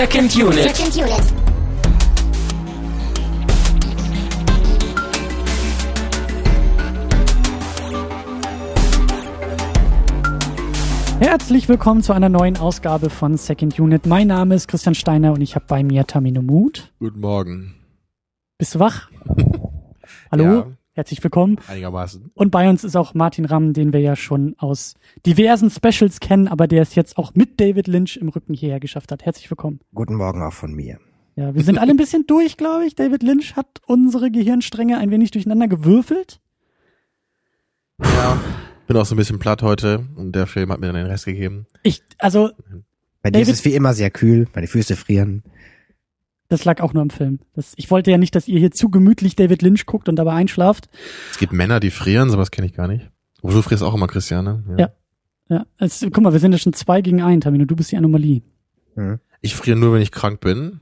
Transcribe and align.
Second 0.00 0.34
Unit. 0.34 0.62
Second 0.62 0.96
Unit. 0.96 1.20
Herzlich 11.20 11.68
willkommen 11.68 12.02
zu 12.02 12.14
einer 12.14 12.30
neuen 12.30 12.56
Ausgabe 12.56 13.10
von 13.10 13.36
Second 13.36 13.78
Unit. 13.78 14.06
Mein 14.06 14.28
Name 14.28 14.54
ist 14.54 14.68
Christian 14.68 14.94
Steiner 14.94 15.34
und 15.34 15.42
ich 15.42 15.54
habe 15.54 15.66
bei 15.68 15.82
mir 15.82 16.06
Tamino 16.06 16.40
Mut. 16.40 16.94
Guten 16.98 17.20
Morgen. 17.20 17.74
Bist 18.56 18.76
du 18.76 18.78
wach? 18.78 19.10
Hallo, 20.32 20.44
Ja. 20.44 20.66
Herzlich 20.92 21.22
willkommen. 21.22 21.56
Einigermaßen. 21.68 22.30
Und 22.34 22.50
bei 22.50 22.68
uns 22.68 22.84
ist 22.84 22.96
auch 22.96 23.14
Martin 23.14 23.44
Ramm, 23.44 23.72
den 23.72 23.92
wir 23.92 24.00
ja 24.00 24.16
schon 24.16 24.54
aus 24.58 24.94
diversen 25.26 25.70
Specials 25.70 26.20
kennen, 26.20 26.48
aber 26.48 26.66
der 26.66 26.82
es 26.82 26.94
jetzt 26.94 27.16
auch 27.16 27.34
mit 27.34 27.60
David 27.60 27.86
Lynch 27.86 28.16
im 28.16 28.28
Rücken 28.28 28.54
hierher 28.54 28.80
geschafft 28.80 29.12
hat. 29.12 29.24
Herzlich 29.24 29.50
willkommen. 29.50 29.80
Guten 29.94 30.14
Morgen 30.14 30.42
auch 30.42 30.52
von 30.52 30.72
mir. 30.74 30.98
Ja, 31.36 31.54
wir 31.54 31.62
sind 31.62 31.78
alle 31.78 31.92
ein 31.92 31.96
bisschen 31.96 32.26
durch, 32.26 32.56
glaube 32.56 32.84
ich. 32.86 32.94
David 32.96 33.22
Lynch 33.22 33.56
hat 33.56 33.80
unsere 33.86 34.30
Gehirnstränge 34.30 34.98
ein 34.98 35.10
wenig 35.10 35.30
durcheinander 35.30 35.68
gewürfelt. 35.68 36.40
Ja. 38.02 38.38
Bin 38.86 38.96
auch 38.96 39.06
so 39.06 39.14
ein 39.14 39.18
bisschen 39.18 39.38
platt 39.38 39.62
heute 39.62 40.06
und 40.16 40.32
der 40.34 40.46
Film 40.48 40.70
hat 40.72 40.80
mir 40.80 40.86
dann 40.86 40.96
den 40.96 41.06
Rest 41.06 41.24
gegeben. 41.24 41.66
Ich, 41.84 42.02
also, 42.18 42.50
Bei 43.22 43.30
dir 43.30 43.40
ist 43.40 43.46
David- 43.48 43.54
es 43.60 43.64
wie 43.64 43.74
immer 43.74 43.94
sehr 43.94 44.10
kühl, 44.10 44.48
meine 44.54 44.66
Füße 44.66 44.96
frieren. 44.96 45.44
Das 46.50 46.64
lag 46.64 46.80
auch 46.80 46.92
nur 46.92 47.02
im 47.02 47.10
Film. 47.10 47.40
Das, 47.54 47.72
ich 47.76 47.90
wollte 47.90 48.10
ja 48.10 48.18
nicht, 48.18 48.34
dass 48.34 48.46
ihr 48.48 48.58
hier 48.58 48.70
zu 48.70 48.90
gemütlich 48.90 49.36
David 49.36 49.62
Lynch 49.62 49.86
guckt 49.86 50.08
und 50.08 50.16
dabei 50.16 50.34
einschlaft. 50.34 50.88
Es 51.30 51.38
gibt 51.38 51.52
Männer, 51.52 51.80
die 51.80 51.90
frieren, 51.90 52.28
sowas 52.28 52.50
kenne 52.50 52.66
ich 52.66 52.74
gar 52.74 52.88
nicht. 52.88 53.10
Aber 53.42 53.52
du 53.52 53.62
frierst 53.62 53.82
auch 53.82 53.94
immer, 53.94 54.06
Christian, 54.06 54.44
ne? 54.44 54.64
Ja. 54.76 54.90
Ja, 55.48 55.66
es, 55.78 56.00
guck 56.00 56.20
mal, 56.20 56.32
wir 56.32 56.38
sind 56.38 56.52
ja 56.52 56.58
schon 56.58 56.74
zwei 56.74 57.00
gegen 57.00 57.22
ein, 57.22 57.40
Tamino. 57.40 57.64
Du 57.64 57.74
bist 57.74 57.90
die 57.90 57.96
Anomalie. 57.96 58.42
Hm. 58.94 59.18
Ich 59.40 59.56
friere 59.56 59.76
nur, 59.76 59.94
wenn 59.94 60.02
ich 60.02 60.12
krank 60.12 60.40
bin. 60.40 60.80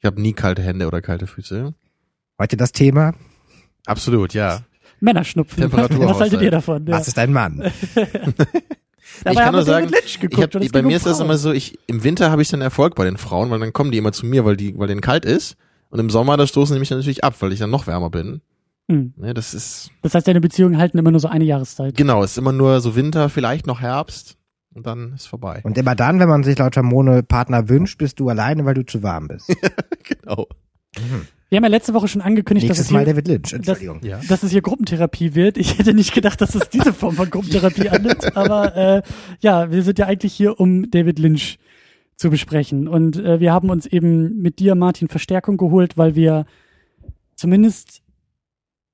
Ich 0.00 0.06
habe 0.06 0.20
nie 0.20 0.32
kalte 0.32 0.62
Hände 0.62 0.86
oder 0.88 1.00
kalte 1.00 1.28
Füße. 1.28 1.74
Heute 2.38 2.56
das 2.56 2.72
Thema, 2.72 3.14
Absolut, 3.88 4.34
ja. 4.34 4.60
Männerschnupfen. 5.00 5.62
Temperatur 5.62 6.06
Was 6.06 6.20
haltet 6.20 6.42
ihr 6.42 6.50
davon? 6.50 6.86
Ja. 6.86 6.94
was 6.98 7.08
ist 7.08 7.18
ein 7.18 7.32
Mann? 7.32 7.62
Dabei 9.24 9.32
ich 9.32 9.36
kann 9.36 9.46
haben 9.46 9.54
nur 9.54 9.62
sagen, 9.64 9.90
geguckt 10.20 10.54
hab, 10.54 10.72
bei 10.72 10.82
mir 10.82 10.88
um 10.88 10.94
ist 10.94 11.06
das 11.06 11.20
immer 11.20 11.36
so, 11.36 11.52
ich, 11.52 11.78
im 11.86 12.04
Winter 12.04 12.30
habe 12.30 12.42
ich 12.42 12.48
dann 12.48 12.60
Erfolg 12.60 12.94
bei 12.94 13.04
den 13.04 13.16
Frauen, 13.16 13.50
weil 13.50 13.60
dann 13.60 13.72
kommen 13.72 13.90
die 13.90 13.98
immer 13.98 14.12
zu 14.12 14.26
mir, 14.26 14.44
weil 14.44 14.56
die, 14.56 14.78
weil 14.78 14.88
denen 14.88 15.00
kalt 15.00 15.24
ist. 15.24 15.56
Und 15.90 15.98
im 15.98 16.10
Sommer, 16.10 16.36
da 16.36 16.46
stoßen 16.46 16.74
die 16.74 16.80
mich 16.80 16.88
dann 16.88 16.98
natürlich 16.98 17.24
ab, 17.24 17.34
weil 17.40 17.52
ich 17.52 17.58
dann 17.58 17.70
noch 17.70 17.86
wärmer 17.86 18.10
bin. 18.10 18.42
Hm. 18.90 19.12
Ne, 19.16 19.34
das 19.34 19.54
ist, 19.54 19.90
Das 20.02 20.14
heißt, 20.14 20.26
deine 20.26 20.40
Beziehungen 20.40 20.78
halten 20.78 20.98
immer 20.98 21.10
nur 21.10 21.20
so 21.20 21.28
eine 21.28 21.44
Jahreszeit. 21.44 21.96
genau, 21.96 22.22
es 22.22 22.32
ist 22.32 22.38
immer 22.38 22.52
nur 22.52 22.80
so 22.80 22.96
Winter, 22.96 23.28
vielleicht 23.28 23.66
noch 23.66 23.80
Herbst. 23.80 24.36
Und 24.74 24.86
dann 24.86 25.14
ist 25.14 25.26
vorbei. 25.26 25.60
Und 25.64 25.76
immer 25.76 25.96
dann, 25.96 26.20
wenn 26.20 26.28
man 26.28 26.44
sich 26.44 26.56
laut 26.58 26.76
Hormone 26.76 27.22
Partner 27.22 27.68
wünscht, 27.68 27.98
bist 27.98 28.20
du 28.20 28.28
alleine, 28.28 28.64
weil 28.64 28.74
du 28.74 28.84
zu 28.84 29.02
warm 29.02 29.28
bist. 29.28 29.52
Genau. 30.04 30.46
Wir 31.48 31.56
haben 31.56 31.64
ja 31.64 31.70
letzte 31.70 31.94
Woche 31.94 32.08
schon 32.08 32.20
angekündigt, 32.20 32.68
dass 32.68 32.78
es, 32.78 32.90
Mal 32.90 33.04
hier, 33.04 33.14
David 33.14 33.28
Lynch, 33.28 33.52
Entschuldigung. 33.54 34.00
Ja. 34.02 34.20
dass 34.28 34.42
es 34.42 34.50
hier 34.50 34.60
Gruppentherapie 34.60 35.34
wird. 35.34 35.56
Ich 35.56 35.78
hätte 35.78 35.94
nicht 35.94 36.12
gedacht, 36.12 36.40
dass 36.42 36.54
es 36.54 36.68
diese 36.68 36.92
Form 36.92 37.14
von 37.14 37.30
Gruppentherapie 37.30 37.88
annimmt. 37.88 38.36
Aber 38.36 38.76
äh, 38.76 39.02
ja, 39.40 39.70
wir 39.70 39.82
sind 39.82 39.98
ja 39.98 40.06
eigentlich 40.06 40.34
hier, 40.34 40.60
um 40.60 40.90
David 40.90 41.18
Lynch 41.18 41.58
zu 42.16 42.28
besprechen. 42.28 42.86
Und 42.86 43.16
äh, 43.16 43.40
wir 43.40 43.52
haben 43.52 43.70
uns 43.70 43.86
eben 43.86 44.42
mit 44.42 44.58
dir, 44.58 44.74
Martin, 44.74 45.08
Verstärkung 45.08 45.56
geholt, 45.56 45.96
weil 45.96 46.14
wir 46.16 46.44
zumindest 47.34 48.02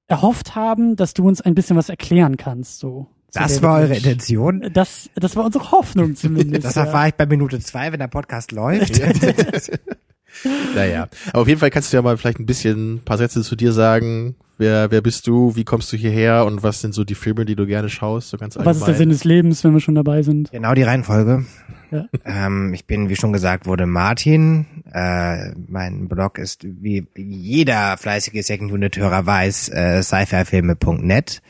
erhofft 0.07 0.55
haben, 0.55 0.95
dass 0.95 1.15
du 1.15 1.27
uns 1.27 1.41
ein 1.41 1.55
bisschen 1.55 1.77
was 1.77 1.89
erklären 1.89 2.37
kannst. 2.37 2.79
So 2.79 3.09
Das 3.33 3.53
David 3.53 3.63
war 3.63 3.81
eure. 3.81 3.97
Intention. 3.97 4.71
Das, 4.73 5.11
das 5.17 5.35
war 5.35 5.47
unsere 5.47 5.73
Hoffnung 5.73 6.15
zumindest. 6.17 6.65
Das 6.65 6.77
ja. 6.77 6.85
erfahre 6.85 7.09
ich 7.09 7.15
bei 7.15 7.27
Minute 7.27 7.59
zwei, 7.59 7.91
wenn 7.91 7.99
der 7.99 8.09
Podcast 8.09 8.53
läuft. 8.53 9.01
Naja. 10.75 11.09
Aber 11.29 11.43
auf 11.43 11.49
jeden 11.49 11.61
Fall 11.61 11.71
kannst 11.71 11.93
du 11.93 11.97
ja 11.97 12.03
mal 12.03 12.17
vielleicht 12.17 12.41
ein 12.41 12.47
bisschen 12.47 12.95
ein 12.95 13.01
paar 13.01 13.19
Sätze 13.19 13.43
zu 13.43 13.57
dir 13.57 13.73
sagen. 13.73 14.37
Wer, 14.57 14.91
wer 14.91 15.01
bist 15.01 15.27
du? 15.27 15.57
Wie 15.57 15.65
kommst 15.65 15.93
du 15.93 15.97
hierher? 15.97 16.45
Und 16.47 16.63
was 16.63 16.81
sind 16.81 16.95
so 16.95 17.05
die 17.05 17.17
Filme, 17.17 17.45
die 17.45 17.57
du 17.57 17.67
gerne 17.67 17.89
schaust? 17.89 18.31
So 18.31 18.37
ganz 18.37 18.57
Was 18.57 18.79
ist 18.79 18.87
der 18.87 18.95
Sinn 18.95 19.09
des 19.09 19.25
Lebens, 19.25 19.65
wenn 19.65 19.73
wir 19.73 19.81
schon 19.81 19.97
dabei 19.97 20.23
sind? 20.23 20.53
Genau 20.53 20.75
die 20.75 20.85
Reihenfolge. 20.85 21.45
Ja. 21.91 22.07
Ähm, 22.25 22.73
ich 22.73 22.87
bin, 22.87 23.09
wie 23.09 23.17
schon 23.17 23.33
gesagt 23.33 23.67
wurde, 23.67 23.87
Martin. 23.87 24.67
Äh, 24.93 25.53
mein 25.69 26.09
Blog 26.09 26.39
ist, 26.39 26.65
wie 26.65 27.07
jeder 27.17 27.97
fleißige 27.97 28.45
Second 28.45 28.71
Unit-Hörer 28.71 29.27
weiß, 29.27 29.71
äh, 29.71 30.03
sci-fi-filme.net. 30.03 31.43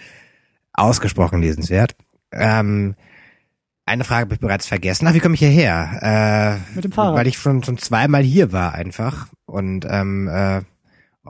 Ausgesprochen 0.72 1.40
lesenswert. 1.40 1.94
Ähm, 2.32 2.94
eine 3.86 4.04
Frage 4.04 4.22
habe 4.22 4.34
ich 4.34 4.40
bereits 4.40 4.66
vergessen. 4.66 5.06
Ach, 5.06 5.14
wie 5.14 5.20
komme 5.20 5.34
ich 5.34 5.40
hierher? 5.40 6.60
Äh, 6.72 6.74
Mit 6.74 6.84
dem 6.84 6.92
Fahrrad. 6.92 7.16
Weil 7.16 7.26
ich 7.26 7.38
schon, 7.38 7.62
schon 7.62 7.78
zweimal 7.78 8.22
hier 8.22 8.52
war 8.52 8.72
einfach. 8.72 9.28
Und 9.46 9.86
ähm, 9.88 10.28
äh, 10.28 10.62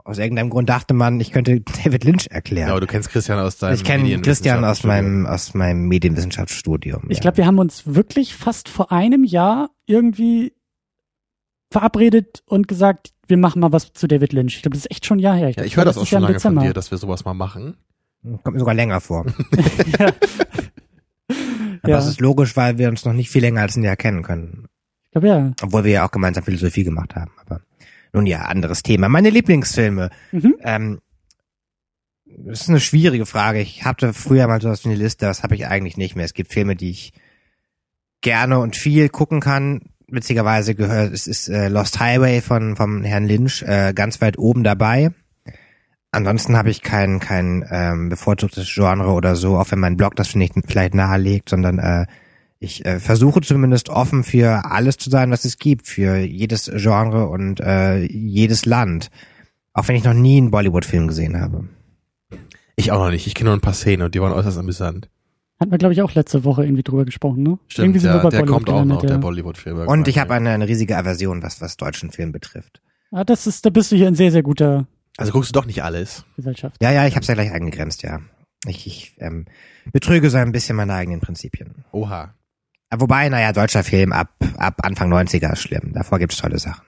aus 0.03 0.17
irgendeinem 0.17 0.49
Grund 0.49 0.69
dachte 0.69 0.93
man, 0.93 1.19
ich 1.19 1.31
könnte 1.31 1.61
David 1.83 2.03
Lynch 2.03 2.27
erklären. 2.29 2.67
Genau, 2.67 2.79
du 2.79 2.87
kennst 2.87 3.09
Christian 3.09 3.39
aus 3.39 3.57
deinem 3.57 3.75
ich 3.75 3.83
kenne 3.83 4.21
Christian 4.21 4.63
aus 4.63 4.83
meinem 4.83 5.25
aus 5.25 5.53
meinem 5.53 5.87
Medienwissenschaftsstudium. 5.87 7.03
Ich 7.09 7.17
ja. 7.17 7.21
glaube, 7.21 7.37
wir 7.37 7.45
haben 7.45 7.59
uns 7.59 7.83
wirklich 7.85 8.35
fast 8.35 8.69
vor 8.69 8.91
einem 8.91 9.23
Jahr 9.23 9.69
irgendwie 9.85 10.53
verabredet 11.71 12.43
und 12.45 12.67
gesagt, 12.67 13.13
wir 13.27 13.37
machen 13.37 13.59
mal 13.59 13.71
was 13.71 13.91
zu 13.93 14.07
David 14.07 14.33
Lynch. 14.33 14.55
Ich 14.55 14.61
glaube, 14.61 14.75
das 14.75 14.85
ist 14.85 14.91
echt 14.91 15.05
schon 15.05 15.17
ein 15.17 15.21
Jahr 15.21 15.35
her. 15.35 15.49
Ja, 15.49 15.55
glaub, 15.55 15.65
ich 15.65 15.77
höre 15.77 15.85
das 15.85 15.97
auch 15.97 16.01
letztes 16.01 16.11
Jahr 16.11 16.21
schon 16.21 16.27
im 16.27 16.33
lange 16.33 16.39
von 16.39 16.53
Dezember. 16.53 16.67
dir, 16.67 16.73
dass 16.73 16.91
wir 16.91 16.97
sowas 16.97 17.25
mal 17.25 17.33
machen. 17.33 17.77
Kommt 18.43 18.53
mir 18.53 18.59
sogar 18.59 18.75
länger 18.75 19.01
vor. 19.01 19.25
ja. 19.99 20.11
Aber 21.81 21.91
Ja. 21.91 21.97
das 21.97 22.07
ist 22.07 22.21
logisch, 22.21 22.55
weil 22.55 22.77
wir 22.77 22.89
uns 22.89 23.05
noch 23.05 23.13
nicht 23.13 23.29
viel 23.29 23.41
länger 23.41 23.61
als 23.61 23.75
ein 23.75 23.83
Jahr 23.83 23.95
kennen 23.95 24.23
können. 24.23 24.65
Ich 25.05 25.11
glaube, 25.11 25.27
ja. 25.27 25.51
Obwohl 25.61 25.83
wir 25.83 25.91
ja 25.91 26.05
auch 26.05 26.11
gemeinsam 26.11 26.43
Philosophie 26.43 26.83
gemacht 26.83 27.15
haben. 27.15 27.31
Aber 27.45 27.61
nun 28.13 28.25
ja, 28.25 28.41
anderes 28.43 28.83
Thema. 28.83 29.09
Meine 29.09 29.29
Lieblingsfilme. 29.29 30.09
Mhm. 30.31 30.55
Ähm, 30.61 30.99
das 32.25 32.61
ist 32.61 32.69
eine 32.69 32.79
schwierige 32.81 33.25
Frage. 33.25 33.61
Ich 33.61 33.85
hatte 33.85 34.13
früher 34.13 34.47
mal 34.47 34.61
sowas 34.61 34.83
wie 34.83 34.89
eine 34.89 34.97
Liste, 34.97 35.25
das 35.25 35.43
habe 35.43 35.55
ich 35.55 35.67
eigentlich 35.67 35.95
nicht 35.97 36.15
mehr. 36.15 36.25
Es 36.25 36.33
gibt 36.33 36.51
Filme, 36.51 36.75
die 36.75 36.89
ich 36.89 37.13
gerne 38.21 38.59
und 38.59 38.75
viel 38.75 39.09
gucken 39.09 39.39
kann. 39.39 39.81
Witzigerweise 40.07 40.75
gehört, 40.75 41.13
es 41.13 41.27
ist 41.27 41.47
äh, 41.47 41.67
Lost 41.69 41.99
Highway 41.99 42.41
von 42.41 42.75
vom 42.75 43.03
Herrn 43.03 43.27
Lynch 43.27 43.63
äh, 43.63 43.93
ganz 43.93 44.21
weit 44.21 44.37
oben 44.37 44.63
dabei. 44.63 45.11
Ansonsten 46.15 46.55
habe 46.55 46.69
ich 46.69 46.81
kein 46.81 47.19
kein 47.19 47.65
ähm, 47.69 48.09
bevorzugtes 48.09 48.71
Genre 48.73 49.11
oder 49.11 49.35
so, 49.35 49.57
auch 49.57 49.69
wenn 49.71 49.79
mein 49.79 49.97
Blog 49.97 50.15
das 50.15 50.33
nicht 50.33 50.53
vielleicht 50.65 50.95
nahelegt, 50.95 51.49
sondern 51.49 51.77
äh, 51.77 52.05
ich 52.59 52.85
äh, 52.85 52.99
versuche 52.99 53.41
zumindest 53.41 53.89
offen 53.89 54.23
für 54.23 54.65
alles 54.65 54.97
zu 54.97 55.09
sein, 55.09 55.29
was 55.29 55.45
es 55.45 55.57
gibt, 55.57 55.87
für 55.87 56.17
jedes 56.17 56.71
Genre 56.73 57.27
und 57.27 57.59
äh, 57.59 58.05
jedes 58.05 58.65
Land. 58.65 59.11
Auch 59.73 59.87
wenn 59.87 59.95
ich 59.97 60.05
noch 60.05 60.13
nie 60.13 60.37
einen 60.37 60.51
Bollywood-Film 60.51 61.07
gesehen 61.07 61.39
habe. 61.39 61.65
Ich 62.77 62.91
auch 62.91 62.99
noch 62.99 63.11
nicht. 63.11 63.27
Ich 63.27 63.35
kenne 63.35 63.49
nur 63.49 63.57
ein 63.57 63.61
paar 63.61 63.73
Szenen 63.73 64.03
und 64.03 64.15
die 64.15 64.21
waren 64.21 64.31
äußerst 64.31 64.57
amüsant. 64.57 65.09
Hatten 65.59 65.71
wir, 65.71 65.77
glaube 65.77 65.93
ich, 65.93 66.01
auch 66.01 66.13
letzte 66.13 66.43
Woche 66.43 66.63
irgendwie 66.63 66.83
drüber 66.83 67.05
gesprochen, 67.05 67.43
ne? 67.43 67.59
Stimmt, 67.67 67.85
irgendwie 67.85 67.99
sind 67.99 68.13
der, 68.13 68.19
wir 68.19 68.23
bei 68.23 68.29
der 68.29 68.39
Bollywood 68.39 68.65
kommt 68.65 68.69
auch 68.69 68.85
noch, 68.85 69.01
der 69.01 69.09
ja. 69.11 69.17
Bollywood-Film. 69.17 69.87
Und 69.87 70.07
ich 70.07 70.17
habe 70.17 70.33
eine, 70.33 70.51
eine 70.51 70.67
riesige 70.67 70.97
Aversion, 70.97 71.43
was 71.43 71.61
was 71.61 71.77
deutschen 71.77 72.11
Film 72.11 72.31
betrifft. 72.31 72.81
Ah, 73.11 73.23
das 73.23 73.47
ist, 73.47 73.65
da 73.65 73.69
bist 73.69 73.91
du 73.91 73.95
hier 73.95 74.07
in 74.07 74.15
sehr, 74.15 74.31
sehr 74.31 74.43
guter 74.43 74.87
Also 75.17 75.31
guckst 75.31 75.49
du 75.55 75.59
doch 75.59 75.65
nicht 75.65 75.83
alles. 75.83 76.25
Gesellschaft. 76.35 76.75
Ja, 76.81 76.91
ja, 76.91 77.07
ich 77.07 77.15
habe 77.15 77.21
es 77.21 77.27
ja 77.27 77.33
gleich 77.35 77.51
eingegrenzt, 77.51 78.03
ja. 78.03 78.19
Ich, 78.67 78.85
ich 78.87 79.15
ähm, 79.19 79.45
betrüge 79.91 80.29
so 80.29 80.37
ein 80.37 80.51
bisschen 80.51 80.75
meine 80.75 80.93
eigenen 80.93 81.21
Prinzipien. 81.21 81.85
Oha. 81.91 82.33
Aber 82.89 83.01
Wobei, 83.01 83.29
naja, 83.29 83.51
deutscher 83.53 83.83
Film 83.83 84.11
ab 84.13 84.29
ab 84.57 84.81
Anfang 84.83 85.11
90er 85.11 85.53
ist 85.53 85.61
schlimm. 85.61 85.91
Davor 85.93 86.19
gibt's 86.19 86.37
tolle 86.37 86.59
Sachen. 86.59 86.85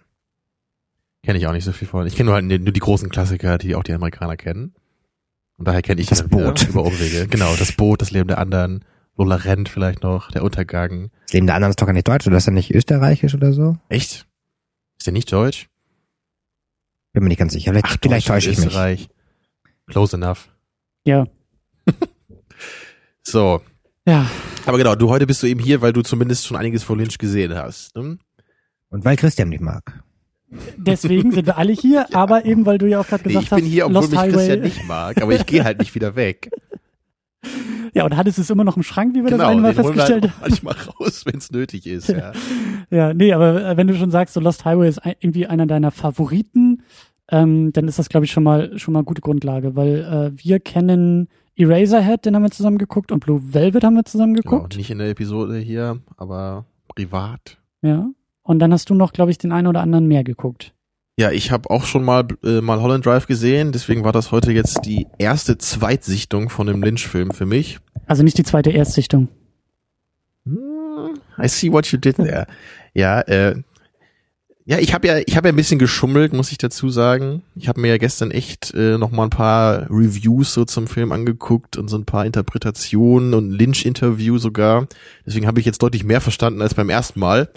Kenne 1.24 1.38
ich 1.40 1.48
auch 1.48 1.54
nicht 1.54 1.66
so 1.66 1.72
viel 1.72 1.88
von. 1.88 2.06
Ich 2.08 2.16
kenne 2.16 2.28
nur 2.28 2.36
halt 2.36 2.46
nur 2.46 2.60
die 2.72 2.80
großen 2.80 3.10
Klassiker, 3.10 3.58
die 3.58 3.76
auch 3.76 3.84
die 3.84 3.94
Amerikaner 3.94 4.38
kennen. 4.38 4.74
Und 5.58 5.68
daher 5.68 5.82
kenne 5.82 6.00
ich 6.02 6.08
Das 6.08 6.24
wieder 6.24 6.46
Boot. 6.46 6.68
über 6.70 6.84
Umwege. 6.84 7.28
Genau, 7.28 7.56
das 7.56 7.72
Boot, 7.72 8.02
das 8.02 8.12
Leben 8.12 8.28
der 8.28 8.38
anderen, 8.38 8.86
Lola 9.18 9.36
Rent 9.36 9.70
vielleicht 9.70 10.04
noch, 10.04 10.32
der 10.32 10.44
Untergang. 10.44 11.10
Das 11.26 11.34
Leben 11.34 11.48
der 11.48 11.56
anderen 11.56 11.72
ist 11.72 11.82
doch 11.82 11.88
gar 11.88 11.94
nicht 11.94 12.08
deutsch, 12.08 12.28
oder 12.28 12.38
ist 12.38 12.48
er 12.48 12.54
nicht 12.54 12.74
österreichisch 12.74 13.34
oder 13.34 13.52
so? 13.54 13.78
Echt? 13.90 14.28
Ist 15.00 15.08
der 15.08 15.14
nicht 15.14 15.32
deutsch? 15.32 15.68
Bin 17.18 17.24
mir 17.24 17.30
nicht 17.30 17.40
ganz 17.40 17.54
sicher. 17.54 17.72
Vielleicht, 17.72 18.00
vielleicht 18.00 18.28
täusche 18.28 18.52
ich 18.52 18.60
mich. 18.60 18.68
Österreich. 18.68 19.10
Close 19.88 20.16
enough. 20.16 20.50
Ja. 21.04 21.26
So. 23.24 23.62
Ja. 24.06 24.30
Aber 24.68 24.78
genau, 24.78 24.94
du 24.94 25.10
heute 25.10 25.26
bist 25.26 25.42
du 25.42 25.48
eben 25.48 25.60
hier, 25.60 25.82
weil 25.82 25.94
du 25.94 26.02
zumindest 26.02 26.46
schon 26.46 26.56
einiges 26.56 26.84
von 26.84 26.98
Lynch 26.98 27.18
gesehen 27.18 27.56
hast. 27.56 27.96
Ne? 27.96 28.20
Und 28.90 29.04
weil 29.04 29.18
Christian 29.18 29.50
nicht 29.50 29.60
mag. 29.62 30.02
Deswegen 30.78 31.32
sind 31.32 31.48
wir 31.48 31.58
alle 31.58 31.74
hier, 31.74 32.06
aber 32.16 32.46
eben, 32.46 32.66
weil 32.68 32.78
du 32.78 32.88
ja 32.88 33.02
auch 33.02 33.08
gerade 33.08 33.24
Nee, 33.28 33.34
gesagt 33.34 33.46
ich 33.46 33.50
bin 33.50 33.66
hast, 33.66 33.72
hier, 33.72 33.86
obwohl 33.88 33.96
Lost 33.96 34.12
mich 34.12 34.20
Highway. 34.20 34.34
Christian 34.34 34.62
nicht 34.62 34.88
mag, 34.88 35.22
aber 35.22 35.34
ich 35.34 35.46
gehe 35.48 35.64
halt 35.64 35.80
nicht 35.80 35.96
wieder 35.96 36.16
weg. 36.16 36.52
Ja, 37.94 38.06
und 38.06 38.16
Hannes 38.16 38.38
ist 38.38 38.52
immer 38.52 38.64
noch 38.64 38.78
im 38.78 38.84
Schrank, 38.84 39.16
wie 39.16 39.24
wir 39.24 39.32
das 39.32 39.40
genau, 39.40 39.50
einmal 39.50 39.74
den 39.74 39.84
holen 39.84 39.96
wir 39.96 40.02
festgestellt 40.04 40.24
halt 40.24 40.34
haben. 40.34 40.50
manchmal 40.64 40.76
raus, 41.00 41.26
wenn 41.26 41.38
es 41.38 41.52
nötig 41.52 41.88
ist. 41.88 42.10
Ja. 42.10 42.32
Ja, 42.92 43.14
nee, 43.14 43.34
aber 43.34 43.66
äh, 43.66 43.78
wenn 43.78 43.88
du 43.88 43.96
schon 43.96 44.12
sagst, 44.12 44.36
so 44.36 44.40
Lost 44.40 44.66
Highway 44.66 44.88
ist 44.88 45.02
irgendwie 45.20 45.48
einer 45.48 45.66
deiner 45.66 45.90
Favoriten, 45.90 46.77
ähm, 47.30 47.72
dann 47.74 47.88
ist 47.88 48.00
das, 48.00 48.10
glaube 48.10 48.26
ich, 48.26 48.32
schon 48.32 48.44
mal 48.44 48.78
schon 48.80 48.94
mal 48.94 49.04
gute 49.04 49.22
Grundlage, 49.22 49.76
weil 49.76 50.00
äh, 50.36 50.44
wir 50.44 50.60
kennen 50.60 51.28
Eraserhead, 51.56 52.26
den 52.26 52.36
haben 52.36 52.44
wir 52.44 52.52
zusammen 52.52 52.78
geguckt, 52.78 53.12
und 53.12 53.20
Blue 53.20 53.42
Velvet 53.54 53.84
haben 53.84 53.96
wir 53.96 54.06
zusammen 54.06 54.36
Genau, 54.36 54.50
geguckt. 54.58 54.78
nicht 54.78 54.92
in 54.92 55.00
der 55.00 55.10
Episode 55.10 55.58
hier, 55.58 56.00
aber 56.18 56.66
privat. 56.88 57.58
Ja. 57.82 58.08
Und 58.44 58.60
dann 58.60 58.72
hast 58.72 58.90
du 58.90 58.94
noch, 58.96 59.12
glaube 59.12 59.32
ich, 59.32 59.38
den 59.38 59.52
einen 59.52 59.68
oder 59.68 59.82
anderen 59.82 60.08
mehr 60.08 60.24
geguckt. 60.24 60.74
Ja, 61.20 61.32
ich 61.32 61.52
habe 61.52 61.70
auch 61.72 61.86
schon 61.86 62.06
mal 62.06 62.28
äh, 62.44 62.62
mal 62.62 62.80
Holland 62.80 63.06
Drive 63.06 63.26
gesehen, 63.26 63.72
deswegen 63.72 64.04
war 64.04 64.12
das 64.12 64.32
heute 64.32 64.52
jetzt 64.52 64.86
die 64.86 65.08
erste 65.18 65.58
Zweitsichtung 65.58 66.50
von 66.50 66.68
dem 66.68 66.84
Lynch-Film 66.84 67.32
für 67.32 67.48
mich. 67.48 67.80
Also 68.06 68.22
nicht 68.24 68.38
die 68.38 68.44
zweite 68.44 68.70
Erstsichtung. 68.70 69.28
Hm, 70.46 71.18
I 71.42 71.48
see 71.48 71.72
what 71.72 71.88
you 71.88 71.98
did 71.98 72.18
there. 72.18 72.46
Ja, 72.94 73.22
äh, 73.22 73.56
ja, 74.70 74.80
ich 74.80 74.94
habe 74.94 75.08
ja, 75.08 75.20
ich 75.26 75.38
habe 75.38 75.48
ja 75.48 75.54
ein 75.54 75.56
bisschen 75.56 75.80
geschummelt, 75.80 76.34
muss 76.34 76.52
ich 76.52 76.58
dazu 76.58 76.90
sagen. 76.90 77.42
Ich 77.56 77.70
habe 77.70 77.80
mir 77.80 77.88
ja 77.88 77.98
gestern 77.98 78.32
echt 78.32 78.74
äh, 78.74 78.98
noch 78.98 79.12
mal 79.12 79.24
ein 79.24 79.30
paar 79.30 79.90
Reviews 79.90 80.54
so 80.54 80.66
zum 80.66 80.88
Film 80.88 81.14
angeguckt 81.14 81.78
und 81.78 81.88
so 81.88 81.98
ein 81.98 82.04
paar 82.04 82.26
Interpretationen 82.26 83.34
und 83.34 83.50
Lynch-Interview 83.50 84.38
sogar. 84.40 84.88
Deswegen 85.26 85.48
habe 85.48 85.62
ich 85.62 85.66
jetzt 85.66 85.82
deutlich 85.82 86.04
mehr 86.04 86.20
verstanden 86.20 86.62
als 86.62 86.74
beim 86.74 86.90
ersten 86.90 87.18
Mal. 87.22 87.50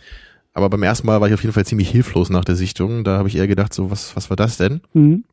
Aber 0.53 0.71
beim 0.71 0.85
ersten 0.85 1.05
Mal 1.09 1.21
war 1.21 1.27
ich 1.27 1.35
auf 1.35 1.43
jeden 1.43 1.53
Fall 1.53 1.67
ziemlich 1.67 1.91
hilflos 1.91 2.31
nach 2.31 2.45
der 2.45 2.55
Sichtung. 2.55 3.03
Da 3.03 3.19
habe 3.19 3.27
ich 3.27 3.35
eher 3.35 3.49
gedacht, 3.49 3.75
so 3.75 3.91
was, 3.91 4.15
was 4.15 4.31
war 4.31 4.37
das 4.37 4.57
denn? 4.57 4.81
Mhm. 4.93 5.25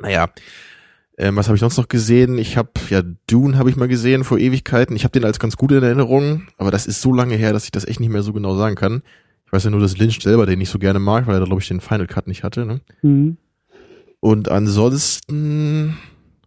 Naja, 0.00 0.30
ähm, 1.18 1.36
was 1.36 1.46
habe 1.46 1.56
ich 1.56 1.60
sonst 1.60 1.76
noch 1.76 1.88
gesehen? 1.88 2.38
Ich 2.38 2.56
habe 2.56 2.70
ja 2.88 3.02
Dune 3.26 3.58
habe 3.58 3.68
ich 3.68 3.76
mal 3.76 3.86
gesehen 3.86 4.24
vor 4.24 4.38
Ewigkeiten. 4.38 4.96
Ich 4.96 5.04
habe 5.04 5.12
den 5.12 5.26
als 5.26 5.38
ganz 5.38 5.58
gut 5.58 5.72
in 5.72 5.82
Erinnerung, 5.82 6.48
aber 6.56 6.70
das 6.70 6.86
ist 6.86 7.02
so 7.02 7.12
lange 7.12 7.34
her, 7.34 7.52
dass 7.52 7.64
ich 7.64 7.70
das 7.70 7.84
echt 7.84 8.00
nicht 8.00 8.08
mehr 8.08 8.22
so 8.22 8.32
genau 8.32 8.56
sagen 8.56 8.76
kann. 8.76 9.02
Ich 9.52 9.56
weiß 9.56 9.64
ja 9.64 9.70
nur, 9.70 9.80
dass 9.80 9.98
Lynch 9.98 10.22
selber 10.22 10.46
den 10.46 10.60
nicht 10.60 10.70
so 10.70 10.78
gerne 10.78 10.98
mag, 10.98 11.26
weil 11.26 11.36
er 11.36 11.40
da 11.40 11.44
glaube 11.44 11.60
ich 11.60 11.68
den 11.68 11.82
Final 11.82 12.06
Cut 12.06 12.26
nicht 12.26 12.42
hatte. 12.42 12.64
Ne? 12.64 12.80
Mhm. 13.02 13.36
Und 14.18 14.48
ansonsten 14.48 15.98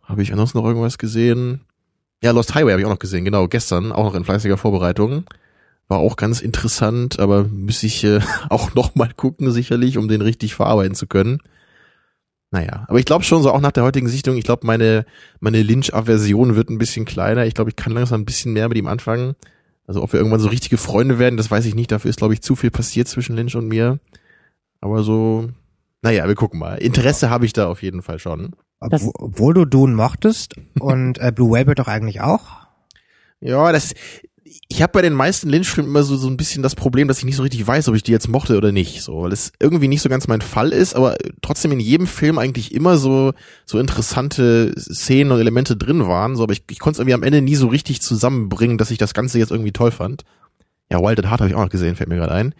habe 0.01 0.23
ich 0.23 0.31
ansonsten 0.31 0.57
noch 0.57 0.65
irgendwas 0.65 0.97
gesehen. 0.97 1.61
Ja, 2.23 2.31
Lost 2.31 2.55
Highway 2.55 2.71
habe 2.71 2.81
ich 2.81 2.87
auch 2.87 2.91
noch 2.91 2.97
gesehen, 2.97 3.23
genau, 3.23 3.47
gestern, 3.47 3.91
auch 3.91 4.05
noch 4.05 4.15
in 4.15 4.23
fleißiger 4.23 4.57
Vorbereitung. 4.57 5.25
War 5.87 5.99
auch 5.99 6.15
ganz 6.15 6.41
interessant, 6.41 7.19
aber 7.19 7.43
müsste 7.43 7.85
ich 7.85 8.03
äh, 8.03 8.21
auch 8.49 8.73
noch 8.73 8.95
mal 8.95 9.11
gucken, 9.15 9.51
sicherlich, 9.51 9.99
um 9.99 10.07
den 10.07 10.21
richtig 10.21 10.55
verarbeiten 10.55 10.95
zu 10.95 11.05
können. 11.05 11.41
Naja, 12.49 12.85
aber 12.87 12.97
ich 12.97 13.05
glaube 13.05 13.23
schon, 13.23 13.43
so 13.43 13.51
auch 13.51 13.61
nach 13.61 13.71
der 13.71 13.83
heutigen 13.83 14.07
Sichtung, 14.07 14.35
ich 14.35 14.45
glaube, 14.45 14.65
meine, 14.65 15.05
meine 15.39 15.61
Lynch-Aversion 15.61 16.55
wird 16.55 16.71
ein 16.71 16.79
bisschen 16.79 17.05
kleiner. 17.05 17.45
Ich 17.45 17.53
glaube, 17.53 17.69
ich 17.69 17.75
kann 17.75 17.93
langsam 17.93 18.21
ein 18.21 18.25
bisschen 18.25 18.53
mehr 18.53 18.67
mit 18.67 18.79
ihm 18.79 18.87
anfangen. 18.87 19.35
Also 19.87 20.01
ob 20.01 20.11
wir 20.13 20.19
irgendwann 20.19 20.39
so 20.39 20.49
richtige 20.49 20.77
Freunde 20.77 21.19
werden, 21.19 21.37
das 21.37 21.51
weiß 21.51 21.65
ich 21.65 21.75
nicht. 21.75 21.91
Dafür 21.91 22.09
ist, 22.09 22.17
glaube 22.17 22.33
ich, 22.33 22.41
zu 22.41 22.55
viel 22.55 22.71
passiert 22.71 23.07
zwischen 23.07 23.35
Lynch 23.35 23.55
und 23.55 23.67
mir. 23.67 23.99
Aber 24.81 25.03
so, 25.03 25.49
naja, 26.01 26.27
wir 26.27 26.35
gucken 26.35 26.59
mal. 26.59 26.75
Interesse 26.75 27.29
habe 27.29 27.45
ich 27.45 27.53
da 27.53 27.67
auf 27.67 27.81
jeden 27.83 28.01
Fall 28.01 28.19
schon. 28.19 28.55
Das- 28.79 29.01
Obwohl, 29.03 29.13
obwohl 29.15 29.53
du 29.53 29.65
Dune 29.65 29.95
mochtest 29.95 30.55
und 30.79 31.17
äh, 31.19 31.31
Blue 31.31 31.51
Whale 31.51 31.75
doch 31.75 31.87
eigentlich 31.87 32.21
auch. 32.21 32.67
Ja, 33.39 33.71
das. 33.71 33.93
Ich 34.67 34.81
habe 34.81 34.93
bei 34.93 35.01
den 35.01 35.13
meisten 35.13 35.49
Lynch-Filmen 35.49 35.89
immer 35.89 36.03
so 36.03 36.17
so 36.17 36.27
ein 36.27 36.37
bisschen 36.37 36.63
das 36.63 36.75
Problem, 36.75 37.07
dass 37.07 37.19
ich 37.19 37.25
nicht 37.25 37.35
so 37.35 37.43
richtig 37.43 37.65
weiß, 37.65 37.87
ob 37.87 37.95
ich 37.95 38.03
die 38.03 38.11
jetzt 38.11 38.27
mochte 38.27 38.57
oder 38.57 38.71
nicht, 38.71 39.01
so, 39.01 39.23
weil 39.23 39.31
es 39.31 39.51
irgendwie 39.59 39.87
nicht 39.87 40.01
so 40.01 40.09
ganz 40.09 40.27
mein 40.27 40.41
Fall 40.41 40.71
ist, 40.71 40.95
aber 40.95 41.17
trotzdem 41.41 41.71
in 41.71 41.79
jedem 41.79 42.07
Film 42.07 42.37
eigentlich 42.37 42.73
immer 42.73 42.97
so 42.97 43.33
so 43.65 43.79
interessante 43.79 44.73
Szenen 44.77 45.31
und 45.31 45.39
Elemente 45.39 45.75
drin 45.75 46.07
waren, 46.07 46.35
so, 46.35 46.43
aber 46.43 46.53
ich, 46.53 46.63
ich 46.69 46.79
konnte 46.79 46.95
es 46.95 46.99
irgendwie 46.99 47.13
am 47.13 47.23
Ende 47.23 47.41
nie 47.41 47.55
so 47.55 47.67
richtig 47.67 48.01
zusammenbringen, 48.01 48.77
dass 48.77 48.91
ich 48.91 48.97
das 48.97 49.13
Ganze 49.13 49.39
jetzt 49.39 49.51
irgendwie 49.51 49.71
toll 49.71 49.91
fand. 49.91 50.23
Ja, 50.91 50.99
Wild 51.01 51.19
at 51.19 51.29
Heart 51.29 51.41
habe 51.41 51.49
ich 51.49 51.55
auch 51.55 51.63
noch 51.63 51.69
gesehen, 51.69 51.95
fällt 51.95 52.09
mir 52.09 52.17
gerade 52.17 52.33
ein. 52.33 52.53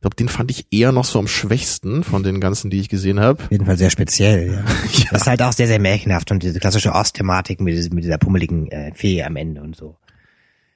Ich 0.00 0.02
glaube, 0.02 0.16
den 0.16 0.30
fand 0.30 0.50
ich 0.50 0.66
eher 0.70 0.92
noch 0.92 1.04
so 1.04 1.18
am 1.18 1.28
schwächsten 1.28 2.04
von 2.04 2.22
den 2.22 2.40
ganzen, 2.40 2.70
die 2.70 2.80
ich 2.80 2.88
gesehen 2.88 3.20
habe. 3.20 3.42
Auf 3.42 3.50
jeden 3.50 3.66
Fall 3.66 3.76
sehr 3.76 3.90
speziell, 3.90 4.64
ja. 4.94 5.04
Das 5.10 5.22
ist 5.22 5.26
halt 5.26 5.42
auch 5.42 5.52
sehr, 5.52 5.66
sehr 5.66 5.78
märchenhaft 5.78 6.30
und 6.30 6.42
diese 6.42 6.58
klassische 6.58 6.92
Ost-Thematik 6.92 7.60
mit, 7.60 7.92
mit 7.92 8.04
dieser 8.04 8.16
pummeligen 8.16 8.68
äh, 8.68 8.94
Fee 8.94 9.22
am 9.22 9.36
Ende 9.36 9.60
und 9.60 9.76
so. 9.76 9.98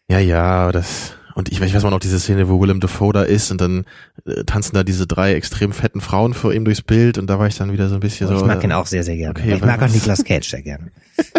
Ja, 0.08 0.18
ja, 0.18 0.72
das. 0.72 1.14
Und 1.34 1.50
ich, 1.50 1.60
ich 1.60 1.74
weiß 1.74 1.82
mal 1.82 1.90
noch 1.90 1.98
diese 1.98 2.20
Szene, 2.20 2.48
wo 2.48 2.60
Willem 2.60 2.78
Dafoe 2.78 3.12
da 3.12 3.22
ist 3.22 3.50
und 3.50 3.60
dann 3.60 3.84
äh, 4.24 4.44
tanzen 4.44 4.74
da 4.74 4.84
diese 4.84 5.06
drei 5.06 5.34
extrem 5.34 5.72
fetten 5.72 6.00
Frauen 6.00 6.32
vor 6.32 6.52
ihm 6.52 6.64
durchs 6.64 6.82
Bild 6.82 7.18
und 7.18 7.28
da 7.28 7.40
war 7.40 7.48
ich 7.48 7.56
dann 7.56 7.72
wieder 7.72 7.88
so 7.88 7.94
ein 7.94 8.00
bisschen 8.00 8.28
so. 8.28 8.36
ich 8.36 8.44
mag 8.44 8.62
äh, 8.62 8.66
ihn 8.66 8.72
auch 8.72 8.86
sehr, 8.86 9.02
sehr 9.02 9.16
gerne. 9.16 9.38
okay, 9.38 9.54
ich 9.54 9.64
mag 9.64 9.82
auch 9.82 9.88
Nicolas 9.92 10.22
Cage 10.24 10.48
sehr 10.48 10.62
gerne. 10.62 10.92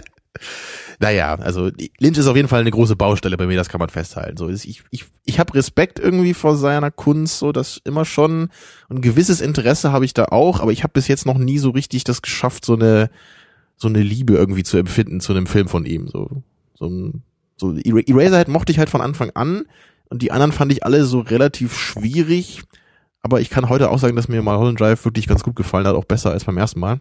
Naja, 1.00 1.36
also 1.36 1.72
Lynch 2.00 2.18
ist 2.18 2.28
auf 2.28 2.36
jeden 2.36 2.48
Fall 2.48 2.62
eine 2.62 2.72
große 2.72 2.96
Baustelle 2.96 3.38
bei 3.38 3.48
mir, 3.48 3.58
das 3.58 3.70
kann 3.70 3.80
man 3.80 3.90
festhalten. 3.90 4.38
So, 4.38 4.50
ich, 4.50 4.84
ich, 4.90 5.06
ich 5.26 5.40
habe 5.40 5.54
Respekt 5.54 6.00
irgendwie 6.00 6.34
vor 6.34 6.56
seiner 6.56 6.92
Kunst, 6.92 7.40
so 7.40 7.52
das 7.52 7.82
immer 7.84 8.06
schon. 8.06 8.50
Ein 8.90 9.02
gewisses 9.02 9.42
Interesse 9.42 9.92
habe 9.92 10.06
ich 10.06 10.14
da 10.14 10.26
auch, 10.26 10.60
aber 10.60 10.72
ich 10.72 10.84
habe 10.84 10.94
bis 10.94 11.08
jetzt 11.08 11.26
noch 11.26 11.38
nie 11.38 11.58
so 11.58 11.72
richtig 11.72 12.06
das 12.06 12.22
geschafft, 12.22 12.66
so 12.66 12.76
eine 12.76 13.10
so 13.78 13.90
eine 13.90 14.02
Liebe 14.02 14.36
irgendwie 14.36 14.64
zu 14.64 14.78
empfinden 14.78 15.20
zu 15.20 15.34
einem 15.34 15.48
Film 15.48 15.68
von 15.68 15.86
ihm. 15.86 16.08
So, 16.08 16.44
so, 16.76 16.88
ein, 16.88 17.24
so 17.58 17.76
Era- 17.78 18.02
Eraserhead 18.08 18.48
mochte 18.48 18.72
ich 18.72 18.80
halt 18.80 18.90
von 18.90 19.02
Anfang 19.02 19.32
an 19.34 19.64
und 20.10 20.22
die 20.22 20.32
anderen 20.32 20.52
fand 20.52 20.72
ich 20.72 20.86
alle 20.86 21.06
so 21.06 21.20
relativ 21.20 21.78
schwierig. 21.78 22.64
Aber 23.22 23.42
ich 23.42 23.50
kann 23.50 23.70
heute 23.70 23.90
auch 23.90 23.98
sagen, 23.98 24.16
dass 24.16 24.28
mir 24.28 24.42
mal 24.44 24.58
Holland 24.58 24.80
Drive 24.80 25.04
wirklich 25.06 25.28
ganz 25.28 25.44
gut 25.44 25.56
gefallen 25.56 25.88
hat, 25.88 25.96
auch 25.96 26.06
besser 26.06 26.32
als 26.32 26.44
beim 26.46 26.58
ersten 26.58 26.80
Mal. 26.80 27.00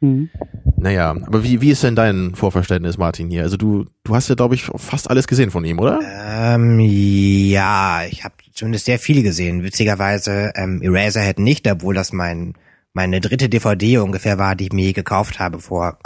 Mhm. 0.00 0.30
Naja, 0.78 1.10
aber 1.10 1.44
wie, 1.44 1.60
wie 1.60 1.70
ist 1.70 1.84
denn 1.84 1.94
dein 1.94 2.34
Vorverständnis, 2.34 2.98
Martin, 2.98 3.30
hier? 3.30 3.42
Also 3.44 3.56
du, 3.56 3.86
du 4.02 4.14
hast 4.16 4.28
ja, 4.28 4.34
glaube 4.34 4.56
ich, 4.56 4.64
fast 4.64 5.08
alles 5.08 5.28
gesehen 5.28 5.52
von 5.52 5.64
ihm, 5.64 5.78
oder? 5.78 6.00
Ähm, 6.28 6.80
ja, 6.80 8.02
ich 8.10 8.24
habe 8.24 8.34
zumindest 8.52 8.86
sehr 8.86 8.98
viele 8.98 9.22
gesehen. 9.22 9.62
Witzigerweise 9.62 10.52
ähm, 10.56 10.82
Eraserhead 10.82 11.38
nicht, 11.38 11.70
obwohl 11.70 11.94
das 11.94 12.12
mein 12.12 12.54
meine 12.94 13.20
dritte 13.22 13.48
DVD 13.48 13.98
ungefähr 13.98 14.38
war, 14.38 14.54
die 14.56 14.64
ich 14.64 14.72
mir 14.72 14.84
je 14.86 14.92
gekauft 14.92 15.38
habe 15.38 15.60
vor 15.60 15.98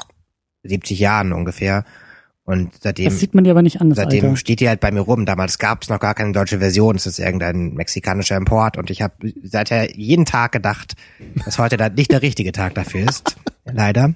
70 0.62 0.98
Jahren 1.00 1.32
ungefähr. 1.32 1.84
Und 2.46 2.70
seitdem 2.80 3.06
Das 3.06 3.18
sieht 3.18 3.34
man 3.34 3.42
dir 3.42 3.50
aber 3.50 3.62
nicht 3.62 3.80
an, 3.80 3.90
das 3.90 3.96
Seitdem 3.96 4.24
Alter. 4.24 4.36
steht 4.36 4.60
die 4.60 4.68
halt 4.68 4.78
bei 4.78 4.92
mir 4.92 5.00
rum. 5.00 5.26
Damals 5.26 5.58
gab 5.58 5.82
es 5.82 5.88
noch 5.88 5.98
gar 5.98 6.14
keine 6.14 6.30
deutsche 6.30 6.60
Version. 6.60 6.94
Es 6.94 7.04
ist 7.04 7.18
irgendein 7.18 7.74
mexikanischer 7.74 8.36
Import. 8.36 8.78
Und 8.78 8.88
ich 8.88 9.02
habe 9.02 9.14
seither 9.42 9.96
jeden 9.96 10.26
Tag 10.26 10.52
gedacht, 10.52 10.94
dass 11.44 11.58
heute 11.58 11.76
da 11.76 11.88
nicht 11.88 12.12
der 12.12 12.22
richtige 12.22 12.52
Tag 12.52 12.74
dafür 12.74 13.08
ist. 13.08 13.36
Leider. 13.64 14.14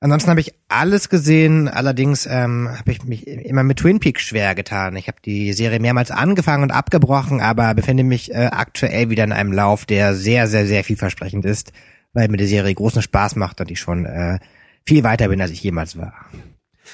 Ansonsten 0.00 0.30
habe 0.30 0.40
ich 0.40 0.54
alles 0.68 1.10
gesehen. 1.10 1.68
Allerdings 1.68 2.24
ähm, 2.24 2.70
habe 2.70 2.90
ich 2.90 3.04
mich 3.04 3.26
immer 3.26 3.64
mit 3.64 3.80
Twin 3.80 4.00
Peaks 4.00 4.22
schwer 4.22 4.54
getan. 4.54 4.96
Ich 4.96 5.06
habe 5.06 5.18
die 5.22 5.52
Serie 5.52 5.78
mehrmals 5.78 6.10
angefangen 6.10 6.62
und 6.62 6.70
abgebrochen, 6.70 7.42
aber 7.42 7.74
befinde 7.74 8.02
mich 8.02 8.32
äh, 8.32 8.48
aktuell 8.50 9.10
wieder 9.10 9.24
in 9.24 9.32
einem 9.32 9.52
Lauf, 9.52 9.84
der 9.84 10.14
sehr, 10.14 10.48
sehr, 10.48 10.66
sehr 10.66 10.84
vielversprechend 10.84 11.44
ist, 11.44 11.74
weil 12.14 12.28
mir 12.28 12.38
die 12.38 12.46
Serie 12.46 12.74
großen 12.74 13.02
Spaß 13.02 13.36
macht 13.36 13.60
und 13.60 13.70
ich 13.70 13.78
schon 13.78 14.06
äh, 14.06 14.38
viel 14.86 15.04
weiter 15.04 15.28
bin, 15.28 15.42
als 15.42 15.50
ich 15.50 15.62
jemals 15.62 15.98
war. 15.98 16.14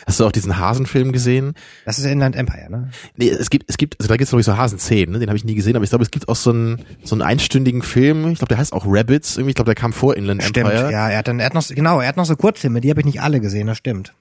Hast 0.07 0.21
du 0.21 0.27
auch 0.27 0.33
diesen 0.33 0.59
Hasenfilm 0.59 1.13
gesehen? 1.13 1.55
Das 1.85 1.99
ist 1.99 2.05
Inland 2.05 2.37
Empire, 2.37 2.71
ne? 2.71 2.91
Nee, 3.17 3.29
es 3.29 3.51
gibt, 3.51 3.69
es 3.69 3.77
gibt, 3.77 3.99
also 4.01 4.09
da 4.09 4.17
gibt's 4.17 4.31
glaube 4.31 4.41
ich 4.41 4.47
so 4.47 4.57
Hasenzähne, 4.57 5.13
ne? 5.13 5.19
den 5.19 5.29
habe 5.29 5.37
ich 5.37 5.45
nie 5.45 5.55
gesehen, 5.55 5.77
aber 5.77 5.85
ich 5.85 5.91
glaube, 5.91 6.05
es 6.05 6.11
gibt 6.11 6.29
auch 6.29 6.37
so 6.37 6.51
einen, 6.51 6.85
so 7.05 7.15
einen 7.15 7.23
einstündigen 7.23 7.83
Film, 7.83 8.29
ich 8.31 8.39
glaube, 8.39 8.49
der 8.49 8.59
heißt 8.59 8.73
auch 8.73 8.85
Rabbits, 8.87 9.37
irgendwie, 9.37 9.51
ich 9.51 9.57
glaube, 9.57 9.69
der 9.69 9.75
kam 9.75 9.93
vor 9.93 10.17
Inland 10.17 10.43
Stimmt, 10.43 10.69
Empire. 10.69 10.93
ja, 10.93 11.09
er 11.09 11.19
hat 11.19 11.29
dann, 11.29 11.41
er 11.41 11.47
hat 11.47 11.55
noch, 11.55 11.67
genau, 11.69 12.01
er 12.01 12.09
hat 12.09 12.17
noch 12.17 12.27
so 12.27 12.37
Kurzfilme, 12.37 12.81
die 12.81 12.91
habe 12.91 13.01
ich 13.01 13.07
nicht 13.07 13.21
alle 13.21 13.41
gesehen, 13.41 13.67
das 13.67 13.79
stimmt. 13.79 14.13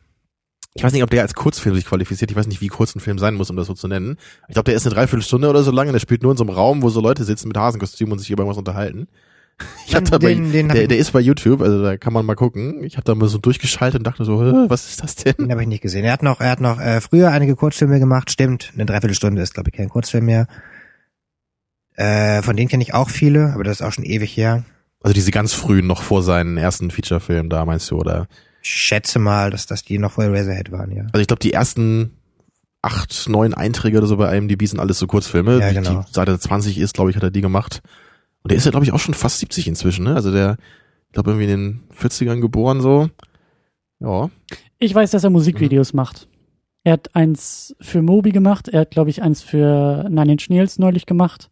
Ich 0.77 0.83
weiß 0.83 0.91
nicht, 0.91 1.03
ob 1.03 1.09
der 1.09 1.21
als 1.21 1.35
Kurzfilm 1.35 1.73
sich 1.73 1.85
qualifiziert, 1.85 2.31
ich 2.31 2.35
weiß 2.37 2.47
nicht, 2.47 2.59
wie 2.59 2.67
kurz 2.67 2.93
ein 2.95 2.99
Film 2.99 3.17
sein 3.17 3.35
muss, 3.35 3.49
um 3.49 3.55
das 3.55 3.67
so 3.67 3.73
zu 3.73 3.87
nennen. 3.87 4.17
Ich 4.49 4.55
glaube, 4.55 4.65
der 4.65 4.75
ist 4.75 4.85
eine 4.85 4.93
Dreiviertelstunde 4.93 5.49
oder 5.49 5.63
so 5.63 5.71
lang 5.71 5.87
und 5.87 5.93
der 5.93 6.01
spielt 6.01 6.21
nur 6.21 6.33
in 6.33 6.37
so 6.37 6.43
einem 6.43 6.53
Raum, 6.53 6.81
wo 6.81 6.89
so 6.89 6.99
Leute 6.99 7.23
sitzen 7.23 7.47
mit 7.47 7.55
Hasenkostümen 7.55 8.11
und 8.11 8.19
sich 8.19 8.29
über 8.29 8.43
irgendwas 8.43 8.57
unterhalten. 8.57 9.07
Ich 9.87 9.95
hab 9.95 10.03
da 10.05 10.17
bei, 10.17 10.33
Den- 10.33 10.67
der, 10.69 10.87
der 10.87 10.97
ist 10.97 11.11
bei 11.11 11.19
YouTube, 11.21 11.61
also 11.61 11.81
da 11.81 11.95
kann 11.97 12.11
man 12.11 12.25
mal 12.25 12.35
gucken. 12.35 12.83
Ich 12.83 12.97
habe 12.97 13.05
da 13.05 13.15
mal 13.15 13.29
so 13.29 13.37
durchgeschaltet 13.37 13.99
und 13.99 14.03
dachte 14.07 14.25
so, 14.25 14.39
was 14.69 14.89
ist 14.89 15.01
das 15.03 15.15
denn? 15.15 15.35
Den 15.39 15.51
habe 15.51 15.61
ich 15.61 15.67
nicht 15.67 15.81
gesehen. 15.81 16.03
Er 16.03 16.11
hat 16.11 16.23
noch, 16.23 16.41
er 16.41 16.49
hat 16.51 16.59
noch 16.59 16.79
äh, 16.81 16.99
früher 16.99 17.31
einige 17.31 17.55
Kurzfilme 17.55 17.99
gemacht, 17.99 18.29
stimmt. 18.31 18.71
Eine 18.73 18.85
Dreiviertelstunde 18.85 19.41
ist, 19.41 19.53
glaube 19.53 19.69
ich, 19.69 19.77
kein 19.77 19.87
Kurzfilm 19.89 20.25
mehr. 20.25 20.47
Äh, 21.95 22.41
von 22.41 22.57
denen 22.57 22.67
kenne 22.67 22.83
ich 22.83 22.93
auch 22.93 23.09
viele, 23.09 23.53
aber 23.53 23.63
das 23.63 23.79
ist 23.79 23.85
auch 23.85 23.93
schon 23.93 24.03
ewig 24.03 24.35
her. 24.35 24.65
Also 25.01 25.13
diese 25.13 25.31
ganz 25.31 25.53
frühen, 25.53 25.87
noch 25.87 26.01
vor 26.03 26.23
seinen 26.23 26.57
ersten 26.57 26.91
Featurefilm 26.91 27.49
da, 27.49 27.63
meinst 27.63 27.89
du, 27.91 27.97
oder? 27.97 28.27
Ich 28.61 28.69
schätze 28.71 29.19
mal, 29.19 29.51
dass 29.51 29.67
das 29.67 29.83
die 29.83 29.99
noch 29.99 30.13
vor 30.13 30.25
Razorhead 30.25 30.71
waren, 30.71 30.91
ja. 30.91 31.03
Also 31.13 31.19
ich 31.21 31.27
glaube, 31.27 31.39
die 31.41 31.53
ersten 31.53 32.17
acht, 32.81 33.29
neun 33.29 33.53
Einträge 33.53 33.97
oder 33.99 34.07
so 34.07 34.17
bei 34.17 34.35
IMDb 34.35 34.65
sind 34.67 34.79
alles 34.79 34.99
so 34.99 35.07
Kurzfilme. 35.07 35.59
Ja, 35.59 35.69
Die- 35.69 35.75
genau. 35.75 36.03
Die 36.09 36.13
Seite 36.13 36.37
20 36.37 36.77
ist, 36.79 36.93
glaube 36.95 37.11
ich, 37.11 37.15
hat 37.15 37.23
er 37.23 37.31
die 37.31 37.41
gemacht. 37.41 37.81
Und 38.45 38.51
der 38.51 38.59
ist 38.59 38.65
ja, 38.65 38.69
glaube 38.69 38.85
ich, 38.85 38.93
auch 38.93 38.99
schon 38.99 39.15
fast 39.15 39.39
70 39.39 39.67
inzwischen, 39.67 40.03
ne? 40.05 40.13
Also 40.13 40.31
der, 40.31 40.57
ich 41.07 41.13
glaube, 41.13 41.31
irgendwie 41.31 41.45
in 41.45 41.49
den 41.49 41.83
40ern 41.99 42.41
geboren 42.41 42.79
so. 42.79 43.09
Ja. 43.99 44.29
Ich 44.77 44.93
weiß, 44.93 45.09
dass 45.09 45.23
er 45.23 45.31
Musikvideos 45.31 45.93
Mhm. 45.93 45.97
macht. 45.97 46.27
Er 46.83 46.93
hat 46.93 47.15
eins 47.15 47.75
für 47.81 48.03
Moby 48.03 48.31
gemacht, 48.31 48.67
er 48.67 48.81
hat, 48.81 48.91
glaube 48.91 49.09
ich, 49.09 49.23
eins 49.23 49.41
für 49.41 50.05
Nine 50.09 50.33
Inch 50.33 50.47
Nails 50.49 50.77
neulich 50.77 51.07
gemacht. 51.07 51.49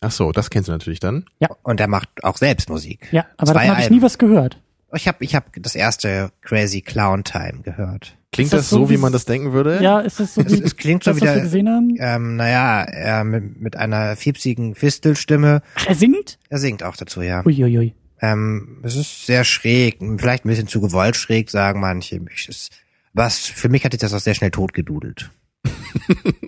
Ach 0.00 0.10
so, 0.10 0.32
das 0.32 0.50
kennst 0.50 0.66
du 0.68 0.72
natürlich 0.72 0.98
dann. 0.98 1.24
Und 1.62 1.78
er 1.78 1.86
macht 1.86 2.08
auch 2.24 2.36
selbst 2.36 2.68
Musik. 2.68 3.06
Ja, 3.12 3.26
aber 3.36 3.52
Zwei 3.52 3.60
davon 3.60 3.70
habe 3.70 3.82
ich 3.82 3.90
nie 3.90 4.02
was 4.02 4.18
gehört. 4.18 4.58
Ich 4.94 5.08
habe 5.08 5.24
ich 5.24 5.34
hab 5.34 5.46
das 5.62 5.74
erste 5.74 6.30
Crazy 6.42 6.80
Clown 6.80 7.24
Time 7.24 7.60
gehört. 7.62 8.16
Klingt 8.32 8.46
Ist 8.48 8.52
das 8.52 8.60
das, 8.62 8.70
so, 8.70 8.90
wie 8.90 8.96
man 8.96 9.12
das 9.12 9.24
denken 9.26 9.52
würde? 9.52 9.80
Ja, 9.82 10.00
ist 10.00 10.18
das 10.18 10.34
so 10.34 10.40
Es, 10.40 10.52
wie 10.52 10.62
es 10.62 10.76
klingt 10.76 11.04
so 11.04 11.12
das, 11.12 11.20
was 11.20 11.26
wir 11.28 11.32
wieder, 11.34 11.42
gesehen 11.44 11.68
haben? 11.68 11.94
ähm, 11.98 12.36
naja, 12.36 12.82
er 12.82 13.22
mit, 13.24 13.60
mit 13.60 13.76
einer 13.76 14.16
fiepsigen 14.16 14.74
Fistelstimme. 14.74 15.62
Ach, 15.76 15.86
er 15.86 15.94
singt? 15.94 16.38
Er 16.48 16.58
singt 16.58 16.82
auch 16.82 16.96
dazu, 16.96 17.22
ja. 17.22 17.44
Uiuiui. 17.46 17.94
Ähm, 18.20 18.78
es 18.82 18.96
ist 18.96 19.26
sehr 19.26 19.44
schräg, 19.44 19.98
vielleicht 20.18 20.44
ein 20.44 20.48
bisschen 20.48 20.66
zu 20.66 20.80
gewollt 20.80 21.16
schräg, 21.16 21.50
sagen 21.50 21.80
manche. 21.80 22.20
Ich- 22.34 22.48
Es, 22.48 22.70
was 23.12 23.38
für 23.46 23.68
mich 23.68 23.84
hat 23.84 23.92
sich 23.92 24.00
das 24.00 24.12
auch 24.14 24.18
sehr 24.20 24.34
schnell 24.34 24.50
totgedudelt. 24.50 25.30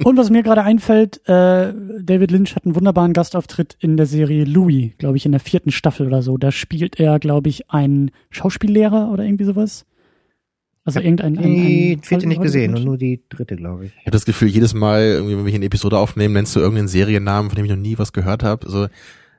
Und 0.04 0.16
was 0.16 0.30
mir 0.30 0.42
gerade 0.42 0.62
einfällt, 0.62 1.18
äh, 1.28 1.72
David 2.00 2.30
Lynch 2.30 2.54
hat 2.54 2.64
einen 2.64 2.74
wunderbaren 2.74 3.12
Gastauftritt 3.12 3.76
in 3.80 3.96
der 3.96 4.06
Serie 4.06 4.44
Louis, 4.44 4.92
glaube 4.98 5.16
ich, 5.16 5.26
in 5.26 5.32
der 5.32 5.40
vierten 5.40 5.70
Staffel 5.70 6.06
oder 6.06 6.22
so. 6.22 6.36
Da 6.36 6.52
spielt 6.52 7.00
er, 7.00 7.18
glaube 7.18 7.48
ich, 7.48 7.70
einen 7.70 8.10
Schauspiellehrer 8.30 9.10
oder 9.12 9.24
irgendwie 9.24 9.44
sowas. 9.44 9.86
Also 10.84 11.00
irgendein. 11.00 11.36
Ein, 11.36 11.42
Die 11.42 11.96
ein, 11.96 12.02
vierte 12.02 12.28
nicht 12.28 12.40
gesehen 12.40 12.76
und 12.76 12.84
nur 12.84 12.96
die 12.96 13.20
dritte, 13.28 13.56
glaube 13.56 13.86
ich. 13.86 13.92
Ich 13.92 14.02
habe 14.02 14.12
das 14.12 14.24
Gefühl, 14.24 14.48
jedes 14.48 14.72
Mal, 14.72 15.02
irgendwie, 15.02 15.36
wenn 15.36 15.44
wir 15.44 15.50
hier 15.50 15.58
eine 15.58 15.66
Episode 15.66 15.98
aufnehmen, 15.98 16.34
nennst 16.34 16.54
du 16.54 16.60
irgendeinen 16.60 16.88
Seriennamen, 16.88 17.50
von 17.50 17.56
dem 17.56 17.64
ich 17.64 17.70
noch 17.72 17.76
nie 17.76 17.98
was 17.98 18.12
gehört 18.12 18.44
habe. 18.44 18.64
Also 18.66 18.86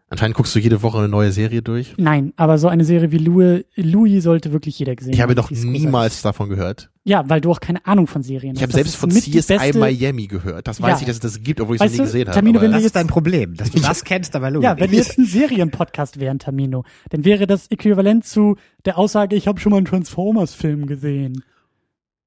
anscheinend 0.09 0.35
guckst 0.37 0.55
du 0.55 0.59
jede 0.59 0.81
Woche 0.81 0.97
eine 0.99 1.09
neue 1.09 1.31
Serie 1.31 1.61
durch. 1.61 1.93
Nein, 1.97 2.33
aber 2.35 2.57
so 2.57 2.67
eine 2.67 2.83
Serie 2.85 3.11
wie 3.11 3.17
Louis, 3.17 3.63
Louis 3.75 4.23
sollte 4.23 4.51
wirklich 4.53 4.77
jeder 4.79 4.95
gesehen 4.95 5.13
Ich 5.13 5.21
habe 5.21 5.31
haben. 5.31 5.37
noch 5.37 5.51
ist 5.51 5.61
großartig. 5.63 5.81
niemals 5.83 6.21
davon 6.21 6.49
gehört. 6.49 6.89
Ja, 7.03 7.27
weil 7.29 7.39
du 7.41 7.51
auch 7.51 7.59
keine 7.61 7.85
Ahnung 7.85 8.07
von 8.07 8.21
Serien 8.23 8.55
Ich 8.55 8.61
hast. 8.61 8.63
habe 8.63 8.73
Das 8.73 8.75
selbst 8.81 8.95
von 8.95 9.09
CSI 9.11 9.31
beste- 9.71 9.79
Miami 9.79 10.27
gehört. 10.27 10.67
Das 10.67 10.81
weiß 10.81 10.91
Ja. 10.95 10.99
ich, 11.01 11.05
dass 11.07 11.15
es 11.17 11.21
das 11.21 11.41
gibt, 11.41 11.61
obwohl 11.61 11.77
ich 11.77 11.81
es 11.81 11.91
nie 11.93 11.97
gesehen 11.99 12.27
habe. 12.27 12.35
Tamino, 12.35 12.59
wenn 12.61 12.69
wir 12.69 12.73
Das 12.73 12.79
jetzt- 12.81 12.85
ist 12.87 12.95
dein 12.95 13.07
Problem, 13.07 13.55
dass 13.55 13.71
du 13.71 13.79
das 13.79 14.03
kennst, 14.03 14.35
aber 14.35 14.51
Louis. 14.51 14.63
Ja, 14.63 14.77
wenn 14.79 14.91
wir 14.91 14.97
jetzt 14.97 15.17
ein 15.17 15.25
Serienpodcast 15.25 16.19
wären, 16.19 16.39
Tamino, 16.39 16.83
dann 17.09 17.23
wäre 17.23 17.47
das 17.47 17.67
äquivalent 17.71 18.25
zu 18.25 18.57
der 18.85 18.97
Aussage, 18.97 19.35
ich 19.35 19.47
habe 19.47 19.59
schon 19.59 19.71
mal 19.71 19.77
einen 19.77 19.85
Transformers-Film 19.85 20.85
gesehen. 20.87 21.43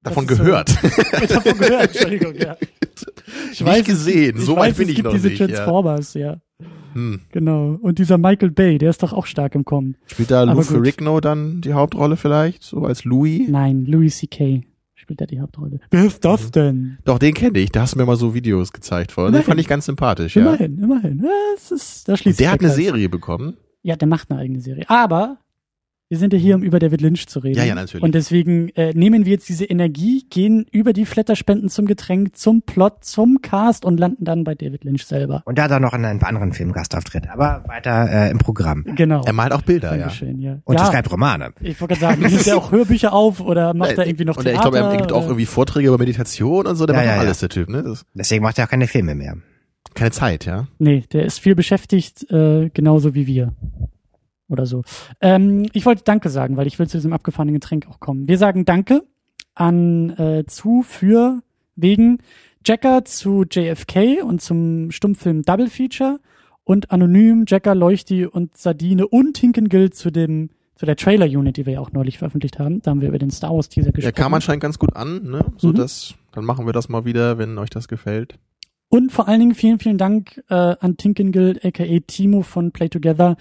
davon 0.03 0.25
ist 0.27 0.35
so- 0.37 0.43
gehört. 0.43 0.69
Ich 1.23 1.35
habe 1.35 1.53
gehört, 1.53 1.95
Entschuldigung, 1.95 2.33
ja. 2.35 2.57
Ich 3.53 3.61
Nicht 3.63 3.85
gesehen, 3.85 4.37
ich 4.37 4.45
so 4.45 4.55
weiß, 4.55 4.69
weit 4.71 4.77
bin 4.77 4.83
es 4.85 4.89
ich 4.89 4.95
gibt 4.95 5.05
noch 5.05 5.13
diese 5.13 5.27
nicht, 5.27 5.39
ja. 5.39 5.47
Transformers, 5.47 6.13
ja. 6.15 6.37
Hm. 6.93 7.21
Genau. 7.31 7.77
Und 7.81 7.99
dieser 7.99 8.17
Michael 8.17 8.51
Bay, 8.51 8.77
der 8.77 8.89
ist 8.89 9.01
doch 9.03 9.13
auch 9.13 9.25
stark 9.25 9.55
im 9.55 9.65
Kommen. 9.65 9.95
Spielt 10.05 10.31
da 10.31 10.43
Lou. 10.43 10.61
Ferrigno 10.61 11.19
dann 11.19 11.61
die 11.61 11.73
Hauptrolle 11.73 12.17
vielleicht, 12.17 12.63
so 12.63 12.83
als 12.85 13.03
Louis? 13.05 13.47
Nein, 13.47 13.85
Louis 13.85 14.17
C.K. 14.17 14.63
spielt 14.95 15.21
da 15.21 15.25
die 15.25 15.39
Hauptrolle. 15.39 15.79
Wer 15.89 16.05
ist 16.05 16.23
das 16.25 16.51
denn? 16.51 16.97
Doch, 17.05 17.19
den 17.19 17.33
kenne 17.33 17.59
ich. 17.59 17.71
Da 17.71 17.81
hast 17.81 17.95
du 17.95 17.99
mir 17.99 18.05
mal 18.05 18.15
so 18.17 18.33
Videos 18.33 18.71
gezeigt 18.73 19.11
vorhin. 19.11 19.31
Den 19.33 19.37
Immerhin. 19.39 19.47
fand 19.51 19.59
ich 19.61 19.67
ganz 19.67 19.85
sympathisch, 19.85 20.35
ja. 20.35 20.41
Immerhin, 20.43 20.77
immerhin. 20.77 21.19
Ja, 21.23 21.29
Das 21.55 21.71
ist, 21.71 22.07
da 22.07 22.15
schließt 22.17 22.39
Der 22.39 22.47
sich 22.47 22.53
hat 22.53 22.61
eine. 22.61 22.69
Serie 22.71 23.09
bekommen. 23.09 23.57
Ja, 23.83 23.95
der 23.95 24.07
macht 24.07 24.29
eine 24.31 24.39
eigene 24.39 24.61
Serie. 24.61 24.83
Aber 24.87 25.37
wir 26.11 26.17
sind 26.17 26.33
ja 26.33 26.39
hier, 26.39 26.55
um 26.55 26.61
über 26.61 26.77
David 26.79 26.99
Lynch 26.99 27.27
zu 27.27 27.39
reden. 27.39 27.57
Ja, 27.57 27.63
ja, 27.63 27.73
natürlich. 27.73 28.03
Und 28.03 28.13
deswegen 28.13 28.67
äh, 28.75 28.91
nehmen 28.93 29.23
wir 29.23 29.31
jetzt 29.31 29.47
diese 29.47 29.63
Energie, 29.63 30.25
gehen 30.29 30.65
über 30.69 30.91
die 30.91 31.05
Flatterspenden 31.05 31.69
zum 31.69 31.85
Getränk, 31.85 32.35
zum 32.35 32.63
Plot, 32.63 33.05
zum 33.05 33.41
Cast 33.41 33.85
und 33.85 33.97
landen 33.97 34.25
dann 34.25 34.43
bei 34.43 34.53
David 34.53 34.83
Lynch 34.83 35.05
selber. 35.05 35.41
Und 35.45 35.57
da 35.57 35.63
hat 35.63 35.71
er 35.71 35.79
noch 35.79 35.93
in 35.93 36.03
ein 36.03 36.19
paar 36.19 36.27
anderen 36.27 36.51
Filmen 36.51 36.73
Gastauftritt, 36.73 37.29
aber 37.29 37.63
weiter 37.65 38.09
äh, 38.11 38.29
im 38.29 38.39
Programm. 38.39 38.83
Genau. 38.97 39.23
Er 39.23 39.31
malt 39.31 39.53
auch 39.53 39.61
Bilder, 39.61 39.93
ja. 39.93 39.99
Dankeschön, 39.99 40.41
ja. 40.41 40.59
Und 40.65 40.75
er 40.75 40.83
ja, 40.83 40.91
schreibt 40.91 41.09
Romane. 41.13 41.53
ich 41.61 41.79
wollte 41.79 41.95
gerade 41.95 42.17
sagen, 42.17 42.21
nimmt 42.29 42.45
er 42.45 42.57
auch 42.57 42.73
Hörbücher 42.73 43.13
auf 43.13 43.39
oder 43.39 43.73
macht 43.73 43.97
er 43.97 44.05
irgendwie 44.05 44.25
noch 44.25 44.35
und 44.35 44.43
Theater? 44.43 44.55
ich 44.57 44.61
glaube, 44.69 44.79
er 44.79 44.97
gibt 44.97 45.13
auch 45.13 45.23
irgendwie 45.27 45.45
Vorträge 45.45 45.87
über 45.87 45.97
Meditation 45.97 46.67
und 46.67 46.75
so. 46.75 46.85
Der 46.85 46.93
Ja, 46.97 47.01
macht 47.03 47.15
ja, 47.15 47.21
alles, 47.21 47.39
der 47.39 47.47
Typ, 47.47 47.69
ne? 47.69 47.83
Das 47.83 48.05
Deswegen 48.13 48.43
macht 48.43 48.59
er 48.59 48.65
auch 48.65 48.69
keine 48.69 48.87
Filme 48.87 49.15
mehr. 49.15 49.37
keine 49.93 50.11
Zeit, 50.11 50.43
ja. 50.45 50.67
Nee, 50.77 51.05
der 51.13 51.23
ist 51.23 51.39
viel 51.39 51.55
beschäftigt, 51.55 52.29
äh, 52.29 52.69
genauso 52.73 53.13
wie 53.13 53.27
wir. 53.27 53.53
Oder 54.51 54.65
so. 54.65 54.83
Ähm, 55.21 55.67
ich 55.73 55.85
wollte 55.85 56.03
Danke 56.03 56.29
sagen, 56.29 56.57
weil 56.57 56.67
ich 56.67 56.77
will 56.77 56.87
zu 56.87 56.97
diesem 56.97 57.13
abgefahrenen 57.13 57.53
Getränk 57.55 57.87
auch 57.89 57.99
kommen. 57.99 58.27
Wir 58.27 58.37
sagen 58.37 58.65
Danke 58.65 59.03
an 59.55 60.11
äh, 60.17 60.43
zu, 60.45 60.83
für, 60.83 61.39
wegen 61.75 62.19
Jacker 62.65 63.05
zu 63.05 63.43
JFK 63.49 64.21
und 64.23 64.41
zum 64.41 64.91
Stummfilm 64.91 65.41
Double 65.43 65.67
Feature 65.69 66.19
und 66.63 66.91
Anonym, 66.91 67.45
Jacker, 67.47 67.73
Leuchti 67.75 68.25
und 68.25 68.55
Sardine 68.57 69.07
und 69.07 69.37
Hinkengill 69.37 69.91
zu 69.91 70.11
dem 70.11 70.49
zu 70.75 70.85
der 70.87 70.95
Trailer-Unit, 70.95 71.57
die 71.57 71.65
wir 71.67 71.73
ja 71.73 71.79
auch 71.79 71.91
neulich 71.91 72.17
veröffentlicht 72.17 72.57
haben. 72.57 72.81
Da 72.81 72.89
haben 72.89 73.01
wir 73.01 73.09
über 73.09 73.19
den 73.19 73.29
Star 73.29 73.51
Wars-Teaser 73.53 73.91
Der 73.91 73.93
gesprochen. 73.93 74.15
kam 74.15 74.33
anscheinend 74.33 74.63
ganz 74.63 74.79
gut 74.79 74.95
an, 74.95 75.21
ne? 75.29 75.45
So 75.57 75.67
Mhm. 75.69 75.75
dass, 75.75 76.15
dann 76.31 76.43
machen 76.43 76.65
wir 76.65 76.73
das 76.73 76.89
mal 76.89 77.05
wieder, 77.05 77.37
wenn 77.37 77.59
euch 77.59 77.69
das 77.69 77.87
gefällt. 77.87 78.39
Und 78.91 79.13
vor 79.13 79.29
allen 79.29 79.39
Dingen 79.39 79.55
vielen, 79.55 79.79
vielen 79.79 79.97
Dank 79.97 80.43
äh, 80.49 80.53
an 80.53 80.97
Tinkengill, 80.97 81.61
aka 81.63 81.85
Timo 82.05 82.41
von 82.41 82.71
Play 82.73 82.89
Together, 82.89 83.37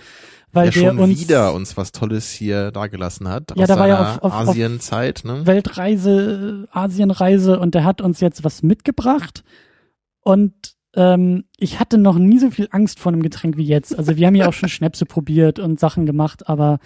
weil 0.53 0.71
der 0.71 0.73
der 0.83 0.89
schon 0.91 0.99
uns 1.01 1.21
wieder 1.21 1.53
uns 1.55 1.77
was 1.77 1.91
Tolles 1.91 2.31
hier 2.31 2.71
dagelassen 2.71 3.27
hat. 3.29 3.53
Ja, 3.57 3.67
da 3.67 3.77
war 3.77 3.89
ja 3.89 4.13
auf- 4.13 4.23
auf- 4.23 4.33
Asienzeit, 4.49 5.23
ne? 5.25 5.45
Weltreise, 5.47 6.69
Asienreise 6.71 7.59
und 7.59 7.75
der 7.75 7.83
hat 7.85 8.01
uns 8.01 8.21
jetzt 8.21 8.45
was 8.45 8.63
mitgebracht. 8.63 9.43
Und 10.21 10.55
ähm, 10.95 11.45
ich 11.59 11.81
hatte 11.81 11.99
noch 11.99 12.17
nie 12.17 12.39
so 12.39 12.51
viel 12.53 12.69
Angst 12.71 13.01
vor 13.01 13.11
einem 13.13 13.23
Getränk 13.23 13.57
wie 13.57 13.65
jetzt. 13.65 13.99
Also 13.99 14.17
wir 14.17 14.29
haben 14.29 14.37
ja 14.37 14.47
auch 14.49 14.53
schon 14.53 14.69
Schnäpse 14.69 15.05
probiert 15.05 15.59
und 15.59 15.81
Sachen 15.81 16.07
gemacht, 16.07 16.49
aber 16.49 16.79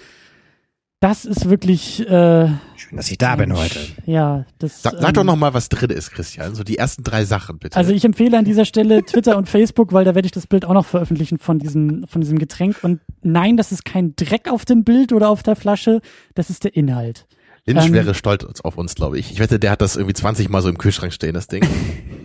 das 1.05 1.27
ist 1.27 1.51
wirklich 1.51 2.01
äh, 2.01 2.47
Schön, 2.77 2.97
dass 2.97 3.11
ich 3.11 3.19
da 3.19 3.37
bin 3.37 3.55
heute. 3.55 3.79
ja 4.07 4.47
das. 4.59 4.81
Sag, 4.81 4.95
sag 4.99 5.13
doch 5.13 5.21
ähm, 5.21 5.27
noch 5.27 5.37
mal, 5.37 5.53
was 5.53 5.69
drin 5.69 5.91
ist, 5.91 6.13
Christian. 6.13 6.55
So 6.55 6.65
die 6.65 6.79
ersten 6.79 7.05
drei 7.05 7.27
Sachen, 7.27 7.59
bitte. 7.59 7.77
Also 7.77 7.93
ich 7.93 8.07
empfehle 8.07 8.39
an 8.39 8.47
dieser 8.47 8.65
Stelle 8.65 9.05
Twitter 9.05 9.37
und 9.37 9.47
Facebook, 9.47 9.93
weil 9.93 10.07
da 10.07 10.15
werde 10.15 10.25
ich 10.25 10.33
das 10.33 10.47
Bild 10.47 10.65
auch 10.65 10.73
noch 10.73 10.87
veröffentlichen 10.87 11.37
von 11.37 11.59
diesem, 11.59 12.07
von 12.09 12.23
diesem 12.23 12.39
Getränk. 12.39 12.83
Und 12.83 13.01
nein, 13.23 13.59
das 13.59 13.71
ist 13.71 13.85
kein 13.85 14.17
Dreck 14.17 14.49
auf 14.51 14.65
dem 14.65 14.83
Bild 14.83 15.13
oder 15.13 15.29
auf 15.29 15.43
der 15.43 15.57
Flasche, 15.57 16.01
das 16.35 16.49
ist 16.49 16.65
der 16.65 16.75
Inhalt. 16.75 17.27
Lynch 17.67 17.85
ähm, 17.85 17.93
wäre 17.93 18.15
stolz 18.15 18.63
auf 18.63 18.79
uns, 18.79 18.95
glaube 18.95 19.19
ich. 19.19 19.31
Ich 19.31 19.41
wette, 19.41 19.59
der 19.59 19.73
hat 19.73 19.83
das 19.83 19.97
irgendwie 19.97 20.15
20 20.15 20.49
Mal 20.49 20.63
so 20.63 20.71
im 20.71 20.79
Kühlschrank 20.79 21.13
stehen, 21.13 21.35
das 21.35 21.49
Ding. 21.49 21.67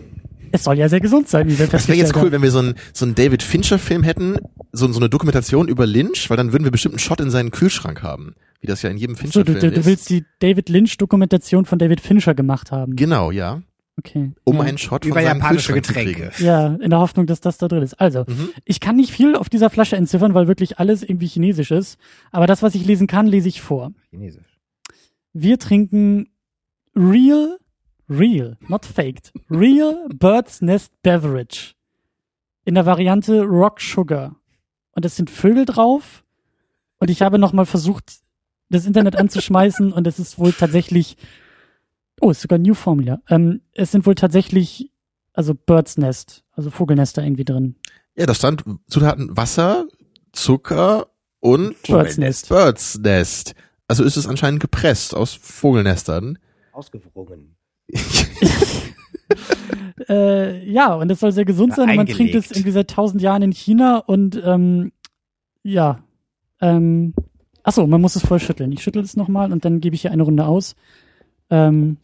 Es 0.52 0.64
soll 0.64 0.78
ja 0.78 0.88
sehr 0.88 1.00
gesund 1.00 1.28
sein, 1.28 1.48
wie 1.48 1.58
wir 1.58 1.66
Das 1.66 1.88
wäre 1.88 1.98
jetzt 1.98 2.16
cool, 2.16 2.32
wenn 2.32 2.42
wir 2.42 2.50
so 2.50 2.58
einen, 2.60 2.74
so 2.92 3.04
einen 3.04 3.14
David 3.14 3.42
Fincher-Film 3.42 4.02
hätten, 4.02 4.36
so, 4.72 4.90
so 4.92 4.98
eine 4.98 5.08
Dokumentation 5.08 5.68
über 5.68 5.86
Lynch, 5.86 6.28
weil 6.30 6.36
dann 6.36 6.52
würden 6.52 6.64
wir 6.64 6.70
bestimmt 6.70 6.94
einen 6.94 6.98
Shot 7.00 7.20
in 7.20 7.30
seinen 7.30 7.50
Kühlschrank 7.50 8.02
haben. 8.02 8.34
Wie 8.60 8.66
das 8.66 8.82
ja 8.82 8.90
in 8.90 8.98
jedem 8.98 9.16
haben. 9.16 9.26
So, 9.30 9.42
du, 9.42 9.52
Fincher-Film 9.52 9.70
du, 9.70 9.74
du 9.74 9.80
ist. 9.80 9.86
willst 9.86 10.10
die 10.10 10.24
David 10.40 10.68
Lynch-Dokumentation 10.68 11.64
von 11.64 11.78
David 11.78 12.00
Fincher 12.00 12.34
gemacht 12.34 12.72
haben. 12.72 12.94
Genau, 12.96 13.30
ja. 13.30 13.62
Okay. 13.98 14.32
Um 14.44 14.56
ja. 14.56 14.62
einen 14.62 14.78
Shot 14.78 15.04
von 15.04 15.12
Über 15.12 15.22
seinem 15.22 15.38
japanische 15.40 15.72
Getränke. 15.74 16.30
Ja, 16.38 16.74
in 16.80 16.88
der 16.90 17.00
Hoffnung, 17.00 17.26
dass 17.26 17.40
das 17.40 17.58
da 17.58 17.68
drin 17.68 17.82
ist. 17.82 18.00
Also, 18.00 18.24
Mhm. 18.26 18.50
ich 18.64 18.80
kann 18.80 18.96
nicht 18.96 19.12
viel 19.12 19.34
auf 19.36 19.48
dieser 19.50 19.68
Flasche 19.68 19.96
entziffern, 19.96 20.32
weil 20.32 20.48
wirklich 20.48 20.78
alles 20.78 21.02
irgendwie 21.02 21.26
chinesisch 21.26 21.70
ist. 21.70 21.98
Aber 22.32 22.46
das, 22.46 22.62
was 22.62 22.74
ich 22.74 22.86
lesen 22.86 23.06
kann, 23.06 23.26
lese 23.26 23.48
ich 23.48 23.60
vor. 23.60 23.92
Chinesisch. 24.10 24.58
Wir 25.32 25.58
trinken 25.58 26.28
Real, 26.96 27.58
Real, 28.10 28.56
not 28.66 28.84
faked, 28.84 29.32
Real 29.48 30.08
Bird's 30.12 30.60
Nest 30.60 30.92
Beverage. 31.02 31.74
In 32.64 32.74
der 32.74 32.84
Variante 32.84 33.42
Rock 33.42 33.80
Sugar. 33.80 34.34
Und 34.92 35.04
es 35.04 35.16
sind 35.16 35.30
Vögel 35.30 35.64
drauf. 35.64 36.24
Und 36.98 37.08
ich 37.08 37.22
habe 37.22 37.38
nochmal 37.38 37.66
versucht, 37.66 38.20
das 38.68 38.84
Internet 38.84 39.16
anzuschmeißen 39.16 39.92
und 39.92 40.06
es 40.06 40.18
ist 40.18 40.38
wohl 40.38 40.52
tatsächlich, 40.52 41.16
oh, 42.20 42.30
ist 42.30 42.40
sogar 42.40 42.58
New 42.58 42.74
Formula. 42.74 43.20
Ähm, 43.28 43.62
es 43.72 43.92
sind 43.92 44.06
wohl 44.06 44.16
tatsächlich, 44.16 44.90
also 45.32 45.54
Bird's 45.54 45.96
Nest, 45.96 46.44
also 46.52 46.70
Vogelnester 46.70 47.22
irgendwie 47.22 47.44
drin. 47.44 47.76
Ja, 48.16 48.26
da 48.26 48.34
stand 48.34 48.64
Zutaten 48.88 49.36
Wasser, 49.36 49.86
Zucker 50.32 51.06
und 51.38 51.80
Bird's 51.82 52.18
Nest. 52.18 52.48
Bird's 52.48 52.98
Nest. 52.98 53.54
Also 53.86 54.04
ist 54.04 54.16
es 54.16 54.26
anscheinend 54.26 54.60
gepresst 54.60 55.14
aus 55.14 55.34
Vogelnestern. 55.34 56.38
Ausgewrungen. 56.72 57.56
Äh, 60.08 60.68
ja, 60.68 60.94
und 60.94 61.08
das 61.08 61.20
soll 61.20 61.30
sehr 61.30 61.44
gesund 61.44 61.74
sein. 61.74 61.90
und 61.90 61.96
Man 61.96 62.06
trinkt 62.06 62.34
es 62.34 62.50
irgendwie 62.50 62.72
seit 62.72 62.90
tausend 62.90 63.22
Jahren 63.22 63.42
in 63.42 63.52
China 63.52 63.98
und 63.98 64.40
ähm, 64.44 64.92
ja. 65.62 66.00
Ähm, 66.60 67.14
achso, 67.62 67.86
man 67.86 68.00
muss 68.00 68.16
es 68.16 68.26
voll 68.26 68.40
schütteln. 68.40 68.72
Ich 68.72 68.82
schüttel 68.82 69.02
es 69.02 69.16
nochmal 69.16 69.52
und 69.52 69.64
dann 69.64 69.80
gebe 69.80 69.94
ich 69.94 70.02
hier 70.02 70.10
eine 70.10 70.22
Runde 70.22 70.46
aus. 70.46 70.74
Ähm, 71.48 71.98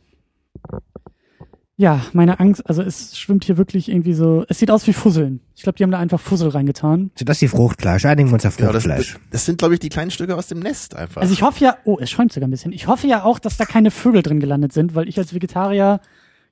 ja, 1.79 2.01
meine 2.15 2.41
Angst, 2.41 2.67
also 2.67 2.83
es 2.83 3.19
schwimmt 3.19 3.45
hier 3.45 3.59
wirklich 3.59 3.91
irgendwie 3.91 4.15
so. 4.15 4.47
Es 4.49 4.59
sieht 4.59 4.71
aus 4.71 4.87
wie 4.87 4.95
Fusseln. 4.95 5.41
Ich 5.55 5.63
glaube, 5.63 5.77
die 5.77 5.83
haben 5.83 5.91
da 5.91 5.99
einfach 5.99 6.19
Fussel 6.19 6.49
reingetan. 6.49 7.11
So, 7.15 7.27
das 7.27 7.37
ist 7.37 7.43
die 7.43 7.49
Fruchtfleisch. 7.49 8.07
Einigen 8.07 8.31
wir 8.31 8.35
uns 8.35 8.47
auf 8.47 8.59
Ja, 8.59 8.73
das, 8.73 8.85
Fruchtfleisch. 8.85 9.19
das 9.31 9.45
sind, 9.45 9.59
glaube 9.59 9.75
ich, 9.75 9.81
die 9.81 9.91
kleinen 9.91 10.11
Stücke 10.11 10.37
aus 10.37 10.47
dem 10.47 10.61
Nest 10.61 10.97
einfach. 10.97 11.21
Also 11.21 11.35
ich 11.35 11.43
hoffe 11.43 11.63
ja, 11.63 11.77
oh, 11.85 11.99
es 12.01 12.11
schäumt 12.11 12.33
sogar 12.33 12.49
ein 12.49 12.51
bisschen. 12.51 12.73
Ich 12.73 12.87
hoffe 12.87 13.07
ja 13.07 13.25
auch, 13.25 13.39
dass 13.39 13.59
da 13.59 13.67
keine 13.67 13.91
Vögel 13.91 14.23
drin 14.23 14.41
gelandet 14.41 14.73
sind, 14.73 14.95
weil 14.95 15.07
ich 15.07 15.19
als 15.19 15.35
Vegetarier 15.35 16.01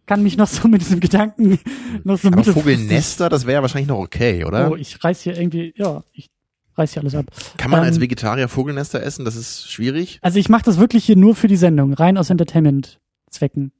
kann 0.04 0.22
mich 0.22 0.36
noch 0.36 0.46
so 0.48 0.68
mit 0.68 0.82
diesem 0.82 1.00
Gedanken 1.00 1.58
noch 2.04 2.18
so 2.18 2.28
Aber 2.28 2.44
Vogelnester, 2.44 3.30
das 3.30 3.46
wäre 3.46 3.54
ja 3.54 3.62
wahrscheinlich 3.62 3.88
noch 3.88 3.98
okay, 4.00 4.44
oder? 4.44 4.70
Oh, 4.70 4.76
ich 4.76 5.02
reiß 5.02 5.22
hier 5.22 5.38
irgendwie, 5.38 5.72
ja, 5.76 6.04
ich 6.12 6.28
reiß 6.76 6.92
hier 6.92 7.02
alles 7.02 7.14
ab. 7.14 7.24
Kann 7.56 7.70
man 7.70 7.80
als 7.80 7.96
ähm, 7.96 8.02
Vegetarier 8.02 8.48
Vogelnester 8.48 9.02
essen? 9.02 9.24
Das 9.24 9.36
ist 9.36 9.70
schwierig. 9.70 10.18
Also 10.20 10.38
ich 10.38 10.50
mache 10.50 10.64
das 10.64 10.78
wirklich 10.78 11.06
hier 11.06 11.16
nur 11.16 11.34
für 11.34 11.48
die 11.48 11.56
Sendung, 11.56 11.94
rein 11.94 12.18
aus 12.18 12.28
Entertainment-Zwecken. 12.28 13.72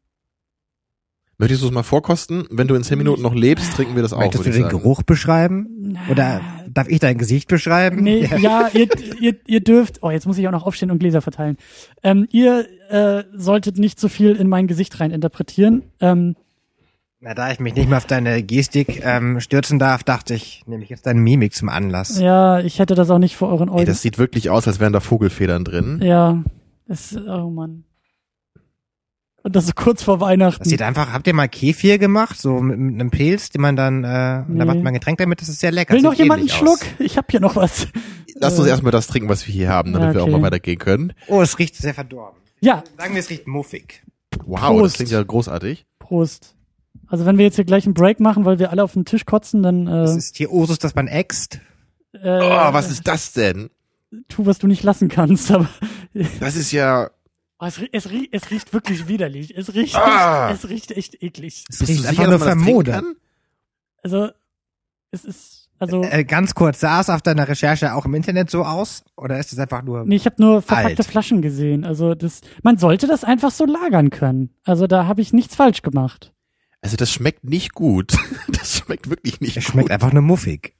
Möchtest 1.39 1.63
du 1.63 1.67
es 1.67 1.73
mal 1.73 1.83
vorkosten? 1.83 2.45
Wenn 2.51 2.69
du 2.69 2.75
in 2.75 2.85
10 2.85 2.97
Minuten 2.97 3.23
noch 3.23 3.35
lebst, 3.35 3.75
trinken 3.75 3.97
wir 3.97 4.03
das 4.03 4.13
auch, 4.13 4.21
Möchtest 4.21 4.45
du 4.45 4.49
ich 4.51 4.55
den 4.55 4.65
sagen. 4.65 4.79
Geruch 4.79 5.03
beschreiben? 5.03 5.99
Oder 6.11 6.41
darf 6.73 6.89
ich 6.89 7.01
dein 7.01 7.19
Gesicht 7.19 7.49
beschreiben? 7.49 8.03
Nee, 8.03 8.29
ja, 8.41 8.69
ihr, 8.73 8.89
ihr, 9.21 9.35
ihr 9.47 9.61
dürft, 9.61 10.03
oh, 10.03 10.11
jetzt 10.11 10.27
muss 10.27 10.39
ich 10.39 10.47
auch 10.47 10.53
noch 10.53 10.65
aufstehen 10.65 10.91
und 10.93 10.99
Gläser 11.01 11.23
verteilen. 11.23 11.57
Ähm, 12.03 12.29
ihr 12.31 12.67
äh, 12.89 13.25
solltet 13.35 13.79
nicht 13.79 13.99
so 13.99 14.09
viel 14.09 14.33
in 14.37 14.49
mein 14.49 14.67
Gesicht 14.69 15.01
rein 15.01 15.11
interpretieren. 15.11 15.83
Ähm, 16.01 16.37
Na, 17.21 17.35
da 17.35 17.51
ich 17.51 17.59
mich 17.59 17.75
nicht 17.75 17.89
mehr 17.89 17.99
auf 17.99 18.07
deine 18.07 18.43
Gestik 18.45 19.03
ähm, 19.05 19.41
stürzen 19.41 19.79
darf, 19.81 20.05
dachte 20.05 20.35
ich, 20.35 20.63
nehme 20.67 20.85
ich 20.85 20.91
jetzt 20.91 21.05
deine 21.07 21.21
Mimik 21.21 21.53
zum 21.55 21.69
Anlass. 21.69 22.19
ja, 22.21 22.61
ich 22.61 22.79
hätte 22.79 22.95
das 22.95 23.11
auch 23.11 23.19
nicht 23.19 23.35
vor 23.37 23.49
euren 23.49 23.69
Ey, 23.69 23.75
Augen. 23.75 23.87
das 23.87 24.03
sieht 24.03 24.19
wirklich 24.19 24.51
aus, 24.51 24.69
als 24.69 24.79
wären 24.79 24.93
da 24.93 25.01
Vogelfedern 25.01 25.65
drin. 25.65 26.01
ja, 26.03 26.43
es, 26.87 27.17
oh 27.17 27.51
Mann. 27.51 27.85
Und 29.47 29.55
das 29.55 29.65
ist 29.67 29.77
kurz 29.77 30.03
vor 30.03 30.21
Weihnachten. 30.21 30.61
Das 30.65 30.71
sieht 30.71 30.81
einfach, 30.81 31.13
habt 31.13 31.27
ihr 31.27 31.35
mal 31.35 31.49
Kefir 31.49 31.99
gemacht? 31.99 32.41
So 32.41 32.61
mit, 32.61 32.79
mit 32.79 32.95
einem 32.99 33.11
Pilz, 33.11 33.51
den 33.51 33.61
man 33.61 33.77
dann, 33.77 34.03
äh, 34.03 34.43
Nee. 34.49 34.59
da 34.59 34.65
macht 34.65 34.79
man 34.79 34.87
ein 34.89 34.95
Getränk 34.95 35.19
damit, 35.19 35.41
das 35.43 35.51
ist 35.51 35.61
sehr 35.61 35.71
lecker. 35.71 35.93
Will 35.95 36.01
noch 36.01 36.15
jemand 36.15 36.41
einen 36.41 36.49
Schluck? 36.49 36.81
aus. 36.81 36.87
Ich 36.99 37.19
hab 37.19 37.31
hier 37.31 37.41
noch 37.41 37.55
was. 37.55 37.87
Lass 38.37 38.59
uns 38.59 38.67
erstmal 38.69 38.91
das 38.91 39.07
trinken, 39.07 39.29
was 39.29 39.47
wir 39.47 39.53
hier 39.55 39.69
haben, 39.69 39.93
damit 39.93 40.09
Ja, 40.09 40.15
wir 40.15 40.23
auch 40.23 40.27
okay. 40.29 40.37
mal 40.39 40.43
weitergehen 40.43 40.79
können. 40.79 41.13
Oh, 41.29 41.43
es 41.43 41.59
riecht 41.59 41.77
sehr 41.77 41.93
verdorben. 41.95 42.41
Ja, 42.61 42.83
Sagen 42.99 43.13
wir, 43.15 43.21
es 43.21 43.29
riecht 43.29 43.47
muffig. 43.47 44.03
Wow, 44.47 44.61
Prost. 44.61 44.85
das 44.87 44.93
klingt 44.95 45.11
ja 45.11 45.23
großartig. 45.23 45.85
Prost. 45.99 46.55
Also 47.07 47.27
wenn 47.27 47.37
wir 47.37 47.45
jetzt 47.45 47.57
hier 47.57 47.67
gleich 47.67 47.85
einen 47.85 47.93
Break 47.95 48.21
machen, 48.21 48.47
weil 48.47 48.59
wir 48.59 48.71
alle 48.71 48.83
auf 48.83 48.95
den 48.95 49.05
Tisch 49.05 49.27
kotzen, 49.27 49.63
dann 49.63 49.85
Das 49.85 50.15
äh, 50.15 50.19
ist 50.19 50.37
hier 50.39 50.51
Osus, 50.53 50.79
dass 50.79 50.95
man 50.95 51.07
äxt. 51.07 51.61
äh, 52.15 52.19
Oh, 52.41 52.73
was 52.73 52.91
ist 52.91 53.07
das 53.07 53.33
denn? 53.35 53.69
tu, 54.29 54.47
was 54.47 54.59
du 54.59 54.67
nicht 54.69 54.83
lassen 54.85 55.09
kannst. 55.09 55.51
Aber 55.53 55.69
Das 56.41 56.57
ist 56.57 56.73
ja. 56.73 57.11
Oh, 57.65 57.67
es, 57.93 58.07
es, 58.07 58.09
es 58.33 58.51
riecht 58.51 58.73
wirklich 58.73 59.09
widerlich. 59.09 59.57
Es 59.57 59.75
riecht, 59.75 59.97
Ah. 59.97 60.51
echt, 60.51 60.65
es 60.65 60.71
riecht 60.71 60.91
echt 60.93 61.23
eklig. 61.23 61.65
Es 61.69 61.79
Bist 61.79 61.91
riecht 61.91 62.05
du 62.05 62.09
einfach 62.09 62.27
nur 62.27 62.85
kann? 62.85 63.15
Also 64.03 64.29
es 65.11 65.25
ist 65.25 65.69
also 65.79 66.03
Äh, 66.03 66.25
ganz 66.25 66.55
kurz, 66.55 66.81
sah 66.81 67.01
es 67.01 67.11
auf 67.11 67.21
deiner 67.23 67.49
Recherche 67.49 67.95
auch 67.95 68.05
im 68.07 68.15
Internet 68.15 68.49
so 68.51 68.65
aus? 68.65 69.05
Oder 69.17 69.39
ist 69.39 69.53
es 69.53 69.59
einfach 69.59 69.83
nur... 69.83 70.05
nee, 70.05 70.17
ich 70.17 70.25
habe 70.27 70.37
nur 70.39 70.63
verpackte 70.63 70.99
Alt. 71.03 71.07
Flaschen 71.07 71.43
gesehen. 71.43 71.85
Also 71.85 72.15
das, 72.15 72.41
man 72.63 72.79
sollte 72.79 73.07
das 73.07 73.25
einfach 73.25 73.51
so 73.51 73.65
lagern 73.67 74.11
können. 74.11 74.51
Also 74.65 74.87
da 74.87 75.07
habe 75.07 75.21
ich 75.21 75.33
nichts 75.33 75.57
falsch 75.57 75.83
gemacht. 75.83 76.33
Also 76.81 76.97
das 76.97 77.11
schmeckt 77.11 77.45
nicht 77.45 77.75
gut. 77.75 78.15
Das 78.49 78.79
schmeckt 78.79 79.11
wirklich 79.11 79.41
nicht 79.41 79.57
Es 79.57 79.65
schmeckt 79.65 79.89
gut. 79.89 79.91
einfach 79.93 80.13
nur 80.13 80.23
muffig. 80.23 80.75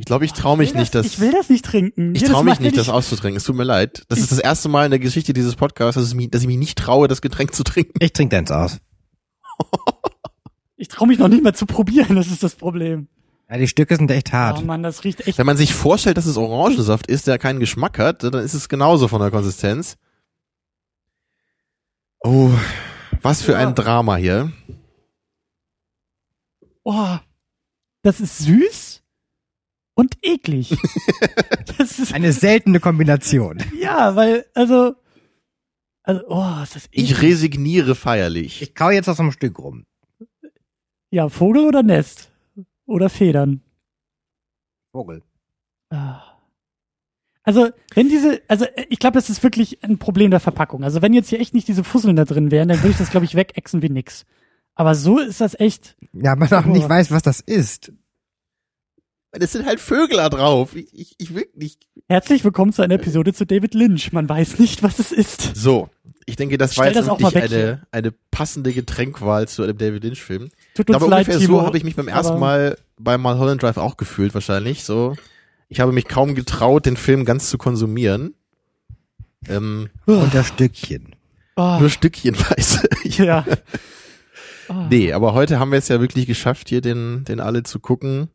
Ich 0.00 0.06
glaube, 0.06 0.24
ich 0.24 0.32
traue 0.32 0.56
mich 0.56 0.70
Ich 0.70 0.74
nicht, 0.74 0.94
das, 0.94 1.04
das. 1.04 1.12
ich 1.12 1.20
will 1.20 1.30
das 1.30 1.50
nicht 1.50 1.62
trinken. 1.62 2.14
Ich 2.14 2.22
traue 2.22 2.42
mich 2.42 2.58
nicht, 2.58 2.74
das 2.74 2.86
ich, 2.86 2.92
auszutrinken. 2.92 3.36
Es 3.36 3.44
tut 3.44 3.54
mir 3.54 3.64
leid. 3.64 4.04
Das 4.08 4.18
ist 4.18 4.32
das 4.32 4.38
erste 4.38 4.70
Mal 4.70 4.86
in 4.86 4.90
der 4.92 4.98
Geschichte 4.98 5.34
dieses 5.34 5.56
Podcasts, 5.56 5.96
dass, 5.96 6.04
es 6.04 6.14
mich, 6.14 6.30
dass 6.30 6.40
ich 6.40 6.46
mich 6.46 6.56
nicht 6.56 6.78
traue, 6.78 7.06
das 7.06 7.20
Getränk 7.20 7.54
zu 7.54 7.64
trinken. 7.64 7.98
Ich 8.02 8.14
trinke 8.14 8.34
deins 8.34 8.50
aus. 8.50 8.78
Ich 10.78 10.88
traue 10.88 11.06
mich 11.06 11.18
noch 11.18 11.28
nicht 11.28 11.44
mal 11.44 11.54
zu 11.54 11.66
probieren. 11.66 12.16
Das 12.16 12.28
ist 12.28 12.42
das 12.42 12.54
Problem. 12.54 13.08
Ja, 13.50 13.58
die 13.58 13.68
Stücke 13.68 13.94
sind 13.94 14.10
echt 14.10 14.28
Oh 14.30 14.32
hart. 14.32 14.64
Mann, 14.64 14.82
das 14.82 15.04
riecht 15.04 15.26
echt. 15.26 15.36
Wenn 15.36 15.44
man 15.44 15.58
sich 15.58 15.74
vorstellt, 15.74 16.16
dass 16.16 16.24
es 16.24 16.38
Orangensaft 16.38 17.06
ist, 17.06 17.26
der 17.26 17.36
keinen 17.38 17.60
Geschmack 17.60 17.98
hat, 17.98 18.22
dann 18.22 18.32
ist 18.42 18.54
es 18.54 18.70
genauso 18.70 19.06
von 19.06 19.20
der 19.20 19.30
Konsistenz. 19.30 19.98
Oh, 22.20 22.48
was 23.20 23.42
für 23.42 23.52
Ja. 23.52 23.58
ein 23.58 23.74
Drama 23.74 24.16
hier. 24.16 24.50
Oh, 26.84 27.18
das 28.00 28.18
ist 28.20 28.38
süß 28.38 28.99
und 30.00 30.16
eklig. 30.22 30.76
das 31.78 31.98
ist 31.98 32.12
Eine 32.14 32.32
seltene 32.32 32.80
Kombination. 32.80 33.62
ja, 33.78 34.16
weil 34.16 34.44
also 34.54 34.94
also 36.02 36.22
oh, 36.28 36.62
ist 36.62 36.74
das 36.76 36.86
eklig. 36.86 37.10
Ich 37.10 37.22
resigniere 37.22 37.94
feierlich. 37.94 38.62
Ich 38.62 38.74
kau 38.74 38.90
jetzt 38.90 39.08
auf 39.08 39.16
so 39.16 39.22
einem 39.22 39.32
Stück 39.32 39.58
rum. 39.58 39.84
ja, 41.10 41.28
Vogel 41.28 41.66
oder 41.66 41.82
Nest 41.82 42.32
oder 42.86 43.08
Federn. 43.10 43.62
Vogel. 44.92 45.22
Ah. 45.90 46.22
Also, 47.42 47.70
wenn 47.94 48.08
diese, 48.08 48.42
also 48.48 48.64
äh, 48.64 48.86
ich 48.90 48.98
glaube, 48.98 49.14
das 49.14 49.30
ist 49.30 49.42
wirklich 49.42 49.82
ein 49.82 49.98
Problem 49.98 50.30
der 50.30 50.40
Verpackung. 50.40 50.84
Also, 50.84 51.00
wenn 51.02 51.14
jetzt 51.14 51.28
hier 51.30 51.40
echt 51.40 51.54
nicht 51.54 51.68
diese 51.68 51.84
Fusseln 51.84 52.16
da 52.16 52.24
drin 52.24 52.50
wären, 52.50 52.68
dann 52.68 52.78
würde 52.78 52.90
ich 52.90 52.98
das, 52.98 53.10
glaube 53.10 53.24
ich, 53.26 53.34
wegexen 53.34 53.82
wie 53.82 53.88
nix. 53.88 54.24
Aber 54.74 54.94
so 54.94 55.18
ist 55.18 55.40
das 55.40 55.58
echt. 55.58 55.96
Ja, 56.12 56.36
man 56.36 56.52
auch 56.52 56.64
nicht 56.64 56.84
Oh. 56.86 56.88
weiß, 56.88 57.10
was 57.10 57.22
das 57.22 57.40
ist. 57.40 57.92
Es 59.32 59.52
sind 59.52 59.64
halt 59.64 59.78
Vögel 59.78 60.16
da 60.16 60.28
drauf. 60.28 60.74
Ich, 60.74 60.88
ich, 60.92 61.14
ich 61.18 61.34
wirklich. 61.34 61.78
Herzlich 62.08 62.44
willkommen 62.44 62.72
zu 62.72 62.82
einer 62.82 62.94
Episode 62.94 63.32
zu 63.32 63.46
David 63.46 63.74
Lynch. 63.74 64.12
Man 64.12 64.28
weiß 64.28 64.58
nicht, 64.58 64.82
was 64.82 64.98
es 64.98 65.12
ist. 65.12 65.54
So, 65.54 65.88
ich 66.26 66.34
denke, 66.34 66.58
das 66.58 66.76
war 66.76 66.86
Stell 66.86 66.96
jetzt 66.96 67.06
das 67.06 67.08
auch 67.08 67.20
mal 67.20 67.32
wirklich 67.32 67.52
weg 67.52 67.58
eine, 67.60 67.82
eine 67.92 68.14
passende 68.32 68.72
Getränkwahl 68.72 69.46
zu 69.46 69.62
einem 69.62 69.78
David 69.78 70.02
Lynch-Film. 70.02 70.48
Tut 70.74 70.88
uns 70.88 70.96
Aber 70.96 71.06
leid, 71.06 71.28
ungefähr 71.28 71.46
Timo. 71.46 71.60
so 71.60 71.66
habe 71.66 71.78
ich 71.78 71.84
mich 71.84 71.94
beim 71.94 72.08
ersten 72.08 72.40
Mal 72.40 72.76
bei 72.98 73.18
Mulholland 73.18 73.62
Drive 73.62 73.76
auch 73.76 73.96
gefühlt, 73.96 74.34
wahrscheinlich. 74.34 74.82
So, 74.82 75.16
ich 75.68 75.78
habe 75.78 75.92
mich 75.92 76.06
kaum 76.06 76.34
getraut, 76.34 76.86
den 76.86 76.96
Film 76.96 77.24
ganz 77.24 77.50
zu 77.50 77.56
konsumieren. 77.56 78.34
Ähm, 79.48 79.90
Unter 80.06 80.42
Stückchen. 80.42 81.14
Oh, 81.54 81.76
nur 81.78 81.88
stückchenweise. 81.88 82.88
ja. 83.04 83.44
Oh. 84.68 84.86
Nee, 84.90 85.12
aber 85.12 85.34
heute 85.34 85.60
haben 85.60 85.70
wir 85.70 85.78
es 85.78 85.86
ja 85.86 86.00
wirklich 86.00 86.26
geschafft, 86.26 86.68
hier 86.68 86.80
den, 86.80 87.24
den 87.24 87.38
alle 87.38 87.62
zu 87.62 87.78
gucken. 87.78 88.28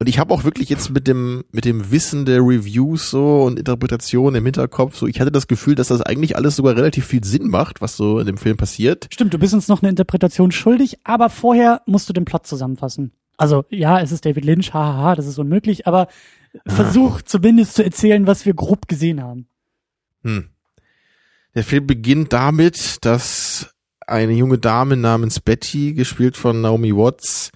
Und 0.00 0.08
ich 0.08 0.20
habe 0.20 0.32
auch 0.32 0.44
wirklich 0.44 0.68
jetzt 0.68 0.90
mit 0.90 1.08
dem, 1.08 1.44
mit 1.50 1.64
dem 1.64 1.90
Wissen 1.90 2.24
der 2.24 2.38
Reviews 2.38 3.10
so 3.10 3.42
und 3.42 3.58
Interpretation 3.58 4.36
im 4.36 4.44
Hinterkopf, 4.44 4.96
so, 4.96 5.08
ich 5.08 5.20
hatte 5.20 5.32
das 5.32 5.48
Gefühl, 5.48 5.74
dass 5.74 5.88
das 5.88 6.02
eigentlich 6.02 6.36
alles 6.36 6.54
sogar 6.54 6.76
relativ 6.76 7.06
viel 7.06 7.24
Sinn 7.24 7.48
macht, 7.48 7.80
was 7.80 7.96
so 7.96 8.20
in 8.20 8.26
dem 8.26 8.36
Film 8.36 8.56
passiert. 8.56 9.08
Stimmt, 9.12 9.34
du 9.34 9.38
bist 9.38 9.54
uns 9.54 9.66
noch 9.66 9.82
eine 9.82 9.90
Interpretation 9.90 10.52
schuldig, 10.52 10.98
aber 11.02 11.30
vorher 11.30 11.82
musst 11.86 12.08
du 12.08 12.12
den 12.12 12.24
Plot 12.24 12.46
zusammenfassen. 12.46 13.10
Also, 13.38 13.64
ja, 13.70 14.00
es 14.00 14.12
ist 14.12 14.24
David 14.24 14.44
Lynch, 14.44 14.72
hahaha, 14.72 15.16
das 15.16 15.26
ist 15.26 15.38
unmöglich, 15.38 15.88
aber 15.88 16.06
versuch 16.64 17.22
zumindest 17.22 17.74
zu 17.74 17.82
erzählen, 17.82 18.26
was 18.28 18.46
wir 18.46 18.54
grob 18.54 18.86
gesehen 18.86 19.20
haben. 19.20 19.48
Hm. 20.22 20.50
Der 21.56 21.64
Film 21.64 21.88
beginnt 21.88 22.32
damit, 22.32 23.04
dass 23.04 23.74
eine 24.06 24.32
junge 24.32 24.58
Dame 24.58 24.96
namens 24.96 25.40
Betty, 25.40 25.92
gespielt 25.92 26.36
von 26.36 26.60
Naomi 26.60 26.94
Watts, 26.94 27.50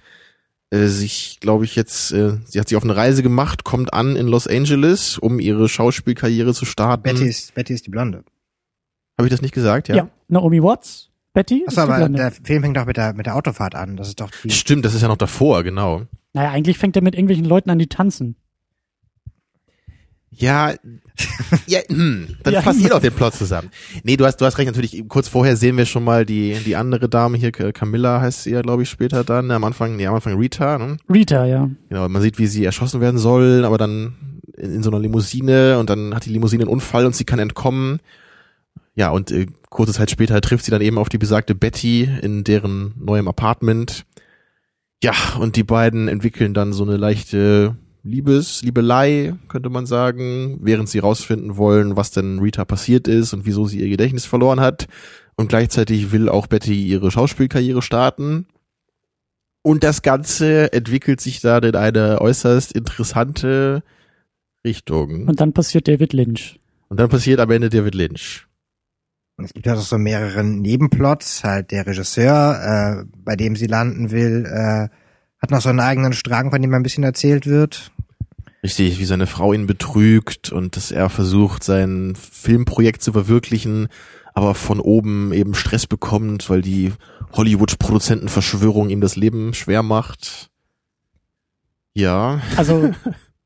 äh, 0.73 0.87
sich, 0.87 1.37
glaube 1.39 1.65
ich, 1.65 1.75
jetzt, 1.75 2.11
äh, 2.13 2.37
sie 2.45 2.59
hat 2.59 2.67
sich 2.67 2.75
auf 2.75 2.83
eine 2.83 2.95
Reise 2.95 3.21
gemacht, 3.21 3.63
kommt 3.63 3.93
an 3.93 4.15
in 4.15 4.27
Los 4.27 4.47
Angeles, 4.47 5.19
um 5.19 5.39
ihre 5.39 5.69
Schauspielkarriere 5.69 6.53
zu 6.55 6.65
starten. 6.65 7.03
Betty 7.03 7.27
ist, 7.27 7.53
Betty 7.53 7.73
ist 7.73 7.85
die 7.85 7.91
Blonde. 7.91 8.23
Habe 9.15 9.27
ich 9.27 9.31
das 9.31 9.43
nicht 9.43 9.53
gesagt? 9.53 9.87
Ja, 9.89 10.09
Naomi 10.29 10.63
Watts, 10.63 11.11
Betty, 11.33 11.63
Achso, 11.67 11.81
aber 11.81 11.97
Blonde. 11.97 12.17
der 12.17 12.31
Film 12.31 12.63
fängt 12.63 12.75
doch 12.77 12.87
mit 12.87 12.97
der, 12.97 13.13
mit 13.13 13.27
der 13.27 13.35
Autofahrt 13.35 13.75
an. 13.75 13.97
Das 13.97 14.07
ist 14.07 14.19
doch 14.19 14.31
die. 14.43 14.49
Stimmt, 14.49 14.83
das 14.83 14.95
ist 14.95 15.03
ja 15.03 15.07
noch 15.07 15.17
davor, 15.17 15.63
genau. 15.63 16.07
Naja, 16.33 16.49
eigentlich 16.49 16.79
fängt 16.79 16.95
er 16.95 17.03
mit 17.03 17.13
irgendwelchen 17.13 17.45
Leuten 17.45 17.69
an, 17.69 17.77
die 17.77 17.87
tanzen. 17.87 18.35
Ja, 20.31 20.73
ja 21.67 21.79
hm, 21.87 22.27
dann 22.43 22.53
Ja. 22.53 22.61
fasst 22.61 22.81
ihr 22.81 22.89
doch 22.89 22.99
den 23.01 23.13
Plot 23.13 23.35
zusammen. 23.35 23.69
Nee, 24.03 24.17
du 24.17 24.25
hast, 24.25 24.37
du 24.37 24.45
hast 24.45 24.57
recht, 24.57 24.67
natürlich, 24.67 25.03
kurz 25.07 25.27
vorher 25.27 25.55
sehen 25.55 25.77
wir 25.77 25.85
schon 25.85 26.03
mal 26.03 26.25
die, 26.25 26.57
die 26.65 26.75
andere 26.75 27.07
Dame 27.09 27.37
hier, 27.37 27.51
Camilla 27.51 28.19
heißt 28.21 28.43
sie 28.43 28.51
ja, 28.51 28.61
glaube 28.61 28.83
ich, 28.83 28.89
später 28.89 29.23
dann, 29.23 29.51
am 29.51 29.63
Anfang, 29.63 29.95
nee, 29.95 30.07
am 30.07 30.15
Anfang 30.15 30.37
Rita, 30.37 30.77
ne? 30.77 30.97
Rita, 31.11 31.45
ja. 31.45 31.69
Genau, 31.89 32.09
man 32.09 32.21
sieht, 32.21 32.39
wie 32.39 32.47
sie 32.47 32.65
erschossen 32.65 32.99
werden 33.01 33.19
soll, 33.19 33.63
aber 33.65 33.77
dann 33.77 34.39
in, 34.57 34.75
in 34.75 34.83
so 34.83 34.89
einer 34.89 34.99
Limousine 34.99 35.77
und 35.79 35.89
dann 35.89 36.15
hat 36.15 36.25
die 36.25 36.31
Limousine 36.31 36.63
einen 36.63 36.71
Unfall 36.71 37.05
und 37.05 37.15
sie 37.15 37.25
kann 37.25 37.39
entkommen. 37.39 37.99
Ja, 38.95 39.09
und 39.09 39.31
äh, 39.31 39.47
kurze 39.69 39.93
Zeit 39.93 40.11
später 40.11 40.39
trifft 40.41 40.65
sie 40.65 40.71
dann 40.71 40.81
eben 40.81 40.97
auf 40.99 41.09
die 41.09 41.17
besagte 41.17 41.55
Betty 41.55 42.07
in 42.21 42.43
deren 42.43 42.93
neuem 42.99 43.27
Apartment. 43.27 44.05
Ja, 45.03 45.13
und 45.39 45.55
die 45.55 45.63
beiden 45.63 46.07
entwickeln 46.07 46.53
dann 46.53 46.73
so 46.73 46.83
eine 46.83 46.97
leichte 46.97 47.75
Liebes, 48.03 48.61
Liebelei, 48.61 49.33
könnte 49.47 49.69
man 49.69 49.85
sagen, 49.85 50.59
während 50.61 50.89
sie 50.89 50.99
rausfinden 50.99 51.55
wollen, 51.55 51.95
was 51.95 52.11
denn 52.11 52.39
Rita 52.39 52.65
passiert 52.65 53.07
ist 53.07 53.33
und 53.33 53.45
wieso 53.45 53.65
sie 53.65 53.79
ihr 53.79 53.89
Gedächtnis 53.89 54.25
verloren 54.25 54.59
hat. 54.59 54.87
Und 55.35 55.47
gleichzeitig 55.47 56.11
will 56.11 56.27
auch 56.27 56.47
Betty 56.47 56.83
ihre 56.85 57.11
Schauspielkarriere 57.11 57.81
starten. 57.81 58.45
Und 59.61 59.85
das 59.85 60.01
Ganze 60.01 60.73
entwickelt 60.73 61.21
sich 61.21 61.39
dann 61.39 61.63
in 61.63 61.75
eine 61.75 62.19
äußerst 62.19 62.73
interessante 62.73 63.83
Richtung. 64.65 65.25
Und 65.27 65.39
dann 65.39 65.53
passiert 65.53 65.87
David 65.87 66.11
Lynch. 66.11 66.59
Und 66.89 66.99
dann 66.99 67.09
passiert 67.09 67.39
am 67.39 67.49
Ende 67.51 67.69
David 67.69 67.95
Lynch. 67.95 68.45
Und 69.37 69.45
es 69.45 69.53
gibt 69.53 69.65
ja 69.65 69.75
auch 69.75 69.79
so 69.79 69.97
mehrere 69.97 70.43
Nebenplots. 70.43 71.45
Halt 71.45 71.71
der 71.71 71.87
Regisseur, 71.87 73.05
äh, 73.05 73.05
bei 73.23 73.37
dem 73.37 73.55
sie 73.55 73.67
landen 73.67 74.11
will, 74.11 74.45
äh, 74.45 74.89
hat 75.43 75.51
noch 75.51 75.61
so 75.61 75.69
einen 75.69 75.81
eigenen 75.81 76.13
Strang, 76.13 76.51
von 76.51 76.61
dem 76.61 76.73
ein 76.73 76.83
bisschen 76.83 77.03
erzählt 77.03 77.45
wird. 77.45 77.91
Richtig, 78.63 78.97
wie 78.97 79.05
seine 79.05 79.27
Frau 79.27 79.51
ihn 79.51 79.67
betrügt 79.67 80.53
und 80.53 80.77
dass 80.77 80.89
er 80.89 81.09
versucht, 81.09 81.65
sein 81.65 82.15
Filmprojekt 82.15 83.03
zu 83.03 83.11
verwirklichen, 83.11 83.89
aber 84.33 84.55
von 84.55 84.79
oben 84.79 85.33
eben 85.33 85.53
Stress 85.53 85.85
bekommt, 85.85 86.49
weil 86.49 86.61
die 86.61 86.93
Hollywood-Produzentenverschwörung 87.33 88.89
ihm 88.89 89.01
das 89.01 89.17
Leben 89.17 89.53
schwer 89.53 89.83
macht. 89.83 90.49
Ja, 91.93 92.39
Also 92.55 92.91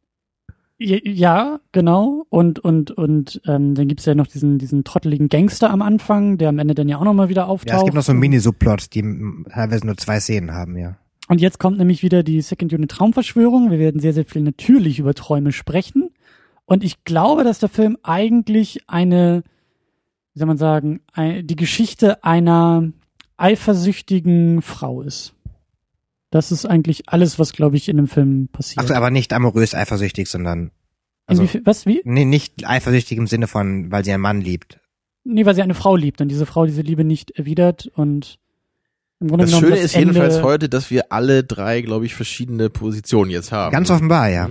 ja, 0.77 1.59
genau. 1.71 2.27
Und 2.29 2.59
und 2.59 2.91
und 2.91 3.41
ähm, 3.47 3.73
dann 3.73 3.87
gibt's 3.87 4.05
ja 4.05 4.13
noch 4.13 4.27
diesen 4.27 4.59
diesen 4.59 4.83
trotteligen 4.83 5.29
Gangster 5.29 5.71
am 5.71 5.81
Anfang, 5.81 6.37
der 6.37 6.49
am 6.49 6.59
Ende 6.59 6.75
dann 6.75 6.89
ja 6.89 6.99
auch 6.99 7.03
nochmal 7.03 7.27
wieder 7.27 7.47
auftaucht. 7.47 7.71
Ja, 7.71 7.77
es 7.79 7.85
gibt 7.85 7.95
noch 7.95 8.03
so 8.03 8.13
Mini-Subplots, 8.13 8.91
die 8.91 9.01
teilweise 9.51 9.85
nur 9.85 9.97
zwei 9.97 10.19
Szenen 10.19 10.53
haben, 10.53 10.77
ja. 10.77 10.97
Und 11.27 11.41
jetzt 11.41 11.59
kommt 11.59 11.77
nämlich 11.77 12.03
wieder 12.03 12.23
die 12.23 12.41
Second 12.41 12.71
Unit 12.73 12.91
Traumverschwörung. 12.91 13.69
Wir 13.71 13.79
werden 13.79 13.99
sehr, 13.99 14.13
sehr 14.13 14.25
viel 14.25 14.41
natürlich 14.41 14.99
über 14.99 15.13
Träume 15.13 15.51
sprechen. 15.51 16.09
Und 16.65 16.83
ich 16.83 17.03
glaube, 17.03 17.43
dass 17.43 17.59
der 17.59 17.69
Film 17.69 17.97
eigentlich 18.03 18.81
eine, 18.87 19.43
wie 20.33 20.39
soll 20.39 20.47
man 20.47 20.57
sagen, 20.57 21.01
die 21.17 21.55
Geschichte 21.55 22.23
einer 22.23 22.91
eifersüchtigen 23.37 24.61
Frau 24.61 25.01
ist. 25.01 25.33
Das 26.29 26.51
ist 26.51 26.65
eigentlich 26.65 27.07
alles, 27.09 27.39
was, 27.39 27.53
glaube 27.53 27.77
ich, 27.77 27.87
in 27.87 27.97
dem 27.97 28.07
Film 28.07 28.49
passiert. 28.49 28.83
Ach 28.83 28.87
so, 28.87 28.93
aber 28.93 29.11
nicht 29.11 29.31
amorös 29.31 29.73
eifersüchtig, 29.73 30.27
sondern 30.29 30.71
also 31.25 31.43
Inwiefern- 31.43 31.61
was, 31.65 31.85
wie? 31.85 32.01
nee, 32.03 32.25
nicht 32.25 32.67
eifersüchtig 32.67 33.17
im 33.17 33.27
Sinne 33.27 33.47
von, 33.47 33.91
weil 33.91 34.03
sie 34.03 34.11
einen 34.11 34.21
Mann 34.21 34.41
liebt. 34.41 34.79
Nee, 35.23 35.45
weil 35.45 35.55
sie 35.55 35.61
eine 35.61 35.73
Frau 35.73 35.95
liebt 35.95 36.19
und 36.21 36.29
diese 36.29 36.45
Frau 36.45 36.65
diese 36.65 36.81
Liebe 36.81 37.03
nicht 37.03 37.31
erwidert 37.31 37.87
und 37.95 38.39
im 39.19 39.27
Grunde 39.29 39.45
Das 39.45 39.51
genommen 39.51 39.67
Schöne 39.73 39.83
ist 39.83 39.95
jedenfalls 39.95 40.35
Ende- 40.35 40.47
heute, 40.47 40.69
dass 40.69 40.91
wir 40.91 41.11
alle 41.11 41.43
drei, 41.43 41.81
glaube 41.81 42.05
ich, 42.05 42.15
verschiedene 42.15 42.69
Positionen 42.69 43.31
jetzt 43.31 43.51
haben. 43.51 43.71
Ganz 43.71 43.89
offenbar, 43.89 44.29
ja. 44.29 44.49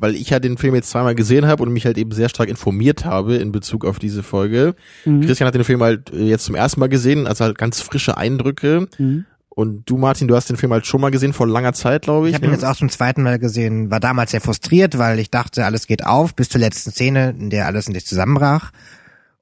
Weil 0.00 0.14
ich 0.14 0.30
ja 0.30 0.38
den 0.38 0.58
Film 0.58 0.74
jetzt 0.74 0.90
zweimal 0.90 1.14
gesehen 1.14 1.46
habe 1.46 1.62
und 1.62 1.72
mich 1.72 1.84
halt 1.84 1.98
eben 1.98 2.12
sehr 2.12 2.28
stark 2.28 2.48
informiert 2.48 3.04
habe 3.04 3.36
in 3.36 3.50
Bezug 3.52 3.84
auf 3.84 3.98
diese 3.98 4.22
Folge. 4.22 4.74
Mhm. 5.04 5.22
Christian 5.22 5.46
hat 5.46 5.54
den 5.54 5.64
Film 5.64 5.82
halt 5.82 6.12
äh, 6.12 6.22
jetzt 6.24 6.44
zum 6.44 6.54
ersten 6.54 6.80
Mal 6.80 6.88
gesehen, 6.88 7.26
also 7.26 7.44
halt 7.44 7.58
ganz 7.58 7.80
frische 7.80 8.16
Eindrücke. 8.16 8.88
Mhm. 8.98 9.24
Und 9.50 9.90
du, 9.90 9.96
Martin, 9.96 10.28
du 10.28 10.36
hast 10.36 10.48
den 10.48 10.56
Film 10.56 10.72
halt 10.72 10.86
schon 10.86 11.00
mal 11.00 11.10
gesehen 11.10 11.32
vor 11.32 11.48
langer 11.48 11.72
Zeit, 11.72 12.02
glaube 12.02 12.28
ich. 12.28 12.30
Ich 12.30 12.34
habe 12.36 12.46
ihn 12.46 12.50
ne? 12.50 12.54
jetzt 12.56 12.64
auch 12.64 12.76
zum 12.76 12.90
zweiten 12.90 13.24
Mal 13.24 13.40
gesehen, 13.40 13.90
war 13.90 13.98
damals 13.98 14.30
sehr 14.30 14.40
frustriert, 14.40 14.98
weil 14.98 15.18
ich 15.18 15.32
dachte, 15.32 15.64
alles 15.64 15.88
geht 15.88 16.06
auf, 16.06 16.36
bis 16.36 16.48
zur 16.48 16.60
letzten 16.60 16.92
Szene, 16.92 17.34
in 17.36 17.50
der 17.50 17.66
alles 17.66 17.88
in 17.88 17.94
sich 17.94 18.06
zusammenbrach. 18.06 18.70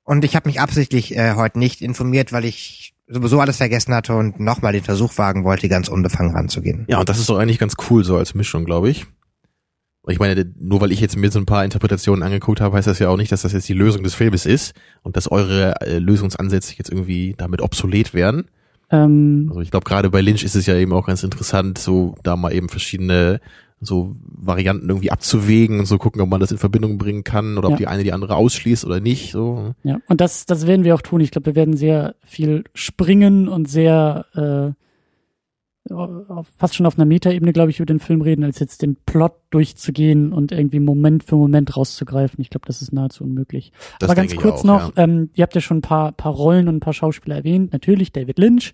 Und 0.04 0.24
ich 0.24 0.34
habe 0.34 0.48
mich 0.48 0.58
absichtlich 0.58 1.14
äh, 1.14 1.34
heute 1.34 1.58
nicht 1.58 1.82
informiert, 1.82 2.32
weil 2.32 2.46
ich 2.46 2.94
sowieso 3.08 3.40
alles 3.40 3.58
vergessen 3.58 3.94
hatte 3.94 4.14
und 4.14 4.40
nochmal 4.40 4.72
den 4.72 4.82
Versuch 4.82 5.16
wagen 5.18 5.44
wollte, 5.44 5.68
ganz 5.68 5.88
unbefangen 5.88 6.34
ranzugehen. 6.34 6.84
Ja, 6.88 6.98
und 7.00 7.08
das 7.08 7.18
ist 7.18 7.28
doch 7.28 7.38
eigentlich 7.38 7.58
ganz 7.58 7.74
cool 7.90 8.04
so 8.04 8.16
als 8.16 8.34
Mischung, 8.34 8.64
glaube 8.64 8.90
ich. 8.90 9.06
Ich 10.08 10.20
meine, 10.20 10.52
nur 10.60 10.80
weil 10.80 10.92
ich 10.92 11.00
jetzt 11.00 11.16
mir 11.16 11.30
so 11.32 11.40
ein 11.40 11.46
paar 11.46 11.64
Interpretationen 11.64 12.22
angeguckt 12.22 12.60
habe, 12.60 12.76
heißt 12.76 12.86
das 12.86 13.00
ja 13.00 13.08
auch 13.08 13.16
nicht, 13.16 13.32
dass 13.32 13.42
das 13.42 13.52
jetzt 13.52 13.68
die 13.68 13.74
Lösung 13.74 14.04
des 14.04 14.14
Filmes 14.14 14.46
ist 14.46 14.74
und 15.02 15.16
dass 15.16 15.30
eure 15.30 15.80
äh, 15.80 15.98
Lösungsansätze 15.98 16.74
jetzt 16.76 16.90
irgendwie 16.90 17.34
damit 17.36 17.60
obsolet 17.60 18.14
wären. 18.14 18.44
Ähm, 18.90 19.46
Also 19.48 19.62
ich 19.62 19.72
glaube, 19.72 19.84
gerade 19.84 20.10
bei 20.10 20.20
Lynch 20.20 20.44
ist 20.44 20.54
es 20.54 20.66
ja 20.66 20.76
eben 20.76 20.92
auch 20.92 21.06
ganz 21.06 21.24
interessant, 21.24 21.78
so 21.78 22.14
da 22.22 22.36
mal 22.36 22.52
eben 22.52 22.68
verschiedene 22.68 23.40
so 23.80 24.16
Varianten 24.22 24.88
irgendwie 24.88 25.10
abzuwägen 25.10 25.78
und 25.80 25.86
so 25.86 25.98
gucken, 25.98 26.20
ob 26.22 26.28
man 26.30 26.40
das 26.40 26.50
in 26.50 26.58
Verbindung 26.58 26.96
bringen 26.98 27.24
kann 27.24 27.58
oder 27.58 27.68
ob 27.68 27.72
Ja. 27.72 27.76
die 27.78 27.86
eine 27.86 28.04
die 28.04 28.12
andere 28.12 28.36
ausschließt 28.36 28.84
oder 28.84 29.00
nicht. 29.00 29.32
So. 29.32 29.74
ja, 29.82 29.98
und 30.08 30.20
das, 30.20 30.46
das 30.46 30.66
werden 30.66 30.84
wir 30.84 30.94
auch 30.94 31.02
tun. 31.02 31.20
Ich 31.20 31.30
glaube, 31.30 31.46
wir 31.46 31.54
werden 31.56 31.76
sehr 31.76 32.14
viel 32.24 32.64
springen 32.74 33.48
und 33.48 33.68
sehr 33.68 34.24
äh, 34.34 34.82
fast 36.58 36.74
schon 36.74 36.86
auf 36.86 36.98
einer 36.98 37.04
Metaebene, 37.04 37.52
glaube 37.52 37.70
ich, 37.70 37.78
über 37.78 37.86
den 37.86 38.00
Film 38.00 38.20
reden, 38.20 38.42
als 38.42 38.58
jetzt 38.58 38.82
den 38.82 38.96
Plot 39.06 39.34
durchzugehen 39.50 40.32
und 40.32 40.50
irgendwie 40.50 40.80
Moment 40.80 41.22
für 41.22 41.36
Moment 41.36 41.76
rauszugreifen. 41.76 42.40
Ich 42.40 42.50
glaube, 42.50 42.66
das 42.66 42.82
ist 42.82 42.92
nahezu 42.92 43.22
unmöglich. 43.22 43.72
Das 44.00 44.10
Aber 44.10 44.16
ganz 44.20 44.34
kurz 44.34 44.60
auch, 44.60 44.64
noch, 44.64 44.96
ja. 44.96 45.04
ähm, 45.04 45.30
ihr 45.34 45.42
habt 45.42 45.54
ja 45.54 45.60
schon 45.60 45.78
ein 45.78 45.82
paar, 45.82 46.10
paar 46.12 46.32
Rollen 46.32 46.66
und 46.68 46.76
ein 46.76 46.80
paar 46.80 46.92
Schauspieler 46.92 47.36
erwähnt. 47.36 47.72
Natürlich 47.72 48.10
David 48.10 48.38
Lynch 48.38 48.72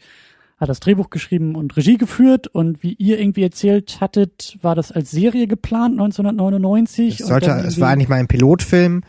hat 0.62 0.68
das 0.68 0.81
Drehbuch 0.81 1.11
geschrieben 1.11 1.57
und 1.57 1.77
Regie 1.77 1.98
geführt 1.98 2.46
und 2.46 2.85
wie 2.85 2.94
ihr 2.94 3.18
irgendwie 3.18 3.42
erzählt 3.42 4.01
hattet, 4.01 4.57
war 4.62 4.77
das 4.77 4.92
als 4.92 5.11
Serie 5.11 5.48
geplant 5.48 5.94
1999. 5.94 7.20
Es, 7.20 7.27
sollte, 7.27 7.51
es 7.51 7.81
war 7.81 7.90
eigentlich 7.90 8.09
mal 8.09 8.20
ein 8.20 8.29
Pilotfilm. 8.29 9.03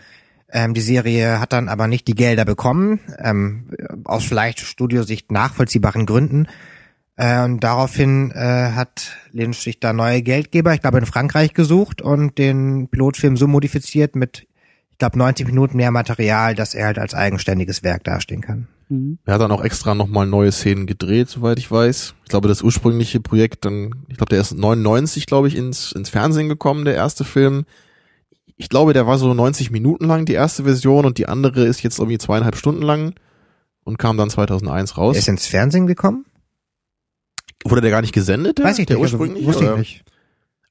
Ähm, 0.52 0.74
die 0.74 0.82
Serie 0.82 1.40
hat 1.40 1.54
dann 1.54 1.70
aber 1.70 1.88
nicht 1.88 2.08
die 2.08 2.16
Gelder 2.16 2.44
bekommen, 2.44 3.00
ähm, 3.20 3.70
aus 4.04 4.26
vielleicht 4.26 4.62
Studiosicht 4.62 5.32
nachvollziehbaren 5.32 6.08
Gründen. 6.08 6.48
Äh, 7.18 7.44
und 7.44 7.64
daraufhin 7.64 8.32
äh, 8.32 8.72
hat 8.72 9.12
Lynch 9.32 9.60
sich 9.60 9.80
da 9.80 9.94
neue 9.94 10.24
Geldgeber, 10.24 10.74
ich 10.74 10.82
glaube 10.82 10.98
in 10.98 11.06
Frankreich 11.06 11.54
gesucht 11.54 12.02
und 12.02 12.40
den 12.40 12.88
Pilotfilm 12.88 13.38
so 13.38 13.48
modifiziert 13.48 14.16
mit, 14.16 14.48
ich 14.90 14.98
glaube 14.98 15.20
90 15.20 15.46
Minuten 15.46 15.78
mehr 15.78 15.92
Material, 15.92 16.56
dass 16.56 16.74
er 16.74 16.88
halt 16.88 16.98
als 16.98 17.14
eigenständiges 17.14 17.84
Werk 17.84 18.04
dastehen 18.06 18.42
kann. 18.42 18.68
Mhm. 18.90 19.20
Er 19.26 19.36
hat 19.36 19.42
dann 19.42 19.52
auch 19.52 19.64
extra 19.64 19.96
nochmal 19.96 20.26
neue 20.28 20.52
Szenen 20.52 20.86
gedreht, 20.86 21.30
soweit 21.30 21.58
ich 21.60 21.70
weiß. 21.72 22.14
Ich 22.24 22.30
glaube, 22.30 22.48
das 22.48 22.62
ursprüngliche 22.62 23.20
Projekt 23.20 23.66
dann, 23.66 24.06
ich 24.10 24.18
glaube, 24.18 24.30
der 24.30 24.42
ist 24.42 24.54
99, 24.54 25.26
glaube 25.26 25.48
ich, 25.48 25.56
ins, 25.56 25.92
ins 25.92 26.10
Fernsehen 26.10 26.50
gekommen, 26.50 26.86
der 26.86 26.96
erste 26.96 27.24
Film. 27.24 27.66
Ich 28.58 28.70
glaube, 28.70 28.94
der 28.94 29.08
war 29.08 29.18
so 29.18 29.34
90 29.34 29.72
Minuten 29.72 30.06
lang, 30.06 30.26
die 30.26 30.34
erste 30.34 30.64
Version, 30.64 31.06
und 31.06 31.18
die 31.18 31.28
andere 31.28 31.66
ist 31.66 31.82
jetzt 31.84 32.00
irgendwie 32.00 32.18
zweieinhalb 32.20 32.56
Stunden 32.56 32.82
lang 32.84 33.14
und 33.84 33.98
kam 33.98 34.18
dann 34.18 34.30
2001 34.30 34.98
raus. 34.98 35.16
Er 35.16 35.20
ist 35.20 35.28
ins 35.28 35.48
Fernsehen 35.48 35.88
gekommen? 35.88 36.26
Wurde 37.66 37.82
der 37.82 37.92
gar 37.92 38.02
nicht 38.02 38.14
gesendet, 38.14 38.58
der, 38.60 38.66
Weiß 38.66 38.80
ich 38.80 38.86
der 38.86 38.98
nicht. 38.98 39.06
also 39.06 39.18
ursprünglich? 39.18 39.46
wusste 39.46 39.66
ich 39.66 39.78
nicht. 39.78 40.04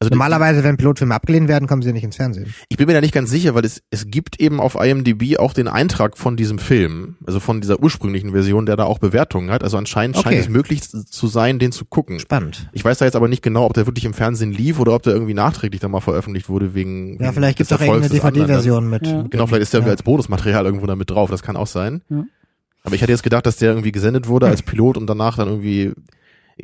Also 0.03 0.11
Normalerweise, 0.11 0.65
wenn 0.65 0.77
Pilotfilme 0.77 1.15
abgelehnt 1.15 1.47
werden, 1.47 1.69
kommen 1.69 1.81
sie 1.83 1.93
nicht 1.93 2.03
ins 2.03 2.17
Fernsehen. 2.17 2.53
Ich 2.69 2.77
bin 2.77 2.89
mir 2.89 2.93
da 2.95 3.01
nicht 3.01 3.15
ganz 3.15 3.31
sicher, 3.31 3.55
weil 3.55 3.65
es, 3.65 3.83
es 3.91 4.07
gibt 4.09 4.41
eben 4.41 4.61
auf 4.61 4.75
IMDb 4.75 5.39
auch 5.39 5.53
den 5.55 5.69
Eintrag 5.69 6.19
von 6.19 6.37
diesem 6.37 6.59
Film, 6.59 7.17
also 7.25 7.39
von 7.39 7.61
dieser 7.61 7.81
ursprünglichen 7.81 8.33
Version, 8.33 8.67
der 8.67 8.77
da 8.77 8.85
auch 8.85 8.99
Bewertungen 8.99 9.51
hat. 9.51 9.63
Also 9.63 9.77
anscheinend 9.77 10.17
Okay. 10.17 10.31
scheint 10.31 10.41
es 10.41 10.49
möglich 10.49 10.83
zu 10.89 11.27
sein, 11.29 11.59
den 11.61 11.71
zu 11.71 11.85
gucken. 11.85 12.19
Spannend. 12.19 12.69
Ich 12.73 12.85
weiß 12.85 12.99
da 12.99 13.05
jetzt 13.05 13.15
aber 13.15 13.29
nicht 13.29 13.43
genau, 13.43 13.65
ob 13.67 13.75
der 13.75 13.87
wirklich 13.87 14.05
im 14.05 14.13
Fernsehen 14.15 14.51
lief 14.51 14.81
oder 14.81 14.93
ob 14.95 15.05
der 15.05 15.13
irgendwie 15.13 15.35
nachträglich 15.35 15.81
dann 15.81 15.93
mal 15.93 16.01
veröffentlicht 16.01 16.49
wurde 16.49 16.75
wegen. 16.75 17.15
Ja, 17.15 17.21
wegen 17.27 17.33
vielleicht 17.35 17.59
des 17.61 17.69
gibt's 17.69 17.83
auch 17.83 17.95
anderen. 17.95 18.11
DVD-Version 18.11 18.91
mit. 18.91 19.07
Ja. 19.07 19.23
Genau, 19.31 19.47
vielleicht 19.47 19.63
ist 19.63 19.73
der 19.73 19.83
Ja. 19.83 19.87
als 19.87 20.03
Bonusmaterial 20.03 20.65
irgendwo 20.67 20.87
da 20.87 20.97
mit 20.97 21.11
drauf, 21.11 21.31
das 21.31 21.43
kann 21.43 21.57
auch 21.57 21.69
sein. 21.69 22.03
Ja. 22.11 22.25
Aber 22.83 22.97
ich 22.97 23.03
hatte 23.03 23.13
jetzt 23.13 23.23
gedacht, 23.23 23.47
dass 23.47 23.57
der 23.59 23.71
irgendwie 23.71 23.93
gesendet 23.93 24.27
wurde 24.27 24.49
als 24.49 24.63
Pilot 24.63 24.97
und 24.97 25.07
danach 25.07 25.37
dann 25.37 25.47
irgendwie. 25.49 25.93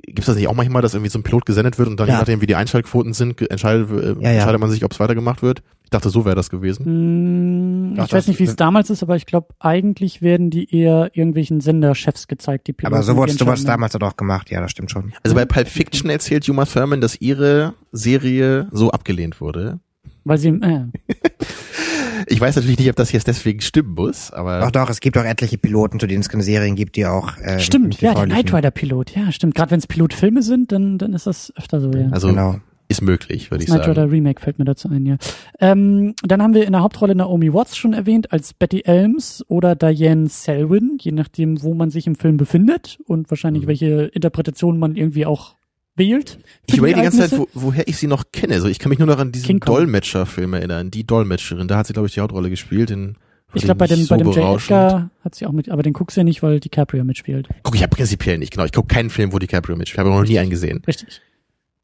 Gibt's 0.06 0.26
das 0.26 0.36
nicht 0.36 0.48
auch 0.48 0.54
manchmal, 0.54 0.80
dass 0.82 0.94
irgendwie 0.94 1.10
so 1.10 1.18
ein 1.18 1.22
Pilot 1.22 1.44
gesendet 1.46 1.78
wird 1.78 1.88
und 1.88 1.98
dann 1.98 2.06
Ja. 2.08 2.14
je 2.14 2.18
nachdem, 2.20 2.40
wie 2.40 2.46
die 2.46 2.54
Einschaltquoten 2.54 3.12
sind, 3.14 3.40
entscheidet, 3.50 3.90
äh, 3.90 3.94
Ja, 3.94 4.20
ja. 4.20 4.30
entscheidet 4.30 4.60
man 4.60 4.70
sich, 4.70 4.84
ob 4.84 4.92
es 4.92 5.00
weitergemacht 5.00 5.42
wird? 5.42 5.62
Ich 5.84 5.90
dachte, 5.90 6.10
so 6.10 6.24
wäre 6.24 6.36
das 6.36 6.50
gewesen. 6.50 7.92
Mm, 7.94 7.98
ich 8.00 8.12
weiß 8.12 8.28
nicht, 8.28 8.38
wie 8.38 8.44
es 8.44 8.56
damals 8.56 8.90
ist, 8.90 9.02
aber 9.02 9.16
ich 9.16 9.26
glaube, 9.26 9.48
eigentlich 9.58 10.20
werden 10.22 10.50
die 10.50 10.72
eher 10.74 11.10
irgendwelchen 11.14 11.60
Senderchefs 11.60 12.28
gezeigt, 12.28 12.66
die 12.68 12.72
Piloten. 12.74 12.94
Aber 12.94 13.02
so 13.02 13.16
wurde 13.16 13.32
die 13.32 13.38
so 13.38 13.46
wurde 13.46 13.54
es 13.54 13.60
entscheiden. 13.60 13.80
damals 13.90 13.96
auch 14.12 14.16
gemacht, 14.16 14.50
ja, 14.50 14.60
das 14.60 14.70
stimmt 14.70 14.90
schon. 14.90 15.12
Also 15.22 15.34
bei 15.34 15.44
Pulp 15.46 15.66
Fiction 15.68 16.10
erzählt 16.10 16.48
Uma 16.48 16.66
Thurman, 16.66 17.00
dass 17.00 17.20
ihre 17.20 17.74
Serie 17.92 18.68
so 18.70 18.90
abgelehnt 18.90 19.40
wurde. 19.40 19.80
Weil 20.24 20.38
sie, 20.38 20.48
äh, 20.50 20.84
Ich 22.26 22.40
weiß 22.40 22.56
natürlich 22.56 22.78
nicht, 22.78 22.90
ob 22.90 22.96
das 22.96 23.12
jetzt 23.12 23.26
deswegen 23.28 23.60
stimmen 23.60 23.94
muss, 23.94 24.30
aber 24.32 24.60
Doch, 24.60 24.70
doch, 24.70 24.90
es 24.90 25.00
gibt 25.00 25.16
auch 25.18 25.24
etliche 25.24 25.58
Piloten, 25.58 26.00
zu 26.00 26.06
denen 26.06 26.20
es 26.20 26.28
keine 26.28 26.42
Serien 26.42 26.74
gibt, 26.76 26.96
die 26.96 27.06
auch. 27.06 27.36
Äh, 27.38 27.60
stimmt, 27.60 28.00
ja, 28.00 28.14
der 28.14 28.24
Knight 28.26 28.52
Rider 28.52 28.70
Pilot, 28.70 29.14
ja, 29.14 29.30
stimmt. 29.32 29.54
Gerade 29.54 29.70
wenn 29.70 29.78
es 29.78 29.86
Pilotfilme 29.86 30.42
sind, 30.42 30.72
dann, 30.72 30.98
dann 30.98 31.12
ist 31.12 31.26
das 31.26 31.52
öfter 31.56 31.80
so, 31.80 31.90
ja. 31.92 32.08
also 32.10 32.28
Genau. 32.28 32.56
ist 32.88 33.02
möglich, 33.02 33.50
würde 33.50 33.62
ich 33.64 33.68
Knight 33.70 33.84
sagen. 33.84 33.98
Rider 33.98 34.10
Remake 34.10 34.40
fällt 34.40 34.58
mir 34.58 34.64
dazu 34.64 34.88
ein, 34.88 35.04
ja. 35.06 35.16
Ähm, 35.60 36.14
dann 36.22 36.42
haben 36.42 36.54
wir 36.54 36.64
in 36.66 36.72
der 36.72 36.82
Hauptrolle 36.82 37.14
Naomi 37.14 37.52
Watts 37.52 37.76
schon 37.76 37.92
erwähnt 37.92 38.32
als 38.32 38.54
Betty 38.54 38.82
Elms 38.84 39.44
oder 39.48 39.76
Diane 39.76 40.28
Selwyn, 40.28 40.96
je 41.00 41.12
nachdem, 41.12 41.62
wo 41.62 41.74
man 41.74 41.90
sich 41.90 42.06
im 42.06 42.14
Film 42.14 42.36
befindet 42.38 42.98
und 43.06 43.28
wahrscheinlich 43.30 43.64
Mhm. 43.64 43.68
welche 43.68 43.86
Interpretation 44.06 44.78
man 44.78 44.96
irgendwie 44.96 45.26
auch 45.26 45.57
wählt. 45.98 46.38
Ich 46.66 46.76
überlege 46.76 47.00
die 47.00 47.04
ganze 47.04 47.28
Zeit, 47.28 47.38
wo, 47.38 47.48
woher 47.54 47.86
ich 47.88 47.96
sie 47.96 48.06
noch 48.06 48.24
kenne. 48.32 48.54
Also 48.54 48.68
ich 48.68 48.78
kann 48.78 48.90
mich 48.90 48.98
nur 48.98 49.08
noch 49.08 49.18
an 49.18 49.32
diesen. 49.32 49.60
Dolmetscher-Film 49.60 50.54
erinnern. 50.54 50.90
Die 50.90 51.04
Dolmetscherin, 51.06 51.68
da 51.68 51.76
hat 51.78 51.86
sie, 51.86 51.92
glaube 51.92 52.08
ich, 52.08 52.14
die 52.14 52.20
Hauptrolle 52.20 52.50
gespielt. 52.50 52.90
In, 52.90 53.16
Ich 53.54 53.62
glaube, 53.62 53.78
bei 53.78 53.86
dem, 53.86 53.98
nicht 53.98 54.08
bei 54.08 54.16
dem 54.16 54.32
so 54.32 54.38
J. 54.38 54.60
Edgar 54.60 55.10
hat 55.24 55.34
sie 55.34 55.46
auch 55.46 55.52
mit, 55.52 55.68
aber 55.70 55.82
den 55.82 55.92
guckst 55.92 56.16
du 56.16 56.20
ja 56.20 56.24
nicht, 56.24 56.42
weil 56.42 56.60
DiCaprio 56.60 57.04
mitspielt. 57.04 57.48
Guck, 57.62 57.74
ich 57.74 57.82
habe 57.82 57.94
prinzipiell 57.94 58.38
nicht, 58.38 58.52
genau. 58.52 58.64
Ich 58.64 58.72
gucke 58.72 58.88
keinen 58.88 59.10
Film, 59.10 59.32
wo 59.32 59.38
DiCaprio 59.38 59.76
mitspielt. 59.76 59.96
Ich 59.96 60.06
habe 60.06 60.10
noch 60.10 60.28
nie 60.28 60.38
einen 60.38 60.50
gesehen. 60.50 60.82
Richtig. 60.86 61.20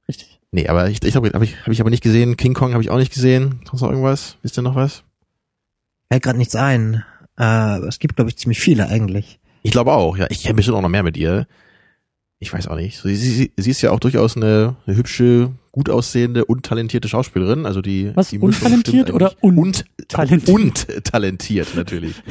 Richtig. 0.09 0.41
Nee, 0.53 0.69
aber 0.69 0.89
ich, 0.89 1.03
ich 1.03 1.13
glaube, 1.13 1.31
habe 1.35 1.45
ich, 1.45 1.57
hab 1.63 1.69
ich 1.73 1.81
aber 1.81 1.91
nicht 1.91 2.03
gesehen. 2.03 2.37
King 2.37 2.55
Kong 2.55 2.73
habe 2.75 2.83
ich 2.83 2.91
auch 2.91 2.99
nicht 2.99 3.13
gesehen. 3.13 3.61
Sonst 3.69 3.83
noch 3.83 3.91
irgendwas? 3.91 4.37
Wisst 4.43 4.57
ihr 4.59 4.63
noch 4.63 4.75
was? 4.77 5.03
Fällt 6.11 6.23
gerade 6.23 6.39
nichts 6.39 6.55
ein. 6.55 7.03
Äh, 7.39 7.79
es 7.89 7.99
gibt, 7.99 8.17
glaube 8.17 8.31
ich, 8.31 8.37
ziemlich 8.37 8.61
viele 8.61 8.87
eigentlich. 8.89 9.41
Ich 9.63 9.73
glaube 9.73 9.93
auch, 9.93 10.17
ja. 10.17 10.27
Ich 10.31 10.43
kenne 10.43 10.55
bestimmt 10.55 10.77
auch 10.77 10.83
noch 10.83 10.89
mehr 10.89 11.03
mit 11.03 11.17
ihr. 11.17 11.49
Ich 12.45 12.53
weiß 12.53 12.69
auch 12.69 12.77
nicht. 12.77 13.01
Sie, 13.01 13.17
sie, 13.17 13.53
sie 13.57 13.71
ist 13.71 13.81
ja 13.81 13.91
auch 13.91 13.99
durchaus 14.01 14.37
eine, 14.37 14.77
eine 14.87 14.97
hübsche, 14.97 15.51
gut 15.73 15.89
aussehende 15.89 16.45
und 16.45 16.63
talentierte 16.67 17.09
Schauspielerin. 17.09 17.65
Also 17.65 17.81
die, 17.81 18.13
Was, 18.15 18.29
die 18.29 18.39
untalentiert 18.39 19.11
oder 19.11 19.33
un- 19.43 19.57
und 19.57 19.87
talentiert? 20.09 20.49
Und 20.51 21.05
talentiert 21.05 21.75
natürlich. 21.75 22.23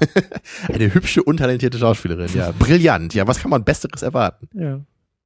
eine 0.72 0.92
hübsche, 0.92 1.22
untalentierte 1.22 1.78
Schauspielerin, 1.78 2.28
ja. 2.34 2.52
Brillant, 2.58 3.14
ja. 3.14 3.26
Was 3.26 3.38
kann 3.40 3.50
man 3.50 3.64
Besseres 3.64 4.02
erwarten? 4.02 4.48
Ja. 4.52 4.80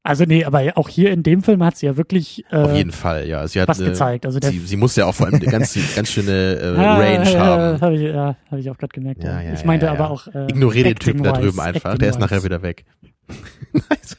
Also 0.05 0.25
nee, 0.25 0.45
aber 0.45 0.63
auch 0.77 0.89
hier 0.89 1.11
in 1.11 1.25
dem 1.25 1.43
Film 1.43 1.65
hat 1.65 1.77
sie 1.77 1.87
ja 1.87 1.97
wirklich 1.97 2.45
äh, 2.51 2.57
Auf 2.57 2.75
jeden 2.75 2.93
Fall, 2.93 3.27
ja. 3.27 3.47
Sie 3.49 3.61
hat 3.61 3.69
was 3.69 3.81
eine, 3.81 3.91
gezeigt. 3.91 4.25
Also 4.25 4.39
Sie, 4.41 4.59
sie 4.59 4.77
muss 4.77 4.95
ja 4.95 5.07
auch 5.07 5.15
vor 5.15 5.27
allem 5.27 5.37
eine 5.37 5.47
ganz, 5.47 5.77
ganz 5.97 6.11
schöne 6.11 6.55
äh, 6.61 6.77
Ah, 6.77 6.97
Range 6.97 7.33
ja, 7.33 7.39
haben. 7.41 7.81
Habe 7.81 7.95
ich, 7.97 8.03
ja, 8.03 8.37
hab 8.51 8.59
ich 8.59 8.71
auch 8.71 8.79
gerade 8.79 8.93
gemerkt. 8.93 9.23
Ja, 9.25 9.41
Ja, 9.41 9.49
ja, 9.49 9.53
ich 9.55 9.65
meinte 9.65 9.87
ja, 9.87 9.95
ja. 9.95 9.99
aber 9.99 10.11
auch. 10.13 10.29
Äh, 10.29 10.47
Ignoriere 10.49 10.89
den 10.91 10.99
Typen 10.99 11.23
da 11.25 11.33
drüben 11.33 11.61
einfach. 11.61 11.99
Der 11.99 12.09
ist 12.09 12.19
nachher 12.19 12.43
wieder 12.45 12.63
weg. 12.63 12.85
Nice. 13.73 14.17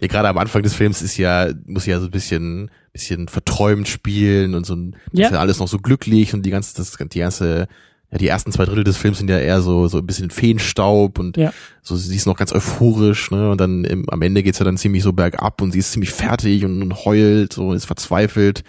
ja, 0.00 0.08
gerade 0.08 0.28
am 0.28 0.38
Anfang 0.38 0.62
des 0.62 0.74
Films 0.74 1.00
ist 1.02 1.16
ja, 1.16 1.48
muss 1.66 1.86
ja 1.86 1.98
so 2.00 2.06
ein 2.06 2.10
bisschen, 2.10 2.70
bisschen 2.92 3.28
verträumt 3.28 3.88
spielen 3.88 4.54
und 4.54 4.66
so 4.66 4.74
ein, 4.74 4.96
Ja. 5.12 5.26
ist 5.26 5.32
ja 5.32 5.40
alles 5.40 5.58
noch 5.58 5.68
so 5.68 5.78
glücklich 5.78 6.34
und 6.34 6.44
die 6.44 6.50
ganze, 6.50 6.76
das, 6.76 6.92
die 6.92 7.18
ganze, 7.18 7.66
ja, 8.10 8.18
die 8.18 8.28
ersten 8.28 8.52
zwei 8.52 8.64
Drittel 8.66 8.84
des 8.84 8.96
Films 8.98 9.18
sind 9.18 9.30
ja 9.30 9.38
eher 9.38 9.62
so, 9.62 9.88
so 9.88 9.98
ein 9.98 10.06
bisschen 10.06 10.30
Feenstaub 10.30 11.18
und 11.18 11.36
Ja. 11.36 11.52
so, 11.82 11.96
sie 11.96 12.14
ist 12.14 12.26
noch 12.26 12.36
ganz 12.36 12.52
euphorisch, 12.52 13.30
ne, 13.30 13.50
und 13.50 13.60
dann 13.60 13.84
im, 13.84 14.08
am 14.10 14.20
Ende 14.22 14.42
geht's 14.42 14.58
ja 14.58 14.64
dann 14.64 14.76
ziemlich 14.76 15.02
so 15.02 15.12
bergab 15.12 15.62
und 15.62 15.72
sie 15.72 15.78
ist 15.78 15.92
ziemlich 15.92 16.10
fertig 16.10 16.64
und, 16.64 16.82
und 16.82 17.04
heult, 17.06 17.54
so, 17.54 17.68
und 17.68 17.76
ist 17.76 17.86
verzweifelt. 17.86 18.64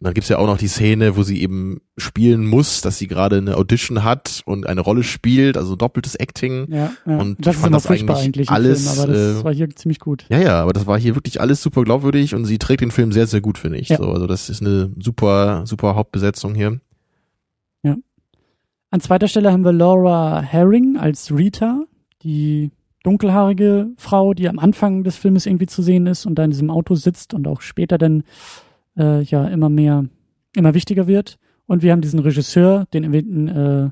Und 0.00 0.06
dann 0.06 0.14
gibt's 0.14 0.30
ja 0.30 0.38
auch 0.38 0.46
noch 0.46 0.56
die 0.56 0.68
Szene, 0.68 1.16
wo 1.16 1.22
sie 1.22 1.42
eben 1.42 1.82
spielen 1.98 2.46
muss, 2.46 2.80
dass 2.80 2.96
sie 2.98 3.06
gerade 3.06 3.36
eine 3.36 3.56
Audition 3.56 4.02
hat 4.02 4.42
und 4.46 4.66
eine 4.66 4.80
Rolle 4.80 5.02
spielt, 5.02 5.58
also 5.58 5.76
doppeltes 5.76 6.14
Acting. 6.14 6.72
Ja, 6.72 6.90
ja. 7.06 7.18
Und 7.18 7.46
das 7.46 7.56
ich 7.56 7.56
ist 7.56 7.60
fand 7.60 7.66
immer 7.66 7.76
das 7.76 7.86
eigentlich 7.86 8.24
eigentlich 8.24 8.50
alles, 8.50 8.88
Film, 8.88 9.02
aber 9.02 9.12
das 9.12 9.40
äh, 9.40 9.44
war 9.44 9.54
hier 9.54 9.70
ziemlich 9.70 10.00
gut. 10.00 10.24
Ja, 10.30 10.38
ja, 10.38 10.62
aber 10.62 10.72
das 10.72 10.86
war 10.86 10.98
hier 10.98 11.14
wirklich 11.14 11.40
alles 11.40 11.62
super 11.62 11.84
glaubwürdig 11.84 12.34
und 12.34 12.46
sie 12.46 12.58
trägt 12.58 12.80
den 12.80 12.90
Film 12.90 13.12
sehr, 13.12 13.26
sehr 13.26 13.42
gut, 13.42 13.58
finde 13.58 13.78
ich. 13.78 13.90
Ja. 13.90 13.98
So, 13.98 14.10
also 14.10 14.26
das 14.26 14.48
ist 14.48 14.62
eine 14.62 14.90
super, 14.98 15.66
super 15.66 15.94
Hauptbesetzung 15.94 16.54
hier. 16.54 16.80
An 18.92 19.00
zweiter 19.00 19.28
Stelle 19.28 19.52
haben 19.52 19.64
wir 19.64 19.72
Laura 19.72 20.40
Herring 20.40 20.96
als 20.96 21.32
Rita, 21.32 21.84
die 22.22 22.72
dunkelhaarige 23.04 23.90
Frau, 23.96 24.34
die 24.34 24.48
am 24.48 24.58
Anfang 24.58 25.04
des 25.04 25.16
Filmes 25.16 25.46
irgendwie 25.46 25.68
zu 25.68 25.80
sehen 25.80 26.08
ist 26.08 26.26
und 26.26 26.34
da 26.34 26.44
in 26.44 26.50
diesem 26.50 26.70
Auto 26.70 26.96
sitzt 26.96 27.32
und 27.32 27.46
auch 27.46 27.60
später 27.60 27.98
dann 27.98 28.24
äh, 28.98 29.22
ja 29.22 29.46
immer 29.48 29.68
mehr, 29.68 30.04
immer 30.54 30.74
wichtiger 30.74 31.06
wird. 31.06 31.38
Und 31.66 31.82
wir 31.82 31.92
haben 31.92 32.00
diesen 32.00 32.18
Regisseur, 32.20 32.86
den 32.92 33.04
erwähnten, 33.04 33.48
äh, 33.48 33.90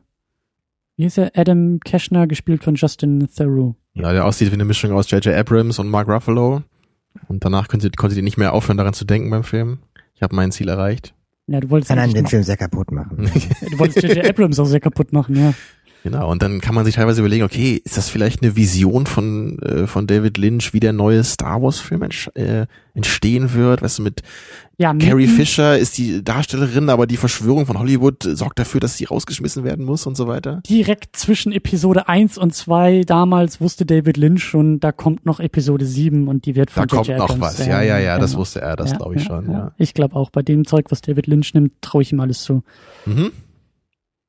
wie 0.97 1.05
ist 1.05 1.19
er, 1.19 1.31
Adam 1.37 1.79
Keschner, 1.81 2.27
gespielt 2.27 2.65
von 2.65 2.75
Justin 2.75 3.29
Theroux. 3.35 3.77
Ja, 3.95 4.13
der 4.13 4.25
aussieht 4.25 4.51
wie 4.51 4.55
eine 4.55 4.65
Mischung 4.65 4.93
aus 4.93 5.11
J.J. 5.11 5.35
Abrams 5.35 5.79
und 5.79 5.89
Mark 5.89 6.09
Ruffalo. 6.09 6.63
Und 7.29 7.45
danach 7.45 7.69
konnte, 7.69 7.91
konnte 7.91 8.15
die 8.17 8.23
nicht 8.23 8.37
mehr 8.37 8.53
aufhören, 8.53 8.77
daran 8.77 8.95
zu 8.95 9.05
denken 9.05 9.31
beim 9.31 9.45
Film. 9.45 9.79
Ich 10.15 10.23
habe 10.23 10.35
mein 10.35 10.51
Ziel 10.53 10.69
erreicht. 10.69 11.15
Ja, 11.47 11.61
du 11.61 11.71
wolltest 11.71 11.89
Kann 11.89 11.99
einen 11.99 12.15
den 12.15 12.27
Film 12.27 12.43
sehr 12.43 12.57
kaputt 12.57 12.91
machen. 12.93 13.31
Du 13.71 13.79
wolltest 13.79 14.03
J.J. 14.03 14.27
Abrams 14.29 14.59
auch 14.59 14.67
sehr 14.67 14.81
kaputt 14.81 15.13
machen, 15.13 15.37
ja. 15.37 15.55
Genau, 16.05 16.31
und 16.31 16.43
dann 16.43 16.61
kann 16.61 16.75
man 16.77 16.85
sich 16.85 16.95
teilweise 16.95 17.21
überlegen, 17.21 17.43
okay, 17.45 17.81
ist 17.85 17.97
das 17.97 18.09
vielleicht 18.09 18.43
eine 18.43 18.55
Vision 18.55 19.07
von, 19.07 19.59
äh, 19.61 19.87
von 19.89 20.07
David 20.07 20.39
Lynch, 20.39 20.73
wie 20.73 20.79
der 20.81 20.93
neue 20.93 21.25
Star 21.25 21.61
Wars 21.61 21.81
Film 21.81 22.03
entsch- 22.03 22.35
äh, 22.37 22.67
entstehen 22.95 23.53
wird? 23.55 23.83
Weißt 23.83 23.99
du, 23.99 24.03
mit 24.03 24.23
Ja, 24.81 24.95
Carrie 24.95 25.27
Fisher 25.27 25.77
ist 25.77 25.99
die 25.99 26.23
Darstellerin, 26.23 26.89
aber 26.89 27.09
die 27.09 27.17
Verschwörung 27.17 27.67
von 27.67 27.81
Hollywood 27.81 28.23
sorgt 28.23 28.61
dafür, 28.61 28.79
dass 28.79 28.97
sie 28.97 29.07
rausgeschmissen 29.07 29.65
werden 29.65 29.85
muss 29.85 30.07
und 30.07 30.17
so 30.17 30.29
weiter. 30.29 30.63
direkt 30.69 31.17
zwischen 31.17 31.51
Episode 31.51 32.07
1 32.09 32.39
und 32.39 32.55
2 32.55 33.03
damals 33.05 33.61
wusste 33.61 33.85
David 33.87 34.17
Lynch 34.17 34.45
schon, 34.45 34.79
da 34.79 34.93
kommt 34.93 35.27
noch 35.27 35.41
Episode 35.41 35.85
7 35.85 36.29
und 36.29 36.47
die 36.47 36.55
wird 36.55 36.69
Da 36.71 36.83
von 36.83 36.87
kommt 36.87 37.09
J.J. 37.09 37.19
noch 37.19 37.41
was. 37.41 37.59
Ja, 37.67 37.83
ja, 37.83 37.99
ja, 37.99 38.19
das 38.21 38.31
genau. 38.31 38.41
wusste 38.41 38.61
er, 38.61 38.77
das 38.77 38.93
Ja, 38.93 38.97
glaube 38.99 39.17
ich 39.17 39.23
ja, 39.23 39.27
schon, 39.27 39.51
ja. 39.51 39.73
Ich 39.79 39.95
glaube 39.95 40.15
auch, 40.15 40.31
bei 40.31 40.43
dem 40.43 40.65
Zeug, 40.65 40.87
was 40.91 41.01
David 41.01 41.27
Lynch 41.27 41.55
nimmt, 41.55 41.73
traue 41.81 42.03
ich 42.03 42.13
ihm 42.13 42.21
alles 42.21 42.43
zu. 42.45 42.63
Mhm. 43.05 43.33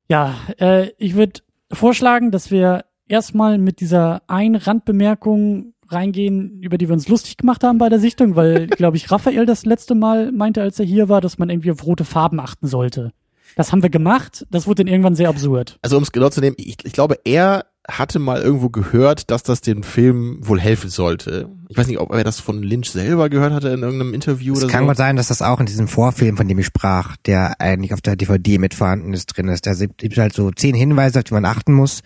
Ja, 0.09 0.33
äh, 0.59 0.89
ich 0.97 1.13
würde 1.13 1.41
vorschlagen, 1.71 2.31
dass 2.31 2.49
wir 2.49 2.85
erstmal 3.07 3.59
mit 3.59 3.81
dieser 3.81 4.23
einen 4.27 4.55
Randbemerkung 4.55 5.73
reingehen, 5.91 6.61
über 6.61 6.77
die 6.77 6.87
wir 6.87 6.93
uns 6.93 7.07
lustig 7.07 7.37
gemacht 7.37 7.63
haben 7.63 7.77
bei 7.77 7.89
der 7.89 7.99
Sichtung, 7.99 8.35
weil, 8.35 8.67
glaube 8.77 8.97
ich, 8.97 9.11
Raphael 9.11 9.45
das 9.45 9.65
letzte 9.65 9.95
Mal 9.95 10.31
meinte, 10.31 10.61
als 10.61 10.79
er 10.79 10.85
hier 10.85 11.09
war, 11.09 11.21
dass 11.21 11.37
man 11.37 11.49
irgendwie 11.49 11.71
auf 11.71 11.85
rote 11.85 12.05
Farben 12.05 12.39
achten 12.39 12.67
sollte. 12.67 13.11
Das 13.55 13.71
haben 13.71 13.81
wir 13.81 13.89
gemacht, 13.89 14.45
das 14.51 14.67
wurde 14.67 14.83
dann 14.83 14.91
irgendwann 14.91 15.15
sehr 15.15 15.29
absurd. 15.29 15.79
Also 15.81 15.97
um 15.97 16.03
es 16.03 16.11
genau 16.11 16.29
zu 16.29 16.39
nehmen, 16.39 16.55
ich, 16.59 16.77
ich 16.83 16.93
glaube, 16.93 17.17
er 17.25 17.65
hatte 17.87 18.19
mal 18.19 18.41
irgendwo 18.41 18.69
gehört, 18.69 19.31
dass 19.31 19.43
das 19.43 19.61
dem 19.61 19.83
Film 19.83 20.37
wohl 20.41 20.59
helfen 20.59 20.89
sollte. 20.89 21.49
Ich 21.69 21.77
weiß 21.77 21.87
nicht, 21.87 21.99
ob 21.99 22.11
er 22.13 22.23
das 22.23 22.39
von 22.39 22.61
Lynch 22.61 22.91
selber 22.91 23.29
gehört 23.29 23.53
hatte 23.53 23.69
in 23.69 23.81
irgendeinem 23.81 24.13
Interview 24.13 24.53
Es 24.53 24.63
oder 24.63 24.71
kann 24.71 24.83
so. 24.83 24.87
gut 24.89 24.97
sein, 24.97 25.15
dass 25.15 25.29
das 25.29 25.41
auch 25.41 25.59
in 25.59 25.65
diesem 25.65 25.87
Vorfilm, 25.87 26.37
von 26.37 26.47
dem 26.47 26.59
ich 26.59 26.67
sprach, 26.67 27.17
der 27.25 27.59
eigentlich 27.59 27.93
auf 27.93 28.01
der 28.01 28.15
DVD 28.15 28.59
mit 28.59 28.73
vorhanden 28.75 29.13
ist, 29.13 29.25
drin 29.27 29.47
ist. 29.47 29.65
Da 29.65 29.73
gibt 29.73 30.17
halt 30.17 30.33
so 30.33 30.51
zehn 30.51 30.75
Hinweise, 30.75 31.19
auf 31.19 31.23
die 31.23 31.33
man 31.33 31.45
achten 31.45 31.73
muss, 31.73 32.01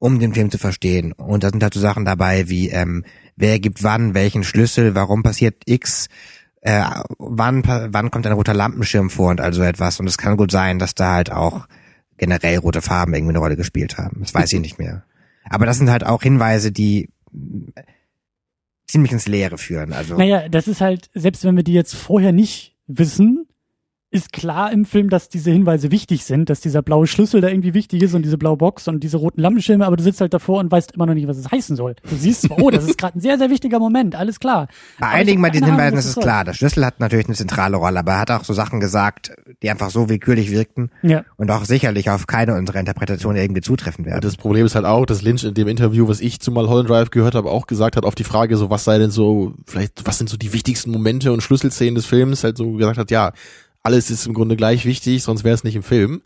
um 0.00 0.18
den 0.18 0.34
Film 0.34 0.50
zu 0.50 0.58
verstehen. 0.58 1.12
Und 1.12 1.44
da 1.44 1.50
sind 1.50 1.62
halt 1.62 1.74
so 1.74 1.78
Sachen 1.78 2.04
dabei 2.04 2.48
wie, 2.48 2.70
ähm, 2.70 3.04
wer 3.36 3.60
gibt 3.60 3.84
wann 3.84 4.14
welchen 4.14 4.42
Schlüssel, 4.42 4.96
warum 4.96 5.22
passiert 5.22 5.62
X, 5.66 6.08
äh, 6.62 6.82
wann, 7.18 7.62
wann 7.64 8.10
kommt 8.10 8.26
ein 8.26 8.32
roter 8.32 8.54
Lampenschirm 8.54 9.10
vor 9.10 9.30
und 9.30 9.40
also 9.40 9.62
etwas. 9.62 10.00
Und 10.00 10.08
es 10.08 10.18
kann 10.18 10.36
gut 10.36 10.50
sein, 10.50 10.78
dass 10.78 10.94
da 10.94 11.14
halt 11.14 11.30
auch 11.30 11.68
generell 12.16 12.58
rote 12.58 12.82
Farben 12.82 13.14
irgendwie 13.14 13.32
eine 13.32 13.38
Rolle 13.38 13.56
gespielt 13.56 13.98
haben. 13.98 14.20
Das 14.20 14.34
weiß 14.34 14.52
ich 14.54 14.60
nicht 14.60 14.78
mehr. 14.78 15.04
Aber 15.48 15.66
das 15.66 15.76
sind 15.76 15.90
halt 15.90 16.04
auch 16.04 16.22
Hinweise, 16.22 16.72
die 16.72 17.10
äh, 17.74 17.82
ziemlich 18.88 19.12
ins 19.12 19.28
Leere 19.28 19.58
führen. 19.58 19.92
Also 19.92 20.16
Naja, 20.16 20.48
das 20.48 20.66
ist 20.66 20.80
halt, 20.80 21.10
selbst 21.14 21.44
wenn 21.44 21.56
wir 21.56 21.62
die 21.62 21.74
jetzt 21.74 21.94
vorher 21.94 22.32
nicht 22.32 22.74
wissen, 22.86 23.46
ist 24.12 24.32
klar 24.32 24.72
im 24.72 24.84
Film, 24.84 25.08
dass 25.08 25.28
diese 25.28 25.52
Hinweise 25.52 25.92
wichtig 25.92 26.24
sind, 26.24 26.50
dass 26.50 26.60
dieser 26.60 26.82
blaue 26.82 27.06
Schlüssel 27.06 27.40
da 27.40 27.48
irgendwie 27.48 27.74
wichtig 27.74 28.02
ist 28.02 28.12
und 28.12 28.22
diese 28.22 28.38
blaue 28.38 28.56
Box 28.56 28.88
und 28.88 29.04
diese 29.04 29.18
roten 29.18 29.40
Lampenschirme, 29.40 29.86
aber 29.86 29.96
du 29.96 30.02
sitzt 30.02 30.20
halt 30.20 30.34
davor 30.34 30.58
und 30.58 30.70
weißt 30.72 30.92
immer 30.92 31.06
noch 31.06 31.14
nicht, 31.14 31.28
was 31.28 31.36
es 31.36 31.48
heißen 31.50 31.76
soll. 31.76 31.94
Du 32.08 32.16
siehst 32.16 32.42
zwar, 32.42 32.58
oh, 32.60 32.70
das 32.70 32.84
ist 32.86 32.98
gerade 32.98 33.16
ein 33.16 33.20
sehr, 33.20 33.38
sehr 33.38 33.50
wichtiger 33.50 33.78
Moment, 33.78 34.16
alles 34.16 34.40
klar. 34.40 34.66
Bei 34.98 35.08
einigen 35.08 35.40
bei 35.40 35.50
diesen 35.50 35.66
Hinweisen 35.68 35.96
ist 35.96 36.06
es 36.06 36.16
klar. 36.16 36.44
Der 36.44 36.54
Schlüssel 36.54 36.84
hat 36.84 36.98
natürlich 36.98 37.26
eine 37.26 37.36
zentrale 37.36 37.76
Rolle, 37.76 38.00
aber 38.00 38.12
er 38.12 38.20
hat 38.20 38.30
auch 38.32 38.42
so 38.44 38.52
Sachen 38.52 38.80
gesagt, 38.80 39.32
die 39.62 39.70
einfach 39.70 39.90
so 39.90 40.08
willkürlich 40.08 40.50
wirkten 40.50 40.90
Ja. 41.02 41.24
und 41.36 41.48
auch 41.52 41.64
sicherlich 41.64 42.10
auf 42.10 42.26
keine 42.26 42.56
unserer 42.56 42.80
Interpretationen 42.80 43.40
irgendwie 43.40 43.60
zutreffen 43.60 44.06
werden. 44.06 44.22
Das 44.22 44.36
Problem 44.36 44.66
ist 44.66 44.74
halt 44.74 44.86
auch, 44.86 45.06
dass 45.06 45.22
Lynch 45.22 45.44
in 45.44 45.54
dem 45.54 45.68
Interview, 45.68 46.08
was 46.08 46.20
ich 46.20 46.40
zu 46.40 46.50
Mulholland 46.50 46.88
Drive 46.88 47.10
gehört 47.10 47.36
habe, 47.36 47.48
auch 47.48 47.68
gesagt 47.68 47.96
hat, 47.96 48.04
auf 48.04 48.16
die 48.16 48.24
Frage, 48.24 48.56
so 48.56 48.70
was 48.70 48.82
sei 48.82 48.98
denn 48.98 49.10
so, 49.12 49.54
vielleicht, 49.66 50.04
was 50.04 50.18
sind 50.18 50.28
so 50.28 50.36
die 50.36 50.52
wichtigsten 50.52 50.90
Momente 50.90 51.32
und 51.32 51.42
Schlüsselszenen 51.44 51.94
des 51.94 52.06
Films, 52.06 52.42
halt 52.42 52.56
so 52.56 52.72
gesagt 52.72 52.98
hat, 52.98 53.12
ja, 53.12 53.30
alles 53.82 54.10
ist 54.10 54.26
im 54.26 54.34
Grunde 54.34 54.56
gleich 54.56 54.84
wichtig, 54.84 55.22
sonst 55.22 55.44
wäre 55.44 55.54
es 55.54 55.64
nicht 55.64 55.76
im 55.76 55.82
Film. 55.82 56.22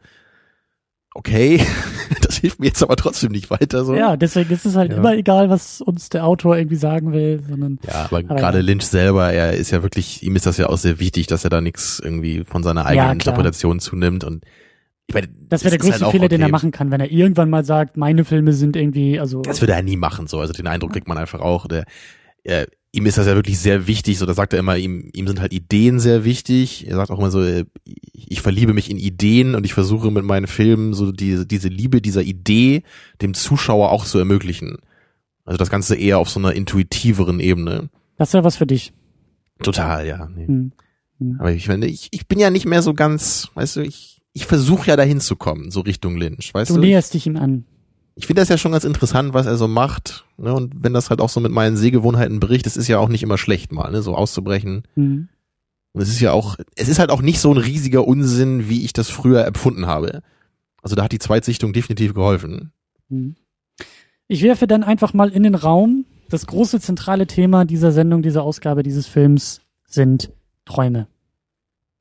Okay, 1.17 1.61
das 2.23 2.39
hilft 2.39 2.59
mir 2.59 2.67
jetzt 2.67 2.83
aber 2.83 2.97
trotzdem 2.97 3.31
nicht 3.31 3.49
weiter. 3.51 3.85
So. 3.85 3.95
ja, 3.95 4.17
deswegen 4.17 4.53
ist 4.53 4.67
es 4.67 4.75
halt 4.75 4.91
Ja. 4.91 4.99
immer 4.99 5.15
egal, 5.15 5.49
was 5.49 5.81
uns 5.81 6.09
der 6.09 6.25
Autor 6.27 6.57
irgendwie 6.57 6.77
sagen 6.77 7.13
will, 7.13 7.41
sondern 7.49 7.79
Ja, 7.87 8.07
aber, 8.07 8.19
Aber 8.19 8.35
gerade 8.35 8.59
ja. 8.59 8.65
Lynch 8.65 8.85
selber, 8.85 9.33
er 9.33 9.53
ist 9.53 9.71
ja 9.71 9.83
wirklich, 9.85 10.25
ihm 10.25 10.35
ist 10.35 10.47
das 10.47 10.57
ja 10.57 10.69
auch 10.69 10.79
sehr 10.79 10.99
wichtig, 10.99 11.29
dass 11.29 11.45
er 11.45 11.51
da 11.51 11.61
nichts 11.61 12.01
irgendwie 12.03 12.43
von 12.45 12.65
seiner 12.65 12.85
eigenen 12.87 13.07
Ja. 13.07 13.13
Interpretation 13.13 13.79
zunimmt 13.79 14.25
und 14.25 14.45
ich 15.07 15.15
meine, 15.15 15.29
das 15.51 15.63
wäre 15.63 15.77
der 15.77 15.81
halt 15.83 15.91
größte 15.91 16.07
auch 16.07 16.13
Fehler, 16.13 16.29
den 16.29 16.41
er 16.41 16.47
okay. 16.47 16.53
machen 16.53 16.71
kann, 16.71 16.91
wenn 16.91 17.01
er 17.01 17.11
irgendwann 17.11 17.51
mal 17.51 17.65
sagt, 17.65 17.97
meine 17.99 18.25
Filme 18.25 18.55
sind 18.55 18.75
irgendwie, 18.75 19.21
also 19.21 19.43
Das 19.43 19.61
würde 19.61 19.75
er 19.75 19.83
nie 19.83 19.99
machen, 19.99 20.27
so. 20.27 20.41
Also 20.41 20.55
den 20.55 20.67
Eindruck 20.67 20.93
kriegt 20.95 21.07
man 21.09 21.19
einfach 21.19 21.41
auch. 21.41 21.69
Der, 21.69 21.85
äh, 22.43 22.67
ihm 22.95 23.07
ist 23.07 23.19
das 23.19 23.27
ja 23.27 23.35
wirklich 23.35 23.59
sehr 23.59 23.89
wichtig, 23.89 24.19
so 24.19 24.27
da 24.27 24.35
sagt 24.35 24.53
er 24.53 24.61
immer, 24.61 24.77
ihm, 24.77 25.11
ihm 25.13 25.27
sind 25.27 25.41
halt 25.41 25.53
Ideen 25.53 25.99
sehr 25.99 26.25
wichtig. 26.25 26.87
Er 26.87 26.95
sagt 26.95 27.11
auch 27.11 27.19
immer 27.19 27.33
so, 27.33 27.43
äh, 27.43 27.65
ich 28.15 28.41
verliebe 28.41 28.73
mich 28.73 28.89
in 28.89 28.99
Ideen 28.99 29.57
und 29.57 29.67
ich 29.67 29.75
versuche 29.75 30.13
mit 30.13 30.25
meinen 30.25 30.47
Filmen 30.47 30.95
so 30.95 31.11
diese, 31.11 31.45
diese 31.45 31.69
Liebe 31.69 32.01
dieser 32.01 32.23
Idee 32.23 32.85
dem 33.21 33.35
Zuschauer 33.35 33.91
auch 33.91 34.05
zu 34.05 34.19
ermöglichen. 34.19 34.77
Also 35.45 35.59
das 35.59 35.71
Ganze 35.71 35.97
eher 35.97 36.19
auf 36.19 36.31
so 36.31 36.39
einer 36.39 36.53
intuitiveren 36.55 37.41
Ebene. 37.41 37.91
das 38.17 38.33
wäre 38.33 38.45
was 38.45 38.57
für 38.57 38.67
dich. 38.67 38.93
Total, 39.63 40.07
ja. 40.07 40.29
Nee. 40.35 40.47
Hm. 40.47 40.73
Aber 41.39 41.53
ich 41.53 41.67
meine, 41.69 41.87
ich, 41.87 42.09
ich 42.13 42.29
bin 42.29 42.39
ja 42.39 42.51
nicht 42.51 42.67
mehr 42.67 42.83
so 42.83 42.95
ganz, 42.95 43.49
weißt 43.55 43.77
du, 43.77 43.81
ich, 43.81 44.21
ich 44.33 44.47
versuche 44.47 44.89
ja 44.89 44.97
dahin 44.97 45.21
zu 45.21 45.35
kommen, 45.37 45.71
so 45.73 45.81
Richtung 45.81 46.17
Lynch, 46.17 46.55
weißt 46.55 46.71
Du 46.71 46.75
du? 46.77 46.81
näherst 46.81 47.13
dich 47.15 47.27
ihm 47.27 47.37
an. 47.37 47.65
Ich 48.17 48.27
finde 48.27 48.43
das 48.43 48.49
ja 48.49 48.59
schon 48.59 48.73
ganz 48.73 48.85
interessant, 48.85 49.35
was 49.35 49.47
er 49.47 49.57
so 49.57 49.67
macht. 49.67 50.25
Ne? 50.37 50.55
Und 50.55 50.73
wenn 50.83 50.95
das 50.95 51.11
halt 51.11 51.21
auch 51.21 51.29
so 51.29 51.41
mit 51.41 51.53
meinen 51.53 51.77
Sehgewohnheiten 51.77 52.41
bricht, 52.41 52.67
das 52.67 52.77
ist 52.77 52.89
ja 52.89 52.99
auch 52.99 53.09
nicht 53.09 53.23
immer 53.23 53.39
schlecht 53.39 53.73
mal, 53.73 53.91
ne? 53.91 54.03
so 54.03 54.15
auszubrechen. 54.15 54.85
Hm. 54.95 55.29
Und 55.93 56.01
es 56.01 56.09
ist 56.09 56.21
ja 56.21 56.33
auch, 56.33 56.57
es 56.77 56.89
ist 56.89 56.99
halt 56.99 57.11
auch 57.11 57.23
nicht 57.23 57.41
so 57.41 57.53
ein 57.53 57.59
riesiger 57.59 58.07
Unsinn, 58.07 58.69
wie 58.69 58.85
ich 58.85 58.93
das 58.93 59.11
früher 59.11 59.45
empfunden 59.47 59.87
habe. 59.87 60.23
Also 60.83 60.97
da 60.97 61.05
hat 61.05 61.13
die 61.13 61.19
Zweitsichtung 61.19 61.73
definitiv 61.73 62.15
geholfen. 62.15 62.73
Hm. 63.09 63.37
Ich 64.29 64.43
werfe 64.43 64.67
dann 64.67 64.85
einfach 64.85 65.13
mal 65.13 65.31
in 65.31 65.43
den 65.43 65.55
Raum. 65.55 66.05
Das 66.31 66.47
große 66.47 66.81
zentrale 66.81 67.27
Thema 67.27 67.65
dieser 67.65 67.93
Sendung, 67.93 68.23
dieser 68.23 68.43
Ausgabe 68.43 68.83
dieses 68.83 69.07
Films 69.07 69.61
sind 69.87 70.33
Träume. 70.65 71.07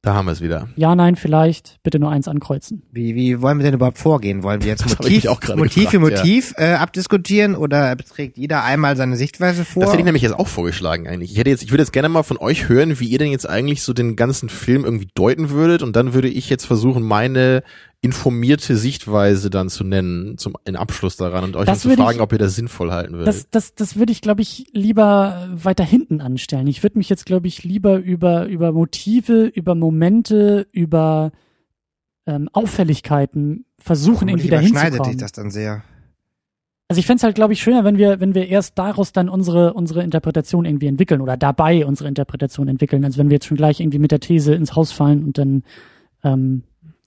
Da 0.03 0.15
haben 0.15 0.25
wir 0.25 0.33
es 0.33 0.41
wieder. 0.41 0.67
Ja, 0.75 0.95
nein, 0.95 1.15
vielleicht. 1.15 1.79
Bitte 1.81 1.97
nur 1.97 2.11
eins 2.11 2.27
ankreuzen. 2.27 2.83
Wie, 2.91 3.15
wie 3.15 3.41
wollen 3.41 3.57
wir 3.57 3.63
denn 3.63 3.73
überhaupt 3.73 3.97
vorgehen? 3.97 4.43
Wollen 4.43 4.61
wir 4.61 4.67
jetzt 4.71 4.83
Das 4.83 4.99
Motiv, 4.99 5.23
Motiv 5.55 5.89
für 5.91 5.99
gefragt, 5.99 6.19
Motiv 6.19 6.53
äh, 6.57 6.73
abdiskutieren 6.73 7.55
oder 7.55 7.95
trägt 7.95 8.37
jeder 8.37 8.65
einmal 8.65 8.97
seine 8.97 9.15
Sichtweise 9.15 9.63
vor? 9.63 9.83
Das 9.83 9.93
hätte 9.93 10.01
ich 10.01 10.05
nämlich 10.05 10.23
jetzt 10.23 10.37
auch 10.37 10.49
vorgeschlagen 10.49 11.07
eigentlich. 11.07 11.31
Ich 11.31 11.37
hätte 11.37 11.49
jetzt, 11.49 11.63
ich 11.63 11.71
würde 11.71 11.83
jetzt 11.83 11.93
gerne 11.93 12.09
mal 12.09 12.23
von 12.23 12.35
euch 12.37 12.67
hören, 12.67 12.99
wie 12.99 13.07
ihr 13.07 13.17
denn 13.17 13.31
jetzt 13.31 13.49
eigentlich 13.49 13.81
so 13.81 13.93
den 13.93 14.17
ganzen 14.17 14.49
Film 14.49 14.83
irgendwie 14.83 15.07
deuten 15.15 15.51
würdet 15.51 15.81
und 15.81 15.95
dann 15.95 16.13
würde 16.13 16.27
ich 16.27 16.49
jetzt 16.49 16.65
versuchen, 16.65 17.01
meine 17.01 17.63
informierte 18.03 18.75
Sichtweise 18.75 19.49
dann 19.49 19.69
zu 19.69 19.83
nennen, 19.83 20.37
zum 20.37 20.55
in 20.65 20.75
Abschluss 20.75 21.15
daran 21.15 21.45
und 21.45 21.55
euch 21.55 21.65
Das 21.65 21.81
dann 21.83 21.91
zu 21.93 21.97
fragen, 21.97 22.17
ich- 22.17 22.21
ob 22.21 22.31
ihr 22.33 22.37
das 22.37 22.53
sinnvoll 22.55 22.91
halten 22.91 23.13
würdet. 23.13 23.27
Das, 23.27 23.49
das, 23.49 23.73
das 23.75 23.95
würde 23.95 24.11
ich, 24.11 24.21
glaube 24.21 24.41
ich, 24.41 24.67
lieber 24.73 25.49
weiter 25.51 25.85
hinten 25.85 26.19
anstellen. 26.21 26.67
Ich 26.67 26.83
würde 26.83 26.97
mich 26.97 27.09
jetzt, 27.09 27.25
glaube 27.25 27.47
ich, 27.47 27.63
lieber 27.63 27.97
über, 27.99 28.45
über 28.47 28.71
Motive, 28.73 29.45
über 29.45 29.73
Momente, 29.73 30.67
über 30.71 31.31
ähm, 32.27 32.49
Auffälligkeiten 32.53 33.65
versuchen, 33.79 34.27
irgendwie 34.27 34.49
dahin 34.49 34.75
zu 34.75 34.97
kommen. 34.97 35.11
sich 35.11 35.17
das 35.21 35.31
dann 35.31 35.49
sehr. 35.49 35.83
Also 36.89 36.99
ich 36.99 37.05
fände 37.05 37.19
es 37.19 37.23
halt, 37.23 37.35
glaube 37.35 37.53
ich, 37.53 37.61
schöner, 37.63 37.85
wenn 37.85 37.97
wir, 37.97 38.19
wenn 38.19 38.35
wir 38.35 38.47
erst 38.49 38.77
daraus 38.77 39.13
dann 39.13 39.29
unsere, 39.29 39.73
unsere 39.73 40.03
Interpretation 40.03 40.65
irgendwie 40.65 40.87
entwickeln 40.87 41.21
oder 41.21 41.37
dabei 41.37 41.85
unsere 41.85 42.09
Interpretation 42.09 42.67
entwickeln, 42.67 43.05
als 43.05 43.17
wenn 43.17 43.29
wir 43.29 43.35
jetzt 43.35 43.45
schon 43.47 43.57
gleich 43.57 43.79
irgendwie 43.79 43.99
mit 43.99 44.11
der 44.11 44.19
These 44.19 44.53
ins 44.53 44.75
Haus 44.75 44.91
fallen 44.91 45.23
und 45.23 45.37
dann 45.37 45.63
ähm, 46.23 46.63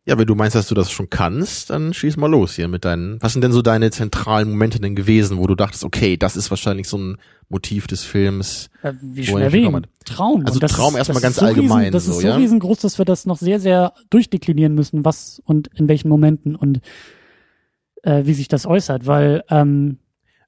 Ja, 0.09 0.17
wenn 0.17 0.27
du 0.27 0.37
meinst, 0.37 0.55
dass 0.55 0.69
du 0.69 0.77
das 0.77 0.91
schon 0.93 1.11
kannst, 1.11 1.71
dann 1.71 1.93
schieß 1.93 2.17
mal 2.17 2.31
los 2.31 2.55
hier 2.55 2.69
mit 2.69 2.85
deinen. 2.85 3.21
Was 3.21 3.33
sind 3.33 3.43
denn 3.43 3.51
so 3.51 3.61
deine 3.61 3.91
zentralen 3.91 4.49
Momente 4.51 4.79
denn 4.79 4.95
gewesen, 4.95 5.39
wo 5.39 5.49
du 5.49 5.57
dachtest, 5.57 5.83
okay, 5.85 6.17
das 6.17 6.37
ist 6.37 6.49
wahrscheinlich 6.49 6.87
so 6.89 6.97
ein 6.97 7.17
Motiv 7.49 7.89
des 7.89 8.05
Films? 8.05 8.71
Äh, 8.83 8.93
wie 9.03 9.27
schon 9.27 9.41
er 9.41 9.47
erwähnt, 9.47 9.89
Traum. 10.05 10.47
Also 10.47 10.61
Traum 10.61 10.95
ist- 10.95 10.99
erstmal 10.99 11.21
ganz 11.23 11.37
so 11.37 11.45
allgemein 11.47 11.79
Riesen, 11.79 11.93
das 11.93 12.05
so, 12.05 12.13
ist 12.13 12.21
so 12.21 12.29
ja? 12.29 12.37
riesengroß, 12.37 12.79
dass 12.79 12.99
wir 12.99 13.05
das 13.05 13.27
noch 13.27 13.39
sehr, 13.39 13.59
sehr 13.59 13.95
durchdeklinieren 14.11 14.77
müssen, 14.77 15.05
was 15.05 15.43
und 15.45 15.69
in 15.75 15.89
welchen 15.89 16.09
Momenten 16.09 16.55
und 16.55 16.81
äh, 18.05 18.25
wie 18.27 18.35
sich 18.35 18.47
das 18.47 18.65
äußert, 18.65 19.07
weil 19.09 19.43
ähm, 19.51 19.99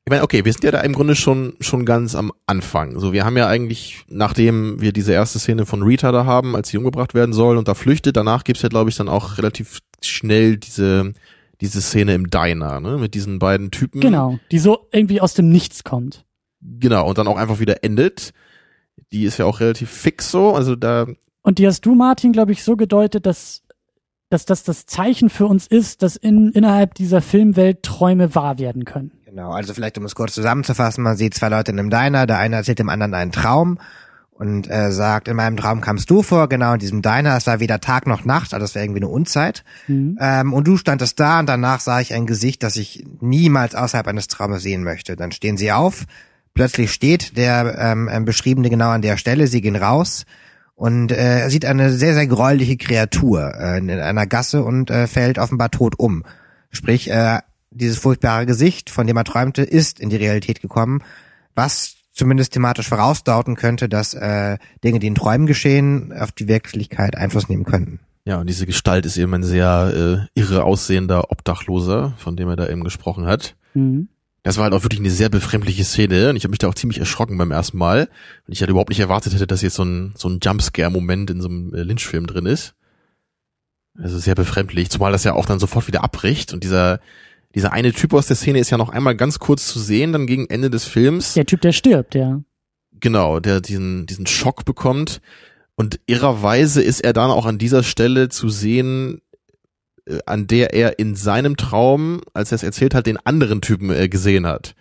Ich 0.08 0.10
meine, 0.10 0.22
okay, 0.22 0.42
wir 0.46 0.52
sind 0.54 0.64
ja 0.64 0.70
da 0.70 0.80
im 0.80 0.94
Grunde 0.94 1.14
schon 1.14 1.52
schon 1.60 1.84
ganz 1.84 2.14
am 2.14 2.32
Anfang. 2.46 2.98
So, 2.98 3.12
wir 3.12 3.26
haben 3.26 3.36
ja 3.36 3.46
eigentlich, 3.46 4.06
nachdem 4.08 4.80
wir 4.80 4.94
diese 4.94 5.12
erste 5.12 5.38
Szene 5.38 5.66
von 5.66 5.82
Rita 5.82 6.12
da 6.12 6.24
haben, 6.24 6.56
als 6.56 6.70
sie 6.70 6.78
umgebracht 6.78 7.12
werden 7.12 7.34
soll 7.34 7.58
und 7.58 7.68
da 7.68 7.74
flüchtet, 7.74 8.16
danach 8.16 8.42
gibt's 8.42 8.62
ja, 8.62 8.70
glaube 8.70 8.88
ich, 8.88 8.96
dann 8.96 9.10
auch 9.10 9.36
relativ 9.36 9.80
schnell 10.02 10.56
diese 10.56 11.12
diese 11.60 11.82
Szene 11.82 12.14
im 12.14 12.30
Diner, 12.30 12.80
ne, 12.80 12.96
mit 12.96 13.12
diesen 13.12 13.38
beiden 13.38 13.70
Typen. 13.70 14.00
Genau, 14.00 14.38
die 14.50 14.58
so 14.58 14.86
irgendwie 14.92 15.20
aus 15.20 15.34
dem 15.34 15.50
Nichts 15.50 15.84
kommt. 15.84 16.24
Genau, 16.62 17.06
und 17.06 17.18
dann 17.18 17.28
auch 17.28 17.36
einfach 17.36 17.60
wieder 17.60 17.84
endet. 17.84 18.32
Die 19.12 19.24
ist 19.24 19.36
ja 19.36 19.44
auch 19.44 19.60
relativ 19.60 19.90
fix 19.90 20.30
so, 20.30 20.54
also 20.54 20.74
da. 20.74 21.06
Und 21.42 21.58
die 21.58 21.66
hast 21.66 21.84
du, 21.84 21.94
Martin, 21.94 22.32
glaube 22.32 22.52
ich, 22.52 22.64
so 22.64 22.76
gedeutet, 22.76 23.26
dass, 23.26 23.62
dass 24.30 24.46
das 24.46 24.62
das 24.62 24.86
Zeichen 24.86 25.28
für 25.28 25.44
uns 25.44 25.66
ist, 25.66 26.00
dass 26.00 26.16
in, 26.16 26.50
innerhalb 26.52 26.94
dieser 26.94 27.20
Filmwelt 27.20 27.82
Träume 27.82 28.34
wahr 28.34 28.58
werden 28.58 28.86
können. 28.86 29.12
Genau, 29.38 29.52
also 29.52 29.72
vielleicht 29.72 29.96
um 29.96 30.04
es 30.04 30.16
kurz 30.16 30.34
zusammenzufassen, 30.34 31.04
man 31.04 31.16
sieht 31.16 31.32
zwei 31.32 31.48
Leute 31.48 31.70
in 31.70 31.78
einem 31.78 31.90
Diner, 31.90 32.26
der 32.26 32.38
eine 32.38 32.56
erzählt 32.56 32.80
dem 32.80 32.88
anderen 32.88 33.14
einen 33.14 33.30
Traum 33.30 33.78
und 34.32 34.68
äh, 34.68 34.90
sagt, 34.90 35.28
in 35.28 35.36
meinem 35.36 35.56
Traum 35.56 35.80
kamst 35.80 36.10
du 36.10 36.24
vor, 36.24 36.48
genau 36.48 36.72
in 36.72 36.80
diesem 36.80 37.02
Diner, 37.02 37.36
es 37.36 37.46
war 37.46 37.60
weder 37.60 37.80
Tag 37.80 38.08
noch 38.08 38.24
Nacht, 38.24 38.52
also 38.52 38.64
das 38.64 38.74
wäre 38.74 38.84
irgendwie 38.84 38.98
eine 38.98 39.06
Unzeit. 39.06 39.62
Mhm. 39.86 40.18
Ähm, 40.20 40.52
und 40.52 40.66
du 40.66 40.76
standest 40.76 41.20
da 41.20 41.38
und 41.38 41.48
danach 41.48 41.78
sah 41.78 42.00
ich 42.00 42.14
ein 42.14 42.26
Gesicht, 42.26 42.64
das 42.64 42.74
ich 42.74 43.06
niemals 43.20 43.76
außerhalb 43.76 44.08
eines 44.08 44.26
Traumes 44.26 44.64
sehen 44.64 44.82
möchte. 44.82 45.14
Dann 45.14 45.30
stehen 45.30 45.56
sie 45.56 45.70
auf, 45.70 46.06
plötzlich 46.52 46.90
steht 46.90 47.36
der 47.36 47.78
ähm, 47.78 48.08
ähm, 48.10 48.24
Beschriebene 48.24 48.70
genau 48.70 48.90
an 48.90 49.02
der 49.02 49.18
Stelle, 49.18 49.46
sie 49.46 49.60
gehen 49.60 49.76
raus 49.76 50.26
und 50.74 51.12
äh, 51.12 51.42
er 51.42 51.50
sieht 51.50 51.64
eine 51.64 51.92
sehr, 51.92 52.14
sehr 52.14 52.26
gräuliche 52.26 52.76
Kreatur 52.76 53.54
äh, 53.54 53.78
in 53.78 53.88
einer 53.88 54.26
Gasse 54.26 54.64
und 54.64 54.90
äh, 54.90 55.06
fällt 55.06 55.38
offenbar 55.38 55.70
tot 55.70 55.96
um. 55.96 56.24
Sprich, 56.70 57.08
äh, 57.08 57.38
dieses 57.78 57.98
furchtbare 57.98 58.46
Gesicht, 58.46 58.90
von 58.90 59.06
dem 59.06 59.16
er 59.16 59.24
träumte, 59.24 59.62
ist 59.62 60.00
in 60.00 60.10
die 60.10 60.16
Realität 60.16 60.60
gekommen, 60.60 61.02
was 61.54 61.96
zumindest 62.12 62.52
thematisch 62.52 62.88
vorausdauten 62.88 63.54
könnte, 63.54 63.88
dass 63.88 64.12
äh, 64.12 64.58
Dinge, 64.84 64.98
die 64.98 65.06
in 65.06 65.14
Träumen 65.14 65.46
geschehen, 65.46 66.12
auf 66.12 66.32
die 66.32 66.48
Wirklichkeit 66.48 67.16
Einfluss 67.16 67.48
nehmen 67.48 67.64
könnten. 67.64 68.00
Ja, 68.24 68.40
und 68.40 68.48
diese 68.48 68.66
Gestalt 68.66 69.06
ist 69.06 69.16
eben 69.16 69.32
ein 69.32 69.42
sehr 69.42 70.28
äh, 70.34 70.38
irre 70.38 70.64
aussehender 70.64 71.30
Obdachloser, 71.30 72.12
von 72.18 72.36
dem 72.36 72.48
er 72.48 72.56
da 72.56 72.68
eben 72.68 72.84
gesprochen 72.84 73.24
hat. 73.24 73.56
Mhm. 73.72 74.08
Das 74.42 74.56
war 74.56 74.64
halt 74.64 74.74
auch 74.74 74.82
wirklich 74.82 75.00
eine 75.00 75.10
sehr 75.10 75.28
befremdliche 75.28 75.84
Szene 75.84 76.30
und 76.30 76.36
ich 76.36 76.44
habe 76.44 76.50
mich 76.50 76.58
da 76.58 76.68
auch 76.68 76.74
ziemlich 76.74 76.98
erschrocken 76.98 77.38
beim 77.38 77.50
ersten 77.50 77.78
Mal. 77.78 78.08
Und 78.46 78.52
ich 78.52 78.60
halt 78.60 78.70
überhaupt 78.70 78.90
nicht 78.90 79.00
erwartet 79.00 79.34
hätte, 79.34 79.46
dass 79.46 79.62
jetzt 79.62 79.76
so 79.76 79.84
ein, 79.84 80.12
so 80.16 80.28
ein 80.28 80.40
Jumpscare-Moment 80.42 81.30
in 81.30 81.40
so 81.40 81.48
einem 81.48 81.74
äh, 81.74 81.82
Lynch-Film 81.82 82.26
drin 82.26 82.46
ist. 82.46 82.74
Also 83.96 84.18
sehr 84.18 84.34
befremdlich, 84.34 84.90
zumal 84.90 85.12
das 85.12 85.24
ja 85.24 85.32
auch 85.32 85.46
dann 85.46 85.58
sofort 85.58 85.88
wieder 85.88 86.04
abbricht 86.04 86.52
und 86.52 86.62
dieser, 86.62 87.00
dieser 87.54 87.72
eine 87.72 87.92
Typ 87.92 88.12
aus 88.14 88.26
der 88.26 88.36
Szene 88.36 88.58
ist 88.58 88.70
ja 88.70 88.78
noch 88.78 88.90
einmal 88.90 89.16
ganz 89.16 89.38
kurz 89.38 89.66
zu 89.66 89.78
sehen, 89.78 90.12
dann 90.12 90.26
gegen 90.26 90.46
Ende 90.46 90.70
des 90.70 90.84
Films. 90.84 91.34
Der 91.34 91.46
Typ, 91.46 91.60
der 91.60 91.72
stirbt, 91.72 92.14
ja. 92.14 92.42
Genau, 93.00 93.40
der 93.40 93.60
diesen, 93.60 94.06
diesen 94.06 94.26
Schock 94.26 94.64
bekommt. 94.64 95.20
Und 95.76 96.00
irrerweise 96.06 96.82
ist 96.82 97.00
er 97.00 97.12
dann 97.12 97.30
auch 97.30 97.46
an 97.46 97.58
dieser 97.58 97.82
Stelle 97.82 98.28
zu 98.28 98.48
sehen, 98.48 99.22
äh, 100.06 100.18
an 100.26 100.46
der 100.46 100.74
er 100.74 100.98
in 100.98 101.14
seinem 101.14 101.56
Traum, 101.56 102.20
als 102.34 102.52
er 102.52 102.56
es 102.56 102.62
erzählt 102.62 102.94
hat, 102.94 103.06
den 103.06 103.18
anderen 103.18 103.60
Typen 103.60 103.90
äh, 103.90 104.08
gesehen 104.08 104.46
hat. 104.46 104.74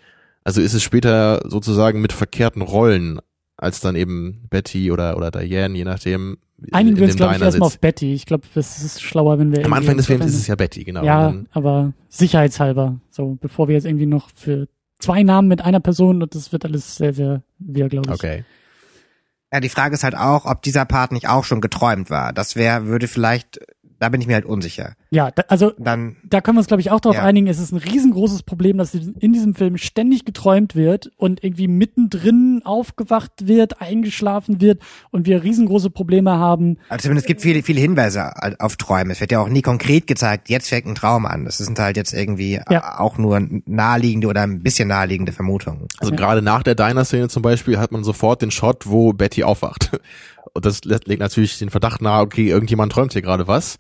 Also 0.44 0.62
ist 0.62 0.74
es 0.74 0.82
später 0.82 1.42
sozusagen 1.48 2.02
mit 2.02 2.14
verkehrten 2.14 2.62
Rollen, 2.62 3.20
als 3.58 3.80
dann 3.80 3.96
eben 3.96 4.48
Betty 4.50 4.92
oder, 4.92 5.18
oder 5.18 5.30
Diane, 5.30 5.78
je 5.78 5.84
nachdem. 5.84 6.38
Einigen 6.72 6.96
in 6.96 7.02
wir 7.02 7.08
uns, 7.08 7.16
glaube 7.16 7.36
ich, 7.36 7.42
erstmal 7.42 7.68
auf 7.68 7.80
Betty. 7.80 8.14
Ich 8.14 8.26
glaube, 8.26 8.44
es 8.56 8.84
ist 8.84 9.02
schlauer, 9.02 9.38
wenn 9.38 9.56
wir 9.56 9.64
Am 9.64 9.74
Anfang 9.74 9.98
des 9.98 10.08
Films 10.08 10.26
ist 10.26 10.36
es 10.36 10.48
ja 10.48 10.56
Betty, 10.56 10.84
genau. 10.84 11.04
Ja, 11.04 11.34
aber 11.52 11.94
sicherheitshalber. 12.10 13.00
So, 13.12 13.38
bevor 13.40 13.68
wir 13.68 13.76
jetzt 13.76 13.86
irgendwie 13.86 14.08
noch 14.08 14.30
für 14.34 14.68
zwei 15.00 15.24
Namen 15.24 15.48
mit 15.48 15.62
einer 15.62 15.80
Person 15.80 16.24
und 16.24 16.34
das 16.34 16.52
wird 16.52 16.66
alles 16.66 16.96
sehr, 16.96 17.14
sehr 17.14 17.44
wir, 17.60 17.90
glaube 17.90 18.08
ich. 18.10 18.16
Okay. 18.16 18.44
Ja, 19.54 19.62
die 19.62 19.70
Frage 19.70 19.94
ist 19.94 20.04
halt 20.04 20.16
auch, 20.16 20.46
ob 20.46 20.62
dieser 20.62 20.86
Part 20.86 21.12
nicht 21.12 21.30
auch 21.30 21.46
schon 21.46 21.62
geträumt 21.62 22.10
war. 22.10 22.34
Das 22.34 22.56
wäre, 22.56 22.88
würde 22.88 23.08
vielleicht, 23.08 23.60
da 24.00 24.10
bin 24.10 24.22
ich 24.22 24.28
mir 24.28 24.34
halt 24.36 24.46
unsicher. 24.46 24.94
Ja, 25.10 25.32
da, 25.32 25.44
also 25.48 25.72
Dann, 25.78 26.18
da 26.24 26.42
können 26.42 26.58
wir 26.58 26.60
uns, 26.60 26.68
glaube 26.68 26.82
ich, 26.82 26.92
auch 26.92 27.00
darauf 27.00 27.18
Ja. 27.18 27.24
einigen, 27.24 27.48
es 27.48 27.60
ist 27.60 27.72
ein 27.72 27.78
riesengroßes 27.78 28.44
Problem, 28.44 28.78
dass 28.78 28.94
in 28.94 29.34
diesem 29.34 29.56
Film 29.56 29.78
ständig 29.78 30.26
geträumt 30.26 30.76
wird 30.76 31.12
und 31.18 31.44
irgendwie 31.44 31.68
mittendrin 31.68 32.62
aufgewacht 32.64 33.32
wird, 33.48 33.82
eingeschlafen 33.82 34.62
wird 34.62 34.82
und 35.12 35.26
wir 35.26 35.44
riesengroße 35.44 35.90
Probleme 35.90 36.32
haben. 36.38 36.78
also 36.90 37.04
zumindest 37.04 37.26
es 37.26 37.28
gibt 37.28 37.42
viele, 37.42 37.64
viele 37.64 37.80
Hinweise 37.82 38.32
auf 38.60 38.76
Träume. 38.76 39.12
Es 39.14 39.20
wird 39.22 39.32
ja 39.32 39.40
auch 39.40 39.50
nie 39.50 39.62
konkret 39.62 40.08
gezeigt, 40.08 40.50
jetzt 40.50 40.70
fängt 40.70 40.86
ein 40.88 40.96
Traum 40.96 41.26
an. 41.26 41.46
Das 41.46 41.58
sind 41.58 41.80
halt 41.80 41.98
jetzt 41.98 42.14
irgendwie 42.14 42.60
Ja. 42.70 43.00
auch 43.00 43.18
nur 43.18 43.40
naheliegende 43.66 44.28
oder 44.28 44.42
ein 44.44 44.62
bisschen 44.62 44.88
naheliegende 44.88 45.32
Vermutungen. 45.32 45.88
Also 46.00 46.12
Ja. 46.12 46.18
gerade 46.18 46.42
nach 46.42 46.64
der 46.64 46.76
Diner-Szene 46.76 47.30
zum 47.30 47.42
Beispiel 47.42 47.78
hat 47.80 47.92
man 47.92 48.04
sofort 48.04 48.42
den 48.42 48.52
Shot, 48.52 48.88
wo 48.88 49.14
Betty 49.14 49.44
aufwacht. 49.44 50.00
Und 50.54 50.66
das 50.66 50.84
legt 50.84 51.20
natürlich 51.20 51.58
den 51.60 51.70
Verdacht 51.70 52.02
nahe, 52.02 52.22
okay, 52.24 52.48
irgendjemand 52.50 52.92
träumt 52.92 53.14
hier 53.14 53.22
gerade 53.22 53.48
was. 53.48 53.78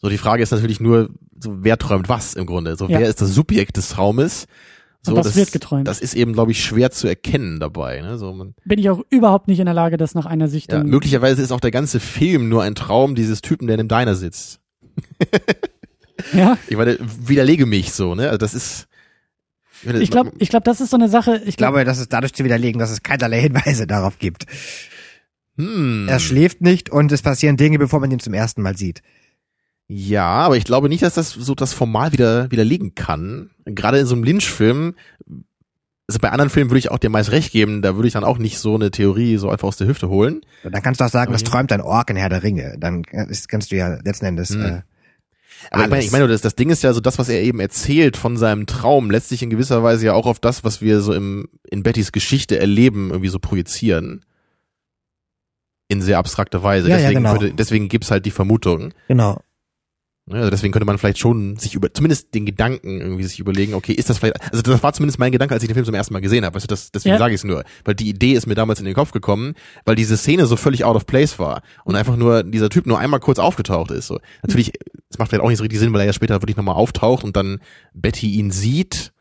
So, 0.00 0.08
die 0.08 0.18
Frage 0.18 0.42
ist 0.42 0.50
natürlich 0.52 0.80
nur, 0.80 1.10
so, 1.38 1.56
wer 1.62 1.76
träumt 1.78 2.08
was 2.08 2.34
im 2.34 2.46
Grunde? 2.46 2.76
So, 2.76 2.86
Ja. 2.88 3.00
wer 3.00 3.08
ist 3.08 3.20
das 3.20 3.34
Subjekt 3.34 3.76
des 3.76 3.88
Traumes? 3.88 4.46
So, 5.02 5.12
Und 5.12 5.18
was 5.18 5.26
das, 5.28 5.36
wird 5.36 5.52
geträumt? 5.52 5.86
Das 5.86 6.00
ist 6.00 6.14
eben, 6.14 6.32
glaube 6.32 6.50
ich, 6.50 6.62
schwer 6.62 6.90
zu 6.90 7.06
erkennen 7.06 7.60
dabei. 7.60 8.00
Ne? 8.00 8.18
So, 8.18 8.32
man, 8.32 8.54
Bin 8.64 8.78
ich 8.78 8.90
auch 8.90 9.00
überhaupt 9.10 9.46
nicht 9.48 9.60
in 9.60 9.66
der 9.66 9.74
Lage, 9.74 9.96
das 9.96 10.14
nach 10.14 10.26
einer 10.26 10.46
ja, 10.46 10.50
Sichtung. 10.50 10.86
möglicherweise 10.86 11.40
ist 11.42 11.52
auch 11.52 11.60
der 11.60 11.70
ganze 11.70 12.00
Film 12.00 12.48
nur 12.48 12.62
ein 12.64 12.74
Traum 12.74 13.14
dieses 13.14 13.40
Typen, 13.40 13.66
der 13.68 13.74
in 13.78 13.86
dem 13.86 13.88
Diner 13.88 14.14
sitzt. 14.16 14.60
Ja, 16.32 16.58
Ich 16.68 16.76
meine, 16.76 16.98
widerlege 17.00 17.64
mich 17.66 17.92
so, 17.92 18.14
ne? 18.16 18.26
Also 18.26 18.38
das 18.38 18.54
ist. 18.54 18.88
ich 19.84 20.10
glaube, 20.10 20.32
ich 20.38 20.48
glaube, 20.48 20.64
das 20.64 20.80
ist 20.80 20.90
so 20.90 20.96
eine 20.96 21.08
Sache. 21.08 21.36
Ich 21.42 21.48
Ich 21.50 21.56
glaube, 21.56 21.74
glaube, 21.74 21.84
das 21.84 21.98
ist 21.98 22.12
dadurch 22.12 22.34
zu 22.34 22.44
widerlegen, 22.44 22.78
dass 22.80 22.90
es 22.90 23.02
keinerlei 23.04 23.40
Hinweise 23.42 23.86
darauf 23.86 24.18
gibt. 24.18 24.46
Hm. 25.58 26.06
Er 26.08 26.18
schläft 26.20 26.60
nicht 26.60 26.88
und 26.88 27.12
es 27.12 27.22
passieren 27.22 27.56
Dinge, 27.56 27.78
bevor 27.78 28.00
man 28.00 28.10
ihn 28.10 28.20
zum 28.20 28.32
ersten 28.32 28.62
Mal 28.62 28.76
sieht. 28.76 29.02
Ja, 29.88 30.26
aber 30.26 30.56
ich 30.56 30.64
glaube 30.64 30.88
nicht, 30.88 31.02
dass 31.02 31.14
das 31.14 31.30
so 31.30 31.54
das 31.54 31.72
formal 31.72 32.12
wieder 32.12 32.50
widerlegen 32.50 32.94
kann. 32.94 33.50
Gerade 33.64 33.98
in 33.98 34.06
so 34.06 34.14
einem 34.14 34.22
Lynch-Film, 34.24 34.94
also 36.06 36.18
bei 36.20 36.30
anderen 36.30 36.50
Filmen 36.50 36.70
würde 36.70 36.78
ich 36.78 36.90
auch 36.90 36.98
dir 36.98 37.10
meist 37.10 37.32
recht 37.32 37.52
geben, 37.52 37.82
da 37.82 37.96
würde 37.96 38.06
ich 38.06 38.14
dann 38.14 38.24
auch 38.24 38.38
nicht 38.38 38.58
so 38.58 38.74
eine 38.74 38.90
Theorie 38.90 39.36
so 39.38 39.50
einfach 39.50 39.66
aus 39.68 39.76
der 39.78 39.86
Hüfte 39.86 40.08
holen. 40.08 40.42
Und 40.62 40.74
dann 40.74 40.82
kannst 40.82 41.00
du 41.00 41.04
auch 41.04 41.10
sagen, 41.10 41.32
das 41.32 41.42
Okay. 41.42 41.50
träumt 41.50 41.72
ein 41.72 41.80
Ork 41.80 42.10
in 42.10 42.16
Herr 42.16 42.28
der 42.28 42.42
Ringe. 42.42 42.76
Dann 42.78 43.02
kannst 43.02 43.72
du 43.72 43.76
ja 43.76 43.98
letzten 44.04 44.26
Endes. 44.26 44.50
Hm. 44.50 44.62
Äh, 44.62 44.82
Aber 45.70 45.84
ich 45.84 45.90
meine, 45.90 46.04
ich 46.04 46.12
meine, 46.12 46.28
das, 46.28 46.42
das 46.42 46.54
Ding 46.54 46.70
ist 46.70 46.82
ja 46.82 46.92
so, 46.92 47.00
das, 47.00 47.18
was 47.18 47.28
er 47.28 47.42
eben 47.42 47.58
erzählt 47.58 48.16
von 48.16 48.36
seinem 48.36 48.66
Traum, 48.66 49.10
lässt 49.10 49.30
sich 49.30 49.42
in 49.42 49.50
gewisser 49.50 49.82
Weise 49.82 50.06
ja 50.06 50.12
auch 50.12 50.26
auf 50.26 50.38
das, 50.38 50.64
was 50.64 50.82
wir 50.82 51.00
so 51.00 51.12
im, 51.14 51.48
in 51.70 51.82
Bettys 51.82 52.12
Geschichte 52.12 52.58
erleben, 52.58 53.08
irgendwie 53.10 53.30
so 53.30 53.38
projizieren. 53.38 54.24
In 55.88 56.02
sehr 56.02 56.18
abstrakter 56.18 56.62
Weise. 56.62 56.88
Ja, 56.88 56.96
ja, 56.96 57.02
deswegen, 57.02 57.22
genau. 57.24 57.32
würde, 57.32 57.52
deswegen 57.54 57.88
gibt's 57.88 58.10
halt 58.10 58.26
die 58.26 58.30
Vermutung. 58.30 58.92
genau. 59.08 59.40
Ne, 60.30 60.36
Also 60.40 60.50
deswegen 60.50 60.72
könnte 60.72 60.84
man 60.84 60.98
vielleicht 60.98 61.16
schon 61.18 61.56
sich 61.56 61.74
über, 61.74 61.90
zumindest 61.94 62.34
den 62.34 62.44
Gedanken 62.44 63.00
irgendwie 63.00 63.24
sich 63.24 63.40
überlegen, 63.40 63.72
okay, 63.72 63.94
ist 63.94 64.10
das 64.10 64.18
vielleicht, 64.18 64.38
also 64.52 64.60
das 64.60 64.82
war 64.82 64.92
zumindest 64.92 65.18
mein 65.18 65.32
Gedanke, 65.32 65.54
als 65.54 65.62
ich 65.62 65.68
den 65.68 65.74
Film 65.74 65.86
zum 65.86 65.94
ersten 65.94 66.12
Mal 66.12 66.20
gesehen 66.20 66.44
habe. 66.44 66.54
Weißt 66.54 66.64
du, 66.64 66.68
das, 66.68 66.92
deswegen 66.92 67.14
Ja. 67.14 67.18
sage 67.18 67.32
ich 67.32 67.40
es 67.40 67.44
nur. 67.44 67.64
Weil 67.86 67.94
die 67.94 68.10
Idee 68.10 68.32
ist 68.34 68.46
mir 68.46 68.54
damals 68.54 68.78
in 68.78 68.84
den 68.84 68.92
Kopf 68.92 69.12
gekommen, 69.12 69.54
weil 69.86 69.96
diese 69.96 70.18
Szene 70.18 70.44
so 70.44 70.56
völlig 70.56 70.84
out 70.84 70.96
of 70.96 71.06
place 71.06 71.38
war 71.38 71.62
und 71.86 71.96
einfach 71.96 72.16
nur 72.16 72.42
dieser 72.42 72.68
Typ 72.68 72.84
nur 72.86 72.98
einmal 72.98 73.20
kurz 73.20 73.38
aufgetaucht 73.38 73.90
ist. 73.90 74.08
So. 74.08 74.18
Natürlich, 74.42 74.72
es 75.08 75.16
macht 75.18 75.30
vielleicht 75.30 75.42
auch 75.42 75.48
nicht 75.48 75.56
so 75.56 75.62
richtig 75.62 75.78
Sinn, 75.80 75.94
weil 75.94 76.00
er 76.00 76.06
ja 76.08 76.12
später 76.12 76.34
wirklich 76.42 76.58
nochmal 76.58 76.74
auftaucht 76.74 77.24
und 77.24 77.34
dann 77.34 77.60
Betty 77.94 78.32
ihn 78.32 78.50
sieht. 78.50 79.12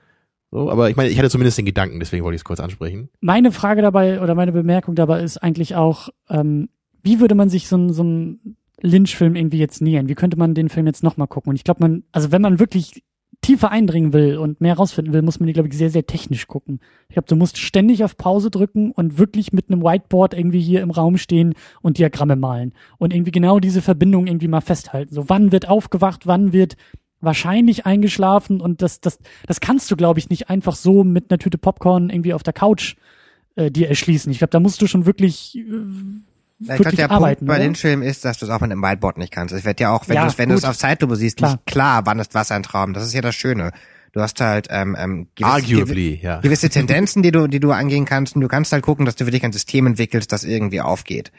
So, 0.52 0.72
aber 0.72 0.90
ich 0.90 0.96
meine, 0.96 1.10
ich 1.10 1.18
hatte 1.20 1.30
zumindest 1.30 1.58
den 1.58 1.66
Gedanken, 1.66 2.00
deswegen 2.00 2.24
wollte 2.24 2.36
ich 2.36 2.40
es 2.42 2.46
kurz 2.46 2.60
ansprechen. 2.60 3.10
meine 3.20 3.52
Frage 3.52 3.82
dabei 3.82 4.22
oder 4.22 4.34
meine 4.36 4.52
Bemerkung 4.54 4.96
dabei 4.96 5.22
ist 5.22 5.38
eigentlich 5.38 5.76
auch, 5.76 6.10
ähm, 6.30 6.70
wie 7.04 7.20
würde 7.20 7.36
man 7.36 7.50
sich 7.50 7.68
so, 7.68 7.76
ein- 7.78 7.92
so 7.92 8.02
einen 8.04 8.56
Lynch-Film 8.82 9.36
irgendwie 9.36 9.58
jetzt 9.60 9.82
nähern? 9.82 10.08
Wie 10.08 10.16
könnte 10.16 10.38
man 10.38 10.54
den 10.54 10.70
Film 10.70 10.88
jetzt 10.88 11.04
nochmal 11.04 11.28
gucken? 11.28 11.50
Und 11.50 11.56
ich 11.58 11.64
glaube, 11.64 11.82
man, 11.82 12.04
also 12.12 12.32
wenn 12.32 12.42
man 12.42 12.60
wirklich 12.60 13.04
tiefer 13.42 13.72
eindringen 13.72 14.14
will 14.14 14.38
und 14.38 14.62
mehr 14.62 14.76
rausfinden 14.76 15.14
will, 15.14 15.22
muss 15.22 15.40
man 15.40 15.48
die, 15.48 15.54
glaube 15.54 15.70
ich, 15.70 15.78
sehr, 15.78 15.90
sehr 15.92 16.06
technisch 16.08 16.48
gucken. 16.48 16.80
Ich 17.08 17.14
glaube, 17.14 17.28
du 17.28 17.36
musst 17.36 17.58
ständig 17.60 18.04
auf 18.04 18.18
Pause 18.18 18.50
drücken 18.50 18.92
und 18.92 19.20
wirklich 19.20 19.54
mit 19.54 19.70
einem 19.70 19.84
Whiteboard 19.84 20.34
irgendwie 20.34 20.60
hier 20.62 20.82
im 20.82 20.92
Raum 20.92 21.18
stehen 21.18 21.54
und 21.82 21.98
Diagramme 21.98 22.36
malen. 22.36 22.74
Und 22.98 23.14
irgendwie 23.14 23.32
genau 23.32 23.60
diese 23.60 23.82
Verbindung 23.82 24.26
irgendwie 24.28 24.48
mal 24.48 24.62
festhalten. 24.62 25.14
So, 25.14 25.30
wann 25.30 25.52
wird 25.52 25.68
aufgewacht, 25.70 26.26
wann 26.26 26.52
wird 26.52 26.78
wahrscheinlich 27.22 27.86
eingeschlafen 27.86 28.62
und 28.62 28.82
das, 28.82 29.02
das, 29.02 29.20
das 29.48 29.60
kannst 29.60 29.90
du, 29.92 29.96
glaube 29.96 30.20
ich, 30.20 30.30
nicht 30.30 30.50
einfach 30.50 30.76
so 30.76 31.04
mit 31.04 31.30
einer 31.30 31.40
Tüte 31.40 31.58
Popcorn 31.58 32.10
irgendwie 32.10 32.34
auf 32.34 32.44
der 32.44 32.54
Couch 32.54 32.96
äh, 33.56 33.72
dir 33.72 33.90
erschließen. 33.90 34.32
Ich 34.32 34.38
glaube, 34.38 34.52
da 34.52 34.60
musst 34.60 34.82
du 34.82 34.88
schon 34.88 35.06
wirklich, 35.06 35.58
äh, 35.58 35.62
Ich 35.62 36.66
glaube, 36.68 36.80
wirklich 36.80 36.96
der 36.98 37.12
arbeiten. 37.12 37.40
Punkt 37.40 37.48
bei 37.50 37.56
oder? 37.56 37.64
den 37.64 37.76
Filmen 37.76 38.04
ist, 38.04 38.24
dass 38.24 38.38
du 38.38 38.46
es 38.46 38.52
auch 38.52 38.62
mit 38.62 38.72
einem 38.72 38.82
Whiteboard 38.84 39.18
nicht 39.18 39.32
kannst. 39.32 39.54
Es 39.54 39.66
wird 39.66 39.80
ja 39.80 39.92
auch, 39.92 40.08
wenn 40.08 40.16
Ja, 40.16 40.22
du 40.24 40.28
es 40.28 40.38
wenn 40.38 40.50
du 40.50 40.56
es 40.56 40.64
auf 40.66 40.78
Zeitlupe 40.78 41.16
siehst, 41.16 41.38
Klar. 41.38 41.54
nicht 41.54 41.66
klar, 41.66 42.06
wann 42.06 42.20
ist 42.20 42.34
was 42.36 42.52
ein 42.52 42.64
Traum. 42.64 42.94
Das 42.94 43.04
ist 43.04 43.14
ja 43.14 43.22
das 43.22 43.36
Schöne. 43.36 43.72
Du 44.14 44.22
hast 44.22 44.40
halt 44.42 44.68
ähm, 44.72 44.96
ähm, 44.98 45.28
gewisse, 45.36 45.54
Arguably, 45.54 46.20
ja. 46.24 46.40
gewisse 46.40 46.70
Tendenzen, 46.70 47.22
die 47.24 47.32
du, 47.32 47.48
die 47.48 47.60
du 47.60 47.72
angehen 47.72 48.06
kannst, 48.06 48.36
und 48.36 48.42
du 48.42 48.48
kannst 48.48 48.72
halt 48.72 48.84
gucken, 48.84 49.06
dass 49.06 49.16
du 49.16 49.26
für 49.26 49.32
dich 49.32 49.44
ein 49.44 49.52
System 49.52 49.86
entwickelst, 49.86 50.32
das 50.32 50.44
irgendwie 50.44 50.82
aufgeht. 50.82 51.32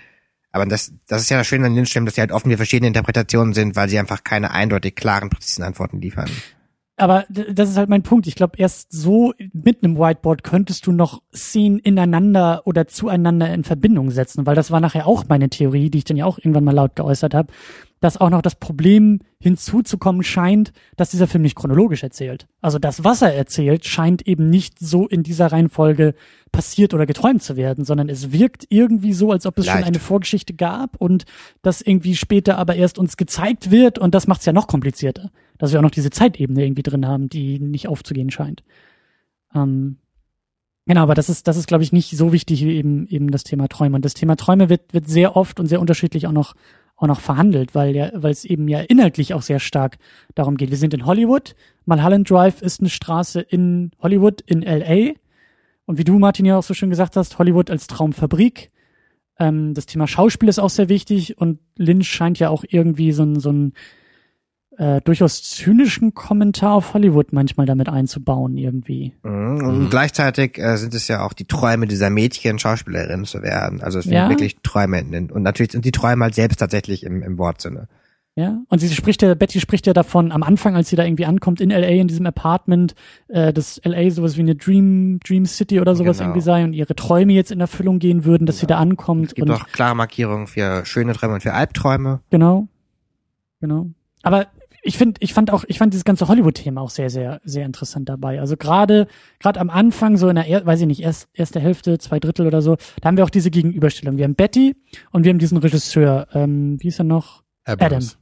Aber 0.52 0.66
das, 0.66 0.92
das 1.06 1.22
ist 1.22 1.30
ja 1.30 1.38
das 1.38 1.46
Schöne 1.46 1.66
an 1.66 1.86
Filmen, 1.86 2.06
dass 2.06 2.14
sie 2.14 2.20
halt 2.20 2.32
oft 2.32 2.46
mir 2.46 2.56
verschiedene 2.56 2.88
Interpretationen 2.88 3.54
sind, 3.54 3.76
weil 3.76 3.88
sie 3.88 3.98
einfach 3.98 4.24
keine 4.24 4.50
eindeutig 4.50 4.94
klaren, 4.96 5.30
präzisen 5.30 5.62
Antworten 5.64 6.00
liefern. 6.00 6.30
Aber 6.96 7.26
das 7.28 7.70
ist 7.70 7.76
halt 7.76 7.88
mein 7.88 8.02
Punkt. 8.02 8.26
Ich 8.26 8.34
glaube, 8.34 8.58
erst 8.58 8.90
so 8.90 9.32
mit 9.52 9.84
einem 9.84 9.96
Whiteboard 9.96 10.42
könntest 10.42 10.84
du 10.86 10.92
noch 10.92 11.22
Szenen 11.32 11.78
ineinander 11.78 12.62
oder 12.64 12.88
zueinander 12.88 13.54
in 13.54 13.62
Verbindung 13.62 14.10
setzen, 14.10 14.46
weil 14.46 14.56
das 14.56 14.72
war 14.72 14.80
nachher 14.80 15.06
auch 15.06 15.24
meine 15.28 15.48
Theorie, 15.48 15.90
die 15.90 15.98
ich 15.98 16.04
dann 16.04 16.16
ja 16.16 16.24
auch 16.24 16.38
irgendwann 16.38 16.64
mal 16.64 16.74
laut 16.74 16.96
geäußert 16.96 17.34
habe, 17.34 17.52
dass 18.00 18.16
auch 18.16 18.30
noch 18.30 18.42
das 18.42 18.54
Problem 18.54 19.20
hinzuzukommen 19.40 20.22
scheint, 20.22 20.72
dass 20.96 21.10
dieser 21.10 21.26
Film 21.26 21.42
nicht 21.42 21.56
chronologisch 21.56 22.02
erzählt. 22.02 22.46
Also 22.60 22.78
das, 22.78 23.04
was 23.04 23.22
er 23.22 23.34
erzählt, 23.34 23.84
scheint 23.84 24.26
eben 24.26 24.48
nicht 24.50 24.78
so 24.78 25.06
in 25.06 25.22
dieser 25.22 25.52
Reihenfolge 25.52 26.14
passiert 26.52 26.94
oder 26.94 27.06
geträumt 27.06 27.42
zu 27.42 27.56
werden, 27.56 27.84
sondern 27.84 28.08
es 28.08 28.32
wirkt 28.32 28.66
irgendwie 28.68 29.12
so, 29.12 29.32
als 29.32 29.46
ob 29.46 29.58
es 29.58 29.66
Leicht. 29.66 29.78
schon 29.78 29.88
eine 29.88 29.98
Vorgeschichte 29.98 30.54
gab 30.54 30.96
und 30.96 31.24
das 31.62 31.80
irgendwie 31.80 32.16
später 32.16 32.58
aber 32.58 32.76
erst 32.76 32.98
uns 32.98 33.16
gezeigt 33.16 33.70
wird 33.70 33.98
und 33.98 34.14
das 34.14 34.26
macht 34.26 34.40
es 34.40 34.46
ja 34.46 34.52
noch 34.52 34.66
komplizierter, 34.66 35.30
dass 35.58 35.72
wir 35.72 35.78
auch 35.78 35.84
noch 35.84 35.90
diese 35.90 36.10
Zeitebene 36.10 36.64
irgendwie 36.64 36.82
drin 36.82 37.06
haben, 37.06 37.28
die 37.28 37.58
nicht 37.58 37.88
aufzugehen 37.88 38.30
scheint. 38.30 38.62
Ähm, 39.54 39.98
Genau, 40.88 41.02
aber 41.02 41.14
das 41.14 41.28
ist, 41.28 41.46
das 41.46 41.58
ist, 41.58 41.66
glaube 41.66 41.84
ich, 41.84 41.92
nicht 41.92 42.16
so 42.16 42.32
wichtig 42.32 42.64
wie 42.64 42.74
eben, 42.74 43.06
eben 43.08 43.30
das 43.30 43.44
Thema 43.44 43.68
Träume. 43.68 43.96
Und 43.96 44.06
das 44.06 44.14
Thema 44.14 44.36
Träume 44.36 44.70
wird, 44.70 44.94
wird 44.94 45.06
sehr 45.06 45.36
oft 45.36 45.60
und 45.60 45.66
sehr 45.66 45.82
unterschiedlich 45.82 46.26
auch 46.26 46.32
noch, 46.32 46.54
auch 46.98 47.06
noch 47.06 47.20
verhandelt, 47.20 47.74
weil 47.74 47.94
ja, 47.94 48.10
weil 48.14 48.32
es 48.32 48.44
eben 48.44 48.68
ja 48.68 48.80
inhaltlich 48.80 49.32
auch 49.32 49.42
sehr 49.42 49.60
stark 49.60 49.98
darum 50.34 50.56
geht. 50.56 50.70
Wir 50.70 50.76
sind 50.76 50.92
in 50.94 51.06
Hollywood. 51.06 51.54
Mulholland 51.86 52.28
Drive 52.28 52.60
ist 52.60 52.80
eine 52.80 52.90
Straße 52.90 53.40
in 53.40 53.92
Hollywood, 54.00 54.40
in 54.42 54.62
LA. 54.62 55.12
Und 55.86 55.96
wie 55.96 56.04
du, 56.04 56.18
Martin, 56.18 56.44
ja 56.44 56.58
auch 56.58 56.62
so 56.62 56.74
schön 56.74 56.90
gesagt 56.90 57.16
hast, 57.16 57.38
Hollywood 57.38 57.70
als 57.70 57.86
Traumfabrik. 57.86 58.72
Ähm, 59.38 59.74
das 59.74 59.86
Thema 59.86 60.08
Schauspiel 60.08 60.48
ist 60.48 60.58
auch 60.58 60.70
sehr 60.70 60.88
wichtig 60.88 61.38
und 61.38 61.60
Lynch 61.76 62.08
scheint 62.08 62.40
ja 62.40 62.50
auch 62.50 62.64
irgendwie 62.68 63.12
so 63.12 63.22
ein, 63.22 63.38
so 63.38 63.52
ein 63.52 63.72
äh, 64.78 65.00
durchaus 65.02 65.42
zynischen 65.42 66.14
Kommentar 66.14 66.72
auf 66.72 66.94
Hollywood 66.94 67.32
manchmal 67.32 67.66
damit 67.66 67.88
einzubauen 67.88 68.56
irgendwie. 68.56 69.12
Mhm. 69.24 69.58
Und 69.64 69.78
Mhm. 69.84 69.90
gleichzeitig 69.90 70.56
äh, 70.58 70.76
sind 70.76 70.94
es 70.94 71.08
ja 71.08 71.22
auch 71.24 71.32
die 71.32 71.46
Träume 71.46 71.86
dieser 71.86 72.10
Mädchen, 72.10 72.58
Schauspielerinnen 72.58 73.26
zu 73.26 73.42
werden. 73.42 73.80
Also 73.82 73.98
es 73.98 74.04
sind 74.04 74.14
Ja. 74.14 74.28
wirklich 74.28 74.56
Träume. 74.62 75.00
in- 75.00 75.30
Und 75.30 75.42
natürlich 75.42 75.72
sind 75.72 75.84
die 75.84 75.90
Träume 75.92 76.24
halt 76.24 76.34
selbst 76.34 76.58
tatsächlich 76.58 77.02
im, 77.04 77.22
im 77.22 77.38
Wortsinne. 77.38 77.88
Ja, 78.36 78.60
und 78.68 78.78
sie 78.78 78.88
spricht 78.94 79.20
ja, 79.22 79.34
Betty 79.34 79.58
spricht 79.58 79.88
ja 79.88 79.92
davon 79.92 80.30
am 80.30 80.44
Anfang, 80.44 80.76
als 80.76 80.88
sie 80.90 80.94
da 80.94 81.02
irgendwie 81.02 81.26
ankommt 81.26 81.60
in 81.60 81.70
LA 81.72 81.88
in 81.88 82.06
diesem 82.06 82.24
Apartment, 82.24 82.94
äh, 83.26 83.52
dass 83.52 83.80
LA 83.84 84.10
sowas 84.12 84.36
wie 84.36 84.42
eine 84.42 84.54
Dream, 84.54 85.18
Dream 85.26 85.44
City 85.44 85.80
oder 85.80 85.96
sowas 85.96 86.18
Genau. 86.18 86.28
irgendwie 86.30 86.42
sei 86.44 86.62
und 86.62 86.72
ihre 86.72 86.94
Träume 86.94 87.32
jetzt 87.32 87.50
in 87.50 87.58
Erfüllung 87.58 87.98
gehen 87.98 88.24
würden, 88.24 88.46
dass 88.46 88.60
sie 88.60 88.68
da 88.68 88.78
ankommt. 88.78 89.26
Es 89.26 89.34
gibt 89.34 89.48
und 89.50 89.56
auch 89.56 89.66
klare 89.72 89.96
Markierungen 89.96 90.46
für 90.46 90.84
schöne 90.86 91.14
Träume 91.14 91.34
und 91.34 91.40
für 91.42 91.52
Albträume. 91.52 92.20
Genau. 92.30 92.68
Genau. 93.60 93.88
Aber 94.22 94.46
ich 94.82 94.96
finde, 94.98 95.18
ich 95.20 95.34
fand 95.34 95.50
auch, 95.50 95.64
ich 95.66 95.78
fand 95.78 95.92
dieses 95.92 96.04
ganze 96.04 96.28
Hollywood-Thema 96.28 96.80
auch 96.80 96.90
sehr, 96.90 97.10
sehr, 97.10 97.40
sehr 97.44 97.66
interessant 97.66 98.08
dabei. 98.08 98.40
Also 98.40 98.56
gerade, 98.56 99.06
gerade 99.40 99.60
am 99.60 99.70
Anfang, 99.70 100.16
so 100.16 100.28
in 100.28 100.36
der, 100.36 100.46
er, 100.46 100.64
weiß 100.64 100.80
ich 100.80 100.86
nicht, 100.86 101.02
erst, 101.02 101.28
erste 101.34 101.60
Hälfte, 101.60 101.98
zwei 101.98 102.20
Drittel 102.20 102.46
oder 102.46 102.62
so, 102.62 102.76
da 103.00 103.08
haben 103.08 103.16
wir 103.16 103.24
auch 103.24 103.30
diese 103.30 103.50
Gegenüberstellung. 103.50 104.16
Wir 104.16 104.24
haben 104.24 104.34
Betty 104.34 104.76
und 105.10 105.24
wir 105.24 105.30
haben 105.30 105.38
diesen 105.38 105.58
Regisseur, 105.58 106.28
ähm, 106.32 106.76
wie 106.80 106.88
ist 106.88 107.00
er 107.00 107.04
noch? 107.04 107.42
Abrams. 107.64 108.18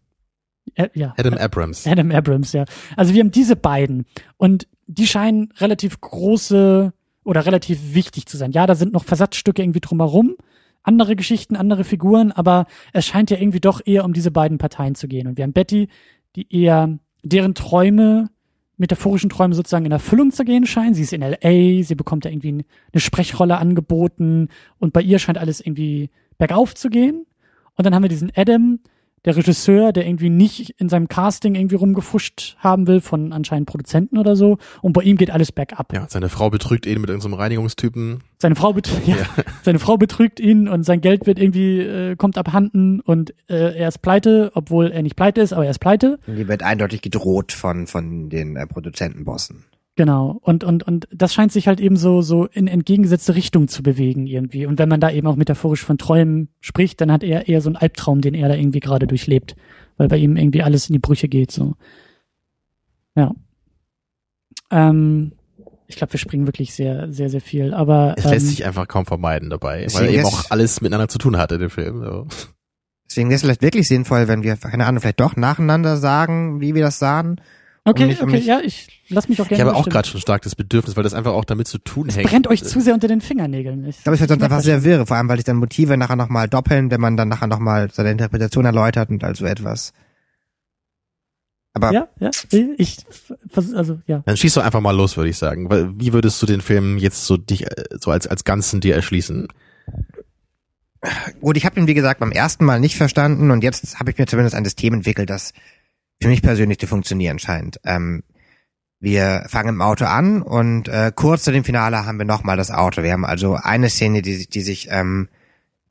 Äh, 0.75 0.89
ja. 0.95 1.15
Adam 1.17 1.35
Abrams. 1.35 1.87
Adam 1.87 2.11
Abrams, 2.11 2.53
ja. 2.53 2.65
Also 2.97 3.15
wir 3.15 3.21
haben 3.21 3.31
diese 3.31 3.57
beiden 3.57 4.07
und 4.37 4.67
die 4.87 5.07
scheinen 5.07 5.53
relativ 5.59 6.01
große 6.01 6.93
oder 7.25 7.47
relativ 7.47 7.95
wichtig 7.95 8.27
zu 8.27 8.37
sein. 8.37 8.53
Ja, 8.53 8.67
da 8.67 8.75
sind 8.75 8.93
noch 8.93 9.05
Versatzstücke 9.05 9.63
irgendwie 9.63 9.81
drumherum, 9.81 10.37
andere 10.83 11.17
Geschichten, 11.17 11.57
andere 11.57 11.83
Figuren, 11.85 12.31
aber 12.31 12.67
es 12.93 13.07
scheint 13.07 13.31
ja 13.31 13.39
irgendwie 13.39 13.61
doch 13.61 13.81
eher 13.85 14.05
um 14.05 14.13
diese 14.13 14.31
beiden 14.31 14.59
Parteien 14.59 14.95
zu 14.95 15.09
gehen. 15.09 15.27
Und 15.27 15.37
wir 15.37 15.43
haben 15.43 15.53
Betty, 15.53 15.89
die 16.37 16.47
eher 16.55 16.99
deren 17.22 17.55
Träume, 17.55 18.30
metaphorischen 18.76 19.30
Träume 19.30 19.55
sozusagen 19.55 19.87
in 19.87 19.93
Erfüllung 19.93 20.30
zu 20.30 20.45
gehen 20.45 20.66
scheinen. 20.66 20.95
Sie 20.95 21.03
ist 21.03 21.12
in 21.12 21.22
LA, 21.22 21.82
sie 21.82 21.95
bekommt 21.95 22.24
da 22.24 22.28
irgendwie 22.28 22.64
eine 22.93 23.01
Sprechrolle 23.01 23.59
angeboten 23.59 24.49
und 24.78 24.93
bei 24.93 25.01
ihr 25.01 25.18
scheint 25.18 25.39
alles 25.39 25.61
irgendwie 25.61 26.11
bergauf 26.39 26.74
zu 26.74 26.91
gehen. 26.91 27.26
Und 27.74 27.84
dann 27.84 27.95
haben 27.95 28.03
wir 28.03 28.09
diesen 28.09 28.30
Adam, 28.37 28.80
der 29.27 29.37
Regisseur, 29.37 29.93
der 29.93 30.07
irgendwie 30.07 30.31
nicht 30.31 30.70
in 30.79 30.89
seinem 30.89 31.09
Casting 31.09 31.57
irgendwie 31.57 31.74
rumgefuscht 31.74 32.57
haben 32.59 32.87
will 32.87 33.01
von 33.01 33.33
anscheinend 33.33 33.68
Produzenten 33.68 34.18
oder 34.18 34.37
so. 34.37 34.59
Und 34.81 34.93
bei 34.93 35.03
ihm 35.03 35.16
geht 35.16 35.31
alles 35.31 35.53
bergab. 35.53 35.93
Ja, 35.93 36.07
seine 36.09 36.29
Frau 36.29 36.49
betrügt 36.49 36.87
ihn 36.87 37.01
mit 37.01 37.11
irgendeinem 37.11 37.35
Reinigungstypen. 37.35 38.22
Seine 38.39 38.55
Frau, 38.55 38.72
bet 38.72 38.89
ja, 39.05 39.16
seine 39.62 39.81
Frau 39.81 39.97
betrügt 39.97 40.39
ihn 40.39 40.68
und 40.68 40.85
sein 40.85 41.01
Geld 41.01 41.27
wird 41.27 41.39
irgendwie, 41.39 41.81
äh, 41.81 42.16
kommt 42.16 42.39
abhanden 42.39 43.01
und 43.01 43.35
äh, 43.49 43.77
er 43.77 43.89
ist 43.89 44.01
pleite, 44.01 44.53
obwohl 44.55 44.93
er 44.93 45.03
nicht 45.03 45.16
pleite 45.16 45.41
ist, 45.41 45.53
aber 45.53 45.64
er 45.64 45.70
ist 45.70 45.81
pleite. 45.81 46.18
Und 46.27 46.37
die 46.37 46.47
wird 46.47 46.62
eindeutig 46.62 47.03
gedroht 47.03 47.53
von, 47.53 47.87
von 47.89 48.31
den 48.31 48.57
äh, 48.57 48.66
Produzentenbossen. 48.66 49.64
Genau. 49.97 50.38
Und, 50.42 50.62
und, 50.62 50.82
und 50.82 51.09
das 51.11 51.32
scheint 51.32 51.53
sich 51.53 51.68
halt 51.68 51.80
eben 51.80 51.97
so, 51.97 52.20
so 52.20 52.44
in 52.44 52.68
entgegengesetzte 52.68 53.34
Richtung 53.34 53.66
zu 53.66 53.82
bewegen 53.82 54.26
irgendwie. 54.26 54.66
Und 54.66 54.78
wenn 54.78 54.90
man 54.90 55.01
da 55.01 55.11
eben 55.11 55.26
auch 55.26 55.36
metaphorisch 55.36 55.82
von 55.82 55.97
Träumen 55.97 56.51
spricht, 56.61 57.01
dann 57.01 57.11
hat 57.11 57.24
er 57.24 57.49
eher 57.49 57.62
so 57.62 57.70
einen 57.70 57.76
Albtraum, 57.76 58.20
den 58.20 58.34
er 58.34 58.49
da 58.49 58.55
irgendwie 58.55 58.80
gerade 58.80 59.07
durchlebt. 59.07 59.57
Weil 59.97 60.09
bei 60.09 60.18
ihm 60.18 60.36
irgendwie 60.36 60.62
alles 60.62 60.88
in 60.88 60.92
die 60.92 60.99
Brüche 60.99 61.28
geht, 61.28 61.51
so. 61.51 61.74
Ja. 63.14 63.34
Ähm, 64.70 65.32
ich 65.86 65.97
glaube, 65.97 66.12
wir 66.12 66.20
springen 66.20 66.47
wirklich 66.47 66.74
sehr, 66.74 67.11
sehr, 67.11 67.30
sehr 67.30 67.40
viel. 67.40 67.72
Aber 67.72 68.14
Es 68.18 68.26
ähm, 68.26 68.32
lässt 68.32 68.49
sich 68.49 68.66
einfach 68.66 68.86
kaum 68.86 69.07
vermeiden 69.07 69.49
dabei, 69.49 69.86
weil 69.94 70.12
eben 70.12 70.26
auch 70.26 70.51
alles 70.51 70.82
miteinander 70.82 71.09
zu 71.09 71.16
tun 71.16 71.38
hat 71.38 71.53
in 71.53 71.61
dem 71.61 71.70
Film. 71.70 72.03
So. 72.05 72.26
Deswegen 73.09 73.30
wäre 73.30 73.36
es 73.36 73.42
vielleicht 73.42 73.62
wirklich 73.62 73.88
sinnvoll, 73.88 74.28
wenn 74.28 74.42
wir, 74.42 74.57
keine 74.57 74.84
Ahnung, 74.84 75.01
vielleicht 75.01 75.20
doch 75.20 75.36
nacheinander 75.36 75.97
sagen, 75.97 76.61
wie 76.61 76.74
wir 76.74 76.82
das 76.82 76.99
sahen. 76.99 77.40
Okay, 77.87 78.03
um 78.05 78.09
nicht- 78.09 78.20
um 78.22 78.28
okay, 78.28 78.37
nicht- 78.37 78.47
ja, 78.47 78.61
ich 78.61 78.89
lass 79.09 79.28
mich 79.28 79.41
auch 79.41 79.45
Ich 79.45 79.51
gerne 79.57 79.64
habe 79.70 79.74
auch 79.76 79.89
gerade 79.89 80.09
schon 80.09 80.20
stark 80.20 80.43
das 80.43 80.55
Bedürfnis, 80.55 80.97
weil 80.97 81.03
das 81.05 81.14
einfach 81.14 81.32
auch 81.32 81.45
damit 81.45 81.66
zu 81.68 81.78
tun 81.78 82.09
Es 82.09 82.16
hängt. 82.16 82.28
brennt 82.28 82.47
euch 82.49 82.62
zu 82.64 82.80
sehr 82.80 82.95
unter 82.95 83.09
den 83.09 83.20
Fingernägeln. 83.20 83.84
Ich, 83.87 83.99
Ich 83.99 84.03
glaube, 84.05 84.14
es 84.14 84.20
wird 84.20 84.28
sonst 84.30 84.41
merk 84.41 84.53
einfach 84.53 84.62
sehr 84.64 84.76
schon. 84.76 84.84
wirr, 84.84 85.07
vor 85.07 85.16
allem, 85.16 85.28
weil 85.28 85.37
sich 85.37 85.45
dann 85.45 85.57
Motive 85.57 85.97
nachher 85.97 86.16
nochmal 86.16 86.49
doppeln, 86.49 86.91
wenn 86.91 87.01
man 87.01 87.16
dann 87.16 87.28
nachher 87.28 87.47
nochmal 87.47 87.91
seine 87.93 88.11
Interpretation 88.11 88.64
erläutert 88.64 89.09
und 89.11 89.22
also 89.24 89.45
etwas. 89.47 89.93
Aber 91.74 91.93
Ja, 91.93 92.09
ja, 92.20 92.30
ich, 92.78 92.97
also, 93.74 94.01
ja. 94.07 94.22
Dann 94.24 94.37
schieß 94.37 94.55
doch 94.55 94.64
einfach 94.64 94.80
mal 94.80 94.97
los, 94.97 95.16
würde 95.18 95.28
ich 95.28 95.37
sagen. 95.37 95.68
Wie 96.01 96.12
würdest 96.14 96.41
du 96.41 96.47
den 96.47 96.62
Film 96.62 96.97
jetzt 96.97 97.26
so 97.26 97.37
dich 97.37 97.66
äh, 97.66 97.84
so 98.01 98.11
als 98.11 98.26
als 98.26 98.45
Ganzen 98.45 98.80
dir 98.80 98.95
erschließen? 98.95 99.49
gut, 101.41 101.57
ich 101.57 101.64
habe 101.66 101.78
ihn, 101.78 101.87
wie 101.87 101.95
gesagt, 101.95 102.18
beim 102.20 102.32
ersten 102.32 102.64
Mal 102.64 102.80
nicht 102.80 102.97
verstanden 102.97 103.51
und 103.51 103.62
jetzt 103.62 104.01
habe 104.01 104.11
ich 104.11 104.18
mir 104.18 104.26
zumindest 104.26 104.57
ein 104.57 104.64
System 104.64 104.95
entwickelt, 104.95 105.30
das 105.30 105.53
für 106.21 106.29
mich 106.29 106.43
persönlich 106.43 106.79
zu 106.79 106.87
funktionieren 106.87 107.39
scheint. 107.39 107.79
Ähm, 107.85 108.23
wir 109.01 109.45
fangen 109.49 109.69
im 109.71 109.83
Auto 109.83 110.07
an 110.07 110.41
und 110.43 110.89
äh, 110.89 111.12
kurz 111.14 111.45
zu 111.45 111.53
dem 111.53 111.64
Finale 111.64 112.07
haben 112.07 112.19
wir 112.19 112.25
nochmal 112.25 112.57
das 112.57 112.71
Auto. 112.71 113.03
Wir 113.03 113.12
haben 113.12 113.25
also 113.27 113.55
eine 113.55 113.91
Szene, 113.91 114.23
die, 114.23 114.35
sich- 114.35 114.49
die 114.49 114.62
sich, 114.62 114.89
ähm, 114.91 115.29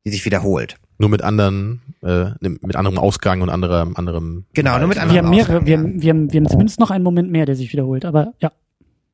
die 0.05 0.09
sich 0.11 0.25
wiederholt. 0.25 0.77
Nur 0.97 1.09
mit 1.09 1.21
anderen, 1.21 1.81
äh, 2.01 2.31
mit 2.41 2.75
anderem 2.75 2.97
Ausgang 2.97 3.41
und 3.41 3.49
anderem, 3.49 3.95
anderem. 3.95 4.45
Genau, 4.53 4.77
nur 4.79 4.87
mit 4.87 4.97
Wir 4.97 5.03
anderen 5.03 5.25
haben 5.25 5.29
mehrere, 5.29 5.51
Aussagen, 5.57 5.65
wir, 5.67 5.73
ja. 5.75 5.79
haben, 5.79 6.01
wir, 6.01 6.09
haben, 6.09 6.31
wir 6.33 6.39
haben 6.41 6.49
zumindest 6.49 6.79
noch 6.79 6.89
einen 6.89 7.03
Moment 7.03 7.31
mehr, 7.31 7.45
der 7.45 7.55
sich 7.55 7.71
wiederholt. 7.73 8.05
Aber 8.05 8.33
ja, 8.39 8.51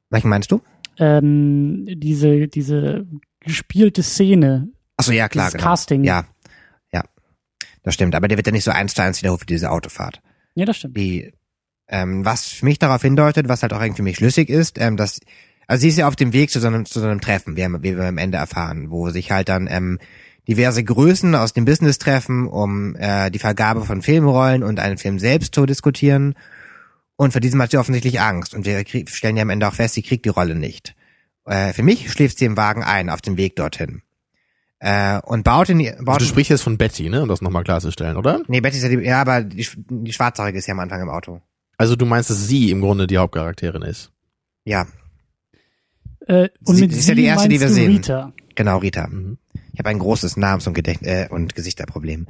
Welchen 0.09 0.29
meinst 0.29 0.51
du? 0.51 0.61
ähm, 0.99 1.85
diese, 1.89 2.47
diese 2.47 3.05
gespielte 3.39 4.03
Szene, 4.03 4.69
Achso, 4.97 5.11
ja, 5.11 5.27
klar, 5.27 5.47
dieses 5.47 5.57
genau. 5.57 5.69
Casting. 5.71 6.03
Ja, 6.03 6.25
ja, 6.93 7.03
das 7.83 7.95
stimmt. 7.95 8.13
Aber 8.15 8.27
der 8.27 8.37
wird 8.37 8.45
ja 8.47 8.53
nicht 8.53 8.63
so 8.63 8.71
eins 8.71 8.93
zu 8.93 9.01
eins 9.01 9.19
wiederholt 9.21 9.39
für 9.41 9.45
diese 9.47 9.71
Autofahrt. 9.71 10.21
Ja, 10.55 10.65
das 10.65 10.77
stimmt. 10.77 10.97
Die, 10.97 11.31
ähm, 11.87 12.25
was 12.25 12.45
für 12.47 12.65
mich 12.65 12.79
darauf 12.79 13.01
hindeutet, 13.01 13.47
was 13.49 13.61
halt 13.63 13.73
auch 13.73 13.81
irgendwie 13.81 13.97
für 13.97 14.03
mich 14.03 14.17
schlüssig 14.17 14.49
ist, 14.49 14.77
ähm, 14.79 14.97
dass, 14.97 15.19
also 15.67 15.81
sie 15.81 15.89
ist 15.89 15.97
ja 15.97 16.07
auf 16.07 16.15
dem 16.15 16.33
Weg 16.33 16.49
zu 16.51 16.59
so 16.59 16.67
einem, 16.67 16.85
zu 16.85 16.99
so 16.99 17.07
einem 17.07 17.21
Treffen, 17.21 17.55
wie, 17.55 17.61
wir- 17.67 17.83
wie 17.83 17.97
wir 17.97 18.05
am 18.05 18.17
Ende 18.17 18.37
erfahren, 18.37 18.89
wo 18.91 19.09
sich 19.09 19.31
halt 19.31 19.49
dann 19.49 19.67
ähm, 19.69 19.99
diverse 20.47 20.83
Größen 20.83 21.35
aus 21.35 21.53
dem 21.53 21.65
Business 21.65 21.97
treffen, 21.99 22.47
um 22.47 22.95
äh, 22.95 23.29
die 23.31 23.39
Vergabe 23.39 23.85
von 23.85 24.01
Filmrollen 24.01 24.63
und 24.63 24.79
einen 24.79 24.97
Film 24.97 25.19
selbst 25.19 25.53
zu 25.55 25.65
diskutieren. 25.65 26.35
Und 27.15 27.31
vor 27.33 27.41
diesem 27.41 27.61
hat 27.61 27.71
sie 27.71 27.77
offensichtlich 27.77 28.19
Angst. 28.19 28.55
Und 28.55 28.65
wir 28.65 28.83
stellen 29.07 29.37
ja 29.37 29.43
am 29.43 29.49
Ende 29.51 29.67
auch 29.67 29.73
fest, 29.75 29.93
sie 29.93 30.01
kriegt 30.01 30.25
die 30.25 30.29
Rolle 30.29 30.55
nicht. 30.55 30.95
Äh, 31.45 31.71
für 31.73 31.83
mich 31.83 32.11
schläft 32.11 32.39
sie 32.39 32.45
im 32.45 32.57
Wagen 32.57 32.83
ein 32.83 33.09
auf 33.09 33.21
dem 33.21 33.37
Weg 33.37 33.55
dorthin. 33.55 34.01
Äh, 34.83 35.19
und 35.21 35.43
baut 35.43 35.69
in 35.69 35.77
die, 35.77 35.91
baut 35.99 36.15
Also 36.15 36.19
du 36.19 36.25
sprichst 36.25 36.49
jetzt 36.49 36.63
von 36.63 36.77
Betty, 36.77 37.07
ne? 37.09 37.21
Um 37.21 37.29
das 37.29 37.41
nochmal 37.41 37.63
klarzustellen, 37.63 38.17
oder? 38.17 38.41
Nee, 38.47 38.61
Betty 38.61 38.77
ist 38.77 38.83
ja 38.83 38.89
die, 38.89 38.95
ja, 39.05 39.21
aber 39.21 39.43
die, 39.43 39.67
die 39.75 40.11
Schwarzhaarige 40.11 40.57
ist 40.57 40.65
ja 40.65 40.73
am 40.73 40.79
Anfang 40.79 41.01
im 41.01 41.09
Auto. 41.09 41.39
Also 41.77 41.95
du 41.95 42.05
meinst, 42.07 42.29
dass 42.31 42.47
sie 42.47 42.71
im 42.71 42.81
Grunde 42.81 43.05
die 43.05 43.17
Hauptcharakterin 43.19 43.83
ist. 43.83 44.11
Ja, 44.65 44.87
Äh, 46.27 46.49
und 46.65 46.75
Sie- 46.75 46.81
mit 46.83 46.93
sie 46.93 46.99
ist 46.99 47.09
ja 47.09 47.15
die 47.15 47.23
erste, 47.25 47.47
die 47.49 47.59
wir 47.59 47.69
sehen. 47.69 47.91
Rita. 47.93 48.33
genau, 48.55 48.77
Rita. 48.79 49.07
Mhm. 49.07 49.37
Ich 49.73 49.79
habe 49.79 49.89
ein 49.89 49.99
großes 49.99 50.37
Namens- 50.37 50.67
und, 50.67 50.73
Gedächt 50.73 51.01
äh, 51.03 51.27
und 51.29 51.55
Gesichterproblem. 51.55 52.27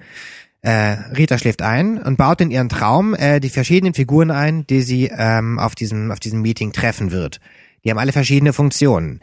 Äh, 0.62 0.96
Rita 1.18 1.38
schläft 1.38 1.62
ein 1.62 1.98
und 1.98 2.18
baut 2.18 2.40
in 2.42 2.52
ihren 2.52 2.70
Traum 2.70 3.16
äh, 3.16 3.40
die 3.40 3.50
verschiedenen 3.50 3.94
Figuren 3.94 4.30
ein, 4.32 4.66
die 4.68 4.82
sie 4.82 5.12
ähm, 5.14 5.58
auf 5.58 5.74
diesem 5.76 6.12
auf 6.12 6.20
diesem 6.20 6.42
Meeting 6.42 6.72
treffen 6.72 7.12
wird. 7.12 7.40
Die 7.84 7.90
haben 7.90 7.98
alle 7.98 8.12
verschiedene 8.12 8.54
Funktionen. 8.54 9.22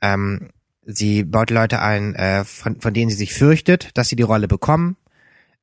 Ähm, 0.00 0.50
sie 0.86 1.24
baut 1.24 1.50
Leute 1.50 1.82
ein, 1.82 2.14
äh, 2.14 2.44
von, 2.44 2.80
von 2.80 2.94
denen 2.94 3.10
sie 3.10 3.16
sich 3.16 3.34
fürchtet, 3.34 3.90
dass 3.94 4.08
sie 4.08 4.16
die 4.16 4.22
Rolle 4.22 4.48
bekommen. 4.48 4.96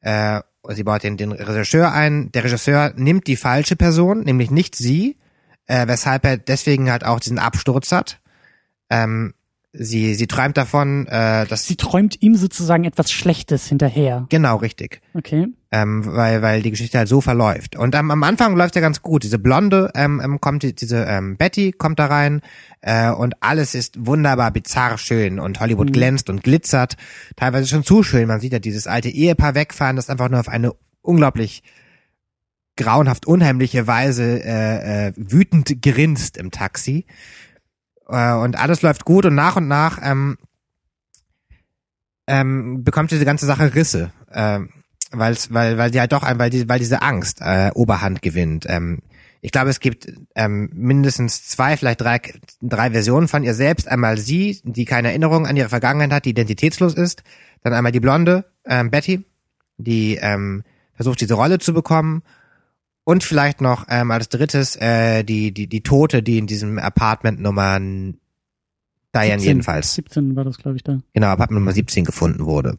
Äh, 0.01 0.41
sie 0.69 0.83
baut 0.83 1.03
den, 1.03 1.17
den 1.17 1.31
Regisseur 1.31 1.91
ein. 1.91 2.31
Der 2.33 2.43
Regisseur 2.43 2.93
nimmt 2.95 3.27
die 3.27 3.37
falsche 3.37 3.75
Person, 3.75 4.21
nämlich 4.21 4.51
nicht 4.51 4.75
sie, 4.75 5.17
äh, 5.65 5.87
weshalb 5.87 6.25
er 6.25 6.37
deswegen 6.37 6.91
halt 6.91 7.05
auch 7.05 7.19
diesen 7.19 7.39
Absturz 7.39 7.91
hat. 7.91 8.19
Ähm, 8.89 9.33
sie, 9.73 10.13
sie 10.13 10.27
träumt 10.27 10.55
davon, 10.55 11.07
äh, 11.07 11.45
dass 11.47 11.65
Sie 11.65 11.75
träumt 11.75 12.21
ihm 12.21 12.35
sozusagen 12.35 12.83
etwas 12.83 13.11
Schlechtes 13.11 13.67
hinterher. 13.67 14.27
genau 14.29 14.57
richtig. 14.57 15.01
Okay. 15.13 15.47
ähm, 15.71 16.05
weil, 16.05 16.43
weil 16.43 16.61
die 16.61 16.69
Geschichte 16.69 16.99
halt 16.99 17.07
so 17.07 17.19
verläuft. 17.19 17.75
Und 17.75 17.95
ähm, 17.95 18.11
am 18.11 18.21
Anfang 18.23 18.55
läuft 18.55 18.75
ja 18.75 18.81
ganz 18.81 19.01
gut. 19.01 19.23
Diese 19.23 19.39
Blonde 19.39 19.91
ähm, 19.95 20.21
ähm, 20.23 20.39
kommt, 20.39 20.61
die, 20.61 20.75
diese 20.75 21.03
ähm, 21.05 21.35
Betty 21.35 21.71
kommt 21.71 21.97
da 21.97 22.05
rein 22.05 22.41
äh, 22.81 23.09
und 23.09 23.41
alles 23.41 23.73
ist 23.73 24.05
wunderbar 24.05 24.51
bizarr 24.51 24.99
schön 24.99 25.39
und 25.39 25.59
Hollywood 25.59 25.91
glänzt 25.91 26.29
und 26.29 26.43
glitzert. 26.43 26.95
Teilweise 27.35 27.67
schon 27.67 27.83
zu 27.83 28.03
schön. 28.03 28.27
Man 28.27 28.39
sieht 28.39 28.53
ja 28.53 28.59
dieses 28.59 28.85
alte 28.85 29.09
Ehepaar 29.09 29.55
wegfahren, 29.55 29.95
das 29.95 30.09
einfach 30.09 30.29
nur 30.29 30.39
auf 30.39 30.49
eine 30.49 30.73
unglaublich 31.01 31.63
grauenhaft 32.75 33.27
unheimliche 33.27 33.87
Weise 33.87 34.43
äh, 34.43 35.07
äh, 35.07 35.13
wütend 35.15 35.81
grinst 35.81 36.37
im 36.37 36.51
Taxi. 36.51 37.05
Äh, 38.07 38.33
und 38.33 38.57
alles 38.57 38.81
läuft 38.81 39.05
gut 39.05 39.25
und 39.25 39.35
nach 39.35 39.55
und 39.55 39.67
nach 39.67 39.99
ähm, 40.01 40.37
ähm, 42.27 42.83
bekommt 42.83 43.11
diese 43.11 43.25
ganze 43.25 43.45
Sache 43.45 43.75
Risse. 43.75 44.11
Ähm, 44.31 44.69
weil's, 45.11 45.53
weil, 45.53 45.77
weil 45.77 45.91
die 45.91 45.99
halt 45.99 46.11
doch, 46.11 46.23
weil, 46.23 46.49
die, 46.49 46.67
weil 46.67 46.79
diese 46.79 47.01
Angst 47.01 47.39
äh, 47.41 47.71
Oberhand 47.73 48.21
gewinnt. 48.21 48.65
Ähm, 48.67 48.99
ich 49.41 49.51
glaube, 49.51 49.69
es 49.69 49.81
gibt 49.81 50.07
ähm, 50.35 50.69
mindestens 50.73 51.45
zwei, 51.45 51.75
vielleicht 51.75 51.99
drei, 51.99 52.21
drei 52.61 52.91
Versionen 52.91 53.27
von 53.27 53.43
ihr 53.43 53.53
selbst. 53.53 53.89
Einmal 53.89 54.17
sie, 54.17 54.61
die 54.63 54.85
keine 54.85 55.09
Erinnerung 55.09 55.45
an 55.45 55.57
ihre 55.57 55.67
Vergangenheit 55.67 56.13
hat, 56.13 56.25
die 56.25 56.29
identitätslos 56.29 56.93
ist. 56.93 57.23
Dann 57.61 57.73
einmal 57.73 57.91
die 57.91 57.99
Blonde, 57.99 58.45
ähm, 58.65 58.89
Betty, 58.89 59.25
die 59.77 60.15
ähm, 60.15 60.63
versucht, 60.95 61.19
diese 61.19 61.33
Rolle 61.33 61.59
zu 61.59 61.73
bekommen. 61.73 62.23
Und 63.05 63.23
vielleicht 63.23 63.59
noch 63.59 63.85
ähm, 63.89 64.11
als 64.11 64.29
drittes 64.29 64.75
äh, 64.77 65.23
die, 65.23 65.51
die, 65.53 65.67
die 65.67 65.81
Tote, 65.81 66.23
die 66.23 66.37
in 66.37 66.47
diesem 66.47 66.79
Apartment 66.79 67.41
Nummer 67.41 67.77
Diane 67.79 68.15
17. 69.13 69.39
jedenfalls 69.39 69.93
17 69.95 70.35
war 70.35 70.43
das, 70.43 70.57
glaube 70.57 70.77
ich, 70.77 70.83
da. 70.83 70.99
genau, 71.13 71.27
Apartment 71.27 71.61
Nummer 71.61 71.73
17 71.73 72.05
gefunden 72.05 72.45
wurde. 72.45 72.77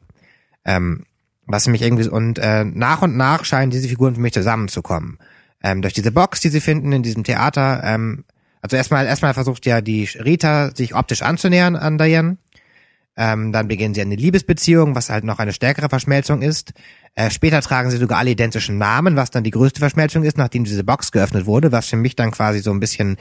Ähm, 0.65 1.05
was 1.47 1.67
mich 1.69 1.83
irgendwie 1.83 2.09
und 2.09 2.39
äh, 2.39 2.65
nach 2.65 3.03
und 3.03 3.17
nach 3.17 3.45
scheinen 3.45 3.71
diese 3.71 3.89
Figuren 3.89 4.15
für 4.15 4.21
mich 4.21 4.33
zusammenzukommen. 4.33 5.19
Ähm, 5.63 5.83
durch 5.83 5.95
diese 5.95 6.11
Box, 6.11 6.41
die 6.41 6.49
sie 6.49 6.61
finden 6.61 6.93
in 6.93 7.03
diesem 7.03 7.25
Theater. 7.25 7.83
Ähm, 7.85 8.25
also 8.63 8.77
erstmal 8.77 9.07
erstmal 9.07 9.35
versucht 9.35 9.67
ja 9.67 9.83
die 9.83 10.05
Rita 10.05 10.75
sich 10.75 10.95
optisch 10.95 11.21
anzunähern 11.23 11.77
an 11.77 11.99
Diane. 11.99 12.39
Ähm, 13.17 13.53
dann 13.53 13.69
beginnen 13.69 13.95
sie 13.95 14.01
eine 14.01 14.17
Liebesbeziehung, 14.17 14.95
was 14.95 15.11
halt 15.11 15.25
noch 15.25 15.39
eine 15.39 15.53
stärkere 15.53 15.89
Verschmelzung 15.89 16.43
ist. 16.43 16.73
Äh, 17.17 17.31
später 17.31 17.61
tragen 17.61 17.91
sie 17.91 17.97
sogar 17.99 18.19
alle 18.19 18.31
identischen 18.31 18.77
Namen, 18.79 19.15
was 19.17 19.31
dann 19.31 19.45
die 19.45 19.51
größte 19.53 19.79
Verschmelzung 19.79 20.25
ist, 20.25 20.37
nachdem 20.37 20.65
diese 20.65 20.83
Box 20.85 21.13
geöffnet 21.13 21.47
wurde, 21.47 21.71
was 21.73 21.87
für 21.89 21.97
mich 21.97 22.17
dann 22.17 22.31
quasi 22.33 22.59
so 22.61 22.73
ein 22.73 22.81
bisschen, 22.81 23.17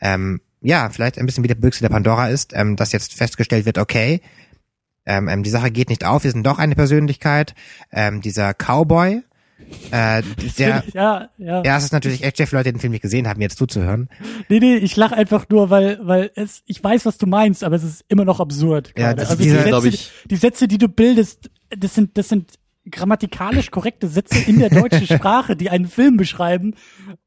ähm, 0.00 0.40
ja, 0.62 0.90
vielleicht 0.90 1.18
ein 1.18 1.26
bisschen 1.26 1.44
wie 1.44 1.48
der 1.48 1.54
Büchse 1.54 1.80
der 1.82 1.90
Pandora 1.90 2.28
ist, 2.28 2.52
ähm, 2.54 2.74
dass 2.76 2.90
jetzt 2.92 3.14
festgestellt 3.14 3.64
wird, 3.66 3.78
okay, 3.78 4.20
ähm, 5.08 5.28
ähm, 5.28 5.44
die 5.44 5.50
Sache 5.50 5.70
geht 5.70 5.88
nicht 5.90 6.04
auf, 6.04 6.24
wir 6.24 6.32
sind 6.32 6.44
doch 6.44 6.58
eine 6.58 6.74
Persönlichkeit. 6.74 7.54
Ähm, 7.92 8.20
dieser 8.20 8.52
Cowboy, 8.54 9.22
äh, 9.92 10.22
der, 10.58 10.82
ja, 10.92 11.28
ja. 11.38 11.62
ja, 11.62 11.76
es 11.76 11.84
ist 11.84 11.92
natürlich 11.92 12.24
echt 12.24 12.38
schwer 12.38 12.48
für 12.48 12.56
Leute, 12.56 12.70
die 12.70 12.72
den 12.72 12.80
Film 12.80 12.90
nicht 12.90 13.02
gesehen 13.02 13.28
haben, 13.28 13.40
jetzt 13.40 13.58
zuzuhören. 13.58 14.08
Nee, 14.48 14.58
nee, 14.58 14.74
ich 14.76 14.96
lach 14.96 15.12
einfach 15.12 15.48
nur, 15.48 15.70
weil, 15.70 16.00
weil 16.02 16.32
es, 16.34 16.62
ich 16.66 16.82
weiß, 16.82 17.06
was 17.06 17.16
du 17.18 17.26
meinst, 17.26 17.62
aber 17.62 17.76
es 17.76 17.84
ist 17.84 18.04
immer 18.08 18.24
noch 18.24 18.40
absurd. 18.40 18.88
Ja, 18.96 19.12
gerade. 19.12 19.20
das- 19.20 19.30
also 19.30 19.42
dieser- 19.44 19.62
die, 19.62 19.68
glaub 19.68 19.82
Sätze, 19.84 19.94
ich- 19.94 20.10
die 20.28 20.36
Sätze, 20.36 20.66
die 20.66 20.78
du 20.78 20.88
bildest, 20.88 21.50
das 21.70 21.94
sind, 21.94 22.18
das 22.18 22.28
sind 22.28 22.54
grammatikalisch 22.90 23.70
korrekte 23.70 24.08
Sätze 24.08 24.38
in 24.38 24.58
der 24.58 24.70
deutschen 24.70 25.06
Sprache, 25.06 25.56
die 25.56 25.70
einen 25.70 25.86
Film 25.86 26.16
beschreiben. 26.16 26.74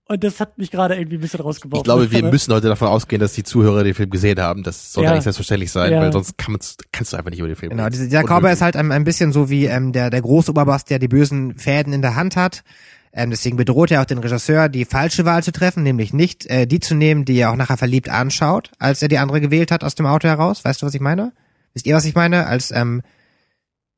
Und 0.07 0.24
das 0.24 0.39
hat 0.39 0.57
mich 0.57 0.72
gerade 0.72 0.95
irgendwie 0.95 1.18
ein 1.18 1.22
bisschen 1.22 1.41
rausgeworfen. 1.41 1.80
Ich 1.82 1.84
glaube, 1.84 2.12
wir 2.12 2.24
müssen 2.24 2.53
heute 2.53 2.68
davon 2.68 2.88
ausgehen, 2.88 3.20
dass 3.20 3.34
die 3.34 3.43
Zuhörer 3.43 3.84
den 3.84 3.93
Film 3.93 4.10
gesehen 4.10 4.39
haben. 4.39 4.64
Das 4.64 4.91
soll 4.93 5.03
Ja. 5.03 5.14
nicht 5.14 5.24
selbstverständlich 5.24 5.72
sein, 5.72 5.91
Ja. 5.91 6.01
weil 6.01 6.12
sonst 6.14 6.38
kann 6.38 6.57
kannst 6.91 7.14
du 7.14 7.18
einfach 7.18 7.30
nicht 7.30 7.39
über 7.39 7.47
den 7.47 7.55
Film 7.55 7.70
Genau, 7.72 7.84
reden. 7.84 7.91
dieser, 7.93 8.05
dieser 8.05 8.24
Cowboy 8.24 8.51
ist 8.53 8.62
halt 8.62 8.76
ein, 8.76 8.91
ein 8.91 9.03
bisschen 9.03 9.32
so 9.32 9.49
wie 9.49 9.66
ähm, 9.66 9.91
der, 9.91 10.10
der 10.10 10.22
Großoberboss, 10.22 10.86
der 10.86 10.99
die 10.99 11.07
bösen 11.07 11.57
Fäden 11.57 11.93
in 11.93 12.01
der 12.01 12.16
Hand 12.16 12.36
hat. 12.36 12.64
Ähm, 13.12 13.30
deswegen 13.32 13.57
bedroht 13.57 13.91
er 13.91 14.01
auch 14.01 14.05
den 14.05 14.20
Regisseur, 14.20 14.70
die 14.70 14.86
falsche 14.86 15.26
Wahl 15.26 15.43
zu 15.43 15.51
treffen, 15.51 15.84
nämlich 15.84 16.14
nicht 16.14 16.45
äh, 16.45 16.66
die 16.68 16.80
zu 16.80 16.93
nehmen, 16.95 17.26
die 17.26 17.38
er 17.39 17.51
auch 17.51 17.55
nachher 17.55 17.78
verliebt 17.78 18.07
anschaut, 18.10 18.72
als 18.80 19.01
er 19.01 19.07
die 19.07 19.18
andere 19.18 19.41
gewählt 19.41 19.72
hat 19.72 19.84
aus 19.84 19.95
dem 19.95 20.05
Auto 20.05 20.28
heraus. 20.28 20.64
Weißt 20.64 20.82
du, 20.82 20.86
was 20.86 20.93
ich 20.93 21.01
meine? 21.01 21.34
Wisst 21.74 21.86
ihr, 21.88 21.95
was 21.95 22.05
ich 22.05 22.14
meine? 22.16 22.45
Als 22.45 22.72
ähm, 22.72 23.01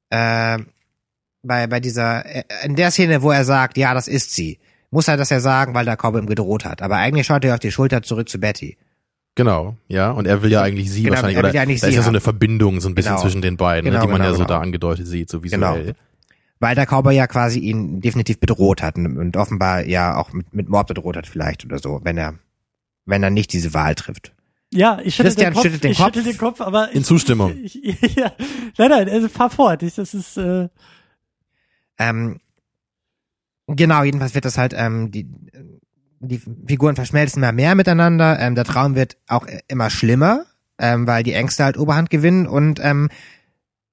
äh, 0.09 0.59
bei, 1.43 1.67
bei 1.67 1.79
dieser, 1.79 2.25
äh, 2.25 2.43
in 2.63 2.75
der 2.75 2.91
Szene, 2.91 3.21
wo 3.21 3.31
er 3.31 3.45
sagt, 3.45 3.77
ja, 3.77 3.93
das 3.93 4.07
ist 4.07 4.33
sie, 4.35 4.59
muss 4.91 5.07
er 5.07 5.17
das 5.17 5.29
ja 5.29 5.39
sagen, 5.39 5.73
weil 5.73 5.85
der 5.85 5.95
Cowboy 5.97 6.21
ihm 6.21 6.27
gedroht 6.27 6.65
hat. 6.65 6.81
Aber 6.81 6.97
eigentlich 6.97 7.27
schaut 7.27 7.43
er 7.45 7.53
auf 7.53 7.59
die 7.59 7.71
Schulter 7.71 8.01
zurück 8.03 8.29
zu 8.29 8.39
Betty. 8.39 8.77
Genau, 9.35 9.77
ja. 9.87 10.11
Und 10.11 10.27
er 10.27 10.41
will 10.43 10.51
ja 10.51 10.61
eigentlich 10.61 10.91
sie 10.91 11.03
Genau, 11.03 11.13
wahrscheinlich, 11.15 11.37
er 11.37 11.43
will 11.43 11.49
oder 11.49 11.55
ja 11.55 11.61
eigentlich 11.61 11.79
da 11.79 11.87
sie 11.87 11.91
ist 11.93 11.97
ja 11.97 12.03
so 12.03 12.09
eine 12.09 12.19
Verbindung 12.19 12.81
so 12.81 12.89
ein 12.89 12.95
bisschen 12.95 13.11
Genau. 13.13 13.21
zwischen 13.21 13.41
den 13.41 13.55
beiden, 13.57 13.85
Genau, 13.85 13.99
ne, 13.99 14.05
die 14.05 14.11
man 14.11 14.17
genau, 14.21 14.29
ja 14.31 14.33
so 14.33 14.43
genau. 14.43 14.49
da 14.49 14.59
angedeutet 14.59 15.07
sieht, 15.07 15.29
so 15.29 15.41
visuell. 15.43 15.95
Weil 16.59 16.75
der 16.75 16.85
Cowboy 16.85 17.15
ja 17.15 17.25
quasi 17.27 17.59
ihn 17.59 18.01
definitiv 18.01 18.39
bedroht 18.39 18.83
hat 18.83 18.97
und, 18.97 19.17
und 19.17 19.37
offenbar 19.37 19.85
ja 19.85 20.17
auch 20.17 20.31
mit, 20.33 20.53
mit 20.53 20.69
Mord 20.69 20.87
bedroht 20.87 21.15
hat 21.17 21.25
vielleicht 21.27 21.65
oder 21.65 21.79
so, 21.79 22.01
wenn 22.03 22.17
er, 22.17 22.35
wenn 23.05 23.23
er 23.23 23.29
nicht 23.31 23.53
diese 23.53 23.73
Wahl 23.73 23.95
trifft. 23.95 24.33
Ja, 24.73 24.99
ich 25.03 25.15
schüttel 25.15 25.31
Christian 25.31 25.51
den 25.51 25.53
Kopf, 25.55 25.63
schüttelt 25.63 25.83
den 25.85 25.91
ich 25.91 25.97
Kopf. 25.97 26.05
schüttel 26.07 26.23
den 26.23 26.37
Kopf, 26.37 26.61
aber 26.61 26.91
In 26.91 27.01
ich, 27.01 27.05
Zustimmung. 27.07 27.55
ich, 27.63 27.75
ja, 28.15 28.31
nein, 28.77 28.89
nein, 28.89 29.09
also 29.09 29.27
fahr 29.27 29.49
fort. 29.49 29.81
Ich, 29.83 29.95
das 29.95 30.13
ist, 30.13 30.37
äh, 30.37 30.67
Ähm, 32.01 32.39
genau, 33.67 34.03
jedenfalls 34.03 34.33
wird 34.33 34.45
das 34.45 34.57
halt, 34.57 34.73
ähm, 34.75 35.11
die, 35.11 35.27
die 36.19 36.41
Figuren 36.67 36.95
verschmelzen 36.95 37.43
immer 37.43 37.51
mehr 37.51 37.75
miteinander, 37.75 38.39
ähm, 38.39 38.55
der 38.55 38.65
Traum 38.65 38.95
wird 38.95 39.17
auch 39.27 39.45
immer 39.67 39.91
schlimmer, 39.91 40.45
ähm, 40.79 41.05
weil 41.05 41.21
die 41.21 41.33
Ängste 41.33 41.63
halt 41.63 41.77
Oberhand 41.77 42.09
gewinnen 42.09 42.47
und 42.47 42.79
ähm, 42.83 43.09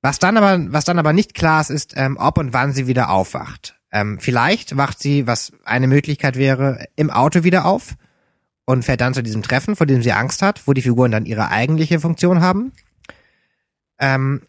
was 0.00 0.18
dann 0.18 0.38
aber, 0.38 0.72
was 0.72 0.86
dann 0.86 0.98
aber 0.98 1.12
nicht 1.12 1.34
klar 1.34 1.60
ist, 1.60 1.70
ist, 1.70 1.94
ähm, 1.96 2.16
ob 2.18 2.38
und 2.38 2.54
wann 2.54 2.72
sie 2.72 2.86
wieder 2.86 3.10
aufwacht. 3.10 3.78
Ähm, 3.92 4.18
vielleicht 4.20 4.76
wacht 4.76 5.00
sie, 5.00 5.26
was 5.26 5.52
eine 5.64 5.86
Möglichkeit 5.86 6.36
wäre, 6.36 6.86
im 6.96 7.10
Auto 7.10 7.44
wieder 7.44 7.66
auf 7.66 7.94
und 8.64 8.84
fährt 8.84 9.02
dann 9.02 9.14
zu 9.14 9.22
diesem 9.22 9.42
Treffen, 9.42 9.76
vor 9.76 9.86
dem 9.86 10.02
sie 10.02 10.12
Angst 10.12 10.40
hat, 10.40 10.66
wo 10.66 10.72
die 10.72 10.82
Figuren 10.82 11.10
dann 11.10 11.26
ihre 11.26 11.50
eigentliche 11.50 12.00
Funktion 12.00 12.40
haben. 12.40 12.72
Ähm, 13.98 14.42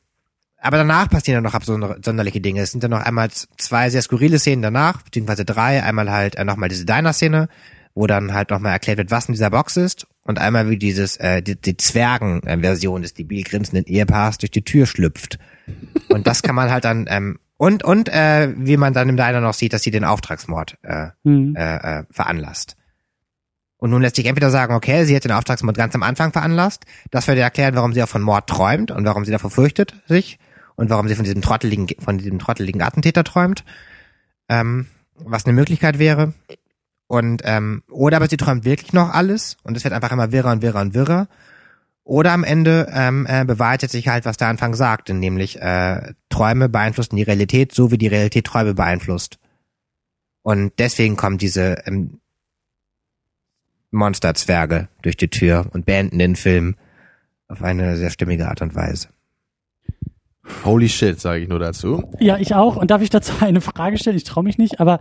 aber 0.62 0.78
danach 0.78 1.10
passieren 1.10 1.38
dann 1.38 1.52
noch 1.52 1.54
absonderliche 1.54 2.42
Dinge. 2.42 2.62
Es 2.62 2.72
sind 2.72 2.84
dann 2.84 2.92
noch 2.92 3.02
einmal 3.02 3.30
zwei 3.58 3.90
sehr 3.90 4.02
skurrile 4.02 4.40
Szenen 4.40 4.62
danach, 4.62 5.02
beziehungsweise 5.04 5.46
drei. 5.46 5.84
Einmal 5.84 6.12
halt 6.12 6.36
äh, 6.36 6.44
nochmal 6.44 6.70
diese 6.70 6.86
Diner-Szene, 6.86 7.48
wo 7.96 8.08
dann 8.08 8.34
halt 8.34 8.50
nochmal 8.50 8.74
erklärt 8.74 8.98
wird, 8.98 9.12
was 9.12 9.28
in 9.28 9.34
dieser 9.34 9.50
Box 9.52 9.78
ist. 9.78 10.06
Und 10.26 10.38
einmal 10.38 10.70
wie 10.70 10.78
dieses, 10.78 11.16
äh, 11.18 11.42
die, 11.42 11.60
die 11.60 11.78
Zwergen-Version 11.78 13.02
des 13.02 13.14
debil 13.14 13.44
grinsenden 13.44 13.86
Ehepaars 13.86 14.38
durch 14.38 14.52
die 14.52 14.64
Tür 14.64 14.86
schlüpft. 14.86 15.40
Und 16.10 16.28
das 16.28 16.42
kann 16.42 16.56
man 16.56 16.70
halt 16.70 16.84
dann, 16.84 17.06
ähm, 17.10 17.40
und, 17.58 17.84
und 17.84 18.10
äh, 18.10 18.54
wie 18.58 18.78
man 18.78 18.94
dann 18.94 19.10
im 19.10 19.18
Diner 19.18 19.42
noch 19.42 19.54
sieht, 19.54 19.74
dass 19.74 19.84
sie 19.84 19.92
den 19.92 20.04
Auftragsmord 20.04 20.78
äh, 20.84 21.08
hm. 21.24 21.56
äh, 21.56 22.00
äh, 22.00 22.04
veranlasst. 22.12 22.76
Und 23.78 23.92
nun 23.92 24.02
lässt 24.02 24.18
sich 24.18 24.26
entweder 24.26 24.50
sagen, 24.50 24.74
okay, 24.74 25.06
sie 25.06 25.16
hat 25.16 25.24
den 25.24 25.32
Auftragsmord 25.32 25.78
ganz 25.78 25.96
am 25.96 26.04
Anfang 26.04 26.34
veranlasst. 26.34 26.84
Das 27.12 27.28
würde 27.30 27.40
erklären, 27.42 27.76
warum 27.76 27.94
sie 27.94 28.04
auch 28.04 28.10
von 28.10 28.22
Mord 28.22 28.48
träumt 28.48 28.92
und 28.92 29.06
warum 29.06 29.24
sie 29.24 29.32
davor 29.32 29.52
fürchtet 29.52 29.96
sich 30.06 30.38
und 30.80 30.90
warum 30.90 31.10
sie 31.10 31.16
von 31.16 31.26
diesem 31.26 31.42
trotteligen, 31.42 31.90
von 32.00 32.18
diesem 32.18 32.40
trotteligen 32.40 32.82
Attentäter 32.82 33.26
träumt. 33.26 33.66
Ähm, 34.48 34.88
was 35.14 35.46
eine 35.46 35.54
Möglichkeit 35.54 36.00
wäre. 36.00 36.34
Und 37.08 37.42
ähm, 37.44 37.84
oder 37.90 38.16
aber 38.18 38.30
sie 38.30 38.38
träumt 38.38 38.64
wirklich 38.64 38.94
noch 38.94 39.10
alles 39.14 39.58
und 39.64 39.76
es 39.76 39.84
wird 39.84 39.94
einfach 39.94 40.14
immer 40.14 40.32
wirrer 40.32 40.54
und 40.54 40.62
wirrer 40.62 40.80
und 40.80 40.94
wirrer. 40.94 41.28
Oder 42.06 42.32
am 42.32 42.46
Ende 42.46 42.88
ähm, 42.94 43.28
äh, 43.30 43.44
bewahrheitet 43.44 43.92
sich 43.92 44.08
halt, 44.08 44.24
was 44.24 44.38
der 44.38 44.48
Anfang 44.48 44.74
sagte, 44.74 45.14
nämlich 45.14 45.62
äh, 45.62 46.14
Träume 46.30 46.70
beeinflussen 46.70 47.18
die 47.18 47.24
Realität, 47.24 47.74
so 47.74 47.92
wie 47.92 47.98
die 47.98 48.08
Realität 48.08 48.46
Träume 48.46 48.74
beeinflusst. 48.74 49.38
Und 50.44 50.72
deswegen 50.80 51.18
kommen 51.18 51.38
diese 51.38 51.84
ähm, 51.86 52.22
Monsterzwerge 53.92 54.88
durch 55.02 55.18
die 55.18 55.30
Tür 55.30 55.68
und 55.74 55.86
beenden 55.86 56.20
den 56.20 56.38
Film 56.38 56.78
auf 57.50 57.62
eine 57.62 57.98
sehr 57.98 58.12
stimmige 58.12 58.48
Art 58.48 58.62
und 58.62 58.76
Weise. 58.76 59.10
Holy 60.64 60.90
shit, 60.90 61.20
sage 61.20 61.44
ich 61.44 61.50
nur 61.50 61.60
dazu. 61.60 62.04
Ja, 62.20 62.38
ich 62.38 62.56
auch. 62.56 62.76
Und 62.76 62.92
darf 62.92 63.02
ich 63.02 63.10
dazu 63.10 63.34
eine 63.42 63.62
Frage 63.62 63.98
stellen? 63.98 64.18
Ich 64.18 64.24
traue 64.24 64.44
mich 64.44 64.58
nicht, 64.58 64.80
aber 64.80 65.00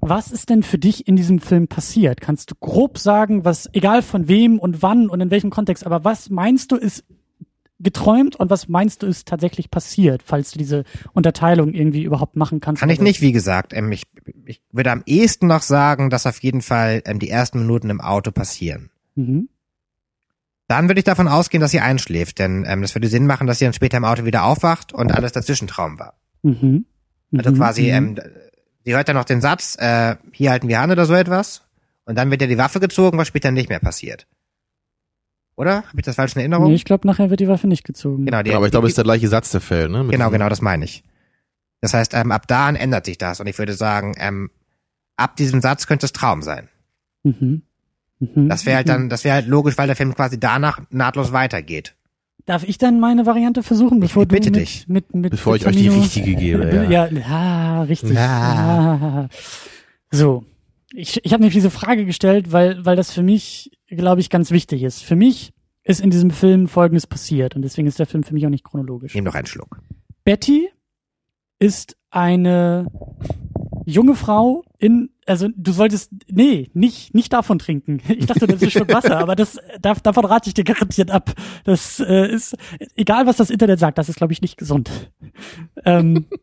was 0.00 0.30
ist 0.30 0.50
denn 0.50 0.62
für 0.62 0.78
dich 0.78 1.08
in 1.08 1.16
diesem 1.16 1.38
Film 1.38 1.66
passiert? 1.66 2.20
Kannst 2.20 2.50
du 2.50 2.54
grob 2.60 2.98
sagen, 2.98 3.44
was, 3.44 3.70
egal 3.72 4.02
von 4.02 4.28
wem 4.28 4.58
und 4.58 4.82
wann 4.82 5.08
und 5.08 5.20
in 5.20 5.30
welchem 5.30 5.50
Kontext, 5.50 5.86
aber 5.86 6.04
was 6.04 6.28
meinst 6.28 6.72
du 6.72 6.76
ist 6.76 7.04
geträumt 7.80 8.36
und 8.36 8.50
was 8.50 8.68
meinst 8.68 9.02
du 9.02 9.06
ist 9.06 9.26
tatsächlich 9.26 9.70
passiert, 9.70 10.22
falls 10.24 10.52
du 10.52 10.58
diese 10.58 10.84
Unterteilung 11.12 11.72
irgendwie 11.72 12.02
überhaupt 12.02 12.36
machen 12.36 12.60
kannst? 12.60 12.80
Kann 12.80 12.90
ich 12.90 13.00
nicht, 13.00 13.20
wie 13.20 13.32
gesagt. 13.32 13.72
Ähm, 13.72 13.92
ich, 13.92 14.04
ich 14.44 14.60
würde 14.72 14.90
am 14.90 15.02
ehesten 15.06 15.46
noch 15.46 15.62
sagen, 15.62 16.10
dass 16.10 16.26
auf 16.26 16.38
jeden 16.42 16.62
Fall 16.62 17.02
ähm, 17.04 17.18
die 17.18 17.30
ersten 17.30 17.60
Minuten 17.60 17.90
im 17.90 18.00
Auto 18.00 18.30
passieren. 18.30 18.90
Mhm. 19.14 19.48
Dann 20.66 20.88
würde 20.88 20.98
ich 20.98 21.04
davon 21.04 21.28
ausgehen, 21.28 21.60
dass 21.60 21.70
sie 21.72 21.80
einschläft, 21.80 22.38
denn 22.38 22.64
ähm, 22.66 22.80
das 22.82 22.94
würde 22.94 23.08
Sinn 23.08 23.26
machen, 23.26 23.46
dass 23.46 23.58
sie 23.58 23.66
dann 23.66 23.74
später 23.74 23.98
im 23.98 24.04
Auto 24.04 24.24
wieder 24.24 24.44
aufwacht 24.44 24.92
und 24.92 25.12
alles 25.12 25.32
dazwischen 25.32 25.68
Traum 25.68 25.98
war. 25.98 26.14
Mhm. 26.42 26.86
Also 27.36 27.50
Mhm. 27.50 27.56
quasi, 27.56 27.82
Mhm. 27.82 27.88
ähm, 27.88 28.18
sie 28.84 28.94
hört 28.94 29.08
dann 29.08 29.16
noch 29.16 29.24
den 29.24 29.40
Satz, 29.42 29.76
äh, 29.78 30.16
hier 30.32 30.50
halten 30.50 30.68
wir 30.68 30.80
an 30.80 30.90
oder 30.90 31.04
so 31.04 31.14
etwas. 31.14 31.62
Und 32.06 32.16
dann 32.16 32.30
wird 32.30 32.40
ja 32.40 32.46
die 32.46 32.58
Waffe 32.58 32.80
gezogen, 32.80 33.18
was 33.18 33.28
später 33.28 33.50
nicht 33.50 33.68
mehr 33.68 33.78
passiert. 33.80 34.26
Oder? 35.56 35.84
Habe 35.84 35.98
ich 36.00 36.04
das 36.04 36.16
falsch 36.16 36.34
in 36.34 36.40
Erinnerung? 36.40 36.68
Nee, 36.68 36.74
ich 36.74 36.84
glaube, 36.84 37.06
nachher 37.06 37.30
wird 37.30 37.40
die 37.40 37.48
Waffe 37.48 37.66
nicht 37.68 37.84
gezogen. 37.84 38.24
genau, 38.26 38.38
die, 38.42 38.44
Genau, 38.48 38.56
aber 38.58 38.66
ich 38.66 38.72
glaube, 38.72 38.86
es 38.86 38.92
ist 38.92 38.96
der 38.98 39.04
gleiche 39.04 39.28
Satz, 39.28 39.50
der 39.52 39.60
fällt, 39.60 39.90
ne? 39.90 40.02
Mit 40.02 40.12
genau, 40.12 40.30
genau, 40.30 40.48
das 40.48 40.60
meine 40.60 40.84
ich. 40.84 41.04
Das 41.80 41.94
heißt, 41.94 42.14
ähm, 42.14 42.32
ab 42.32 42.46
da 42.48 42.66
an 42.66 42.76
ändert 42.76 43.04
sich 43.06 43.18
das. 43.18 43.40
Und 43.40 43.46
ich 43.46 43.58
würde 43.58 43.74
sagen, 43.74 44.14
ähm, 44.18 44.50
ab 45.16 45.36
diesem 45.36 45.60
Satz 45.60 45.86
könnte 45.86 46.06
es 46.06 46.12
Traum 46.12 46.42
sein. 46.42 46.68
Mhm. 47.22 47.62
Mhm. 48.34 48.48
Das 48.48 48.66
wäre 48.66 48.76
halt 48.76 48.88
dann, 48.88 49.08
das 49.08 49.24
wäre 49.24 49.34
halt 49.34 49.46
logisch, 49.46 49.78
weil 49.78 49.86
der 49.86 49.96
Film 49.96 50.14
quasi 50.14 50.38
danach 50.38 50.80
nahtlos 50.90 51.32
weitergeht. 51.32 51.94
Darf 52.46 52.64
ich 52.64 52.76
dann 52.76 53.00
meine 53.00 53.24
Variante 53.24 53.62
versuchen, 53.62 54.00
bevor 54.00 54.26
bitte 54.26 54.50
du 54.50 54.58
mit, 54.58 54.68
dich. 54.68 54.86
mit, 54.86 55.14
mit 55.14 55.30
Bevor 55.30 55.56
ich 55.56 55.66
euch 55.66 55.76
die 55.76 55.88
richtige 55.88 56.34
gebe, 56.34 56.66
Ja, 56.66 56.82
ja. 56.82 57.06
ja, 57.06 57.08
ja 57.08 57.82
richtig. 57.82 58.12
Ja. 58.12 59.28
Ah. 59.28 59.28
So, 60.10 60.44
ich, 60.92 61.24
ich 61.24 61.32
habe 61.32 61.42
nämlich 61.42 61.54
diese 61.54 61.70
Frage 61.70 62.04
gestellt, 62.04 62.52
weil, 62.52 62.84
weil 62.84 62.96
das 62.96 63.12
für 63.12 63.22
mich, 63.22 63.72
glaube 63.88 64.20
ich, 64.20 64.30
ganz 64.30 64.50
wichtig 64.50 64.82
ist. 64.82 65.02
Für 65.02 65.16
mich 65.16 65.52
ist 65.82 66.00
in 66.00 66.10
diesem 66.10 66.30
Film 66.30 66.68
Folgendes 66.68 67.06
passiert 67.06 67.56
und 67.56 67.62
deswegen 67.62 67.88
ist 67.88 67.98
der 67.98 68.06
Film 68.06 68.22
für 68.22 68.34
mich 68.34 68.46
auch 68.46 68.50
nicht 68.50 68.64
chronologisch. 68.64 69.14
Nehm 69.14 69.24
noch 69.24 69.34
einen 69.34 69.46
Schluck. 69.46 69.80
Betty 70.24 70.68
ist 71.58 71.96
eine 72.10 72.86
junge 73.84 74.14
Frau 74.14 74.64
in, 74.78 75.10
also 75.26 75.48
du 75.54 75.72
solltest, 75.72 76.12
nee, 76.30 76.70
nicht, 76.74 77.14
nicht 77.14 77.32
davon 77.32 77.58
trinken. 77.58 78.00
Ich 78.08 78.26
dachte, 78.26 78.46
das 78.46 78.62
ist 78.62 78.72
Schluck 78.72 78.92
Wasser, 78.92 79.18
aber 79.18 79.36
das, 79.36 79.58
da, 79.80 79.94
davon 79.94 80.24
rate 80.24 80.48
ich 80.48 80.54
dir 80.54 80.64
garantiert 80.64 81.10
ab. 81.10 81.32
Das 81.64 82.00
äh, 82.00 82.28
ist, 82.28 82.56
egal 82.96 83.26
was 83.26 83.36
das 83.36 83.50
Internet 83.50 83.78
sagt, 83.78 83.98
das 83.98 84.08
ist, 84.08 84.16
glaube 84.16 84.32
ich, 84.32 84.42
nicht 84.42 84.56
gesund. 84.56 84.90
Ähm, 85.84 86.26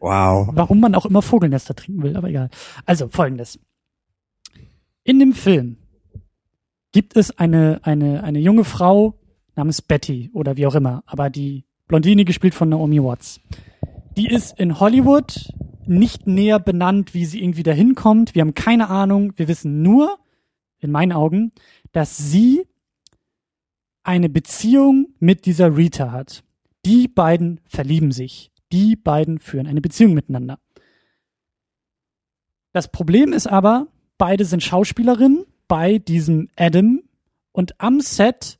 Wow. 0.00 0.50
warum 0.52 0.80
man 0.80 0.94
auch 0.94 1.06
immer 1.06 1.22
Vogelnester 1.22 1.74
trinken 1.74 2.02
will, 2.02 2.16
aber 2.16 2.28
egal. 2.28 2.50
Also, 2.84 3.08
folgendes. 3.08 3.58
In 5.02 5.18
dem 5.18 5.32
Film 5.32 5.78
gibt 6.92 7.16
es 7.16 7.38
eine, 7.38 7.80
eine, 7.84 8.22
eine 8.22 8.38
junge 8.38 8.64
Frau 8.64 9.14
namens 9.56 9.80
Betty 9.80 10.30
oder 10.34 10.58
wie 10.58 10.66
auch 10.66 10.74
immer, 10.74 11.02
aber 11.06 11.30
die 11.30 11.64
Blondine 11.86 12.26
gespielt 12.26 12.54
von 12.54 12.68
Naomi 12.68 13.02
Watts. 13.02 13.40
Die 14.16 14.26
ist 14.26 14.58
in 14.58 14.78
Hollywood 14.78 15.50
nicht 15.88 16.26
näher 16.26 16.58
benannt, 16.58 17.14
wie 17.14 17.24
sie 17.24 17.42
irgendwie 17.42 17.62
dahin 17.62 17.94
kommt. 17.94 18.34
Wir 18.34 18.42
haben 18.42 18.54
keine 18.54 18.88
Ahnung. 18.88 19.32
Wir 19.36 19.48
wissen 19.48 19.82
nur, 19.82 20.18
in 20.80 20.90
meinen 20.90 21.12
Augen, 21.12 21.52
dass 21.92 22.16
sie 22.16 22.66
eine 24.02 24.28
Beziehung 24.28 25.08
mit 25.18 25.44
dieser 25.46 25.76
Rita 25.76 26.12
hat. 26.12 26.44
Die 26.84 27.08
beiden 27.08 27.60
verlieben 27.64 28.12
sich. 28.12 28.50
Die 28.72 28.96
beiden 28.96 29.38
führen 29.38 29.66
eine 29.66 29.80
Beziehung 29.80 30.14
miteinander. 30.14 30.58
Das 32.72 32.90
Problem 32.90 33.32
ist 33.32 33.46
aber, 33.46 33.88
beide 34.18 34.44
sind 34.44 34.62
Schauspielerinnen 34.62 35.44
bei 35.66 35.98
diesem 35.98 36.48
Adam 36.56 37.02
und 37.52 37.80
am 37.80 38.00
Set 38.00 38.58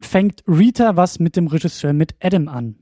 fängt 0.00 0.44
Rita 0.46 0.96
was 0.96 1.18
mit 1.18 1.34
dem 1.36 1.46
Regisseur 1.46 1.92
mit 1.92 2.14
Adam 2.20 2.48
an. 2.48 2.78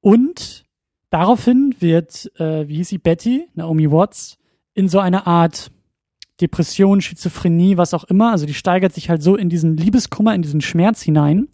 Und 0.00 0.64
daraufhin 1.10 1.74
wird, 1.80 2.30
äh, 2.40 2.66
wie 2.68 2.76
hieß 2.76 2.88
sie, 2.88 2.98
Betty, 2.98 3.48
Naomi 3.54 3.90
Watts, 3.90 4.38
in 4.74 4.88
so 4.88 4.98
eine 4.98 5.26
Art 5.26 5.70
Depression, 6.40 7.00
Schizophrenie, 7.00 7.76
was 7.76 7.94
auch 7.94 8.04
immer. 8.04 8.30
Also 8.32 8.46
die 8.46 8.54
steigert 8.54 8.94
sich 8.94 9.10
halt 9.10 9.22
so 9.22 9.36
in 9.36 9.48
diesen 9.48 9.76
Liebeskummer, 9.76 10.34
in 10.34 10.42
diesen 10.42 10.60
Schmerz 10.60 11.02
hinein, 11.02 11.48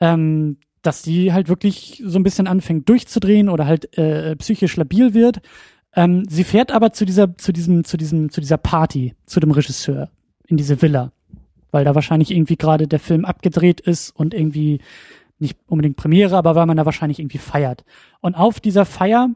ähm, 0.00 0.58
dass 0.82 1.02
die 1.02 1.32
halt 1.32 1.48
wirklich 1.48 2.02
so 2.04 2.18
ein 2.18 2.22
bisschen 2.22 2.46
anfängt 2.46 2.88
durchzudrehen 2.88 3.48
oder 3.48 3.66
halt 3.66 3.96
äh, 3.98 4.34
psychisch 4.36 4.76
labil 4.76 5.12
wird. 5.12 5.40
Ähm, 5.94 6.24
sie 6.28 6.44
fährt 6.44 6.72
aber 6.72 6.92
zu 6.92 7.04
dieser, 7.04 7.36
zu 7.36 7.52
diesem, 7.52 7.84
zu 7.84 7.96
diesem, 7.96 8.30
zu 8.30 8.40
dieser 8.40 8.56
Party, 8.56 9.14
zu 9.26 9.40
dem 9.40 9.50
Regisseur, 9.50 10.10
in 10.46 10.56
diese 10.56 10.80
Villa, 10.80 11.12
weil 11.70 11.84
da 11.84 11.94
wahrscheinlich 11.94 12.30
irgendwie 12.30 12.56
gerade 12.56 12.86
der 12.86 13.00
Film 13.00 13.24
abgedreht 13.24 13.80
ist 13.80 14.10
und 14.10 14.32
irgendwie 14.32 14.80
nicht 15.40 15.58
unbedingt 15.66 15.96
Premiere, 15.96 16.36
aber 16.36 16.54
weil 16.54 16.66
man 16.66 16.76
da 16.76 16.84
wahrscheinlich 16.84 17.18
irgendwie 17.18 17.38
feiert. 17.38 17.84
Und 18.20 18.34
auf 18.34 18.60
dieser 18.60 18.84
Feier 18.84 19.30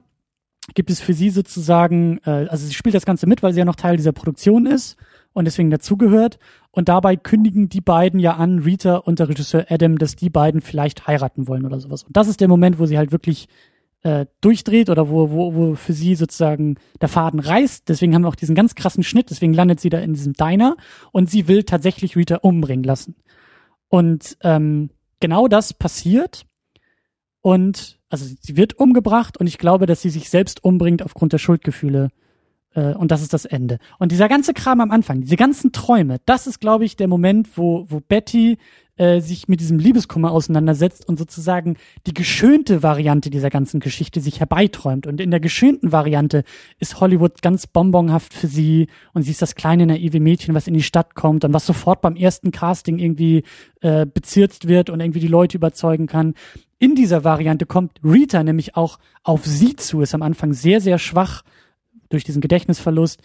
gibt 0.74 0.90
es 0.90 1.00
für 1.00 1.12
sie 1.12 1.30
sozusagen, 1.30 2.18
äh, 2.24 2.46
also 2.48 2.66
sie 2.66 2.74
spielt 2.74 2.94
das 2.94 3.04
Ganze 3.04 3.26
mit, 3.26 3.42
weil 3.42 3.52
sie 3.52 3.58
ja 3.58 3.64
noch 3.64 3.76
Teil 3.76 3.96
dieser 3.96 4.12
Produktion 4.12 4.66
ist 4.66 4.96
und 5.32 5.44
deswegen 5.44 5.70
dazugehört. 5.70 6.38
Und 6.70 6.88
dabei 6.88 7.16
kündigen 7.16 7.68
die 7.68 7.80
beiden 7.80 8.18
ja 8.18 8.36
an, 8.36 8.60
Rita 8.60 8.96
und 8.96 9.18
der 9.18 9.28
Regisseur 9.28 9.66
Adam, 9.68 9.98
dass 9.98 10.16
die 10.16 10.30
beiden 10.30 10.60
vielleicht 10.60 11.06
heiraten 11.06 11.46
wollen 11.46 11.66
oder 11.66 11.80
sowas. 11.80 12.04
Und 12.04 12.16
das 12.16 12.28
ist 12.28 12.40
der 12.40 12.48
Moment, 12.48 12.78
wo 12.78 12.86
sie 12.86 12.96
halt 12.96 13.12
wirklich 13.12 13.48
äh, 14.02 14.26
durchdreht 14.40 14.90
oder 14.90 15.08
wo, 15.08 15.30
wo, 15.30 15.54
wo 15.54 15.74
für 15.74 15.92
sie 15.92 16.14
sozusagen 16.14 16.76
der 17.00 17.08
Faden 17.08 17.40
reißt. 17.40 17.88
Deswegen 17.88 18.14
haben 18.14 18.22
wir 18.22 18.28
auch 18.28 18.34
diesen 18.34 18.54
ganz 18.54 18.74
krassen 18.74 19.02
Schnitt. 19.02 19.30
Deswegen 19.30 19.54
landet 19.54 19.80
sie 19.80 19.90
da 19.90 19.98
in 19.98 20.14
diesem 20.14 20.32
Diner 20.32 20.76
und 21.12 21.30
sie 21.30 21.48
will 21.48 21.64
tatsächlich 21.64 22.16
Rita 22.16 22.36
umbringen 22.36 22.84
lassen. 22.84 23.16
Und 23.88 24.36
ähm, 24.42 24.90
genau 25.24 25.48
das 25.48 25.72
passiert. 25.72 26.44
Und 27.40 27.98
also 28.10 28.26
sie 28.42 28.58
wird 28.58 28.78
umgebracht 28.78 29.38
und 29.38 29.46
ich 29.46 29.56
glaube, 29.56 29.86
dass 29.86 30.02
sie 30.02 30.10
sich 30.10 30.28
selbst 30.28 30.62
umbringt 30.62 31.02
aufgrund 31.02 31.32
der 31.32 31.38
Schuldgefühle. 31.38 32.10
Äh, 32.74 32.92
und 32.92 33.10
das 33.10 33.22
ist 33.22 33.32
das 33.32 33.46
Ende. 33.46 33.78
Und 33.98 34.12
dieser 34.12 34.28
ganze 34.28 34.52
Kram 34.52 34.82
am 34.82 34.90
Anfang, 34.90 35.22
diese 35.22 35.36
ganzen 35.36 35.72
Träume, 35.72 36.18
das 36.26 36.46
ist, 36.46 36.60
glaube 36.60 36.84
ich, 36.84 36.96
der 36.96 37.08
Moment, 37.08 37.56
wo, 37.56 37.86
wo 37.88 38.00
Betty 38.00 38.58
äh, 38.96 39.20
sich 39.20 39.48
mit 39.48 39.60
diesem 39.60 39.78
Liebeskummer 39.78 40.30
auseinandersetzt 40.30 41.08
und 41.08 41.18
sozusagen 41.18 41.76
die 42.06 42.14
geschönte 42.14 42.82
Variante 42.82 43.30
dieser 43.30 43.50
ganzen 43.50 43.80
Geschichte 43.80 44.20
sich 44.20 44.40
herbeiträumt. 44.40 45.06
Und 45.06 45.20
in 45.20 45.30
der 45.30 45.40
geschönten 45.40 45.92
Variante 45.92 46.44
ist 46.78 47.00
Hollywood 47.00 47.42
ganz 47.42 47.66
bonbonhaft 47.66 48.32
für 48.32 48.46
sie 48.46 48.86
und 49.12 49.22
sie 49.22 49.32
ist 49.32 49.42
das 49.42 49.54
kleine 49.54 49.86
naive 49.86 50.20
Mädchen, 50.20 50.54
was 50.54 50.68
in 50.68 50.74
die 50.74 50.82
Stadt 50.82 51.14
kommt 51.14 51.44
und 51.44 51.52
was 51.52 51.66
sofort 51.66 52.02
beim 52.02 52.16
ersten 52.16 52.52
Casting 52.52 52.98
irgendwie 52.98 53.42
äh, 53.80 54.06
bezirzt 54.06 54.68
wird 54.68 54.90
und 54.90 55.00
irgendwie 55.00 55.20
die 55.20 55.28
Leute 55.28 55.56
überzeugen 55.56 56.06
kann. 56.06 56.34
In 56.78 56.94
dieser 56.94 57.24
Variante 57.24 57.66
kommt 57.66 57.98
Rita 58.04 58.42
nämlich 58.42 58.76
auch 58.76 58.98
auf 59.22 59.44
sie 59.44 59.74
zu, 59.74 60.02
ist 60.02 60.14
am 60.14 60.22
Anfang 60.22 60.52
sehr, 60.52 60.80
sehr 60.80 60.98
schwach 60.98 61.42
durch 62.10 62.24
diesen 62.24 62.42
Gedächtnisverlust. 62.42 63.22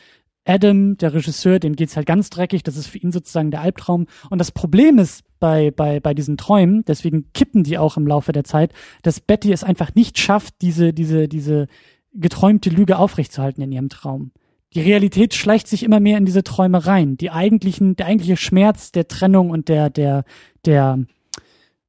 Adam, 0.49 0.97
der 0.97 1.13
Regisseur, 1.13 1.59
dem 1.59 1.75
geht's 1.75 1.95
halt 1.95 2.07
ganz 2.07 2.29
dreckig. 2.29 2.63
Das 2.63 2.75
ist 2.75 2.87
für 2.87 2.97
ihn 2.97 3.11
sozusagen 3.11 3.51
der 3.51 3.61
Albtraum. 3.61 4.07
Und 4.29 4.39
das 4.39 4.51
Problem 4.51 4.97
ist 4.97 5.23
bei, 5.39 5.71
bei, 5.71 5.99
bei 5.99 6.13
diesen 6.13 6.37
Träumen, 6.37 6.83
deswegen 6.87 7.31
kippen 7.33 7.63
die 7.63 7.77
auch 7.77 7.97
im 7.97 8.07
Laufe 8.07 8.31
der 8.31 8.43
Zeit, 8.43 8.73
dass 9.03 9.19
Betty 9.19 9.53
es 9.53 9.63
einfach 9.63 9.93
nicht 9.95 10.17
schafft, 10.17 10.55
diese, 10.61 10.91
diese, 10.91 11.27
diese 11.27 11.67
geträumte 12.13 12.69
Lüge 12.69 12.97
aufrechtzuerhalten 12.97 13.61
in 13.61 13.71
ihrem 13.71 13.89
Traum. 13.89 14.31
Die 14.73 14.81
Realität 14.81 15.33
schleicht 15.33 15.67
sich 15.67 15.83
immer 15.83 15.99
mehr 15.99 16.17
in 16.17 16.25
diese 16.25 16.43
Träume 16.43 16.85
rein. 16.85 17.15
Die 17.17 17.31
eigentlichen, 17.31 17.95
der 17.95 18.07
eigentliche 18.07 18.37
Schmerz 18.37 18.91
der 18.91 19.07
Trennung 19.07 19.51
und 19.51 19.69
der, 19.69 19.89
der, 19.89 20.25
der, 20.65 21.05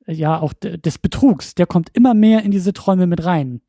ja, 0.07 0.39
auch 0.41 0.53
de- 0.53 0.77
des 0.79 0.99
Betrugs, 0.99 1.55
der 1.55 1.67
kommt 1.67 1.91
immer 1.95 2.15
mehr 2.15 2.43
in 2.43 2.51
diese 2.51 2.73
Träume 2.73 3.07
mit 3.07 3.25
rein 3.25 3.61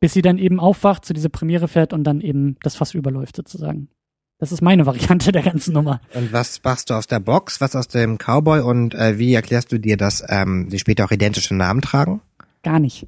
bis 0.00 0.12
sie 0.12 0.22
dann 0.22 0.38
eben 0.38 0.60
aufwacht, 0.60 1.04
zu 1.04 1.12
dieser 1.14 1.28
Premiere 1.28 1.68
fährt 1.68 1.92
und 1.92 2.04
dann 2.04 2.20
eben 2.20 2.56
das 2.62 2.76
Fass 2.76 2.94
überläuft 2.94 3.36
sozusagen. 3.36 3.88
Das 4.38 4.52
ist 4.52 4.60
meine 4.62 4.84
Variante 4.86 5.32
der 5.32 5.42
ganzen 5.42 5.72
Nummer. 5.72 6.00
Und 6.14 6.32
was 6.32 6.62
machst 6.62 6.90
du 6.90 6.94
aus 6.94 7.06
der 7.06 7.20
Box, 7.20 7.60
was 7.60 7.74
aus 7.74 7.88
dem 7.88 8.18
Cowboy 8.18 8.60
und 8.60 8.94
äh, 8.94 9.18
wie 9.18 9.32
erklärst 9.34 9.72
du 9.72 9.78
dir, 9.78 9.96
dass 9.96 10.22
ähm, 10.28 10.68
sie 10.70 10.78
später 10.78 11.04
auch 11.06 11.10
identische 11.10 11.54
Namen 11.54 11.80
tragen? 11.80 12.20
Gar 12.62 12.78
nicht. 12.80 13.06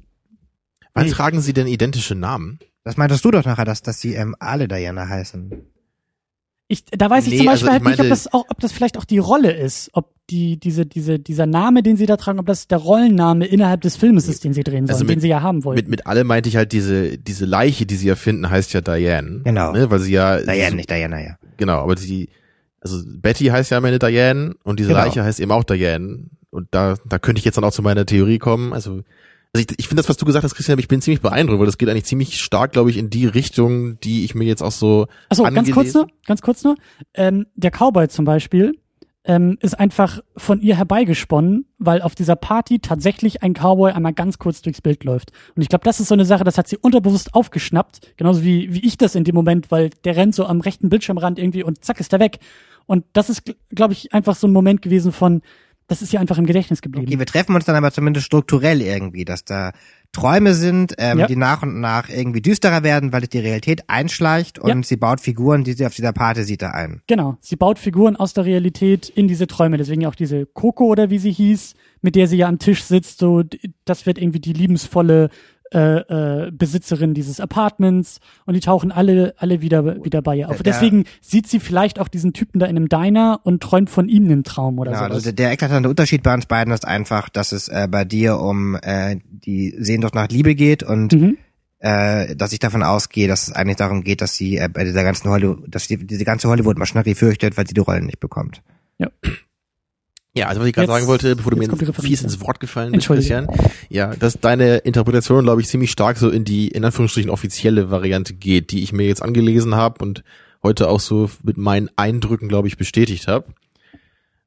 Wann 0.93 1.05
Nee. 1.05 1.11
tragen 1.11 1.41
sie 1.41 1.53
denn 1.53 1.67
identische 1.67 2.15
Namen? 2.15 2.59
Das 2.83 2.97
meintest 2.97 3.23
du 3.23 3.29
doch 3.31 3.45
nachher, 3.45 3.65
dass, 3.65 3.83
dass 3.83 3.99
sie 4.01 4.15
ähm, 4.15 4.35
alle 4.39 4.67
Diana 4.67 5.07
heißen. 5.07 5.51
Ich, 6.71 6.85
da 6.85 7.09
weiß 7.09 7.25
ich 7.25 7.31
Nee, 7.31 7.37
zum 7.39 7.45
Beispiel 7.47 7.69
also 7.69 7.81
ich 7.81 7.87
halt 7.87 7.97
nicht, 7.97 7.99
ob 7.99 8.09
das 8.09 8.31
auch, 8.31 8.45
ob 8.47 8.59
das 8.59 8.71
vielleicht 8.71 8.97
auch 8.99 9.03
die 9.05 9.17
Rolle 9.17 9.51
ist, 9.51 9.89
ob 9.93 10.13
die, 10.29 10.59
diese, 10.59 10.85
diese, 10.85 11.17
dieser 11.17 11.47
Name, 11.47 11.81
den 11.81 11.97
sie 11.97 12.05
da 12.05 12.15
tragen, 12.15 12.39
ob 12.39 12.45
das 12.45 12.67
der 12.67 12.77
Rollenname 12.77 13.47
innerhalb 13.47 13.81
des 13.81 13.95
Filmes 13.97 14.27
ist, 14.27 14.43
den 14.43 14.53
sie 14.53 14.63
drehen 14.63 14.85
sollen, 14.85 14.93
Also 14.93 15.03
mit- 15.03 15.15
den 15.15 15.19
sie 15.19 15.29
ja 15.29 15.41
haben 15.41 15.63
wollen. 15.63 15.75
Mit, 15.77 15.87
mit 15.87 16.05
alle 16.05 16.23
meinte 16.23 16.47
ich 16.47 16.55
halt 16.55 16.71
diese, 16.71 17.17
diese 17.17 17.45
Leiche, 17.45 17.87
die 17.87 17.95
sie 17.95 18.07
erfinden, 18.07 18.49
heißt 18.51 18.71
ja 18.73 18.81
Diane. 18.81 19.41
Genau. 19.43 19.71
Ne, 19.71 19.89
weil 19.89 19.99
sie 19.99 20.13
ja. 20.13 20.37
Diana, 20.39 20.69
so- 20.69 20.75
nicht 20.75 20.91
Diana, 20.91 21.19
ja. 21.19 21.37
Genau, 21.57 21.79
aber 21.79 21.95
die, 21.95 22.29
also 22.81 23.01
Betty 23.07 23.45
heißt 23.45 23.71
ja 23.71 23.79
am 23.79 23.85
Ende 23.85 23.97
Diane 23.97 24.53
und 24.63 24.79
diese 24.79 24.89
Genau. 24.89 25.01
Leiche 25.01 25.23
heißt 25.23 25.39
eben 25.39 25.51
auch 25.51 25.63
Diane. 25.63 26.25
Und 26.51 26.67
da, 26.71 26.95
da 27.07 27.17
könnte 27.17 27.39
ich 27.39 27.45
jetzt 27.45 27.57
dann 27.57 27.63
auch 27.63 27.71
zu 27.73 27.81
meiner 27.81 28.05
Theorie 28.05 28.37
kommen. 28.37 28.73
Also, 28.73 29.01
also 29.53 29.65
ich, 29.67 29.79
ich 29.79 29.87
finde 29.87 30.01
das, 30.01 30.09
was 30.09 30.17
du 30.17 30.25
gesagt 30.25 30.43
hast, 30.43 30.53
Christian, 30.53 30.77
ich 30.77 30.87
bin 30.87 31.01
ziemlich 31.01 31.21
beeindruckt, 31.21 31.59
weil 31.59 31.65
das 31.65 31.77
geht 31.77 31.89
eigentlich 31.89 32.05
ziemlich 32.05 32.39
stark, 32.39 32.71
glaube 32.71 32.91
ich, 32.91 32.97
in 32.97 33.09
die 33.09 33.25
Richtung, 33.25 33.99
die 34.01 34.23
ich 34.23 34.35
mir 34.35 34.45
jetzt 34.45 34.61
auch 34.61 34.71
so 34.71 35.07
Achso, 35.29 35.43
ganz 35.43 35.71
kurz 35.71 35.93
nur, 35.93 36.07
ganz 36.25 36.41
kurz 36.41 36.63
nur. 36.63 36.75
Ähm, 37.15 37.47
der 37.55 37.71
Cowboy 37.71 38.07
zum 38.09 38.25
Beispiel 38.25 38.75
ähm, 39.23 39.57
ist 39.61 39.79
einfach 39.79 40.19
von 40.37 40.61
ihr 40.61 40.77
herbeigesponnen, 40.77 41.65
weil 41.79 42.03
auf 42.03 42.13
dieser 42.13 42.35
Party 42.35 42.79
tatsächlich 42.79 43.41
ein 43.41 43.53
Cowboy 43.53 43.91
einmal 43.91 44.13
ganz 44.13 44.37
kurz 44.37 44.61
durchs 44.61 44.81
Bild 44.81 45.03
läuft. 45.03 45.31
Und 45.55 45.63
ich 45.63 45.69
glaube, 45.69 45.83
das 45.83 45.99
ist 45.99 46.09
so 46.09 46.13
eine 46.13 46.25
Sache, 46.25 46.43
das 46.43 46.57
hat 46.57 46.67
sie 46.67 46.77
unterbewusst 46.77 47.33
aufgeschnappt, 47.33 48.17
genauso 48.17 48.43
wie, 48.43 48.73
wie 48.73 48.85
ich 48.85 48.97
das 48.97 49.15
in 49.15 49.23
dem 49.23 49.35
Moment, 49.35 49.71
weil 49.71 49.89
der 50.03 50.15
rennt 50.15 50.35
so 50.35 50.45
am 50.45 50.61
rechten 50.61 50.89
Bildschirmrand 50.89 51.39
irgendwie 51.39 51.63
und 51.63 51.83
zack 51.83 51.99
ist 51.99 52.13
er 52.13 52.19
weg. 52.19 52.37
Und 52.85 53.05
das 53.13 53.29
ist, 53.29 53.43
glaube 53.69 53.93
ich, 53.93 54.13
einfach 54.13 54.35
so 54.35 54.47
ein 54.47 54.53
Moment 54.53 54.81
gewesen 54.81 55.11
von, 55.11 55.41
das 55.89 56.01
ist 56.01 56.13
ihr 56.13 56.19
einfach 56.21 56.37
im 56.37 56.45
Gedächtnis 56.45 56.81
geblieben. 56.81 57.07
Okay, 57.07 57.19
wir 57.19 57.25
treffen 57.25 57.53
uns 57.55 57.65
dann 57.65 57.75
aber 57.75 57.91
zumindest 57.91 58.25
strukturell 58.27 58.81
irgendwie, 58.81 59.25
dass 59.25 59.43
da, 59.43 59.71
Träume 60.11 60.55
sind, 60.55 60.95
ähm, 60.97 61.19
Ja. 61.19 61.27
die 61.27 61.35
nach 61.35 61.61
und 61.61 61.79
nach 61.81 62.09
irgendwie 62.09 62.41
düsterer 62.41 62.81
werden, 62.81 63.13
weil 63.13 63.21
sich 63.21 63.29
die 63.29 63.39
Realität 63.39 63.83
einschleicht 63.89 64.57
und 64.57 64.69
Ja. 64.69 64.83
sie 64.83 64.97
baut 64.97 65.21
Figuren, 65.21 65.63
die 65.63 65.73
sie 65.73 65.85
auf 65.85 65.93
dieser 65.93 66.13
Party 66.13 66.43
sieht, 66.43 66.63
da 66.63 66.71
ein. 66.71 67.01
Genau. 67.05 67.37
Sie 67.41 67.55
baut 67.55 67.77
Figuren 67.77 68.15
aus 68.15 68.33
der 68.33 68.45
Realität 68.45 69.07
in 69.09 69.27
diese 69.27 69.45
Träume. 69.45 69.77
Deswegen 69.77 70.05
auch 70.07 70.15
diese 70.15 70.47
Coco 70.47 70.85
oder 70.85 71.11
wie 71.11 71.19
sie 71.19 71.31
hieß, 71.31 71.75
mit 72.01 72.15
der 72.15 72.27
sie 72.27 72.37
ja 72.37 72.47
am 72.47 72.57
Tisch 72.57 72.83
sitzt. 72.85 73.19
So, 73.19 73.43
das 73.85 74.07
wird 74.07 74.17
irgendwie 74.17 74.39
die 74.39 74.53
liebensvolle 74.53 75.29
äh, 75.73 76.47
äh, 76.47 76.51
Besitzerin 76.51 77.13
dieses 77.13 77.39
Apartments 77.39 78.19
und 78.45 78.53
die 78.55 78.59
tauchen 78.59 78.91
alle 78.91 79.33
alle 79.37 79.61
wieder 79.61 80.03
wieder 80.03 80.21
bei 80.21 80.37
ihr 80.37 80.49
auf. 80.49 80.57
Der- 80.63 80.73
Deswegen 80.73 81.05
sieht 81.21 81.47
sie 81.47 81.59
vielleicht 81.59 81.99
auch 81.99 82.07
diesen 82.07 82.33
Typen 82.33 82.59
da 82.59 82.65
in 82.65 82.75
einem 82.75 82.89
Diner 82.89 83.39
und 83.43 83.61
träumt 83.61 83.89
von 83.89 84.09
ihm 84.09 84.25
einen 84.25 84.43
Traum 84.43 84.79
oder 84.79 84.91
Genau, 84.91 85.03
sowas. 85.03 85.15
also 85.15 85.25
der, 85.25 85.33
der 85.33 85.51
eklatante 85.51 85.89
Unterschied 85.89 86.23
bei 86.23 86.33
uns 86.33 86.45
beiden 86.47 86.73
ist 86.73 86.87
einfach, 86.87 87.29
dass 87.29 87.51
es 87.51 87.67
äh, 87.67 87.87
bei 87.89 88.05
dir 88.05 88.39
um 88.39 88.75
äh, 88.81 89.17
die 89.29 89.75
Sehnsucht 89.77 90.15
nach 90.15 90.27
Liebe 90.29 90.55
geht 90.55 90.81
und 90.83 91.13
Mhm. 91.13 91.37
äh, 91.79 92.35
dass 92.35 92.51
ich 92.51 92.59
davon 92.59 92.83
ausgehe, 92.83 93.27
dass 93.27 93.47
es 93.47 93.53
eigentlich 93.53 93.77
darum 93.77 94.03
geht, 94.03 94.21
dass 94.21 94.35
sie 94.35 94.57
äh, 94.57 94.67
bei 94.67 94.83
dieser 94.83 95.03
ganzen 95.03 95.29
Hollywood, 95.29 95.63
dass 95.67 95.85
sie 95.87 95.97
diese 95.97 96.25
ganze 96.25 96.47
Hollywood-Maschinerie 96.49 97.15
fürchtet, 97.15 97.57
weil 97.57 97.67
sie 97.67 97.73
die 97.73 97.81
Rollen 97.81 98.05
nicht 98.05 98.19
bekommt. 98.19 98.61
Ja, 98.97 99.07
also 100.47 100.61
was 100.61 100.67
ich 100.67 100.73
gerade 100.73 100.87
sagen 100.87 101.07
wollte, 101.07 101.35
bevor 101.35 101.51
du 101.51 101.57
mir 101.57 101.69
fies 101.93 102.21
ins 102.21 102.39
Wort 102.41 102.59
gefallen 102.59 102.91
bist. 102.91 103.07
Christian. 103.07 103.47
Ja, 103.89 104.15
dass 104.15 104.39
deine 104.39 104.77
Interpretation, 104.77 105.43
glaube 105.43 105.61
ich, 105.61 105.67
ziemlich 105.67 105.91
stark 105.91 106.17
so 106.17 106.29
in 106.29 106.45
die, 106.45 106.67
in 106.67 106.85
Anführungsstrichen, 106.85 107.31
offizielle 107.31 107.89
Variante 107.89 108.33
geht, 108.33 108.71
die 108.71 108.83
ich 108.83 108.93
mir 108.93 109.07
jetzt 109.07 109.23
angelesen 109.23 109.75
habe 109.75 110.03
und 110.03 110.23
heute 110.61 110.89
auch 110.89 110.99
so 110.99 111.29
mit 111.43 111.57
meinen 111.57 111.89
Eindrücken, 111.95 112.47
glaube 112.47 112.67
ich, 112.67 112.77
bestätigt 112.77 113.27
habe. 113.27 113.45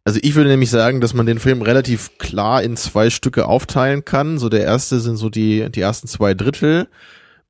Also 0.05 0.19
ich 0.23 0.35
würde 0.35 0.51
nämlich 0.51 0.71
sagen, 0.71 1.01
dass 1.01 1.15
man 1.15 1.27
den 1.27 1.39
Film 1.39 1.63
relativ 1.63 2.19
klar 2.19 2.63
in 2.63 2.77
zwei 2.77 3.09
Stücke 3.09 3.47
aufteilen 3.47 4.05
kann. 4.05 4.39
So 4.39 4.49
der 4.49 4.65
erste 4.65 4.99
sind 5.01 5.17
so 5.17 5.31
die, 5.31 5.71
die 5.71 5.81
ersten 5.81 6.09
zwei 6.09 6.35
Drittel 6.35 6.89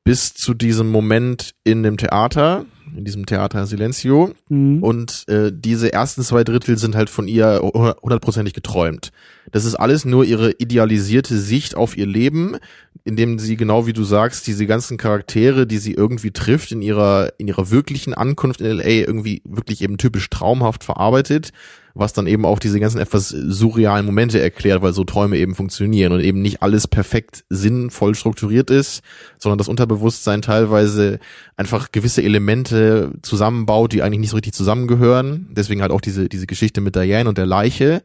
bis 0.04 0.34
zu 0.34 0.52
diesem 0.52 0.90
Moment 0.90 1.54
in 1.64 1.82
dem 1.82 1.96
Theater, 1.96 2.66
in 2.96 3.04
diesem 3.04 3.26
Theater 3.26 3.66
Silencio. 3.66 4.32
Mhm. 4.48 4.82
Und 4.82 5.24
äh, 5.28 5.52
diese 5.54 5.92
ersten 5.92 6.22
zwei 6.22 6.44
Drittel 6.44 6.78
sind 6.78 6.94
halt 6.94 7.10
von 7.10 7.28
ihr 7.28 7.60
hundertprozentig 7.62 8.54
geträumt. 8.54 9.12
Das 9.50 9.64
ist 9.64 9.74
alles 9.74 10.04
nur 10.04 10.24
ihre 10.24 10.52
idealisierte 10.52 11.36
Sicht 11.36 11.74
auf 11.76 11.96
ihr 11.96 12.06
Leben, 12.06 12.56
indem 13.04 13.38
sie 13.38 13.56
genau 13.56 13.86
wie 13.86 13.92
du 13.92 14.04
sagst, 14.04 14.46
diese 14.46 14.66
ganzen 14.66 14.96
Charaktere, 14.96 15.66
die 15.66 15.78
sie 15.78 15.92
irgendwie 15.92 16.30
trifft 16.30 16.72
in 16.72 16.82
ihrer 16.82 17.32
in 17.38 17.48
ihrer 17.48 17.70
wirklichen 17.70 18.14
Ankunft 18.14 18.60
in 18.60 18.78
LA 18.78 18.84
irgendwie 18.84 19.42
wirklich 19.44 19.82
eben 19.82 19.98
typisch 19.98 20.30
traumhaft 20.30 20.84
verarbeitet, 20.84 21.52
was 21.94 22.12
dann 22.12 22.26
eben 22.26 22.44
auch 22.46 22.58
diese 22.58 22.80
ganzen 22.80 22.98
etwas 22.98 23.28
surrealen 23.28 24.06
Momente 24.06 24.40
erklärt, 24.40 24.82
weil 24.82 24.92
so 24.92 25.04
Träume 25.04 25.36
eben 25.36 25.54
funktionieren 25.54 26.12
und 26.12 26.20
eben 26.20 26.40
nicht 26.42 26.62
alles 26.62 26.88
perfekt 26.88 27.44
sinnvoll 27.48 28.14
strukturiert 28.14 28.70
ist, 28.70 29.02
sondern 29.38 29.58
das 29.58 29.68
Unterbewusstsein 29.68 30.42
teilweise 30.42 31.18
einfach 31.56 31.92
gewisse 31.92 32.22
Elemente 32.22 33.12
zusammenbaut, 33.22 33.92
die 33.92 34.02
eigentlich 34.02 34.20
nicht 34.20 34.30
so 34.30 34.36
richtig 34.36 34.54
zusammengehören. 34.54 35.48
Deswegen 35.50 35.82
halt 35.82 35.92
auch 35.92 36.00
diese, 36.00 36.28
diese 36.28 36.46
Geschichte 36.46 36.80
mit 36.80 36.96
Diane 36.96 37.28
und 37.28 37.38
der 37.38 37.46
Leiche. 37.46 38.02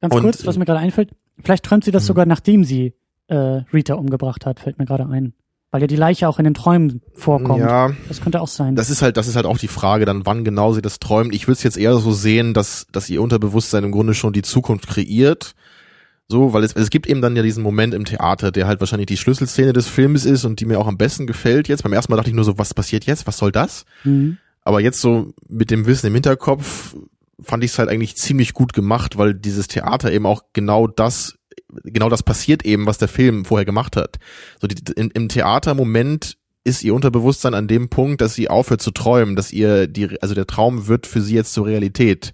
Ganz 0.00 0.14
und- 0.14 0.22
kurz, 0.22 0.46
was 0.46 0.58
mir 0.58 0.64
gerade 0.64 0.80
einfällt. 0.80 1.10
Vielleicht 1.42 1.64
träumt 1.64 1.84
sie 1.84 1.90
das 1.90 2.04
Mhm. 2.04 2.06
sogar, 2.08 2.26
nachdem 2.26 2.64
sie 2.64 2.94
äh, 3.28 3.62
Rita 3.72 3.94
umgebracht 3.94 4.44
hat, 4.46 4.60
fällt 4.60 4.78
mir 4.78 4.84
gerade 4.84 5.06
ein. 5.06 5.32
Weil 5.74 5.80
ja 5.80 5.86
die 5.88 5.96
Leiche 5.96 6.28
auch 6.28 6.38
in 6.38 6.44
den 6.44 6.54
Träumen 6.54 7.02
vorkommt. 7.14 7.58
Ja, 7.58 7.90
Das 8.06 8.20
könnte 8.20 8.40
auch 8.40 8.46
sein. 8.46 8.76
das 8.76 8.90
ist 8.90 9.02
halt, 9.02 9.16
das 9.16 9.26
ist 9.26 9.34
halt 9.34 9.44
auch 9.44 9.58
die 9.58 9.66
Frage, 9.66 10.04
dann 10.04 10.24
wann 10.24 10.44
genau 10.44 10.72
sie 10.72 10.82
das 10.82 11.00
träumt. 11.00 11.34
Ich 11.34 11.48
würde 11.48 11.54
es 11.54 11.64
jetzt 11.64 11.76
eher 11.76 11.96
so 11.96 12.12
sehen, 12.12 12.54
dass, 12.54 12.86
dass 12.92 13.10
ihr 13.10 13.20
Unterbewusstsein 13.20 13.82
im 13.82 13.90
Grunde 13.90 14.14
schon 14.14 14.32
die 14.32 14.42
Zukunft 14.42 14.86
kreiert. 14.86 15.56
So, 16.28 16.52
weil 16.52 16.62
es, 16.62 16.74
es 16.74 16.90
gibt 16.90 17.08
eben 17.08 17.20
dann 17.20 17.34
ja 17.34 17.42
diesen 17.42 17.64
Moment 17.64 17.92
im 17.92 18.04
Theater, 18.04 18.52
der 18.52 18.68
halt 18.68 18.78
wahrscheinlich 18.78 19.08
die 19.08 19.16
Schlüsselszene 19.16 19.72
des 19.72 19.88
Films 19.88 20.24
ist 20.24 20.44
und 20.44 20.60
die 20.60 20.64
mir 20.64 20.78
auch 20.78 20.86
am 20.86 20.96
besten 20.96 21.26
gefällt 21.26 21.66
jetzt. 21.66 21.82
Beim 21.82 21.92
ersten 21.92 22.12
Mal 22.12 22.18
dachte 22.18 22.30
ich 22.30 22.36
nur 22.36 22.44
so, 22.44 22.56
was 22.56 22.72
passiert 22.72 23.04
jetzt? 23.06 23.26
Was 23.26 23.38
soll 23.38 23.50
das? 23.50 23.84
mhm. 24.04 24.38
Aber 24.62 24.80
jetzt 24.80 25.00
so 25.00 25.32
mit 25.48 25.72
dem 25.72 25.86
Wissen 25.86 26.06
im 26.06 26.14
Hinterkopf 26.14 26.94
fand 27.40 27.64
ich 27.64 27.72
es 27.72 27.78
halt 27.78 27.88
eigentlich 27.88 28.16
ziemlich 28.16 28.54
gut 28.54 28.72
gemacht, 28.72 29.18
weil 29.18 29.34
dieses 29.34 29.68
Theater 29.68 30.12
eben 30.12 30.26
auch 30.26 30.42
genau 30.52 30.86
das, 30.86 31.38
genau 31.84 32.08
das 32.08 32.22
passiert 32.22 32.64
eben, 32.64 32.86
was 32.86 32.98
der 32.98 33.08
Film 33.08 33.44
vorher 33.44 33.64
gemacht 33.64 33.96
hat. 33.96 34.18
So 34.60 34.66
die, 34.66 34.92
im, 34.92 35.10
im 35.12 35.28
Theatermoment 35.28 36.36
ist 36.64 36.82
ihr 36.82 36.94
Unterbewusstsein 36.94 37.54
an 37.54 37.68
dem 37.68 37.90
Punkt, 37.90 38.20
dass 38.20 38.34
sie 38.34 38.48
aufhört 38.48 38.80
zu 38.80 38.90
träumen, 38.90 39.36
dass 39.36 39.52
ihr 39.52 39.86
die, 39.86 40.20
also 40.22 40.34
der 40.34 40.46
Traum 40.46 40.86
wird 40.86 41.06
für 41.06 41.20
sie 41.20 41.34
jetzt 41.34 41.52
zur 41.52 41.66
Realität. 41.66 42.32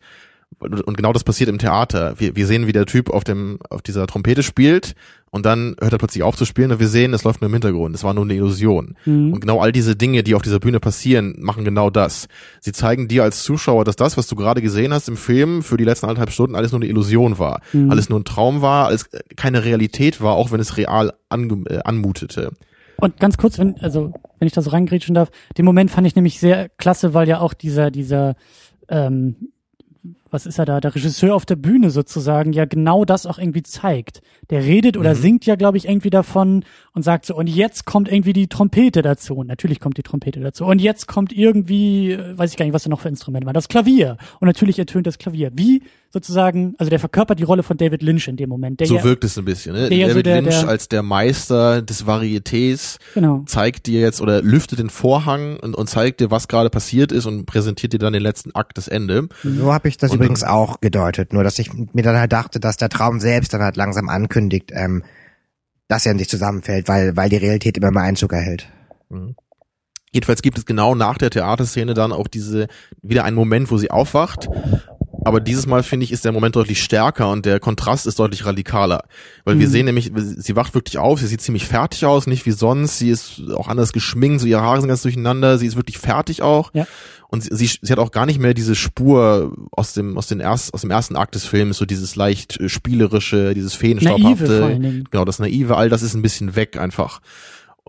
Und 0.58 0.96
genau 0.96 1.12
das 1.12 1.24
passiert 1.24 1.48
im 1.48 1.58
Theater. 1.58 2.14
Wir, 2.18 2.36
wir 2.36 2.46
sehen, 2.46 2.66
wie 2.66 2.72
der 2.72 2.86
Typ 2.86 3.10
auf 3.10 3.24
dem, 3.24 3.58
auf 3.70 3.82
dieser 3.82 4.06
Trompete 4.06 4.42
spielt 4.42 4.94
und 5.32 5.46
dann 5.46 5.76
hört 5.80 5.92
er 5.92 5.98
plötzlich 5.98 6.24
auf 6.24 6.36
zu 6.36 6.44
spielen 6.44 6.72
und 6.72 6.80
wir 6.80 6.88
sehen, 6.88 7.14
es 7.14 7.22
läuft 7.22 7.40
nur 7.40 7.46
im 7.46 7.52
Hintergrund. 7.52 7.94
Es 7.94 8.02
war 8.02 8.14
nur 8.14 8.24
eine 8.24 8.34
Illusion. 8.34 8.96
Mhm. 9.04 9.32
Und 9.32 9.40
genau 9.40 9.60
all 9.60 9.70
diese 9.70 9.94
Dinge, 9.94 10.24
die 10.24 10.34
auf 10.34 10.42
dieser 10.42 10.58
Bühne 10.58 10.80
passieren, 10.80 11.36
machen 11.38 11.64
genau 11.64 11.88
das. 11.88 12.26
Sie 12.60 12.72
zeigen 12.72 13.06
dir 13.06 13.22
als 13.22 13.44
Zuschauer, 13.44 13.84
dass 13.84 13.94
das, 13.94 14.16
was 14.16 14.26
du 14.26 14.34
gerade 14.34 14.60
gesehen 14.60 14.92
hast 14.92 15.08
im 15.08 15.16
Film, 15.16 15.62
für 15.62 15.76
die 15.76 15.84
letzten 15.84 16.06
anderthalb 16.06 16.32
Stunden 16.32 16.56
alles 16.56 16.72
nur 16.72 16.80
eine 16.80 16.90
Illusion 16.90 17.38
war. 17.38 17.60
Mhm. 17.72 17.90
Alles 17.90 18.08
nur 18.08 18.18
ein 18.18 18.24
Traum 18.24 18.60
war, 18.60 18.86
alles 18.86 19.08
keine 19.36 19.64
Realität 19.64 20.20
war, 20.20 20.34
auch 20.34 20.50
wenn 20.50 20.60
es 20.60 20.76
real 20.76 21.12
äh, 21.30 21.78
anmutete. 21.84 22.50
Und 22.96 23.18
ganz 23.18 23.38
kurz, 23.38 23.58
wenn, 23.58 23.78
also, 23.80 24.12
wenn 24.38 24.46
ich 24.46 24.52
da 24.52 24.62
so 24.62 24.70
reingrätschen 24.70 25.14
darf, 25.14 25.30
den 25.56 25.64
Moment 25.64 25.90
fand 25.90 26.06
ich 26.06 26.16
nämlich 26.16 26.40
sehr 26.40 26.68
klasse, 26.70 27.14
weil 27.14 27.28
ja 27.28 27.40
auch 27.40 27.54
dieser, 27.54 27.90
dieser, 27.90 28.34
ähm, 28.88 29.36
was 30.30 30.46
ist 30.46 30.58
er 30.58 30.64
da, 30.64 30.80
der 30.80 30.94
Regisseur 30.94 31.34
auf 31.34 31.44
der 31.46 31.56
Bühne 31.56 31.90
sozusagen 31.90 32.52
ja 32.52 32.64
genau 32.64 33.04
das 33.04 33.26
auch 33.26 33.38
irgendwie 33.38 33.62
zeigt. 33.62 34.22
Der 34.50 34.64
redet 34.64 34.96
oder 34.96 35.10
Mhm. 35.14 35.18
singt 35.18 35.46
ja, 35.46 35.56
glaube 35.56 35.76
ich, 35.76 35.88
irgendwie 35.88 36.10
davon 36.10 36.64
und 36.92 37.02
sagt 37.02 37.26
so, 37.26 37.34
und 37.36 37.48
jetzt 37.48 37.84
kommt 37.86 38.10
irgendwie 38.10 38.32
die 38.32 38.46
Trompete 38.48 39.02
dazu. 39.02 39.34
Und 39.36 39.46
natürlich 39.48 39.80
kommt 39.80 39.96
die 39.98 40.02
Trompete 40.02 40.40
dazu. 40.40 40.64
Und 40.64 40.80
jetzt 40.80 41.06
kommt 41.06 41.32
irgendwie, 41.32 42.12
äh, 42.12 42.38
weiß 42.38 42.50
ich 42.50 42.56
gar 42.56 42.64
nicht, 42.64 42.74
was 42.74 42.84
da 42.84 42.90
noch 42.90 43.00
für 43.00 43.08
Instrumente 43.08 43.46
waren, 43.46 43.54
das 43.54 43.68
Klavier. 43.68 44.16
Und 44.40 44.46
natürlich 44.46 44.78
ertönt 44.78 45.06
das 45.06 45.18
Klavier. 45.18 45.50
Wie 45.54 45.82
sozusagen, 46.12 46.74
also 46.78 46.90
der 46.90 46.98
verkörpert 46.98 47.38
die 47.38 47.44
Rolle 47.44 47.62
von 47.62 47.76
David 47.76 48.02
Lynch 48.02 48.26
in 48.28 48.36
dem 48.36 48.48
Moment. 48.48 48.80
Der 48.80 48.86
so 48.86 48.96
ja, 48.96 49.04
wirkt 49.04 49.22
es 49.24 49.38
ein 49.38 49.44
bisschen. 49.44 49.74
Ne? 49.74 49.94
ja 49.94 50.08
so 50.08 50.14
David 50.14 50.26
der- 50.26 50.42
Lynch 50.42 50.60
der- 50.60 50.68
als 50.68 50.88
der 50.88 51.02
Meister 51.02 51.82
des 51.82 52.04
Varietés 52.04 52.98
genau. 53.14 53.44
zeigt 53.46 53.86
dir 53.86 54.00
jetzt 54.00 54.20
oder 54.20 54.42
lüftet 54.42 54.80
den 54.80 54.90
Vorhang 54.90 55.58
und, 55.58 55.74
und 55.74 55.88
zeigt 55.88 56.20
dir, 56.20 56.30
was 56.30 56.48
gerade 56.48 56.68
passiert 56.68 57.12
ist 57.12 57.26
und 57.26 57.46
präsentiert 57.46 57.92
dir 57.92 57.98
dann 57.98 58.12
den 58.12 58.22
letzten 58.22 58.54
Akt, 58.54 58.76
das 58.76 58.88
Ende. 58.88 59.28
So 59.44 59.72
habe 59.72 59.88
ich 59.88 59.96
das 59.98 60.10
Und 60.10 60.16
übrigens 60.16 60.42
auch 60.42 60.80
gedeutet, 60.80 61.32
nur 61.32 61.44
dass 61.44 61.58
ich 61.58 61.70
mir 61.72 62.02
dann 62.02 62.16
halt 62.16 62.32
dachte, 62.32 62.58
dass 62.58 62.76
der 62.76 62.88
Traum 62.88 63.20
selbst 63.20 63.54
dann 63.54 63.62
halt 63.62 63.76
langsam 63.76 64.08
ankündigt, 64.08 64.70
ähm, 64.74 65.04
dass 65.86 66.06
er 66.06 66.12
in 66.12 66.18
sich 66.18 66.28
zusammenfällt, 66.28 66.88
weil, 66.88 67.16
weil 67.16 67.28
die 67.28 67.36
Realität 67.36 67.76
immer 67.76 67.90
mehr 67.90 68.02
Einzug 68.02 68.32
erhält. 68.32 68.68
Jedenfalls 70.12 70.42
gibt 70.42 70.58
es 70.58 70.66
genau 70.66 70.94
nach 70.94 71.18
der 71.18 71.30
Theaterszene 71.30 71.94
dann 71.94 72.12
auch 72.12 72.26
diese, 72.26 72.66
wieder 73.02 73.24
einen 73.24 73.36
Moment, 73.36 73.70
wo 73.70 73.76
sie 73.78 73.90
aufwacht. 73.90 74.48
Aber 75.24 75.40
dieses 75.40 75.66
Mal 75.66 75.82
finde 75.82 76.04
ich, 76.04 76.12
ist 76.12 76.24
der 76.24 76.32
Moment 76.32 76.56
deutlich 76.56 76.82
stärker 76.82 77.30
und 77.30 77.44
der 77.44 77.60
Kontrast 77.60 78.06
ist 78.06 78.18
deutlich 78.18 78.46
radikaler. 78.46 79.04
Weil 79.44 79.58
wir 79.58 79.66
Mhm. 79.66 79.70
sehen 79.70 79.86
nämlich, 79.86 80.10
sie 80.14 80.56
wacht 80.56 80.74
wirklich 80.74 80.98
auf, 80.98 81.20
sie 81.20 81.26
sieht 81.26 81.40
ziemlich 81.42 81.66
fertig 81.66 82.06
aus, 82.06 82.26
nicht 82.26 82.46
wie 82.46 82.52
sonst. 82.52 82.98
Sie 82.98 83.10
ist 83.10 83.42
auch 83.54 83.68
anders 83.68 83.92
geschminkt, 83.92 84.40
so 84.40 84.46
ihre 84.46 84.62
Haare 84.62 84.80
sind 84.80 84.88
ganz 84.88 85.02
durcheinander, 85.02 85.58
sie 85.58 85.66
ist 85.66 85.76
wirklich 85.76 85.98
fertig 85.98 86.42
auch. 86.42 86.70
Ja. 86.72 86.86
Und 87.28 87.44
sie, 87.44 87.50
sie, 87.54 87.78
sie 87.80 87.92
hat 87.92 87.98
auch 88.00 88.10
gar 88.10 88.26
nicht 88.26 88.40
mehr 88.40 88.54
diese 88.54 88.74
Spur 88.74 89.54
aus 89.70 89.92
dem, 89.92 90.18
aus, 90.18 90.26
den 90.26 90.40
erst, 90.40 90.74
aus 90.74 90.80
dem 90.80 90.90
ersten 90.90 91.14
Akt 91.16 91.34
des 91.36 91.44
Films, 91.44 91.76
so 91.76 91.84
dieses 91.84 92.16
leicht 92.16 92.58
äh, 92.58 92.68
spielerische, 92.68 93.54
dieses 93.54 93.74
Feenstaubhafte. 93.74 94.46
Genau, 95.10 95.24
das 95.24 95.38
Naive, 95.38 95.76
all 95.76 95.88
das 95.88 96.02
ist 96.02 96.14
ein 96.14 96.22
bisschen 96.22 96.56
weg 96.56 96.76
einfach. 96.76 97.20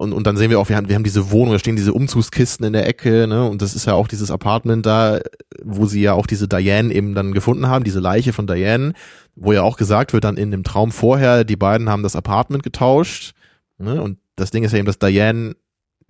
Und, 0.01 0.13
und 0.13 0.25
dann 0.25 0.35
sehen 0.35 0.49
wir 0.49 0.59
auch, 0.59 0.67
wir 0.67 0.77
haben, 0.77 0.89
wir 0.89 0.95
haben 0.95 1.03
diese 1.03 1.29
Wohnung, 1.29 1.53
da 1.53 1.59
stehen 1.59 1.75
diese 1.75 1.93
Umzugskisten 1.93 2.65
in 2.65 2.73
der 2.73 2.87
Ecke, 2.87 3.27
ne? 3.27 3.47
Und 3.47 3.61
das 3.61 3.75
ist 3.75 3.85
ja 3.85 3.93
auch 3.93 4.07
dieses 4.07 4.31
Apartment 4.31 4.83
da, 4.83 5.19
wo 5.63 5.85
sie 5.85 6.01
ja 6.01 6.13
auch 6.13 6.25
diese 6.25 6.47
Diane 6.47 6.91
eben 6.91 7.13
dann 7.13 7.33
gefunden 7.33 7.67
haben, 7.67 7.83
diese 7.83 7.99
Leiche 7.99 8.33
von 8.33 8.47
Diane, 8.47 8.93
wo 9.35 9.53
ja 9.53 9.61
auch 9.61 9.77
gesagt 9.77 10.13
wird 10.13 10.23
dann 10.23 10.37
in 10.37 10.49
dem 10.49 10.63
Traum 10.63 10.91
vorher, 10.91 11.43
die 11.43 11.55
beiden 11.55 11.87
haben 11.87 12.01
das 12.01 12.15
Apartment 12.15 12.63
getauscht. 12.63 13.33
Ne? 13.77 14.01
Und 14.01 14.17
das 14.37 14.49
Ding 14.49 14.63
ist 14.63 14.71
ja 14.71 14.79
eben, 14.79 14.87
dass 14.87 14.97
Diane 14.97 15.55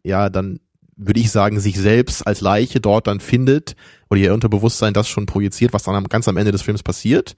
ja 0.04 0.30
dann, 0.30 0.62
würde 0.96 1.20
ich 1.20 1.30
sagen, 1.30 1.60
sich 1.60 1.78
selbst 1.78 2.26
als 2.26 2.40
Leiche 2.40 2.80
dort 2.80 3.08
dann 3.08 3.20
findet, 3.20 3.76
oder 4.10 4.22
ihr 4.22 4.34
Unterbewusstsein 4.34 4.94
das 4.94 5.10
schon 5.10 5.26
projiziert, 5.26 5.74
was 5.74 5.84
dann 5.84 6.02
ganz 6.06 6.30
am 6.30 6.38
Ende 6.38 6.54
des 6.54 6.62
Films 6.62 6.82
passiert. 6.82 7.36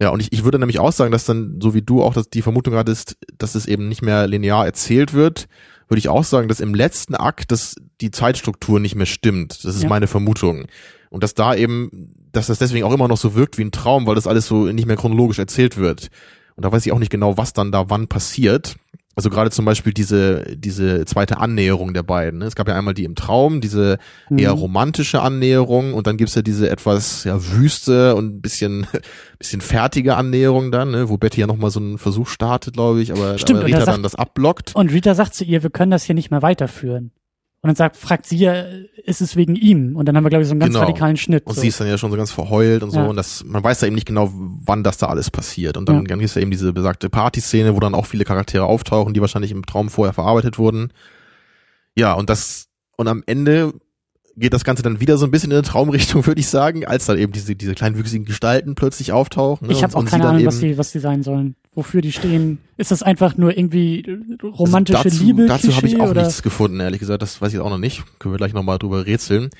Ja, 0.00 0.10
und 0.10 0.20
ich, 0.20 0.32
ich 0.32 0.44
würde 0.44 0.58
nämlich 0.58 0.78
auch 0.78 0.92
sagen, 0.92 1.10
dass 1.10 1.24
dann, 1.24 1.58
so 1.62 1.72
wie 1.74 1.82
du 1.82 2.02
auch 2.02 2.12
dass 2.12 2.28
die 2.28 2.42
Vermutung 2.42 2.74
hattest, 2.74 3.16
dass 3.38 3.54
es 3.54 3.66
eben 3.66 3.88
nicht 3.88 4.02
mehr 4.02 4.26
linear 4.26 4.66
erzählt 4.66 5.14
wird, 5.14 5.48
würde 5.88 5.98
ich 5.98 6.08
auch 6.08 6.24
sagen, 6.24 6.48
dass 6.48 6.60
im 6.60 6.74
letzten 6.74 7.14
Akt 7.14 7.50
dass 7.52 7.76
die 8.00 8.10
Zeitstruktur 8.10 8.80
nicht 8.80 8.94
mehr 8.94 9.06
stimmt. 9.06 9.64
Das 9.64 9.74
ist 9.76 9.84
Ja. 9.84 9.88
meine 9.88 10.06
Vermutung. 10.06 10.66
Und 11.08 11.22
dass 11.22 11.34
da 11.34 11.54
eben, 11.54 12.12
dass 12.32 12.48
das 12.48 12.58
deswegen 12.58 12.84
auch 12.84 12.92
immer 12.92 13.08
noch 13.08 13.16
so 13.16 13.34
wirkt 13.34 13.56
wie 13.56 13.64
ein 13.64 13.70
Traum, 13.70 14.06
weil 14.06 14.16
das 14.16 14.26
alles 14.26 14.46
so 14.46 14.66
nicht 14.66 14.86
mehr 14.86 14.96
chronologisch 14.96 15.38
erzählt 15.38 15.76
wird. 15.76 16.08
Und 16.56 16.64
da 16.64 16.72
weiß 16.72 16.84
ich 16.84 16.92
auch 16.92 16.98
nicht 16.98 17.10
genau, 17.12 17.38
was 17.38 17.52
dann 17.52 17.72
da 17.72 17.88
wann 17.88 18.08
passiert. 18.08 18.76
Also 19.18 19.30
gerade 19.30 19.50
zum 19.50 19.64
Beispiel 19.64 19.94
diese, 19.94 20.44
diese 20.58 21.06
zweite 21.06 21.38
Annäherung 21.38 21.94
der 21.94 22.02
beiden. 22.02 22.40
Ne? 22.40 22.44
Es 22.44 22.54
gab 22.54 22.68
ja 22.68 22.76
einmal 22.76 22.92
die 22.92 23.04
im 23.04 23.14
Traum, 23.14 23.62
diese 23.62 23.96
eher 24.36 24.52
Mhm. 24.54 24.60
romantische 24.60 25.22
Annäherung 25.22 25.94
und 25.94 26.06
dann 26.06 26.18
gibt's 26.18 26.34
ja 26.34 26.42
diese 26.42 26.68
etwas 26.68 27.24
ja, 27.24 27.38
wüste 27.52 28.14
und 28.14 28.36
ein 28.36 28.40
bisschen, 28.42 28.86
bisschen 29.38 29.62
fertige 29.62 30.16
Annäherung 30.16 30.70
dann, 30.70 30.90
ne? 30.90 31.08
wo 31.08 31.16
Betty 31.16 31.40
ja 31.40 31.46
nochmal 31.46 31.70
so 31.70 31.80
einen 31.80 31.96
Versuch 31.96 32.28
startet, 32.28 32.74
glaube 32.74 33.00
ich, 33.00 33.10
aber, 33.10 33.38
Stimmt, 33.38 33.60
aber 33.60 33.68
Rita 33.68 33.78
sagt- 33.78 33.88
dann 33.96 34.02
das 34.02 34.14
abblockt. 34.16 34.74
Und 34.76 34.92
Rita 34.92 35.14
sagt 35.14 35.34
zu 35.34 35.44
ihr, 35.44 35.62
wir 35.62 35.70
können 35.70 35.90
das 35.90 36.04
hier 36.04 36.14
nicht 36.14 36.30
mehr 36.30 36.42
weiterführen. 36.42 37.10
Und 37.62 37.68
dann 37.68 37.74
sagt, 37.76 37.96
fragt 37.96 38.26
sie 38.26 38.36
ja, 38.36 38.64
ist 39.04 39.20
es 39.20 39.34
wegen 39.34 39.56
ihm? 39.56 39.96
Und 39.96 40.06
dann 40.06 40.16
haben 40.16 40.24
wir, 40.24 40.28
glaube 40.30 40.42
ich, 40.42 40.48
so 40.48 40.52
einen 40.52 40.60
ganz 40.60 40.74
Genau. 40.74 40.84
radikalen 40.86 41.16
Schnitt. 41.16 41.46
Und 41.46 41.54
so. 41.54 41.60
sie 41.62 41.68
ist 41.68 41.80
dann 41.80 41.88
ja 41.88 41.98
schon 41.98 42.10
so 42.12 42.16
ganz 42.16 42.30
verheult 42.30 42.82
und 42.84 42.90
so 42.90 42.98
Ja. 43.00 43.06
und 43.06 43.16
das, 43.16 43.42
man 43.44 43.64
weiß 43.64 43.80
da 43.80 43.86
eben 43.86 43.94
nicht 43.96 44.06
genau, 44.06 44.30
wann 44.32 44.84
das 44.84 44.98
da 44.98 45.06
alles 45.06 45.30
passiert. 45.30 45.76
Und 45.76 45.88
dann, 45.88 45.96
Ja. 45.96 46.02
dann 46.02 46.18
gibt's 46.20 46.34
ja 46.36 46.42
eben 46.42 46.50
diese 46.50 46.72
besagte 46.72 47.08
Partyszene, 47.10 47.74
wo 47.74 47.80
dann 47.80 47.94
auch 47.94 48.06
viele 48.06 48.24
Charaktere 48.24 48.64
auftauchen, 48.66 49.14
die 49.14 49.20
wahrscheinlich 49.20 49.50
im 49.50 49.66
Traum 49.66 49.88
vorher 49.88 50.12
verarbeitet 50.12 50.58
wurden. 50.58 50.92
Ja, 51.96 52.12
und 52.12 52.30
das, 52.30 52.68
und 52.96 53.08
am 53.08 53.22
Ende 53.26 53.72
geht 54.36 54.52
das 54.52 54.64
Ganze 54.64 54.82
dann 54.82 55.00
wieder 55.00 55.16
so 55.16 55.24
ein 55.24 55.30
bisschen 55.30 55.50
in 55.50 55.56
eine 55.56 55.66
Traumrichtung, 55.66 56.24
würde 56.26 56.40
ich 56.40 56.48
sagen, 56.48 56.84
als 56.86 57.06
dann 57.06 57.18
eben 57.18 57.32
diese, 57.32 57.56
diese 57.56 57.74
kleinwüchsigen 57.74 58.26
Gestalten 58.26 58.74
plötzlich 58.74 59.12
auftauchen. 59.12 59.66
Ne? 59.66 59.72
ich 59.72 59.82
habe 59.82 59.96
auch 59.96 60.04
keine 60.04 60.28
Ahnung, 60.28 60.44
was 60.44 60.60
die, 60.60 60.76
was 60.78 60.92
die 60.92 60.98
sein 61.00 61.22
sollen. 61.22 61.56
Wofür 61.76 62.00
die 62.00 62.10
stehen. 62.10 62.58
Ist 62.78 62.90
das 62.90 63.02
einfach 63.02 63.36
nur 63.36 63.56
irgendwie 63.56 64.02
romantische 64.42 64.96
Also 64.98 65.10
dazu, 65.10 65.22
Liebe? 65.24 65.46
Dazu 65.46 65.76
habe 65.76 65.86
ich 65.86 66.00
auch 66.00 66.08
oder? 66.10 66.22
nichts 66.22 66.42
gefunden, 66.42 66.80
ehrlich 66.80 67.00
gesagt. 67.00 67.20
Das 67.20 67.40
weiß 67.40 67.52
ich 67.52 67.60
auch 67.60 67.68
noch 67.68 67.78
nicht. 67.78 68.02
Können 68.18 68.32
wir 68.32 68.38
gleich 68.38 68.54
nochmal 68.54 68.78
drüber 68.78 69.04
rätseln. 69.06 69.50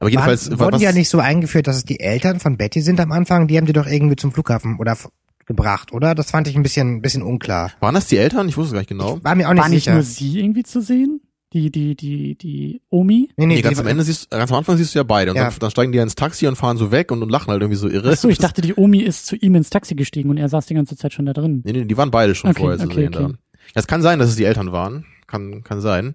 Aber 0.00 0.08
jedenfalls, 0.08 0.50
Waren, 0.50 0.60
wurden 0.60 0.72
was, 0.76 0.82
ja 0.82 0.92
nicht 0.92 1.10
so 1.10 1.18
eingeführt, 1.18 1.66
dass 1.66 1.76
es 1.76 1.84
die 1.84 2.00
Eltern 2.00 2.40
von 2.40 2.56
Betty 2.56 2.80
sind 2.80 2.98
am 3.00 3.12
Anfang. 3.12 3.48
Die 3.48 3.58
haben 3.58 3.66
die 3.66 3.74
doch 3.74 3.86
irgendwie 3.86 4.16
zum 4.16 4.32
Flughafen 4.32 4.78
oder 4.78 4.96
gebracht, 5.44 5.92
oder? 5.92 6.14
Das 6.14 6.30
fand 6.30 6.48
ich 6.48 6.56
ein 6.56 6.62
bisschen, 6.62 6.96
ein 6.96 7.02
bisschen 7.02 7.22
unklar. 7.22 7.70
waren 7.80 7.94
das 7.94 8.06
die 8.06 8.16
Eltern? 8.16 8.48
Ich 8.48 8.56
wusste 8.56 8.68
es 8.68 8.72
gar 8.72 8.80
nicht 8.80 8.88
genau. 8.88 9.18
War 9.22 9.34
mir 9.34 9.48
auch 9.48 9.52
nicht 9.52 9.62
War 9.62 9.68
nicht 9.68 9.84
sicher. 9.84 9.94
nur 9.94 10.02
sie 10.02 10.40
irgendwie 10.40 10.62
zu 10.62 10.80
sehen? 10.80 11.20
Die, 11.54 11.70
die, 11.70 11.94
die, 11.96 12.34
die 12.36 12.82
Omi? 12.90 13.30
nee, 13.36 13.46
Nee, 13.46 13.56
die- 13.56 13.62
ganz 13.62 13.78
am 13.80 13.86
Ende 13.86 14.04
siehst 14.04 14.28
ganz 14.30 14.50
am 14.52 14.58
Anfang 14.58 14.76
siehst 14.76 14.94
du 14.94 14.98
ja 14.98 15.02
beide. 15.02 15.30
Und 15.30 15.38
Ja. 15.38 15.48
dann, 15.48 15.58
dann 15.60 15.70
steigen 15.70 15.92
die 15.92 15.96
ja 15.96 16.02
ins 16.02 16.14
Taxi 16.14 16.46
und 16.46 16.56
fahren 16.56 16.76
so 16.76 16.90
weg 16.90 17.10
und, 17.10 17.22
und 17.22 17.30
lachen 17.30 17.50
halt 17.50 17.62
irgendwie 17.62 17.78
so 17.78 17.88
irre. 17.88 18.10
Achso, 18.10 18.28
ich 18.28 18.36
dachte, 18.38 18.60
die 18.60 18.74
Omi 18.74 18.98
ist 18.98 19.24
zu 19.26 19.34
ihm 19.36 19.54
ins 19.54 19.70
Taxi 19.70 19.94
gestiegen 19.94 20.28
und 20.28 20.36
er 20.36 20.50
saß 20.50 20.66
die 20.66 20.74
ganze 20.74 20.96
Zeit 20.96 21.14
schon 21.14 21.24
da 21.24 21.32
drin. 21.32 21.62
Nee, 21.64 21.72
nee, 21.72 21.84
die 21.86 21.96
waren 21.96 22.10
beide 22.10 22.34
schon 22.34 22.50
Okay, 22.50 22.60
vorher 22.60 22.78
zu 22.78 22.84
okay, 22.84 22.94
sehen 22.96 23.14
okay. 23.14 23.32
da. 23.32 23.38
Das 23.74 23.86
kann 23.86 24.02
sein, 24.02 24.18
dass 24.18 24.28
es 24.28 24.36
die 24.36 24.44
Eltern 24.44 24.72
waren. 24.72 25.06
Kann, 25.26 25.62
kann 25.64 25.80
sein. 25.80 26.14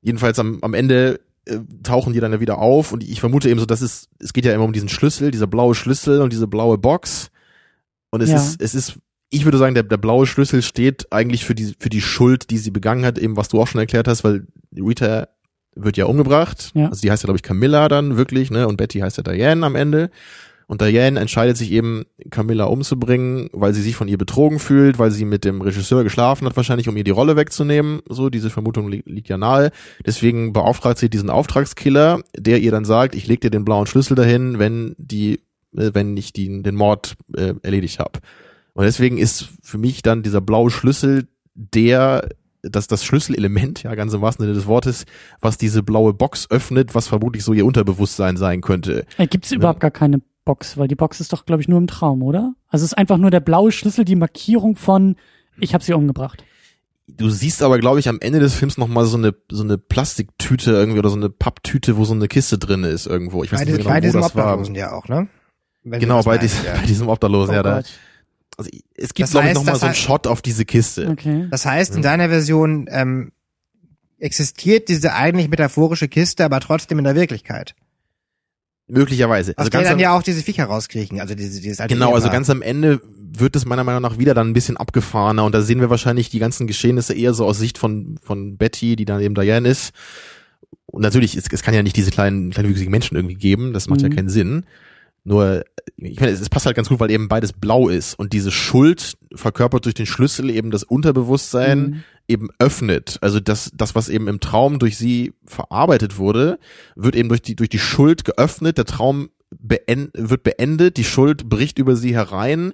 Jedenfalls 0.00 0.38
am, 0.38 0.58
am 0.62 0.72
Ende 0.72 1.20
äh, 1.44 1.58
tauchen 1.82 2.12
die 2.14 2.20
dann 2.20 2.32
ja 2.32 2.40
wieder 2.40 2.58
auf 2.58 2.92
und 2.92 3.04
ich 3.04 3.20
vermute 3.20 3.50
eben 3.50 3.60
so, 3.60 3.66
dass 3.66 3.82
es, 3.82 4.08
es 4.18 4.32
geht 4.32 4.44
ja 4.46 4.54
immer 4.54 4.64
um 4.64 4.72
diesen 4.72 4.88
Schlüssel, 4.88 5.30
dieser 5.30 5.46
blaue 5.46 5.74
Schlüssel 5.74 6.22
und 6.22 6.32
diese 6.32 6.46
blaue 6.46 6.78
Box. 6.78 7.30
Und 8.10 8.22
es 8.22 8.30
Ja. 8.30 8.36
ist, 8.36 8.60
es 8.62 8.74
ist, 8.74 8.98
ich 9.30 9.44
würde 9.44 9.58
sagen, 9.58 9.74
der, 9.74 9.82
der 9.82 9.96
blaue 9.96 10.26
Schlüssel 10.26 10.62
steht 10.62 11.12
eigentlich 11.12 11.44
für 11.44 11.54
die, 11.54 11.74
für 11.78 11.88
die 11.88 12.00
Schuld, 12.00 12.50
die 12.50 12.58
sie 12.58 12.70
begangen 12.70 13.04
hat, 13.04 13.18
eben 13.18 13.36
was 13.36 13.48
du 13.48 13.60
auch 13.60 13.66
schon 13.66 13.80
erklärt 13.80 14.08
hast, 14.08 14.24
weil 14.24 14.46
Rita 14.74 15.28
wird 15.74 15.96
ja 15.96 16.06
umgebracht. 16.06 16.70
Ja. 16.74 16.88
Also 16.88 17.02
die 17.02 17.10
heißt 17.10 17.22
ja, 17.22 17.26
glaube 17.26 17.38
ich, 17.38 17.42
Camilla 17.42 17.88
dann 17.88 18.16
wirklich, 18.16 18.50
ne? 18.50 18.66
Und 18.66 18.76
Betty 18.76 19.00
heißt 19.00 19.18
ja 19.18 19.22
Diane 19.22 19.64
am 19.64 19.76
Ende. 19.76 20.10
Und 20.68 20.80
Diane 20.80 21.20
entscheidet 21.20 21.56
sich 21.56 21.70
eben, 21.70 22.06
Camilla 22.30 22.64
umzubringen, 22.64 23.48
weil 23.52 23.72
sie 23.72 23.82
sich 23.82 23.94
von 23.94 24.08
ihr 24.08 24.18
betrogen 24.18 24.58
fühlt, 24.58 24.98
weil 24.98 25.12
sie 25.12 25.24
mit 25.24 25.44
dem 25.44 25.60
Regisseur 25.60 26.02
geschlafen 26.02 26.44
hat, 26.44 26.56
wahrscheinlich, 26.56 26.88
um 26.88 26.96
ihr 26.96 27.04
die 27.04 27.12
Rolle 27.12 27.36
wegzunehmen. 27.36 28.00
So, 28.08 28.30
diese 28.30 28.50
Vermutung 28.50 28.88
li 28.88 29.02
liegt 29.06 29.28
ja 29.28 29.38
nahe. 29.38 29.70
Deswegen 30.04 30.52
beauftragt 30.52 30.98
sie 30.98 31.08
diesen 31.08 31.30
Auftragskiller, 31.30 32.20
der 32.36 32.60
ihr 32.60 32.72
dann 32.72 32.84
sagt, 32.84 33.14
ich 33.14 33.28
leg 33.28 33.40
dir 33.40 33.50
den 33.50 33.64
blauen 33.64 33.86
Schlüssel 33.86 34.16
dahin, 34.16 34.58
wenn 34.58 34.96
die, 34.98 35.40
äh, 35.76 35.90
wenn 35.92 36.16
ich 36.16 36.32
die, 36.32 36.62
den 36.62 36.74
Mord 36.74 37.14
äh, 37.36 37.54
erledigt 37.62 38.00
habe. 38.00 38.18
Und 38.76 38.84
deswegen 38.84 39.16
ist 39.16 39.48
für 39.62 39.78
mich 39.78 40.02
dann 40.02 40.22
dieser 40.22 40.42
blaue 40.42 40.70
Schlüssel 40.70 41.28
der, 41.54 42.28
das, 42.60 42.86
das 42.86 43.06
Schlüsselelement, 43.06 43.82
ja, 43.82 43.94
ganz 43.94 44.12
im 44.12 44.20
wahrsten 44.20 44.44
Sinne 44.44 44.54
des 44.54 44.66
Wortes, 44.66 45.06
was 45.40 45.56
diese 45.56 45.82
blaue 45.82 46.12
Box 46.12 46.50
öffnet, 46.50 46.94
was 46.94 47.08
vermutlich 47.08 47.42
so 47.42 47.54
ihr 47.54 47.64
Unterbewusstsein 47.64 48.36
sein 48.36 48.60
könnte. 48.60 49.06
Äh, 49.16 49.28
Gibt 49.28 49.46
es 49.46 49.52
überhaupt 49.52 49.80
gar 49.80 49.90
keine 49.90 50.20
Box? 50.44 50.76
Weil 50.76 50.88
die 50.88 50.94
Box 50.94 51.20
ist 51.20 51.32
doch, 51.32 51.46
glaube 51.46 51.62
ich, 51.62 51.68
nur 51.68 51.78
im 51.78 51.86
Traum, 51.86 52.22
oder? 52.22 52.54
Also 52.68 52.84
es 52.84 52.92
ist 52.92 52.98
einfach 52.98 53.16
nur 53.16 53.30
der 53.30 53.40
blaue 53.40 53.72
Schlüssel, 53.72 54.04
die 54.04 54.14
Markierung 54.14 54.76
von, 54.76 55.16
ich 55.58 55.72
habe 55.72 55.82
sie 55.82 55.94
umgebracht. 55.94 56.44
Du 57.08 57.30
siehst 57.30 57.62
aber, 57.62 57.78
glaube 57.78 57.98
ich, 58.00 58.10
am 58.10 58.18
Ende 58.20 58.40
des 58.40 58.54
Films 58.54 58.76
noch 58.76 58.88
mal 58.88 59.06
so 59.06 59.16
eine 59.16 59.34
so 59.50 59.62
eine 59.62 59.78
Plastiktüte 59.78 60.72
irgendwie 60.72 60.98
oder 60.98 61.08
so 61.08 61.16
eine 61.16 61.30
Papptüte, 61.30 61.96
wo 61.96 62.04
so 62.04 62.12
eine 62.12 62.28
Kiste 62.28 62.58
drin 62.58 62.84
ist 62.84 63.06
irgendwo. 63.06 63.42
Ich 63.42 63.52
weiß 63.52 63.60
bei, 63.60 63.64
nicht 63.64 63.76
mehr 63.76 63.84
bei 63.84 63.90
genau, 63.90 63.96
wo 63.96 64.00
diesem 64.00 64.20
das 64.20 64.34
war. 64.34 64.44
Obdachlosen 64.44 64.74
ja 64.74 64.92
auch, 64.92 65.08
ne? 65.08 65.28
Wenn 65.82 66.00
Genau, 66.00 66.20
bei, 66.22 66.32
meinen, 66.32 66.40
diesem, 66.40 66.64
ja. 66.66 66.74
bei 66.74 66.84
diesem 66.84 67.08
Obdachlosen, 67.08 67.54
ja, 67.54 67.62
da. 67.62 67.76
Gott. 67.76 67.86
Also, 68.56 68.70
es 68.94 69.12
gibt, 69.14 69.20
Das 69.24 69.30
glaube 69.32 69.44
ich, 69.46 69.48
heißt, 69.50 69.54
noch 69.56 69.64
mal 69.64 69.72
das 69.72 69.80
so 69.80 69.86
einen 69.86 69.94
Shot 69.94 70.26
auf 70.26 70.40
diese 70.42 70.64
Kiste. 70.64 71.08
Okay. 71.10 71.46
Das 71.50 71.66
heißt, 71.66 71.90
in 71.96 72.02
Ja. 72.02 72.10
deiner 72.10 72.28
Version 72.28 72.86
ähm, 72.90 73.32
existiert 74.18 74.88
diese 74.88 75.12
eigentlich 75.14 75.48
metaphorische 75.48 76.08
Kiste, 76.08 76.44
aber 76.44 76.60
trotzdem 76.60 76.98
in 76.98 77.04
der 77.04 77.14
Wirklichkeit. 77.14 77.74
Möglicherweise. 78.88 79.52
Also 79.56 79.68
ganz 79.70 79.84
dann 79.84 79.94
am, 79.94 79.98
ja 80.00 80.16
auch 80.16 80.22
diese 80.22 80.42
Viecher 80.42 80.64
rauskriechen, 80.66 81.20
also 81.20 81.34
diese, 81.34 81.60
dieses 81.60 81.80
alte 81.80 81.92
genau, 81.92 82.14
also 82.14 82.30
ganz 82.30 82.48
am 82.50 82.62
Ende 82.62 83.00
wird 83.38 83.56
es 83.56 83.66
meiner 83.66 83.82
Meinung 83.82 84.00
nach 84.00 84.16
wieder 84.16 84.32
dann 84.32 84.48
ein 84.48 84.52
bisschen 84.52 84.76
abgefahrener 84.76 85.44
und 85.44 85.52
da 85.54 85.60
sehen 85.60 85.80
wir 85.80 85.90
wahrscheinlich 85.90 86.30
die 86.30 86.38
ganzen 86.38 86.68
Geschehnisse 86.68 87.12
eher 87.12 87.34
so 87.34 87.44
aus 87.44 87.58
Sicht 87.58 87.78
von, 87.78 88.16
von 88.22 88.56
Betty, 88.56 88.94
die 88.94 89.04
dann 89.04 89.20
eben 89.20 89.34
Diane 89.34 89.68
ist. 89.68 89.92
Und 90.86 91.02
natürlich, 91.02 91.36
es, 91.36 91.46
es 91.50 91.62
kann 91.62 91.74
ja 91.74 91.82
nicht 91.82 91.96
diese 91.96 92.12
kleinen, 92.12 92.50
kleinwüchsigen 92.50 92.90
Menschen 92.92 93.16
irgendwie 93.16 93.34
geben, 93.34 93.72
das 93.72 93.88
macht 93.88 94.02
ja 94.02 94.08
Mhm. 94.08 94.14
keinen 94.14 94.28
Sinn. 94.28 94.64
Nur, 95.28 95.64
ich 95.96 96.20
meine, 96.20 96.30
es, 96.30 96.40
es 96.40 96.48
passt 96.48 96.66
halt 96.66 96.76
ganz 96.76 96.88
gut, 96.88 97.00
weil 97.00 97.10
eben 97.10 97.26
beides 97.26 97.52
blau 97.52 97.88
ist 97.88 98.14
und 98.16 98.32
diese 98.32 98.52
Schuld 98.52 99.18
verkörpert 99.34 99.84
durch 99.84 99.94
den 99.96 100.06
Schlüssel 100.06 100.50
eben 100.50 100.70
das 100.70 100.84
Unterbewusstsein 100.84 101.80
Mhm. 101.80 102.04
eben 102.28 102.48
öffnet. 102.60 103.18
Also 103.22 103.40
das, 103.40 103.72
das, 103.74 103.96
was 103.96 104.08
eben 104.08 104.28
im 104.28 104.38
Traum 104.38 104.78
durch 104.78 104.96
sie 104.96 105.32
verarbeitet 105.44 106.16
wurde, 106.18 106.60
wird 106.94 107.16
eben 107.16 107.28
durch 107.28 107.42
die, 107.42 107.56
durch 107.56 107.70
die 107.70 107.80
Schuld 107.80 108.24
geöffnet, 108.24 108.78
der 108.78 108.84
Traum 108.84 109.30
beend, 109.50 110.10
wird 110.14 110.44
beendet, 110.44 110.96
die 110.96 111.04
Schuld 111.04 111.48
bricht 111.48 111.78
über 111.80 111.96
sie 111.96 112.14
herein, 112.14 112.72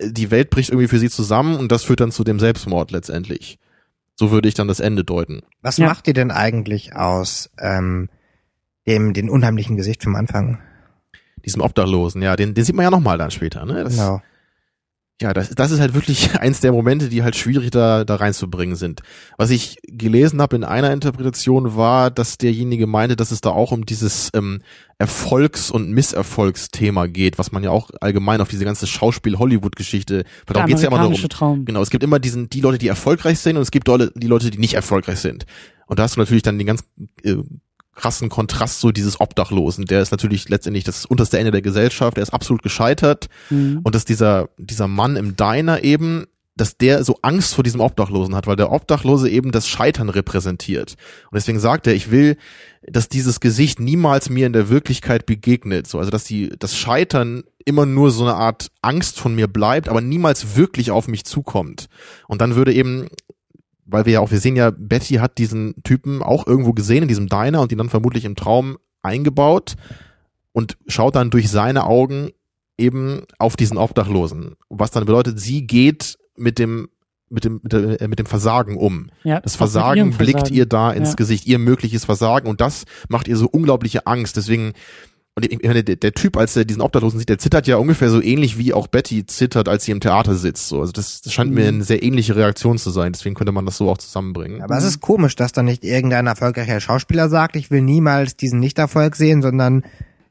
die 0.00 0.30
Welt 0.30 0.50
bricht 0.50 0.70
irgendwie 0.70 0.88
für 0.88 0.98
sie 1.00 1.10
zusammen 1.10 1.56
und 1.56 1.72
das 1.72 1.82
führt 1.82 1.98
dann 2.00 2.12
zu 2.12 2.22
dem 2.22 2.38
Selbstmord 2.38 2.92
letztendlich. 2.92 3.58
So 4.14 4.30
würde 4.30 4.48
ich 4.48 4.54
dann 4.54 4.68
das 4.68 4.78
Ende 4.78 5.02
deuten. 5.02 5.40
Was 5.60 5.78
Ja. 5.78 5.86
macht 5.86 6.06
ihr 6.06 6.14
denn 6.14 6.30
eigentlich 6.30 6.94
aus 6.94 7.50
ähm, 7.58 8.08
dem 8.86 9.12
den 9.12 9.28
unheimlichen 9.28 9.76
Gesicht 9.76 10.04
vom 10.04 10.14
Anfang? 10.14 10.60
Diesem 11.44 11.62
Obdachlosen, 11.62 12.22
ja, 12.22 12.36
den, 12.36 12.54
den 12.54 12.64
sieht 12.64 12.74
man 12.74 12.84
ja 12.84 12.90
nochmal 12.90 13.18
dann 13.18 13.30
später, 13.30 13.64
ne? 13.64 13.84
Das, 13.84 13.96
Genau. 13.96 14.20
Ja, 15.22 15.34
das, 15.34 15.50
das 15.50 15.70
ist 15.70 15.80
halt 15.80 15.92
wirklich 15.92 16.34
eins 16.40 16.60
der 16.60 16.72
Momente, 16.72 17.10
die 17.10 17.22
halt 17.22 17.36
schwierig 17.36 17.70
da, 17.70 18.04
da 18.04 18.16
reinzubringen 18.16 18.74
sind. 18.74 19.02
Was 19.36 19.50
ich 19.50 19.76
gelesen 19.82 20.40
habe 20.40 20.56
in 20.56 20.64
einer 20.64 20.92
Interpretation 20.92 21.76
war, 21.76 22.10
dass 22.10 22.38
derjenige 22.38 22.86
meinte, 22.86 23.16
dass 23.16 23.30
es 23.30 23.42
da 23.42 23.50
auch 23.50 23.70
um 23.70 23.84
dieses 23.84 24.30
ähm, 24.34 24.62
Erfolgs- 24.98 25.70
und 25.70 25.90
Misserfolgsthema 25.90 27.06
geht, 27.06 27.38
was 27.38 27.52
man 27.52 27.62
ja 27.62 27.70
auch 27.70 27.90
allgemein 28.00 28.40
auf 28.40 28.48
diese 28.48 28.64
ganze 28.64 28.86
Schauspiel-Hollywood-Geschichte, 28.86 30.24
weil 30.46 30.54
darum 30.54 30.68
geht's 30.68 30.80
ja 30.80 30.88
immer 30.88 30.96
um, 30.96 31.02
amerikanische 31.02 31.28
Traum. 31.28 31.66
Genau, 31.66 31.82
es 31.82 31.90
gibt 31.90 32.02
immer 32.02 32.18
diesen, 32.18 32.48
die 32.48 32.62
Leute, 32.62 32.78
die 32.78 32.88
erfolgreich 32.88 33.40
sind 33.40 33.56
und 33.56 33.62
es 33.62 33.70
gibt 33.70 33.88
die 33.88 34.26
Leute, 34.26 34.50
die 34.50 34.58
nicht 34.58 34.74
erfolgreich 34.74 35.18
sind. 35.18 35.44
Und 35.86 35.98
da 35.98 36.04
hast 36.04 36.16
du 36.16 36.20
natürlich 36.20 36.42
dann 36.42 36.56
den 36.56 36.66
ganz 36.66 36.84
äh, 37.24 37.36
krassen 37.94 38.28
Kontrast 38.28 38.80
so 38.80 38.92
dieses 38.92 39.20
Obdachlosen. 39.20 39.84
Der 39.84 40.00
ist 40.00 40.10
natürlich 40.10 40.48
letztendlich 40.48 40.84
das 40.84 41.04
unterste 41.04 41.38
Ende 41.38 41.50
der 41.50 41.62
Gesellschaft, 41.62 42.16
der 42.16 42.22
ist 42.22 42.32
absolut 42.32 42.62
gescheitert. 42.62 43.28
Mhm. 43.50 43.80
Und 43.82 43.94
dass 43.94 44.04
dieser, 44.04 44.48
dieser 44.56 44.88
Mann 44.88 45.16
im 45.16 45.36
Diner 45.36 45.82
eben, 45.82 46.26
dass 46.56 46.76
der 46.76 47.04
so 47.04 47.18
Angst 47.22 47.54
vor 47.54 47.64
diesem 47.64 47.80
Obdachlosen 47.80 48.34
hat, 48.34 48.46
weil 48.46 48.56
der 48.56 48.70
Obdachlose 48.70 49.30
eben 49.30 49.50
das 49.50 49.66
Scheitern 49.66 50.08
repräsentiert. 50.08 50.96
Und 51.30 51.36
deswegen 51.36 51.58
sagt 51.58 51.86
er, 51.86 51.94
ich 51.94 52.10
will, 52.10 52.36
dass 52.82 53.08
dieses 53.08 53.40
Gesicht 53.40 53.80
niemals 53.80 54.30
mir 54.30 54.46
in 54.46 54.52
der 54.52 54.68
Wirklichkeit 54.68 55.26
begegnet. 55.26 55.86
So, 55.86 55.98
also 55.98 56.10
dass 56.10 56.24
die, 56.24 56.50
das 56.58 56.76
Scheitern 56.76 57.44
immer 57.64 57.86
nur 57.86 58.10
so 58.10 58.24
eine 58.24 58.34
Art 58.34 58.70
Angst 58.82 59.18
von 59.18 59.34
mir 59.34 59.46
bleibt, 59.46 59.88
aber 59.88 60.00
niemals 60.00 60.56
wirklich 60.56 60.90
auf 60.90 61.08
mich 61.08 61.24
zukommt. 61.24 61.88
Und 62.26 62.40
dann 62.40 62.56
würde 62.56 62.72
eben 62.72 63.08
weil 63.90 64.06
wir 64.06 64.14
ja 64.14 64.20
auch, 64.20 64.30
wir 64.30 64.40
sehen 64.40 64.56
ja, 64.56 64.70
Betty 64.70 65.14
hat 65.14 65.38
diesen 65.38 65.74
Typen 65.82 66.22
auch 66.22 66.46
irgendwo 66.46 66.72
gesehen 66.72 67.02
in 67.02 67.08
diesem 67.08 67.28
Diner 67.28 67.60
und 67.60 67.72
ihn 67.72 67.78
dann 67.78 67.88
vermutlich 67.90 68.24
im 68.24 68.36
Traum 68.36 68.78
eingebaut 69.02 69.74
und 70.52 70.76
schaut 70.86 71.14
dann 71.16 71.30
durch 71.30 71.48
seine 71.50 71.84
Augen 71.84 72.30
eben 72.78 73.22
auf 73.38 73.56
diesen 73.56 73.76
Obdachlosen. 73.78 74.56
Was 74.68 74.90
dann 74.90 75.04
bedeutet, 75.04 75.38
sie 75.40 75.66
geht 75.66 76.18
mit 76.36 76.58
dem 76.58 76.88
mit 77.32 77.44
dem 77.44 77.60
mit, 77.62 77.72
der, 77.72 78.00
äh, 78.02 78.08
mit 78.08 78.18
dem 78.18 78.26
Versagen 78.26 78.76
um. 78.76 79.10
ja, 79.22 79.40
Das 79.40 79.54
Versagen 79.54 79.98
ihrem 79.98 80.10
blickt 80.18 80.38
Versagen. 80.40 80.56
ihr 80.56 80.66
da 80.66 80.90
ins 80.90 81.10
Ja. 81.10 81.14
Gesicht, 81.14 81.46
ihr 81.46 81.60
mögliches 81.60 82.04
Versagen 82.04 82.48
und 82.48 82.60
das 82.60 82.84
macht 83.08 83.28
ihr 83.28 83.36
so 83.36 83.46
unglaubliche 83.48 84.06
Angst. 84.08 84.36
Deswegen 84.36 84.72
und 85.42 85.60
ich 85.62 85.68
meine, 85.68 85.84
der, 85.84 85.96
der 85.96 86.12
Typ, 86.12 86.36
als 86.36 86.56
er 86.56 86.64
diesen 86.64 86.82
Obdachlosen 86.82 87.18
sieht, 87.18 87.28
der 87.28 87.38
zittert 87.38 87.66
ja 87.66 87.76
ungefähr 87.76 88.10
so 88.10 88.22
ähnlich 88.22 88.58
wie 88.58 88.72
auch 88.72 88.86
Betty 88.86 89.26
zittert, 89.26 89.68
als 89.68 89.84
sie 89.84 89.92
im 89.92 90.00
Theater 90.00 90.34
sitzt. 90.34 90.68
So, 90.68 90.80
also 90.80 90.92
das, 90.92 91.20
das 91.22 91.32
scheint 91.32 91.50
Mhm. 91.50 91.56
mir 91.56 91.68
eine 91.68 91.84
sehr 91.84 92.02
ähnliche 92.02 92.36
Reaktion 92.36 92.78
zu 92.78 92.90
sein. 92.90 93.12
Deswegen 93.12 93.34
könnte 93.34 93.52
man 93.52 93.66
das 93.66 93.76
so 93.76 93.90
auch 93.90 93.98
zusammenbringen. 93.98 94.62
Aber 94.62 94.76
es 94.76 94.84
ist 94.84 95.00
komisch, 95.00 95.36
dass 95.36 95.52
dann 95.52 95.64
nicht 95.64 95.84
irgendein 95.84 96.26
erfolgreicher 96.26 96.80
Schauspieler 96.80 97.28
sagt, 97.28 97.56
ich 97.56 97.70
will 97.70 97.82
niemals 97.82 98.36
diesen 98.36 98.60
Nichterfolg 98.60 99.16
sehen, 99.16 99.42
sondern 99.42 99.84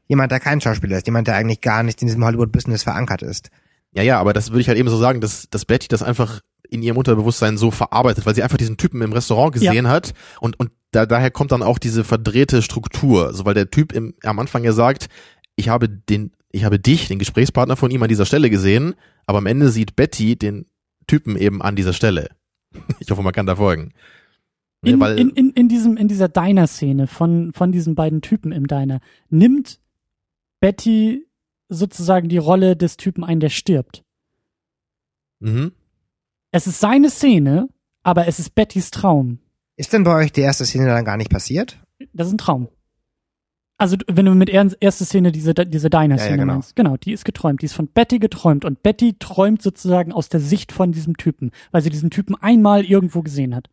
jemand, 0.08 0.32
der 0.32 0.40
kein 0.40 0.60
Schauspieler 0.60 0.96
ist, 0.98 1.06
jemand, 1.06 1.28
der 1.28 1.36
eigentlich 1.36 1.60
gar 1.60 1.82
nicht 1.82 2.00
in 2.02 2.08
diesem 2.08 2.24
Hollywood-Business 2.24 2.82
verankert 2.82 3.22
ist. 3.22 3.50
Ja, 3.92 4.02
ja, 4.02 4.20
aber 4.20 4.32
das 4.32 4.50
würde 4.50 4.60
ich 4.60 4.68
halt 4.68 4.78
eben 4.78 4.88
so 4.88 4.96
sagen, 4.98 5.20
dass, 5.20 5.48
dass 5.50 5.64
Betty 5.64 5.88
das 5.88 6.02
einfach 6.02 6.40
in 6.70 6.82
ihrem 6.82 6.96
Unterbewusstsein 6.96 7.56
so 7.56 7.70
verarbeitet, 7.70 8.26
weil 8.26 8.34
sie 8.34 8.42
einfach 8.42 8.56
diesen 8.56 8.76
Typen 8.76 9.02
im 9.02 9.12
Restaurant 9.12 9.52
gesehen 9.52 9.88
hat 9.88 10.12
und, 10.40 10.58
und 10.58 10.70
da, 10.92 11.06
daher 11.06 11.30
kommt 11.30 11.52
dann 11.52 11.62
auch 11.62 11.78
diese 11.78 12.04
verdrehte 12.04 12.62
Struktur, 12.62 13.32
so 13.32 13.44
weil 13.44 13.54
der 13.54 13.70
Typ 13.70 13.92
im, 13.92 14.14
am 14.22 14.38
Anfang 14.38 14.64
ja 14.64 14.72
sagt, 14.72 15.08
ich 15.56 15.68
habe 15.68 15.88
den, 15.88 16.32
ich 16.50 16.64
habe 16.64 16.78
dich, 16.78 17.08
den 17.08 17.18
Gesprächspartner 17.18 17.76
von 17.76 17.90
ihm 17.90 18.02
an 18.02 18.08
dieser 18.08 18.26
Stelle 18.26 18.50
gesehen, 18.50 18.94
aber 19.26 19.38
am 19.38 19.46
Ende 19.46 19.70
sieht 19.70 19.96
Betty 19.96 20.36
den 20.36 20.66
Typen 21.06 21.36
eben 21.36 21.62
an 21.62 21.76
dieser 21.76 21.92
Stelle. 21.92 22.28
Ich 23.00 23.10
hoffe, 23.10 23.22
man 23.22 23.32
kann 23.32 23.46
da 23.46 23.56
folgen. 23.56 23.92
In, 24.82 25.00
weil, 25.00 25.18
in, 25.18 25.30
in, 25.30 25.50
in, 25.50 25.68
diesem, 25.68 25.96
in 25.96 26.08
dieser 26.08 26.28
Diner-Szene 26.28 27.06
von, 27.06 27.52
von 27.52 27.72
diesen 27.72 27.94
beiden 27.94 28.22
Typen 28.22 28.52
im 28.52 28.66
Diner 28.66 29.00
nimmt 29.28 29.80
Betty 30.60 31.26
sozusagen 31.68 32.28
die 32.28 32.38
Rolle 32.38 32.76
des 32.76 32.96
Typen 32.96 33.24
ein, 33.24 33.40
der 33.40 33.50
stirbt. 33.50 34.04
mhm. 35.40 35.72
Es 36.52 36.66
ist 36.66 36.80
seine 36.80 37.10
Szene, 37.10 37.68
aber 38.02 38.26
es 38.26 38.38
ist 38.38 38.54
Bettys 38.54 38.90
Traum. 38.90 39.38
Ist 39.76 39.92
denn 39.92 40.04
bei 40.04 40.14
euch 40.14 40.32
die 40.32 40.40
erste 40.40 40.64
Szene 40.66 40.86
dann 40.86 41.04
gar 41.04 41.16
nicht 41.16 41.30
passiert? 41.30 41.78
Das 42.12 42.26
ist 42.26 42.34
ein 42.34 42.38
Traum. 42.38 42.68
Also 43.78 43.96
wenn 44.08 44.26
du 44.26 44.34
mit 44.34 44.50
er 44.50 44.70
erste 44.80 45.06
Szene 45.06 45.32
diese 45.32 45.54
diese 45.54 45.88
Diner-Szene 45.88 46.30
Ja, 46.30 46.36
ja, 46.36 46.36
genau. 46.36 46.52
meinst, 46.54 46.76
genau, 46.76 46.96
die 46.98 47.12
ist 47.12 47.24
geträumt, 47.24 47.62
die 47.62 47.66
ist 47.66 47.72
von 47.72 47.88
Betty 47.88 48.18
geträumt 48.18 48.66
und 48.66 48.82
Betty 48.82 49.14
träumt 49.18 49.62
sozusagen 49.62 50.12
aus 50.12 50.28
der 50.28 50.40
Sicht 50.40 50.72
von 50.72 50.92
diesem 50.92 51.16
Typen, 51.16 51.50
weil 51.70 51.80
sie 51.80 51.88
diesen 51.88 52.10
Typen 52.10 52.34
einmal 52.34 52.84
irgendwo 52.84 53.22
gesehen 53.22 53.54
hat 53.54 53.70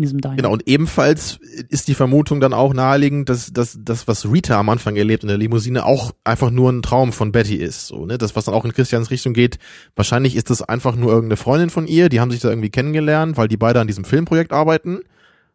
in 0.00 0.02
diesem 0.02 0.20
Diner. 0.20 0.36
Genau, 0.36 0.52
und 0.52 0.66
ebenfalls 0.66 1.38
ist 1.68 1.88
die 1.88 1.94
Vermutung 1.94 2.40
dann 2.40 2.54
auch 2.54 2.72
naheliegend, 2.72 3.28
dass 3.28 3.52
das, 3.52 4.08
was 4.08 4.30
Rita 4.30 4.58
am 4.58 4.70
Anfang 4.70 4.96
erlebt 4.96 5.22
in 5.22 5.28
der 5.28 5.36
Limousine, 5.36 5.84
auch 5.84 6.12
einfach 6.24 6.50
nur 6.50 6.72
ein 6.72 6.82
Traum 6.82 7.12
von 7.12 7.32
Betty 7.32 7.56
ist. 7.56 7.86
So, 7.86 8.06
ne? 8.06 8.18
Das, 8.18 8.34
was 8.34 8.46
dann 8.46 8.54
auch 8.54 8.64
in 8.64 8.72
Christians 8.72 9.10
Richtung 9.10 9.34
geht, 9.34 9.58
wahrscheinlich 9.94 10.36
ist 10.36 10.50
das 10.50 10.62
einfach 10.62 10.96
nur 10.96 11.12
irgendeine 11.12 11.36
Freundin 11.36 11.70
von 11.70 11.86
ihr, 11.86 12.08
die 12.08 12.20
haben 12.20 12.30
sich 12.30 12.40
da 12.40 12.48
irgendwie 12.48 12.70
kennengelernt, 12.70 13.36
weil 13.36 13.48
die 13.48 13.56
beide 13.56 13.80
an 13.80 13.86
diesem 13.86 14.04
Filmprojekt 14.04 14.52
arbeiten. 14.52 15.00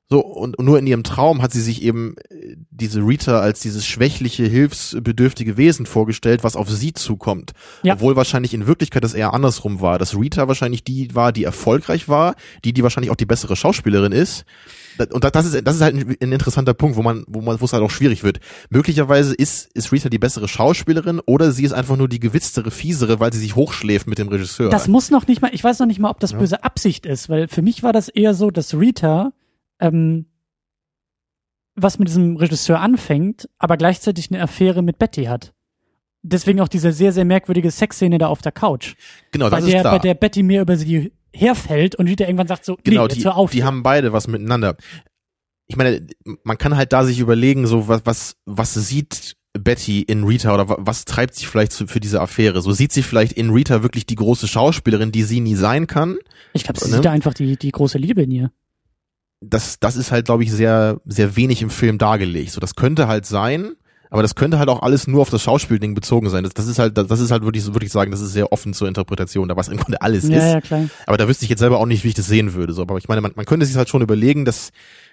So, 0.08 0.20
und, 0.24 0.56
und 0.60 0.66
nur 0.66 0.78
in 0.78 0.86
ihrem 0.86 1.02
Traum 1.02 1.42
hat 1.42 1.52
sie 1.52 1.62
sich 1.62 1.82
eben 1.82 2.16
äh, 2.30 2.56
diese 2.70 3.00
Rita 3.00 3.40
als 3.40 3.60
dieses 3.62 3.88
schwächliche, 3.88 4.44
hilfsbedürftige 4.46 5.58
Wesen 5.58 5.88
vorgestellt, 5.88 6.44
was 6.44 6.56
auf 6.56 6.70
sie 6.70 6.94
zukommt. 6.94 7.54
Ja. 7.82 7.94
Obwohl 7.96 8.16
wahrscheinlich 8.16 8.54
in 8.54 8.68
Wirklichkeit 8.68 9.04
das 9.04 9.16
eher 9.16 9.34
andersrum 9.34 9.82
war, 9.82 9.98
dass 9.98 10.16
Rita 10.16 10.48
wahrscheinlich 10.48 10.84
die 10.84 11.14
war, 11.16 11.32
die 11.32 11.44
erfolgreich 11.44 12.08
war, 12.08 12.36
die, 12.64 12.72
die 12.74 12.84
wahrscheinlich 12.84 13.10
auch 13.10 13.16
die 13.16 13.26
bessere 13.26 13.56
Schauspielerin 13.56 14.12
ist. 14.12 14.46
Und 15.12 15.24
da- 15.24 15.32
das 15.32 15.48
ist, 15.48 15.68
das 15.68 15.76
ist 15.76 15.82
halt 15.82 15.96
ein, 15.96 16.16
ein 16.22 16.32
interessanter 16.32 16.76
Punkt, 16.76 16.98
wo 16.98 17.02
man, 17.02 17.26
wo 17.28 17.42
man, 17.42 17.60
wo 17.60 17.66
es 17.66 17.74
halt 17.74 17.82
auch 17.84 17.90
schwierig 17.92 18.24
wird. 18.24 18.40
Möglicherweise 18.70 19.34
ist, 19.34 19.70
ist 19.74 19.92
Rita 19.92 20.10
die 20.10 20.20
bessere 20.20 20.48
Schauspielerin 20.48 21.20
oder 21.26 21.52
sie 21.52 21.64
ist 21.64 21.74
einfach 21.74 21.98
nur 21.98 22.08
die 22.08 22.20
gewitztere, 22.20 22.70
fiesere, 22.70 23.20
weil 23.20 23.34
sie 23.34 23.40
sich 23.40 23.56
hochschläft 23.56 24.06
mit 24.08 24.20
dem 24.20 24.28
Regisseur. 24.28 24.70
Das 24.70 24.88
muss 24.88 25.10
noch 25.10 25.26
nicht 25.26 25.42
mal, 25.42 25.50
ich 25.52 25.64
weiß 25.64 25.80
noch 25.80 25.88
nicht 25.88 26.00
mal, 26.00 26.12
ob 26.12 26.20
das 26.20 26.34
Ja. 26.34 26.38
böse 26.38 26.64
Absicht 26.64 27.08
ist, 27.08 27.28
weil 27.28 27.48
für 27.48 27.64
mich 27.64 27.82
war 27.82 27.92
das 27.92 28.08
eher 28.08 28.36
so, 28.36 28.52
dass 28.52 28.76
Rita 28.76 29.34
ähm, 29.80 30.26
was 31.76 32.00
mit 32.00 32.08
diesem 32.08 32.38
Regisseur 32.38 32.80
anfängt, 32.80 33.50
aber 33.58 33.78
gleichzeitig 33.78 34.32
eine 34.32 34.42
Affäre 34.42 34.82
mit 34.82 34.98
Betty 34.98 35.26
hat. 35.26 35.54
Deswegen 36.24 36.62
auch 36.62 36.68
diese 36.70 36.92
sehr, 36.92 37.12
sehr 37.12 37.26
merkwürdige 37.26 37.70
Sexszene 37.70 38.18
da 38.18 38.28
auf 38.28 38.42
der 38.42 38.52
Couch. 38.52 38.96
genau, 39.32 39.50
bei 39.50 39.58
das 39.58 39.66
der, 39.66 39.76
ist 39.76 39.82
klar. 39.82 39.94
bei 39.96 40.00
der 40.00 40.14
Betty 40.16 40.42
mir 40.42 40.62
über 40.62 40.78
sie 40.78 41.12
herfällt 41.34 41.96
und 41.96 42.08
Rita 42.08 42.24
irgendwann 42.26 42.48
sagt 42.48 42.66
so, 42.66 42.78
Genau, 42.84 43.04
nee, 43.04 43.10
die, 43.10 43.16
jetzt 43.16 43.26
hör 43.26 43.36
auf. 43.36 43.52
die 43.52 43.64
haben 43.64 43.84
beide 43.84 44.14
was 44.14 44.28
miteinander. 44.28 44.78
Ich 45.68 45.76
meine, 45.76 46.08
man 46.44 46.58
kann 46.58 46.78
halt 46.78 46.94
da 46.94 47.04
sich 47.04 47.20
überlegen, 47.20 47.68
so 47.68 47.88
was, 47.88 48.02
was, 48.06 48.36
was 48.46 48.74
sieht 48.74 49.36
Betty 49.54 50.02
in 50.02 50.24
Rita 50.24 50.54
oder 50.54 50.70
wa- 50.70 50.78
was 50.80 51.06
treibt 51.06 51.36
sie 51.36 51.46
vielleicht 51.46 51.74
für 51.74 52.00
diese 52.00 52.22
Affäre? 52.22 52.62
So 52.62 52.72
sieht 52.72 52.94
sie 52.94 53.04
vielleicht 53.04 53.34
in 53.34 53.50
Rita 53.50 53.84
wirklich 53.84 54.06
die 54.06 54.16
große 54.16 54.48
Schauspielerin, 54.48 55.12
die 55.12 55.24
sie 55.24 55.42
nie 55.42 55.56
sein 55.56 55.88
kann. 55.88 56.18
ich 56.54 56.64
glaube, 56.64 56.80
sie 56.80 56.90
ne? 56.90 56.96
sieht 56.96 57.06
da 57.06 57.12
einfach 57.12 57.34
die, 57.34 57.58
die 57.58 57.72
große 57.72 57.98
Liebe 57.98 58.24
in 58.24 58.32
ihr. 58.32 58.52
Das, 59.50 59.80
das 59.80 59.96
ist 59.96 60.12
halt, 60.12 60.26
glaube 60.26 60.44
ich, 60.44 60.52
sehr, 60.52 61.00
sehr 61.06 61.36
wenig 61.36 61.62
im 61.62 61.70
Film 61.70 61.98
dargelegt. 61.98 62.52
So, 62.52 62.60
das 62.60 62.76
könnte 62.76 63.08
halt 63.08 63.26
sein, 63.26 63.72
aber 64.12 64.22
das 64.22 64.36
könnte 64.36 64.60
halt 64.60 64.70
auch 64.70 64.82
alles 64.82 65.08
nur 65.08 65.22
auf 65.22 65.30
das 65.30 65.42
Schauspielding 65.42 65.94
bezogen 65.96 66.30
sein. 66.30 66.44
Das, 66.44 66.54
das 66.54 66.68
ist 66.68 66.80
halt, 66.80 66.98
das 66.98 67.20
ist 67.20 67.32
halt 67.32 67.44
wirklich, 67.44 67.64
so 67.64 67.74
würde 67.74 67.86
ich 67.86 67.92
sagen, 67.92 68.12
das 68.12 68.22
ist 68.22 68.32
sehr 68.34 68.54
offen 68.54 68.74
zur 68.74 68.88
Interpretation, 68.88 69.50
da 69.50 69.58
was 69.58 69.68
im 69.68 69.78
Grunde 69.78 70.02
alles 70.02 70.28
Ja, 70.30 70.38
ist. 70.38 70.54
ja, 70.54 70.62
klar. 70.62 70.86
Aber 71.08 71.18
da 71.18 71.28
wüsste 71.28 71.44
ich 71.44 71.50
jetzt 71.50 71.60
selber 71.60 71.80
auch 71.80 71.86
nicht, 71.86 72.04
wie 72.04 72.10
ich 72.10 72.14
das 72.14 72.28
sehen 72.28 72.54
würde. 72.54 72.72
So, 72.72 72.84
aber 72.84 72.98
ich 72.98 73.08
meine, 73.08 73.20
man, 73.22 73.32
man 73.36 73.46
könnte 73.46 73.66
sich 73.66 73.76
halt 73.76 73.90
schon 73.90 74.02
überlegen, 74.04 74.46
dass, 74.46 74.70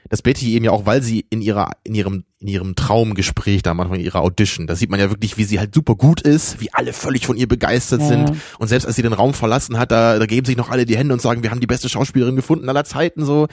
dass 0.08 0.22
Betty 0.22 0.52
eben 0.54 0.66
ja 0.66 0.70
auch, 0.70 0.86
weil 0.86 1.02
sie 1.02 1.24
in 1.30 1.40
ihrer, 1.40 1.70
in 1.82 1.94
ihrem, 1.94 2.24
in 2.38 2.48
ihrem 2.48 2.74
Traumgespräch 2.76 3.62
da 3.62 3.70
am 3.72 3.80
Anfang 3.80 3.98
ihrer 3.98 4.20
Audition, 4.20 4.66
da 4.66 4.76
sieht 4.76 4.90
man 4.90 5.00
ja 5.00 5.10
wirklich, 5.10 5.36
wie 5.36 5.44
sie 5.44 5.58
halt 5.58 5.74
super 5.74 5.96
gut 5.96 6.20
ist, 6.20 6.60
wie 6.60 6.72
alle 6.72 6.92
völlig 6.92 7.26
von 7.26 7.36
ihr 7.36 7.48
begeistert 7.48 8.02
Ja, 8.02 8.08
sind. 8.08 8.32
Und 8.58 8.68
selbst 8.68 8.84
als 8.86 8.94
sie 8.96 9.02
den 9.02 9.14
Raum 9.14 9.34
verlassen 9.34 9.78
hat, 9.78 9.90
da, 9.90 10.18
da 10.18 10.26
geben 10.26 10.44
sich 10.44 10.56
noch 10.56 10.70
alle 10.70 10.86
die 10.86 10.96
Hände 10.96 11.14
und 11.14 11.22
sagen, 11.22 11.42
wir 11.42 11.50
haben 11.50 11.60
die 11.60 11.66
beste 11.66 11.88
Schauspielerin 11.88 12.36
gefunden 12.36 12.68
aller 12.68 12.84
Zeiten, 12.84 13.24
so. 13.24 13.48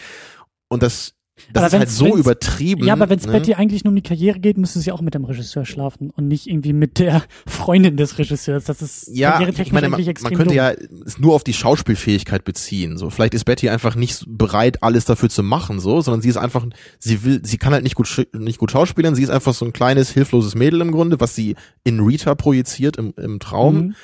Und 0.70 0.84
das, 0.84 1.14
das 1.54 1.64
Aber 1.64 1.68
ist 1.68 1.80
halt 1.80 1.90
so 1.90 2.18
übertrieben. 2.18 2.86
Ja, 2.86 2.94
aber 2.94 3.10
wenn 3.10 3.20
es 3.20 3.26
ne? 3.26 3.32
Betty 3.32 3.54
eigentlich 3.54 3.84
nur 3.84 3.92
um 3.92 3.96
die 3.96 4.02
Karriere 4.02 4.40
geht, 4.40 4.58
müsste 4.58 4.80
sie 4.80 4.92
auch 4.92 5.02
mit 5.02 5.14
dem 5.14 5.26
Regisseur 5.26 5.66
schlafen 5.66 6.10
und 6.10 6.28
nicht 6.28 6.48
irgendwie 6.48 6.74
mit 6.74 7.00
der 7.00 7.24
Freundin 7.48 7.98
des 7.98 8.18
Regisseurs. 8.18 8.66
Das 8.66 8.82
ist 8.82 9.10
Ja, 9.12 9.40
ich 9.42 9.72
meine, 9.72 9.90
man, 9.90 10.04
man 10.04 10.34
könnte 10.34 10.46
dumm. 10.46 10.54
ja 10.54 10.72
es 11.06 11.18
nur 11.20 11.36
auf 11.36 11.44
die 11.44 11.54
Schauspielfähigkeit 11.54 12.44
beziehen. 12.44 12.98
So, 12.98 13.10
vielleicht 13.10 13.34
ist 13.34 13.46
Betty 13.46 13.70
einfach 13.70 13.96
nicht 13.96 14.26
bereit, 14.28 14.84
alles 14.84 15.06
dafür 15.06 15.30
zu 15.30 15.44
machen, 15.44 15.80
so, 15.80 16.02
sondern 16.02 16.22
sie 16.22 16.30
ist 16.30 16.38
einfach, 16.38 16.66
sie 17.00 17.24
will, 17.24 17.42
sie 17.44 17.58
kann 17.58 17.74
halt 17.74 17.84
nicht 17.84 17.96
gut, 17.96 18.28
nicht 18.34 18.60
gut 18.60 18.72
schauspielern. 18.72 19.16
Sie 19.16 19.24
ist 19.24 19.30
einfach 19.30 19.54
so 19.54 19.66
ein 19.66 19.74
kleines 19.74 20.12
hilfloses 20.12 20.56
Mädel 20.56 20.82
im 20.82 20.92
Grunde, 20.92 21.20
was 21.20 21.36
sie 21.36 21.56
in 21.84 22.00
Rita 22.00 22.36
projiziert 22.36 22.98
im, 22.98 23.14
im 23.18 23.40
Traum. 23.40 23.76
Mhm. 23.76 23.96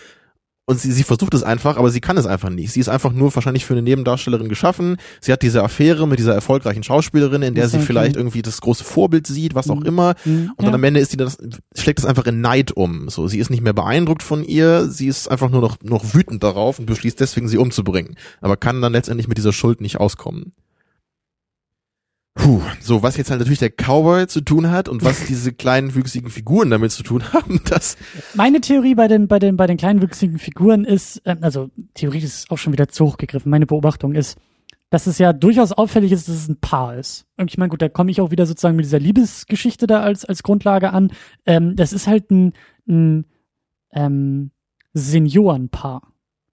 Und 0.67 0.79
sie, 0.79 0.91
sie 0.91 1.03
versucht 1.03 1.35
es 1.35 1.43
einfach, 1.43 1.77
aber 1.77 1.91
sie 1.91 2.01
kann 2.01 2.17
es 2.17 2.25
einfach 2.25 2.49
nicht. 2.49 2.71
Sie 2.71 2.79
ist 2.79 2.89
einfach 2.89 3.13
nur 3.13 3.33
wahrscheinlich 3.35 3.65
für 3.65 3.75
eine 3.75 3.83
Nebendarstellerin 3.83 4.49
geschaffen. 4.49 4.97
Sie 5.21 5.31
hat 5.31 5.43
diese 5.43 5.63
Affäre 5.63 6.07
mit 6.07 6.17
dieser 6.17 6.33
erfolgreichen 6.33 6.81
Schauspielerin, 6.81 7.43
in 7.43 7.53
der 7.53 7.69
sie 7.69 7.77
ist 7.77 7.85
vielleicht 7.85 8.15
irgendwie 8.15 8.41
das 8.41 8.61
große 8.61 8.83
Vorbild 8.83 9.27
sieht, 9.27 9.53
was 9.53 9.69
auch 9.69 9.81
Mhm. 9.81 9.85
immer. 9.85 10.15
Mhm. 10.25 10.53
Und 10.55 10.65
dann 10.65 10.73
am 10.73 10.83
Ende 10.83 10.99
ist 11.01 11.11
sie 11.11 11.17
das, 11.17 11.37
schlägt 11.77 11.99
das 11.99 12.05
einfach 12.05 12.25
in 12.25 12.41
Neid 12.41 12.71
um. 12.71 13.09
So, 13.09 13.27
sie 13.27 13.37
ist 13.37 13.51
nicht 13.51 13.61
mehr 13.61 13.73
beeindruckt 13.73 14.23
von 14.23 14.43
ihr, 14.43 14.87
sie 14.89 15.07
ist 15.07 15.29
einfach 15.29 15.51
nur 15.51 15.61
noch, 15.61 15.77
noch 15.83 16.15
wütend 16.15 16.41
darauf 16.41 16.79
und 16.79 16.87
beschließt 16.87 17.19
deswegen, 17.19 17.47
sie 17.47 17.57
umzubringen. 17.59 18.15
Aber 18.41 18.57
kann 18.57 18.81
dann 18.81 18.93
letztendlich 18.93 19.27
mit 19.27 19.37
dieser 19.37 19.53
Schuld 19.53 19.81
nicht 19.81 19.97
auskommen. 19.99 20.53
Puh, 22.35 22.61
so, 22.81 23.01
was 23.01 23.15
jetzt 23.15 23.31
halt 23.31 23.39
natürlich 23.39 23.59
der 23.59 23.71
Cowboy 23.71 24.27
zu 24.27 24.41
tun 24.41 24.69
hat 24.69 24.89
und 24.89 25.03
was 25.03 25.25
diese 25.25 25.53
kleinen 25.53 25.95
wüchsigen 25.95 26.29
Figuren 26.29 26.69
damit 26.69 26.91
zu 26.91 27.01
tun 27.01 27.23
haben, 27.33 27.61
das, 27.65 27.97
Meine 28.33 28.59
Theorie 28.59 28.93
bei 28.93 29.07
den, 29.07 29.27
bei 29.27 29.39
den, 29.39 29.55
bei 29.55 29.67
den 29.67 29.77
kleinwüchsigen 29.77 30.37
Figuren 30.37 30.83
ist, 30.83 31.21
ähm, 31.25 31.37
also 31.41 31.69
Theorie 31.93 32.19
ist 32.19 32.51
auch 32.51 32.57
schon 32.57 32.73
wieder 32.73 32.89
zu 32.89 33.05
hoch 33.05 33.17
gegriffen. 33.17 33.49
Meine 33.49 33.65
Beobachtung 33.65 34.13
ist, 34.13 34.37
dass 34.89 35.07
es 35.07 35.17
ja 35.17 35.31
durchaus 35.33 35.71
auffällig 35.71 36.11
ist, 36.11 36.27
dass 36.27 36.35
es 36.35 36.49
ein 36.49 36.59
Paar 36.59 36.97
ist. 36.97 37.25
Und 37.37 37.49
ich 37.49 37.57
meine, 37.57 37.69
gut, 37.69 37.81
da 37.81 37.87
komme 37.89 38.11
ich 38.11 38.19
auch 38.19 38.31
wieder 38.31 38.45
sozusagen 38.45 38.75
mit 38.75 38.85
dieser 38.85 38.99
Liebesgeschichte 38.99 39.87
da 39.87 40.01
als, 40.01 40.25
als 40.25 40.43
Grundlage 40.43 40.91
an. 40.91 41.11
Ähm, 41.45 41.75
das 41.77 41.93
ist 41.93 42.05
halt 42.05 42.29
ein, 42.31 42.53
ein 42.87 43.25
ähm, 43.93 44.51
Seniorenpaar. 44.93 46.01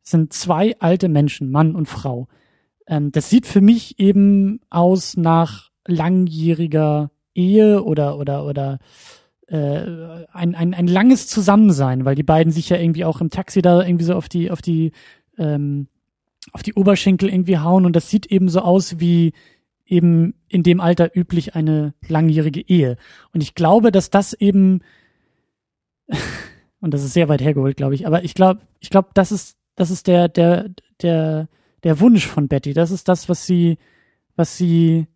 Es 0.05 0.13
sind 0.13 0.33
zwei 0.33 0.77
alte 0.79 1.09
Menschen, 1.09 1.51
Mann 1.51 1.75
und 1.75 1.87
Frau. 1.89 2.29
Ähm, 2.87 3.11
das 3.11 3.31
sieht 3.31 3.47
für 3.47 3.61
mich 3.61 3.99
eben 3.99 4.61
aus 4.71 5.17
nach 5.17 5.72
langjähriger 5.87 7.11
Ehe 7.35 7.83
oder 7.83 8.19
oder 8.19 8.45
oder 8.45 8.79
äh, 9.53 10.27
ein, 10.33 10.55
ein, 10.55 10.75
ein 10.75 10.87
langes 10.87 11.27
Zusammensein, 11.29 12.05
weil 12.05 12.15
die 12.15 12.23
beiden 12.23 12.53
sich 12.53 12.71
ja 12.71 12.79
irgendwie 12.79 13.05
auch 13.05 13.21
im 13.21 13.29
Taxi 13.29 13.61
da 13.61 13.85
irgendwie 13.85 14.05
so 14.05 14.15
auf 14.15 14.29
die, 14.29 14.51
auf 14.51 14.63
die, 14.63 14.93
ähm, 15.37 15.89
auf 16.53 16.63
die 16.63 16.75
Oberschenkel 16.75 17.29
irgendwie 17.29 17.59
hauen 17.59 17.85
und 17.85 17.95
das 17.95 18.09
sieht 18.09 18.27
eben 18.27 18.49
so 18.49 18.61
aus 18.61 18.99
wie 18.99 19.33
eben 19.85 20.35
in 20.49 20.63
dem 20.63 20.81
Alter 20.81 21.15
üblich 21.15 21.55
eine 21.55 21.93
langjährige 22.09 22.63
Ehe. 22.63 22.97
Und 23.35 23.43
ich 23.43 23.55
glaube, 23.55 23.93
dass 23.93 24.09
das 24.09 24.33
eben, 24.33 24.81
und 26.81 26.95
das 26.95 27.05
ist 27.05 27.13
sehr 27.13 27.29
weit 27.29 27.43
hergeholt, 27.43 27.77
glaube 27.77 27.95
ich, 27.95 28.07
aber 28.07 28.25
ich 28.25 28.35
glaube, 28.35 28.63
ich 28.81 28.89
glaube, 28.89 29.11
das 29.13 29.33
ist, 29.33 29.59
das 29.75 29.91
ist 29.91 30.07
der, 30.07 30.29
der, 30.29 30.71
der, 31.03 31.49
der 31.83 32.01
Wunsch 32.01 32.27
von 32.27 32.49
Betty. 32.49 32.73
Das 32.73 32.91
ist 32.91 33.07
das, 33.07 33.29
was 33.29 33.45
sie, 33.47 33.77
was 34.35 34.57
sie, 34.57 35.09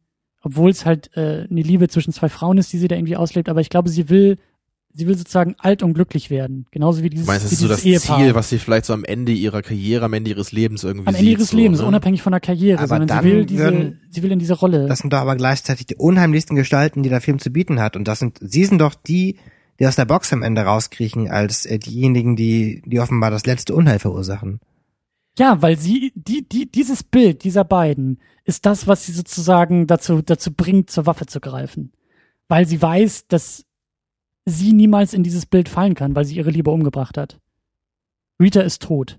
obwohl 0.42 0.70
es 0.70 0.84
halt 0.86 1.10
äh, 1.16 1.46
eine 1.50 1.62
Liebe 1.62 1.88
zwischen 1.88 2.12
zwei 2.12 2.28
Frauen 2.28 2.58
ist, 2.58 2.72
die 2.72 2.78
sie 2.78 2.88
da 2.88 2.96
irgendwie 2.96 3.16
auslebt, 3.16 3.48
aber 3.48 3.60
ich 3.60 3.68
glaube, 3.70 3.88
sie 3.88 4.08
will, 4.08 4.38
sie 4.94 5.06
will 5.06 5.16
sozusagen 5.16 5.56
alt 5.58 5.82
und 5.82 5.94
glücklich 5.94 6.30
werden. 6.30 6.66
Genauso 6.70 7.02
wie 7.02 7.10
dieses, 7.10 7.26
meine, 7.26 7.40
das 7.40 7.50
wie 7.50 7.54
ist 7.54 7.60
so 7.60 7.68
das 7.68 7.84
Ehepaar. 7.84 8.18
Ziel, 8.18 8.34
was 8.34 8.48
sie 8.48 8.58
vielleicht 8.58 8.84
so 8.86 8.92
am 8.92 9.04
Ende 9.04 9.32
ihrer 9.32 9.62
Karriere, 9.62 10.04
am 10.04 10.12
Ende 10.12 10.30
ihres 10.30 10.52
Lebens 10.52 10.84
irgendwie 10.84 11.08
am 11.08 11.14
sieht. 11.14 11.20
Ende 11.20 11.32
ihres 11.32 11.50
so, 11.50 11.56
Lebens, 11.56 11.80
ne? 11.80 11.86
unabhängig 11.86 12.22
von 12.22 12.30
der 12.32 12.40
Karriere, 12.40 12.78
Aber 12.78 12.88
sondern 12.88 13.22
sie 13.22 13.28
will 13.28 13.44
diese, 13.46 13.64
würden- 13.64 14.00
sie 14.10 14.22
will 14.22 14.32
in 14.32 14.38
diese 14.38 14.54
Rolle. 14.54 14.86
Das 14.86 15.00
sind 15.00 15.12
doch 15.12 15.18
aber 15.18 15.36
gleichzeitig 15.36 15.86
die 15.86 15.96
unheimlichsten 15.96 16.56
Gestalten, 16.56 17.02
die 17.02 17.08
der 17.08 17.20
Film 17.20 17.38
zu 17.38 17.50
bieten 17.50 17.80
hat. 17.80 17.96
Und 17.96 18.06
das 18.08 18.20
sind, 18.20 18.38
sie 18.40 18.64
sind 18.64 18.78
doch 18.80 18.94
die, 18.94 19.36
die 19.80 19.86
aus 19.86 19.96
der 19.96 20.06
Box 20.06 20.32
am 20.32 20.42
Ende 20.42 20.62
rauskriechen, 20.62 21.28
als 21.28 21.66
äh, 21.66 21.78
diejenigen, 21.78 22.36
die, 22.36 22.82
die 22.86 23.00
offenbar 23.00 23.30
das 23.30 23.44
letzte 23.44 23.74
Unheil 23.74 23.98
verursachen. 23.98 24.60
Ja, 25.38 25.60
weil 25.60 25.78
sie, 25.78 26.12
die, 26.14 26.48
die, 26.48 26.70
dieses 26.70 27.02
Bild 27.02 27.44
dieser 27.44 27.64
beiden 27.64 28.20
ist 28.44 28.64
das, 28.64 28.86
was 28.86 29.04
sie 29.04 29.12
sozusagen 29.12 29.86
dazu, 29.86 30.22
dazu 30.22 30.52
bringt, 30.52 30.90
zur 30.90 31.06
Waffe 31.06 31.26
zu 31.26 31.40
greifen. 31.40 31.92
Weil 32.48 32.66
sie 32.66 32.80
weiß, 32.80 33.26
dass 33.28 33.66
sie 34.46 34.72
niemals 34.72 35.12
in 35.12 35.24
dieses 35.24 35.44
Bild 35.44 35.68
fallen 35.68 35.94
kann, 35.94 36.14
weil 36.14 36.24
sie 36.24 36.36
ihre 36.36 36.50
Liebe 36.50 36.70
umgebracht 36.70 37.18
hat. 37.18 37.40
Rita 38.40 38.60
ist 38.60 38.82
tot. 38.82 39.18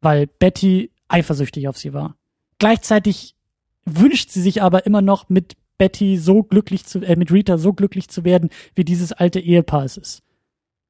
Weil 0.00 0.26
Betty 0.26 0.90
eifersüchtig 1.08 1.68
auf 1.68 1.76
sie 1.76 1.92
war. 1.92 2.16
Gleichzeitig 2.58 3.36
wünscht 3.84 4.30
sie 4.30 4.40
sich 4.40 4.62
aber 4.62 4.86
immer 4.86 5.02
noch 5.02 5.28
mit 5.28 5.56
Betty 5.76 6.16
so 6.16 6.42
glücklich 6.42 6.86
zu, 6.86 7.00
äh, 7.00 7.16
mit 7.16 7.32
Rita 7.32 7.58
so 7.58 7.72
glücklich 7.72 8.08
zu 8.08 8.24
werden, 8.24 8.50
wie 8.74 8.84
dieses 8.84 9.12
alte 9.12 9.40
Ehepaar 9.40 9.84
es 9.84 9.96
ist. 9.96 10.22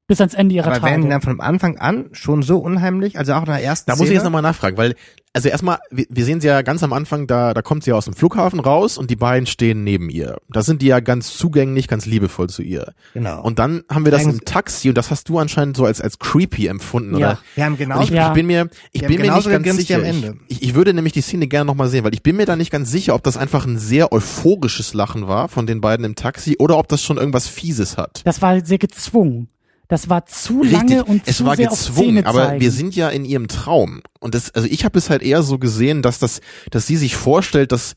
Bis 0.06 0.20
ans 0.20 0.34
Ende 0.34 0.54
ihrer 0.54 0.66
Aber 0.66 0.74
Tage. 0.80 0.86
werden 0.90 1.02
die 1.04 1.08
dann 1.08 1.22
von 1.22 1.40
Anfang 1.40 1.78
an 1.78 2.10
schon 2.12 2.42
so 2.42 2.58
unheimlich? 2.58 3.18
Also 3.18 3.32
auch 3.32 3.40
in 3.40 3.46
der 3.46 3.62
ersten 3.62 3.90
Da 3.90 3.96
muss 3.96 4.08
ich 4.08 4.12
jetzt 4.12 4.24
nochmal 4.24 4.42
nachfragen, 4.42 4.76
weil, 4.76 4.96
also 5.32 5.48
erstmal, 5.48 5.78
wir, 5.90 6.04
wir 6.10 6.24
sehen 6.26 6.42
sie 6.42 6.46
ja 6.46 6.60
ganz 6.60 6.82
am 6.82 6.92
Anfang, 6.92 7.26
da, 7.26 7.54
da 7.54 7.62
kommt 7.62 7.84
sie 7.84 7.90
ja 7.90 7.96
aus 7.96 8.04
dem 8.04 8.12
Flughafen 8.12 8.60
raus 8.60 8.98
und 8.98 9.08
die 9.10 9.16
beiden 9.16 9.46
stehen 9.46 9.82
neben 9.82 10.10
ihr. 10.10 10.36
Da 10.50 10.62
sind 10.62 10.82
die 10.82 10.88
ja 10.88 11.00
ganz 11.00 11.38
zugänglich, 11.38 11.88
ganz 11.88 12.04
liebevoll 12.04 12.50
zu 12.50 12.60
ihr. 12.60 12.92
Genau. 13.14 13.40
Und 13.42 13.58
dann 13.58 13.82
haben 13.90 14.04
wir 14.04 14.12
das 14.12 14.20
Eigentlich- 14.20 14.40
im 14.40 14.44
Taxi 14.44 14.90
und 14.90 14.98
das 14.98 15.10
hast 15.10 15.26
du 15.30 15.38
anscheinend 15.38 15.74
so 15.74 15.86
als, 15.86 16.02
als 16.02 16.18
creepy 16.18 16.66
empfunden, 16.66 17.16
Ja. 17.16 17.28
oder? 17.30 17.38
wir 17.54 17.64
haben 17.64 17.78
genau 17.78 18.02
ich, 18.02 18.10
Ja. 18.10 18.28
ich 18.28 18.34
bin 18.34 18.46
mir, 18.46 18.68
ich 18.92 19.00
Die 19.00 19.06
bin 19.06 19.22
mir 19.22 19.32
nicht 19.34 19.48
ganz 19.48 19.66
am 19.70 19.76
sicher. 19.76 20.02
Ende. 20.02 20.36
Ich, 20.48 20.62
ich 20.62 20.74
würde 20.74 20.92
nämlich 20.92 21.14
die 21.14 21.22
Szene 21.22 21.46
gerne 21.46 21.64
nochmal 21.64 21.88
sehen, 21.88 22.04
weil 22.04 22.12
ich 22.12 22.22
bin 22.22 22.36
mir 22.36 22.44
da 22.44 22.56
nicht 22.56 22.70
ganz 22.70 22.90
sicher, 22.90 23.14
ob 23.14 23.22
das 23.22 23.38
einfach 23.38 23.64
ein 23.64 23.78
sehr 23.78 24.12
euphorisches 24.12 24.92
Lachen 24.92 25.26
war 25.28 25.48
von 25.48 25.66
den 25.66 25.80
beiden 25.80 26.04
im 26.04 26.14
Taxi 26.14 26.56
oder 26.58 26.76
ob 26.76 26.88
das 26.88 27.00
schon 27.02 27.16
irgendwas 27.16 27.48
Fieses 27.48 27.96
hat. 27.96 28.20
das 28.24 28.42
war 28.42 28.62
sehr 28.62 28.76
gezwungen. 28.76 29.48
Das 29.94 30.08
war 30.08 30.26
zu 30.26 30.62
Richtig, 30.62 30.72
lange 30.72 31.04
und 31.04 31.22
es 31.24 31.36
zu 31.36 31.44
war 31.44 31.54
sehr 31.54 31.68
gezwungen, 31.68 32.26
aber 32.26 32.58
wir 32.58 32.72
sind 32.72 32.96
ja 32.96 33.10
in 33.10 33.24
ihrem 33.24 33.46
Traum. 33.46 34.02
Und 34.18 34.34
das, 34.34 34.52
also 34.52 34.66
ich 34.68 34.84
habe 34.84 34.98
es 34.98 35.08
halt 35.08 35.22
eher 35.22 35.44
so 35.44 35.56
gesehen, 35.56 36.02
dass 36.02 36.18
das, 36.18 36.40
dass 36.72 36.88
sie 36.88 36.96
sich 36.96 37.14
vorstellt, 37.14 37.70
dass, 37.70 37.94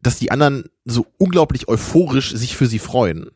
dass 0.00 0.20
die 0.20 0.30
anderen 0.30 0.66
so 0.84 1.04
unglaublich 1.18 1.66
euphorisch 1.66 2.32
sich 2.32 2.56
für 2.56 2.68
sie 2.68 2.78
freuen. 2.78 3.32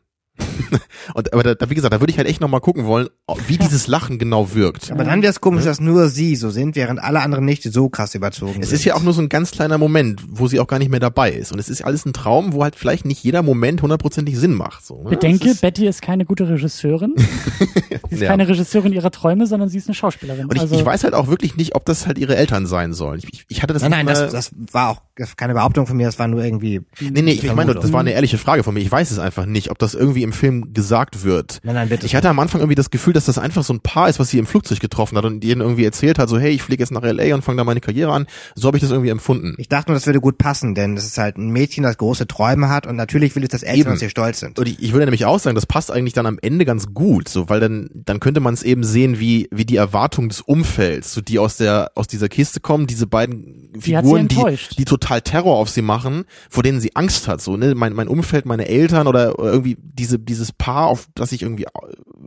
und 1.13 1.33
aber 1.33 1.55
da, 1.55 1.69
wie 1.69 1.75
gesagt, 1.75 1.93
da 1.93 1.99
würde 1.99 2.11
ich 2.11 2.17
halt 2.17 2.27
echt 2.27 2.41
nochmal 2.41 2.61
gucken 2.61 2.85
wollen, 2.85 3.07
wie 3.47 3.57
dieses 3.57 3.87
Lachen 3.87 4.19
genau 4.19 4.53
wirkt. 4.53 4.91
Aber 4.91 5.03
dann 5.03 5.21
wäre 5.21 5.31
es 5.31 5.41
komisch, 5.41 5.63
dass 5.65 5.79
nur 5.79 6.09
sie 6.09 6.35
so 6.35 6.49
sind, 6.49 6.75
während 6.75 6.99
alle 7.01 7.21
anderen 7.21 7.45
nicht 7.45 7.63
so 7.63 7.89
krass 7.89 8.15
überzogen 8.15 8.61
Es 8.61 8.69
sind. 8.69 8.75
ist 8.79 8.85
ja 8.85 8.95
auch 8.95 9.01
nur 9.03 9.13
so 9.13 9.21
ein 9.21 9.29
ganz 9.29 9.51
kleiner 9.51 9.77
Moment, 9.77 10.21
wo 10.29 10.47
sie 10.47 10.59
auch 10.59 10.67
gar 10.67 10.79
nicht 10.79 10.89
mehr 10.89 10.99
dabei 10.99 11.31
ist. 11.31 11.51
Und 11.51 11.59
es 11.59 11.69
ist 11.69 11.83
alles 11.83 12.05
ein 12.05 12.13
Traum, 12.13 12.53
wo 12.53 12.63
halt 12.63 12.75
vielleicht 12.75 13.05
nicht 13.05 13.23
jeder 13.23 13.41
Moment 13.43 13.81
hundertprozentig 13.81 14.37
Sinn 14.37 14.53
macht. 14.53 14.85
So, 14.85 15.03
ne? 15.03 15.09
Bedenke, 15.11 15.45
Es 15.49 15.55
ist- 15.55 15.61
Betty 15.61 15.87
ist 15.87 16.01
keine 16.01 16.25
gute 16.25 16.47
Regisseurin. 16.49 17.13
sie 18.09 18.15
ist 18.15 18.21
Ja. 18.21 18.29
keine 18.29 18.47
Regisseurin 18.47 18.93
ihrer 18.93 19.11
Träume, 19.11 19.47
sondern 19.47 19.69
sie 19.69 19.77
ist 19.77 19.87
eine 19.87 19.95
Schauspielerin. 19.95 20.45
Und 20.45 20.55
ich, 20.55 20.61
also, 20.61 20.75
ich 20.75 20.85
weiß 20.85 21.03
halt 21.03 21.13
auch 21.13 21.27
wirklich 21.27 21.55
nicht, 21.57 21.75
ob 21.75 21.85
das 21.85 22.07
halt 22.07 22.17
ihre 22.17 22.35
Eltern 22.35 22.65
sein 22.65 22.93
sollen. 22.93 23.19
Ich, 23.23 23.45
ich, 23.47 23.63
hatte 23.63 23.73
das 23.73 23.81
Nein, 23.83 23.91
nein, 23.91 24.05
das, 24.07 24.31
das 24.31 24.51
war 24.71 24.89
auch 24.89 25.01
keine 25.35 25.53
Behauptung 25.53 25.87
von 25.87 25.97
mir, 25.97 26.05
das 26.05 26.19
war 26.19 26.27
nur 26.27 26.43
irgendwie. 26.43 26.81
Nee, 26.99 27.21
nee, 27.21 27.31
ich, 27.31 27.43
ich 27.43 27.53
meine, 27.53 27.73
das 27.73 27.91
war 27.91 27.99
eine 28.01 28.11
ehrliche 28.11 28.37
Frage 28.37 28.63
von 28.63 28.73
mir. 28.73 28.81
Ich 28.81 28.91
weiß 28.91 29.11
es 29.11 29.19
einfach 29.19 29.45
nicht, 29.45 29.71
ob 29.71 29.79
das 29.79 29.93
irgendwie 29.95 30.23
im 30.23 30.33
Film 30.33 30.56
gesagt 30.73 31.23
wird. 31.23 31.59
Nein, 31.63 31.75
nein, 31.75 31.89
bitte. 31.89 32.05
Ich 32.05 32.15
hatte 32.15 32.29
am 32.29 32.39
Anfang 32.39 32.61
irgendwie 32.61 32.75
das 32.75 32.89
Gefühl, 32.89 33.13
dass 33.13 33.25
das 33.25 33.37
einfach 33.37 33.63
so 33.63 33.73
ein 33.73 33.79
Paar 33.79 34.09
ist, 34.09 34.19
was 34.19 34.29
sie 34.29 34.39
im 34.39 34.45
Flugzeug 34.45 34.79
getroffen 34.79 35.17
hat 35.17 35.25
und 35.25 35.43
ihnen 35.43 35.61
irgendwie 35.61 35.85
erzählt 35.85 36.19
hat, 36.19 36.29
so 36.29 36.39
hey, 36.39 36.51
ich 36.51 36.61
fliege 36.61 36.81
jetzt 36.81 36.91
nach 36.91 37.03
LA 37.03 37.33
und 37.35 37.43
fange 37.43 37.57
da 37.57 37.63
meine 37.63 37.81
Karriere 37.81 38.11
an. 38.11 38.27
So 38.55 38.67
habe 38.67 38.77
ich 38.77 38.81
das 38.81 38.91
irgendwie 38.91 39.09
empfunden. 39.09 39.55
Ich 39.57 39.69
dachte 39.69 39.91
nur, 39.91 39.95
das 39.95 40.05
würde 40.05 40.19
gut 40.19 40.37
passen, 40.37 40.75
denn 40.75 40.95
das 40.95 41.05
ist 41.05 41.17
halt 41.17 41.37
ein 41.37 41.49
Mädchen, 41.49 41.83
das 41.83 41.97
große 41.97 42.27
Träume 42.27 42.69
hat 42.69 42.87
und 42.87 42.95
natürlich 42.95 43.35
will 43.35 43.43
es, 43.43 43.49
dass 43.49 43.63
Eltern 43.63 43.93
auf 43.93 43.99
sie 43.99 44.09
stolz 44.09 44.39
sind. 44.39 44.59
Und 44.59 44.67
ich, 44.67 44.81
ich 44.81 44.93
würde 44.93 45.05
nämlich 45.05 45.25
auch 45.25 45.39
sagen, 45.39 45.55
das 45.55 45.65
passt 45.65 45.91
eigentlich 45.91 46.13
dann 46.13 46.25
am 46.25 46.39
Ende 46.41 46.65
ganz 46.65 46.93
gut, 46.93 47.29
so, 47.29 47.49
weil 47.49 47.59
dann, 47.59 47.89
dann 47.93 48.19
könnte 48.19 48.39
man 48.39 48.53
es 48.53 48.63
eben 48.63 48.83
sehen, 48.83 49.19
wie, 49.19 49.47
wie 49.51 49.65
die 49.65 49.75
Erwartungen 49.75 50.29
des 50.29 50.41
Umfelds, 50.41 51.13
so 51.13 51.21
die 51.21 51.39
aus 51.39 51.57
der, 51.57 51.91
aus 51.95 52.07
dieser 52.07 52.29
Kiste 52.29 52.59
kommen, 52.59 52.87
diese 52.87 53.07
beiden 53.07 53.71
Die 53.73 53.81
Figuren, 53.81 54.27
die, 54.27 54.57
die 54.77 54.85
total 54.85 55.21
Terror 55.21 55.57
auf 55.57 55.69
sie 55.69 55.81
machen, 55.81 56.25
vor 56.49 56.63
denen 56.63 56.79
sie 56.79 56.95
Angst 56.95 57.27
hat, 57.27 57.41
so, 57.41 57.57
ne, 57.57 57.75
mein, 57.75 57.93
mein 57.93 58.07
Umfeld, 58.07 58.45
meine 58.45 58.67
Eltern 58.67 59.07
oder, 59.07 59.39
oder 59.39 59.51
irgendwie 59.51 59.77
diese, 59.79 60.19
dieses 60.47 60.53
Paar, 60.57 60.87
auf 60.87 61.07
das 61.15 61.31
ich 61.31 61.41
irgendwie 61.43 61.65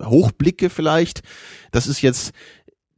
hochblicke 0.05 0.71
vielleicht, 0.71 1.23
das 1.73 1.87
ist 1.87 2.03
jetzt, 2.03 2.33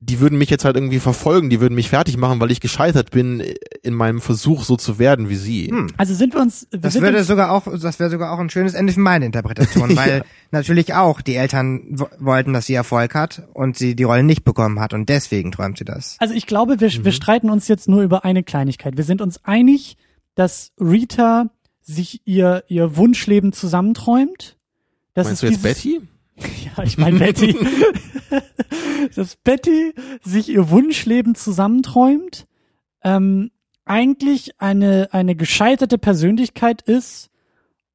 die 0.01 0.19
würden 0.19 0.37
mich 0.37 0.51
jetzt 0.51 0.65
halt 0.65 0.75
irgendwie 0.77 0.99
verfolgen, 0.99 1.49
die 1.49 1.61
würden 1.61 1.75
mich 1.77 1.89
fertig 1.89 2.17
machen, 2.17 2.41
weil 2.41 2.51
ich 2.51 2.61
gescheitert 2.61 3.13
bin 3.13 3.41
in 3.85 3.95
meinem 3.95 4.21
Versuch, 4.21 4.65
so 4.65 4.77
zu 4.77 4.99
werden 4.99 5.29
wie 5.29 5.37
sie. 5.37 5.69
Hm. 5.69 5.89
also 5.97 6.13
sind 6.15 6.35
wir 6.35 6.41
uns, 6.41 6.67
wir 6.73 6.81
Das 6.81 7.01
würde 7.01 7.19
uns 7.19 7.29
sogar 7.29 7.53
auch, 7.53 7.67
das 7.79 8.01
wäre 8.01 8.11
sogar 8.11 8.33
auch 8.33 8.41
ein 8.41 8.51
schönes 8.51 8.75
Ende 8.75 8.93
für 8.93 8.99
meine 9.01 9.27
Interpretation, 9.27 9.97
weil 9.97 10.25
natürlich 10.51 10.95
auch 10.95 11.21
die 11.21 11.37
Eltern 11.37 11.83
wo- 11.91 12.09
wollten, 12.19 12.53
dass 12.53 12.67
sie 12.67 12.75
Erfolg 12.75 13.15
hat 13.15 13.43
und 13.55 13.79
sie 13.79 13.95
die 13.95 14.03
Rolle 14.03 14.25
nicht 14.25 14.43
bekommen 14.43 14.81
hat 14.81 14.93
und 14.93 15.09
deswegen 15.09 15.53
träumt 15.53 15.79
sie 15.79 15.85
das. 15.85 16.17
Also 16.19 16.35
ich 16.35 16.47
glaube, 16.47 16.81
wir, 16.81 16.89
Mhm. 16.89 17.05
wir 17.05 17.13
streiten 17.13 17.49
uns 17.49 17.69
jetzt 17.69 17.89
nur 17.89 18.03
über 18.03 18.25
eine 18.25 18.43
Kleinigkeit. 18.43 18.97
Wir 18.97 19.05
sind 19.05 19.21
uns 19.23 19.45
einig, 19.45 19.97
dass 20.35 20.73
Rita 20.81 21.51
sich 21.81 22.23
ihr, 22.25 22.65
ihr 22.69 22.97
Wunschleben 22.97 23.53
zusammenträumt. 23.53 24.57
Das 25.15 25.27
Meinst 25.27 25.43
ist 25.43 25.49
du 25.49 25.53
jetzt 25.53 25.63
Betty? 25.63 26.01
Ja, 26.77 26.83
ich 26.85 26.97
meine 26.97 27.19
Betty. 27.19 27.55
dass 29.15 29.37
Betty 29.37 29.95
sich 30.25 30.49
ihr 30.49 30.71
Wunschleben 30.71 31.35
zusammenträumt, 31.35 32.47
ähm, 33.05 33.51
eigentlich 33.85 34.59
eine, 34.61 35.09
eine 35.13 35.35
gescheiterte 35.37 35.99
Persönlichkeit 35.99 36.83
ist 36.83 37.29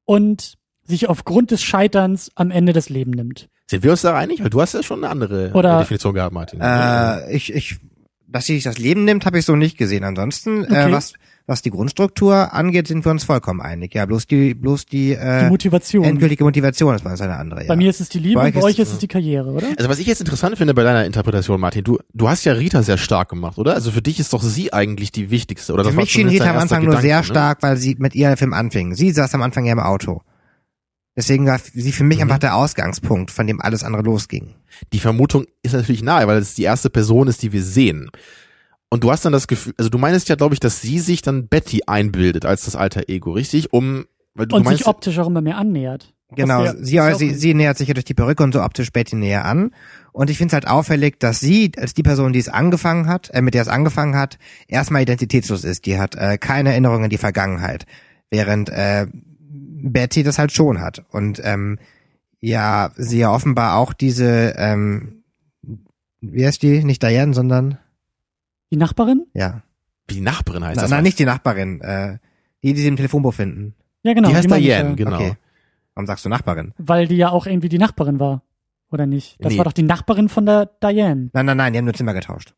und 0.04 0.54
sich 0.84 1.08
aufgrund 1.08 1.50
des 1.50 1.62
Scheiterns 1.62 2.30
am 2.36 2.50
Ende 2.50 2.72
das 2.72 2.88
Leben 2.88 3.10
nimmt. 3.10 3.48
Sind 3.66 3.82
wir 3.82 3.90
uns 3.90 4.02
da 4.02 4.16
einig? 4.16 4.42
Weil 4.42 4.50
du 4.50 4.60
hast 4.60 4.74
ja 4.74 4.82
schon 4.82 5.02
eine 5.04 5.10
andere 5.10 5.50
Oder- 5.52 5.80
Definition 5.80 6.14
gehabt, 6.14 6.32
Martin. 6.32 6.60
Äh, 6.62 7.32
ich, 7.34 7.52
ich, 7.52 7.76
dass 8.26 8.46
sie 8.46 8.54
sich 8.54 8.64
das 8.64 8.78
Leben 8.78 9.04
nimmt, 9.04 9.26
habe 9.26 9.38
ich 9.38 9.44
so 9.44 9.56
nicht 9.56 9.76
gesehen. 9.76 10.04
Ansonsten, 10.04 10.62
Okay. 10.64 10.88
äh, 10.88 10.92
was, 10.92 11.14
was 11.48 11.62
die 11.62 11.70
Grundstruktur 11.70 12.52
angeht, 12.52 12.86
sind 12.86 13.04
wir 13.06 13.10
uns 13.10 13.24
vollkommen 13.24 13.60
einig. 13.62 13.94
Ja, 13.94 14.04
bloß 14.04 14.26
die, 14.26 14.54
bloß 14.54 14.84
die, 14.84 15.12
äh, 15.14 15.44
Die 15.44 15.50
Motivation. 15.50 16.04
endgültige 16.04 16.44
Motivation 16.44 16.94
ist 16.94 17.02
bei 17.02 17.10
uns 17.10 17.20
eine 17.22 17.36
andere. 17.36 17.62
Ja. 17.62 17.66
Bei 17.68 17.74
mir 17.76 17.88
ist 17.88 18.00
es 18.00 18.10
die 18.10 18.18
Liebe, 18.18 18.34
Bei 18.34 18.40
und 18.42 18.46
euch 18.48 18.52
bei 18.54 18.58
ist- 18.60 18.64
euch 18.66 18.78
ist 18.80 18.92
es 18.92 18.98
die 18.98 19.08
Karriere, 19.08 19.50
oder? 19.50 19.66
Also 19.78 19.88
was 19.88 19.98
ich 19.98 20.06
jetzt 20.06 20.20
interessant 20.20 20.58
finde 20.58 20.74
bei 20.74 20.82
deiner 20.84 21.06
Interpretation, 21.06 21.58
Martin, 21.58 21.82
du, 21.84 21.98
du 22.12 22.28
hast 22.28 22.44
ja 22.44 22.52
Rita 22.52 22.82
sehr 22.82 22.98
stark 22.98 23.30
gemacht, 23.30 23.56
oder? 23.58 23.74
Also 23.74 23.90
für 23.90 24.02
dich 24.02 24.20
ist 24.20 24.32
doch 24.34 24.42
sie 24.42 24.72
eigentlich 24.74 25.10
die 25.10 25.30
wichtigste, 25.30 25.72
oder? 25.72 25.84
Für 25.84 25.88
das 25.90 25.96
mich 25.96 26.10
schien 26.12 26.28
Rita 26.28 26.50
am 26.50 26.58
Anfang 26.58 26.82
nur 26.82 26.90
Gedanke, 26.90 27.08
sehr 27.08 27.16
ne? 27.18 27.24
stark, 27.24 27.62
weil 27.62 27.76
sie 27.78 27.96
mit 27.98 28.14
ihr 28.14 28.28
der 28.28 28.36
Film 28.36 28.52
anfing. 28.52 28.94
Sie 28.94 29.10
saß 29.10 29.34
am 29.34 29.40
Anfang 29.42 29.64
ja 29.64 29.72
im 29.72 29.80
Auto. 29.80 30.20
Deswegen 31.16 31.46
war 31.46 31.58
sie 31.58 31.92
für 31.92 32.04
mich 32.04 32.18
Mhm. 32.18 32.24
einfach 32.24 32.38
der 32.38 32.54
Ausgangspunkt, 32.56 33.30
von 33.30 33.46
dem 33.46 33.60
alles 33.60 33.82
andere 33.82 34.02
losging. 34.02 34.54
Die 34.92 35.00
Vermutung 35.00 35.46
ist 35.62 35.72
natürlich 35.72 36.02
nahe, 36.02 36.26
weil 36.28 36.36
es 36.38 36.54
die 36.54 36.62
erste 36.62 36.90
Person 36.90 37.26
ist, 37.26 37.42
die 37.42 37.52
wir 37.52 37.62
sehen. 37.64 38.10
Und 38.90 39.04
du 39.04 39.10
hast 39.10 39.24
dann 39.24 39.32
das 39.32 39.46
Gefühl, 39.48 39.74
also 39.76 39.90
du 39.90 39.98
meinst 39.98 40.28
ja, 40.28 40.34
glaube 40.36 40.54
ich, 40.54 40.60
dass 40.60 40.80
sie 40.80 40.98
sich 40.98 41.20
dann 41.22 41.48
Betty 41.48 41.82
einbildet 41.86 42.46
als 42.46 42.64
das 42.64 42.74
alter 42.76 43.08
Ego, 43.08 43.32
richtig? 43.32 43.72
Um, 43.72 44.06
weil 44.34 44.46
du 44.46 44.56
Und 44.56 44.64
meinst, 44.64 44.78
sich 44.78 44.86
optisch 44.86 45.18
auch 45.18 45.26
immer 45.26 45.40
mehr 45.42 45.58
annähert. 45.58 46.14
Genau, 46.34 46.62
wir- 46.64 46.76
sie, 46.78 47.00
sie, 47.16 47.34
sie 47.34 47.54
nähert 47.54 47.78
sich 47.78 47.88
ja 47.88 47.94
durch 47.94 48.04
die 48.04 48.14
Perücke 48.14 48.42
und 48.42 48.52
so 48.52 48.62
optisch 48.62 48.92
Betty 48.92 49.16
näher 49.16 49.44
an. 49.46 49.70
Und 50.12 50.28
ich 50.30 50.36
finde 50.38 50.48
es 50.48 50.52
halt 50.54 50.66
auffällig, 50.68 51.18
dass 51.20 51.40
sie, 51.40 51.72
als 51.78 51.94
die 51.94 52.02
Person, 52.02 52.32
die 52.32 52.38
es 52.38 52.48
angefangen 52.48 53.06
hat, 53.08 53.30
äh, 53.32 53.40
mit 53.40 53.54
der 53.54 53.62
es 53.62 53.68
angefangen 53.68 54.14
hat, 54.16 54.38
erstmal 54.68 55.02
identitätslos 55.02 55.64
ist. 55.64 55.86
Die 55.86 55.98
hat 55.98 56.14
äh, 56.16 56.36
keine 56.38 56.70
Erinnerung 56.70 57.04
an 57.04 57.10
die 57.10 57.18
Vergangenheit. 57.18 57.86
Während 58.30 58.68
äh, 58.68 59.06
Betty 59.10 60.22
das 60.22 60.38
halt 60.38 60.52
schon 60.52 60.80
hat. 60.80 61.04
Und 61.10 61.40
ähm, 61.44 61.78
ja, 62.40 62.90
sie 62.96 63.18
ja 63.20 63.32
offenbar 63.32 63.76
auch 63.76 63.92
diese, 63.94 64.54
ähm, 64.58 65.22
wie 66.20 66.44
heißt 66.46 66.62
die? 66.62 66.84
Nicht 66.84 67.02
Diane, 67.02 67.32
sondern 67.32 67.78
Die 68.70 68.76
Nachbarin? 68.76 69.26
ja. 69.34 69.62
wie 70.08 70.14
die 70.14 70.20
Nachbarin 70.22 70.64
heißt 70.64 70.76
Na, 70.76 70.82
das. 70.82 70.90
nein, 70.90 70.98
was? 71.00 71.04
nicht 71.04 71.18
die 71.18 71.24
Nachbarin, 71.26 71.80
äh, 71.82 72.18
die, 72.62 72.72
die 72.74 72.80
sie 72.80 72.88
im 72.88 72.96
Telefonbuch 72.96 73.34
finden. 73.34 73.74
Ja, 74.02 74.14
genau. 74.14 74.28
die 74.30 74.34
heißt 74.36 74.50
Diane, 74.50 74.90
ja. 74.90 74.94
genau. 74.94 75.16
Okay. 75.16 75.34
Warum 75.94 76.06
sagst 76.06 76.24
du 76.24 76.28
Nachbarin? 76.28 76.72
Weil 76.78 77.08
die 77.08 77.16
ja 77.16 77.30
auch 77.30 77.46
irgendwie 77.46 77.68
die 77.68 77.78
Nachbarin 77.78 78.18
war. 78.20 78.42
Oder 78.90 79.04
nicht? 79.06 79.36
Das 79.40 79.52
Nee. 79.52 79.58
war 79.58 79.64
doch 79.66 79.72
die 79.72 79.82
Nachbarin 79.82 80.28
von 80.30 80.46
der 80.46 80.66
Diane. 80.82 81.28
Nein, 81.32 81.44
nein, 81.46 81.56
nein, 81.56 81.72
die 81.72 81.78
haben 81.78 81.84
nur 81.84 81.92
Zimmer 81.94 82.14
getauscht. 82.14 82.54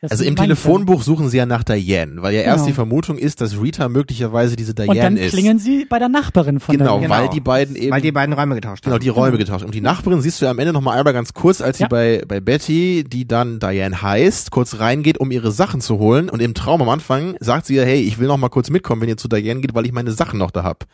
Das 0.00 0.12
Also 0.12 0.22
im. 0.22 0.36
Telefonbuch 0.36 1.02
suchen 1.02 1.28
sie 1.28 1.38
ja 1.38 1.44
nach 1.46 1.64
Diane, 1.64 2.22
weil 2.22 2.32
ja 2.32 2.42
erst 2.42 2.58
Genau. 2.58 2.66
die 2.68 2.72
Vermutung 2.72 3.18
ist, 3.18 3.40
dass 3.40 3.60
Rita 3.60 3.88
möglicherweise 3.88 4.54
diese 4.54 4.72
Diane 4.72 4.90
Und 4.92 4.96
dann 4.96 5.16
ist. 5.16 5.32
klingeln 5.32 5.58
sie 5.58 5.86
bei 5.86 5.98
der 5.98 6.08
Nachbarin 6.08 6.60
von 6.60 6.76
Genau, 6.78 6.98
der 7.00 7.08
Genau. 7.08 7.20
weil 7.20 7.28
die 7.30 7.40
beiden 7.40 7.74
eben 7.74 7.90
Weil 7.90 8.00
die 8.00 8.12
beiden 8.12 8.32
Räume 8.32 8.54
getauscht 8.54 8.84
Genau, 8.84 8.94
haben. 8.94 9.00
die 9.02 9.08
Räume 9.08 9.38
getauscht. 9.38 9.64
Und 9.64 9.74
die 9.74 9.80
Nachbarin 9.80 10.20
siehst 10.20 10.40
du 10.40 10.44
ja 10.44 10.52
am 10.52 10.58
Ende 10.60 10.72
nochmal 10.72 10.98
einmal 10.98 11.12
ganz 11.14 11.34
kurz, 11.34 11.60
als 11.60 11.78
sie 11.78 11.82
Ja. 11.84 11.88
bei, 11.88 12.22
bei 12.28 12.38
Betty, 12.38 13.02
die 13.08 13.26
dann 13.26 13.58
Diane 13.58 14.00
heißt, 14.00 14.52
kurz 14.52 14.78
reingeht, 14.78 15.18
um 15.18 15.32
ihre 15.32 15.50
Sachen 15.50 15.80
zu 15.80 15.98
holen. 15.98 16.28
Und 16.28 16.40
im 16.40 16.54
Traum 16.54 16.80
am 16.80 16.88
Anfang 16.90 17.34
sagt 17.40 17.66
sie 17.66 17.74
ja, 17.74 17.82
hey, 17.82 18.00
ich 18.00 18.20
will 18.20 18.28
noch 18.28 18.36
mal 18.36 18.50
kurz 18.50 18.70
mitkommen, 18.70 19.02
wenn 19.02 19.08
ihr 19.08 19.16
zu 19.16 19.26
Diane 19.26 19.60
geht, 19.60 19.74
weil 19.74 19.84
ich 19.84 19.92
meine 19.92 20.12
Sachen 20.12 20.38
noch 20.38 20.52
da 20.52 20.62
hab. 20.62 20.84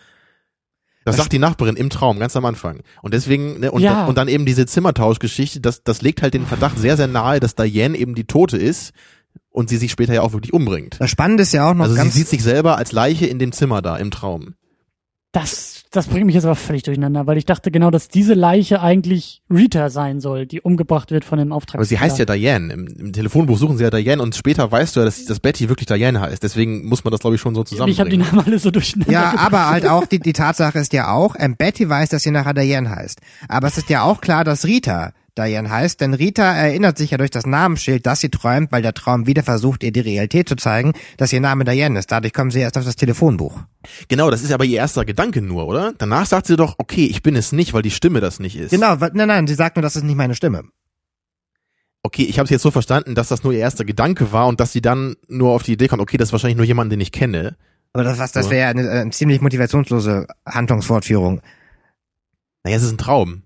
Das, 1.05 1.17
Das 1.17 1.25
sagt 1.25 1.33
die 1.33 1.39
Nachbarin 1.39 1.77
im 1.77 1.91
Traum, 1.91 2.19
ganz 2.19 2.35
am 2.37 2.45
Anfang. 2.47 2.81
Und 3.03 3.13
deswegen, 3.15 3.61
ne, 3.61 3.71
und, 3.71 3.83
Ja. 3.83 4.07
und 4.07 4.17
dann 4.17 4.29
eben 4.29 4.47
diese 4.47 4.65
Zimmertauschgeschichte, 4.67 5.61
das, 5.61 5.83
das 5.83 6.01
legt 6.03 6.23
halt 6.23 6.35
den 6.35 6.47
Verdacht 6.47 6.79
sehr, 6.79 6.97
sehr 6.97 7.09
nahe, 7.09 7.41
dass 7.41 7.55
Diane 7.55 7.97
eben 7.97 8.15
die 8.15 8.25
Tote 8.25 8.57
ist 8.57 8.93
und 9.51 9.69
sie 9.69 9.77
sich 9.77 9.91
später 9.93 10.15
ja 10.15 10.23
auch 10.23 10.33
wirklich 10.33 10.53
umbringt. 10.53 10.97
Das 10.99 11.11
Spannende 11.11 11.43
ist 11.43 11.53
ja 11.53 11.69
auch 11.71 11.75
noch 11.75 11.85
Also 11.85 11.95
sie 11.95 12.01
ganz, 12.01 12.15
sieht 12.15 12.29
sich 12.29 12.43
selber 12.43 12.77
als 12.79 12.93
Leiche 12.93 13.27
in 13.27 13.39
dem 13.39 13.53
Zimmer 13.53 13.83
da, 13.83 13.97
im 13.97 14.11
Traum. 14.11 14.55
Das, 15.35 15.83
das 15.91 16.07
bringt 16.07 16.27
mich 16.27 16.37
jetzt 16.37 16.45
aber 16.45 16.55
völlig 16.55 16.85
durcheinander, 16.85 17.27
weil 17.27 17.37
ich 17.37 17.45
dachte 17.45 17.73
genau, 17.73 17.91
dass 17.91 18.07
diese 18.07 18.35
Leiche 18.35 18.81
eigentlich 18.81 19.43
Rita 19.53 19.91
sein 19.91 20.21
soll, 20.21 20.47
die 20.47 20.61
umgebracht 20.61 21.11
wird 21.11 21.25
von 21.25 21.41
dem 21.41 21.51
Auftragskiller. 21.51 21.81
Aber 21.81 21.85
sie 21.87 21.99
heißt 21.99 22.19
ja 22.21 22.25
Diane. 22.25 22.73
Im, 22.73 22.87
Im 22.87 23.13
Telefonbuch 23.13 23.59
suchen 23.59 23.77
sie 23.77 23.83
ja 23.83 23.91
Diane 23.91 24.23
und 24.23 24.37
später 24.37 24.71
weißt 24.71 24.95
du 24.95 25.01
ja, 25.01 25.07
dass, 25.07 25.25
dass 25.25 25.41
Betty 25.41 25.69
wirklich 25.69 25.87
Diane 25.87 26.21
heißt. 26.21 26.41
Deswegen 26.41 26.87
muss 26.87 27.03
man 27.03 27.11
das, 27.11 27.21
glaube 27.21 27.35
ich, 27.35 27.43
schon 27.43 27.57
so 27.57 27.65
Ich 27.65 27.81
habe 27.81 27.91
die 27.91 27.97
zusammenbringen. 27.97 28.27
Namen 28.27 28.47
alle 28.47 28.59
so 28.61 28.71
durcheinander. 28.71 29.13
ja, 29.13 29.31
gebracht. 29.33 29.47
aber 29.47 29.71
halt 29.71 29.87
auch, 29.89 30.07
die, 30.07 30.21
die 30.21 30.33
Tatsache 30.33 30.79
ist 30.79 30.93
ja 30.93 31.13
auch, 31.13 31.35
ähm, 31.37 31.57
Betty 31.57 31.89
weiß, 31.89 32.11
dass 32.11 32.23
sie 32.23 32.31
nachher 32.31 32.55
Diane 32.55 32.89
heißt. 32.89 33.21
Aber 33.49 33.67
es 33.67 33.77
ist 33.77 33.91
ja 33.91 34.03
auch 34.05 34.21
klar, 34.21 34.45
dass 34.45 34.65
Rita 34.65 35.13
Diane 35.37 35.69
heißt, 35.69 36.01
denn 36.01 36.15
Rita 36.15 36.45
erinnert 36.55 36.97
sich 36.97 37.11
ja 37.11 37.19
durch 37.19 37.31
das 37.31 37.45
Namensschild, 37.45 38.07
dass 38.07 38.21
sie 38.21 38.29
träumt, 38.29 38.71
weil 38.71 38.83
der 38.83 38.95
Traum 38.95 39.27
wieder 39.27 39.43
versucht, 39.43 39.83
ihr 39.83 39.91
die 39.91 40.01
Realität 40.01 40.49
zu 40.49 40.55
zeigen, 40.55 40.93
dass 41.17 41.33
ihr 41.33 41.41
Name 41.41 41.65
Diane 41.65 41.99
ist. 41.99 42.13
Dadurch 42.13 42.33
kommen 42.33 42.53
sie 42.53 42.61
erst 42.61 42.79
auf 42.79 42.85
das 42.85 42.95
Telefonbuch. 42.95 43.61
Genau, 44.09 44.31
das 44.31 44.43
ist 44.43 44.53
aber 44.53 44.65
ihr 44.65 44.79
erster 44.79 45.05
Gedanke 45.05 45.43
nur, 45.43 45.67
oder? 45.67 45.93
Danach 45.99 46.27
sagt 46.27 46.47
sie 46.47 46.57
doch, 46.57 46.77
okay, 46.79 47.07
ich 47.07 47.23
bin 47.23 47.35
es 47.35 47.51
nicht, 47.51 47.73
weil 47.75 47.83
die 47.83 47.91
Stimme 47.91 48.21
das 48.21 48.39
nicht 48.39 48.57
ist. 48.57 48.71
Genau, 48.71 49.01
wa- 49.01 49.11
nein, 49.13 49.27
nein, 49.29 49.47
sie 49.49 49.55
sagt 49.55 49.77
nur, 49.77 49.83
das 49.83 49.97
ist 49.97 50.05
nicht 50.05 50.17
meine 50.17 50.35
Stimme. 50.37 50.63
Okay, 52.05 52.25
ich 52.25 52.39
habe 52.39 52.45
es 52.45 52.51
jetzt 52.51 52.63
so 52.63 52.71
verstanden, 52.71 53.15
dass 53.15 53.29
das 53.29 53.43
nur 53.45 53.53
ihr 53.55 53.61
erster 53.61 53.85
Gedanke 53.85 54.31
war 54.31 54.47
und 54.47 54.61
dass 54.61 54.73
sie 54.73 54.83
dann 54.83 55.17
nur 55.27 55.53
auf 55.53 55.63
die 55.63 55.73
Idee 55.73 55.89
kommt, 55.89 56.03
okay, 56.03 56.19
das 56.19 56.29
ist 56.29 56.33
wahrscheinlich 56.33 56.59
nur 56.59 56.67
jemand, 56.67 56.93
den 56.93 57.01
ich 57.01 57.13
kenne. 57.13 57.57
Aber 57.95 58.05
das, 58.05 58.19
was, 58.19 58.33
das 58.33 58.51
wäre 58.51 58.69
eine, 58.69 58.89
eine 58.91 59.11
ziemlich 59.11 59.41
motivationslose 59.41 60.27
Handlungsfortführung. 60.47 61.41
Naja, 62.63 62.77
es 62.77 62.83
ist 62.83 62.93
ein 62.93 62.99
Traum. 62.99 63.44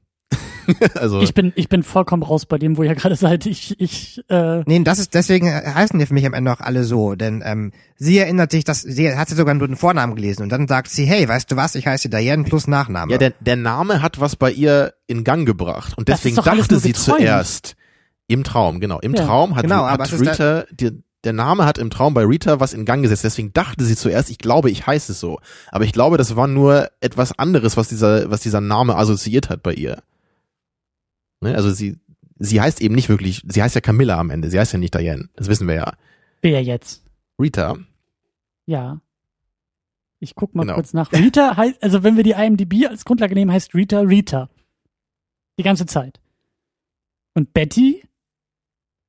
also, 0.95 1.21
Ich 1.21 1.35
bin, 1.35 1.53
ich 1.57 1.69
bin 1.69 1.83
vollkommen 1.83 2.23
raus 2.23 2.47
bei 2.47 2.59
dem, 2.59 2.77
wo 2.77 2.83
ihr 2.83 2.95
gerade 2.95 3.17
seid. 3.17 3.47
Ich, 3.47 3.79
ich, 3.81 4.23
äh, 4.29 4.63
Nee, 4.67 4.81
das 4.85 4.99
ist 4.99 5.15
deswegen 5.15 5.53
heißen 5.53 5.99
die 5.99 6.07
für 6.07 6.15
mich 6.15 6.27
am 6.27 6.35
Ende 6.35 6.53
auch 6.53 6.61
alle 6.61 6.85
so, 6.85 7.15
denn 7.15 7.43
ähm, 7.45 7.73
sie 7.97 8.19
erinnert 8.19 8.51
sich, 8.51 8.65
dass 8.65 8.83
sie 8.83 9.15
hat 9.17 9.29
sie 9.29 9.35
sogar 9.35 9.55
nur 9.55 9.67
den 9.67 9.77
Vornamen 9.77 10.15
gelesen 10.15 10.43
und 10.43 10.51
dann 10.51 10.69
sagt 10.69 10.89
sie, 10.91 11.05
hey, 11.05 11.29
weißt 11.29 11.51
du 11.51 11.57
was, 11.57 11.75
ich 11.75 11.87
heiße 11.87 12.09
Diane 12.09 12.45
plus 12.45 12.67
Nachname. 12.67 13.13
ja, 13.13 13.19
der, 13.19 13.33
der 13.41 13.57
Name 13.57 14.03
hat 14.03 14.21
was 14.21 14.37
bei 14.37 14.51
ihr 14.51 14.95
in 15.07 15.25
Gang 15.25 15.47
gebracht 15.47 15.95
und 15.97 16.09
deswegen 16.09 16.37
dachte 16.37 16.79
sie 16.79 16.93
zuerst 16.93 17.75
im 18.27 18.45
Traum, 18.45 18.81
genau, 18.81 19.01
im 19.01 19.15
Ja. 19.15 19.25
Traum 19.25 19.57
hat, 19.57 19.63
Genau, 19.63 19.87
hat 19.87 20.13
Rita, 20.13 20.65
die, 20.71 20.91
der 21.25 21.33
Name 21.33 21.65
hat 21.65 21.79
im 21.79 21.91
Traum 21.91 22.15
bei 22.15 22.25
Rita 22.25 22.61
was 22.61 22.73
in 22.73 22.85
Gang 22.85 23.03
gesetzt, 23.03 23.25
deswegen 23.25 23.53
dachte 23.53 23.85
sie 23.85 23.97
zuerst, 23.97 24.31
ich 24.31 24.39
glaube, 24.39 24.71
ich 24.71 24.87
heiße 24.87 25.13
es 25.13 25.21
so. 25.21 25.41
Aber 25.73 25.85
ich 25.85 25.93
glaube, 25.93 26.17
das 26.17 26.37
war 26.37 26.47
nur 26.47 26.89
etwas 27.01 27.37
anderes, 27.39 27.77
was 27.77 27.89
dieser, 27.89 28.31
was 28.31 28.41
dieser 28.41 28.61
Name 28.61 28.97
assoziiert 28.97 29.49
hat 29.51 29.63
bei 29.63 29.73
ihr. 29.75 30.03
Ne? 31.41 31.55
Also 31.55 31.71
sie, 31.71 31.99
sie 32.39 32.61
heißt 32.61 32.81
eben 32.81 32.95
nicht 32.95 33.09
wirklich, 33.09 33.43
sie 33.47 33.63
heißt 33.63 33.75
ja 33.75 33.81
Camilla 33.81 34.19
am 34.19 34.31
Ende, 34.31 34.51
sie 34.51 34.59
heißt 34.59 34.73
ja 34.73 34.79
nicht 34.79 34.95
Diane, 34.95 35.29
das 35.37 35.49
wissen 35.49 35.69
wir 35.69 35.75
ja. 35.75 35.93
wer 36.43 36.63
jetzt? 36.63 37.05
Rita, 37.41 37.77
Ja. 38.67 39.01
Ich 40.21 40.35
guck 40.35 40.53
mal 40.57 40.63
Genau. 40.63 40.75
kurz 40.75 40.93
nach. 40.95 41.13
Rita 41.13 41.57
heißt, 41.57 41.81
also 41.81 42.03
wenn 42.03 42.17
wir 42.17 42.25
die 42.25 42.33
IMDb 42.33 42.87
als 42.89 43.05
Grundlage 43.05 43.35
nehmen, 43.37 43.53
heißt 43.53 43.73
Rita 43.75 44.01
Rita. 44.01 44.51
Die 45.59 45.63
ganze 45.63 45.87
Zeit. 45.87 46.19
Und 47.35 47.53
Betty, 47.55 48.03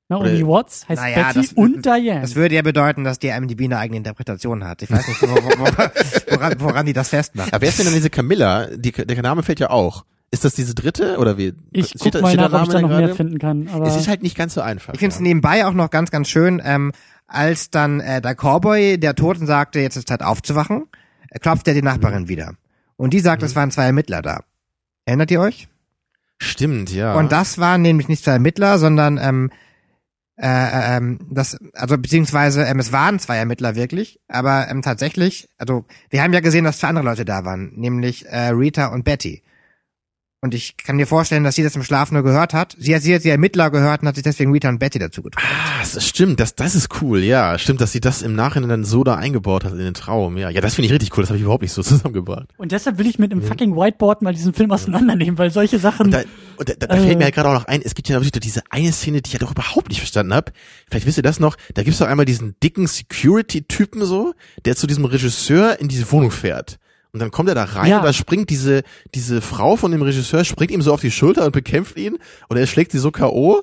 Naomi 0.08 0.42
Oder- 0.42 0.46
Watts, 0.46 0.88
heißt 0.88 1.02
Naja, 1.02 1.26
Betty 1.32 1.40
das- 1.48 1.52
und 1.54 1.84
Diane. 1.84 2.20
Das 2.20 2.36
würde 2.36 2.54
ja 2.54 2.62
bedeuten, 2.62 3.02
dass 3.02 3.18
die 3.18 3.26
IMDb 3.28 3.62
eine 3.64 3.78
eigene 3.78 3.96
Interpretation 3.98 4.62
hat. 4.64 4.82
Ich 4.82 4.90
weiß 4.92 5.08
nicht, 5.08 5.20
wo, 5.22 5.26
wo, 5.26 5.34
wo, 5.34 5.64
woran, 6.36 6.60
woran 6.60 6.86
die 6.86 6.92
das 6.92 7.08
festmacht. 7.08 7.52
aber 7.52 7.62
wer 7.62 7.68
ist 7.70 7.78
denn 7.80 7.86
dann 7.86 7.94
diese 7.94 8.10
Camilla? 8.10 8.66
Die, 8.76 8.92
der 8.92 9.22
Name 9.22 9.42
fällt 9.42 9.58
ja 9.58 9.70
auch. 9.70 10.04
Ist 10.32 10.44
das 10.44 10.54
diese 10.54 10.74
dritte 10.74 11.18
oder 11.18 11.36
wie? 11.38 11.54
ich 11.72 11.88
Steht 11.88 12.00
guck 12.02 12.12
da- 12.12 12.20
mal 12.20 12.36
nach, 12.36 12.52
ob 12.52 12.62
ich 12.62 12.68
da 12.68 12.80
noch 12.80 12.88
gerade? 12.88 13.06
mehr 13.06 13.14
finden 13.16 13.38
kann. 13.38 13.68
Aber 13.68 13.86
Es 13.86 13.96
ist 13.96 14.06
halt 14.08 14.22
nicht 14.22 14.36
ganz 14.36 14.54
so 14.54 14.60
einfach. 14.60 14.92
Ich 14.94 15.00
finde 15.00 15.12
es 15.14 15.18
ja. 15.18 15.22
nebenbei 15.24 15.66
auch 15.66 15.72
noch 15.72 15.90
ganz, 15.90 16.10
ganz 16.10 16.28
schön, 16.28 16.62
ähm, 16.64 16.92
als 17.26 17.70
dann 17.70 18.00
äh, 18.00 18.20
der 18.20 18.34
Cowboy 18.36 18.98
der 18.98 19.14
Toten 19.16 19.46
sagte, 19.46 19.80
jetzt 19.80 19.96
ist 19.96 20.08
Zeit 20.08 20.22
aufzuwachen, 20.22 20.86
äh, 21.30 21.38
klopft 21.40 21.66
er 21.68 21.74
die 21.74 21.82
Nachbarin 21.82 22.28
wieder. 22.28 22.54
Und 22.96 23.12
die 23.12 23.20
sagt, 23.20 23.42
es 23.42 23.56
waren 23.56 23.70
zwei 23.72 23.84
Ermittler 23.86 24.22
da. 24.22 24.44
Erinnert 25.04 25.30
ihr 25.32 25.40
euch? 25.40 25.68
Stimmt, 26.38 26.92
ja. 26.92 27.14
Und 27.14 27.32
das 27.32 27.58
waren 27.58 27.82
nämlich 27.82 28.08
nicht 28.08 28.24
zwei 28.24 28.32
Ermittler, 28.32 28.78
sondern 28.78 29.18
ähm, 29.18 29.50
äh, 30.36 30.96
ähm, 30.96 31.18
das, 31.30 31.58
also 31.74 31.98
beziehungsweise 31.98 32.62
ähm, 32.64 32.78
es 32.78 32.92
waren 32.92 33.18
zwei 33.18 33.36
Ermittler 33.36 33.74
wirklich, 33.74 34.20
aber 34.28 34.68
ähm, 34.70 34.80
tatsächlich, 34.82 35.48
also 35.58 35.84
wir 36.08 36.22
haben 36.22 36.32
ja 36.32 36.40
gesehen, 36.40 36.64
dass 36.64 36.78
zwei 36.78 36.88
andere 36.88 37.04
Leute 37.04 37.24
da 37.24 37.44
waren, 37.44 37.72
nämlich 37.74 38.26
äh, 38.26 38.48
Rita 38.50 38.86
und 38.86 39.04
Betty. 39.04 39.42
Und 40.42 40.54
ich 40.54 40.78
kann 40.78 40.96
mir 40.96 41.06
vorstellen, 41.06 41.44
dass 41.44 41.56
sie 41.56 41.62
das 41.62 41.76
im 41.76 41.82
Schlaf 41.82 42.10
nur 42.12 42.22
gehört 42.22 42.54
hat. 42.54 42.74
Sie 42.78 42.94
hat, 42.94 43.02
sie 43.02 43.14
hat 43.14 43.24
die 43.24 43.28
Ermittler 43.28 43.70
gehört 43.70 44.00
und 44.00 44.08
hat 44.08 44.14
sich 44.14 44.24
deswegen 44.24 44.52
Rita 44.52 44.70
und 44.70 44.78
Betty 44.78 44.98
dazu 44.98 45.20
getroffen. 45.22 45.46
Ah, 45.52 45.80
das 45.92 46.02
stimmt, 46.08 46.40
das, 46.40 46.54
das 46.54 46.74
ist 46.74 47.02
cool, 47.02 47.18
ja. 47.22 47.58
Stimmt, 47.58 47.82
dass 47.82 47.92
sie 47.92 48.00
das 48.00 48.22
im 48.22 48.34
Nachhinein 48.34 48.70
dann 48.70 48.84
so 48.84 49.04
da 49.04 49.16
eingebaut 49.16 49.64
hat 49.64 49.72
in 49.72 49.80
den 49.80 49.92
Traum. 49.92 50.38
Ja, 50.38 50.48
ja 50.48 50.62
das 50.62 50.76
finde 50.76 50.86
ich 50.86 50.92
richtig 50.94 51.14
cool. 51.14 51.24
Das 51.24 51.28
habe 51.28 51.36
ich 51.36 51.42
überhaupt 51.42 51.60
nicht 51.60 51.74
so 51.74 51.82
zusammengebracht. 51.82 52.48
und 52.56 52.72
deshalb 52.72 52.96
will 52.96 53.06
ich 53.06 53.18
mit 53.18 53.32
einem 53.32 53.42
fucking 53.42 53.76
Whiteboard 53.76 54.22
mal 54.22 54.32
diesen 54.32 54.54
Film 54.54 54.70
auseinandernehmen, 54.72 55.36
weil 55.36 55.50
solche 55.50 55.78
Sachen. 55.78 56.06
Und 56.06 56.12
da, 56.12 56.22
und 56.56 56.68
da, 56.70 56.72
da, 56.78 56.86
da 56.86 56.94
Äh. 56.96 57.00
fällt 57.00 57.18
mir 57.18 57.24
halt 57.24 57.34
gerade 57.34 57.48
auch 57.50 57.54
noch 57.54 57.66
ein, 57.66 57.82
es 57.84 57.94
gibt 57.94 58.08
ja 58.08 58.16
wirklich 58.16 58.32
diese 58.40 58.62
eine 58.70 58.92
Szene, 58.92 59.20
die 59.20 59.28
ich 59.28 59.34
halt 59.34 59.44
auch 59.44 59.50
überhaupt 59.52 59.90
nicht 59.90 59.98
verstanden 60.00 60.32
habe. 60.32 60.52
Vielleicht 60.88 61.04
wisst 61.04 61.18
ihr 61.18 61.22
das 61.22 61.38
noch, 61.38 61.56
da 61.74 61.82
gibt's 61.82 61.98
doch 61.98 62.06
einmal 62.06 62.24
diesen 62.24 62.56
dicken 62.62 62.86
Security-Typen 62.86 64.06
so, 64.06 64.32
der 64.64 64.74
zu 64.74 64.86
diesem 64.86 65.04
Regisseur 65.04 65.78
in 65.80 65.88
diese 65.88 66.10
Wohnung 66.10 66.30
fährt. 66.30 66.78
Und 67.12 67.20
dann 67.20 67.30
kommt 67.30 67.48
er 67.48 67.54
da 67.54 67.64
rein 67.64 67.90
Ja. 67.90 67.98
und 67.98 68.04
da 68.04 68.12
springt 68.12 68.50
diese, 68.50 68.82
diese 69.14 69.40
Frau 69.40 69.76
von 69.76 69.90
dem 69.90 70.02
Regisseur, 70.02 70.44
springt 70.44 70.70
ihm 70.70 70.82
so 70.82 70.92
auf 70.92 71.00
die 71.00 71.10
Schulter 71.10 71.44
und 71.46 71.52
bekämpft 71.52 71.96
ihn 71.96 72.18
und 72.48 72.56
er 72.56 72.66
schlägt 72.66 72.92
sie 72.92 72.98
so 72.98 73.10
K.O. 73.10 73.62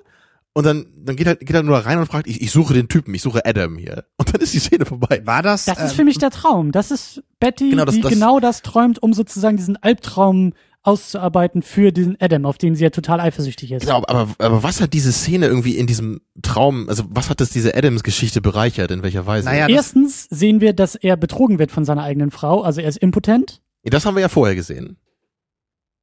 Und 0.54 0.66
dann, 0.66 0.88
dann 0.98 1.16
geht 1.16 1.28
er, 1.28 1.36
geht 1.36 1.52
er 1.54 1.62
nur 1.62 1.78
rein 1.78 2.00
und 2.00 2.08
fragt, 2.08 2.26
ich, 2.28 2.42
ich 2.42 2.50
suche 2.52 2.74
den 2.74 2.88
Typen, 2.88 3.14
ich 3.14 3.22
suche 3.22 3.46
Adam 3.46 3.78
hier. 3.78 4.06
Und 4.18 4.34
dann 4.34 4.42
ist 4.42 4.56
die 4.56 4.60
Szene 4.60 4.86
vorbei. 4.88 5.22
War 5.24 5.44
das? 5.44 5.66
das 5.66 5.78
ist 5.78 5.92
ähm, 5.92 5.96
für 5.98 6.04
mich 6.04 6.18
der 6.18 6.32
Traum. 6.32 6.72
Das 6.72 6.90
ist 6.90 7.22
Betty, 7.40 7.70
Genau, 7.70 7.86
das- 7.86 7.94
die 7.96 8.02
das- 8.02 8.12
genau 8.12 8.40
das 8.40 8.64
träumt, 8.64 9.02
um 9.04 9.14
sozusagen 9.14 9.56
diesen 9.56 9.78
Albtraum 9.78 10.54
auszuarbeiten 10.88 11.62
für 11.62 11.92
diesen 11.92 12.18
Adam, 12.20 12.46
auf 12.46 12.58
den 12.58 12.76
sie 12.76 12.84
ja 12.84 12.90
total 12.90 13.20
eifersüchtig 13.20 13.72
ist. 13.74 13.82
Genau, 13.86 13.98
aber, 14.08 14.30
aber 14.40 14.64
was 14.64 14.80
hat 14.82 14.94
diese 14.94 15.12
Szene 15.12 15.46
irgendwie 15.48 15.78
in 15.78 15.86
diesem 15.86 16.22
Traum, 16.42 16.88
also 16.90 17.04
was 17.10 17.30
hat 17.30 17.42
das 17.42 17.50
diese 17.50 17.76
Adams-Geschichte 17.76 18.42
bereichert, 18.42 18.90
in 18.92 19.04
welcher 19.04 19.26
Weise? 19.26 19.46
Naja, 19.50 19.68
Erstens 19.68 20.28
sehen 20.30 20.62
wir, 20.62 20.74
dass 20.74 20.96
er 20.96 21.18
betrogen 21.18 21.60
wird 21.60 21.72
von 21.72 21.86
seiner 21.86 22.04
eigenen 22.04 22.32
Frau, 22.32 22.62
also 22.62 22.82
er 22.82 22.88
ist 22.90 22.98
impotent. 22.98 23.62
Ja, 23.84 23.90
das 23.92 24.06
haben 24.06 24.16
wir 24.16 24.22
ja 24.22 24.30
vorher 24.30 24.56
gesehen. 24.56 24.98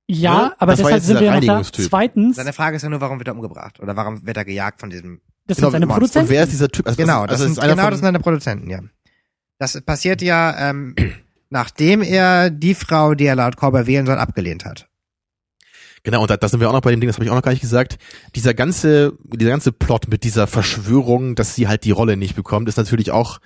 Ja, 0.06 0.34
Ja, 0.34 0.54
aber 0.58 0.72
das 0.72 0.82
war 0.82 0.90
deshalb 0.90 0.94
jetzt 0.96 1.06
sind 1.06 1.14
wir 1.20 1.22
noch 1.22 1.28
da. 1.28 1.34
Reinigungstyp. 1.34 1.86
Zweitens, 1.88 2.36
Seine 2.36 2.52
Frage 2.52 2.76
ist 2.76 2.82
ja 2.82 2.90
nur, 2.90 3.00
warum 3.00 3.18
wird 3.18 3.28
er 3.28 3.34
umgebracht? 3.34 3.80
Oder 3.80 3.96
warum 3.96 4.26
wird 4.26 4.36
er 4.36 4.44
gejagt 4.44 4.80
von 4.80 4.90
diesem 4.90 5.20
das 5.46 5.56
Genau, 5.56 5.68
sind 5.68 5.72
seine 5.72 5.86
und 5.86 5.92
Produzenten. 5.92 6.30
wer 6.30 6.42
ist 6.44 6.52
dieser 6.52 6.68
Typ? 6.68 6.86
Also, 6.86 6.96
Genau, 6.96 7.26
das, 7.26 7.32
das, 7.38 7.40
also 7.40 7.44
sind, 7.44 7.52
ist 7.52 7.58
einer 7.60 7.72
genau, 7.72 7.82
von, 7.84 7.90
das 7.90 7.98
sind 8.00 8.06
seine 8.06 8.20
Produzenten, 8.20 8.70
ja. 8.70 8.80
Das 9.58 9.80
passiert 9.82 10.20
ja, 10.22 10.70
ähm, 10.70 10.94
nachdem 11.54 12.02
er 12.02 12.50
die 12.50 12.74
Frau, 12.74 13.14
die 13.14 13.26
er 13.26 13.36
laut 13.36 13.56
Cowboy 13.56 13.86
wählen 13.86 14.06
soll, 14.06 14.18
abgelehnt 14.18 14.64
hat. 14.64 14.88
Genau, 16.02 16.20
und 16.20 16.28
da, 16.28 16.36
da 16.36 16.48
sind 16.48 16.58
wir 16.58 16.68
auch 16.68 16.74
noch 16.74 16.82
bei 16.82 16.90
dem 16.90 17.00
Ding, 17.00 17.08
das 17.08 17.16
habe 17.16 17.24
ich 17.24 17.30
auch 17.30 17.36
noch 17.36 17.42
gar 17.42 17.52
nicht 17.52 17.60
gesagt. 17.60 17.96
Dieser 18.34 18.54
ganze, 18.54 19.16
dieser 19.22 19.50
ganze 19.50 19.70
Plot 19.70 20.08
mit 20.08 20.24
dieser 20.24 20.48
Verschwörung, 20.48 21.36
dass 21.36 21.54
sie 21.54 21.68
halt 21.68 21.84
die 21.84 21.92
Rolle 21.92 22.16
nicht 22.16 22.34
bekommt, 22.34 22.68
ist 22.68 22.76
natürlich 22.76 23.12
auch, 23.12 23.38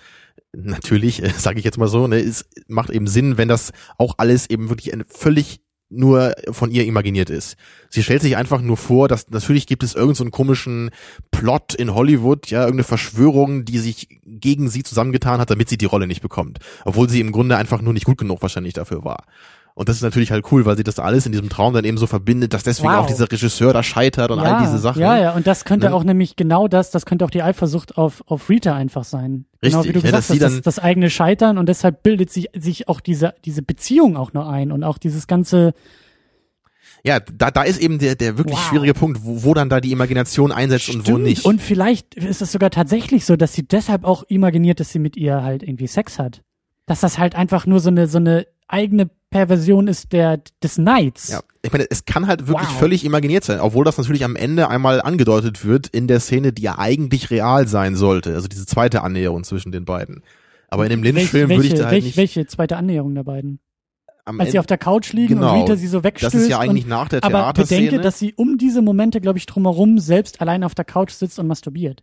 natürlich, 0.55 1.22
äh, 1.22 1.28
sage 1.39 1.59
ich 1.59 1.66
jetzt 1.66 1.76
mal 1.76 1.86
so, 1.86 2.09
ne, 2.09 2.18
ist, 2.18 2.47
macht 2.66 2.89
eben 2.89 3.06
Sinn, 3.06 3.36
wenn 3.36 3.47
das 3.47 3.72
auch 3.98 4.14
alles 4.16 4.48
eben 4.48 4.70
wirklich 4.70 4.93
ein 4.93 5.05
völlig 5.06 5.60
nur 5.90 6.35
von 6.51 6.70
ihr 6.70 6.85
imaginiert 6.85 7.31
ist. 7.31 7.56
Sie 7.89 8.02
stellt 8.02 8.23
sich 8.23 8.36
einfach 8.36 8.60
nur 8.60 8.77
vor, 8.77 9.09
dass 9.09 9.31
natürlich 9.31 9.66
gibt 9.66 9.82
es 9.82 9.94
irgendeinen 9.94 10.27
so 10.27 10.31
komischen 10.31 10.90
Plot 11.31 11.74
in 11.74 11.94
Hollywood, 11.94 12.48
ja, 12.48 12.60
irgendeine 12.60 12.85
Verschwörung, 12.85 13.65
die 13.65 13.78
sich 13.78 14.20
gegen 14.24 14.69
sie 14.69 14.82
zusammengetan 14.82 15.40
hat, 15.40 15.51
damit 15.51 15.69
sie 15.69 15.78
die 15.78 15.86
Rolle 15.86 16.06
nicht 16.06 16.20
bekommt. 16.20 16.59
Obwohl 16.85 17.09
sie 17.09 17.20
im 17.20 17.32
Grunde 17.32 17.56
einfach 17.56 17.81
nur 17.81 17.94
nicht 17.94 18.05
gut 18.05 18.19
genug 18.19 18.43
wahrscheinlich 18.43 18.74
dafür 18.74 19.05
war. 19.05 19.24
Und 19.78 19.88
das 19.88 19.94
ist 19.94 20.02
natürlich 20.02 20.32
halt 20.32 20.44
cool, 20.50 20.64
weil 20.66 20.76
sie 20.76 20.82
das 20.82 20.98
alles 20.98 21.24
in 21.24 21.30
diesem 21.30 21.48
Traum 21.48 21.72
dann 21.72 21.84
eben 21.84 21.98
so 21.98 22.09
verbindet, 22.09 22.52
dass 22.52 22.64
deswegen 22.64 22.88
Wow. 22.92 23.05
auch 23.05 23.06
dieser 23.06 23.30
Regisseur 23.30 23.72
da 23.72 23.84
scheitert 23.84 24.32
und 24.32 24.40
ja, 24.40 24.56
all 24.56 24.64
diese 24.64 24.78
Sachen. 24.78 25.00
Ja, 25.00 25.16
ja, 25.16 25.32
und 25.36 25.46
das 25.46 25.64
könnte 25.64 25.86
Ne? 25.90 25.94
auch 25.94 26.02
nämlich 26.02 26.34
genau 26.34 26.66
das, 26.66 26.90
das 26.90 27.06
könnte 27.06 27.24
auch 27.24 27.30
die 27.30 27.42
Eifersucht 27.44 27.96
auf, 27.96 28.24
auf 28.26 28.48
Rita 28.48 28.74
einfach 28.74 29.05
sein. 29.05 29.44
genau 29.60 29.84
wie 29.84 29.90
Richtig, 29.90 29.92
du 29.92 29.98
ja, 30.00 30.02
gesagt 30.02 30.18
dass 30.18 30.26
sie 30.26 30.32
hast, 30.34 30.42
das, 30.42 30.52
dann- 30.55 30.62
das 30.62 30.78
eigene 30.80 31.10
Scheitern 31.10 31.59
und 31.59 31.68
deshalb 31.68 32.02
bildet 32.02 32.28
sich, 32.30 32.48
sich 32.56 32.88
auch 32.88 33.00
diese, 33.00 33.34
diese 33.44 33.62
Beziehung 33.62 34.16
auch 34.16 34.32
nur 34.32 34.48
ein 34.50 34.72
und 34.72 34.82
auch 34.82 34.98
dieses 34.98 35.28
ganze, 35.28 35.74
Ja, 37.05 37.20
da, 37.20 37.52
da 37.52 37.62
ist 37.62 37.80
eben 37.80 38.00
der, 38.00 38.16
der 38.16 38.36
wirklich 38.36 38.56
Wow. 38.56 38.66
schwierige 38.68 38.94
Punkt, 38.94 39.20
wo, 39.22 39.44
wo 39.44 39.55
dann 39.55 39.68
da 39.68 39.80
die 39.80 39.92
Imagination 39.92 40.50
einsetzt 40.50 40.88
und 40.88 41.02
wo 41.06 41.12
Stimmt. 41.12 41.22
nicht. 41.22 41.44
Und 41.44 41.62
vielleicht 41.62 42.16
ist 42.16 42.42
es 42.42 42.50
sogar 42.50 42.70
tatsächlich 42.70 43.24
so, 43.24 43.36
dass 43.36 43.52
sie 43.52 43.62
deshalb 43.62 44.02
auch 44.05 44.24
imaginiert, 44.24 44.80
dass 44.80 44.90
sie 44.90 44.98
mit 44.98 45.16
ihr 45.16 45.42
halt 45.44 45.62
irgendwie 45.62 45.86
Sex 45.86 46.18
hat. 46.18 46.42
Dass 46.86 46.98
das 47.00 47.18
halt 47.18 47.36
einfach 47.36 47.66
nur 47.66 47.78
so 47.78 47.90
eine, 47.90 48.09
so 48.09 48.18
eine 48.18 48.46
eigene 48.68 49.10
Perversion 49.30 49.88
ist 49.88 50.12
der, 50.12 50.40
des 50.62 50.78
Neids. 50.78 51.28
Ja, 51.28 51.40
ich 51.62 51.70
meine, 51.72 51.86
es 51.90 52.04
kann 52.06 52.26
halt 52.26 52.46
wirklich 52.46 52.68
Wow. 52.68 52.78
völlig 52.78 53.04
imaginiert 53.04 53.44
sein, 53.44 53.60
obwohl 53.60 53.84
das 53.84 53.98
natürlich 53.98 54.24
am 54.24 54.36
Ende 54.36 54.68
einmal 54.68 55.02
angedeutet 55.02 55.64
wird 55.66 55.86
in 55.88 56.06
der 56.06 56.20
Szene, 56.20 56.52
die 56.52 56.62
ja 56.62 56.78
eigentlich 56.78 57.30
real 57.30 57.68
sein 57.68 57.94
sollte. 57.96 58.34
Also 58.34 58.48
diese 58.48 58.64
zweite 58.64 59.02
Annäherung 59.02 59.44
zwischen 59.44 59.70
den 59.72 59.84
beiden. 59.84 60.22
Aber 60.68 60.84
in 60.84 60.90
dem 60.90 61.02
Lynch-Film 61.02 61.50
würde 61.50 61.64
ich 61.64 61.70
welche, 61.72 61.76
da 61.76 61.84
halt 61.84 61.92
welche, 61.94 62.06
nicht. 62.06 62.16
welche 62.16 62.46
zweite 62.46 62.76
Annäherung 62.76 63.14
der 63.14 63.24
beiden? 63.24 63.58
am 64.24 64.38
Als 64.40 64.48
sie 64.50 64.56
Ende- 64.56 64.60
auf 64.60 64.66
der 64.66 64.76
Couch 64.78 65.12
liegen 65.14 65.36
Genau. 65.36 65.54
und 65.54 65.62
Rita 65.62 65.76
sie 65.76 65.86
so 65.86 66.04
wegstößt. 66.04 66.34
das 66.34 66.42
ist 66.42 66.48
ja 66.50 66.58
eigentlich 66.58 66.84
und, 66.84 66.90
nach 66.90 67.08
der 67.08 67.24
aber 67.24 67.50
bedenke, 67.54 67.66
Theaterszene. 67.90 68.02
dass 68.02 68.18
sie 68.18 68.34
um 68.34 68.58
diese 68.58 68.82
Momente, 68.82 69.22
glaube 69.22 69.38
ich, 69.38 69.46
drumherum 69.46 69.98
selbst 69.98 70.42
allein 70.42 70.64
auf 70.64 70.74
der 70.74 70.84
Couch 70.84 71.12
sitzt 71.12 71.38
und 71.38 71.46
masturbiert. 71.46 72.02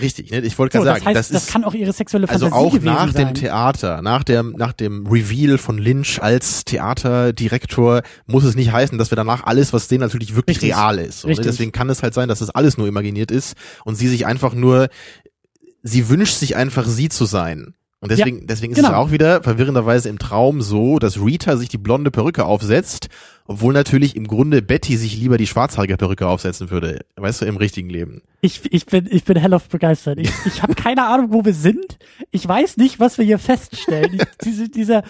Richtig, 0.00 0.30
ne? 0.30 0.40
Ich 0.40 0.58
wollte 0.58 0.78
So, 0.78 0.84
gerade 0.84 0.94
das 0.96 1.04
sagen, 1.04 1.16
heißt, 1.16 1.30
das 1.30 1.34
das, 1.34 1.42
ist 1.44 1.52
kann 1.52 1.64
auch 1.64 1.74
ihre 1.74 1.92
sexuelle 1.92 2.28
also 2.28 2.46
Fantasie 2.46 2.64
auch 2.66 2.72
gewesen 2.72 2.84
nach 2.86 3.12
sein. 3.12 3.26
dem 3.28 3.34
Theater, 3.34 4.02
nach 4.02 4.24
dem 4.24 4.52
nach 4.56 4.72
dem 4.72 5.06
Reveal 5.06 5.58
von 5.58 5.78
Lynch 5.78 6.22
als 6.22 6.64
Theaterdirektor 6.64 8.02
muss 8.26 8.44
es 8.44 8.54
nicht 8.54 8.72
heißen, 8.72 8.98
dass 8.98 9.10
wir 9.10 9.16
danach 9.16 9.44
alles, 9.44 9.72
was 9.72 9.88
sehen, 9.88 10.00
natürlich 10.00 10.34
wirklich 10.34 10.58
Richtig. 10.58 10.74
real 10.76 10.98
ist. 10.98 11.20
So, 11.20 11.28
ne? 11.28 11.34
Deswegen 11.36 11.72
kann 11.72 11.90
es 11.90 12.02
halt 12.02 12.14
sein, 12.14 12.28
dass 12.28 12.38
das 12.40 12.50
alles 12.50 12.78
nur 12.78 12.88
imaginiert 12.88 13.30
ist 13.30 13.54
und 13.84 13.94
sie 13.94 14.08
sich 14.08 14.26
einfach 14.26 14.54
nur, 14.54 14.88
sie 15.82 16.08
wünscht 16.08 16.34
sich 16.36 16.56
einfach 16.56 16.86
sie 16.86 17.08
zu 17.08 17.24
sein. 17.24 17.74
Und 18.00 18.12
deswegen, 18.12 18.46
deswegen 18.46 18.72
ist 18.72 18.78
es 18.78 18.84
genau. 18.84 18.96
auch 18.96 19.10
wieder 19.10 19.42
verwirrenderweise 19.42 20.08
im 20.08 20.20
Traum 20.20 20.62
so, 20.62 21.00
dass 21.00 21.18
Rita 21.20 21.56
sich 21.56 21.68
die 21.68 21.78
blonde 21.78 22.12
Perücke 22.12 22.44
aufsetzt 22.44 23.08
Obwohl 23.50 23.72
natürlich 23.72 24.14
im 24.14 24.28
Grunde 24.28 24.60
Betty 24.60 24.98
sich 24.98 25.16
lieber 25.16 25.38
die 25.38 25.46
schwarzhaarige 25.46 25.96
Perücke 25.96 26.28
aufsetzen 26.28 26.70
würde. 26.70 27.00
Weißt 27.16 27.40
du, 27.40 27.46
im 27.46 27.56
richtigen 27.56 27.88
Leben. 27.88 28.20
Ich, 28.42 28.60
ich 28.70 28.84
bin, 28.84 29.08
ich 29.10 29.24
bin 29.24 29.38
hell 29.38 29.54
auf 29.54 29.70
begeistert. 29.70 30.18
Ich, 30.18 30.30
ich 30.44 30.62
habe 30.62 30.74
keine 30.74 31.06
Ahnung, 31.06 31.32
wo 31.32 31.46
wir 31.46 31.54
sind. 31.54 31.98
Ich 32.30 32.46
weiß 32.46 32.76
nicht, 32.76 33.00
was 33.00 33.16
wir 33.16 33.24
hier 33.24 33.38
feststellen. 33.38 34.12
Ich, 34.18 34.24
diese, 34.44 34.68
dieser, 34.68 35.02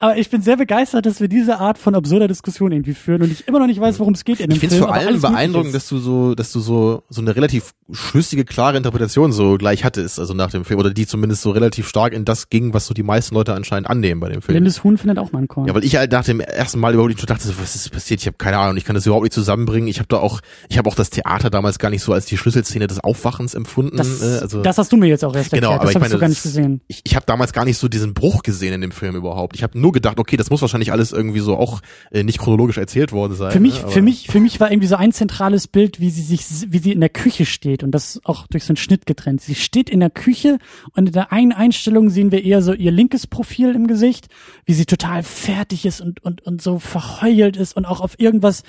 aber 0.00 0.16
ich 0.16 0.30
bin 0.30 0.42
sehr 0.42 0.56
begeistert, 0.56 1.06
dass 1.06 1.20
wir 1.20 1.28
diese 1.28 1.58
Art 1.58 1.78
von 1.78 1.94
absurder 1.94 2.28
Diskussion 2.28 2.72
irgendwie 2.72 2.94
führen 2.94 3.22
und 3.22 3.30
ich 3.32 3.46
immer 3.48 3.58
noch 3.58 3.66
nicht 3.66 3.80
weiß, 3.80 3.98
worum 4.00 4.14
es 4.14 4.24
geht 4.24 4.40
in 4.40 4.48
dem 4.48 4.54
Ich 4.54 4.60
finde 4.60 4.74
es 4.76 4.80
vor 4.80 4.92
allem 4.92 5.20
beeindruckend, 5.20 5.74
dass 5.74 5.88
du 5.88 5.98
so, 5.98 6.34
dass 6.34 6.52
du 6.52 6.60
so, 6.60 7.02
so 7.08 7.20
eine 7.20 7.34
relativ 7.36 7.72
schlüssige, 7.92 8.44
klare 8.44 8.76
Interpretation 8.76 9.32
so 9.32 9.56
gleich 9.58 9.84
hattest, 9.84 10.18
also 10.18 10.34
nach 10.34 10.50
dem 10.50 10.64
Film, 10.64 10.80
oder 10.80 10.90
die 10.90 11.06
zumindest 11.06 11.42
so 11.42 11.50
relativ 11.50 11.88
stark 11.88 12.12
in 12.12 12.24
das 12.24 12.48
ging, 12.50 12.74
was 12.74 12.86
so 12.86 12.94
die 12.94 13.02
meisten 13.02 13.34
Leute 13.34 13.54
anscheinend 13.54 13.88
annehmen 13.90 14.20
bei 14.20 14.28
dem 14.28 14.42
Film. 14.42 14.54
Blindes 14.54 14.82
Huhn 14.84 14.96
findet 14.98 15.18
auch 15.18 15.32
mal 15.32 15.38
einen 15.38 15.48
Korn. 15.48 15.66
Ja, 15.68 15.74
weil 15.74 15.84
ich 15.84 15.96
halt 15.96 16.12
nach 16.12 16.24
dem 16.24 16.40
ersten 16.40 16.80
Mal 16.80 16.92
überhaupt 16.94 17.10
nicht 17.10 17.20
so 17.20 17.26
dachte, 17.26 17.46
so, 17.46 17.54
was 17.60 17.74
ist 17.74 17.90
passiert? 17.90 18.20
Ich 18.20 18.26
habe 18.26 18.36
keine 18.36 18.58
Ahnung, 18.58 18.76
ich 18.76 18.84
kann 18.84 18.94
das 18.94 19.06
überhaupt 19.06 19.24
nicht 19.24 19.32
zusammenbringen. 19.34 19.88
Ich 19.88 19.98
habe 19.98 20.08
da 20.08 20.18
auch, 20.18 20.40
ich 20.68 20.78
habe 20.78 20.88
auch 20.88 20.94
das 20.94 21.10
Theater 21.10 21.50
damals 21.50 21.78
gar 21.78 21.90
nicht 21.90 22.02
so 22.02 22.12
als 22.12 22.26
die 22.26 22.36
Schlüsselszene 22.36 22.86
des 22.86 23.00
Aufwachens 23.00 23.54
empfunden. 23.54 23.96
das, 23.96 24.22
äh, 24.22 24.38
also 24.40 24.62
das 24.62 24.78
hast 24.78 24.92
du 24.92 24.96
mir 24.96 25.06
jetzt 25.06 25.24
auch 25.24 25.34
erst 25.34 25.50
Genau, 25.50 25.72
erklärt. 25.72 25.80
aber 25.80 25.84
das 25.86 25.94
ich 25.94 26.00
meine, 26.00 26.12
so 26.12 26.18
gar 26.18 26.28
nicht 26.28 26.44
das- 26.44 26.52
gesehen. 26.52 26.80
ich, 26.88 27.00
ich 27.04 27.16
habe 27.16 27.26
damals 27.26 27.52
gar 27.52 27.64
nicht 27.64 27.78
so 27.78 27.88
diesen 27.88 28.14
Bruch 28.14 28.42
gesehen 28.42 28.72
in 28.74 28.80
dem 28.80 28.90
Film 28.92 29.14
überhaupt. 29.16 29.56
Ich 29.56 29.62
habe 29.62 29.78
nur 29.78 29.92
gedacht, 29.94 30.18
okay, 30.18 30.36
das 30.36 30.50
muss 30.50 30.60
wahrscheinlich 30.60 30.92
alles 30.92 31.12
irgendwie 31.12 31.40
so 31.40 31.56
auch 31.56 31.80
äh, 32.10 32.22
nicht 32.22 32.38
chronologisch 32.38 32.76
erzählt 32.76 33.12
worden 33.12 33.34
sein. 33.34 33.50
Für 33.50 33.60
mich, 33.60 33.82
ne? 33.82 33.88
Für 33.88 34.02
mich, 34.02 34.26
für 34.28 34.40
mich 34.40 34.60
war 34.60 34.70
irgendwie 34.70 34.88
so 34.88 34.96
ein 34.96 35.12
zentrales 35.12 35.66
Bild, 35.66 36.00
wie 36.00 36.10
sie 36.10 36.22
sich, 36.22 36.44
wie 36.68 36.78
sie 36.78 36.92
in 36.92 37.00
der 37.00 37.08
Küche 37.08 37.46
steht 37.46 37.82
und 37.82 37.92
das 37.92 38.20
auch 38.24 38.46
durch 38.48 38.64
so 38.64 38.72
einen 38.72 38.76
Schnitt 38.76 39.06
getrennt. 39.06 39.40
Sie 39.40 39.54
steht 39.54 39.88
in 39.88 40.00
der 40.00 40.10
Küche 40.10 40.58
und 40.94 41.06
in 41.06 41.12
der 41.12 41.32
einen 41.32 41.52
Einstellung 41.52 42.10
sehen 42.10 42.30
wir 42.30 42.44
eher 42.44 42.60
so 42.60 42.74
ihr 42.74 42.92
linkes 42.92 43.26
Profil 43.26 43.74
im 43.74 43.86
Gesicht, 43.86 44.28
wie 44.66 44.74
sie 44.74 44.84
total 44.84 45.22
fertig 45.22 45.86
ist 45.86 46.00
und 46.00 46.22
und 46.22 46.42
und 46.42 46.60
so 46.60 46.78
verheult 46.78 47.56
ist 47.56 47.76
und 47.76 47.86
auch 47.86 48.00
auf 48.00 48.18
irgendwas 48.18 48.62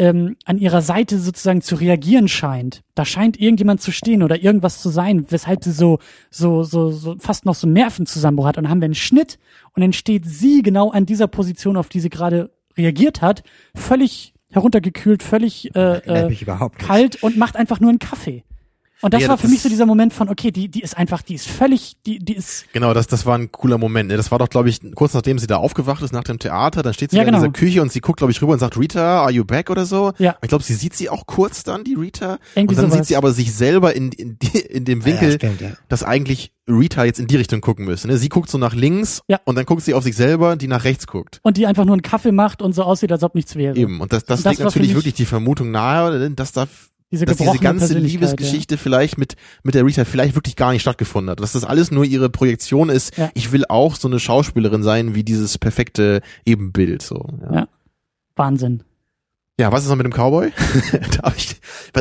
ähm, 0.00 0.36
an 0.46 0.56
ihrer 0.56 0.80
Seite 0.80 1.18
sozusagen 1.18 1.60
zu 1.60 1.74
reagieren 1.74 2.26
scheint. 2.26 2.82
Da 2.94 3.04
scheint 3.04 3.38
irgendjemand 3.38 3.82
zu 3.82 3.92
stehen 3.92 4.22
oder 4.22 4.42
irgendwas 4.42 4.80
zu 4.80 4.88
sein, 4.88 5.26
weshalb 5.28 5.62
sie 5.62 5.72
so 5.72 5.98
so 6.30 6.62
so 6.62 6.90
so 6.90 7.16
fast 7.18 7.44
noch 7.44 7.54
so 7.54 7.66
einen 7.66 7.74
Nervenzusammenbruch 7.74 8.46
hat. 8.46 8.56
Und 8.56 8.64
dann 8.64 8.70
haben 8.70 8.80
wir 8.80 8.86
einen 8.86 8.94
Schnitt 8.94 9.38
und 9.74 9.82
dann 9.82 9.92
steht 9.92 10.24
sie 10.24 10.62
genau 10.62 10.90
an 10.90 11.04
dieser 11.04 11.28
Position, 11.28 11.76
auf 11.76 11.90
die 11.90 12.00
sie 12.00 12.08
gerade 12.08 12.50
reagiert 12.78 13.20
hat, 13.20 13.42
völlig 13.74 14.32
heruntergekühlt, 14.50 15.22
völlig 15.22 15.76
äh, 15.76 15.98
äh, 15.98 16.44
kalt 16.78 17.22
und 17.22 17.36
macht 17.36 17.56
einfach 17.56 17.78
nur 17.78 17.90
einen 17.90 17.98
Kaffee. 17.98 18.42
Und 19.02 19.14
das 19.14 19.22
Ja, 19.22 19.28
war 19.28 19.36
das 19.36 19.42
für 19.42 19.48
mich 19.48 19.62
so 19.62 19.68
dieser 19.68 19.86
Moment 19.86 20.12
von, 20.12 20.28
okay, 20.28 20.50
die, 20.50 20.68
die 20.68 20.80
ist 20.82 20.96
einfach, 20.96 21.22
die 21.22 21.34
ist 21.34 21.46
völlig, 21.48 21.96
die, 22.06 22.18
die 22.18 22.34
ist, 22.36 22.66
Genau, 22.72 22.92
das, 22.92 23.06
das 23.06 23.24
war 23.26 23.36
ein 23.38 23.50
cooler 23.50 23.78
Moment. 23.78 24.10
ne? 24.10 24.16
Das 24.16 24.30
war 24.30 24.38
doch, 24.38 24.48
glaube 24.48 24.68
ich, 24.68 24.80
kurz 24.94 25.14
nachdem 25.14 25.38
sie 25.38 25.46
da 25.46 25.56
aufgewacht 25.56 26.02
ist 26.02 26.12
nach 26.12 26.24
dem 26.24 26.38
Theater, 26.38 26.82
dann 26.82 26.92
steht 26.94 27.10
sie 27.10 27.16
Ja, 27.16 27.22
da 27.24 27.28
in 27.28 27.34
genau. 27.34 27.44
dieser 27.46 27.52
Küche 27.52 27.80
und 27.82 27.90
sie 27.90 28.00
guckt, 28.00 28.18
glaube 28.18 28.30
ich, 28.32 28.42
rüber 28.42 28.52
und 28.52 28.58
sagt, 28.58 28.76
Rita, 28.78 29.22
are 29.22 29.30
you 29.30 29.44
back 29.44 29.70
oder 29.70 29.86
so? 29.86 30.12
Ja. 30.18 30.36
Ich 30.42 30.48
glaube, 30.48 30.64
sie 30.64 30.74
sieht 30.74 30.94
sie 30.94 31.08
auch 31.08 31.26
kurz 31.26 31.64
dann, 31.64 31.84
die 31.84 31.94
Rita. 31.94 32.38
Irgendwie 32.54 32.74
und 32.74 32.82
dann 32.82 32.90
sowas. 32.90 32.98
sieht 32.98 33.06
sie 33.06 33.16
aber 33.16 33.32
sich 33.32 33.54
selber 33.54 33.94
in, 33.94 34.12
in, 34.12 34.38
die, 34.38 34.58
in 34.58 34.84
dem 34.84 35.04
Winkel, 35.04 35.30
Ja, 35.30 35.34
stimmt, 35.36 35.60
ja. 35.60 35.70
dass 35.88 36.02
eigentlich 36.02 36.52
Rita 36.68 37.04
jetzt 37.04 37.18
in 37.18 37.26
die 37.26 37.36
Richtung 37.36 37.60
gucken 37.62 37.86
müsste. 37.86 38.06
Ne? 38.06 38.16
Sie 38.18 38.28
guckt 38.28 38.50
so 38.50 38.58
nach 38.58 38.74
links 38.74 39.22
Ja. 39.28 39.40
und 39.44 39.56
dann 39.56 39.64
guckt 39.64 39.82
sie 39.82 39.94
auf 39.94 40.04
sich 40.04 40.14
selber, 40.14 40.56
die 40.56 40.68
nach 40.68 40.84
rechts 40.84 41.06
guckt. 41.06 41.40
und 41.42 41.56
die 41.56 41.66
einfach 41.66 41.84
nur 41.84 41.94
einen 41.94 42.02
Kaffee 42.02 42.32
macht 42.32 42.60
und 42.62 42.74
so 42.74 42.82
aussieht, 42.84 43.10
als 43.12 43.22
ob 43.22 43.34
nichts 43.34 43.56
wäre. 43.56 43.76
Eben. 43.76 44.00
Und 44.00 44.12
das, 44.12 44.24
das, 44.24 44.40
Und 44.40 44.46
das 44.46 44.56
für 44.58 44.62
natürlich 44.64 44.88
mich- 44.88 44.96
wirklich 44.96 45.14
die 45.14 45.24
Vermutung 45.24 45.70
nahe, 45.70 46.30
dass 46.32 46.52
da 46.52 46.66
Diese 47.12 47.24
dass 47.24 47.38
diese 47.38 47.58
ganze 47.58 47.98
Liebesgeschichte 47.98 48.76
vielleicht 48.78 49.18
mit, 49.18 49.34
mit 49.64 49.74
der 49.74 49.84
Rita 49.84 50.04
vielleicht 50.04 50.36
wirklich 50.36 50.54
gar 50.54 50.72
nicht 50.72 50.82
stattgefunden 50.82 51.30
hat. 51.30 51.40
Dass 51.40 51.52
das 51.52 51.64
alles 51.64 51.90
nur 51.90 52.04
ihre 52.04 52.30
Projektion 52.30 52.88
ist. 52.88 53.16
Ja. 53.16 53.30
Ich 53.34 53.50
will 53.50 53.64
auch 53.68 53.96
so 53.96 54.06
eine 54.06 54.20
Schauspielerin 54.20 54.82
sein 54.84 55.14
wie 55.14 55.24
dieses 55.24 55.58
perfekte 55.58 56.20
Ebenbild, 56.44 57.02
so. 57.02 57.28
Ja, 57.42 57.46
Ja. 57.46 57.54
Ja. 57.60 57.68
Wahnsinn. 58.36 58.84
ja 59.58 59.70
was 59.72 59.82
ist 59.82 59.88
noch 59.90 59.96
mit 59.96 60.06
dem 60.06 60.12
Cowboy? 60.12 60.52
da 61.16 61.22
hab 61.24 61.36
ich, 61.36 61.56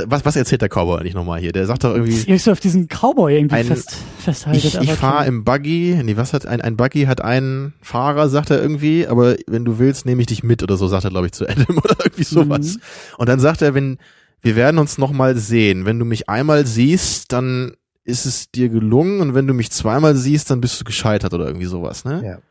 was, 0.06 0.24
was 0.24 0.36
erzählt 0.36 0.62
der 0.62 0.70
Cowboy 0.70 1.00
eigentlich 1.00 1.16
nochmal 1.16 1.40
hier? 1.42 1.52
Der 1.52 1.66
sagt 1.66 1.84
doch 1.84 1.94
irgendwie, 1.96 2.32
euch 2.32 2.44
so 2.44 2.52
auf 2.52 2.60
diesen 2.60 2.88
Cowboy 2.88 3.36
irgendwie 3.36 3.56
Ein- 3.56 3.66
fest, 3.66 3.98
festhaltet. 4.20 4.64
ich, 4.64 4.80
ich 4.80 4.94
fahre 4.94 5.26
im 5.26 5.44
Buggy, 5.44 6.00
nee, 6.04 6.16
was 6.18 6.34
hat 6.34 6.46
ein, 6.46 6.62
ein 6.62 6.78
Buggy 6.78 7.06
hat 7.06 7.20
einen 7.20 7.74
Fahrer, 7.82 8.30
sagt 8.30 8.52
er 8.52 8.62
irgendwie, 8.62 9.08
aber 9.08 9.36
wenn 9.48 9.66
du 9.66 9.80
willst, 9.80 10.06
nehme 10.06 10.22
ich 10.22 10.28
dich 10.28 10.44
mit 10.44 10.62
oder 10.64 10.78
so, 10.78 10.88
sagt 10.88 11.04
er, 11.04 11.10
glaube 11.10 11.26
ich, 11.26 11.32
zu 11.34 11.50
Adam 11.50 11.78
oder 11.84 11.96
irgendwie 12.06 12.24
sowas. 12.24 12.76
Mhm. 12.76 12.82
Und 13.18 13.28
dann 13.28 13.40
sagt 13.40 13.62
er, 13.64 13.74
wenn, 13.74 13.98
wir 14.42 14.56
werden 14.56 14.78
uns 14.78 14.98
nochmal 14.98 15.36
sehen. 15.36 15.86
Wenn 15.86 16.00
du 16.00 16.06
mich 16.06 16.30
einmal 16.30 16.66
siehst, 16.66 17.32
dann 17.34 17.74
ist 18.04 18.26
es 18.26 18.50
dir 18.52 18.70
gelungen 18.70 19.22
und 19.22 19.36
wenn 19.36 19.46
du 19.48 19.54
mich 19.54 19.72
zweimal 19.72 20.16
siehst, 20.16 20.50
dann 20.50 20.62
bist 20.62 20.80
du 20.80 20.84
gescheitert 20.86 21.34
oder 21.34 21.46
irgendwie 21.48 21.66
sowas, 21.68 22.06
ne? 22.06 22.22
Ja. 22.26 22.38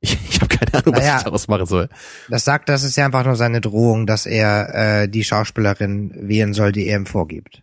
Ich, 0.00 0.16
ich 0.28 0.40
habe 0.42 0.54
keine 0.54 0.74
Ahnung, 0.74 0.94
was 0.94 1.00
Naja. 1.02 1.16
ich 1.16 1.22
daraus 1.24 1.48
machen 1.48 1.64
soll. 1.64 1.88
Das 2.28 2.44
sagt, 2.44 2.68
das 2.68 2.84
ist 2.84 2.96
ja 2.96 3.06
einfach 3.06 3.24
nur 3.24 3.34
seine 3.34 3.62
Drohung, 3.62 4.06
dass 4.06 4.26
er 4.26 5.02
äh, 5.02 5.08
die 5.08 5.24
Schauspielerin 5.24 6.12
wählen 6.28 6.52
soll, 6.52 6.70
die 6.72 6.86
er 6.86 6.98
ihm 6.98 7.06
vorgibt. 7.06 7.62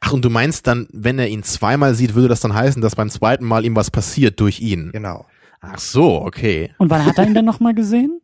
Ach, 0.00 0.12
und 0.14 0.24
du 0.24 0.30
meinst 0.30 0.66
dann, 0.66 0.88
wenn 0.90 1.18
er 1.18 1.28
ihn 1.28 1.42
zweimal 1.42 1.94
sieht, 1.94 2.14
würde 2.14 2.28
das 2.28 2.40
dann 2.40 2.54
heißen, 2.54 2.80
dass 2.80 2.96
beim 2.96 3.10
zweiten 3.10 3.44
Mal 3.44 3.66
ihm 3.66 3.76
was 3.76 3.90
passiert 3.90 4.40
durch 4.40 4.60
ihn? 4.60 4.90
Genau. 4.92 5.26
Ach 5.60 5.78
so, 5.78 6.22
okay. 6.22 6.72
Und 6.78 6.88
wann 6.88 7.04
hat 7.04 7.18
er 7.18 7.26
ihn 7.26 7.34
denn 7.34 7.44
nochmal 7.44 7.74
gesehen? 7.74 8.20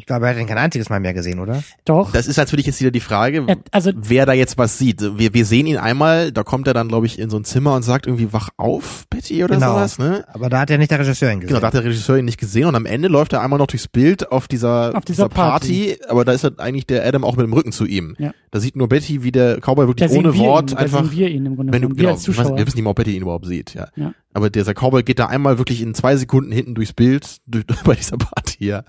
Ich 0.00 0.06
glaube, 0.06 0.24
er 0.26 0.32
hat 0.34 0.40
ihn 0.40 0.46
kein 0.46 0.56
einziges 0.56 0.88
Mal 0.88 0.98
mehr 0.98 1.12
gesehen, 1.12 1.40
oder? 1.40 1.62
Doch. 1.84 2.10
Das 2.12 2.26
ist 2.26 2.38
natürlich 2.38 2.64
jetzt 2.64 2.80
wieder 2.80 2.90
die 2.90 3.00
Frage, 3.00 3.44
Er, 3.46 3.58
also, 3.70 3.92
wer 3.94 4.24
da 4.24 4.32
jetzt 4.32 4.56
was 4.56 4.78
sieht. 4.78 5.02
Wir, 5.18 5.34
wir 5.34 5.44
sehen 5.44 5.66
ihn 5.66 5.76
einmal, 5.76 6.32
da 6.32 6.42
kommt 6.42 6.66
er 6.66 6.72
dann, 6.72 6.88
glaube 6.88 7.04
ich, 7.04 7.18
in 7.18 7.28
so 7.28 7.36
ein 7.36 7.44
Zimmer 7.44 7.74
und 7.74 7.82
sagt 7.82 8.06
irgendwie, 8.06 8.32
wach 8.32 8.48
auf, 8.56 9.04
Betty 9.10 9.44
oder 9.44 9.56
Genau. 9.56 9.74
sowas, 9.74 9.98
ne? 9.98 10.24
Aber 10.32 10.48
da 10.48 10.60
hat 10.60 10.70
ja 10.70 10.78
nicht 10.78 10.90
der 10.90 11.00
Regisseur 11.00 11.30
ihn 11.30 11.40
gesehen. 11.40 11.48
Genau, 11.48 11.60
da 11.60 11.66
hat 11.66 11.74
der 11.74 11.84
Regisseur 11.84 12.16
ihn 12.16 12.24
nicht 12.24 12.38
gesehen 12.40 12.64
und 12.66 12.74
am 12.76 12.86
Ende 12.86 13.08
läuft 13.08 13.34
er 13.34 13.42
einmal 13.42 13.58
noch 13.58 13.66
durchs 13.66 13.88
Bild 13.88 14.32
auf 14.32 14.48
dieser, 14.48 14.96
Auf 14.96 15.04
dieser 15.04 15.28
Party, 15.28 15.98
aber 16.08 16.24
da 16.24 16.32
ist 16.32 16.44
halt 16.44 16.60
eigentlich 16.60 16.86
der 16.86 17.06
Adam 17.06 17.22
auch 17.22 17.36
mit 17.36 17.44
dem 17.44 17.52
Rücken 17.52 17.72
zu 17.72 17.84
ihm. 17.84 18.16
Ja. 18.18 18.32
Da 18.50 18.58
sieht 18.58 18.74
nur 18.74 18.88
Betty, 18.88 19.22
wie 19.22 19.32
der 19.32 19.58
Cowboy 19.60 19.84
da 19.84 19.88
wirklich 19.88 20.10
sehen 20.10 20.24
ohne 20.26 20.32
wir 20.34 20.40
Wort 20.40 20.70
ihn, 20.70 20.76
da 20.76 20.82
einfach, 20.82 21.04
sehen 21.04 21.12
wir 21.12 21.28
ihn 21.28 21.44
im 21.44 21.56
Grunde 21.56 21.72
wenn 21.74 21.82
du, 21.82 21.88
genommen, 21.88 21.98
wir 21.98 22.02
genau, 22.04 22.12
als 22.14 22.22
ich 22.22 22.28
weiß, 22.28 22.36
Zuschauer. 22.36 22.56
wir 22.58 22.66
wissen 22.66 22.76
nicht 22.78 22.84
mal, 22.84 22.90
ob 22.90 22.96
Betty 22.96 23.14
ihn 23.16 23.22
überhaupt 23.22 23.46
sieht, 23.46 23.74
ja. 23.74 23.88
Ja. 23.96 24.14
Aber 24.32 24.48
dieser 24.48 24.72
Cowboy 24.74 25.02
geht 25.02 25.18
da 25.18 25.26
einmal 25.26 25.58
wirklich 25.58 25.82
in 25.82 25.92
zwei 25.94 26.16
Sekunden 26.16 26.52
hinten 26.52 26.74
durchs 26.74 26.92
Bild, 26.92 27.38
durch, 27.46 27.64
bei 27.84 27.94
dieser 27.94 28.16
Party, 28.16 28.64
ja. 28.66 28.84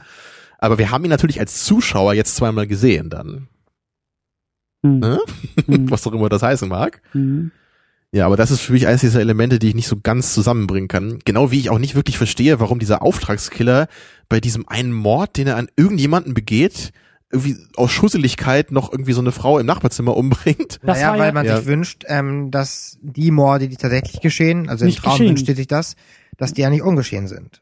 Aber 0.62 0.78
wir 0.78 0.92
haben 0.92 1.04
ihn 1.04 1.10
natürlich 1.10 1.40
als 1.42 1.66
Zuschauer 1.66 2.14
jetzt 2.14 2.36
zweimal 2.38 2.68
gesehen 2.68 3.10
dann. 3.10 3.48
Hm. 4.86 5.00
Ne? 5.00 5.20
Hm. 5.66 5.90
Was 5.92 6.04
doch 6.04 6.14
immer 6.14 6.30
das 6.30 6.42
heißen 6.44 6.70
mag. 6.70 7.02
Hm. 7.12 7.52
Ja, 8.14 8.26
aber 8.26 8.36
das 8.36 8.52
ist 8.52 8.62
für 8.62 8.74
mich 8.74 8.88
eines 8.88 9.02
dieser 9.02 9.22
Elemente, 9.22 9.58
die 9.58 9.70
ich 9.70 9.76
nicht 9.76 9.88
so 9.88 9.96
ganz 10.02 10.34
zusammenbringen 10.34 10.90
kann. 10.90 11.20
Genau 11.24 11.50
wie 11.52 11.60
ich 11.60 11.70
auch 11.70 11.80
nicht 11.80 11.96
wirklich 11.96 12.18
verstehe, 12.18 12.60
warum 12.60 12.78
dieser 12.80 13.02
Auftragskiller 13.02 13.88
bei 14.28 14.42
diesem 14.42 14.68
einen 14.68 14.92
Mord, 14.92 15.38
den 15.38 15.48
er 15.48 15.56
an 15.56 15.70
irgendjemanden 15.78 16.34
begeht, 16.34 16.92
irgendwie 17.32 17.56
aus 17.78 17.92
Schusseligkeit 17.92 18.72
noch 18.72 18.92
irgendwie 18.92 19.14
so 19.14 19.22
eine 19.22 19.32
Frau 19.32 19.60
im 19.60 19.66
Nachbarzimmer 19.66 20.18
umbringt. 20.18 20.80
Das 20.84 20.98
naja, 21.00 21.14
weil 21.18 21.28
ja- 21.28 21.32
man 21.32 21.46
Ja. 21.46 21.58
sich 21.58 21.66
wünscht, 21.68 22.04
ähm, 22.08 22.52
dass 22.52 22.98
die 23.02 23.32
Morde, 23.32 23.70
die 23.70 23.78
tatsächlich 23.78 24.20
geschehen, 24.20 24.68
also 24.68 24.84
im 24.84 24.88
Nicht 24.90 25.02
Traum 25.02 25.14
geschehen. 25.14 25.30
wünscht 25.30 25.46
sich 25.46 25.68
das, 25.68 25.96
dass 26.36 26.52
die 26.54 26.62
ja 26.62 26.70
nicht 26.70 26.82
ungeschehen 26.82 27.28
sind. 27.30 27.62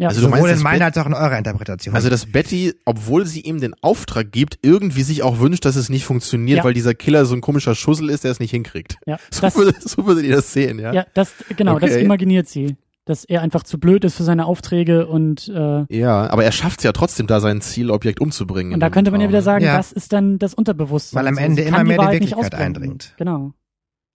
Ja. 0.00 0.08
Also 0.08 0.22
Sowohl 0.22 0.30
meinst, 0.30 0.46
in 0.48 0.54
dass 0.54 0.62
meiner 0.62 0.84
als 0.86 0.96
auch 0.98 1.06
in 1.06 1.12
eurer 1.14 1.36
Interpretation. 1.36 1.94
Also 1.94 2.08
dass 2.08 2.24
Betty, 2.24 2.72
obwohl 2.86 3.26
sie 3.26 3.40
ihm 3.42 3.60
den 3.60 3.74
Auftrag 3.82 4.32
gibt, 4.32 4.58
irgendwie 4.62 5.02
sich 5.02 5.22
auch 5.22 5.40
wünscht, 5.40 5.64
dass 5.66 5.76
es 5.76 5.90
nicht 5.90 6.04
funktioniert, 6.06 6.58
Ja. 6.58 6.64
weil 6.64 6.72
dieser 6.74 6.94
Killer 6.94 7.26
so 7.26 7.34
ein 7.34 7.42
komischer 7.42 7.74
Schussel 7.74 8.08
ist, 8.08 8.24
der 8.24 8.30
es 8.30 8.40
nicht 8.40 8.50
hinkriegt. 8.50 8.96
ja. 9.06 9.18
So, 9.30 9.42
Das, 9.42 9.56
würde, 9.56 9.74
so 9.78 10.06
würdet 10.06 10.24
ihr 10.24 10.34
das 10.36 10.52
sehen, 10.52 10.78
ja? 10.78 10.92
ja, 10.92 11.04
das, 11.14 11.32
genau, 11.56 11.78
das 11.78 11.90
Okay. 11.90 12.02
imaginiert 12.04 12.48
sie. 12.48 12.76
Dass 13.06 13.24
er 13.24 13.42
einfach 13.42 13.62
zu 13.64 13.78
blöd 13.80 14.04
ist 14.04 14.14
für 14.16 14.22
seine 14.24 14.46
Aufträge 14.46 15.06
und, 15.06 15.48
äh, 15.48 15.84
Ja, 15.88 16.30
aber 16.30 16.44
er 16.44 16.52
schafft 16.52 16.80
es 16.80 16.84
ja 16.84 16.92
trotzdem, 16.92 17.26
da 17.26 17.40
sein 17.40 17.60
Zielobjekt 17.60 18.20
umzubringen. 18.20 18.72
und 18.74 18.80
da 18.80 18.88
könnte 18.90 19.10
man 19.10 19.20
ja 19.20 19.28
wieder 19.28 19.42
sagen, 19.42 19.64
Ja. 19.64 19.76
das 19.76 19.90
ist 19.92 20.12
dann 20.12 20.38
das 20.38 20.54
Unterbewusstsein. 20.54 21.18
Weil 21.20 21.28
am 21.28 21.34
So, 21.34 21.40
Ende 21.40 21.62
sie 21.62 21.68
immer 21.68 21.84
mehr 21.84 21.98
die 21.98 22.20
nicht 22.20 22.30
Wirklichkeit 22.36 22.54
eindringt. 22.54 23.14
Genau. 23.18 23.52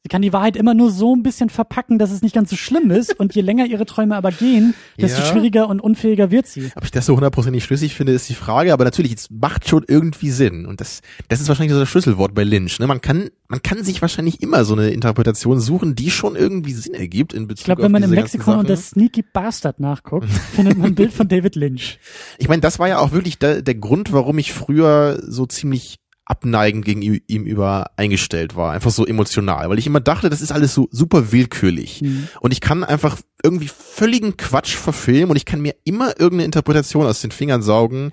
Sie 0.05 0.09
kann 0.09 0.21
die 0.21 0.33
Wahrheit 0.33 0.55
immer 0.55 0.75
nur 0.75 0.91
so 0.91 1.15
ein 1.15 1.23
bisschen 1.23 1.49
verpacken, 1.49 1.97
dass 1.97 2.11
es 2.11 2.21
nicht 2.21 2.35
ganz 2.35 2.51
so 2.51 2.55
schlimm 2.55 2.91
ist 2.91 3.19
und 3.19 3.33
je 3.33 3.41
länger 3.41 3.65
ihre 3.65 3.87
Träume 3.87 4.15
aber 4.15 4.31
gehen, 4.31 4.75
desto 5.01 5.23
Ja. 5.23 5.25
schwieriger 5.25 5.67
und 5.67 5.79
unfähiger 5.81 6.29
wird 6.29 6.45
sie. 6.45 6.71
Ob 6.75 6.83
ich 6.83 6.91
das 6.91 7.07
so 7.07 7.15
hundertprozentig 7.15 7.63
schlüssig 7.63 7.95
finde, 7.95 8.11
ist 8.11 8.29
die 8.29 8.35
Frage, 8.35 8.71
aber 8.71 8.83
natürlich, 8.83 9.15
es 9.15 9.31
macht 9.31 9.67
schon 9.67 9.83
irgendwie 9.87 10.29
Sinn. 10.29 10.67
Und 10.67 10.79
das, 10.79 11.01
das 11.27 11.41
ist 11.41 11.47
wahrscheinlich 11.47 11.73
so 11.73 11.79
das 11.79 11.89
Schlüsselwort 11.89 12.35
bei 12.35 12.43
Lynch. 12.43 12.77
Ne? 12.77 12.85
Man 12.85 13.01
kann, 13.01 13.31
man 13.47 13.63
kann 13.63 13.83
sich 13.83 13.99
wahrscheinlich 14.03 14.43
immer 14.43 14.63
so 14.63 14.75
eine 14.75 14.91
Interpretation 14.91 15.59
suchen, 15.59 15.95
die 15.95 16.11
schon 16.11 16.35
irgendwie 16.35 16.73
Sinn 16.73 16.93
ergibt 16.93 17.33
in 17.33 17.47
Bezug 17.47 17.61
Ich 17.61 17.65
glaube, 17.65 17.81
auf 17.81 17.85
wenn 17.85 17.91
man 17.91 18.03
im 18.03 18.13
Lexikon 18.13 18.57
unter. 18.59 18.77
Sneaky 18.77 19.23
Bastard 19.23 19.79
nachguckt, 19.79 20.29
findet 20.29 20.77
man 20.77 20.89
ein 20.91 20.95
Bild 20.95 21.13
von 21.13 21.27
David 21.27 21.55
Lynch. 21.55 21.97
Ich 22.37 22.47
meine, 22.47 22.61
das 22.61 22.77
war 22.77 22.87
ja 22.87 22.99
auch 22.99 23.11
wirklich 23.11 23.39
der, 23.39 23.63
der 23.63 23.73
Grund, 23.73 24.13
warum 24.13 24.37
ich 24.37 24.53
früher 24.53 25.19
so 25.25 25.47
ziemlich 25.47 25.97
abneigend 26.25 26.83
gegen 26.85 27.01
ihm 27.01 27.21
ihm 27.27 27.45
über 27.45 27.91
eingestellt 27.97 28.55
war, 28.55 28.71
einfach 28.73 28.91
so 28.91 29.05
emotional, 29.05 29.69
weil 29.69 29.79
ich 29.79 29.87
immer 29.87 29.99
dachte, 29.99 30.29
das 30.29 30.41
ist 30.41 30.51
alles 30.51 30.73
so 30.73 30.87
super 30.91 31.31
willkürlich 31.31 32.01
Mhm. 32.01 32.27
und 32.41 32.51
ich 32.51 32.61
kann 32.61 32.83
einfach 32.83 33.17
irgendwie 33.43 33.67
völligen 33.69 34.35
Quatsch 34.37 34.75
verfilmen 34.75 35.29
und 35.29 35.35
ich 35.35 35.45
kann 35.45 35.61
mir 35.61 35.75
immer 35.83 36.09
irgendeine 36.19 36.45
Interpretation 36.45 37.05
aus 37.05 37.21
den 37.21 37.31
Fingern 37.31 37.61
saugen, 37.61 38.11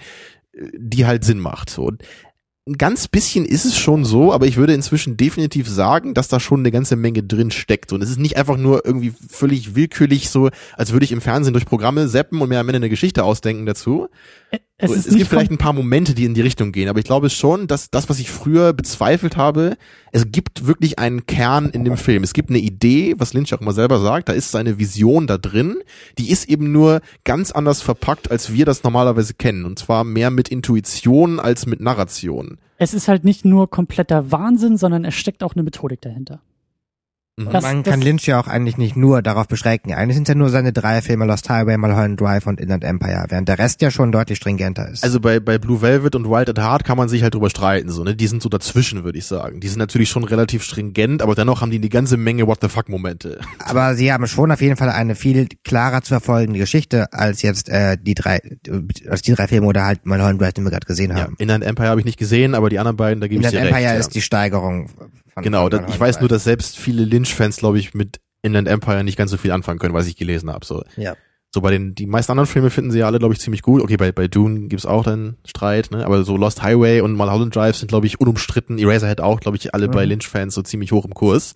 äh, 0.52 0.66
die 0.76 1.06
halt 1.06 1.24
Sinn 1.24 1.39
macht. 1.39 1.70
So. 1.70 1.84
Und 1.84 2.02
ein 2.68 2.78
ganz 2.78 3.09
bisschen 3.09 3.44
ist 3.44 3.64
es 3.64 3.76
schon 3.76 4.05
so, 4.05 4.32
aber 4.32 4.47
ich 4.47 4.56
würde 4.56 4.72
inzwischen 4.74 5.16
definitiv 5.16 5.68
sagen, 5.68 6.14
dass 6.14 6.28
da 6.28 6.39
schon 6.39 6.60
eine 6.60 6.70
ganze 6.70 6.94
Menge 6.94 7.24
drin 7.24 7.51
steckt. 7.51 7.93
Und 7.93 8.02
es 8.02 8.10
ist 8.10 8.20
nicht 8.20 8.36
einfach 8.36 8.56
nur 8.56 8.86
irgendwie 8.86 9.12
völlig 9.28 9.74
willkürlich 9.74 10.30
so, 10.30 10.48
als 10.76 10.93
würde 10.93 11.05
ich 11.05 11.10
im 11.10 11.20
Fernsehen 11.20 11.55
durch 11.55 11.66
Programme 11.66 12.06
zappen 12.09 12.40
und 12.40 12.48
mir 12.48 12.60
am 12.60 12.68
Ende 12.68 12.76
eine 12.76 12.90
Geschichte 12.90 13.24
ausdenken 13.24 13.66
dazu, 13.66 14.09
Es, 14.79 14.91
So, 14.91 14.97
es 14.97 15.07
nicht 15.07 15.19
gibt 15.19 15.31
vielleicht 15.31 15.51
ein 15.53 15.59
paar 15.59 15.73
Momente, 15.73 16.12
die 16.12 16.24
in 16.24 16.35
die 16.35 16.41
Richtung 16.41 16.73
gehen, 16.73 16.89
aber 16.89 16.99
ich 16.99 17.05
glaube 17.05 17.31
schon, 17.31 17.69
dass 17.69 17.91
das, 17.91 18.09
was 18.09 18.19
ich 18.19 18.31
früher 18.31 18.73
bezweifelt 18.73 19.37
habe, 19.37 19.77
es 20.11 20.33
gibt 20.33 20.66
wirklich 20.66 20.99
einen 20.99 21.27
Kern 21.27 21.70
in 21.70 21.85
dem 21.85 21.97
Film. 21.97 22.24
Es 22.24 22.33
gibt 22.33 22.51
eine 22.51 22.59
Idee, 22.59 23.15
was 23.16 23.33
Lynch 23.33 23.55
auch 23.55 23.61
immer 23.61 23.73
selber 23.73 24.01
sagt, 24.01 24.29
da 24.29 24.33
ist 24.33 24.51
seine 24.51 24.81
Vision 24.81 25.29
da 25.29 25.39
drin, 25.39 25.77
die 26.19 26.31
ist 26.31 26.49
eben 26.49 26.73
nur 26.73 27.01
ganz 27.24 27.53
anders 27.53 27.81
verpackt, 27.81 28.31
als 28.31 28.53
wir 28.53 28.65
das 28.65 28.83
normalerweise 28.83 29.35
kennen. 29.35 29.65
Und 29.65 29.79
zwar 29.79 30.03
mehr 30.03 30.31
mit 30.31 30.49
Intuition 30.49 31.39
als 31.39 31.66
mit 31.66 31.81
Narration. 31.81 32.59
es 32.79 32.93
ist 32.93 33.07
halt 33.07 33.24
nicht 33.24 33.45
nur 33.45 33.70
kompletter 33.70 34.33
Wahnsinn, 34.33 34.77
sondern 34.77 35.05
es 35.05 35.15
steckt 35.15 35.45
auch 35.45 35.55
eine 35.55 35.62
Methodik 35.62 36.01
dahinter. 36.01 36.41
Das- 37.39 37.63
Man 37.63 37.83
das- 37.83 37.91
kann 37.91 38.03
Lynch 38.03 38.27
ja 38.27 38.39
auch 38.39 38.47
eigentlich 38.47 38.77
nicht 38.77 38.95
nur 38.95 39.23
darauf 39.23 39.49
beschränken. 39.49 39.95
Eigentlich 39.95 40.17
sind 40.17 40.29
ja 40.29 40.35
nur 40.35 40.51
seine 40.51 40.71
drei 40.75 41.01
Filme 41.01 41.25
Lost 41.25 41.49
Highway, 41.49 41.79
Mulholland 41.79 42.21
Drive 42.21 42.47
und 42.47 42.61
Inland 42.61 42.85
Empire, 42.85 43.25
während 43.31 43.49
der 43.49 43.59
Rest 43.59 43.81
ja 43.81 43.91
schon 43.91 44.13
deutlich 44.13 44.37
stringenter 44.37 44.87
ist. 44.91 45.03
Also 45.03 45.19
bei, 45.19 45.41
bei 45.41 45.57
Blue 45.57 45.81
Velvet 45.81 46.15
und 46.15 46.29
Wild 46.29 46.51
at 46.51 46.59
Heart 46.59 46.85
kann 46.85 46.99
man 46.99 47.09
sich 47.09 47.23
halt 47.23 47.33
drüber 47.35 47.49
streiten, 47.49 47.89
so, 47.89 48.05
ne? 48.05 48.15
Die 48.15 48.27
sind 48.27 48.43
so 48.43 48.51
dazwischen, 48.51 49.03
würde 49.05 49.17
ich 49.17 49.25
sagen. 49.25 49.61
Die 49.61 49.69
sind 49.69 49.79
natürlich 49.79 50.11
schon 50.11 50.25
relativ 50.25 50.63
stringent, 50.63 51.23
aber 51.23 51.35
dennoch 51.35 51.63
haben 51.63 51.71
die 51.71 51.79
eine 51.79 51.89
ganze 51.89 52.19
Menge 52.19 52.47
What 52.47 52.59
the 52.61 52.69
fuck 52.69 52.91
Momente. 52.91 53.41
Aber 53.61 53.95
sie 53.95 54.13
haben 54.13 54.27
schon 54.27 54.53
auf 54.53 54.61
jeden 54.61 54.77
Fall 54.77 54.91
eine 54.91 55.15
viel 55.15 55.49
klarer 55.65 56.03
zu 56.03 56.09
verfolgende 56.09 56.59
Geschichte 56.59 57.13
als 57.15 57.41
jetzt 57.41 57.71
äh, 57.71 57.97
die 57.99 58.15
drei, 58.15 58.37
äh, 58.37 59.09
als 59.09 59.23
die 59.23 59.33
drei 59.33 59.47
Filme 59.49 59.67
oder 59.69 59.85
halt 59.87 60.05
Mulholland 60.05 60.39
Drive, 60.39 60.53
den 60.53 60.65
wir 60.65 60.71
gerade 60.71 60.87
gesehen 60.87 61.11
Ja, 61.17 61.23
haben. 61.25 61.37
Inland 61.39 61.65
Empire 61.65 61.89
habe 61.89 62.01
ich 62.01 62.05
nicht 62.05 62.19
gesehen, 62.19 62.55
aber 62.55 62.69
die 62.69 62.79
anderen 62.79 62.99
beiden, 62.99 63.23
da 63.23 63.27
gebe 63.29 63.41
ich 63.43 63.47
Inland 63.49 63.55
dir 63.55 63.69
Empire 63.71 63.85
recht. 63.85 63.95
ja. 63.95 63.99
ist 63.99 64.15
die 64.15 64.21
Steigerung. 64.21 64.91
Von, 65.35 65.43
Genau, 65.43 65.69
das, 65.69 65.83
ich 65.89 65.99
weiß 66.01 66.21
nur, 66.21 66.29
dass 66.29 66.45
selbst 66.45 66.79
viele 66.79 67.05
Lynch-Fans, 67.05 67.57
glaube 67.59 67.79
ich, 67.79 67.95
mit 67.95 68.21
Inland 68.43 68.69
Empire 68.69 69.05
nicht 69.05 69.17
ganz 69.17 69.31
so 69.31 69.37
viel 69.37 69.51
anfangen 69.53 69.79
können, 69.79 69.95
was 69.95 70.07
ich 70.07 70.17
gelesen 70.17 70.51
habe. 70.51 70.65
So, 70.67 70.83
Ja. 70.97 71.15
so 71.55 71.61
bei 71.61 71.71
den 71.71 71.95
die 71.95 72.07
meisten 72.07 72.33
anderen 72.33 72.49
Filme 72.49 72.71
finden 72.71 72.91
sie 72.91 72.99
ja 72.99 73.07
alle, 73.07 73.19
glaube 73.19 73.35
ich, 73.35 73.41
ziemlich 73.41 73.63
gut. 73.63 73.83
Okay, 73.83 73.97
bei 73.97 74.11
bei 74.13 74.29
Dune 74.29 74.69
gibt's 74.69 74.85
auch 74.87 75.05
dann 75.05 75.37
Streit, 75.45 75.91
ne? 75.91 76.05
Aber 76.05 76.25
so 76.25 76.37
Lost 76.37 76.63
Highway 76.63 77.01
und 77.01 77.15
Mulholland 77.15 77.55
Drive 77.55 77.77
sind, 77.77 77.89
glaube 77.89 78.07
ich, 78.07 78.21
unumstritten. 78.21 78.79
Eraserhead 78.79 79.21
auch, 79.21 79.41
glaube 79.41 79.57
ich, 79.57 79.75
alle 79.75 79.89
bei 79.89 80.05
Mhm. 80.05 80.11
Lynch-Fans 80.11 80.55
so 80.55 80.63
ziemlich 80.63 80.93
hoch 80.93 81.05
im 81.05 81.15
Kurs. 81.15 81.55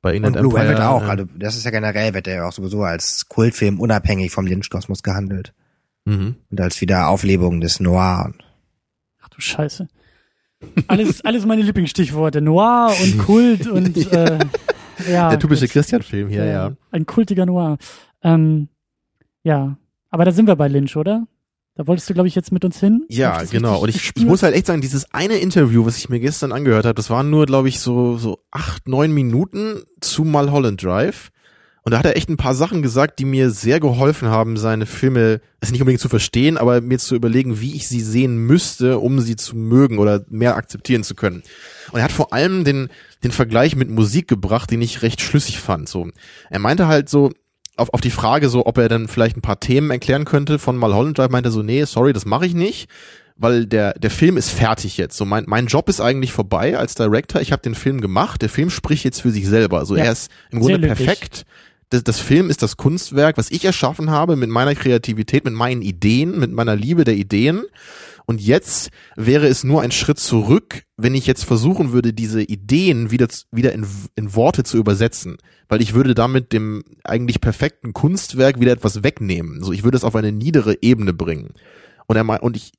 Bei 0.00 0.14
Inland 0.14 0.36
Und 0.36 0.42
Blue 0.42 0.58
Empire 0.58 0.78
Velvet 0.78 0.84
auch. 0.88 1.02
äh, 1.02 1.10
Also 1.10 1.24
das 1.36 1.56
ist 1.56 1.64
ja 1.64 1.70
generell, 1.70 2.12
wird 2.14 2.26
der 2.26 2.34
ja 2.34 2.48
auch 2.48 2.52
sowieso 2.52 2.82
als 2.82 3.28
Kultfilm 3.28 3.78
unabhängig 3.78 4.32
vom 4.32 4.46
Lynch-Kosmos 4.46 5.02
gehandelt. 5.04 5.52
mhm. 6.06 6.34
Und 6.50 6.60
als 6.60 6.80
Wiederauflebung 6.80 7.60
des 7.60 7.78
Noir. 7.78 8.32
Ach 9.22 9.28
du 9.28 9.40
Scheiße. 9.40 9.86
Alles, 10.88 11.24
alles 11.24 11.46
meine 11.46 11.62
Lieblingsstichworte. 11.62 12.40
Noir 12.40 12.94
und 13.02 13.18
Kult 13.18 13.66
und 13.66 13.96
äh, 14.12 14.38
ja. 15.10 15.30
Der 15.30 15.38
typische. 15.38 15.68
Christian-Film 15.68 16.28
hier, 16.28 16.44
ja. 16.44 16.72
Ein 16.90 17.06
kultiger 17.06 17.46
Noir. 17.46 17.78
Ähm, 18.22 18.68
ja, 19.42 19.76
aber 20.10 20.24
da 20.24 20.32
sind 20.32 20.46
wir 20.46 20.56
bei 20.56 20.68
Lynch, 20.68 20.96
oder? 20.96 21.26
Da 21.74 21.86
wolltest 21.86 22.08
du, 22.10 22.14
glaube 22.14 22.28
ich, 22.28 22.34
jetzt 22.34 22.52
mit 22.52 22.64
uns 22.66 22.78
hin. 22.78 23.06
Ja, 23.08 23.42
genau. 23.44 23.80
Und 23.80 23.88
ich, 23.88 24.12
ich 24.14 24.26
muss 24.26 24.42
halt 24.42 24.54
echt 24.54 24.66
sagen, 24.66 24.82
dieses 24.82 25.12
eine 25.14 25.38
Interview, 25.38 25.86
was 25.86 25.96
ich 25.96 26.10
mir 26.10 26.20
gestern 26.20 26.52
angehört 26.52 26.84
habe, 26.84 26.94
das 26.94 27.08
waren 27.08 27.30
nur, 27.30 27.46
glaube 27.46 27.68
ich, 27.68 27.80
so, 27.80 28.18
so 28.18 28.40
acht, 28.50 28.86
neun 28.88 29.12
Minuten 29.12 29.82
zu 30.00 30.24
Mulholland 30.24 30.82
Drive. 30.82 31.30
Und 31.84 31.90
da 31.92 31.98
hat 31.98 32.06
er 32.06 32.16
echt 32.16 32.28
ein 32.28 32.36
paar 32.36 32.54
Sachen 32.54 32.80
gesagt, 32.80 33.18
die 33.18 33.24
mir 33.24 33.50
sehr 33.50 33.80
geholfen 33.80 34.28
haben, 34.28 34.56
seine 34.56 34.86
Filme, 34.86 35.40
es 35.60 35.72
nicht 35.72 35.80
unbedingt 35.80 36.00
zu 36.00 36.08
verstehen, 36.08 36.56
aber 36.56 36.80
mir 36.80 36.98
zu 36.98 37.16
überlegen, 37.16 37.60
wie 37.60 37.74
ich 37.74 37.88
sie 37.88 38.00
sehen 38.00 38.36
müsste, 38.36 39.00
um 39.00 39.20
sie 39.20 39.34
zu 39.34 39.56
mögen 39.56 39.98
oder 39.98 40.24
mehr 40.28 40.56
akzeptieren 40.56 41.02
zu 41.02 41.16
können. 41.16 41.42
Und 41.90 41.98
er 41.98 42.04
hat 42.04 42.12
vor 42.12 42.32
allem 42.32 42.62
den, 42.62 42.88
den 43.24 43.32
Vergleich 43.32 43.74
mit 43.74 43.90
Musik 43.90 44.28
gebracht, 44.28 44.70
den 44.70 44.80
ich 44.80 45.02
recht 45.02 45.20
schlüssig 45.20 45.58
fand. 45.58 45.88
So, 45.88 46.08
er 46.50 46.60
meinte 46.60 46.86
halt 46.86 47.08
so, 47.08 47.32
auf, 47.76 47.92
auf 47.92 48.00
die 48.00 48.10
Frage 48.10 48.48
so, 48.48 48.66
ob 48.66 48.78
er 48.78 48.88
dann 48.88 49.08
vielleicht 49.08 49.36
ein 49.36 49.42
paar 49.42 49.58
Themen 49.58 49.90
erklären 49.90 50.24
könnte 50.24 50.58
von 50.60 50.76
Mulholland 50.76 51.18
Drive, 51.18 51.30
meinte 51.30 51.48
er 51.48 51.52
so, 51.52 51.62
nee, 51.62 51.84
sorry, 51.84 52.12
das 52.12 52.26
mache 52.26 52.46
ich 52.46 52.54
nicht, 52.54 52.88
weil 53.36 53.66
der, 53.66 53.94
der 53.94 54.10
Film 54.10 54.36
ist 54.36 54.50
fertig 54.50 54.98
jetzt. 54.98 55.16
So 55.16 55.24
mein, 55.24 55.44
mein 55.48 55.66
Job 55.66 55.88
ist 55.88 56.00
eigentlich 56.00 56.32
vorbei 56.32 56.78
als 56.78 56.94
Director. 56.94 57.40
Ich 57.40 57.50
habe 57.50 57.62
den 57.62 57.74
Film 57.74 58.00
gemacht. 58.00 58.42
Der 58.42 58.48
Film 58.48 58.70
spricht 58.70 59.04
jetzt 59.04 59.22
für 59.22 59.30
sich 59.30 59.48
selber. 59.48 59.84
So 59.84 59.96
Ja, 59.96 60.04
er 60.04 60.12
ist 60.12 60.30
im 60.50 60.60
Grunde 60.60 60.78
perfekt. 60.78 61.44
Das, 61.92 62.02
das 62.02 62.20
Film 62.20 62.48
ist 62.48 62.62
das 62.62 62.78
Kunstwerk, 62.78 63.36
was 63.36 63.50
ich 63.50 63.64
erschaffen 63.66 64.10
habe 64.10 64.36
mit 64.36 64.48
meiner 64.48 64.74
Kreativität, 64.74 65.44
mit 65.44 65.52
meinen 65.52 65.82
Ideen, 65.82 66.38
mit 66.38 66.50
meiner 66.50 66.74
Liebe 66.74 67.04
der 67.04 67.16
Ideen. 67.16 67.64
Und 68.24 68.40
jetzt 68.40 68.90
wäre 69.14 69.46
es 69.46 69.62
nur 69.62 69.82
ein 69.82 69.90
Schritt 69.90 70.18
zurück, 70.18 70.84
wenn 70.96 71.14
ich 71.14 71.26
jetzt 71.26 71.44
versuchen 71.44 71.92
würde, 71.92 72.14
diese 72.14 72.40
Ideen 72.40 73.10
wieder, 73.10 73.28
wieder 73.50 73.72
in, 73.74 73.86
in 74.14 74.34
Worte 74.34 74.62
zu 74.62 74.78
übersetzen. 74.78 75.36
Weil 75.68 75.82
ich 75.82 75.92
würde 75.92 76.14
damit 76.14 76.54
dem 76.54 76.82
eigentlich 77.04 77.42
perfekten 77.42 77.92
Kunstwerk 77.92 78.58
wieder 78.58 78.72
etwas 78.72 79.02
wegnehmen. 79.02 79.62
So, 79.62 79.72
ich 79.72 79.84
würde 79.84 79.98
es 79.98 80.04
auf 80.04 80.16
eine 80.16 80.32
niedere 80.32 80.78
Ebene 80.80 81.12
bringen. 81.12 81.52
Und 82.06 82.16
er 82.16 82.42
und 82.42 82.56
ich, 82.56 82.72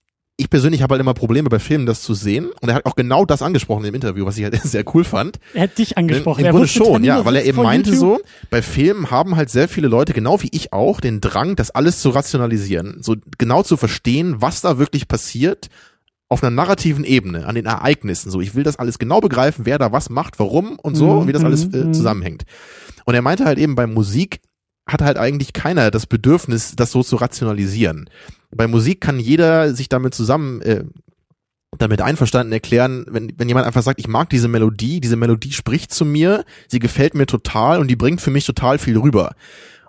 ich 0.44 0.50
persönlich 0.50 0.82
habe 0.82 0.94
halt 0.94 1.02
immer 1.02 1.14
Probleme 1.14 1.48
bei 1.50 1.60
Filmen, 1.60 1.86
das 1.86 2.02
zu 2.02 2.14
sehen. 2.14 2.50
Und 2.62 2.70
er 2.70 2.76
hat 2.76 2.86
auch 2.86 2.96
genau 2.96 3.26
das 3.26 3.42
angesprochen 3.42 3.86
im 3.86 3.96
Interview, 3.96 4.26
was 4.26 4.38
ich 4.38 4.44
halt 4.44 4.56
sehr 4.64 4.84
cool 4.94 5.04
fand. 5.04 5.40
Er 5.54 5.64
hat 5.64 5.78
dich 5.78 5.98
angesprochen. 5.98 6.42
Im 6.42 6.48
er 6.48 6.52
Grunde 6.52 6.68
schon, 6.68 7.04
ja, 7.04 7.24
weil 7.24 7.38
er 7.38 7.46
eben 7.46 7.62
meinte 7.64 7.92
YouTube. 7.92 8.20
so, 8.20 8.22
bei 8.50 8.62
Filmen 8.62 9.10
haben 9.10 9.36
halt 9.36 9.50
sehr 9.50 9.70
viele 9.70 9.88
Leute, 9.88 10.14
genau 10.14 10.42
wie 10.42 10.50
ich 10.52 10.74
auch, 10.74 11.00
den 11.00 11.22
Drang, 11.22 11.56
das 11.56 11.72
alles 11.72 12.00
zu 12.00 12.10
rationalisieren. 12.10 12.98
So 13.02 13.16
genau 13.38 13.64
zu 13.64 13.78
verstehen, 13.78 14.36
was 14.42 14.62
da 14.62 14.78
wirklich 14.78 15.08
passiert 15.08 15.70
auf 16.28 16.44
einer 16.44 16.52
narrativen 16.52 17.06
Ebene, 17.06 17.46
an 17.46 17.56
den 17.56 17.66
Ereignissen. 17.66 18.30
So, 18.30 18.42
ich 18.42 18.56
will 18.56 18.64
das 18.64 18.78
alles 18.78 19.00
genau 19.00 19.22
begreifen, 19.22 19.66
wer 19.66 19.78
da 19.78 19.92
was 19.92 20.10
macht, 20.10 20.40
warum 20.40 20.78
und 20.80 20.96
so, 20.96 21.06
Mhm, 21.06 21.18
und 21.20 21.28
wie 21.28 21.34
das 21.34 21.44
alles 21.44 21.66
äh, 21.66 21.86
mhm. 21.86 21.94
zusammenhängt. 21.94 22.44
Und 23.06 23.14
er 23.14 23.22
meinte 23.22 23.46
halt 23.46 23.60
eben, 23.60 23.76
bei 23.76 23.88
Musik 23.88 24.42
hat 24.88 25.02
halt 25.02 25.18
eigentlich 25.18 25.54
keiner 25.54 25.92
das 25.92 26.08
Bedürfnis, 26.08 26.76
das 26.76 26.92
so 26.92 27.04
zu 27.04 27.16
rationalisieren. 27.16 28.10
Bei 28.56 28.68
Musik 28.68 29.02
kann 29.02 29.20
jeder 29.20 29.74
sich 29.74 29.90
damit 29.90 30.14
zusammen 30.14 30.62
äh, 30.62 30.84
damit 31.78 32.02
einverstanden 32.02 32.54
erklären, 32.54 33.06
wenn, 33.10 33.34
wenn 33.38 33.48
jemand 33.48 33.66
einfach 33.66 33.82
sagt, 33.82 34.00
ich 34.00 34.08
mag 34.08 34.30
diese 34.30 34.48
Melodie, 34.48 35.00
diese 35.00 35.16
Melodie 35.16 35.52
spricht 35.52 35.94
zu 35.94 36.06
mir, 36.06 36.46
sie 36.68 36.80
gefällt 36.80 37.16
mir 37.16 37.26
total 37.26 37.80
und 37.80 37.88
die 37.88 37.96
bringt 37.96 38.22
für 38.22 38.32
mich 38.32 38.46
total 38.46 38.78
viel 38.78 38.98
rüber. 38.98 39.36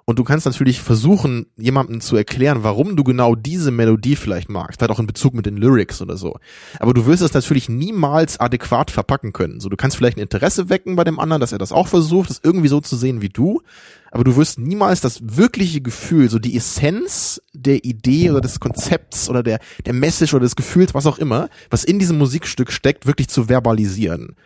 Und 0.06 0.18
du 0.18 0.24
kannst 0.24 0.44
natürlich 0.44 0.82
versuchen, 0.82 1.46
jemandem 1.56 2.02
zu 2.02 2.14
erklären, 2.16 2.62
warum 2.62 2.94
du 2.94 3.04
genau 3.04 3.34
diese 3.34 3.70
Melodie 3.70 4.16
vielleicht 4.16 4.50
magst, 4.50 4.78
vielleicht 4.78 4.90
auch 4.90 5.00
in 5.00 5.06
Bezug 5.06 5.32
mit 5.32 5.46
den 5.46 5.56
Lyrics 5.56 6.02
oder 6.02 6.18
so. 6.18 6.36
Aber 6.78 6.92
du 6.92 7.06
wirst 7.06 7.22
es 7.22 7.32
natürlich 7.32 7.70
niemals 7.70 8.38
adäquat 8.38 8.90
verpacken 8.90 9.32
können. 9.32 9.60
So, 9.60 9.70
du 9.70 9.76
kannst 9.76 9.96
vielleicht 9.96 10.18
ein 10.18 10.22
Interesse 10.22 10.68
wecken 10.68 10.96
bei 10.96 11.04
dem 11.04 11.18
anderen, 11.18 11.40
dass 11.40 11.52
er 11.52 11.58
das 11.58 11.72
auch 11.72 11.88
versucht, 11.88 12.28
das 12.28 12.40
irgendwie 12.42 12.68
so 12.68 12.82
zu 12.82 12.96
sehen 12.96 13.22
wie 13.22 13.30
du. 13.30 13.62
Aber 14.10 14.24
du 14.24 14.36
wirst 14.36 14.58
niemals 14.58 15.00
das 15.00 15.20
wirkliche 15.22 15.80
Gefühl, 15.80 16.28
so 16.28 16.38
die 16.38 16.54
Essenz 16.54 17.40
der 17.54 17.84
Idee 17.84 18.30
oder 18.30 18.42
des 18.42 18.60
Konzepts 18.60 19.30
oder 19.30 19.42
der, 19.42 19.58
der 19.86 19.94
Message 19.94 20.34
oder 20.34 20.44
des 20.44 20.54
Gefühls, 20.54 20.92
was 20.92 21.06
auch 21.06 21.18
immer, 21.18 21.48
was 21.70 21.82
in 21.82 21.98
diesem 21.98 22.18
Musikstück 22.18 22.70
steckt, 22.70 23.06
wirklich 23.06 23.28
zu 23.28 23.48
verbalisieren. 23.48 24.36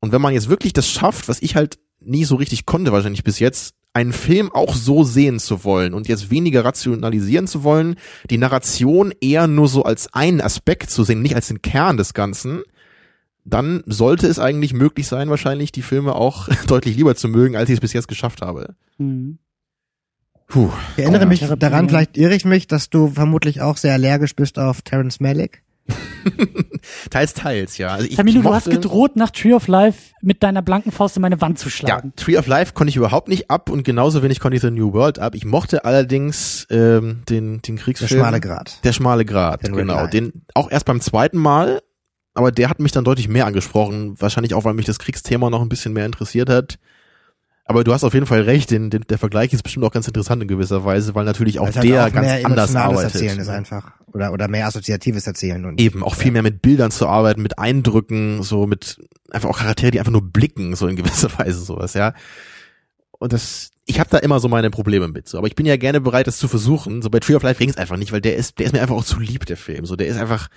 Und 0.00 0.10
wenn 0.12 0.20
man 0.20 0.34
jetzt 0.34 0.48
wirklich 0.48 0.72
das 0.72 0.88
schafft, 0.88 1.28
was 1.28 1.40
ich 1.40 1.54
halt 1.54 1.78
nie 2.00 2.24
so 2.24 2.36
richtig 2.36 2.66
konnte 2.66 2.92
wahrscheinlich 2.92 3.24
bis 3.24 3.38
jetzt, 3.38 3.74
einen 3.96 4.12
Film 4.12 4.52
auch 4.52 4.74
so 4.74 5.04
sehen 5.04 5.38
zu 5.38 5.64
wollen 5.64 5.94
und 5.94 6.06
jetzt 6.06 6.30
weniger 6.30 6.66
rationalisieren 6.66 7.46
zu 7.46 7.64
wollen, 7.64 7.96
die 8.28 8.36
Narration 8.36 9.14
eher 9.22 9.46
nur 9.46 9.68
so 9.68 9.84
als 9.84 10.12
einen 10.12 10.42
Aspekt 10.42 10.90
zu 10.90 11.02
sehen, 11.02 11.22
nicht 11.22 11.34
als 11.34 11.48
den 11.48 11.62
Kern 11.62 11.96
des 11.96 12.12
Ganzen, 12.12 12.62
dann 13.46 13.82
sollte 13.86 14.26
es 14.26 14.38
eigentlich 14.38 14.74
möglich 14.74 15.08
sein, 15.08 15.30
wahrscheinlich 15.30 15.72
die 15.72 15.80
Filme 15.80 16.14
auch 16.14 16.48
deutlich 16.66 16.94
lieber 16.96 17.14
zu 17.14 17.28
mögen, 17.28 17.56
als 17.56 17.70
ich 17.70 17.76
es 17.76 17.80
bis 17.80 17.94
jetzt 17.94 18.08
geschafft 18.08 18.42
habe. 18.42 18.74
Mhm. 18.98 19.38
Puh. 20.46 20.70
Ich 20.96 21.02
erinnere 21.02 21.24
mich 21.24 21.40
daran, 21.58 21.88
vielleicht 21.88 22.18
irre 22.18 22.34
ich 22.34 22.44
mich, 22.44 22.66
dass 22.66 22.90
du 22.90 23.08
vermutlich 23.08 23.62
auch 23.62 23.78
sehr 23.78 23.94
allergisch 23.94 24.36
bist 24.36 24.58
auf 24.58 24.82
Terence 24.82 25.20
Malick. 25.20 25.62
Teils, 27.10 27.34
teils, 27.34 27.78
ja. 27.78 27.88
Also 27.88 28.06
ich 28.06 28.16
Tamino, 28.16 28.42
du 28.42 28.52
hast 28.52 28.68
gedroht, 28.70 29.16
nach 29.16 29.30
Tree 29.30 29.52
of 29.54 29.68
Life 29.68 30.12
mit 30.22 30.42
deiner 30.42 30.62
blanken 30.62 30.92
Faust 30.92 31.16
in 31.16 31.22
meine 31.22 31.40
Wand 31.40 31.58
zu 31.58 31.68
Ja, 31.68 31.72
schlagen. 31.72 32.12
Tree 32.16 32.36
of 32.36 32.46
Life 32.46 32.72
konnte 32.74 32.90
ich 32.90 32.96
überhaupt 32.96 33.28
nicht 33.28 33.50
ab 33.50 33.70
und 33.70 33.84
genauso 33.84 34.22
wenig 34.22 34.40
konnte 34.40 34.56
ich 34.56 34.62
The 34.62 34.70
New 34.70 34.92
World 34.92 35.18
ab. 35.18 35.34
Ich 35.34 35.44
mochte 35.44 35.84
allerdings 35.84 36.66
ähm, 36.70 37.22
den, 37.28 37.62
den 37.62 37.76
Der 37.76 37.84
Kriegsfilm. 37.84 38.20
schmale 38.20 38.40
Grat. 38.40 38.80
Der 38.84 38.92
schmale 38.92 39.24
Grat, 39.24 39.66
Den 39.66 39.74
genau. 39.74 40.06
Den 40.06 40.44
auch 40.54 40.70
erst 40.70 40.86
beim 40.86 41.00
zweiten 41.00 41.38
Mal, 41.38 41.80
aber 42.34 42.52
der 42.52 42.68
hat 42.68 42.80
mich 42.80 42.92
dann 42.92 43.04
deutlich 43.04 43.28
mehr 43.28 43.46
angesprochen. 43.46 44.14
Wahrscheinlich 44.20 44.54
auch, 44.54 44.64
weil 44.64 44.74
mich 44.74 44.86
das 44.86 44.98
Kriegsthema 44.98 45.50
noch 45.50 45.62
ein 45.62 45.68
bisschen 45.68 45.92
mehr 45.92 46.06
interessiert 46.06 46.50
hat. 46.50 46.78
Aber 47.68 47.82
du 47.82 47.92
hast 47.92 48.04
auf 48.04 48.14
jeden 48.14 48.26
Fall 48.26 48.42
recht, 48.42 48.70
den, 48.70 48.90
den, 48.90 49.02
der 49.08 49.18
Vergleich 49.18 49.52
ist 49.52 49.64
bestimmt 49.64 49.84
auch 49.84 49.90
ganz 49.90 50.06
interessant 50.06 50.40
in 50.40 50.46
gewisser 50.46 50.84
Weise, 50.84 51.16
weil 51.16 51.24
natürlich 51.24 51.58
auch 51.58 51.64
halt 51.64 51.82
der 51.82 52.06
auch 52.06 52.12
ganz 52.12 52.26
mehr 52.26 52.46
anders 52.46 52.76
arbeitet. 52.76 53.14
Erzählen 53.14 53.40
ist 53.40 53.48
einfach. 53.48 53.90
Oder, 54.12 54.32
oder 54.32 54.46
mehr 54.46 54.68
assoziatives 54.68 55.26
Erzählen. 55.26 55.64
Und 55.64 55.80
Eben, 55.80 56.04
auch 56.04 56.14
viel 56.14 56.30
mehr 56.30 56.44
mit 56.44 56.62
Bildern 56.62 56.92
zu 56.92 57.08
arbeiten, 57.08 57.42
mit 57.42 57.58
Eindrücken, 57.58 58.44
so 58.44 58.68
mit 58.68 59.00
einfach 59.32 59.48
auch 59.48 59.58
Charaktere, 59.58 59.90
die 59.90 59.98
einfach 59.98 60.12
nur 60.12 60.22
blicken, 60.22 60.76
so 60.76 60.86
in 60.86 60.94
gewisser 60.94 61.28
Weise 61.38 61.58
sowas, 61.58 61.94
ja. 61.94 62.14
Und 63.10 63.32
das, 63.32 63.72
ich 63.84 63.98
habe 63.98 64.10
da 64.10 64.18
immer 64.18 64.38
so 64.38 64.46
meine 64.46 64.70
Probleme 64.70 65.08
mit, 65.08 65.26
so, 65.28 65.36
aber 65.36 65.48
ich 65.48 65.56
bin 65.56 65.66
ja 65.66 65.76
gerne 65.76 66.00
bereit, 66.00 66.28
das 66.28 66.38
zu 66.38 66.46
versuchen. 66.46 67.02
So 67.02 67.10
bei 67.10 67.18
Tree 67.18 67.34
of 67.34 67.42
Life 67.42 67.58
ging 67.58 67.70
es 67.70 67.78
einfach 67.78 67.96
nicht, 67.96 68.12
weil 68.12 68.20
der 68.20 68.36
ist, 68.36 68.60
der 68.60 68.66
ist 68.66 68.72
mir 68.72 68.80
einfach 68.80 68.94
auch 68.94 69.04
zu 69.04 69.18
lieb, 69.18 69.44
der 69.44 69.56
Film. 69.56 69.86
So, 69.86 69.96
der 69.96 70.06
ist 70.06 70.18
einfach, 70.18 70.48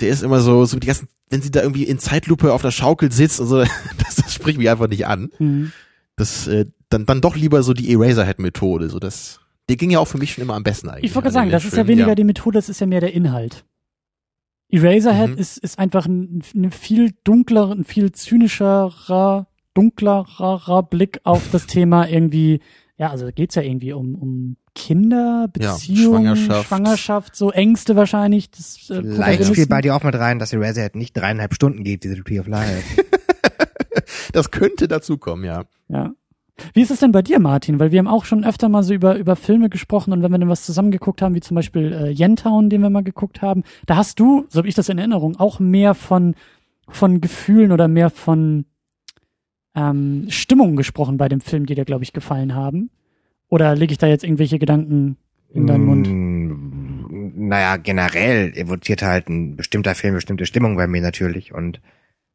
der 0.00 0.08
ist 0.08 0.22
immer 0.22 0.40
so, 0.40 0.64
so 0.64 0.78
die 0.78 0.86
ganzen, 0.86 1.08
wenn 1.28 1.42
sie 1.42 1.50
da 1.50 1.60
irgendwie 1.60 1.84
in 1.84 1.98
Zeitlupe 1.98 2.54
auf 2.54 2.62
der 2.62 2.70
Schaukel 2.70 3.12
sitzt 3.12 3.40
und 3.40 3.46
so, 3.46 3.58
das, 3.98 4.16
das 4.16 4.32
spricht 4.32 4.56
mich 4.56 4.70
einfach 4.70 4.88
nicht 4.88 5.06
an. 5.06 5.30
Mhm. 5.38 5.72
Das, 6.16 6.46
äh, 6.46 6.66
dann, 6.90 7.06
dann 7.06 7.20
doch 7.20 7.36
lieber 7.36 7.62
so 7.62 7.72
die 7.74 7.92
Eraserhead-Methode, 7.92 8.88
so 8.88 8.98
das, 8.98 9.40
Der 9.68 9.76
ging 9.76 9.90
ja 9.90 9.98
auch 9.98 10.06
für 10.08 10.18
mich 10.18 10.32
schon 10.32 10.42
immer 10.42 10.54
am 10.54 10.62
besten 10.62 10.88
eigentlich. 10.88 11.04
Ich 11.10 11.14
wollte 11.14 11.28
an 11.28 11.34
sagen, 11.34 11.50
das 11.50 11.64
ist 11.64 11.76
ja 11.76 11.86
weniger 11.86 12.14
die 12.14 12.24
Methode, 12.24 12.58
das 12.58 12.68
ist 12.68 12.80
ja 12.80 12.86
mehr 12.86 13.00
der 13.00 13.14
Inhalt. 13.14 13.64
Eraserhead 14.70 15.30
Mhm. 15.30 15.38
ist, 15.38 15.58
ist 15.58 15.78
einfach 15.78 16.06
ein, 16.06 16.42
ein 16.54 16.70
viel 16.70 17.12
dunkler, 17.24 17.70
ein 17.70 17.84
viel 17.84 18.12
zynischerer, 18.12 19.46
dunklerer 19.74 20.82
Blick 20.82 21.20
auf 21.24 21.42
das 21.52 21.66
Thema 21.66 22.08
irgendwie, 22.08 22.60
ja, 22.96 23.10
also 23.10 23.28
geht's 23.34 23.54
ja 23.54 23.62
irgendwie 23.62 23.92
um, 23.92 24.14
um 24.14 24.56
Kinder, 24.74 25.48
Ja, 25.58 25.72
Beziehungen, 25.74 26.36
Schwangerschaft. 26.36 26.68
Schwangerschaft, 26.68 27.36
so 27.36 27.50
Ängste 27.52 27.94
wahrscheinlich. 27.96 28.50
Das, 28.50 28.90
äh, 28.90 29.02
Vielleicht 29.02 29.44
spielt 29.46 29.68
bei 29.68 29.80
dir 29.80 29.94
auch 29.94 30.02
mit 30.02 30.14
rein, 30.16 30.38
dass 30.38 30.52
Eraserhead 30.52 30.96
nicht 30.96 31.16
dreieinhalb 31.16 31.54
Stunden 31.54 31.84
geht, 31.84 32.02
diese 32.04 32.22
Tree 32.22 32.40
of 32.40 32.46
Life. 32.48 33.02
Das 34.32 34.50
könnte 34.50 34.88
dazu 34.88 35.18
kommen, 35.18 35.44
ja. 35.44 35.64
Ja. 35.88 36.12
Wie 36.72 36.82
ist 36.82 36.90
es 36.90 37.00
denn 37.00 37.12
bei 37.12 37.22
dir, 37.22 37.40
Martin? 37.40 37.80
Weil 37.80 37.90
wir 37.90 37.98
haben 37.98 38.06
auch 38.06 38.24
schon 38.24 38.44
öfter 38.44 38.68
mal 38.68 38.82
so 38.84 38.94
über, 38.94 39.16
über 39.16 39.34
Filme 39.34 39.68
gesprochen 39.68 40.12
und 40.12 40.22
wenn 40.22 40.30
wir 40.30 40.38
dann 40.38 40.48
was 40.48 40.64
zusammengeguckt 40.64 41.20
haben, 41.20 41.34
wie 41.34 41.40
zum 41.40 41.56
Beispiel 41.56 41.92
äh, 41.92 42.10
Yentown, 42.10 42.70
den 42.70 42.80
wir 42.80 42.90
mal 42.90 43.02
geguckt 43.02 43.42
haben, 43.42 43.64
da 43.86 43.96
hast 43.96 44.20
du, 44.20 44.46
so 44.48 44.58
habe 44.58 44.68
ich 44.68 44.74
das 44.74 44.88
in 44.88 44.98
Erinnerung, 44.98 45.36
auch 45.36 45.58
mehr 45.58 45.94
von, 45.94 46.34
von 46.88 47.20
Gefühlen 47.20 47.72
oder 47.72 47.88
mehr 47.88 48.10
von 48.10 48.66
ähm, 49.74 50.26
Stimmungen 50.28 50.76
gesprochen 50.76 51.16
bei 51.16 51.28
dem 51.28 51.40
Film, 51.40 51.66
die 51.66 51.74
dir, 51.74 51.84
glaube 51.84 52.04
ich, 52.04 52.12
gefallen 52.12 52.54
haben. 52.54 52.90
Oder 53.48 53.74
lege 53.74 53.92
ich 53.92 53.98
da 53.98 54.06
jetzt 54.06 54.24
irgendwelche 54.24 54.58
Gedanken 54.58 55.16
in 55.52 55.66
deinen 55.66 55.84
Mund? 55.84 56.08
Mm, 56.08 57.48
Naja, 57.48 57.76
generell 57.76 58.52
evoziert 58.56 59.02
halt 59.02 59.28
ein 59.28 59.56
bestimmter 59.56 59.94
Film 59.94 60.14
bestimmte 60.14 60.46
Stimmung 60.46 60.76
bei 60.76 60.86
mir 60.86 61.02
natürlich. 61.02 61.52
Und 61.52 61.80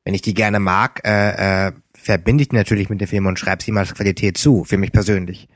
wenn 0.09 0.15
ich 0.15 0.23
die 0.23 0.33
gerne 0.33 0.59
mag, 0.59 1.01
äh, 1.05 1.67
äh, 1.67 1.71
verbinde 1.93 2.41
ich 2.41 2.49
die 2.49 2.55
natürlich 2.55 2.89
mit 2.89 2.99
dem 2.99 3.07
Film 3.07 3.27
und 3.27 3.37
schreibe 3.37 3.61
sie 3.61 3.71
mal 3.71 3.81
als 3.81 3.93
Qualität 3.93 4.39
zu, 4.39 4.63
für 4.63 4.77
mich 4.79 4.91
persönlich. 4.91 5.47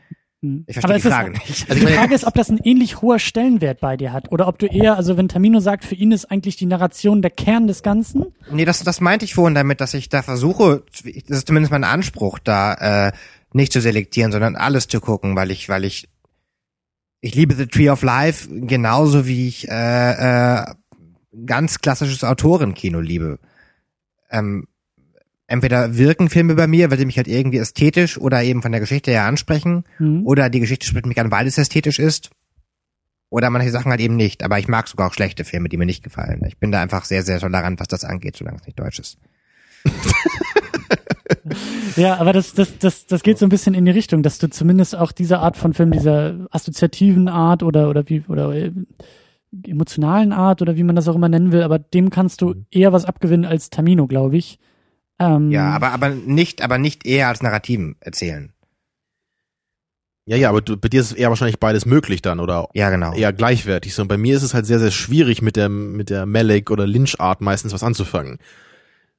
Hm. 0.44 0.66
Ich 0.68 0.76
verstehe 0.76 0.84
Aber 0.84 0.94
die 0.94 1.00
es 1.00 1.06
ist- 1.06 1.12
Frage 1.12 1.32
nicht. 1.32 1.70
Also 1.72 1.88
die 1.88 1.92
Frage 1.92 2.14
ist, 2.14 2.24
ob 2.28 2.36
das 2.36 2.50
ein 2.52 2.60
ähnlich 2.64 3.02
hoher 3.02 3.18
Stellenwert 3.18 3.80
bei 3.80 3.98
dir 3.98 4.14
hat. 4.14 4.32
Oder 4.32 4.48
ob 4.48 4.60
du 4.60 4.68
eher, 4.68 4.96
also 4.96 5.18
wenn 5.18 5.28
Tamino 5.28 5.60
sagt, 5.60 5.86
für 5.86 5.96
ihn 5.96 6.12
ist 6.12 6.26
eigentlich 6.26 6.56
die 6.56 6.68
Narration 6.68 7.24
der 7.24 7.32
Kern 7.32 7.66
des 7.66 7.82
Ganzen. 7.82 8.28
Nee, 8.52 8.64
das, 8.64 8.84
das 8.84 9.02
meinte 9.02 9.26
ich 9.26 9.34
vorhin 9.34 9.56
damit, 9.56 9.82
dass 9.82 9.96
ich 9.96 10.08
da 10.10 10.22
versuche, 10.22 10.84
das 11.28 11.38
ist 11.40 11.48
zumindest 11.48 11.72
mein 11.72 11.84
Anspruch, 11.84 12.38
da 12.38 13.08
äh, 13.08 13.12
nicht 13.54 13.74
zu 13.74 13.82
selektieren, 13.82 14.32
sondern 14.32 14.56
alles 14.56 14.88
zu 14.88 15.00
gucken, 15.02 15.36
weil 15.36 15.50
ich, 15.50 15.68
weil 15.68 15.84
ich, 15.84 16.08
ich 17.22 17.34
liebe 17.34 17.56
The 17.56 17.66
Tree 17.66 17.90
of 17.90 18.04
Life 18.04 18.48
genauso 18.52 19.26
wie 19.26 19.48
ich 19.48 19.68
äh, 19.68 20.60
äh, 20.60 20.66
ganz 21.48 21.80
klassisches 21.80 22.24
Autorenkino 22.24 23.00
liebe. 23.00 23.40
Ähm, 24.34 24.68
entweder 25.48 25.98
wirken 25.98 26.30
Filme 26.30 26.56
bei 26.56 26.68
mir, 26.68 26.92
weil 26.92 26.98
sie 26.98 27.06
mich 27.06 27.18
halt 27.18 27.28
irgendwie 27.28 27.60
ästhetisch 27.60 28.18
oder 28.18 28.44
eben 28.44 28.62
von 28.62 28.72
der 28.72 28.82
Geschichte 28.82 29.12
her 29.12 29.24
ansprechen, 29.26 29.84
Hm. 29.98 30.26
oder 30.26 30.50
die 30.50 30.60
Geschichte 30.60 30.86
spricht 30.86 31.06
mich 31.06 31.20
an, 31.20 31.32
weil 31.32 31.48
es 31.48 31.58
ästhetisch 31.58 32.00
ist. 32.00 32.32
Oder 33.30 33.50
manche 33.50 33.72
Sachen 33.72 33.90
halt 33.90 34.02
eben 34.02 34.16
nicht. 34.16 34.44
Aber 34.44 34.60
ich 34.60 34.68
mag 34.68 34.88
sogar 34.88 35.08
auch 35.08 35.14
schlechte 35.14 35.44
Filme, 35.44 35.70
die 35.70 35.78
mir 35.78 35.86
nicht 35.88 36.04
gefallen. 36.04 36.44
Ich 36.48 36.58
bin 36.60 36.72
da 36.72 36.82
einfach 36.82 37.04
sehr, 37.06 37.24
sehr 37.24 37.40
tolerant, 37.40 37.80
was 37.80 37.88
das 37.88 38.04
angeht, 38.04 38.36
solange 38.36 38.58
es 38.60 38.66
nicht 38.68 38.80
deutsch 38.80 39.00
ist. 39.00 39.18
Ja, 41.96 42.18
aber 42.18 42.34
das, 42.34 42.54
das, 42.54 42.78
das, 42.80 43.06
das 43.06 43.22
geht 43.22 43.38
so 43.38 43.46
ein 43.46 43.50
bisschen 43.50 43.74
in 43.74 43.86
die 43.86 43.92
Richtung, 43.92 44.24
dass 44.24 44.38
du 44.40 44.50
zumindest 44.50 44.96
auch 44.96 45.12
diese 45.12 45.40
Art 45.40 45.58
von 45.58 45.74
Film, 45.74 45.92
dieser 45.92 46.48
assoziativen 46.52 47.28
Art 47.28 47.64
oder, 47.64 47.90
oder 47.90 48.08
wie, 48.10 48.24
oder 48.28 48.52
äh, 48.54 48.72
emotionalen 49.68 50.32
Art 50.34 50.62
oder 50.62 50.76
wie 50.76 50.84
man 50.84 50.96
das 50.96 51.08
auch 51.08 51.16
immer 51.16 51.30
nennen 51.30 51.52
will, 51.52 51.64
aber 51.64 51.80
dem 51.80 52.10
kannst 52.10 52.42
du 52.42 52.56
eher 52.72 52.92
was 52.94 53.06
abgewinnen 53.06 53.46
als 53.46 53.70
Tamino, 53.70 54.08
glaube 54.08 54.38
ich. 54.38 54.60
Ähm, 55.20 55.52
Ja, 55.52 55.70
aber, 55.72 55.92
aber 55.92 56.10
nicht, 56.10 56.62
aber 56.62 56.78
nicht 56.78 57.06
eher 57.06 57.28
als 57.28 57.42
Narrativen 57.42 57.96
erzählen. 58.00 58.52
Ja, 60.26 60.38
ja, 60.38 60.50
aber 60.50 60.62
du, 60.62 60.78
bei 60.78 60.88
dir 60.88 61.02
ist 61.02 61.12
eher 61.12 61.30
wahrscheinlich 61.30 61.60
beides 61.60 61.86
möglich 61.86 62.22
dann 62.22 62.40
oder 62.40 62.70
Ja, 62.74 62.90
genau. 62.90 63.14
eher 63.14 63.34
gleichwertig. 63.34 63.94
So, 63.94 64.04
und 64.04 64.08
bei 64.08 64.18
mir 64.18 64.38
ist 64.38 64.44
es 64.44 64.54
halt 64.54 64.66
sehr, 64.66 64.80
sehr 64.80 64.92
schwierig 64.92 65.42
mit 65.42 65.58
der, 65.58 65.68
mit 65.68 66.10
der 66.10 66.26
Malik 66.26 66.72
oder 66.72 66.88
Lynch-Art 66.88 67.42
meistens 67.42 67.74
was 67.74 67.84
anzufangen. 67.84 68.38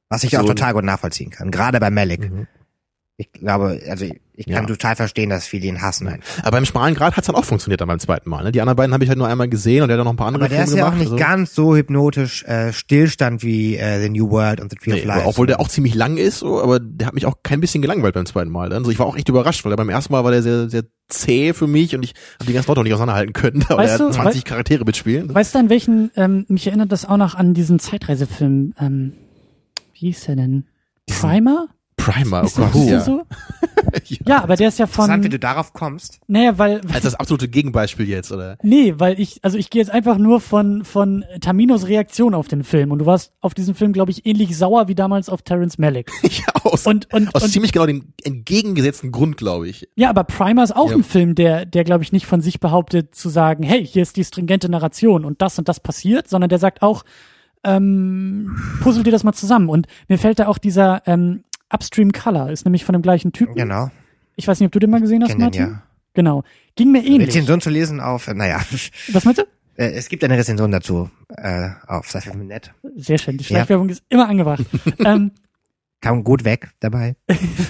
Was 0.08 0.24
ich 0.24 0.36
auch 0.38 0.42
so- 0.42 0.48
total 0.48 0.72
gut 0.72 0.84
nachvollziehen 0.84 1.30
kann. 1.30 1.50
Gerade 1.50 1.78
bei 1.78 1.90
Malik. 1.90 2.30
Mhm. 2.30 2.46
Ich 3.16 3.30
glaube, 3.30 3.80
also 3.88 4.06
ich, 4.36 4.46
kann 4.46 4.64
Ja. 4.64 4.66
total 4.66 4.96
verstehen, 4.96 5.30
dass 5.30 5.46
viele 5.46 5.66
ihn 5.68 5.80
hassen. 5.80 6.08
einfach. 6.08 6.38
Aber 6.40 6.50
beim 6.50 6.64
schmalen 6.64 6.96
Grad 6.96 7.16
hat's 7.16 7.28
dann 7.28 7.36
auch 7.36 7.44
funktioniert 7.44 7.80
dann 7.80 7.86
beim 7.86 8.00
zweiten 8.00 8.28
Mal. 8.28 8.42
Ne? 8.42 8.50
Die 8.50 8.60
anderen 8.60 8.74
beiden 8.76 8.92
habe 8.92 9.04
ich 9.04 9.08
halt 9.08 9.18
nur 9.18 9.28
einmal 9.28 9.48
gesehen 9.48 9.82
und 9.82 9.88
der 9.88 9.96
hat 9.96 10.00
auch 10.00 10.04
noch 10.06 10.14
ein 10.14 10.16
paar 10.16 10.26
andere 10.26 10.42
Aber 10.46 10.48
der 10.48 10.58
Filme 10.64 10.72
ist 10.72 10.76
ja 10.78 10.84
auch 10.86 10.90
gemacht. 10.90 10.98
nicht 11.12 11.12
also- 11.12 11.24
ganz 11.24 11.54
so 11.54 11.76
hypnotisch 11.76 12.42
äh, 12.42 12.72
Stillstand 12.72 13.44
wie 13.44 13.76
äh, 13.76 14.02
The 14.02 14.08
New 14.08 14.30
World 14.30 14.60
und 14.60 14.72
The 14.72 14.76
Tree 14.78 14.92
Nee, 14.94 15.00
of 15.02 15.04
Life. 15.06 15.26
obwohl 15.26 15.46
der 15.46 15.60
auch 15.60 15.68
ziemlich 15.68 15.94
lang 15.94 16.16
ist, 16.16 16.40
so, 16.40 16.60
aber 16.60 16.80
der 16.80 17.06
hat 17.06 17.14
mich 17.14 17.24
auch 17.26 17.36
kein 17.44 17.60
bisschen 17.60 17.82
gelangweilt 17.82 18.14
beim 18.14 18.26
zweiten 18.26 18.50
Mal. 18.50 18.68
Dann. 18.70 18.78
Also 18.78 18.90
ich 18.90 18.98
war 18.98 19.06
auch 19.06 19.16
echt 19.16 19.28
überrascht, 19.28 19.64
weil 19.64 19.70
der 19.70 19.76
beim 19.76 19.90
ersten 19.90 20.12
Mal 20.12 20.24
war 20.24 20.32
der 20.32 20.42
sehr, 20.42 20.68
sehr 20.68 20.82
zäh 21.08 21.52
für 21.52 21.68
mich 21.68 21.94
und 21.94 22.02
ich 22.02 22.14
habe 22.40 22.46
die 22.46 22.52
ganzen 22.52 22.66
Leute 22.68 22.80
auch 22.80 22.84
nicht 22.84 22.94
auseinanderhalten 22.94 23.32
können, 23.32 23.62
aber 23.68 23.76
Weißt 23.84 24.00
er 24.00 24.06
hat 24.06 24.12
du, 24.14 24.16
20 24.16 24.42
wei- 24.44 24.48
Charaktere 24.48 24.84
mitspielen. 24.84 25.32
Weißt 25.32 25.54
du, 25.54 25.60
an 25.60 25.70
welchen, 25.70 26.10
ähm, 26.16 26.46
mich 26.48 26.66
erinnert 26.66 26.90
das 26.90 27.04
auch 27.04 27.16
noch 27.18 27.36
an 27.36 27.54
diesen 27.54 27.78
Zeitreisefilm, 27.78 28.74
ähm, 28.80 29.12
wie 29.92 30.06
hieß 30.08 30.24
der 30.24 30.34
denn? 30.34 30.64
Primer? 31.06 31.68
Primer, 32.04 32.42
oh 32.42 32.46
Ist 32.46 32.58
der, 32.58 32.66
Gott, 32.68 32.86
ja. 32.88 33.00
so? 33.00 33.22
Ja, 34.26 34.42
aber 34.42 34.56
der 34.56 34.68
ist 34.68 34.78
ja 34.78 34.86
Interessant, 34.86 35.22
wie 35.22 35.26
von, 35.28 35.30
du 35.30 35.38
darauf 35.38 35.72
kommst. 35.72 36.18
naja, 36.26 36.58
weil, 36.58 36.80
Als 36.92 37.02
das 37.04 37.14
absolute 37.14 37.48
Gegenbeispiel 37.48 38.08
jetzt, 38.08 38.32
oder? 38.32 38.58
Nee, 38.62 38.94
weil 38.98 39.18
ich, 39.20 39.38
also 39.42 39.56
ich 39.56 39.70
gehe 39.70 39.80
jetzt 39.80 39.90
einfach 39.90 40.18
nur 40.18 40.40
von, 40.40 40.84
von 40.84 41.24
Taminos 41.40 41.86
Reaktion 41.86 42.34
auf 42.34 42.48
den 42.48 42.64
Film. 42.64 42.90
Und 42.92 42.98
du 43.00 43.06
warst 43.06 43.32
auf 43.40 43.54
diesen 43.54 43.74
Film, 43.74 43.92
glaube 43.92 44.10
ich, 44.10 44.26
ähnlich 44.26 44.56
sauer 44.56 44.88
wie 44.88 44.94
damals 44.94 45.28
auf 45.28 45.42
Terrence 45.42 45.78
Malick. 45.78 46.10
ja, 46.22 46.44
aus, 46.64 46.86
Und, 46.86 47.12
und, 47.14 47.34
aus 47.34 47.44
und 47.44 47.50
ziemlich 47.50 47.72
genau 47.72 47.86
dem 47.86 48.12
entgegengesetzten 48.24 49.12
Grund, 49.12 49.36
glaube 49.36 49.68
ich. 49.68 49.88
ja, 49.96 50.10
aber 50.10 50.24
Primer 50.24 50.64
ist 50.64 50.74
auch 50.74 50.90
Ja. 50.90 50.96
ein 50.96 51.04
Film, 51.04 51.34
der, 51.34 51.64
der, 51.64 51.84
glaube 51.84 52.02
ich, 52.04 52.12
nicht 52.12 52.26
von 52.26 52.40
sich 52.40 52.60
behauptet 52.60 53.14
zu 53.14 53.28
sagen, 53.28 53.62
hey, 53.62 53.86
hier 53.86 54.02
ist 54.02 54.16
die 54.16 54.24
stringente 54.24 54.68
Narration 54.68 55.24
und 55.24 55.40
das 55.40 55.58
und 55.58 55.68
das 55.68 55.80
passiert, 55.80 56.28
sondern 56.28 56.48
der 56.48 56.58
sagt 56.58 56.82
auch, 56.82 57.04
ähm, 57.64 58.56
puzzle 58.82 59.02
dir 59.04 59.10
das 59.12 59.24
mal 59.24 59.32
zusammen. 59.32 59.68
Und 59.68 59.86
mir 60.08 60.18
fällt 60.18 60.38
da 60.38 60.48
auch 60.48 60.58
dieser 60.58 61.02
ähm, 61.06 61.44
Upstream 61.74 62.12
Color, 62.12 62.50
ist 62.50 62.64
nämlich 62.64 62.84
von 62.84 62.92
dem 62.92 63.02
gleichen 63.02 63.32
Typen. 63.32 63.54
Genau. 63.54 63.90
Ich 64.36 64.46
weiß 64.48 64.60
nicht, 64.60 64.66
ob 64.66 64.72
du 64.72 64.78
den 64.78 64.90
mal 64.90 65.00
gesehen 65.00 65.22
hast, 65.22 65.30
Kenn 65.30 65.38
den, 65.38 65.44
Martin. 65.44 65.62
ja. 65.62 65.82
Genau. 66.14 66.44
Ging 66.76 66.92
mir 66.92 67.04
ähnlich. 67.04 67.28
Rezension 67.28 67.60
zu 67.60 67.70
lesen 67.70 68.00
auf, 68.00 68.28
naja, 68.32 68.60
Was 69.12 69.24
meinst 69.24 69.40
du? 69.40 69.44
äh, 69.76 69.90
es 69.92 70.08
gibt 70.08 70.22
eine 70.24 70.36
Rezension 70.38 70.70
dazu 70.70 71.10
äh, 71.36 71.70
auf 71.88 72.08
Sci-Fi.net. 72.08 72.72
Sehr 72.96 73.18
schön. 73.18 73.36
Die 73.36 73.42
Ja. 73.44 73.48
Schleichwerbung 73.48 73.88
ist 73.88 74.02
immer 74.08 74.28
angebracht. 74.28 74.64
ähm, 75.04 75.32
Kam 76.00 76.22
gut 76.22 76.44
weg 76.44 76.70
dabei. 76.80 77.16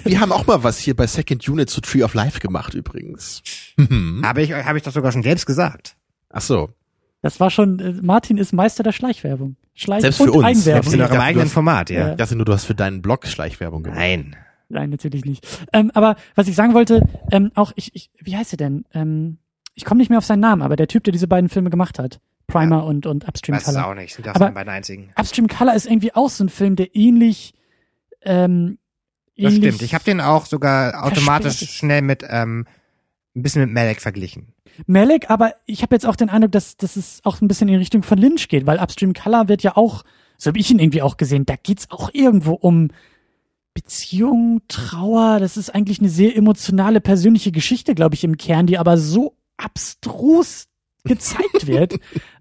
Wir 0.05 0.21
haben 0.21 0.33
auch 0.33 0.47
mal 0.47 0.63
was 0.65 0.79
hier 0.79 0.97
bei 0.97 1.07
Second 1.07 1.49
Unit 1.49 1.71
zu 1.71 1.81
Tree 1.81 2.03
of 2.03 2.15
Life 2.15 2.41
gemacht, 2.41 2.75
übrigens. 2.75 3.43
Mhm. 3.77 4.23
Habe 4.25 4.43
ich, 4.43 4.53
habe 4.53 4.77
ich 4.77 4.83
doch 4.85 4.93
sogar 4.93 5.13
schon 5.13 5.23
selbst 5.23 5.47
gesagt. 5.47 5.97
Ach 6.31 6.41
so. 6.41 6.71
Das 7.25 7.41
war 7.41 7.49
schon, 7.51 7.79
äh, 7.81 7.93
Martin 8.03 8.37
ist 8.37 8.53
Meister 8.53 8.83
der 8.83 8.93
Schleichwerbung. 8.93 9.57
Schleich 9.73 10.03
Selbst 10.03 10.21
und 10.21 10.27
für 10.27 10.33
uns. 10.35 10.45
Eigenwerbung. 10.45 10.63
Selbst 10.83 10.93
in 10.93 11.01
eurem 11.01 11.21
eigenen 11.21 11.49
Format, 11.49 11.89
ja. 11.89 11.99
Ja. 12.01 12.11
Ich 12.11 12.17
dachte 12.19 12.37
nur, 12.37 12.45
du 12.45 12.53
hast 12.53 12.67
für 12.67 12.75
deinen 12.75 13.01
Blog 13.01 13.27
Schleichwerbung 13.27 13.83
gemacht. 13.83 13.99
Nein. 13.99 14.37
Nein, 14.69 14.91
natürlich 14.91 15.25
nicht. 15.25 15.47
Ähm, 15.73 15.91
aber 15.95 16.17
was 16.35 16.49
ich 16.49 16.55
sagen 16.55 16.75
wollte, 16.75 17.01
ähm, 17.33 17.51
auch 17.55 17.73
ich, 17.77 17.95
ich 17.95 18.11
wie 18.21 18.37
heißt 18.37 18.53
er 18.53 18.57
denn? 18.59 18.85
Ähm, 18.93 19.39
ich 19.75 19.87
komme 19.87 20.01
nicht 20.01 20.11
mehr 20.11 20.19
auf 20.19 20.27
seinen 20.27 20.41
Namen, 20.41 20.61
aber 20.61 20.77
der 20.77 20.87
Typ, 20.87 21.05
der 21.05 21.13
diese 21.13 21.27
beiden 21.27 21.49
Filme 21.49 21.71
gemacht 21.71 21.99
hat, 21.99 22.21
Primer 22.47 22.85
und 22.85 23.07
und 23.07 23.27
Upstream 23.27 23.57
Weiß 23.57 23.69
es 23.69 23.75
Color. 23.75 23.87
auch 23.89 23.95
nicht. 23.95 24.15
Sind 24.15 24.27
das 24.27 24.37
Aber- 24.37 24.49
die 24.49 24.53
beiden 24.55 24.71
einzigen. 24.71 25.09
Upstream 25.19 25.49
Color 25.49 25.75
ist 25.75 25.87
irgendwie 25.87 26.15
auch 26.15 26.29
so 26.29 26.45
ein 26.45 26.51
Film, 26.51 26.77
der 26.77 26.95
ähnlich 26.95 27.55
ähm, 28.23 28.77
Das 29.37 29.55
ähnlich 29.55 29.75
stimmt. 29.77 29.83
Ich 29.83 29.95
habe 29.95 30.05
den 30.05 30.21
auch 30.21 30.45
sogar 30.45 31.05
automatisch 31.07 31.59
schnell 31.71 32.03
mit 32.03 32.23
ähm, 32.29 32.67
ein 33.35 33.43
bisschen 33.43 33.63
mit 33.63 33.73
Malek 33.73 34.03
verglichen. 34.03 34.49
Malek, 34.87 35.31
aber 35.31 35.55
ich 35.67 35.83
habe 35.83 35.95
jetzt 35.95 36.07
auch 36.07 36.17
den 36.17 36.29
Eindruck, 36.29 36.53
dass, 36.53 36.77
dass 36.77 36.97
es 36.97 37.21
auch 37.25 37.41
ein 37.41 37.49
bisschen 37.49 37.69
in 37.69 37.77
Richtung 37.77 38.03
von 38.03 38.19
Lynch 38.19 38.49
geht, 38.49 38.67
weil 38.67 38.79
Upstream 38.79 39.13
Color 39.13 39.49
wird 39.49 39.63
ja 39.63 39.77
auch, 39.77 40.05
so 40.39 40.49
habe 40.49 40.59
ich 40.59 40.71
ihn 40.71 40.79
irgendwie 40.79 41.03
auch 41.03 41.17
gesehen, 41.17 41.47
da 41.47 41.55
geht's 41.57 41.91
auch 41.91 42.11
irgendwo 42.13 42.53
um 42.55 42.89
Beziehung, 43.75 44.63
Trauer, 44.69 45.41
das 45.41 45.57
ist 45.57 45.75
eigentlich 45.75 45.99
eine 45.99 46.09
sehr 46.09 46.37
emotionale, 46.37 47.01
persönliche 47.01 47.51
Geschichte, 47.51 47.95
glaube 47.95 48.15
ich, 48.15 48.25
im 48.25 48.37
Kern, 48.37 48.67
die 48.67 48.79
aber 48.79 48.97
so 48.99 49.37
abstrus 49.57 50.67
gezeigt 51.05 51.67
wird. 51.67 51.97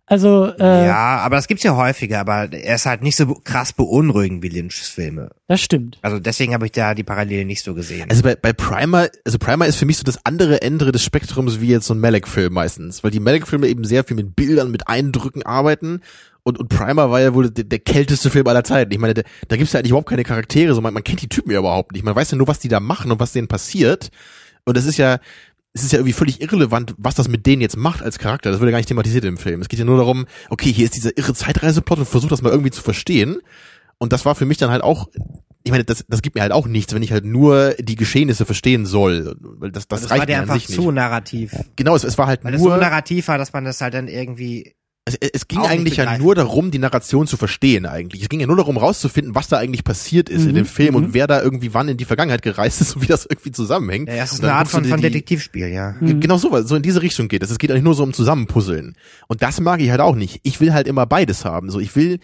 Also, 0.06 0.52
äh, 0.60 0.88
ja, 0.88 1.20
aber 1.20 1.38
das 1.38 1.48
gibt's 1.48 1.64
ja 1.64 1.78
häufiger, 1.78 2.20
aber 2.20 2.52
er 2.52 2.76
ist 2.76 2.86
halt 2.86 3.04
nicht 3.04 3.16
so 3.16 3.26
krass 3.36 3.72
beunruhigend 3.72 4.44
wie 4.44 4.50
Lynchs 4.50 4.90
Filme. 4.90 5.30
das 5.48 5.62
stimmt. 5.62 5.98
Also 6.02 6.20
deswegen 6.20 6.54
habe 6.54 6.66
ich 6.66 6.74
da 6.74 6.94
die 6.94 7.06
Parallelen 7.06 7.48
nicht 7.48 7.64
so 7.64 7.74
gesehen. 7.74 8.10
Also 8.10 8.22
bei, 8.22 8.36
bei 8.36 8.52
Primer, 8.52 9.08
also 9.24 9.38
Primer 9.38 9.66
ist 9.66 9.78
für 9.78 9.86
mich 9.86 9.98
so 9.98 10.04
das 10.04 10.26
andere 10.26 10.62
Ende 10.62 10.92
des 10.92 11.04
Spektrums 11.04 11.62
wie 11.62 11.70
jetzt 11.70 11.88
so 11.88 11.94
ein 11.94 12.02
Malek-Film 12.02 12.54
meistens, 12.54 13.04
weil 13.04 13.12
die 13.12 13.22
Malek-Filme 13.22 13.68
eben 13.68 13.86
sehr 13.86 14.04
viel 14.04 14.18
mit 14.18 14.36
Bildern, 14.36 14.72
mit 14.72 14.90
Eindrücken 14.90 15.44
arbeiten 15.44 16.02
und, 16.44 16.60
und 16.60 16.68
Primer 16.68 17.10
war 17.10 17.22
ja 17.22 17.34
wohl 17.34 17.50
der, 17.50 17.64
der 17.64 17.80
kälteste 17.80 18.30
Film 18.30 18.46
aller 18.48 18.66
Zeiten. 18.66 18.92
Ich 18.92 19.00
meine, 19.00 19.14
der, 19.14 19.24
da 19.48 19.56
gibt's 19.56 19.72
ja 19.72 19.80
eigentlich 19.80 19.92
überhaupt 19.92 20.10
keine 20.10 20.26
Charaktere, 20.26 20.76
so 20.76 20.82
man, 20.82 20.94
man 20.94 21.04
kennt 21.04 21.22
die 21.22 21.30
Typen 21.30 21.52
ja 21.52 21.60
überhaupt 21.60 21.94
nicht. 21.94 22.04
Man 22.04 22.16
weiß 22.16 22.32
ja 22.32 22.38
nur, 22.38 22.48
was 22.48 22.60
die 22.60 22.68
da 22.68 22.82
machen 22.82 23.12
und 23.12 23.20
was 23.22 23.32
denen 23.32 23.48
passiert. 23.48 24.10
Und 24.66 24.76
das 24.78 24.86
ist 24.86 24.98
ja, 24.98 25.20
es 25.74 25.84
ist 25.84 25.92
ja 25.92 26.00
irgendwie 26.00 26.14
völlig 26.14 26.42
irrelevant, 26.42 26.94
was 26.98 27.16
das 27.16 27.28
mit 27.28 27.46
denen 27.46 27.62
jetzt 27.62 27.78
macht 27.78 28.04
als 28.04 28.20
Charakter. 28.20 28.52
Das 28.52 28.60
wird 28.60 28.68
ja 28.68 28.72
gar 28.72 28.78
nicht 28.78 28.88
thematisiert 28.88 29.26
im 29.26 29.38
Film. 29.38 29.62
Es 29.62 29.70
geht 29.70 29.80
ja 29.80 29.86
nur 29.86 29.98
darum, 29.98 30.26
okay, 30.50 30.72
hier 30.72 30.86
ist 30.86 30.96
dieser 30.96 31.18
irre 31.18 31.34
Zeitreiseplot 31.34 32.00
und 32.00 32.08
versucht 32.08 32.32
das 32.32 32.42
mal 32.44 32.52
irgendwie 32.52 32.72
zu 32.72 32.84
verstehen. 32.84 33.38
Und 33.98 34.14
das 34.14 34.26
war 34.26 34.36
für 34.36 34.46
mich 34.46 34.58
dann 34.58 34.70
halt 34.70 34.84
auch 34.84 35.08
ich 35.64 35.72
meine, 35.72 35.86
das, 35.86 36.06
das 36.10 36.22
gibt 36.22 36.36
mir 36.36 36.42
halt 36.42 36.52
auch 36.52 36.68
nichts, 36.68 36.94
wenn 36.94 37.04
ich 37.04 37.14
halt 37.14 37.24
nur 37.24 37.74
die 37.80 37.96
Geschehnisse 37.96 38.46
verstehen 38.46 38.86
soll. 38.86 39.38
Weil 39.40 39.72
das, 39.72 39.88
das, 39.88 40.02
das 40.02 40.12
reicht 40.12 40.20
war 40.20 40.26
dir 40.26 40.42
einfach 40.42 40.60
zu 40.60 40.82
nicht. 40.82 40.94
narrativ. 40.96 41.56
Genau, 41.78 41.96
es, 41.96 42.04
es 42.04 42.18
war 42.18 42.28
halt 42.28 42.44
Weil 42.44 42.56
es 42.56 42.62
so 42.62 42.68
nur. 42.68 42.78
narrativ 42.78 43.30
war, 43.30 43.38
dass 43.38 43.54
man 43.54 43.64
das 43.64 43.80
halt 43.80 43.94
dann 43.94 44.10
irgendwie 44.10 44.76
Es, 45.06 45.16
es 45.16 45.48
ging 45.50 45.60
eigentlich 45.60 45.98
ja 45.98 46.18
nur 46.18 46.34
darum, 46.34 46.72
die 46.72 46.80
Narration 46.80 47.28
zu 47.28 47.36
verstehen 47.36 47.86
eigentlich. 47.86 48.22
Es 48.22 48.30
ging 48.30 48.40
ja 48.40 48.48
nur 48.48 48.56
darum, 48.56 48.78
rauszufinden, 48.78 49.36
was 49.36 49.50
da 49.50 49.58
eigentlich 49.58 49.84
passiert 49.84 50.30
ist 50.30 50.44
in 50.44 50.52
Mhm, 50.52 50.56
dem 50.56 50.66
Film 50.66 50.92
mhm. 50.92 50.96
und 50.96 51.14
wer 51.14 51.28
da 51.28 51.42
irgendwie 51.42 51.74
wann 51.74 51.90
in 51.90 51.98
die 51.98 52.06
Vergangenheit 52.06 52.42
gereist 52.42 52.80
ist 52.80 52.96
und 52.96 53.02
wie 53.02 53.08
das 53.08 53.26
irgendwie 53.26 53.52
zusammenhängt. 53.52 54.08
Ja, 54.08 54.16
das 54.18 54.32
ist 54.32 54.44
eine 54.44 54.54
Art 54.54 54.70
von, 54.70 54.86
von 54.86 54.98
die- 54.98 55.04
Detektivspiel, 55.04 55.68
ja. 55.68 55.96
Mhm. 56.00 56.22
Genau 56.22 56.38
so, 56.38 56.62
so 56.64 56.78
in 56.78 56.84
diese 56.84 57.02
Richtung 57.02 57.28
geht 57.28 57.44
es. 57.44 57.52
Es 57.52 57.58
geht 57.58 57.70
eigentlich 57.72 57.84
nur 57.84 57.96
so 57.96 58.04
um 58.04 58.14
Zusammenpuzzeln. 58.14 58.96
Und 59.28 59.42
das 59.44 59.60
mag 59.60 59.82
ich 59.82 59.90
halt 59.92 60.00
auch 60.00 60.16
nicht. 60.16 60.40
Ich 60.44 60.62
will 60.62 60.74
halt 60.74 60.88
immer 60.88 61.06
beides 61.06 61.44
haben. 61.44 61.70
So, 61.70 61.82
ich 61.82 61.94
will, 61.98 62.20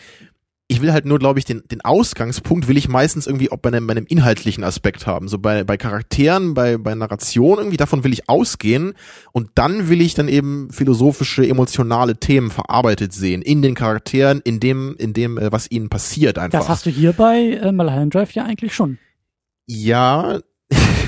ich 0.72 0.84
will 0.84 0.94
halt 0.94 1.06
nur, 1.06 1.18
glaube 1.18 1.40
ich, 1.40 1.46
den, 1.46 1.64
den 1.72 1.82
Ausgangspunkt 1.82 2.68
will 2.68 2.78
ich 2.78 2.88
meistens 2.88 3.26
irgendwie 3.26 3.52
auch 3.52 3.58
bei 3.58 3.70
einem, 3.70 3.88
bei 3.88 3.92
einem 3.92 4.06
inhaltlichen 4.06 4.64
Aspekt 4.64 5.08
haben. 5.08 5.28
So 5.28 5.40
bei, 5.40 5.64
bei 5.64 5.78
Charakteren, 5.78 6.54
bei, 6.54 6.78
bei 6.78 6.94
Narration 6.94 7.58
irgendwie, 7.58 7.78
davon 7.78 8.04
will 8.04 8.14
ich 8.14 8.30
ausgehen. 8.30 8.94
Und 9.32 9.50
dann 9.56 9.90
will 9.90 10.00
ich 10.00 10.14
dann 10.14 10.28
eben 10.28 10.70
philosophische, 10.72 11.46
emotionale 11.48 12.18
Themen 12.18 12.52
verarbeitet 12.52 13.14
sehen. 13.14 13.42
In 13.42 13.64
den 13.64 13.74
Charakteren, 13.74 14.42
in 14.44 14.60
dem, 14.60 14.96
in 15.00 15.14
dem, 15.14 15.40
äh, 15.40 15.52
was 15.52 15.72
ihnen 15.72 15.90
passiert 15.90 16.38
einfach. 16.38 16.60
Das 16.60 16.70
hast 16.70 16.86
du 16.86 16.92
hier 16.92 17.14
bei 17.14 17.40
äh, 17.40 17.72
Mulholland 17.72 18.14
Drive 18.14 18.34
ja 18.34 18.46
eigentlich 18.46 18.76
schon. 18.76 19.00
ja, 19.66 20.40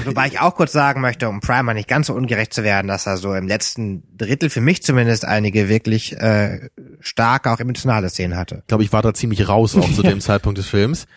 Wobei 0.06 0.28
ich 0.28 0.40
auch 0.40 0.56
kurz 0.56 0.72
sagen 0.72 1.02
möchte, 1.02 1.30
um 1.30 1.40
Primer 1.40 1.74
nicht 1.74 1.88
ganz 1.88 2.08
so 2.08 2.14
ungerecht 2.14 2.54
zu 2.54 2.64
werden, 2.64 2.88
dass 2.88 3.06
er 3.06 3.18
so 3.18 3.34
im 3.34 3.48
letzten 3.48 4.04
Drittel 4.18 4.50
für 4.50 4.62
mich 4.62 4.84
zumindest 4.84 5.26
einige 5.26 5.70
wirklich 5.70 6.18
äh, 6.18 6.70
starke, 7.00 7.52
auch 7.52 7.60
emotionale 7.60 8.10
Szenen 8.10 8.38
hatte. 8.38 8.64
glaube 8.68 8.84
ich, 8.84 8.94
war 8.94 9.02
da 9.02 9.14
ziemlich 9.14 9.48
raus 9.48 9.76
auch 9.76 9.92
zu 9.92 10.04
dem 10.04 10.22
Zeitpunkt 10.22 10.58
des 10.58 10.68
Films. 10.68 11.08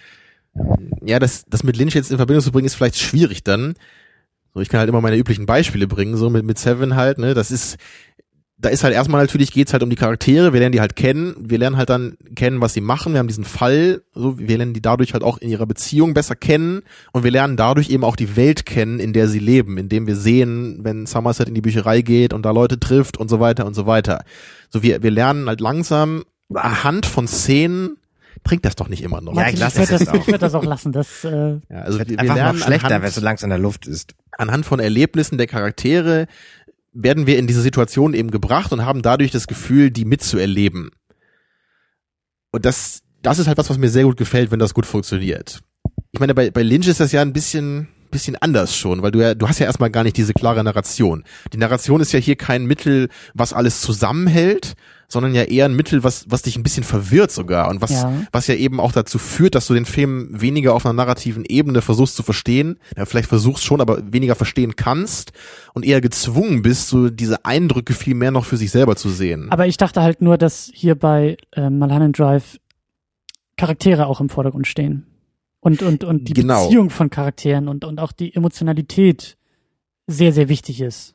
Ja, 1.04 1.18
das, 1.18 1.44
das 1.48 1.64
mit 1.64 1.76
Lynch 1.76 1.94
jetzt 1.94 2.10
in 2.10 2.16
Verbindung 2.16 2.44
zu 2.44 2.52
bringen, 2.52 2.66
ist 2.66 2.74
vielleicht 2.74 2.98
schwierig 2.98 3.42
dann. 3.42 3.74
So, 4.54 4.60
ich 4.60 4.68
kann 4.68 4.78
halt 4.78 4.88
immer 4.88 5.00
meine 5.00 5.16
üblichen 5.16 5.46
Beispiele 5.46 5.88
bringen, 5.88 6.16
so 6.16 6.30
mit, 6.30 6.44
mit 6.44 6.58
Seven 6.58 6.94
halt, 6.94 7.18
ne, 7.18 7.34
das 7.34 7.50
ist, 7.50 7.76
da 8.64 8.70
ist 8.70 8.82
halt 8.82 8.94
erstmal 8.94 9.20
natürlich 9.20 9.52
geht's 9.52 9.72
halt 9.72 9.82
um 9.82 9.90
die 9.90 9.96
Charaktere, 9.96 10.52
wir 10.52 10.60
lernen 10.60 10.72
die 10.72 10.80
halt 10.80 10.96
kennen, 10.96 11.34
wir 11.38 11.58
lernen 11.58 11.76
halt 11.76 11.90
dann 11.90 12.16
kennen, 12.34 12.60
was 12.60 12.72
sie 12.72 12.80
machen, 12.80 13.12
wir 13.12 13.18
haben 13.18 13.28
diesen 13.28 13.44
Fall, 13.44 14.02
so, 14.14 14.38
wir 14.38 14.56
lernen 14.56 14.72
die 14.72 14.80
dadurch 14.82 15.12
halt 15.12 15.22
auch 15.22 15.38
in 15.38 15.50
ihrer 15.50 15.66
Beziehung 15.66 16.14
besser 16.14 16.34
kennen 16.34 16.82
und 17.12 17.24
wir 17.24 17.30
lernen 17.30 17.56
dadurch 17.56 17.90
eben 17.90 18.04
auch 18.04 18.16
die 18.16 18.36
Welt 18.36 18.64
kennen, 18.64 19.00
in 19.00 19.12
der 19.12 19.28
sie 19.28 19.38
leben, 19.38 19.76
indem 19.76 20.06
wir 20.06 20.16
sehen, 20.16 20.80
wenn 20.82 21.06
Somerset 21.06 21.48
in 21.48 21.54
die 21.54 21.60
Bücherei 21.60 22.00
geht 22.00 22.32
und 22.32 22.42
da 22.44 22.50
Leute 22.50 22.80
trifft 22.80 23.18
und 23.18 23.28
so 23.28 23.38
weiter 23.40 23.66
und 23.66 23.74
so 23.74 23.86
weiter. 23.86 24.24
So, 24.70 24.82
wir, 24.82 25.02
wir 25.02 25.10
lernen 25.10 25.46
halt 25.48 25.60
langsam 25.60 26.24
anhand 26.54 27.06
von 27.06 27.26
Szenen, 27.28 27.96
bringt 28.42 28.64
das 28.64 28.76
doch 28.76 28.88
nicht 28.88 29.02
immer 29.02 29.20
noch. 29.20 29.34
Ja, 29.36 29.48
ich 29.48 29.58
lasse 29.58 29.78
werd 29.78 29.90
das 29.92 30.00
das, 30.00 30.08
auch. 30.08 30.14
ich 30.14 30.26
werde 30.26 30.38
das 30.38 30.54
auch 30.54 30.64
lassen. 30.64 30.92
Das, 30.92 31.24
äh, 31.24 31.58
Ja, 31.70 31.80
also 31.82 31.98
wir, 31.98 32.08
wir 32.08 32.18
Einfach 32.18 32.34
noch 32.34 32.42
lernen 32.42 32.58
schlechter, 32.58 32.90
wenn 33.00 33.08
es 33.08 33.14
so 33.14 33.20
langsam 33.20 33.48
in 33.48 33.50
der 33.50 33.58
Luft 33.58 33.86
ist. 33.86 34.14
anhand 34.36 34.66
von 34.66 34.80
Erlebnissen 34.80 35.38
der 35.38 35.46
Charaktere 35.46 36.26
werden 36.94 37.26
wir 37.26 37.38
in 37.38 37.46
diese 37.46 37.60
Situation 37.60 38.14
eben 38.14 38.30
gebracht 38.30 38.72
und 38.72 38.84
haben 38.84 39.02
dadurch 39.02 39.30
das 39.30 39.46
Gefühl, 39.46 39.90
die 39.90 40.04
mitzuerleben. 40.04 40.90
Und 42.52 42.64
das, 42.64 43.00
das 43.22 43.40
ist 43.40 43.48
halt 43.48 43.58
was, 43.58 43.68
was 43.68 43.78
mir 43.78 43.90
sehr 43.90 44.04
gut 44.04 44.16
gefällt, 44.16 44.50
wenn 44.52 44.60
das 44.60 44.74
gut 44.74 44.86
funktioniert. 44.86 45.60
Ich 46.12 46.20
meine, 46.20 46.34
bei, 46.34 46.50
bei 46.50 46.62
Lynch 46.62 46.86
ist 46.86 47.00
das 47.00 47.10
ja 47.10 47.20
ein 47.20 47.32
bisschen, 47.32 47.88
bisschen 48.12 48.36
anders 48.36 48.76
schon, 48.76 49.02
weil 49.02 49.10
du 49.10 49.20
ja, 49.20 49.34
du 49.34 49.48
hast 49.48 49.58
ja 49.58 49.66
erstmal 49.66 49.90
gar 49.90 50.04
nicht 50.04 50.16
diese 50.16 50.32
klare 50.32 50.62
Narration. 50.62 51.24
Die 51.52 51.58
Narration 51.58 52.00
ist 52.00 52.12
ja 52.12 52.20
hier 52.20 52.36
kein 52.36 52.64
Mittel, 52.64 53.08
was 53.34 53.52
alles 53.52 53.80
zusammenhält, 53.80 54.74
sondern 55.14 55.34
ja 55.34 55.44
eher 55.44 55.64
ein 55.64 55.74
Mittel, 55.74 56.04
was, 56.04 56.26
was 56.28 56.42
dich 56.42 56.56
ein 56.56 56.62
bisschen 56.62 56.84
verwirrt 56.84 57.30
sogar 57.32 57.70
und 57.70 57.80
was, 57.80 57.90
Ja. 57.92 58.12
was 58.32 58.46
ja 58.48 58.54
eben 58.54 58.78
auch 58.80 58.92
dazu 58.92 59.18
führt, 59.18 59.54
dass 59.54 59.66
du 59.66 59.72
den 59.72 59.86
Film 59.86 60.28
weniger 60.38 60.74
auf 60.74 60.84
einer 60.84 60.92
narrativen 60.92 61.46
Ebene 61.46 61.80
versuchst 61.80 62.14
zu 62.16 62.22
verstehen, 62.22 62.78
ja, 62.96 63.06
vielleicht 63.06 63.30
versuchst 63.30 63.64
schon, 63.64 63.80
aber 63.80 64.12
weniger 64.12 64.34
verstehen 64.34 64.76
kannst 64.76 65.32
und 65.72 65.86
eher 65.86 66.02
gezwungen 66.02 66.60
bist, 66.60 66.88
so 66.88 67.08
diese 67.08 67.44
Eindrücke 67.46 67.94
viel 67.94 68.14
mehr 68.14 68.30
noch 68.30 68.44
für 68.44 68.58
sich 68.58 68.70
selber 68.70 68.94
zu 68.96 69.08
sehen. 69.08 69.50
aber 69.50 69.66
ich 69.66 69.78
dachte 69.78 70.02
halt 70.02 70.20
nur, 70.20 70.36
dass 70.36 70.70
hier 70.74 70.94
bei 70.94 71.38
äh, 71.52 71.70
Mulholland 71.70 72.18
Drive 72.18 72.58
Charaktere 73.56 74.06
auch 74.06 74.20
im 74.20 74.28
Vordergrund 74.28 74.66
stehen. 74.66 75.06
Und, 75.60 75.82
und, 75.82 76.04
und 76.04 76.28
die 76.28 76.34
Genau. 76.34 76.64
Beziehung 76.66 76.90
von 76.90 77.08
Charakteren 77.08 77.68
und, 77.68 77.84
und 77.84 77.98
auch 77.98 78.12
die 78.12 78.34
Emotionalität 78.34 79.38
sehr, 80.06 80.32
sehr 80.32 80.48
wichtig 80.50 80.80
ist. 80.82 81.14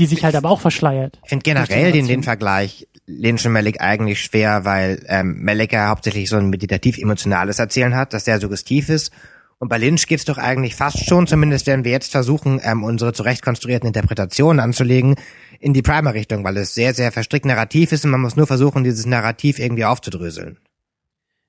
Die 0.00 0.06
sich 0.06 0.24
halt 0.24 0.34
aber 0.34 0.48
auch 0.48 0.62
verschleiert. 0.62 1.18
Ich 1.22 1.28
finde 1.28 1.42
generell 1.42 1.92
den, 1.92 2.08
den. 2.08 2.22
Vergleich 2.22 2.88
Lynch 3.04 3.44
und 3.44 3.52
Malik 3.52 3.82
eigentlich 3.82 4.22
schwer, 4.22 4.64
weil 4.64 5.04
ähm, 5.08 5.44
Malik 5.44 5.74
ja 5.74 5.88
hauptsächlich 5.88 6.30
so 6.30 6.36
ein 6.36 6.48
meditativ-emotionales 6.48 7.58
Erzählen 7.58 7.94
hat, 7.94 8.14
das 8.14 8.24
sehr 8.24 8.40
suggestiv 8.40 8.88
ist. 8.88 9.12
Und 9.58 9.68
bei 9.68 9.76
Lynch 9.76 10.06
geht's 10.06 10.24
doch 10.24 10.38
eigentlich 10.38 10.74
fast 10.74 11.04
schon, 11.04 11.26
zumindest 11.26 11.66
wenn 11.66 11.84
wir 11.84 11.92
jetzt 11.92 12.12
versuchen, 12.12 12.62
ähm, 12.64 12.82
unsere 12.82 13.12
zurecht 13.12 13.42
konstruierten 13.42 13.88
Interpretationen 13.88 14.58
anzulegen, 14.58 15.16
in 15.58 15.74
die 15.74 15.82
Primer-Richtung, 15.82 16.44
weil 16.44 16.56
es 16.56 16.72
sehr, 16.72 16.94
sehr 16.94 17.12
verstrickt 17.12 17.44
narrativ 17.44 17.92
ist 17.92 18.06
und 18.06 18.10
man 18.10 18.22
muss 18.22 18.36
nur 18.36 18.46
versuchen, 18.46 18.84
dieses 18.84 19.04
Narrativ 19.04 19.58
irgendwie 19.58 19.84
aufzudröseln. 19.84 20.56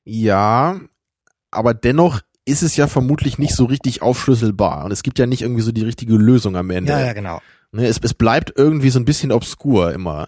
Ja, 0.03 0.81
aber 1.51 1.73
dennoch 1.73 2.19
ist 2.43 2.63
es 2.63 2.75
ja 2.75 2.87
vermutlich 2.87 3.39
nicht 3.39 3.55
so 3.55 3.63
richtig 3.63 4.01
aufschlüsselbar 4.01 4.83
und 4.83 4.91
es 4.91 5.03
gibt 5.03 5.17
ja 5.17 5.25
nicht 5.25 5.41
irgendwie 5.41 5.61
so 5.61 5.71
die 5.71 5.83
richtige 5.83 6.15
Lösung 6.15 6.57
am 6.57 6.69
Ende. 6.69 6.91
Ja, 6.91 6.99
ja, 6.99 7.13
genau. 7.13 7.39
Ne, 7.71 7.87
es, 7.87 7.99
es 8.01 8.13
bleibt 8.13 8.53
irgendwie 8.57 8.89
so 8.89 8.99
ein 8.99 9.05
bisschen 9.05 9.31
obskur 9.31 9.93
immer. 9.93 10.27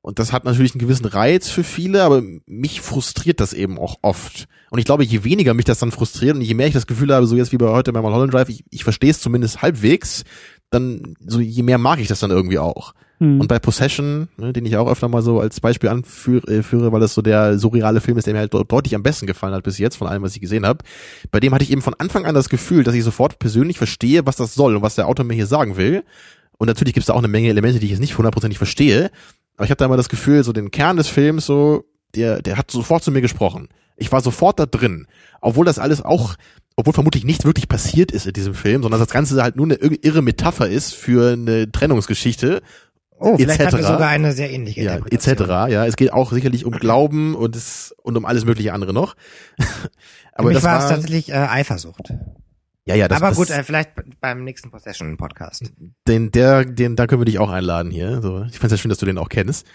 Und 0.00 0.18
das 0.18 0.32
hat 0.32 0.44
natürlich 0.44 0.72
einen 0.72 0.80
gewissen 0.80 1.06
Reiz 1.06 1.50
für 1.50 1.64
viele, 1.64 2.02
aber 2.02 2.22
mich 2.46 2.80
frustriert 2.80 3.40
das 3.40 3.52
eben 3.52 3.78
auch 3.78 3.96
oft. 4.00 4.46
Und 4.70 4.78
ich 4.78 4.84
glaube, 4.84 5.04
je 5.04 5.24
weniger 5.24 5.52
mich 5.54 5.66
das 5.66 5.80
dann 5.80 5.90
frustriert 5.92 6.36
und 6.36 6.42
je 6.42 6.54
mehr 6.54 6.68
ich 6.68 6.72
das 6.72 6.86
Gefühl 6.86 7.12
habe, 7.12 7.26
so 7.26 7.36
jetzt 7.36 7.52
wie 7.52 7.58
bei 7.58 7.68
heute 7.68 7.92
bei 7.92 8.00
Mulholland 8.00 8.32
Drive, 8.32 8.48
ich, 8.48 8.64
ich 8.70 8.84
verstehe 8.84 9.10
es 9.10 9.20
zumindest 9.20 9.60
halbwegs, 9.60 10.24
dann 10.70 11.14
so 11.26 11.40
je 11.40 11.62
mehr 11.62 11.78
mag 11.78 11.98
ich 12.00 12.08
das 12.08 12.20
dann 12.20 12.30
irgendwie 12.30 12.58
auch. 12.58 12.94
Hm. 13.18 13.40
Und 13.40 13.48
bei 13.48 13.58
Possession, 13.58 14.28
ne, 14.36 14.52
den 14.52 14.64
ich 14.64 14.76
auch 14.76 14.88
öfter 14.88 15.08
mal 15.08 15.22
so 15.22 15.40
als 15.40 15.60
Beispiel 15.60 15.90
anführe, 15.90 16.46
äh, 16.46 16.62
führe, 16.62 16.92
weil 16.92 17.00
das 17.00 17.14
so 17.14 17.20
der 17.20 17.58
surreale 17.58 18.00
Film 18.00 18.16
ist, 18.16 18.26
der 18.26 18.34
mir 18.34 18.40
halt 18.40 18.54
de- 18.54 18.64
deutlich 18.66 18.94
am 18.94 19.02
besten 19.02 19.26
gefallen 19.26 19.54
hat 19.54 19.64
bis 19.64 19.78
jetzt, 19.78 19.96
von 19.96 20.06
allem, 20.06 20.22
was 20.22 20.34
ich 20.34 20.40
gesehen 20.40 20.64
habe. 20.64 20.84
Bei 21.32 21.40
dem 21.40 21.52
hatte 21.52 21.64
ich 21.64 21.72
eben 21.72 21.82
von 21.82 21.94
Anfang 21.98 22.24
an 22.24 22.34
das 22.34 22.48
Gefühl, 22.48 22.84
dass 22.84 22.94
ich 22.94 23.02
sofort 23.02 23.38
persönlich 23.40 23.76
verstehe, 23.76 24.24
was 24.24 24.36
das 24.36 24.54
soll 24.54 24.76
und 24.76 24.82
was 24.82 24.94
der 24.94 25.08
Autor 25.08 25.24
mir 25.24 25.34
hier 25.34 25.46
sagen 25.46 25.76
will. 25.76 26.04
Und 26.58 26.66
natürlich 26.66 26.94
gibt 26.94 27.02
es 27.02 27.06
da 27.06 27.14
auch 27.14 27.18
eine 27.18 27.28
Menge 27.28 27.48
Elemente, 27.48 27.78
die 27.78 27.86
ich 27.86 27.92
jetzt 27.92 28.00
nicht 28.00 28.16
hundertprozentig 28.18 28.58
verstehe. 28.58 29.10
Aber 29.56 29.64
ich 29.64 29.70
habe 29.70 29.78
da 29.78 29.86
immer 29.86 29.96
das 29.96 30.08
Gefühl, 30.08 30.44
so 30.44 30.52
den 30.52 30.70
Kern 30.70 30.96
des 30.96 31.08
Films, 31.08 31.46
so, 31.46 31.84
der, 32.14 32.42
der 32.42 32.56
hat 32.58 32.70
sofort 32.70 33.02
zu 33.02 33.10
mir 33.10 33.20
gesprochen. 33.20 33.68
Ich 33.96 34.12
war 34.12 34.20
sofort 34.20 34.58
da 34.58 34.66
drin. 34.66 35.06
Obwohl 35.40 35.66
das 35.66 35.78
alles 35.78 36.02
auch, 36.02 36.34
obwohl 36.76 36.92
vermutlich 36.92 37.24
nichts 37.24 37.44
wirklich 37.44 37.68
passiert 37.68 38.12
ist 38.12 38.26
in 38.26 38.32
diesem 38.32 38.54
Film, 38.54 38.82
sondern 38.82 39.00
das 39.00 39.10
Ganze 39.10 39.42
halt 39.42 39.56
nur 39.56 39.66
eine 39.66 39.74
irre- 39.76 40.22
Metapher 40.22 40.68
ist 40.68 40.94
für 40.94 41.32
eine 41.32 41.70
Trennungsgeschichte 41.70 42.62
Oh, 43.20 43.36
vielleicht 43.36 43.58
hat 43.58 43.72
er 43.72 43.82
sogar 43.82 44.08
eine 44.08 44.32
sehr 44.32 44.50
ähnliche 44.50 44.82
ja, 44.82 44.98
etc. 45.10 45.40
Ja, 45.68 45.86
es 45.86 45.96
geht 45.96 46.12
auch 46.12 46.30
sicherlich 46.30 46.64
um 46.64 46.72
Glauben 46.72 47.34
und 47.34 47.56
es 47.56 47.92
und 48.02 48.16
um 48.16 48.24
alles 48.24 48.44
mögliche 48.44 48.72
andere 48.72 48.92
noch. 48.92 49.16
Für 49.58 49.88
Aber 50.34 50.48
mich 50.48 50.54
das 50.54 50.62
war 50.62 50.78
es 50.78 50.88
tatsächlich 50.88 51.30
äh, 51.30 51.32
Eifersucht. 51.32 52.12
Ja, 52.88 52.94
ja, 52.94 53.06
das, 53.06 53.18
Aber 53.18 53.28
das, 53.28 53.36
gut, 53.36 53.50
äh, 53.50 53.62
vielleicht 53.62 53.90
beim 54.20 54.44
nächsten 54.44 54.70
Possession-Podcast. 54.70 55.72
den, 56.06 56.30
der, 56.30 56.64
den, 56.64 56.96
da 56.96 57.06
können 57.06 57.20
wir 57.20 57.26
dich 57.26 57.38
auch 57.38 57.50
einladen 57.50 57.90
hier. 57.90 58.22
So, 58.22 58.44
ich 58.44 58.58
find's 58.58 58.72
ja 58.72 58.78
schön, 58.78 58.88
dass 58.88 58.96
du 58.96 59.04
den 59.04 59.18
auch 59.18 59.28
kennst. 59.28 59.66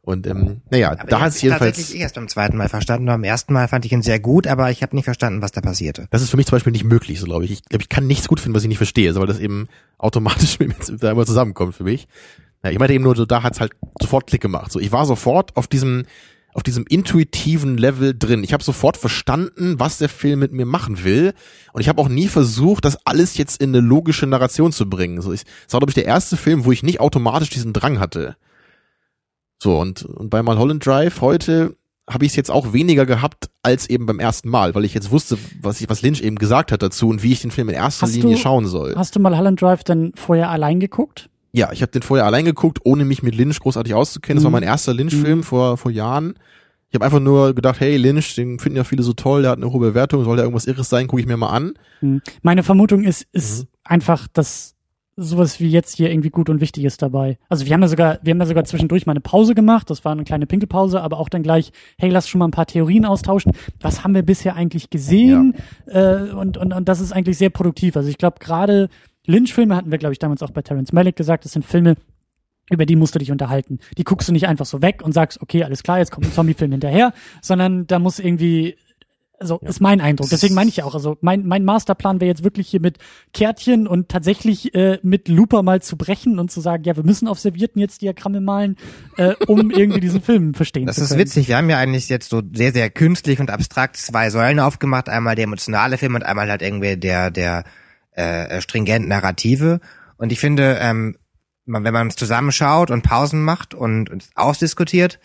Und 0.00 0.26
ähm, 0.26 0.62
naja, 0.70 0.92
Aber 0.92 1.04
da 1.04 1.20
hat 1.20 1.32
es 1.32 1.42
jedenfalls. 1.42 1.76
tatsächlich 1.76 2.00
erst 2.00 2.14
beim 2.14 2.28
zweiten 2.28 2.56
Mal 2.56 2.70
verstanden. 2.70 3.04
Beim 3.04 3.22
ersten 3.24 3.52
Mal 3.52 3.68
fand 3.68 3.84
ich 3.84 3.92
ihn 3.92 4.00
sehr 4.00 4.18
gut, 4.18 4.46
aber 4.46 4.70
ich 4.70 4.82
habe 4.82 4.96
nicht 4.96 5.04
verstanden, 5.04 5.42
was 5.42 5.52
da 5.52 5.60
passierte. 5.60 6.06
Das 6.10 6.22
ist 6.22 6.30
für 6.30 6.38
mich 6.38 6.46
zum 6.46 6.56
Beispiel 6.56 6.72
nicht 6.72 6.84
möglich, 6.84 7.20
so 7.20 7.26
glaube 7.26 7.44
ich. 7.44 7.50
Ich 7.50 7.64
glaube, 7.64 7.82
ich 7.82 7.90
kann 7.90 8.06
nichts 8.06 8.26
gut 8.26 8.40
finden, 8.40 8.56
was 8.56 8.62
ich 8.62 8.70
nicht 8.70 8.78
verstehe, 8.78 9.12
so, 9.12 9.20
weil 9.20 9.26
das 9.26 9.38
eben 9.38 9.68
automatisch 9.98 10.58
mit 10.60 10.68
mir 10.68 10.96
da 10.96 11.10
immer 11.10 11.26
zusammenkommt 11.26 11.74
für 11.74 11.84
mich. 11.84 12.08
Ja, 12.64 12.70
ich 12.70 12.78
meinte 12.78 12.94
eben 12.94 13.04
nur, 13.04 13.14
so, 13.16 13.26
da 13.26 13.42
hat's 13.42 13.60
halt 13.60 13.72
sofort 14.00 14.26
Klick 14.26 14.40
gemacht. 14.40 14.72
So, 14.72 14.80
ich 14.80 14.92
war 14.92 15.04
sofort 15.04 15.54
auf 15.58 15.66
diesem 15.66 16.06
auf 16.58 16.64
diesem 16.64 16.84
intuitiven 16.88 17.78
Level 17.78 18.18
drin. 18.18 18.42
Ich 18.42 18.52
habe 18.52 18.64
sofort 18.64 18.96
verstanden, 18.96 19.78
was 19.78 19.98
der 19.98 20.08
Film 20.08 20.40
mit 20.40 20.50
mir 20.52 20.66
machen 20.66 21.04
will. 21.04 21.34
Und 21.72 21.80
ich 21.80 21.88
habe 21.88 22.00
auch 22.02 22.08
nie 22.08 22.26
versucht, 22.26 22.84
das 22.84 23.06
alles 23.06 23.36
jetzt 23.36 23.62
in 23.62 23.70
eine 23.70 23.78
logische 23.80 24.26
Narration 24.26 24.72
zu 24.72 24.90
bringen. 24.90 25.22
So, 25.22 25.32
ich, 25.32 25.44
das 25.44 25.72
war, 25.74 25.78
glaube 25.78 25.92
ich, 25.92 25.94
der 25.94 26.06
erste 26.06 26.36
Film, 26.36 26.64
wo 26.64 26.72
ich 26.72 26.82
nicht 26.82 26.98
automatisch 26.98 27.50
diesen 27.50 27.72
Drang 27.72 28.00
hatte. 28.00 28.34
So, 29.62 29.78
und, 29.78 30.02
und 30.04 30.30
bei 30.30 30.42
Mulholland 30.42 30.84
Drive 30.84 31.20
heute 31.20 31.76
habe 32.10 32.24
ich 32.24 32.32
es 32.32 32.36
jetzt 32.36 32.50
auch 32.50 32.72
weniger 32.72 33.06
gehabt 33.06 33.50
als 33.62 33.88
eben 33.88 34.06
beim 34.06 34.18
ersten 34.18 34.48
Mal, 34.48 34.74
weil 34.74 34.84
ich 34.84 34.94
jetzt 34.94 35.12
wusste, 35.12 35.38
was, 35.62 35.80
ich, 35.80 35.88
was 35.88 36.02
Lynch 36.02 36.22
eben 36.22 36.36
gesagt 36.36 36.72
hat 36.72 36.82
dazu 36.82 37.08
und 37.08 37.22
wie 37.22 37.30
ich 37.32 37.40
den 37.42 37.52
Film 37.52 37.68
in 37.68 37.76
erster 37.76 38.06
Hast 38.06 38.16
Linie 38.16 38.34
du- 38.34 38.40
schauen 38.40 38.66
soll. 38.66 38.94
Hast 38.96 39.14
du 39.14 39.20
Mulholland 39.20 39.62
Drive 39.62 39.84
denn 39.84 40.12
vorher 40.16 40.50
allein 40.50 40.80
geguckt? 40.80 41.30
Ja, 41.52 41.72
ich 41.72 41.82
habe 41.82 41.90
den 41.92 42.02
vorher 42.02 42.26
allein 42.26 42.44
geguckt, 42.44 42.78
ohne 42.84 43.04
mich 43.04 43.22
mit 43.22 43.34
Lynch 43.34 43.58
großartig 43.60 43.94
auszukennen. 43.94 44.36
Das 44.36 44.44
war 44.44 44.50
Mhm. 44.50 44.54
mein 44.54 44.62
erster 44.62 44.92
Lynch-Film 44.94 45.42
vor, 45.42 45.76
vor 45.78 45.90
Jahren. 45.90 46.34
Ich 46.90 46.94
habe 46.94 47.04
einfach 47.04 47.20
nur 47.20 47.54
gedacht, 47.54 47.80
hey, 47.80 47.96
Lynch, 47.96 48.34
den 48.34 48.58
finden 48.58 48.76
ja 48.76 48.84
viele 48.84 49.02
so 49.02 49.12
toll, 49.12 49.42
der 49.42 49.50
hat 49.52 49.58
eine 49.58 49.70
hohe 49.70 49.80
Bewertung, 49.80 50.24
soll 50.24 50.36
der 50.36 50.44
irgendwas 50.44 50.66
Irres 50.66 50.88
sein, 50.88 51.06
gucke 51.06 51.20
ich 51.20 51.28
mir 51.28 51.36
mal 51.36 51.50
an. 51.50 51.74
Hm. 52.00 52.22
Meine 52.42 52.62
Vermutung 52.62 53.02
ist, 53.04 53.26
ist 53.32 53.62
Mhm. 53.64 53.68
einfach, 53.84 54.26
dass 54.32 54.74
sowas 55.20 55.58
wie 55.58 55.68
jetzt 55.68 55.96
hier 55.96 56.10
irgendwie 56.12 56.30
gut 56.30 56.48
und 56.48 56.60
wichtig 56.60 56.84
ist 56.84 57.02
dabei. 57.02 57.38
Also 57.48 57.66
wir 57.66 57.74
haben 57.74 57.82
ja 57.82 57.88
sogar, 57.88 58.20
wir 58.22 58.30
haben 58.30 58.38
ja 58.38 58.46
sogar 58.46 58.64
zwischendurch 58.64 59.04
mal 59.04 59.12
eine 59.14 59.20
Pause 59.20 59.54
gemacht, 59.56 59.90
das 59.90 60.04
war 60.04 60.12
eine 60.12 60.22
kleine 60.22 60.46
Pinkelpause, 60.46 61.00
aber 61.02 61.18
auch 61.18 61.28
dann 61.28 61.42
gleich, 61.42 61.72
hey, 61.98 62.08
lass 62.08 62.28
schon 62.28 62.38
mal 62.38 62.44
ein 62.46 62.52
paar 62.52 62.66
Theorien 62.66 63.04
austauschen. 63.04 63.50
Was 63.80 64.04
haben 64.04 64.14
wir 64.14 64.22
bisher 64.22 64.54
eigentlich 64.54 64.90
gesehen? 64.90 65.56
Äh, 65.86 66.30
und, 66.30 66.56
und, 66.56 66.72
und 66.72 66.88
das 66.88 67.00
ist 67.00 67.10
eigentlich 67.12 67.36
sehr 67.36 67.50
produktiv. 67.50 67.96
Also 67.96 68.08
ich 68.08 68.16
glaube, 68.16 68.36
gerade 68.38 68.88
Lynch-Filme 69.28 69.76
hatten 69.76 69.90
wir, 69.90 69.98
glaube 69.98 70.14
ich, 70.14 70.18
damals 70.18 70.42
auch 70.42 70.50
bei 70.50 70.62
Terence 70.62 70.92
Malick 70.92 71.16
gesagt, 71.16 71.44
das 71.44 71.52
sind 71.52 71.64
Filme, 71.64 71.96
über 72.70 72.86
die 72.86 72.96
musst 72.96 73.14
du 73.14 73.18
dich 73.18 73.30
unterhalten. 73.30 73.78
Die 73.96 74.04
guckst 74.04 74.28
du 74.28 74.32
nicht 74.32 74.48
einfach 74.48 74.66
so 74.66 74.82
weg 74.82 75.02
und 75.02 75.12
sagst, 75.12 75.40
okay, 75.40 75.64
alles 75.64 75.82
klar, 75.82 75.98
jetzt 75.98 76.10
kommt 76.10 76.26
ein 76.26 76.32
Zombie-Film 76.32 76.72
hinterher, 76.72 77.12
sondern 77.42 77.86
da 77.86 77.98
muss 77.98 78.18
irgendwie 78.18 78.76
also 79.40 79.60
ja. 79.62 79.68
ist 79.68 79.80
mein 79.80 80.00
Eindruck. 80.00 80.28
Deswegen 80.30 80.54
meine 80.54 80.68
ich 80.68 80.78
ja 80.78 80.84
auch, 80.84 80.94
also 80.94 81.16
mein, 81.20 81.46
mein 81.46 81.64
Masterplan 81.64 82.20
wäre 82.20 82.28
jetzt 82.28 82.42
wirklich 82.42 82.68
hier 82.68 82.80
mit 82.80 82.98
Kärtchen 83.32 83.86
und 83.86 84.08
tatsächlich 84.08 84.74
äh, 84.74 84.98
mit 85.02 85.28
Looper 85.28 85.62
mal 85.62 85.80
zu 85.80 85.96
brechen 85.96 86.38
und 86.38 86.50
zu 86.50 86.60
sagen, 86.60 86.84
ja, 86.84 86.96
wir 86.96 87.04
müssen 87.04 87.28
auf 87.28 87.38
Servierten 87.38 87.80
jetzt 87.80 88.02
Diagramme 88.02 88.40
malen, 88.40 88.76
äh, 89.16 89.34
um 89.46 89.70
irgendwie 89.70 90.00
diesen 90.00 90.22
Film 90.22 90.54
verstehen 90.54 90.86
das 90.86 90.96
zu 90.96 91.02
können. 91.02 91.08
Das 91.10 91.16
ist 91.18 91.36
witzig. 91.36 91.48
Wir 91.48 91.56
haben 91.56 91.70
ja 91.70 91.78
eigentlich 91.78 92.08
jetzt 92.08 92.30
so 92.30 92.42
sehr, 92.52 92.72
sehr 92.72 92.90
künstlich 92.90 93.38
und 93.38 93.50
abstrakt 93.50 93.96
zwei 93.96 94.30
Säulen 94.30 94.58
aufgemacht. 94.58 95.08
Einmal 95.08 95.36
der 95.36 95.44
emotionale 95.44 95.98
Film 95.98 96.14
und 96.16 96.24
einmal 96.24 96.50
halt 96.50 96.62
irgendwie 96.62 96.96
der, 96.96 97.30
der 97.30 97.64
äh, 98.18 98.60
stringent 98.60 99.08
narrative. 99.08 99.80
Und 100.16 100.32
ich 100.32 100.40
finde, 100.40 100.78
ähm, 100.80 101.16
wenn 101.66 101.92
man 101.92 102.08
es 102.08 102.16
zusammenschaut 102.16 102.90
und 102.90 103.02
Pausen 103.02 103.42
macht 103.42 103.74
und, 103.74 104.10
und 104.10 104.28
ausdiskutiert, 104.34 105.18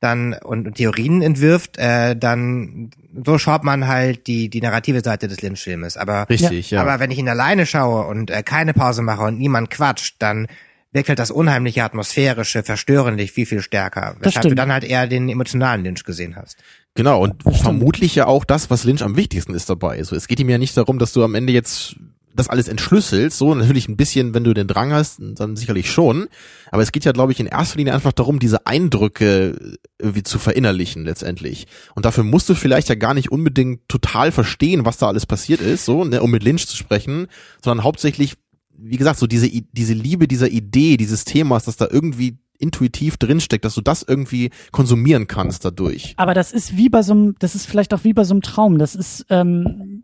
dann 0.00 0.34
und, 0.34 0.66
und 0.66 0.74
Theorien 0.74 1.22
entwirft, 1.22 1.78
äh, 1.78 2.14
dann 2.14 2.90
so 3.24 3.38
schaut 3.38 3.64
man 3.64 3.86
halt 3.86 4.26
die 4.26 4.50
die 4.50 4.60
narrative 4.60 5.00
Seite 5.02 5.28
des 5.28 5.40
Lynch-Filmes. 5.40 5.96
Aber 5.96 6.28
richtig, 6.28 6.70
ja. 6.70 6.82
Aber 6.82 7.00
wenn 7.00 7.10
ich 7.10 7.18
ihn 7.18 7.28
alleine 7.28 7.64
schaue 7.64 8.06
und 8.06 8.30
äh, 8.30 8.42
keine 8.42 8.74
Pause 8.74 9.02
mache 9.02 9.22
und 9.22 9.38
niemand 9.38 9.70
quatscht, 9.70 10.16
dann 10.18 10.46
wirkt 10.92 11.08
halt 11.08 11.18
das 11.18 11.30
unheimliche 11.30 11.82
atmosphärische, 11.82 12.62
verstörendlich 12.62 13.32
viel 13.32 13.46
viel 13.46 13.62
stärker, 13.62 14.16
weshalb 14.20 14.48
du 14.48 14.54
dann 14.54 14.72
halt 14.72 14.84
eher 14.84 15.06
den 15.06 15.28
emotionalen 15.28 15.82
Lynch 15.84 16.04
gesehen 16.04 16.36
hast. 16.36 16.58
Genau 16.94 17.22
und 17.22 17.42
vermutlich 17.42 18.14
ja 18.14 18.26
auch 18.26 18.44
das, 18.44 18.70
was 18.70 18.84
Lynch 18.84 19.02
am 19.02 19.16
wichtigsten 19.16 19.54
ist 19.54 19.70
dabei. 19.70 19.96
Also 19.98 20.14
es 20.14 20.28
geht 20.28 20.38
ihm 20.38 20.50
ja 20.50 20.58
nicht 20.58 20.76
darum, 20.76 20.98
dass 20.98 21.12
du 21.12 21.24
am 21.24 21.34
Ende 21.34 21.52
jetzt 21.52 21.96
das 22.34 22.48
alles 22.48 22.68
entschlüsselst, 22.68 23.38
so 23.38 23.54
natürlich 23.54 23.88
ein 23.88 23.96
bisschen, 23.96 24.34
wenn 24.34 24.44
du 24.44 24.52
den 24.54 24.66
Drang 24.66 24.92
hast, 24.92 25.20
dann 25.20 25.56
sicherlich 25.56 25.90
schon. 25.90 26.26
Aber 26.70 26.82
es 26.82 26.92
geht 26.92 27.04
ja, 27.04 27.12
glaube 27.12 27.32
ich, 27.32 27.40
in 27.40 27.46
erster 27.46 27.78
Linie 27.78 27.94
einfach 27.94 28.12
darum, 28.12 28.40
diese 28.40 28.66
Eindrücke 28.66 29.78
irgendwie 29.98 30.24
zu 30.24 30.38
verinnerlichen 30.38 31.04
letztendlich. 31.04 31.66
Und 31.94 32.04
dafür 32.04 32.24
musst 32.24 32.48
du 32.48 32.54
vielleicht 32.54 32.88
ja 32.88 32.96
gar 32.96 33.14
nicht 33.14 33.30
unbedingt 33.30 33.88
total 33.88 34.32
verstehen, 34.32 34.84
was 34.84 34.98
da 34.98 35.08
alles 35.08 35.26
passiert 35.26 35.60
ist, 35.60 35.84
so, 35.84 36.04
ne, 36.04 36.22
um 36.22 36.30
mit 36.30 36.42
Lynch 36.42 36.66
zu 36.66 36.76
sprechen, 36.76 37.28
sondern 37.62 37.84
hauptsächlich, 37.84 38.34
wie 38.76 38.96
gesagt, 38.96 39.18
so 39.18 39.26
diese, 39.28 39.48
diese 39.48 39.94
Liebe 39.94 40.26
dieser 40.26 40.50
Idee, 40.50 40.96
dieses 40.96 41.24
Themas, 41.24 41.64
dass 41.64 41.76
da 41.76 41.86
irgendwie 41.88 42.38
intuitiv 42.58 43.16
drinsteckt, 43.16 43.64
dass 43.64 43.74
du 43.74 43.80
das 43.80 44.02
irgendwie 44.02 44.50
konsumieren 44.72 45.26
kannst 45.26 45.64
dadurch. 45.64 46.14
Aber 46.16 46.34
das 46.34 46.52
ist 46.52 46.76
wie 46.76 46.88
bei 46.88 47.02
so 47.02 47.12
einem, 47.12 47.34
das 47.38 47.54
ist 47.54 47.66
vielleicht 47.66 47.92
auch 47.92 48.04
wie 48.04 48.12
bei 48.12 48.24
so 48.24 48.34
einem 48.34 48.42
Traum. 48.42 48.78
Das 48.78 48.94
ist 48.94 49.26
ähm, 49.28 50.02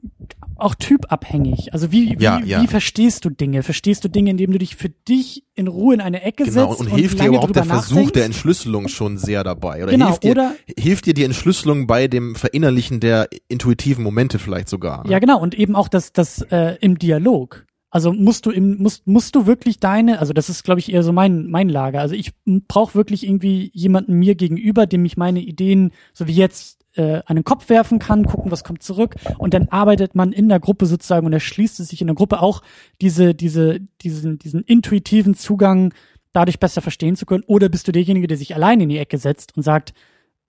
auch 0.61 0.75
typabhängig. 0.75 1.73
Also 1.73 1.93
wie, 1.93 2.19
wie, 2.19 2.23
ja, 2.23 2.41
ja. 2.45 2.63
wie 2.63 2.67
verstehst 2.67 3.25
du 3.25 3.31
Dinge? 3.31 3.63
Verstehst 3.63 4.05
du 4.05 4.09
Dinge, 4.09 4.31
indem 4.31 4.53
du 4.53 4.59
dich 4.59 4.77
für 4.77 4.89
dich 4.89 5.45
in 5.55 5.69
Ruhe 5.69 5.95
in 5.95 6.01
eine 6.01 6.23
Ecke 6.23 6.45
genau, 6.45 6.69
setzt 6.69 6.81
und, 6.81 6.93
und 6.93 6.99
hilft 6.99 7.21
dir 7.21 7.29
überhaupt 7.29 7.57
der 7.57 7.65
Versuch 7.65 8.11
der 8.11 8.25
Entschlüsselung 8.25 8.89
schon 8.89 9.19
sehr 9.19 9.45
dabei? 9.45 9.83
Oder, 9.83 9.93
genau, 9.93 10.07
hilft, 10.07 10.25
dir, 10.25 10.31
oder 10.33 10.55
hilft 10.79 11.07
dir 11.07 11.15
die 11.15 11.25
Entschlüsselung 11.25 11.87
bei 11.87 12.09
dem 12.09 12.35
Verinnerlichen 12.35 13.01
der 13.01 13.29
intuitiven 13.49 14.05
Momente 14.05 14.39
vielleicht 14.39 14.69
sogar? 14.69 15.05
Ne? 15.05 15.13
Ja, 15.13 15.19
genau. 15.19 15.41
Und 15.41 15.55
eben 15.55 15.77
auch 15.77 15.89
das, 15.89 16.13
das 16.13 16.43
äh, 16.51 16.77
im 16.81 16.99
Dialog. 16.99 17.67
Also 17.91 18.13
musst 18.13 18.47
du 18.47 18.51
im, 18.51 18.79
musst, 18.79 19.07
musst 19.07 19.35
du 19.35 19.47
wirklich 19.47 19.81
deine, 19.81 20.21
also 20.21 20.33
das 20.33 20.49
ist, 20.49 20.63
glaube 20.63 20.79
ich, 20.79 20.93
eher 20.93 21.03
so 21.03 21.13
mein, 21.13 21.49
mein 21.49 21.69
Lager. 21.69 22.01
Also 22.01 22.15
ich 22.15 22.33
brauche 22.47 22.95
wirklich 22.95 23.27
irgendwie 23.27 23.71
jemanden 23.75 24.15
mir 24.15 24.37
gegenüber, 24.37 24.87
dem 24.87 25.05
ich 25.05 25.17
meine 25.17 25.41
Ideen, 25.41 25.91
so 26.13 26.29
wie 26.29 26.33
jetzt, 26.33 26.80
äh, 26.95 27.23
an 27.27 27.37
den 27.37 27.45
Kopf 27.45 27.69
werfen 27.69 27.99
kann, 27.99 28.25
gucken, 28.25 28.51
was 28.51 28.65
kommt 28.65 28.83
zurück. 28.83 29.17
Und 29.39 29.55
dann 29.55 29.69
arbeitet 29.69 30.15
man 30.15 30.33
in 30.33 30.49
der 30.49 30.61
Gruppe 30.61 30.87
sozusagen 30.87 31.27
und 31.27 31.33
erschließt 31.33 31.81
es 31.81 31.89
sich 31.89 32.01
in 32.01 32.09
der 32.09 32.17
Gruppe 32.17 32.41
auch 32.41 32.63
diese, 33.01 33.35
diese, 33.35 33.81
diesen, 34.01 34.39
diesen 34.39 34.63
intuitiven 34.63 35.35
Zugang 35.35 35.95
dadurch 36.33 36.61
besser 36.61 36.81
verstehen 36.81 37.17
zu 37.17 37.27
können. 37.27 37.45
Oder 37.47 37.69
bist 37.69 37.89
du 37.89 37.93
derjenige, 37.93 38.27
der 38.27 38.37
sich 38.37 38.55
allein 38.55 38.81
in 38.81 38.89
die 38.89 38.99
Ecke 38.99 39.19
setzt 39.19 39.57
und 39.57 39.63
sagt, 39.63 39.95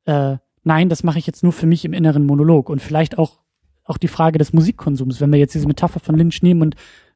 äh, 0.05 0.38
nein, 0.63 0.89
das 0.89 1.03
mache 1.03 1.19
ich 1.19 1.27
jetzt 1.27 1.43
nur 1.43 1.53
für 1.53 1.65
mich 1.65 1.85
im 1.85 1.93
inneren 1.93 2.26
Monolog. 2.26 2.69
Und 2.69 2.81
vielleicht 2.81 3.18
auch 3.18 3.41
auch 3.84 3.97
die 3.97 4.07
Frage 4.07 4.38
des 4.38 4.53
Musikkonsums, 4.53 5.22
wenn 5.22 5.31
wir 5.31 5.39
jetzt 5.39 5.53
diese 5.53 5.68
Metapher 5.68 5.99
von 5.99 6.15
Lynch 6.15 6.41
nehmen 6.43 6.61
und 6.61 6.76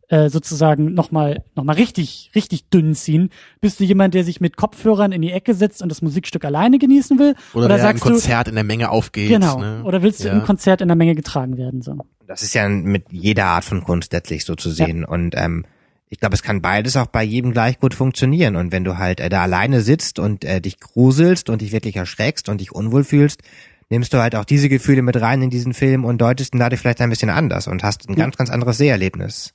äh, 0.10 0.30
sozusagen 0.30 0.94
nochmal 0.94 1.44
noch 1.56 1.64
mal 1.64 1.73
richtig, 1.73 2.32
richtig 2.36 2.69
dünn 2.69 2.94
ziehen? 2.95 3.30
Bist 3.61 3.80
du 3.80 3.84
jemand, 3.84 4.14
der 4.14 4.23
sich 4.23 4.41
mit 4.41 4.57
Kopfhörern 4.57 5.11
in 5.11 5.22
die 5.22 5.32
Ecke 5.32 5.53
setzt 5.53 5.82
und 5.82 5.90
das 5.90 6.02
Musikstück 6.02 6.45
alleine 6.45 6.77
genießen 6.77 7.18
will? 7.18 7.36
Oder, 7.53 7.65
oder 7.65 7.80
sagst 7.80 8.06
im 8.06 8.11
Konzert 8.11 8.48
du, 8.48 8.49
in 8.49 8.56
der 8.56 8.64
Menge 8.64 8.90
aufgeht. 8.90 9.30
Genau. 9.30 9.60
Ne? 9.60 9.84
Oder 9.84 10.02
willst 10.03 10.23
du 10.23 10.27
ja. 10.27 10.34
im 10.34 10.44
Konzert 10.44 10.82
in 10.82 10.88
der 10.88 10.98
Menge 10.98 11.15
getragen 11.15 11.57
werden? 11.57 11.82
So. 11.82 11.98
Das 12.27 12.44
ist 12.44 12.53
ja 12.53 12.68
mit 12.69 13.06
jeder 13.11 13.45
Art 13.45 13.65
von 13.65 13.84
Kunst 13.84 14.14
letztlich 14.14 14.45
so 14.45 14.56
zu 14.56 14.69
sehen. 14.69 15.02
Ja. 15.02 15.07
Und 15.07 15.36
ähm, 15.36 15.65
ich 16.10 16.19
glaube, 16.19 16.36
es 16.36 16.44
kann 16.44 16.61
beides 16.61 16.95
auch 16.98 17.07
bei 17.07 17.23
jedem 17.23 17.52
gleich 17.52 17.80
gut 17.80 17.95
funktionieren. 17.95 18.56
Und 18.56 18.72
wenn 18.72 18.84
du 18.84 18.98
halt 18.99 19.19
äh, 19.19 19.30
da 19.30 19.41
alleine 19.41 19.82
sitzt 19.82 20.19
und 20.19 20.45
äh, 20.45 20.61
dich 20.61 20.80
gruselst 20.80 21.49
und 21.49 21.61
dich 21.61 21.72
wirklich 21.72 21.95
erschreckst 21.95 22.48
und 22.48 22.61
dich 22.61 22.72
unwohl 22.72 23.03
fühlst, 23.03 23.41
nimmst 23.90 24.14
du 24.14 24.19
halt 24.19 24.36
auch 24.36 24.45
diese 24.45 24.69
Gefühle 24.69 25.02
mit 25.02 25.19
rein 25.19 25.41
in 25.41 25.49
diesen 25.49 25.73
Film 25.73 26.06
und 26.06 26.19
deutest 26.19 26.53
ihn 26.53 26.60
dadurch 26.60 26.82
vielleicht 26.82 27.02
ein 27.02 27.10
bisschen 27.10 27.32
anders 27.32 27.68
und 27.68 27.84
hast 27.84 28.07
ein 28.07 28.14
ja. 28.14 28.23
ganz, 28.23 28.38
ganz 28.38 28.49
anderes 28.52 28.77
Seherlebnis 28.77 29.55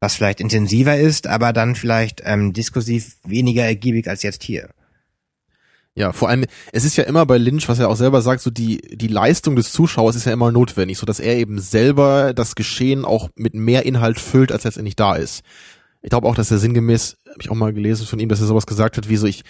was 0.00 0.16
vielleicht 0.16 0.40
intensiver 0.40 0.98
ist, 0.98 1.26
aber 1.26 1.52
dann 1.52 1.74
vielleicht 1.74 2.22
ähm, 2.24 2.52
diskursiv 2.52 3.16
weniger 3.24 3.64
ergiebig 3.64 4.08
als 4.08 4.22
jetzt 4.22 4.42
hier. 4.42 4.70
Ja, 5.94 6.12
vor 6.12 6.28
allem, 6.28 6.46
es 6.72 6.84
ist 6.84 6.96
ja 6.96 7.04
immer 7.04 7.26
bei 7.26 7.36
Lynch, 7.36 7.68
was 7.68 7.78
er 7.78 7.88
auch 7.88 7.96
selber 7.96 8.22
sagt, 8.22 8.40
so 8.40 8.50
die, 8.50 8.78
die 8.78 9.08
Leistung 9.08 9.56
des 9.56 9.72
Zuschauers 9.72 10.16
ist 10.16 10.24
ja 10.24 10.32
immer 10.32 10.52
notwendig, 10.52 10.98
so 10.98 11.04
dass 11.04 11.20
er 11.20 11.36
eben 11.36 11.58
selber 11.58 12.32
das 12.32 12.54
Geschehen 12.54 13.04
auch 13.04 13.28
mit 13.34 13.54
mehr 13.54 13.84
Inhalt 13.84 14.18
füllt, 14.18 14.52
als 14.52 14.64
letztendlich 14.64 14.96
da 14.96 15.16
ist. 15.16 15.42
Ich 16.00 16.08
glaube 16.08 16.28
auch, 16.28 16.34
dass 16.34 16.50
er 16.50 16.58
sinngemäß, 16.58 17.18
habe 17.28 17.40
ich 17.40 17.50
auch 17.50 17.56
mal 17.56 17.74
gelesen 17.74 18.06
von 18.06 18.20
ihm, 18.20 18.28
dass 18.28 18.40
er 18.40 18.46
sowas 18.46 18.66
gesagt 18.66 18.96
hat, 18.96 19.08
wie 19.08 19.16
so, 19.16 19.26
ich, 19.26 19.42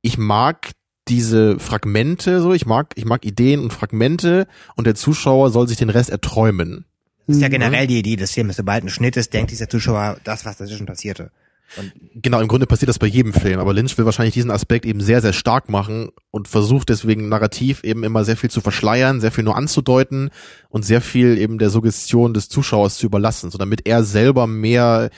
ich 0.00 0.16
mag 0.16 0.70
diese 1.08 1.58
Fragmente, 1.58 2.40
so, 2.40 2.54
ich 2.54 2.64
mag, 2.64 2.94
ich 2.94 3.04
mag 3.04 3.26
Ideen 3.26 3.60
und 3.60 3.72
Fragmente 3.72 4.46
und 4.76 4.86
der 4.86 4.94
Zuschauer 4.94 5.50
soll 5.50 5.68
sich 5.68 5.76
den 5.76 5.90
Rest 5.90 6.08
erträumen. 6.08 6.86
Das 7.26 7.36
ist 7.36 7.42
ja 7.42 7.48
mhm. 7.48 7.52
generell 7.52 7.86
die 7.86 7.98
Idee 7.98 8.16
des 8.16 8.32
Films. 8.32 8.56
Sobald 8.56 8.84
ein 8.84 8.90
Schnitt 8.90 9.16
ist, 9.16 9.32
denkt 9.32 9.50
dieser 9.50 9.68
Zuschauer 9.68 10.18
das, 10.24 10.44
was 10.44 10.56
dazwischen 10.56 10.86
passierte. 10.86 11.30
Und 11.76 11.92
genau, 12.22 12.40
im 12.40 12.48
Grunde 12.48 12.66
passiert 12.66 12.88
das 12.88 12.98
bei 12.98 13.06
jedem 13.06 13.32
Film, 13.32 13.58
aber 13.58 13.72
Lynch 13.72 13.96
will 13.98 14.04
wahrscheinlich 14.04 14.34
diesen 14.34 14.50
Aspekt 14.50 14.84
eben 14.84 15.00
sehr, 15.00 15.20
sehr 15.20 15.32
stark 15.32 15.68
machen 15.68 16.10
und 16.30 16.46
versucht 16.46 16.88
deswegen 16.88 17.28
narrativ 17.28 17.82
eben 17.82 18.04
immer 18.04 18.24
sehr 18.24 18.36
viel 18.36 18.50
zu 18.50 18.60
verschleiern, 18.60 19.20
sehr 19.20 19.32
viel 19.32 19.44
nur 19.44 19.56
anzudeuten 19.56 20.30
und 20.68 20.84
sehr 20.84 21.00
viel 21.00 21.38
eben 21.38 21.58
der 21.58 21.70
Suggestion 21.70 22.34
des 22.34 22.48
Zuschauers 22.48 22.96
zu 22.96 23.06
überlassen, 23.06 23.50
so 23.50 23.58
damit 23.58 23.86
er 23.86 24.04
selber 24.04 24.46
mehr 24.46 25.10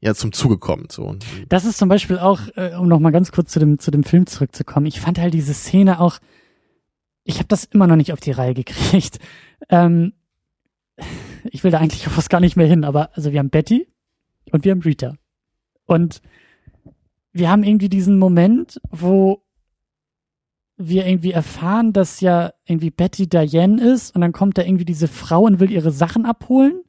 ja 0.00 0.14
zum 0.14 0.32
Zuge 0.32 0.58
kommt. 0.58 0.92
So. 0.92 1.16
Das 1.48 1.64
ist 1.64 1.78
zum 1.78 1.88
Beispiel 1.88 2.18
auch, 2.18 2.40
äh, 2.54 2.74
um 2.78 2.86
nochmal 2.86 3.12
ganz 3.12 3.32
kurz 3.32 3.50
zu 3.50 3.58
dem, 3.58 3.78
zu 3.78 3.90
dem 3.90 4.04
Film 4.04 4.26
zurückzukommen, 4.26 4.86
ich 4.86 5.00
fand 5.00 5.18
halt 5.18 5.34
diese 5.34 5.54
Szene 5.54 5.98
auch, 6.00 6.18
ich 7.24 7.36
habe 7.38 7.48
das 7.48 7.64
immer 7.64 7.86
noch 7.86 7.96
nicht 7.96 8.12
auf 8.12 8.20
die 8.20 8.32
Reihe 8.32 8.54
gekriegt. 8.54 9.18
Ähm, 9.70 10.12
ich 11.44 11.64
will 11.64 11.70
da 11.70 11.78
eigentlich 11.78 12.04
fast 12.04 12.30
gar 12.30 12.40
nicht 12.40 12.56
mehr 12.56 12.66
hin, 12.66 12.84
aber 12.84 13.10
also 13.14 13.32
wir 13.32 13.38
haben 13.38 13.50
Betty 13.50 13.86
und 14.52 14.64
wir 14.64 14.72
haben 14.72 14.82
Rita. 14.82 15.14
Und 15.84 16.20
wir 17.32 17.50
haben 17.50 17.62
irgendwie 17.62 17.88
diesen 17.88 18.18
Moment, 18.18 18.80
wo 18.90 19.42
wir 20.76 21.06
irgendwie 21.06 21.32
erfahren, 21.32 21.92
dass 21.92 22.20
ja 22.20 22.52
irgendwie 22.66 22.90
Betty 22.90 23.28
Diane 23.28 23.82
ist 23.82 24.14
und 24.14 24.20
dann 24.20 24.32
kommt 24.32 24.58
da 24.58 24.62
irgendwie 24.62 24.84
diese 24.84 25.08
Frau 25.08 25.42
und 25.42 25.60
will 25.60 25.70
ihre 25.70 25.90
Sachen 25.90 26.26
abholen, 26.26 26.82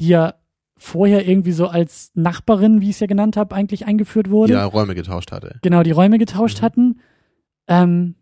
die 0.00 0.08
ja 0.08 0.34
vorher 0.76 1.28
irgendwie 1.28 1.52
so 1.52 1.66
als 1.66 2.12
Nachbarin, 2.14 2.80
wie 2.80 2.90
ich 2.90 2.96
es 2.96 3.00
ja 3.00 3.06
genannt 3.06 3.36
habe, 3.36 3.54
eigentlich 3.54 3.86
eingeführt 3.86 4.30
wurde. 4.30 4.54
Ja, 4.54 4.64
Räume 4.64 4.94
getauscht 4.94 5.32
hatte. 5.32 5.58
Genau, 5.62 5.82
die 5.82 5.90
Räume 5.90 6.18
getauscht 6.18 6.60
mhm. 6.60 6.64
hatten. 6.64 7.00
Ähm, 7.66 8.14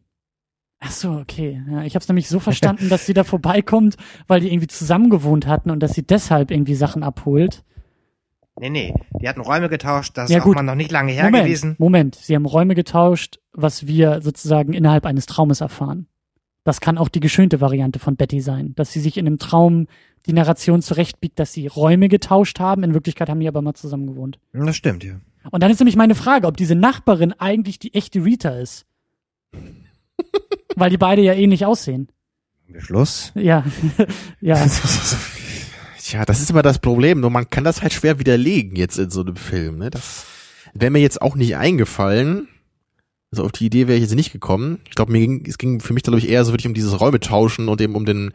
Ach 0.79 0.91
so, 0.91 1.13
okay. 1.13 1.63
Ja, 1.71 1.83
ich 1.83 1.95
habe 1.95 2.03
es 2.03 2.09
nämlich 2.09 2.29
so 2.29 2.39
verstanden, 2.39 2.89
dass 2.89 3.07
sie 3.07 3.15
da 3.15 3.25
vorbeikommt, 3.25 3.97
weil 4.27 4.41
die 4.41 4.53
irgendwie 4.53 4.67
zusammen 4.67 5.11
gewohnt 5.11 5.47
hatten 5.47 5.71
und 5.71 5.81
dass 5.81 5.95
sie 5.95 6.07
deshalb 6.07 6.51
irgendwie 6.51 6.75
Sachen 6.75 7.03
abholt. 7.03 7.65
Nee, 8.59 8.71
nee, 8.71 8.95
die 9.21 9.29
hatten 9.29 9.43
Räume 9.43 9.69
getauscht, 9.69 10.17
das 10.17 10.31
ja, 10.31 10.39
ist 10.39 10.47
auch 10.47 10.55
mal 10.55 10.63
noch 10.63 10.75
nicht 10.75 10.91
lange 10.91 11.13
her 11.13 11.25
Moment, 11.25 11.45
gewesen. 11.45 11.77
Moment, 11.79 12.15
sie 12.15 12.35
haben 12.35 12.47
Räume 12.47 12.75
getauscht, 12.75 13.39
was 13.53 13.87
wir 13.87 14.23
sozusagen 14.23 14.73
innerhalb 14.73 15.05
eines 15.05 15.27
Traumes 15.27 15.61
erfahren. 15.61 16.07
Das 16.65 16.81
kann 16.81 16.97
auch 16.97 17.09
die 17.09 17.21
geschönte 17.21 17.61
Variante 17.61 17.99
von 17.99 18.17
Betty 18.17 18.41
sein, 18.41 18.75
dass 18.75 18.93
sie 18.93 19.01
sich 19.01 19.19
in 19.19 19.27
einem 19.27 19.39
Traum 19.39 19.89
die 20.25 20.33
Narration 20.33 20.83
zurechtbiegt, 20.83 21.39
dass 21.39 21.53
sie 21.53 21.67
Räume 21.67 22.09
getauscht 22.09 22.59
haben, 22.59 22.83
in 22.83 22.95
Wirklichkeit 22.95 23.29
haben 23.29 23.41
die 23.41 23.49
aber 23.49 23.63
mal 23.63 23.75
zusammen 23.75 24.07
gewohnt. 24.07 24.39
Das 24.53 24.75
stimmt, 24.75 25.05
ja. 25.05 25.21
Und 25.51 25.63
dann 25.63 25.71
ist 25.71 25.79
nämlich 25.79 25.97
meine 25.97 26.15
Frage, 26.15 26.47
ob 26.47 26.57
diese 26.57 26.75
Nachbarin 26.75 27.33
eigentlich 27.35 27.79
die 27.79 27.95
echte 27.95 28.25
Rita 28.25 28.51
ist. 28.59 28.87
Weil 30.75 30.91
die 30.91 30.99
beide 30.99 31.23
ja 31.23 31.33
ähnlich 31.33 31.65
aussehen. 31.65 32.09
Schluss? 32.79 33.33
Ja. 33.35 33.65
ja. 34.41 34.67
Tja, 35.99 36.25
das 36.25 36.41
ist 36.41 36.51
immer 36.51 36.63
das 36.63 36.79
Problem. 36.79 37.21
Nur 37.21 37.31
man 37.31 37.51
kann 37.51 37.65
das 37.65 37.83
halt 37.83 37.93
schwer 37.93 38.19
widerlegen 38.19 38.77
jetzt 38.77 38.99
in 38.99 39.11
so 39.11 39.23
einem 39.23 39.37
Film. 39.37 39.79
Ne? 39.79 39.91
Das 39.91 40.25
wäre 40.75 40.91
mir 40.91 41.01
jetzt 41.01 41.21
auch 41.21 41.35
nicht 41.35 41.57
eingefallen. 41.57 42.49
Also 43.33 43.45
auf 43.45 43.53
die 43.53 43.67
Idee 43.67 43.89
wäre 43.89 43.97
ich 43.97 44.03
jetzt 44.03 44.15
nicht 44.15 44.33
gekommen. 44.33 44.79
Ich 44.89 44.95
glaube, 44.95 45.13
mir 45.13 45.21
ging, 45.21 45.45
es 45.47 45.59
ging 45.59 45.81
für 45.81 45.93
mich, 45.93 46.05
glaube 46.05 46.19
ich, 46.19 46.29
eher 46.29 46.45
so 46.45 46.53
wirklich 46.53 46.69
um 46.69 46.75
dieses 46.75 47.01
Räume 47.01 47.19
tauschen 47.19 47.69
und 47.69 47.81
eben 47.81 47.97
um 47.97 48.07
den, 48.07 48.33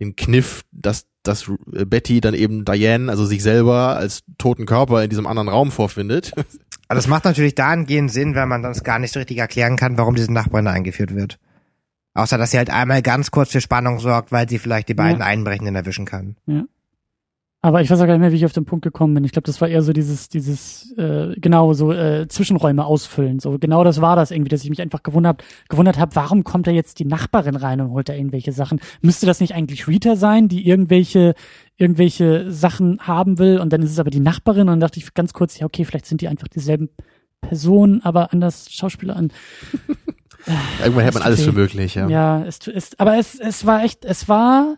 den 0.00 0.16
Kniff, 0.16 0.62
dass, 0.72 1.06
dass 1.22 1.50
Betty 1.66 2.20
dann 2.20 2.34
eben 2.34 2.64
Diane, 2.64 3.10
also 3.10 3.24
sich 3.24 3.42
selber 3.42 3.96
als 3.96 4.24
toten 4.38 4.66
Körper 4.66 5.04
in 5.04 5.10
diesem 5.10 5.26
anderen 5.26 5.48
Raum 5.48 5.70
vorfindet. 5.70 6.32
Aber 6.92 6.98
das 6.98 7.08
macht 7.08 7.24
natürlich 7.24 7.54
dahingehend 7.54 8.10
Sinn, 8.12 8.34
wenn 8.34 8.50
man 8.50 8.62
das 8.62 8.84
gar 8.84 8.98
nicht 8.98 9.14
so 9.14 9.18
richtig 9.18 9.38
erklären 9.38 9.76
kann, 9.76 9.96
warum 9.96 10.14
diese 10.14 10.30
Nachbarin 10.30 10.66
eingeführt 10.66 11.14
wird. 11.14 11.38
Außer, 12.12 12.36
dass 12.36 12.50
sie 12.50 12.58
halt 12.58 12.68
einmal 12.68 13.00
ganz 13.00 13.30
kurz 13.30 13.50
für 13.50 13.62
Spannung 13.62 13.98
sorgt, 13.98 14.30
weil 14.30 14.46
sie 14.46 14.58
vielleicht 14.58 14.90
die 14.90 14.94
beiden 14.94 15.20
Ja. 15.20 15.24
Einbrechenden 15.24 15.74
erwischen 15.74 16.04
kann. 16.04 16.36
Aber 17.62 17.80
ich 17.80 17.88
weiß 17.88 17.98
auch 17.98 18.06
gar 18.06 18.12
nicht 18.12 18.20
mehr, 18.20 18.32
wie 18.32 18.36
ich 18.36 18.44
auf 18.44 18.52
den 18.52 18.66
Punkt 18.66 18.82
gekommen 18.82 19.14
bin. 19.14 19.24
Ich 19.24 19.32
glaube, 19.32 19.46
das 19.46 19.58
war 19.62 19.68
eher 19.68 19.82
so 19.82 19.94
dieses, 19.94 20.28
dieses, 20.28 20.92
äh, 20.98 21.34
genau, 21.36 21.72
so 21.72 21.92
äh, 21.92 22.28
Zwischenräume 22.28 22.84
ausfüllen. 22.84 23.38
So 23.38 23.56
genau 23.58 23.84
das 23.84 24.02
war 24.02 24.14
das 24.14 24.30
irgendwie, 24.30 24.50
dass 24.50 24.62
ich 24.62 24.68
mich 24.68 24.82
einfach 24.82 25.02
gewundert, 25.02 25.42
gewundert 25.70 25.98
habe, 25.98 26.14
warum 26.14 26.44
kommt 26.44 26.66
da 26.66 26.72
jetzt 26.72 26.98
die 26.98 27.06
Nachbarin 27.06 27.56
rein 27.56 27.80
und 27.80 27.92
holt 27.92 28.10
da 28.10 28.12
irgendwelche 28.12 28.52
Sachen? 28.52 28.80
Müsste 29.00 29.24
das 29.24 29.40
nicht 29.40 29.54
eigentlich 29.54 29.88
Rita 29.88 30.16
sein, 30.16 30.48
die 30.48 30.68
irgendwelche, 30.68 31.34
irgendwelche 31.82 32.50
Sachen 32.50 33.00
haben 33.00 33.38
will 33.38 33.58
und 33.58 33.72
dann 33.72 33.82
ist 33.82 33.90
es 33.90 33.98
aber 33.98 34.10
die 34.10 34.20
Nachbarin 34.20 34.62
und 34.62 34.68
dann 34.68 34.80
dachte 34.80 35.00
ich 35.00 35.14
ganz 35.14 35.32
kurz, 35.32 35.58
ja, 35.58 35.66
okay, 35.66 35.84
vielleicht 35.84 36.06
sind 36.06 36.20
die 36.20 36.28
einfach 36.28 36.46
dieselben 36.46 36.90
Personen, 37.40 38.00
aber 38.02 38.32
anders 38.32 38.70
Schauspieler 38.70 39.16
an. 39.16 39.32
Irgendwann 40.80 41.02
hält 41.02 41.14
man 41.14 41.22
Es 41.22 41.26
alles 41.26 41.42
für 41.42 41.52
möglich, 41.52 41.96
ja. 41.96 42.08
Ja, 42.08 42.44
es, 42.44 42.66
es, 42.68 42.98
aber 43.00 43.18
es, 43.18 43.38
es 43.38 43.66
war 43.66 43.82
echt, 43.82 44.04
es 44.04 44.28
war 44.28 44.76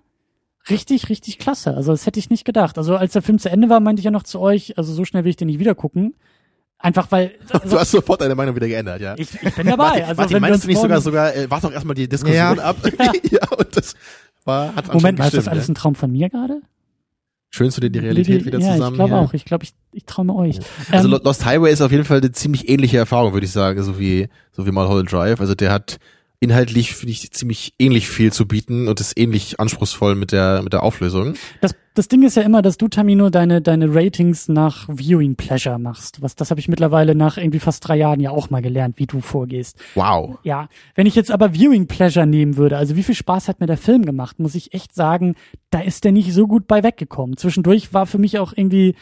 richtig, 0.70 1.10
richtig 1.10 1.38
klasse. 1.38 1.74
Also 1.74 1.92
das 1.92 2.06
hätte 2.06 2.18
ich 2.18 2.30
nicht 2.30 2.46
gedacht. 2.46 2.78
Also 2.78 2.96
als 2.96 3.12
der 3.12 3.22
Film 3.22 3.38
zu 3.38 3.50
Ende 3.50 3.68
war, 3.68 3.80
meinte 3.80 4.00
ich 4.00 4.04
ja 4.04 4.10
noch 4.10 4.22
zu 4.22 4.40
euch, 4.40 4.78
also 4.78 4.92
so 4.94 5.04
schnell 5.04 5.24
will 5.24 5.30
ich 5.30 5.36
den 5.36 5.46
nicht 5.48 5.58
wieder 5.58 5.74
gucken. 5.74 6.14
Einfach 6.78 7.12
weil 7.12 7.32
also, 7.50 7.68
Du 7.68 7.78
hast 7.78 7.90
sofort 7.90 8.22
deine 8.22 8.34
Meinung 8.34 8.56
wieder 8.56 8.68
geändert, 8.68 9.02
ja. 9.02 9.14
ich, 9.18 9.28
ich 9.42 9.54
bin 9.54 9.66
dabei. 9.66 9.76
Martin, 9.76 10.04
also 10.04 10.20
Martin 10.20 10.34
wenn 10.34 10.40
meinst 10.40 10.64
du 10.64 10.68
nicht 10.68 10.80
sogar 10.80 11.00
sogar, 11.02 11.36
äh, 11.36 11.50
warte 11.50 11.66
doch 11.66 11.74
erstmal 11.74 11.94
die 11.94 12.08
Diskussion 12.08 12.56
Ja. 12.56 12.62
ab. 12.62 12.76
ja, 13.30 13.46
und 13.58 13.76
das 13.76 13.94
war, 14.44 14.74
hat 14.74 14.92
Moment 14.92 15.20
ist 15.20 15.34
das 15.34 15.48
alles 15.48 15.68
ein 15.68 15.74
Traum 15.74 15.94
von 15.94 16.10
mir 16.10 16.30
gerade? 16.30 16.62
Schönst 17.54 17.76
du 17.76 17.80
dir 17.82 17.90
die 17.90 18.00
Realität 18.00 18.40
Die- 18.40 18.46
wieder 18.46 18.58
ja, 18.58 18.72
zusammen? 18.72 18.94
ich 18.94 18.98
glaube 18.98 19.14
auch. 19.14 19.32
Ich 19.32 19.44
glaube, 19.44 19.62
ich, 19.62 19.74
ich 19.92 20.04
traume 20.06 20.34
euch. 20.34 20.58
Also 20.90 21.06
Ähm, 21.06 21.12
Lo- 21.12 21.20
Lost 21.22 21.44
Highway 21.44 21.72
ist 21.72 21.82
auf 21.82 21.92
jeden 21.92 22.04
Fall 22.04 22.18
eine 22.18 22.32
ziemlich 22.32 22.68
ähnliche 22.68 22.96
Erfahrung, 22.98 23.32
würde 23.32 23.46
ich 23.46 23.52
sagen, 23.52 23.80
so 23.84 23.96
wie, 23.96 24.28
so 24.50 24.66
wie 24.66 24.72
Mulholland 24.72 25.12
Drive. 25.12 25.40
Also 25.40 25.54
der 25.54 25.70
hat 25.70 25.98
inhaltlich, 26.40 26.94
finde 26.94 27.12
ich, 27.12 27.30
ziemlich 27.32 27.74
ähnlich 27.78 28.08
viel 28.08 28.32
zu 28.32 28.46
bieten 28.46 28.88
und 28.88 29.00
ist 29.00 29.18
ähnlich 29.18 29.60
anspruchsvoll 29.60 30.14
mit 30.14 30.32
der, 30.32 30.62
mit 30.62 30.72
der 30.72 30.82
Auflösung. 30.82 31.34
Das, 31.60 31.74
das 31.94 32.08
Ding 32.08 32.22
ist 32.22 32.36
ja 32.36 32.42
immer, 32.42 32.60
dass 32.60 32.76
du, 32.76 32.88
Tamino, 32.88 33.30
deine, 33.30 33.62
deine 33.62 33.94
Ratings 33.94 34.48
nach 34.48 34.88
Viewing 34.88 35.36
Pleasure 35.36 35.78
machst. 35.78 36.22
Was, 36.22 36.34
das 36.34 36.50
habe 36.50 36.60
ich 36.60 36.68
mittlerweile 36.68 37.14
nach 37.14 37.38
irgendwie 37.38 37.60
fast 37.60 37.86
drei 37.86 37.96
Jahren 37.96 38.20
ja 38.20 38.30
auch 38.30 38.50
mal 38.50 38.62
gelernt, 38.62 38.98
wie 38.98 39.06
du 39.06 39.20
vorgehst. 39.20 39.78
Wow. 39.94 40.38
Ja, 40.42 40.68
wenn 40.94 41.06
ich 41.06 41.14
jetzt 41.14 41.30
aber 41.30 41.54
Viewing 41.54 41.86
Pleasure 41.86 42.26
nehmen 42.26 42.56
würde, 42.56 42.76
also 42.76 42.96
wie 42.96 43.02
viel 43.02 43.14
Spaß 43.14 43.48
hat 43.48 43.60
mir 43.60 43.66
der 43.66 43.78
Film 43.78 44.04
gemacht, 44.04 44.38
muss 44.38 44.54
ich 44.54 44.74
echt 44.74 44.94
sagen, 44.94 45.36
da 45.70 45.80
ist 45.80 46.04
der 46.04 46.12
nicht 46.12 46.32
so 46.32 46.46
gut 46.46 46.66
bei 46.66 46.82
weggekommen. 46.82 47.36
Zwischendurch 47.36 47.94
war 47.94 48.06
für 48.06 48.18
mich 48.18 48.38
auch 48.38 48.52
irgendwie 48.54 48.96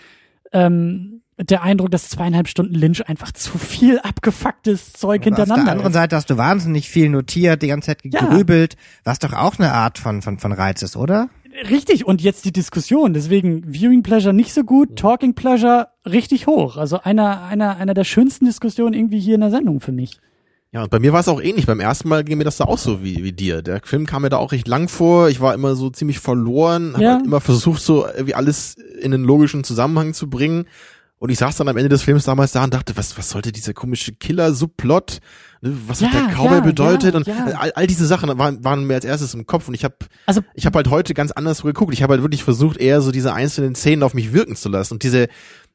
ähm, 0.53 1.22
der 1.39 1.63
Eindruck, 1.63 1.91
dass 1.91 2.09
zweieinhalb 2.11 2.47
Stunden 2.49 2.75
Lynch 2.75 3.09
einfach 3.09 3.33
zu 3.33 3.57
viel 3.59 3.99
abgefucktes 3.99 4.93
Zeug 4.93 5.23
Aber 5.23 5.33
Auf 5.33 5.39
hintereinander 5.39 5.65
der 5.65 5.73
anderen 5.73 5.91
ist. 5.91 5.95
Seite 5.95 6.17
hast 6.17 6.31
du 6.31 6.37
wahnsinnig 6.37 6.89
viel 6.89 7.09
notiert, 7.09 7.63
die 7.63 7.69
ganze 7.69 7.87
Zeit 7.87 8.01
Ja. 8.05 8.21
gegrübelt, 8.21 8.77
was 9.05 9.19
doch 9.19 9.33
auch 9.33 9.59
eine 9.59 9.73
Art 9.73 9.99
von, 9.99 10.23
von, 10.23 10.39
von 10.39 10.53
Reiz 10.53 10.83
ist, 10.83 10.97
oder? 10.97 11.29
Richtig, 11.69 12.07
und 12.07 12.23
jetzt 12.23 12.45
die 12.47 12.53
Diskussion. 12.53 13.13
Deswegen 13.13 13.65
Viewing 13.73 14.03
Pleasure 14.03 14.33
nicht 14.33 14.55
so 14.55 14.65
gut, 14.65 14.97
Talking 14.97 15.35
Pleasure 15.35 15.89
richtig 16.07 16.47
hoch. 16.47 16.77
Also 16.79 17.01
einer, 17.03 17.43
einer, 17.45 17.77
einer 17.77 17.93
der 17.95 18.05
schönsten 18.05 18.47
Diskussionen 18.47 18.95
irgendwie 18.95 19.21
hier 19.21 19.35
in 19.35 19.43
der 19.43 19.51
Sendung 19.51 19.81
für 19.81 19.93
mich. 19.93 20.19
Ja, 20.75 20.85
und 20.85 20.91
bei 20.91 20.99
mir 20.99 21.13
war 21.13 21.21
es 21.21 21.29
auch 21.29 21.43
ähnlich. 21.43 21.67
Beim 21.67 21.81
ersten 21.81 22.09
Mal 22.09 22.25
ging 22.25 22.39
mir 22.39 22.45
das 22.45 22.57
da 22.57 22.65
auch 22.65 22.79
so 22.79 23.05
wie, 23.05 23.23
wie 23.23 23.33
dir. 23.33 23.61
Der 23.61 23.83
Film 23.85 24.07
kam 24.07 24.23
mir 24.23 24.31
da 24.31 24.39
auch 24.39 24.53
recht 24.53 24.67
lang 24.67 24.89
vor. 24.89 25.29
Ich 25.29 25.39
war 25.43 25.53
immer 25.53 25.75
so 25.75 25.91
ziemlich 25.91 26.19
verloren, 26.19 26.95
habe 26.95 27.05
Ja. 27.05 27.13
halt 27.17 27.27
immer 27.27 27.43
versucht, 27.43 27.83
so 27.83 28.07
irgendwie 28.07 28.35
alles 28.35 28.77
in 29.03 29.13
einen 29.13 29.25
logischen 29.25 29.65
Zusammenhang 29.65 30.15
zu 30.15 30.31
bringen. 30.31 30.65
Und 31.23 31.31
ich 31.31 31.39
saß 31.39 31.57
dann 31.57 31.69
am 31.69 31.77
Ende 31.77 31.89
des 31.89 32.03
Films 32.03 32.24
damals 32.24 32.51
da 32.51 32.65
und 32.65 32.74
dachte, 32.74 32.97
was, 32.97 33.16
was 33.16 33.31
sollte 33.31 33.53
dieser 33.53 33.74
komische 33.74 34.11
Killer-Subplot? 34.11 35.20
Ne, 35.61 35.77
Was 35.86 36.03
hat 36.03 36.12
Ja, 36.12 36.27
der 36.27 36.35
Cowboy 36.35 36.57
ja, 36.57 36.61
bedeutet? 36.61 37.15
ja, 37.15 37.44
und. 37.44 37.55
All, 37.57 37.70
all 37.70 37.86
diese 37.86 38.07
Sachen 38.07 38.36
waren, 38.40 38.65
waren 38.65 38.85
mir 38.89 38.94
als 38.94 39.05
erstes 39.05 39.32
im 39.32 39.47
Kopf 39.47 39.69
und 39.69 39.74
ich 39.74 39.85
habe 39.85 39.94
Also 40.27 40.40
ich 40.55 40.66
habe 40.66 40.78
halt 40.78 40.90
heute 40.90 41.15
ganz 41.15 41.31
anders 41.31 41.62
geguckt. 41.62 41.94
Ich 41.94 42.03
habe 42.03 42.15
halt 42.15 42.23
wirklich 42.23 42.43
versucht, 42.43 42.77
eher 42.77 43.01
so 43.03 43.12
diese 43.12 43.32
einzelnen 43.35 43.77
Szenen 43.77 44.03
auf 44.03 44.15
mich 44.15 44.32
wirken 44.32 44.57
zu 44.57 44.69
lassen. 44.69 44.94
Und 44.94 45.05
diese, 45.05 45.28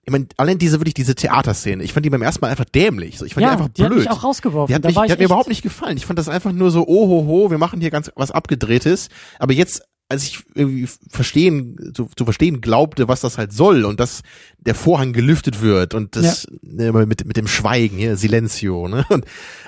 ich 0.03 0.11
meine, 0.11 0.27
allein 0.35 0.57
diese 0.57 0.81
wirklich 0.81 0.95
diese 0.95 1.15
Theaterszene, 1.15 1.81
ich 1.81 1.93
fand 1.93 2.05
die 2.05 2.09
beim 2.09 2.23
ersten 2.23 2.41
Mal 2.41 2.49
einfach 2.49 2.65
dämlich. 2.65 3.17
So, 3.17 3.23
ich 3.23 3.33
fand 3.33 3.43
ja, 3.45 3.51
die 3.51 3.53
einfach 3.53 3.69
die 3.69 3.83
hat 3.83 3.89
blöd. 3.89 3.99
mich 3.99 4.09
auch 4.11 4.25
rausgeworfen. 4.25 4.67
Die 4.67 4.75
hat, 4.75 4.83
mich, 4.83 4.95
die 4.95 5.05
ich 5.05 5.11
hat 5.11 5.19
mir 5.19 5.25
überhaupt 5.27 5.47
nicht 5.47 5.61
gefallen. 5.61 5.95
Ich 5.95 6.05
fand 6.05 6.19
das 6.19 6.27
einfach 6.27 6.51
nur 6.51 6.71
so, 6.71 6.85
oh 6.85 7.07
ho, 7.07 7.25
ho, 7.25 7.51
wir 7.51 7.57
machen 7.57 7.79
hier 7.79 7.89
ganz 7.89 8.11
was 8.17 8.31
abgedrehtes. 8.31 9.07
Aber 9.39 9.53
jetzt, 9.53 9.81
als 10.09 10.23
ich 10.23 10.43
irgendwie 10.53 10.87
verstehen, 11.09 11.91
zu, 11.93 12.09
zu 12.15 12.23
verstehen 12.23 12.61
glaubte, 12.61 13.07
was 13.07 13.21
das 13.21 13.37
halt 13.37 13.51
soll 13.51 13.83
und 13.83 13.99
dass 13.99 14.21
der 14.59 14.75
Vorhang 14.75 15.11
gelüftet 15.11 15.61
wird 15.61 15.93
und 15.93 16.15
das 16.15 16.47
ne, 16.61 16.93
mit, 16.93 17.25
mit 17.25 17.35
dem 17.35 17.47
Schweigen, 17.47 17.97
hier, 17.97 18.15
Silencio, 18.15 18.87
ne? 18.87 19.05
Und, 19.09 19.25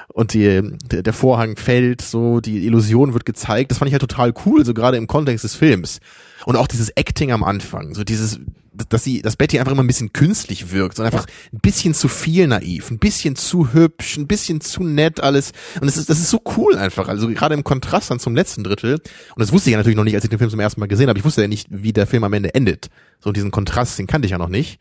und 0.07 0.33
die, 0.33 0.61
der, 0.91 1.03
der 1.03 1.13
Vorhang 1.13 1.55
fällt, 1.55 2.01
so, 2.01 2.39
die 2.39 2.65
Illusion 2.65 3.13
wird 3.13 3.25
gezeigt. 3.25 3.71
Das 3.71 3.77
fand 3.77 3.89
ich 3.89 3.93
halt 3.93 4.01
total 4.01 4.33
cool, 4.45 4.65
so 4.65 4.73
gerade 4.73 4.97
im 4.97 5.07
Kontext 5.07 5.43
des 5.43 5.55
Films. 5.55 5.99
Und 6.45 6.55
auch 6.55 6.67
dieses 6.67 6.89
Acting 6.89 7.31
am 7.31 7.43
Anfang, 7.43 7.93
so 7.93 8.03
dieses, 8.03 8.39
dass 8.89 9.03
sie, 9.03 9.21
dass 9.21 9.35
Betty 9.35 9.59
einfach 9.59 9.71
immer 9.73 9.83
ein 9.83 9.87
bisschen 9.87 10.13
künstlich 10.13 10.71
wirkt, 10.71 10.95
so 10.97 11.03
einfach 11.03 11.25
ein 11.53 11.59
bisschen 11.59 11.93
zu 11.93 12.07
viel 12.07 12.47
naiv, 12.47 12.89
ein 12.91 12.99
bisschen 12.99 13.35
zu 13.35 13.73
hübsch, 13.73 14.17
ein 14.17 14.27
bisschen 14.27 14.61
zu 14.61 14.83
nett 14.83 15.19
alles. 15.21 15.51
Und 15.81 15.85
das 15.87 15.97
ist, 15.97 16.09
das 16.09 16.19
ist 16.19 16.29
so 16.29 16.41
cool 16.57 16.75
einfach. 16.77 17.07
Also 17.09 17.27
gerade 17.29 17.55
im 17.55 17.63
Kontrast 17.63 18.09
dann 18.11 18.19
zum 18.19 18.35
letzten 18.35 18.63
Drittel. 18.63 18.93
Und 18.93 19.39
das 19.39 19.51
wusste 19.51 19.69
ich 19.69 19.73
ja 19.73 19.77
natürlich 19.77 19.97
noch 19.97 20.03
nicht, 20.03 20.15
als 20.15 20.23
ich 20.23 20.29
den 20.29 20.39
Film 20.39 20.49
zum 20.49 20.59
ersten 20.59 20.79
Mal 20.79 20.87
gesehen 20.87 21.09
habe. 21.09 21.19
Ich 21.19 21.25
wusste 21.25 21.41
ja 21.41 21.47
nicht, 21.47 21.67
wie 21.69 21.91
der 21.93 22.07
Film 22.07 22.23
am 22.23 22.33
Ende 22.33 22.53
endet. 22.55 22.89
So 23.19 23.31
diesen 23.31 23.51
Kontrast, 23.51 23.99
den 23.99 24.07
kannte 24.07 24.25
ich 24.25 24.31
ja 24.31 24.37
noch 24.37 24.49
nicht. 24.49 24.79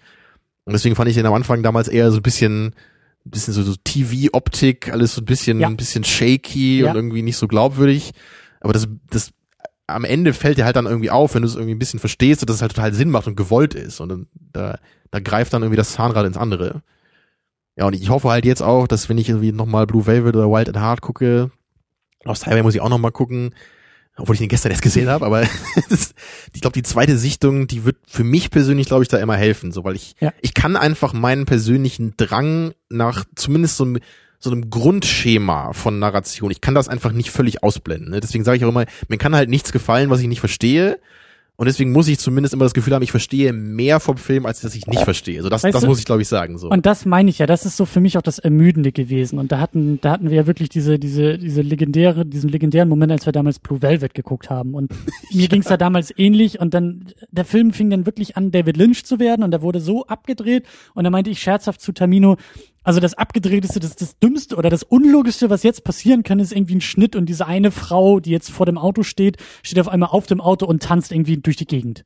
Und 0.65 0.73
deswegen 0.75 0.95
fand 0.97 1.09
ich 1.09 1.17
den 1.17 1.27
am 1.27 1.35
Anfang 1.35 1.63
damals 1.63 1.89
eher 1.89 2.11
so 2.11 2.19
ein 2.19 2.23
bisschen, 2.23 2.67
ein 2.67 3.31
bisschen 3.31 3.55
so, 3.55 3.63
so 3.63 3.75
TV-Optik, 3.85 4.93
alles 4.93 5.15
so 5.15 5.23
ein 5.23 5.25
bisschen, 5.25 5.61
Ja. 5.61 5.67
ein 5.69 5.77
bisschen 5.77 6.05
shaky 6.05 6.81
Ja. 6.81 6.91
und 6.91 6.97
irgendwie 6.97 7.23
nicht 7.23 7.37
so 7.37 7.49
glaubwürdig. 7.49 8.13
Aber 8.61 8.73
das, 8.73 8.87
das 9.11 9.31
am 9.89 10.05
Ende 10.05 10.33
fällt 10.35 10.59
dir 10.59 10.65
halt 10.65 10.77
dann 10.77 10.87
irgendwie 10.87 11.11
auf, 11.11 11.35
wenn 11.35 11.43
du 11.43 11.49
es 11.49 11.55
irgendwie 11.55 11.75
ein 11.75 11.79
bisschen 11.79 11.99
verstehst 12.01 12.49
dass 12.49 12.57
es 12.57 12.63
halt 12.63 12.75
total 12.75 12.93
Sinn 12.95 13.11
macht 13.11 13.27
und 13.27 13.37
gewollt 13.37 13.75
ist. 13.75 14.01
Und 14.01 14.09
dann, 14.11 14.27
da, 14.53 14.79
da 15.11 15.19
greift 15.21 15.53
dann 15.53 15.63
irgendwie 15.63 15.77
das 15.79 15.93
Zahnrad 15.93 16.27
ins 16.27 16.37
andere. 16.37 16.83
Ja, 17.77 17.87
und 17.87 17.95
ich 17.95 18.11
hoffe 18.11 18.29
halt 18.29 18.45
jetzt 18.45 18.63
auch, 18.63 18.87
dass 18.87 19.09
wenn 19.09 19.19
ich 19.19 19.29
irgendwie 19.29 19.53
nochmal 19.53 19.87
Blue 19.87 20.07
Velvet 20.07 20.37
oder 20.37 20.51
Wild 20.51 20.69
at 20.69 20.77
Heart 20.77 21.01
gucke, 21.01 21.51
Lost 22.25 22.47
Highway 22.47 22.63
muss 22.63 22.75
ich 22.75 22.81
auch 22.81 22.89
nochmal 22.89 23.13
gucken, 23.13 23.55
obwohl 24.17 24.35
ich 24.35 24.41
den 24.41 24.49
gestern 24.49 24.73
erst 24.73 24.83
gesehen 24.83 25.09
habe, 25.09 25.25
aber 25.25 25.43
das, 25.89 26.13
ich 26.53 26.61
glaube, 26.61 26.75
die 26.75 26.83
zweite 26.83 27.17
Sichtung, 27.17 27.69
die 27.69 27.85
wird 27.85 27.97
für 28.09 28.25
mich 28.25 28.51
persönlich, 28.51 28.89
glaube 28.89 29.05
ich, 29.05 29.09
da 29.09 29.19
immer 29.19 29.37
helfen, 29.37 29.71
so 29.71 29.85
weil 29.85 29.95
ich, 29.95 30.17
Ja. 30.21 30.33
ich 30.43 30.55
kann 30.55 30.77
einfach 30.77 31.13
meinen 31.13 31.47
persönlichen 31.47 32.15
Drang 32.17 32.73
nach 32.89 33.25
zumindest 33.37 33.77
so 33.77 33.85
einem, 33.85 33.99
so 34.41 34.51
einem 34.51 34.71
Grundschema 34.71 35.73
von 35.73 35.99
Narration, 35.99 36.51
ich 36.51 36.61
kann 36.61 36.75
das 36.75 36.89
einfach 36.89 37.13
nicht 37.13 37.31
völlig 37.31 37.63
ausblenden. 37.63 38.11
Ne? 38.11 38.21
Deswegen 38.21 38.45
sage 38.45 38.57
ich 38.59 38.65
auch 38.65 38.69
immer, 38.69 38.85
mir 39.09 39.19
kann 39.19 39.35
halt 39.35 39.49
nichts 39.49 39.73
gefallen, 39.73 40.11
was 40.11 40.21
ich 40.21 40.29
nicht 40.29 40.41
verstehe. 40.41 40.99
Und 41.61 41.67
deswegen 41.67 41.91
muss 41.91 42.07
ich 42.07 42.21
zumindest 42.21 42.55
immer 42.55 42.65
das 42.65 42.73
Gefühl 42.73 42.95
haben, 42.95 43.03
ich 43.03 43.11
verstehe 43.11 43.53
mehr 43.53 43.99
vom 43.99 44.17
Film, 44.17 44.47
als 44.47 44.61
dass 44.61 44.77
ich 44.77 44.87
nicht 44.87 45.03
verstehe. 45.03 45.43
So 45.43 45.49
das, 45.49 45.65
Weißt 45.65 45.75
das 45.75 45.83
du- 45.83 45.89
muss 45.89 45.99
ich, 45.99 46.05
glaube 46.05 46.23
ich, 46.23 46.29
sagen. 46.29 46.57
So. 46.57 46.71
Und 46.71 46.87
das 46.87 47.05
meine 47.05 47.31
ich 47.31 47.41
ja, 47.41 47.47
das 47.47 47.67
ist 47.67 47.77
so 47.77 47.85
für 47.85 47.99
mich 47.99 48.17
auch 48.17 48.23
das 48.23 48.39
Ermüdende 48.39 48.93
gewesen. 48.93 49.41
Und 49.41 49.51
da 49.51 49.59
hatten, 49.59 50.01
da 50.01 50.13
hatten 50.13 50.31
wir 50.31 50.37
ja 50.37 50.47
wirklich 50.47 50.69
diese, 50.69 51.01
diese, 51.01 51.37
diese 51.37 51.63
legendäre, 51.63 52.25
diesen 52.25 52.49
legendären 52.49 52.89
Moment, 52.89 53.11
als 53.11 53.27
wir 53.27 53.33
damals 53.33 53.59
Blue 53.59 53.83
Velvet 53.83 54.15
geguckt 54.15 54.51
haben. 54.51 54.75
Und 54.75 54.93
mir 55.35 55.49
ging's 55.49 55.67
da 55.67 55.77
damals 55.77 56.17
ähnlich. 56.17 56.61
Und 56.61 56.75
dann, 56.75 57.07
der 57.33 57.45
Film 57.45 57.73
fing 57.73 57.91
dann 57.91 58.07
wirklich 58.07 58.37
an, 58.37 58.53
David 58.53 58.77
Lynch 58.77 59.05
zu 59.05 59.19
werden. 59.19 59.43
Und 59.43 59.51
der 59.51 59.61
wurde 59.61 59.81
so 59.81 60.07
abgedreht. 60.07 60.65
Und 60.95 61.03
da 61.03 61.11
meinte 61.11 61.31
ich 61.31 61.41
scherzhaft 61.41 61.81
zu 61.81 61.91
Tamino, 61.91 62.37
also 62.89 63.01
das 63.01 63.13
abgedrehteste, 63.13 63.81
das, 63.81 63.97
das 63.97 64.19
dümmste 64.19 64.57
oder 64.57 64.71
das 64.71 64.83
unlogischste, 64.83 65.51
was 65.51 65.63
jetzt 65.63 65.85
passieren 65.85 66.23
kann, 66.23 66.41
ist 66.41 66.53
irgendwie 66.53 66.77
ein 66.77 66.81
Schnitt 66.81 67.17
und 67.17 67.27
diese 67.27 67.47
eine 67.47 67.71
Frau, 67.71 68.19
die 68.19 68.31
jetzt 68.31 68.51
vor 68.51 68.65
dem 68.65 68.79
Auto 68.79 69.03
steht, 69.03 69.37
steht 69.63 69.79
auf 69.79 69.89
einmal 69.89 70.09
auf 70.09 70.25
dem 70.25 70.41
Auto 70.41 70.65
und 70.65 70.83
tanzt 70.83 71.13
irgendwie 71.13 71.37
durch 71.37 71.57
die 71.57 71.67
Gegend. 71.67 72.03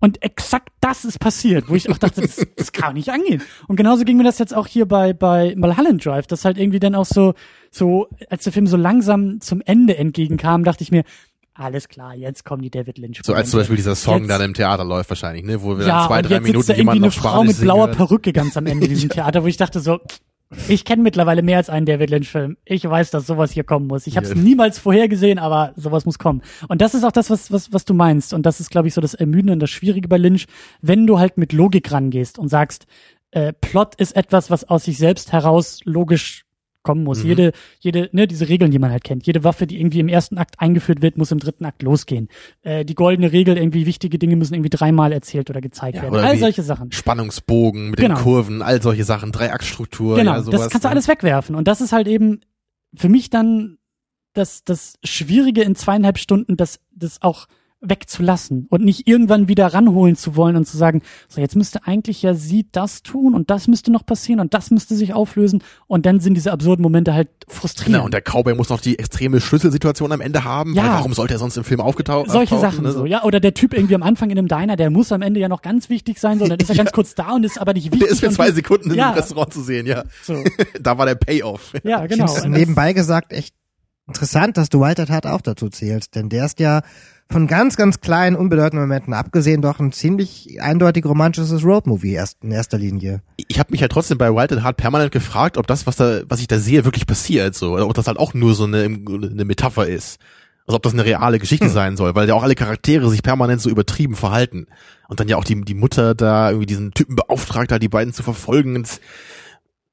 Und 0.00 0.22
exakt 0.22 0.70
das 0.80 1.04
ist 1.04 1.18
passiert, 1.20 1.68
wo 1.68 1.74
ich 1.74 1.90
auch 1.90 1.98
dachte, 1.98 2.22
das, 2.22 2.40
das 2.56 2.72
kann 2.72 2.94
nicht 2.94 3.10
angehen. 3.10 3.42
Und 3.68 3.76
genauso 3.76 4.04
ging 4.04 4.16
mir 4.16 4.24
das 4.24 4.38
jetzt 4.38 4.56
auch 4.56 4.66
hier 4.66 4.86
bei, 4.86 5.12
bei 5.12 5.54
Mulholland 5.58 6.02
Drive, 6.02 6.26
das 6.26 6.46
halt 6.46 6.56
irgendwie 6.56 6.80
dann 6.80 6.94
auch 6.94 7.04
so, 7.04 7.34
so, 7.70 8.08
als 8.30 8.44
der 8.44 8.54
Film 8.54 8.66
so 8.66 8.78
langsam 8.78 9.42
zum 9.42 9.60
Ende 9.60 9.98
entgegenkam, 9.98 10.64
dachte 10.64 10.84
ich 10.84 10.90
mir, 10.90 11.04
alles 11.54 11.88
klar, 11.88 12.14
jetzt 12.14 12.44
kommen 12.44 12.62
die 12.62 12.70
David 12.70 12.98
Lynch. 12.98 13.20
So 13.24 13.32
als 13.32 13.50
zum 13.50 13.60
Beispiel 13.60 13.76
dieser 13.76 13.94
Song 13.94 14.20
Jetzt- 14.22 14.28
dann 14.30 14.40
im 14.42 14.54
Theater 14.54 14.84
läuft 14.84 15.08
wahrscheinlich, 15.10 15.44
ne, 15.44 15.62
wo 15.62 15.78
wir 15.78 15.86
ja, 15.86 15.98
dann 16.00 16.06
zwei, 16.08 16.16
und 16.18 16.26
drei 16.26 16.34
jetzt 16.34 16.42
Minuten 16.42 16.58
sitzt 16.58 16.68
da 16.68 16.72
irgendwie 16.74 16.80
jemanden 16.80 17.04
eine 17.04 17.08
auf 17.08 17.14
Frau 17.14 17.28
Spanisch 17.30 17.46
mit 17.48 17.56
singen 17.56 17.66
blauer 17.66 17.86
hört. 17.86 17.96
Perücke 17.96 18.32
ganz 18.32 18.56
am 18.56 18.66
Ende 18.66 18.86
in 18.86 18.90
diesem 18.94 19.08
Theater, 19.10 19.42
wo 19.42 19.46
ich 19.46 19.56
dachte 19.56 19.80
so, 19.80 20.00
Ich 20.68 20.84
kenne 20.84 21.02
mittlerweile 21.02 21.42
mehr 21.42 21.56
als 21.56 21.68
einen 21.70 21.86
David 21.86 22.10
Lynch-Film. 22.10 22.56
Ich 22.64 22.88
weiß, 22.88 23.10
dass 23.10 23.26
sowas 23.26 23.50
hier 23.52 23.64
kommen 23.64 23.86
muss. 23.86 24.06
Ich 24.06 24.16
habe 24.16 24.26
es 24.26 24.34
niemals 24.34 24.78
vorhergesehen, 24.78 25.38
aber 25.38 25.72
sowas 25.76 26.04
muss 26.04 26.18
kommen. 26.18 26.42
Und 26.68 26.80
das 26.80 26.94
ist 26.94 27.02
auch 27.04 27.12
das, 27.12 27.30
was, 27.30 27.50
was, 27.50 27.72
was 27.72 27.84
du 27.84 27.94
meinst. 27.94 28.32
Und 28.34 28.46
das 28.46 28.60
ist, 28.60 28.70
glaube 28.70 28.86
ich, 28.88 28.94
so 28.94 29.00
das 29.00 29.14
Ermüdende 29.14 29.52
und 29.52 29.60
das 29.60 29.70
Schwierige 29.70 30.06
bei 30.08 30.18
Lynch, 30.18 30.46
wenn 30.80 31.06
du 31.06 31.18
halt 31.18 31.38
mit 31.38 31.52
Logik 31.52 31.90
rangehst 31.90 32.38
und 32.38 32.48
sagst, 32.48 32.86
äh, 33.32 33.52
Plot 33.52 33.96
ist 33.96 34.14
etwas, 34.14 34.50
was 34.50 34.64
aus 34.64 34.84
sich 34.84 34.98
selbst 34.98 35.32
heraus 35.32 35.80
logisch 35.84 36.43
kommen 36.84 37.02
muss. 37.02 37.24
Mhm. 37.24 37.28
Jede, 37.30 37.52
jede, 37.80 38.08
ne, 38.12 38.28
diese 38.28 38.48
Regeln, 38.48 38.70
die 38.70 38.78
man 38.78 38.92
halt 38.92 39.02
kennt. 39.02 39.26
Jede 39.26 39.42
Waffe, 39.42 39.66
die 39.66 39.80
irgendwie 39.80 39.98
im 39.98 40.08
ersten 40.08 40.38
Akt 40.38 40.60
eingeführt 40.60 41.02
wird, 41.02 41.16
muss 41.18 41.32
im 41.32 41.40
dritten 41.40 41.64
Akt 41.64 41.82
losgehen. 41.82 42.28
Äh, 42.62 42.84
die 42.84 42.94
goldene 42.94 43.32
Regel, 43.32 43.56
irgendwie 43.56 43.86
wichtige 43.86 44.18
Dinge 44.18 44.36
müssen 44.36 44.54
irgendwie 44.54 44.70
dreimal 44.70 45.10
erzählt 45.12 45.50
oder 45.50 45.60
gezeigt 45.60 45.96
Ja, 45.96 46.02
werden. 46.02 46.14
oder 46.14 46.22
All 46.24 46.38
solche 46.38 46.62
Sachen. 46.62 46.92
Spannungsbogen 46.92 47.90
mit 47.90 47.98
Genau. 47.98 48.14
den 48.14 48.22
Kurven, 48.22 48.62
all 48.62 48.80
solche 48.80 49.04
Sachen, 49.04 49.32
Dreiaktstruktur. 49.32 50.16
Genau, 50.16 50.32
ja, 50.34 50.42
sowas, 50.42 50.60
das 50.60 50.70
kannst 50.70 50.84
du 50.84 50.88
ne? 50.88 50.92
alles 50.92 51.08
wegwerfen. 51.08 51.56
Und 51.56 51.66
das 51.66 51.80
ist 51.80 51.92
halt 51.92 52.06
eben 52.06 52.40
für 52.94 53.08
mich 53.08 53.30
dann 53.30 53.78
das, 54.34 54.64
das 54.64 54.98
Schwierige 55.02 55.62
in 55.62 55.74
zweieinhalb 55.74 56.18
Stunden, 56.18 56.56
das, 56.56 56.80
das 56.92 57.22
auch 57.22 57.46
wegzulassen 57.84 58.66
und 58.70 58.84
nicht 58.84 59.06
irgendwann 59.08 59.48
wieder 59.48 59.66
ranholen 59.74 60.16
zu 60.16 60.36
wollen 60.36 60.56
und 60.56 60.66
zu 60.66 60.76
sagen, 60.76 61.02
so 61.28 61.40
jetzt 61.40 61.56
müsste 61.56 61.86
eigentlich 61.86 62.22
ja 62.22 62.34
sie 62.34 62.66
das 62.72 63.02
tun 63.02 63.34
und 63.34 63.50
das 63.50 63.68
müsste 63.68 63.90
noch 63.92 64.04
passieren 64.06 64.40
und 64.40 64.54
das 64.54 64.70
müsste 64.70 64.94
sich 64.96 65.12
auflösen 65.14 65.62
und 65.86 66.06
dann 66.06 66.20
sind 66.20 66.34
diese 66.34 66.52
absurden 66.52 66.82
Momente 66.82 67.14
halt 67.14 67.28
frustrierend. 67.48 67.94
Genau, 67.94 68.04
und 68.04 68.14
der 68.14 68.20
Cowboy 68.22 68.54
muss 68.54 68.68
noch 68.70 68.80
die 68.80 68.98
extreme 68.98 69.40
Schlüsselsituation 69.40 70.12
am 70.12 70.20
Ende 70.20 70.44
haben, 70.44 70.74
Ja. 70.74 70.82
weil 70.84 70.90
warum 70.90 71.12
sollte 71.14 71.34
er 71.34 71.38
sonst 71.38 71.56
im 71.56 71.64
Film 71.64 71.80
aufgetaucht 71.80 72.30
solche 72.30 72.58
Sachen 72.58 72.84
ne? 72.84 72.92
so, 72.92 73.04
ja. 73.06 73.22
Oder 73.24 73.40
der 73.40 73.54
Typ 73.54 73.74
irgendwie 73.74 73.94
am 73.94 74.02
Anfang 74.02 74.30
in 74.30 74.38
einem 74.38 74.48
Diner, 74.48 74.76
der 74.76 74.90
muss 74.90 75.12
am 75.12 75.22
Ende 75.22 75.40
ja 75.40 75.48
noch 75.48 75.62
ganz 75.62 75.88
wichtig 75.88 76.18
sein, 76.18 76.38
sondern 76.38 76.58
ist 76.58 76.70
er 76.70 76.76
ganz 76.76 76.92
kurz 76.92 77.14
da 77.14 77.32
und 77.34 77.44
ist 77.44 77.60
aber 77.60 77.72
nicht 77.74 77.86
wichtig. 77.86 78.00
Der 78.00 78.08
ist 78.10 78.20
für 78.20 78.30
zwei 78.30 78.50
Sekunden 78.52 78.94
ja, 78.94 79.10
im 79.10 79.14
Restaurant 79.16 79.52
zu 79.52 79.62
sehen, 79.62 79.86
ja. 79.86 80.04
So. 80.22 80.42
da 80.80 80.96
war 80.98 81.06
der 81.06 81.14
Payoff. 81.16 81.72
Ja, 81.84 82.06
genau. 82.06 82.26
das- 82.26 82.44
nebenbei 82.46 82.92
gesagt 82.92 83.32
echt 83.32 83.54
interessant, 84.06 84.56
dass 84.56 84.68
du 84.68 84.80
Walter 84.80 85.06
Tat 85.06 85.26
auch 85.26 85.40
dazu 85.40 85.68
zählst, 85.68 86.14
denn 86.14 86.28
der 86.28 86.46
ist 86.46 86.60
ja 86.60 86.82
von 87.30 87.46
ganz, 87.46 87.76
ganz 87.76 88.00
kleinen, 88.00 88.36
unbedeutenden 88.36 88.86
Momenten 88.86 89.14
abgesehen 89.14 89.62
doch 89.62 89.80
ein 89.80 89.92
ziemlich 89.92 90.60
eindeutig 90.60 91.06
romantisches 91.06 91.64
Roadmovie 91.64 92.12
erst 92.12 92.44
in 92.44 92.52
erster 92.52 92.78
Linie. 92.78 93.22
Ich 93.48 93.58
habe 93.58 93.72
mich 93.72 93.80
halt 93.80 93.92
trotzdem 93.92 94.18
bei 94.18 94.30
Wild 94.30 94.52
and 94.52 94.62
Hard 94.62 94.76
permanent 94.76 95.10
gefragt, 95.10 95.56
ob 95.56 95.66
das, 95.66 95.86
was 95.86 95.96
da, 95.96 96.20
was 96.28 96.40
ich 96.40 96.48
da 96.48 96.58
sehe, 96.58 96.84
wirklich 96.84 97.06
passiert, 97.06 97.54
so, 97.54 97.72
oder 97.72 97.86
ob 97.86 97.94
das 97.94 98.06
halt 98.06 98.18
auch 98.18 98.34
nur 98.34 98.54
so 98.54 98.64
eine, 98.64 98.84
eine 98.84 99.44
Metapher 99.44 99.86
ist. 99.86 100.18
Also 100.66 100.76
ob 100.76 100.82
das 100.82 100.94
eine 100.94 101.04
reale 101.04 101.38
Geschichte 101.38 101.68
sein 101.68 101.96
soll, 101.96 102.14
weil 102.14 102.26
ja 102.26 102.34
auch 102.34 102.42
alle 102.42 102.54
Charaktere 102.54 103.10
sich 103.10 103.22
permanent 103.22 103.60
so 103.60 103.68
übertrieben 103.68 104.14
verhalten. 104.14 104.66
Und 105.08 105.20
dann 105.20 105.28
ja 105.28 105.36
auch 105.36 105.44
die, 105.44 105.60
die 105.60 105.74
Mutter 105.74 106.14
da 106.14 106.48
irgendwie 106.48 106.66
diesen 106.66 106.92
Typen 106.92 107.16
beauftragt 107.16 107.70
hat, 107.70 107.82
die 107.82 107.88
beiden 107.88 108.14
zu 108.14 108.22
verfolgen. 108.22 108.76
Und 108.76 109.00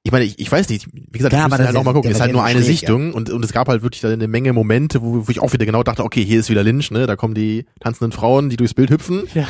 ich 0.04 0.12
meine, 0.12 0.26
ich, 0.26 0.40
ich 0.40 0.52
weiß 0.52 0.70
nicht, 0.70 0.88
wie 0.94 1.18
gesagt, 1.20 1.32
Klar, 1.34 1.46
ich 1.46 1.50
müsste 1.50 1.58
das 1.64 1.68
halt 1.68 1.78
auch 1.78 1.84
mal 1.84 1.92
ist- 1.92 1.96
gucken. 1.96 2.10
der 2.10 2.16
ist 2.16 2.22
halt 2.22 2.32
nur 2.32 2.42
ja 2.42 2.48
eine 2.48 2.64
Sichtung 2.64 3.14
und, 3.14 3.30
und 3.30 3.46
es 3.46 3.54
gab 3.54 3.68
halt 3.68 3.84
wirklich 3.84 4.02
da 4.02 4.10
eine 4.10 4.28
Menge 4.28 4.52
Momente, 4.54 5.02
wo, 5.02 5.28
wo 5.28 5.32
ich 5.32 5.40
auch 5.40 5.54
wieder 5.54 5.66
genau 5.66 5.84
dachte, 5.84 6.04
okay, 6.04 6.24
hier 6.26 6.40
ist 6.40 6.50
wieder 6.50 6.64
Lynch, 6.64 6.90
ne? 6.92 7.06
Da 7.08 7.16
kommen 7.16 7.34
die 7.36 7.66
tanzenden 7.80 8.12
Frauen, 8.12 8.50
die 8.50 8.58
durchs 8.58 8.74
Bild 8.74 8.90
hüpfen. 8.90 9.24
Ja. 9.34 9.48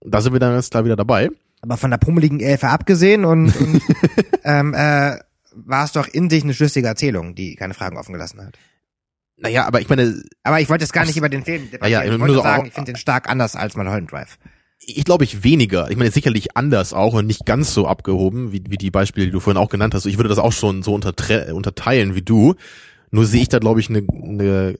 Da 0.00 0.20
sind 0.20 0.32
wir 0.32 0.40
dann 0.40 0.54
jetzt 0.56 0.74
da 0.74 0.84
wieder 0.84 0.96
dabei. 0.96 1.30
Aber 1.62 1.76
von 1.76 1.90
der 1.90 1.98
pummeligen 1.98 2.40
Elfe 2.40 2.68
abgesehen 2.68 3.24
und, 3.24 3.54
und 3.56 3.80
ähm, 4.44 4.74
äh, 4.74 5.16
war 5.54 5.84
es 5.84 5.92
doch 5.92 6.08
in 6.08 6.28
sich 6.28 6.42
eine 6.42 6.52
schlüssige 6.54 6.86
Erzählung, 6.88 7.34
die 7.34 7.54
keine 7.54 7.72
Fragen 7.74 7.96
offen 7.96 8.12
gelassen 8.12 8.40
hat. 8.44 8.58
Naja, 9.36 9.64
aber 9.66 9.80
ich 9.80 9.88
meine, 9.88 10.22
Aber 10.42 10.60
ich 10.60 10.68
wollte 10.68 10.84
jetzt 10.84 10.92
gar 10.92 11.06
nicht 11.06 11.16
über 11.16 11.28
den 11.28 11.44
Film 11.44 11.70
debattieren. 11.70 11.90
ja, 11.92 12.04
ich 12.04 12.10
nur 12.10 12.20
wollte 12.20 12.34
so 12.34 12.42
sagen, 12.42 12.62
auch- 12.62 12.66
ich 12.66 12.72
finde 12.74 12.92
den 12.92 12.96
stark 12.98 13.28
anders 13.30 13.56
als 13.56 13.76
Mulholland 13.76 14.10
Drive. 14.12 14.38
Ich 14.86 15.04
glaube 15.04 15.24
ich 15.24 15.44
weniger. 15.44 15.90
Ich 15.90 15.96
meine 15.96 16.10
sicherlich 16.10 16.56
anders 16.56 16.92
auch 16.92 17.14
und 17.14 17.26
nicht 17.26 17.46
ganz 17.46 17.74
so 17.74 17.86
abgehoben 17.86 18.52
wie, 18.52 18.62
wie 18.68 18.76
die 18.76 18.90
Beispiele, 18.90 19.26
die 19.26 19.32
du 19.32 19.40
vorhin 19.40 19.62
auch 19.62 19.68
genannt 19.68 19.94
hast. 19.94 20.06
Ich 20.06 20.18
würde 20.18 20.28
das 20.28 20.38
auch 20.38 20.52
schon 20.52 20.82
so 20.82 20.94
unterteilen 20.94 22.14
wie 22.14 22.22
du. 22.22 22.54
Nur 23.10 23.26
sehe 23.26 23.42
ich 23.42 23.48
da 23.48 23.58
glaube 23.58 23.80
ich 23.80 23.88
eine, 23.88 24.04
eine 24.10 24.78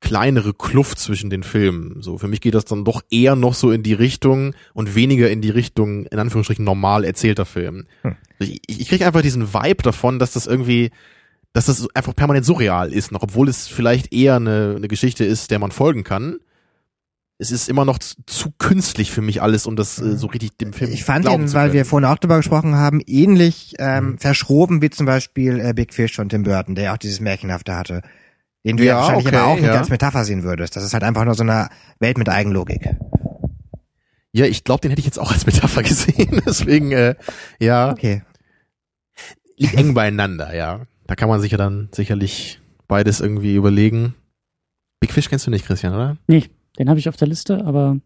kleinere 0.00 0.54
Kluft 0.54 0.98
zwischen 0.98 1.30
den 1.30 1.42
Filmen. 1.42 2.02
So 2.02 2.18
für 2.18 2.28
mich 2.28 2.40
geht 2.40 2.54
das 2.54 2.64
dann 2.64 2.84
doch 2.84 3.02
eher 3.10 3.36
noch 3.36 3.54
so 3.54 3.70
in 3.70 3.82
die 3.82 3.94
Richtung 3.94 4.54
und 4.74 4.94
weniger 4.94 5.30
in 5.30 5.40
die 5.40 5.50
Richtung 5.50 6.06
in 6.06 6.18
Anführungsstrichen 6.18 6.64
normal 6.64 7.04
erzählter 7.04 7.44
Film. 7.44 7.86
Hm. 8.02 8.16
Ich, 8.38 8.60
ich 8.66 8.88
kriege 8.88 9.06
einfach 9.06 9.22
diesen 9.22 9.54
Vibe 9.54 9.82
davon, 9.82 10.18
dass 10.18 10.32
das 10.32 10.46
irgendwie 10.46 10.90
dass 11.52 11.66
das 11.66 11.88
einfach 11.94 12.14
permanent 12.14 12.44
surreal 12.44 12.92
ist, 12.92 13.12
noch 13.12 13.22
obwohl 13.22 13.48
es 13.48 13.66
vielleicht 13.66 14.12
eher 14.12 14.36
eine, 14.36 14.74
eine 14.76 14.88
Geschichte 14.88 15.24
ist, 15.24 15.50
der 15.50 15.58
man 15.58 15.70
folgen 15.70 16.04
kann 16.04 16.36
es 17.38 17.50
ist 17.50 17.68
immer 17.68 17.84
noch 17.84 17.98
zu, 17.98 18.50
künstlich 18.58 19.10
für 19.10 19.20
mich 19.20 19.42
alles, 19.42 19.66
um 19.66 19.76
das 19.76 19.98
äh, 20.00 20.16
so 20.16 20.26
richtig 20.28 20.56
dem 20.58 20.72
Film 20.72 20.90
Ich 20.90 21.04
fand 21.04 21.28
ihn, 21.28 21.52
weil 21.52 21.72
wir 21.72 21.84
vorhin 21.84 22.06
auch 22.08 22.16
drüber 22.18 22.38
gesprochen 22.38 22.76
haben, 22.76 23.00
ähnlich 23.06 23.74
ähm, 23.78 24.18
verschroben 24.18 24.80
wie 24.80 24.90
zum 24.90 25.04
Beispiel 25.06 25.60
äh, 25.60 25.74
Big 25.74 25.92
Fish 25.92 26.14
von 26.16 26.28
Tim 26.28 26.44
Burton, 26.44 26.74
der 26.74 26.84
ja 26.84 26.92
auch 26.94 26.98
dieses 26.98 27.20
Märchenhafte 27.20 27.76
hatte. 27.76 28.02
Den 28.64 28.76
du 28.78 28.84
ja, 28.84 28.94
Ja, 28.94 28.98
wahrscheinlich 29.00 29.26
okay, 29.26 29.36
aber 29.36 29.46
auch 29.46 29.56
nicht 29.56 29.64
ja. 29.66 29.74
als 29.78 29.90
Metapher 29.90 30.24
sehen 30.24 30.42
würdest. 30.42 30.74
Das 30.76 30.82
ist 30.82 30.94
halt 30.94 31.04
einfach 31.04 31.24
nur 31.24 31.34
so 31.34 31.42
eine 31.42 31.68
Welt 32.00 32.16
mit 32.18 32.28
Eigenlogik. 32.28 32.88
ja, 34.32 34.46
ich 34.46 34.64
glaube, 34.64 34.80
den 34.80 34.90
hätte 34.90 35.00
ich 35.00 35.06
jetzt 35.06 35.18
auch 35.18 35.30
als 35.30 35.44
Metapher 35.46 35.82
gesehen. 35.84 36.42
Deswegen, 36.46 36.92
äh, 36.92 37.14
ja, 37.60 37.90
Okay. 37.92 38.22
liegt 39.56 39.74
eng 39.74 39.94
beieinander, 39.94 40.54
ja. 40.54 40.86
Da 41.06 41.14
kann 41.14 41.28
man 41.28 41.40
sich 41.40 41.52
ja 41.52 41.58
dann 41.58 41.88
sicherlich 41.92 42.60
beides 42.88 43.20
irgendwie 43.20 43.54
überlegen. 43.54 44.14
Big 45.00 45.12
Fish 45.12 45.28
kennst 45.28 45.46
du 45.46 45.50
nicht, 45.50 45.66
Christian, 45.66 45.94
oder? 45.94 46.16
Nee, 46.26 46.44
den 46.78 46.88
habe 46.88 46.98
ich 46.98 47.08
auf 47.08 47.16
der 47.16 47.28
Liste, 47.28 47.64
aber 47.64 47.98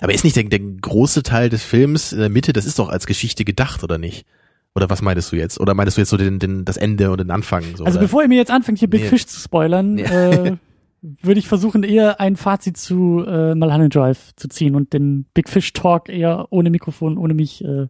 Aber 0.00 0.12
ist 0.14 0.24
nicht 0.24 0.36
der, 0.36 0.44
der 0.44 0.58
große 0.60 1.22
Teil 1.22 1.48
des 1.48 1.62
Films 1.62 2.12
in 2.12 2.18
der 2.20 2.28
Mitte, 2.28 2.52
das 2.52 2.66
ist 2.66 2.78
doch 2.78 2.88
als 2.88 3.06
Geschichte 3.06 3.44
gedacht, 3.44 3.82
oder 3.84 3.98
nicht? 3.98 4.26
Oder 4.74 4.90
was 4.90 5.00
meinst 5.00 5.32
du 5.32 5.36
jetzt? 5.36 5.58
Oder 5.58 5.72
meinst 5.74 5.96
du 5.96 6.00
jetzt 6.02 6.10
so 6.10 6.18
den, 6.18 6.38
den, 6.38 6.64
das 6.66 6.76
Ende 6.76 7.10
und 7.10 7.18
den 7.18 7.30
Anfang? 7.30 7.62
So, 7.76 7.84
also 7.84 7.98
oder? 7.98 8.06
bevor 8.06 8.22
ihr 8.22 8.28
mir 8.28 8.36
jetzt 8.36 8.50
anfängt, 8.50 8.78
hier 8.78 8.90
Big 8.90 9.02
Nee. 9.02 9.08
Fish 9.08 9.26
zu 9.26 9.40
spoilern, 9.40 9.96
Ja. 9.96 10.32
äh, 10.32 10.56
würde 11.22 11.38
ich 11.38 11.48
versuchen, 11.48 11.82
eher 11.82 12.20
ein 12.20 12.36
Fazit 12.36 12.76
zu 12.76 13.24
äh, 13.26 13.54
Mulholland 13.54 13.94
Drive 13.94 14.32
zu 14.36 14.48
ziehen 14.48 14.74
und 14.74 14.92
den 14.92 15.24
Big 15.34 15.48
Fish 15.48 15.72
Talk 15.72 16.08
eher 16.10 16.48
ohne 16.50 16.68
Mikrofon, 16.68 17.16
ohne 17.16 17.32
mich 17.32 17.64
äh, 17.64 17.86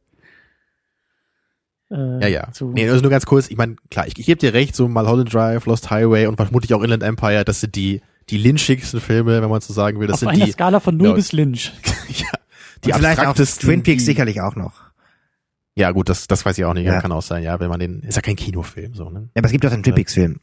äh, 1.91 2.21
Ja, 2.21 2.29
ja. 2.29 2.53
zu. 2.53 2.71
Nee, 2.71 2.89
also 2.89 3.01
nur 3.01 3.11
ganz 3.11 3.27
kurz, 3.27 3.49
ich 3.51 3.57
meine, 3.57 3.77
klar, 3.91 4.07
ich, 4.07 4.19
ich 4.19 4.27
gebe 4.27 4.39
dir 4.39 4.53
recht, 4.55 4.77
so 4.77 4.87
Mulholland 4.89 5.33
Drive, 5.33 5.67
Lost 5.67 5.91
Highway 5.91 6.27
und 6.27 6.37
vermutlich 6.37 6.73
auch 6.75 6.83
Inland 6.83 7.03
Empire, 7.03 7.45
das 7.45 7.61
sind 7.61 7.75
die, 7.75 8.01
die 8.31 8.39
lynchigsten 8.39 9.01
Filme, 9.01 9.41
wenn 9.41 9.51
man 9.51 9.61
so 9.61 9.73
sagen 9.73 10.01
will. 10.01 10.07
Das 10.07 10.15
auf 10.15 10.21
sind 10.21 10.29
einer 10.31 10.45
die, 10.47 10.53
Skala 10.53 10.81
von 10.81 10.97
0 10.97 11.09
ja. 11.09 11.15
bis 11.15 11.33
Lynch. 11.33 11.73
ja, 12.09 12.27
die 12.85 12.93
Und 12.93 12.99
vielleicht 12.99 13.21
auch. 13.21 13.35
Twin 13.35 13.83
Peaks 13.83 14.03
die, 14.03 14.07
sicherlich 14.07 14.41
auch 14.41 14.57
noch. 14.57 14.73
Ja, 15.75 15.91
gut, 15.91 16.09
das, 16.09 16.27
das 16.27 16.45
weiß 16.45 16.57
ich 16.59 16.65
auch 16.65 16.75
nicht, 16.75 16.87
Ja. 16.87 17.01
kann 17.01 17.13
auch 17.13 17.23
sein, 17.23 17.43
ja, 17.43 17.61
wenn 17.61 17.69
man 17.69 17.79
den, 17.79 18.01
ist 18.01 18.17
ja 18.17 18.23
kein 18.23 18.37
Kinofilm, 18.37 18.95
so, 18.95 19.11
ne? 19.11 19.29
Ja, 19.35 19.41
aber 19.41 19.47
es 19.47 19.53
gibt 19.53 19.63
doch 19.65 19.71
den 19.71 19.83
Twin 19.83 19.95
Peaks 19.95 20.15
Film. 20.15 20.41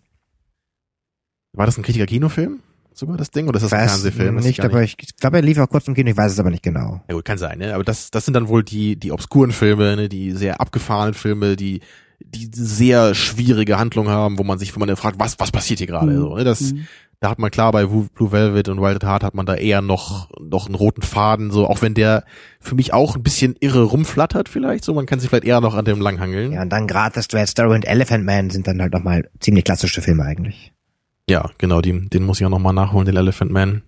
War 1.54 1.66
das 1.66 1.78
ein 1.78 1.84
Kritiker-Kinofilm? 1.84 2.60
Sogar 2.94 3.18
das 3.18 3.32
Ding? 3.32 3.48
Oder 3.48 3.58
ist 3.58 3.64
das 3.64 3.74
ein 3.74 3.88
Fernsehfilm? 3.88 4.36
Nicht, 4.36 4.58
gar 4.60 4.70
aber 4.70 4.84
ich, 4.84 4.96
ich 5.00 5.16
glaube, 5.16 5.38
er 5.38 5.44
lief 5.44 5.58
auch 5.58 5.68
kurz 5.68 5.88
im 5.88 5.96
Kino, 5.96 6.12
ich 6.12 6.18
weiß 6.18 6.32
es 6.32 6.40
aber 6.40 6.52
nicht 6.52 6.62
genau. 6.64 7.02
Ja 7.08 7.16
gut, 7.16 7.26
kann 7.26 7.40
sein, 7.40 7.58
ne? 7.58 7.74
Aber 7.74 7.84
das, 7.84 8.12
das 8.12 8.26
sind 8.26 8.36
dann 8.36 8.48
wohl 8.48 8.64
die, 8.64 8.96
die 8.96 9.12
obskuren 9.12 9.52
Filme, 9.52 9.96
ne? 9.96 10.10
die 10.10 10.32
sehr 10.32 10.62
abgefahrenen 10.62 11.16
Filme, 11.16 11.56
die, 11.56 11.82
die 12.20 12.50
sehr 12.54 13.16
schwierige 13.16 13.80
Handlung 13.80 14.10
haben, 14.10 14.38
wo 14.38 14.44
man 14.44 14.60
sich, 14.60 14.76
wo 14.76 14.80
man 14.80 14.88
dann 14.88 14.98
fragt, 14.98 15.20
was, 15.20 15.40
was 15.40 15.52
passiert 15.52 15.80
hier 15.80 15.88
gerade? 15.88 16.12
Mhm. 16.12 16.18
So, 16.20 16.36
ne? 16.36 16.44
Das, 16.44 16.74
Mhm. 16.74 16.88
Da 17.24 17.30
hat 17.30 17.40
man 17.40 17.52
klar 17.52 17.72
bei 17.72 17.86
Blue 17.86 18.32
Velvet 18.32 18.68
und 18.68 18.82
Wild 18.82 18.98
at 18.98 19.06
Heart 19.06 19.24
hat 19.24 19.34
man 19.34 19.46
da 19.46 19.56
eher 19.56 19.82
noch, 19.82 20.30
noch 20.42 20.66
einen 20.66 20.76
roten 20.76 21.02
Faden, 21.02 21.52
so, 21.52 21.68
auch 21.68 21.82
wenn 21.82 21.94
der 21.94 22.26
für 22.60 22.76
mich 22.76 22.94
auch 22.94 23.16
ein 23.16 23.24
bisschen 23.24 23.56
irre 23.62 23.84
rumflattert 23.84 24.50
vielleicht, 24.50 24.84
so, 24.84 24.94
man 24.94 25.06
kann 25.06 25.22
sich 25.22 25.30
vielleicht 25.30 25.46
eher 25.46 25.62
noch 25.62 25.74
an 25.74 25.86
dem 25.86 26.02
langhangeln. 26.02 26.52
Ja, 26.52 26.64
und 26.64 26.70
dann 26.70 26.86
gerade 26.86 27.16
The 27.16 27.24
Straight 27.24 27.48
Story 27.48 27.76
und 27.76 27.86
Elephant 27.86 28.26
Man 28.26 28.50
sind 28.50 28.68
dann 28.68 28.82
halt 28.82 28.92
nochmal 28.92 29.30
ziemlich 29.40 29.64
klassische 29.64 30.02
Filme 30.02 30.24
eigentlich. 30.24 30.74
Ja, 31.30 31.50
genau, 31.60 31.80
den, 31.80 32.10
den 32.10 32.26
muss 32.26 32.42
ich 32.42 32.46
auch 32.46 32.50
nochmal 32.50 32.74
nachholen, 32.74 33.06
den 33.06 33.16
Elephant 33.16 33.52
Man. 33.52 33.84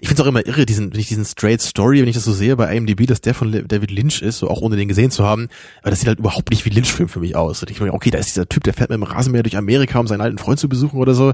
Ich 0.00 0.06
find's 0.06 0.20
auch 0.20 0.26
immer 0.26 0.46
irre, 0.46 0.66
diesen, 0.66 0.92
wenn 0.92 1.00
ich 1.00 1.08
diesen 1.08 1.24
Straight 1.24 1.62
Story, 1.62 2.02
wenn 2.02 2.08
ich 2.08 2.14
das 2.14 2.24
so 2.24 2.32
sehe 2.32 2.56
bei 2.56 2.76
IMDb, 2.76 3.06
dass 3.06 3.22
der 3.22 3.32
von 3.32 3.50
David 3.50 3.90
Lynch 3.90 4.20
ist, 4.20 4.38
so 4.38 4.48
auch 4.48 4.60
ohne 4.60 4.76
den 4.76 4.86
gesehen 4.86 5.10
zu 5.10 5.24
haben, 5.24 5.48
aber 5.80 5.90
das 5.90 6.00
sieht 6.00 6.08
halt 6.08 6.18
überhaupt 6.18 6.50
nicht 6.50 6.66
wie 6.66 6.70
Lynch-Film 6.70 7.08
für 7.08 7.20
mich 7.20 7.34
aus. 7.34 7.62
Und 7.62 7.70
ich 7.70 7.80
meine, 7.80 7.94
okay, 7.94 8.10
da 8.10 8.18
ist 8.18 8.28
dieser 8.28 8.46
Typ, 8.46 8.64
der 8.64 8.74
fährt 8.74 8.90
mit 8.90 8.98
dem 8.98 9.02
Rasenmäher 9.02 9.42
durch 9.42 9.56
Amerika, 9.56 9.98
um 9.98 10.06
seinen 10.06 10.20
alten 10.20 10.36
Freund 10.36 10.60
zu 10.60 10.68
besuchen 10.68 11.00
oder 11.00 11.14
so. 11.14 11.32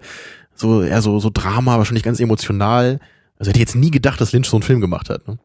So, 0.54 0.82
eher 0.82 1.02
so, 1.02 1.18
so 1.20 1.30
Drama, 1.32 1.78
wahrscheinlich 1.78 2.04
ganz 2.04 2.20
emotional. 2.20 3.00
Also 3.38 3.48
hätte 3.50 3.58
ich 3.58 3.62
jetzt 3.66 3.74
nie 3.74 3.90
gedacht, 3.90 4.20
dass 4.20 4.32
Lynch 4.32 4.46
so 4.48 4.56
einen 4.56 4.62
Film 4.62 4.80
gemacht 4.80 5.10
hat. 5.10 5.26
Ne? 5.26 5.38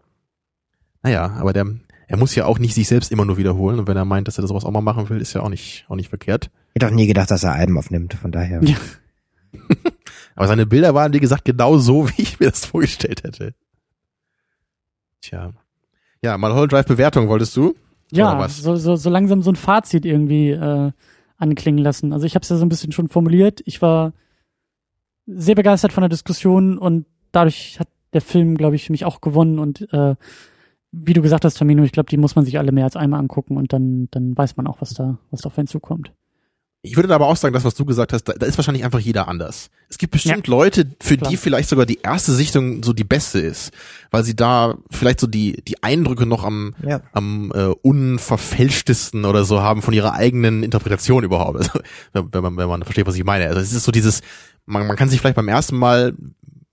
Naja, 1.01 1.31
aber 1.39 1.53
der, 1.53 1.65
er 2.07 2.17
muss 2.17 2.35
ja 2.35 2.45
auch 2.45 2.59
nicht 2.59 2.75
sich 2.75 2.87
selbst 2.87 3.11
immer 3.11 3.25
nur 3.25 3.37
wiederholen. 3.37 3.79
Und 3.79 3.87
wenn 3.87 3.97
er 3.97 4.05
meint, 4.05 4.27
dass 4.27 4.37
er 4.37 4.47
sowas 4.47 4.65
auch 4.65 4.71
mal 4.71 4.81
machen 4.81 5.09
will, 5.09 5.19
ist 5.21 5.33
ja 5.33 5.41
auch 5.41 5.49
nicht, 5.49 5.85
auch 5.89 5.95
nicht 5.95 6.09
verkehrt. 6.09 6.51
Ich 6.73 6.75
hätte 6.75 6.87
auch 6.87 6.95
nie 6.95 7.07
gedacht, 7.07 7.31
dass 7.31 7.43
er 7.43 7.53
Alben 7.53 7.77
aufnimmt, 7.77 8.13
von 8.13 8.31
daher. 8.31 8.63
Ja. 8.63 8.75
Aber 10.35 10.47
seine 10.47 10.65
Bilder 10.67 10.93
waren, 10.93 11.13
wie 11.13 11.19
gesagt, 11.19 11.45
genau 11.45 11.77
so, 11.77 12.07
wie 12.17 12.21
ich 12.21 12.39
mir 12.39 12.49
das 12.51 12.65
vorgestellt 12.65 13.23
hätte. 13.23 13.53
Tja. 15.21 15.51
Ja, 16.21 16.37
Mulholland 16.37 16.71
Drive 16.71 16.85
Bewertung 16.85 17.27
wolltest 17.29 17.55
du? 17.55 17.69
Oder 17.69 17.75
Ja, 18.11 18.39
was? 18.39 18.57
so, 18.57 18.75
so, 18.75 18.95
so 18.95 19.09
langsam 19.09 19.41
so 19.41 19.51
ein 19.51 19.55
Fazit 19.55 20.05
irgendwie 20.05 20.51
äh, 20.51 20.91
anklingen 21.37 21.83
lassen. 21.83 22.13
Also 22.13 22.25
ich 22.25 22.35
habe 22.35 22.43
es 22.43 22.49
ja 22.49 22.57
so 22.57 22.65
ein 22.65 22.69
bisschen 22.69 22.91
schon 22.91 23.07
formuliert. 23.07 23.61
Ich 23.65 23.81
war 23.81 24.13
sehr 25.35 25.55
begeistert 25.55 25.93
von 25.93 26.01
der 26.01 26.09
Diskussion 26.09 26.77
und 26.77 27.05
dadurch 27.31 27.79
hat 27.79 27.87
der 28.13 28.21
Film, 28.21 28.55
glaube 28.55 28.75
ich, 28.75 28.85
für 28.85 28.91
mich 28.91 29.05
auch 29.05 29.21
gewonnen 29.21 29.59
und 29.59 29.91
äh, 29.93 30.15
wie 30.91 31.13
du 31.13 31.21
gesagt 31.21 31.45
hast, 31.45 31.55
Tamino, 31.57 31.83
ich 31.83 31.91
glaube, 31.91 32.09
die 32.09 32.17
muss 32.17 32.35
man 32.35 32.45
sich 32.45 32.57
alle 32.57 32.71
mehr 32.71 32.85
als 32.85 32.95
einmal 32.95 33.19
angucken 33.19 33.57
und 33.57 33.71
dann, 33.73 34.07
dann 34.11 34.35
weiß 34.35 34.57
man 34.57 34.65
auch, 34.65 34.81
was 34.81 34.93
da, 34.95 35.19
was 35.29 35.41
da 35.41 35.47
auf 35.47 35.57
einen 35.57 35.67
zukommt. 35.67 36.11
Ich 36.81 36.95
würde 36.95 37.13
aber 37.13 37.27
auch 37.27 37.35
sagen, 37.35 37.53
das, 37.53 37.65
was 37.65 37.75
du 37.75 37.83
gesagt 37.83 38.13
hast, 38.13 38.23
da, 38.23 38.33
da 38.33 38.45
ist 38.45 38.57
wahrscheinlich 38.57 38.85
einfach 38.85 38.99
jeder 39.01 39.27
anders. 39.27 39.69
Es 39.89 39.97
gibt 39.97 40.11
bestimmt 40.13 40.47
Ja. 40.47 40.51
Leute, 40.51 40.87
für 41.01 41.17
Klar. 41.17 41.29
die 41.29 41.35
vielleicht 41.35 41.67
sogar 41.67 41.85
die 41.85 41.99
erste 42.01 42.31
Sichtung 42.31 42.83
so 42.83 42.93
die 42.93 43.03
beste 43.03 43.39
ist, 43.39 43.73
weil 44.11 44.23
sie 44.23 44.33
da 44.33 44.77
vielleicht 44.89 45.19
so 45.19 45.27
die, 45.27 45.61
die 45.67 45.83
Eindrücke 45.83 46.25
noch 46.25 46.45
am, 46.45 46.75
Ja. 46.81 47.01
am 47.11 47.51
äh, 47.53 47.65
unverfälschtesten 47.65 49.25
oder 49.25 49.43
so 49.43 49.61
haben 49.61 49.81
von 49.81 49.93
ihrer 49.93 50.13
eigenen 50.13 50.63
Interpretation 50.63 51.23
überhaupt. 51.23 51.57
Also, 52.13 52.29
wenn 52.31 52.43
man, 52.43 52.57
wenn 52.57 52.69
man 52.69 52.83
versteht, 52.83 53.07
was 53.07 53.15
ich 53.15 53.25
meine. 53.25 53.47
Also 53.47 53.59
es 53.59 53.73
ist 53.73 53.83
so 53.83 53.91
dieses, 53.91 54.21
man, 54.69 54.87
man 54.87 54.95
kann 54.95 55.09
sich 55.09 55.19
vielleicht 55.19 55.35
beim 55.35 55.47
ersten 55.47 55.75
Mal, 55.75 56.13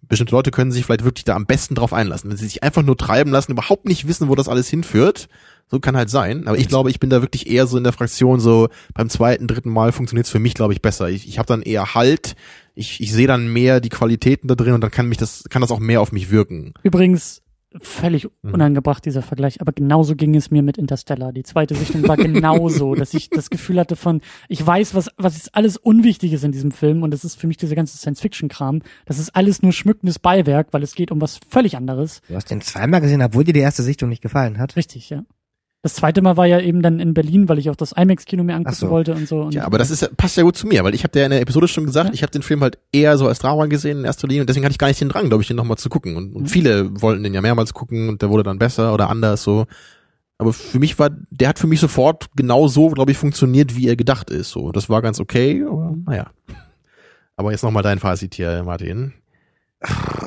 bestimmte 0.02 0.34
Leute 0.34 0.50
können 0.50 0.70
sich 0.70 0.84
vielleicht 0.84 1.04
wirklich 1.04 1.24
da 1.24 1.34
am 1.34 1.46
besten 1.46 1.74
drauf 1.74 1.92
einlassen. 1.92 2.30
Wenn 2.30 2.36
sie 2.36 2.46
sich 2.46 2.62
einfach 2.62 2.82
nur 2.82 2.96
treiben 2.96 3.30
lassen, 3.32 3.52
überhaupt 3.52 3.86
nicht 3.86 4.06
wissen, 4.06 4.28
wo 4.28 4.34
das 4.34 4.48
alles 4.48 4.68
hinführt, 4.68 5.28
so 5.68 5.80
kann 5.80 5.96
halt 5.96 6.10
sein. 6.10 6.46
Aber 6.46 6.58
ich 6.58 6.68
glaube, 6.68 6.90
ich 6.90 7.00
bin 7.00 7.10
da 7.10 7.22
wirklich 7.22 7.48
eher 7.48 7.66
so 7.66 7.76
in 7.76 7.84
der 7.84 7.92
Fraktion, 7.92 8.38
so 8.38 8.68
beim 8.94 9.10
zweiten, 9.10 9.48
dritten 9.48 9.70
Mal 9.70 9.90
funktioniert 9.90 10.26
es 10.26 10.32
für 10.32 10.38
mich, 10.38 10.54
glaube 10.54 10.74
ich, 10.74 10.82
besser. 10.82 11.08
Ich, 11.08 11.26
ich 11.26 11.38
habe 11.38 11.48
dann 11.48 11.62
eher 11.62 11.94
Halt, 11.94 12.36
ich, 12.74 13.00
ich 13.00 13.12
sehe 13.12 13.26
dann 13.26 13.52
mehr 13.52 13.80
die 13.80 13.88
Qualitäten 13.88 14.46
da 14.46 14.54
drin 14.54 14.74
und 14.74 14.80
dann 14.82 14.90
kann 14.90 15.08
mich 15.08 15.18
das, 15.18 15.44
kann 15.50 15.62
das 15.62 15.72
auch 15.72 15.80
mehr 15.80 16.00
auf 16.00 16.12
mich 16.12 16.30
wirken. 16.30 16.74
Übrigens, 16.84 17.42
völlig 17.82 18.28
Mhm. 18.42 18.54
unangebracht, 18.54 19.04
dieser 19.04 19.22
Vergleich, 19.22 19.60
aber 19.60 19.72
genauso 19.72 20.14
ging 20.16 20.34
es 20.34 20.50
mir 20.50 20.62
mit 20.62 20.78
Interstellar. 20.78 21.32
Die 21.32 21.42
zweite 21.42 21.74
Sichtung 21.74 22.06
war 22.08 22.16
genauso, 22.16 22.94
dass 22.94 23.14
ich 23.14 23.30
das 23.30 23.50
Gefühl 23.50 23.78
hatte 23.80 23.96
von, 23.96 24.20
ich 24.48 24.64
weiß, 24.66 24.94
was, 24.94 25.10
was 25.16 25.36
ist 25.36 25.54
alles 25.54 25.76
Unwichtiges 25.76 26.42
in 26.44 26.52
diesem 26.52 26.70
Film 26.70 27.02
und 27.02 27.10
das 27.12 27.24
ist 27.24 27.36
für 27.40 27.46
mich 27.46 27.56
dieser 27.56 27.74
ganze 27.74 27.96
Science-Fiction-Kram. 27.98 28.82
Das 29.06 29.18
ist 29.18 29.34
alles 29.36 29.62
nur 29.62 29.72
schmückendes 29.72 30.18
Beiwerk, 30.18 30.68
weil 30.72 30.82
es 30.82 30.94
geht 30.94 31.10
um 31.10 31.20
was 31.20 31.40
völlig 31.48 31.76
anderes. 31.76 32.20
Du 32.28 32.34
hast 32.34 32.50
den 32.50 32.60
zweimal 32.60 33.00
gesehen, 33.00 33.22
obwohl 33.22 33.44
dir 33.44 33.52
die 33.52 33.60
erste 33.60 33.82
Sichtung 33.82 34.08
nicht 34.08 34.22
gefallen 34.22 34.58
hat. 34.58 34.76
Richtig, 34.76 35.10
ja. 35.10 35.24
Das 35.86 35.94
zweite 35.94 36.20
Mal 36.20 36.36
war 36.36 36.46
ja 36.46 36.58
eben 36.58 36.82
dann 36.82 36.98
in 36.98 37.14
Berlin, 37.14 37.48
weil 37.48 37.58
ich 37.58 37.70
auch 37.70 37.76
das 37.76 37.92
IMAX-Kino 37.92 38.42
mir 38.42 38.56
angucken 38.56 38.74
so. 38.74 38.90
wollte 38.90 39.14
und 39.14 39.28
so. 39.28 39.42
Und 39.42 39.54
Ja, 39.54 39.64
aber 39.66 39.78
das 39.78 39.90
ist 39.92 40.02
ja, 40.02 40.08
passt 40.16 40.36
ja 40.36 40.42
gut 40.42 40.56
zu 40.56 40.66
mir, 40.66 40.82
weil 40.82 40.96
ich 40.96 41.04
habe 41.04 41.16
ja 41.16 41.26
in 41.26 41.30
der 41.30 41.40
Episode 41.40 41.68
schon 41.68 41.86
gesagt, 41.86 42.08
Ja. 42.08 42.12
ich 42.14 42.22
habe 42.22 42.32
den 42.32 42.42
Film 42.42 42.60
halt 42.60 42.78
eher 42.90 43.16
so 43.18 43.28
als 43.28 43.38
Drama 43.38 43.66
gesehen 43.66 43.98
in 44.00 44.04
erster 44.04 44.26
Linie 44.26 44.40
und 44.42 44.48
deswegen 44.48 44.64
hatte 44.64 44.72
ich 44.72 44.78
gar 44.78 44.88
nicht 44.88 45.00
den 45.00 45.08
Drang, 45.10 45.28
glaube 45.28 45.42
ich, 45.42 45.46
den 45.46 45.56
nochmal 45.56 45.78
zu 45.78 45.88
gucken. 45.88 46.16
Und, 46.16 46.34
und 46.34 46.42
Mhm. 46.42 46.46
viele 46.48 47.00
wollten 47.02 47.22
den 47.22 47.34
ja 47.34 47.40
mehrmals 47.40 47.72
gucken 47.72 48.08
und 48.08 48.20
der 48.20 48.30
wurde 48.30 48.42
dann 48.42 48.58
besser 48.58 48.92
oder 48.92 49.08
anders 49.10 49.44
so. 49.44 49.66
Aber 50.38 50.52
für 50.52 50.80
mich 50.80 50.98
war, 50.98 51.10
der 51.30 51.48
hat 51.50 51.60
für 51.60 51.68
mich 51.68 51.78
sofort 51.78 52.26
genau 52.34 52.66
so, 52.66 52.88
glaube 52.90 53.12
ich, 53.12 53.16
funktioniert, 53.16 53.76
wie 53.76 53.86
er 53.86 53.94
gedacht 53.94 54.28
ist. 54.28 54.50
So, 54.50 54.72
das 54.72 54.90
war 54.90 55.02
ganz 55.02 55.20
okay, 55.20 55.64
aber 55.64 55.94
naja. 56.04 56.26
Aber 57.36 57.52
jetzt 57.52 57.62
nochmal 57.62 57.84
dein 57.84 58.00
Fazit 58.00 58.34
hier, 58.34 58.64
Martin. 58.64 59.12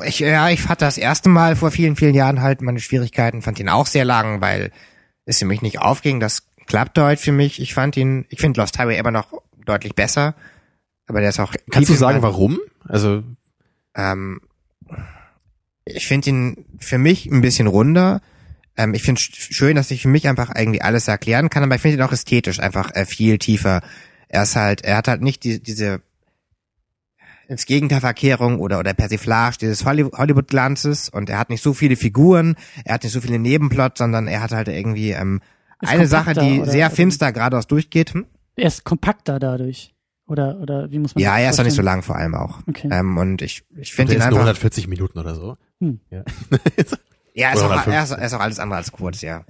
Ich, 0.06 0.20
ja, 0.20 0.48
ich 0.48 0.68
hatte 0.68 0.84
das 0.86 0.96
erste 0.96 1.28
Mal 1.28 1.54
vor 1.54 1.70
vielen, 1.70 1.96
vielen 1.96 2.14
Jahren 2.14 2.40
halt 2.40 2.62
meine 2.62 2.80
Schwierigkeiten, 2.80 3.42
fand 3.42 3.60
ihn 3.60 3.68
auch 3.68 3.86
sehr 3.86 4.04
lang, 4.06 4.40
weil 4.40 4.70
es 5.30 5.38
für 5.38 5.44
mich 5.46 5.62
nicht 5.62 5.78
aufging. 5.80 6.20
Das 6.20 6.42
klappt 6.66 6.98
heute 6.98 7.20
für 7.22 7.32
mich. 7.32 7.60
Ich 7.60 7.74
fand 7.74 7.96
ihn, 7.96 8.26
ich 8.28 8.40
finde 8.40 8.60
Lost 8.60 8.78
Highway 8.78 8.98
immer 8.98 9.10
noch 9.10 9.32
deutlich 9.64 9.94
besser. 9.94 10.34
Aber 11.06 11.20
der 11.20 11.30
ist 11.30 11.40
auch. 11.40 11.52
Kannst 11.70 11.88
du 11.90 11.94
sagen, 11.94 12.22
warum? 12.22 12.58
Also, 12.86 13.22
Ähm, 13.94 14.40
ich 15.84 16.06
finde 16.06 16.30
ihn 16.30 16.64
für 16.78 16.98
mich 16.98 17.26
ein 17.26 17.40
bisschen 17.40 17.66
runder. 17.66 18.20
Ähm, 18.76 18.94
ich 18.94 19.02
finde 19.02 19.20
sch- 19.20 19.52
schön, 19.52 19.74
dass 19.76 19.90
ich 19.90 20.02
für 20.02 20.08
mich 20.08 20.28
einfach 20.28 20.54
irgendwie 20.54 20.82
alles 20.82 21.08
erklären 21.08 21.50
kann, 21.50 21.62
aber 21.64 21.74
ich 21.74 21.80
finde 21.82 21.96
ihn 21.96 22.02
auch 22.02 22.12
ästhetisch 22.12 22.60
einfach 22.60 22.94
äh, 22.94 23.04
viel 23.06 23.38
tiefer. 23.38 23.82
Er 24.28 24.44
ist 24.44 24.54
halt, 24.56 24.82
er 24.84 24.96
hat 24.96 25.08
halt 25.08 25.22
nicht 25.22 25.42
die, 25.42 25.60
diese 25.60 26.02
ins 27.50 27.66
Gegenteil 27.66 28.00
Verkehrung 28.00 28.60
oder 28.60 28.78
oder 28.78 28.94
Persiflage 28.94 29.58
dieses 29.60 29.84
Holly- 29.84 30.04
Hollywood-Glanzes 30.16 31.08
und 31.08 31.28
er 31.28 31.38
hat 31.38 31.50
nicht 31.50 31.62
so 31.62 31.74
viele 31.74 31.96
Figuren, 31.96 32.54
er 32.84 32.94
hat 32.94 33.02
nicht 33.04 33.12
so 33.12 33.20
viele 33.20 33.38
Nebenplots, 33.38 33.98
sondern 33.98 34.26
er 34.28 34.40
hat 34.40 34.52
halt 34.52 34.68
irgendwie 34.68 35.10
ähm, 35.10 35.40
Ist 35.80 35.90
eine 35.90 36.06
Sache, 36.06 36.34
die 36.34 36.60
oder- 36.60 36.70
sehr 36.70 36.90
finster 36.90 37.32
geradeaus 37.32 37.66
durchgeht. 37.66 38.14
Hm? 38.14 38.26
er 38.56 38.66
ist 38.66 38.84
kompakter 38.84 39.38
dadurch. 39.38 39.94
Oder, 40.26 40.58
oder 40.60 40.90
wie 40.92 40.98
muss 41.00 41.14
man 41.16 41.24
Ja, 41.24 41.38
er 41.38 41.50
ist 41.50 41.58
doch 41.58 41.64
nicht 41.64 41.74
so 41.74 41.82
lang 41.82 42.02
vor 42.02 42.14
allem 42.14 42.34
auch. 42.36 42.60
Okay. 42.68 42.88
Ähm, 42.92 43.16
und 43.16 43.42
ich, 43.42 43.64
ich 43.76 43.92
finde 43.94 44.12
ihn 44.12 44.18
ist 44.18 44.24
nur 44.30 44.38
einfach. 44.38 44.42
140 44.42 44.86
Minuten 44.86 45.18
oder 45.18 45.34
so. 45.34 45.56
Hm. 45.80 46.00
Ja. 46.10 46.22
Ja, 47.34 47.48
er 47.48 47.54
ist, 47.54 47.62
auch, 47.62 47.70
er, 47.70 47.76
ist, 47.76 47.86
150. 47.86 48.18
er 48.18 48.26
ist 48.26 48.34
auch 48.34 48.40
alles 48.40 48.58
andere 48.58 48.76
als 48.78 48.92
kurz, 48.92 49.22
ja. 49.22 49.44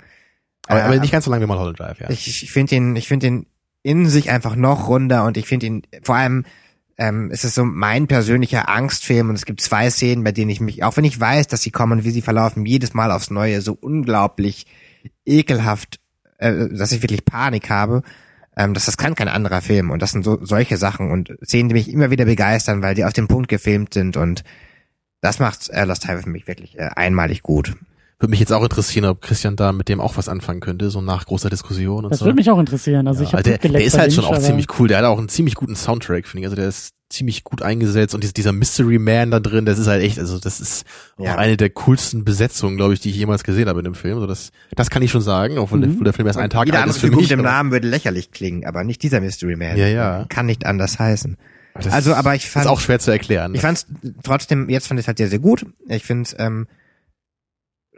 aber, 0.69 0.81
Äh, 0.81 0.83
aber 0.85 0.97
nicht 1.01 1.13
ganz 1.13 1.25
so 1.25 1.31
lange 1.31 1.43
wie 1.43 1.47
Mulholland 1.49 1.79
Drive, 1.81 1.99
ja. 2.01 2.11
Ich, 2.11 2.29
ich 2.43 2.53
finde 2.53 2.77
ihn, 2.77 2.95
ich 2.95 3.09
finde 3.09 3.27
ihn 3.27 3.47
in 3.83 4.07
sich 4.09 4.31
einfach 4.31 4.55
noch 4.55 4.89
runder 4.89 5.25
und 5.25 5.37
ich 5.39 5.47
finde 5.47 5.67
ihn, 5.67 5.83
vor 6.03 6.15
allem, 6.15 6.45
ähm, 7.01 7.31
es 7.33 7.45
ist 7.45 7.55
so 7.55 7.65
mein 7.65 8.07
persönlicher 8.07 8.69
Angstfilm 8.69 9.31
und 9.31 9.35
es 9.35 9.47
gibt 9.47 9.63
zwei 9.63 9.89
Szenen, 9.89 10.23
bei 10.23 10.33
denen 10.33 10.51
ich 10.51 10.61
mich, 10.61 10.85
auch 10.85 10.99
wenn 10.99 11.05
ich 11.05 11.19
weiß, 11.19 11.47
dass 11.47 11.63
sie 11.63 11.71
kommen 11.71 12.01
und 12.01 12.05
wie 12.05 12.11
sie 12.11 12.21
verlaufen, 12.21 12.67
jedes 12.67 12.93
Mal 12.93 13.11
aufs 13.11 13.31
Neue 13.31 13.63
so 13.63 13.73
unglaublich 13.73 14.67
ekelhaft, 15.25 15.99
äh, 16.37 16.69
dass 16.69 16.93
ich 16.93 17.01
wirklich 17.01 17.25
Panik 17.25 17.71
habe. 17.71 18.03
Ähm, 18.55 18.75
das, 18.75 18.85
das 18.85 18.99
kann 18.99 19.15
kein 19.15 19.29
anderer 19.29 19.63
Film 19.63 19.91
und 19.91 20.03
das 20.03 20.13
sind 20.13 20.25
so 20.25 20.45
solche 20.45 20.77
Sachen 20.77 21.11
und 21.11 21.35
Szenen, 21.43 21.71
die 21.71 21.75
mich 21.75 21.91
immer 21.91 22.11
wieder 22.11 22.27
begeistern, 22.27 22.83
weil 22.83 22.95
die 22.95 23.07
auf 23.07 23.15
den 23.15 23.29
Punkt 23.29 23.49
gefilmt 23.49 23.95
sind 23.95 24.19
und 24.19 24.45
das 25.23 25.39
macht 25.39 25.71
äh, 25.71 25.87
Lost 25.87 26.07
Highway 26.07 26.23
für 26.23 26.31
mich 26.31 26.47
wirklich 26.47 26.79
äh, 26.79 26.91
einmalig 26.95 27.43
gut. 27.43 27.77
Würde 28.21 28.31
mich 28.31 28.41
jetzt 28.41 28.53
auch 28.53 28.63
interessieren, 28.63 29.07
ob 29.07 29.23
Christian 29.23 29.57
da 29.57 29.73
mit 29.73 29.89
dem 29.89 30.01
auch 30.01 30.17
was 30.19 30.29
anfangen 30.29 30.61
könnte, 30.61 30.91
so 30.91 31.01
nach 31.01 31.25
großer 31.27 31.49
Diskussion 31.51 32.05
und 32.05 32.11
Das 32.11 32.19
so. 32.21 32.27
würde 32.27 32.37
mich 32.37 32.51
auch 32.51 32.59
interessieren. 32.59 33.09
Also 33.09 33.23
ich 33.25 33.31
Ja, 33.33 33.39
habe 33.39 33.43
der, 33.45 33.59
der 33.59 33.83
ist 33.83 33.99
halt 33.99 34.13
schon 34.13 34.25
auch 34.25 34.39
ziemlich 34.39 34.67
cool. 34.79 34.89
Der 34.89 34.99
hat 34.99 35.05
auch 35.07 35.19
einen 35.19 35.31
ziemlich 35.31 35.55
guten 35.55 35.75
Soundtrack, 35.75 36.27
finde 36.29 36.41
ich. 36.43 36.45
Also 36.47 36.57
der 36.57 36.69
ist 36.69 36.93
ziemlich 37.09 37.43
gut 37.45 37.63
eingesetzt 37.63 38.15
und 38.15 38.37
dieser, 38.37 38.53
Mystery 38.53 38.99
Man 39.01 39.31
da 39.33 39.41
drin, 39.41 39.65
das 39.65 39.79
ist 39.81 39.89
halt 39.89 40.03
echt, 40.03 40.19
also 40.21 40.39
das 40.39 40.61
ist 40.61 40.85
Ja. 41.19 41.33
auch 41.35 41.39
eine 41.39 41.57
der 41.57 41.71
coolsten 41.71 42.25
Besetzungen, 42.25 42.77
glaube 42.77 42.93
ich, 42.95 43.01
die 43.01 43.11
ich 43.11 43.17
jemals 43.17 43.43
gesehen 43.43 43.69
habe 43.69 43.81
in 43.81 43.85
dem 43.85 43.95
Film. 43.95 44.15
Also 44.17 44.27
das, 44.29 44.53
das 44.77 44.91
kann 44.91 45.03
ich 45.03 45.11
schon 45.11 45.23
sagen, 45.23 45.59
auch 45.59 45.73
wenn, 45.73 45.81
Mhm. 45.81 45.95
der, 45.97 46.05
der 46.05 46.13
Film 46.13 46.29
erst 46.29 46.39
einen 46.39 46.51
Tag 46.51 46.67
Jeder 46.67 46.77
alt 46.79 46.83
andere 46.85 46.97
ist 46.97 47.01
für 47.01 47.11
mich. 47.11 47.23
mit 47.23 47.31
dem 47.31 47.43
Namen 47.43 47.73
würde 47.73 47.89
lächerlich 47.89 48.31
klingen, 48.31 48.65
aber 48.65 48.85
nicht 48.85 49.03
dieser 49.03 49.21
Mystery 49.21 49.57
Man. 49.57 49.77
Ja, 49.77 49.89
ja. 49.89 50.27
Kann 50.29 50.47
nicht 50.47 50.67
anders 50.67 50.99
heißen. 51.01 51.37
Das 51.75 51.89
also, 51.91 52.15
aber 52.15 52.35
ich 52.35 52.49
fand, 52.51 52.67
ist 52.67 52.71
auch 52.71 52.81
schwer 52.81 52.99
zu 52.99 53.11
erklären. 53.11 53.55
ich 53.55 53.61
fand's 53.63 53.87
trotzdem, 54.23 54.69
jetzt 54.69 54.87
fand 54.89 55.01
ich 55.01 55.07
halt 55.07 55.19
sehr, 55.19 55.29
sehr 55.29 55.39
gut. 55.39 55.65
Ich 55.89 56.05
finde 56.05 56.29
ähm, 56.39 56.67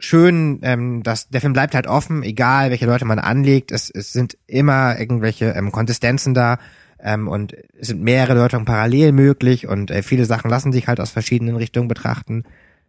schön, 0.03 0.59
ähm, 0.63 1.01
dass 1.01 1.29
der 1.29 1.41
Film 1.41 1.53
bleibt 1.53 1.75
halt 1.75 1.87
offen, 1.87 2.23
egal 2.23 2.69
welche 2.71 2.85
Leute 2.85 3.05
man 3.05 3.19
anlegt. 3.19 3.71
Es, 3.71 3.89
es 3.89 4.11
sind 4.11 4.37
immer 4.47 4.99
irgendwelche 4.99 5.51
ähm, 5.51 5.71
Konsistenzen 5.71 6.33
da 6.33 6.59
ähm, 6.99 7.27
und 7.27 7.55
es 7.79 7.87
sind 7.87 8.01
mehrere 8.01 8.35
Deutungen 8.35 8.65
parallel 8.65 9.13
möglich 9.13 9.67
und 9.67 9.91
äh, 9.91 10.03
viele 10.03 10.25
Sachen 10.25 10.49
lassen 10.49 10.73
sich 10.73 10.87
halt 10.87 10.99
aus 10.99 11.11
verschiedenen 11.11 11.55
Richtungen 11.55 11.87
betrachten. 11.87 12.43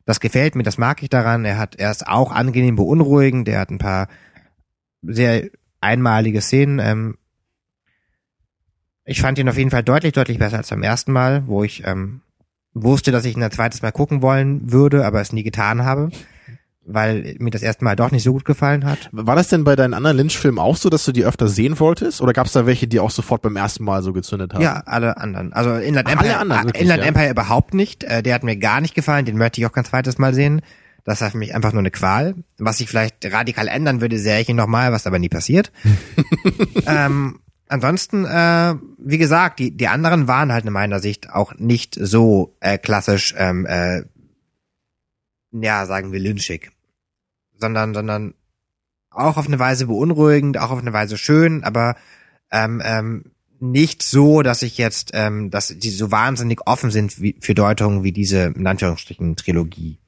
Das 0.04 0.20
gefällt 0.20 0.54
mir, 0.54 0.64
das 0.64 0.76
mag 0.76 1.02
ich 1.02 1.08
daran. 1.08 1.44
Er 1.44 1.56
hat, 1.56 1.76
er 1.76 1.90
ist 1.90 2.06
auch 2.06 2.32
angenehm 2.32 2.76
beunruhigend. 2.76 3.48
Er 3.48 3.60
hat 3.60 3.70
ein 3.70 3.78
paar 3.78 4.08
sehr 5.02 5.48
einmalige 5.80 6.40
Szenen. 6.40 6.78
Ähm, 6.80 7.16
ich 9.04 9.20
fand 9.20 9.38
ihn 9.38 9.48
auf 9.48 9.56
jeden 9.56 9.70
Fall 9.70 9.84
deutlich, 9.84 10.12
deutlich 10.12 10.38
besser 10.38 10.58
als 10.58 10.70
beim 10.70 10.82
ersten 10.82 11.12
Mal, 11.12 11.46
wo 11.46 11.62
ich 11.62 11.86
ähm, 11.86 12.22
wusste, 12.72 13.12
dass 13.12 13.24
ich 13.24 13.36
ihn 13.36 13.42
ein 13.42 13.50
zweites 13.50 13.82
Mal 13.82 13.92
gucken 13.92 14.20
wollen 14.20 14.72
würde, 14.72 15.06
aber 15.06 15.20
es 15.20 15.32
nie 15.32 15.42
getan 15.44 15.84
habe, 15.84 16.10
weil 16.86 17.36
mir 17.38 17.50
das 17.50 17.62
erste 17.62 17.84
Mal 17.84 17.96
doch 17.96 18.10
nicht 18.10 18.22
so 18.22 18.32
gut 18.32 18.44
gefallen 18.44 18.84
hat. 18.84 19.08
War 19.12 19.36
das 19.36 19.48
denn 19.48 19.64
bei 19.64 19.76
deinen 19.76 19.94
anderen 19.94 20.16
Lynch-Filmen 20.16 20.58
auch 20.58 20.76
so, 20.76 20.90
dass 20.90 21.04
du 21.04 21.12
die 21.12 21.24
öfter 21.24 21.48
sehen 21.48 21.80
wolltest? 21.80 22.20
Oder 22.20 22.32
gab 22.32 22.46
es 22.46 22.52
da 22.52 22.66
welche, 22.66 22.86
die 22.86 23.00
auch 23.00 23.10
sofort 23.10 23.42
beim 23.42 23.56
ersten 23.56 23.84
Mal 23.84 24.02
so 24.02 24.12
gezündet 24.12 24.54
haben? 24.54 24.62
Ja, 24.62 24.82
alle 24.86 25.16
anderen. 25.16 25.52
Also 25.52 25.74
Inland 25.74 26.10
Empire, 26.10 26.30
alle 26.30 26.38
anderen, 26.38 26.64
wirklich, 26.66 26.82
Inland 26.82 27.02
ja? 27.02 27.08
Empire 27.08 27.30
überhaupt 27.30 27.74
nicht. 27.74 28.04
Äh, 28.04 28.22
Der 28.22 28.34
hat 28.34 28.42
mir 28.44 28.56
gar 28.56 28.80
nicht 28.80 28.94
gefallen. 28.94 29.24
Den 29.24 29.38
möchte 29.38 29.60
ich 29.60 29.66
auch 29.66 29.72
kein 29.72 29.84
zweites 29.84 30.18
Mal 30.18 30.34
sehen. 30.34 30.60
Das 31.04 31.20
war 31.20 31.30
für 31.30 31.38
mich 31.38 31.54
einfach 31.54 31.72
nur 31.72 31.80
eine 31.80 31.90
Qual. 31.90 32.34
Was 32.58 32.80
ich 32.80 32.88
vielleicht 32.88 33.24
radikal 33.30 33.68
ändern 33.68 34.00
würde, 34.00 34.18
sähe 34.18 34.40
ich 34.40 34.48
ihn 34.48 34.56
nochmal, 34.56 34.90
was 34.92 35.06
aber 35.06 35.18
nie 35.18 35.28
passiert. 35.28 35.70
ähm, 36.86 37.40
ansonsten, 37.68 38.24
äh, 38.24 38.74
wie 38.98 39.18
gesagt, 39.18 39.58
die, 39.58 39.76
die 39.76 39.88
anderen 39.88 40.28
waren 40.28 40.50
halt 40.52 40.64
in 40.64 40.72
meiner 40.72 41.00
Sicht 41.00 41.30
auch 41.30 41.54
nicht 41.56 41.96
so 42.00 42.56
äh, 42.60 42.78
klassisch, 42.78 43.34
ähm, 43.36 43.66
äh, 43.66 44.02
ja, 45.52 45.86
sagen 45.86 46.10
wir 46.12 46.20
lynchig. 46.20 46.70
Sondern, 47.58 47.94
sondern 47.94 48.34
auch 49.10 49.36
auf 49.36 49.46
eine 49.46 49.58
Weise 49.58 49.86
beunruhigend, 49.86 50.58
auch 50.58 50.70
auf 50.70 50.80
eine 50.80 50.92
Weise 50.92 51.16
schön, 51.16 51.64
aber 51.64 51.96
ähm, 52.50 52.82
ähm, 52.84 53.24
nicht 53.60 54.02
so, 54.02 54.42
dass 54.42 54.62
ich 54.62 54.78
jetzt, 54.78 55.12
ähm, 55.14 55.50
dass 55.50 55.68
die 55.68 55.90
so 55.90 56.10
wahnsinnig 56.10 56.66
offen 56.66 56.90
sind 56.90 57.20
wie, 57.20 57.36
für 57.40 57.54
Deutungen 57.54 58.02
wie 58.02 58.12
diese, 58.12 58.52
in 58.56 58.66
Anführungsstrichen, 58.66 59.36
Trilogie. 59.36 59.98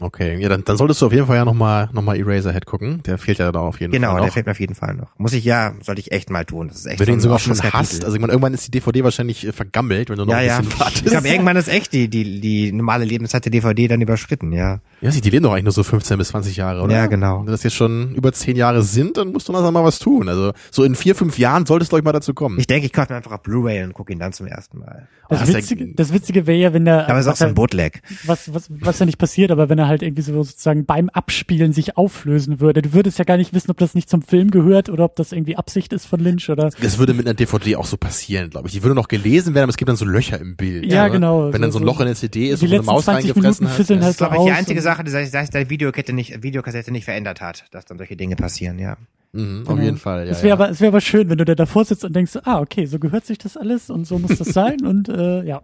Okay, 0.00 0.40
ja, 0.40 0.48
dann, 0.48 0.64
dann 0.64 0.76
solltest 0.76 1.00
du 1.02 1.06
auf 1.06 1.12
jeden 1.12 1.26
Fall 1.28 1.36
ja 1.36 1.44
nochmal 1.44 1.88
noch 1.92 2.02
mal 2.02 2.16
Eraserhead 2.16 2.66
gucken. 2.66 3.00
Der 3.04 3.16
fehlt 3.16 3.38
ja 3.38 3.52
da 3.52 3.60
auf 3.60 3.78
jeden 3.80 3.92
Genau, 3.92 4.08
Fall 4.08 4.16
der 4.16 4.26
noch. 4.26 4.34
fehlt 4.34 4.46
mir 4.46 4.52
auf 4.52 4.58
jeden 4.60 4.74
Fall 4.74 4.94
noch. 4.94 5.16
Muss 5.18 5.32
ich 5.32 5.44
ja, 5.44 5.72
sollte 5.82 6.00
ich 6.00 6.10
echt 6.10 6.30
mal 6.30 6.44
tun. 6.44 6.66
Das 6.66 6.78
ist 6.78 6.86
echt 6.86 6.98
Wenn 6.98 7.06
du 7.06 7.12
ihn 7.12 7.20
sogar 7.20 7.38
schon 7.38 7.56
hast, 7.72 8.04
also 8.04 8.14
ich 8.16 8.20
meine, 8.20 8.32
irgendwann 8.32 8.54
ist 8.54 8.66
die 8.66 8.72
DVD 8.72 9.04
wahrscheinlich 9.04 9.46
äh, 9.46 9.52
vergammelt, 9.52 10.10
wenn 10.10 10.16
du 10.16 10.24
noch 10.24 10.32
ja, 10.32 10.38
ein 10.38 10.46
ja. 10.46 10.58
bisschen 10.60 10.80
wartest. 10.80 11.04
Ich 11.06 11.10
glaube, 11.12 11.28
irgendwann 11.28 11.56
ist 11.56 11.68
echt 11.68 11.92
die, 11.92 12.08
die, 12.08 12.40
die 12.40 12.72
normale 12.72 13.04
Lebenszeit 13.04 13.44
der 13.44 13.52
DVD 13.52 13.86
dann 13.86 14.00
überschritten, 14.00 14.52
ja. 14.52 14.80
Ja, 15.00 15.10
die 15.10 15.30
leben 15.30 15.44
doch 15.44 15.52
eigentlich 15.52 15.64
nur 15.64 15.72
so 15.72 15.84
15 15.84 16.18
bis 16.18 16.28
20 16.28 16.56
Jahre, 16.56 16.82
oder? 16.82 16.92
Ja, 16.94 17.06
genau. 17.06 17.40
Wenn 17.44 17.52
das 17.52 17.62
jetzt 17.62 17.74
schon 17.76 18.14
über 18.16 18.32
10 18.32 18.56
Jahre 18.56 18.82
sind, 18.82 19.16
dann 19.16 19.30
musst 19.30 19.46
du 19.48 19.52
langsam 19.52 19.74
mal 19.74 19.84
was 19.84 20.00
tun. 20.00 20.28
Also 20.28 20.52
so 20.72 20.82
in 20.82 20.96
vier, 20.96 21.14
fünf 21.14 21.38
Jahren 21.38 21.66
solltest 21.66 21.92
du 21.92 21.96
euch 21.96 22.02
mal 22.04 22.12
dazu 22.12 22.34
kommen. 22.34 22.58
Ich 22.58 22.66
denke, 22.66 22.86
ich 22.86 22.92
kaufe 22.92 23.12
mir 23.12 23.18
einfach 23.18 23.30
auf 23.32 23.42
Blu-ray 23.42 23.84
und 23.84 23.92
gucke 23.92 24.12
ihn 24.12 24.18
dann 24.18 24.32
zum 24.32 24.46
ersten 24.48 24.80
Mal. 24.80 25.06
Das, 25.28 25.38
das 25.40 25.48
ist 25.50 25.54
ja- 25.54 25.58
Witzige, 25.60 25.94
das 25.94 26.12
Witzige 26.12 26.46
wäre 26.46 26.58
ja, 26.58 26.72
wenn 26.72 26.84
der, 26.84 27.08
Aber 27.08 27.18
es 27.18 27.26
ist 27.26 27.28
auch 27.28 27.32
was, 27.32 27.38
so 27.38 27.44
ein 27.44 27.50
ja- 27.50 27.54
Bootleg. 27.54 28.02
was, 28.26 28.52
was, 28.52 28.66
was 28.70 28.98
ja 28.98 29.06
nicht 29.06 29.18
passiert, 29.18 29.50
aber 29.50 29.68
wenn 29.68 29.78
er 29.78 29.83
Szene 29.84 29.88
halt 29.88 30.02
irgendwie 30.02 30.22
so 30.22 30.42
sozusagen 30.42 30.84
beim 30.84 31.08
Abspielen 31.08 31.72
sich 31.72 31.96
auflösen 31.96 32.60
würde. 32.60 32.82
Du 32.82 32.92
würdest 32.92 33.18
ja 33.18 33.24
gar 33.24 33.36
nicht 33.36 33.52
wissen, 33.52 33.70
ob 33.70 33.78
das 33.78 33.94
nicht 33.94 34.08
zum 34.08 34.22
Film 34.22 34.50
gehört 34.50 34.88
oder 34.88 35.04
ob 35.04 35.16
das 35.16 35.32
irgendwie 35.32 35.56
Absicht 35.56 35.92
ist 35.92 36.06
von 36.06 36.20
Lynch 36.20 36.50
oder. 36.50 36.70
Das 36.80 36.98
würde 36.98 37.14
mit 37.14 37.26
einer 37.26 37.34
DVD 37.34 37.76
auch 37.76 37.86
so 37.86 37.96
passieren, 37.96 38.50
glaube 38.50 38.68
ich. 38.68 38.74
Die 38.74 38.82
würde 38.82 38.94
noch 38.94 39.08
gelesen 39.08 39.54
werden, 39.54 39.64
aber 39.64 39.70
es 39.70 39.76
gibt 39.76 39.88
dann 39.88 39.96
so 39.96 40.04
Löcher 40.04 40.40
im 40.40 40.56
Bild. 40.56 40.86
Ja, 40.86 41.04
ne? 41.04 41.12
genau. 41.12 41.52
Wenn 41.52 41.62
dann 41.62 41.72
so 41.72 41.78
ein 41.78 41.84
Loch 41.84 42.00
in 42.00 42.06
der 42.06 42.14
CD 42.14 42.50
ist 42.50 42.62
die 42.62 42.66
und 42.66 42.70
so 42.70 42.74
eine 42.74 42.76
letzten 42.76 42.86
Maus 42.86 43.04
20 43.04 43.30
reingefressen 43.30 43.66
Minuten 43.66 43.72
hat. 43.72 43.88
halt 43.88 44.02
Das 44.02 44.10
ist, 44.10 44.16
glaube 44.18 44.36
ich, 44.36 44.44
die 44.44 44.50
einzige 44.52 44.82
Sache, 44.82 45.04
die 45.04 45.10
sich 45.10 45.30
der 45.30 45.70
Videokette 45.70 46.12
nicht, 46.12 46.42
Videokassette 46.42 46.90
nicht 46.90 47.04
verändert 47.04 47.40
hat, 47.40 47.64
dass 47.70 47.84
dann 47.84 47.98
solche 47.98 48.16
Dinge 48.16 48.36
passieren, 48.36 48.78
ja. 48.78 48.96
Mhm, 49.32 49.62
auf 49.66 49.74
Genau. 49.74 49.82
jeden 49.82 49.98
Fall, 49.98 50.26
ja. 50.26 50.30
es 50.30 50.38
wäre 50.38 50.48
ja. 50.50 50.54
aber, 50.54 50.70
es 50.70 50.80
wäre 50.80 50.88
aber 50.88 51.00
schön, 51.00 51.28
wenn 51.28 51.38
du 51.38 51.44
da 51.44 51.56
davor 51.56 51.84
sitzt 51.84 52.04
und 52.04 52.14
denkst, 52.14 52.38
ah, 52.44 52.60
okay, 52.60 52.86
so 52.86 53.00
gehört 53.00 53.26
sich 53.26 53.36
das 53.36 53.56
alles 53.56 53.90
und 53.90 54.06
so 54.06 54.18
muss 54.20 54.38
das 54.38 54.48
sein 54.52 54.86
und 54.86 55.08
äh, 55.08 55.42
ja. 55.42 55.62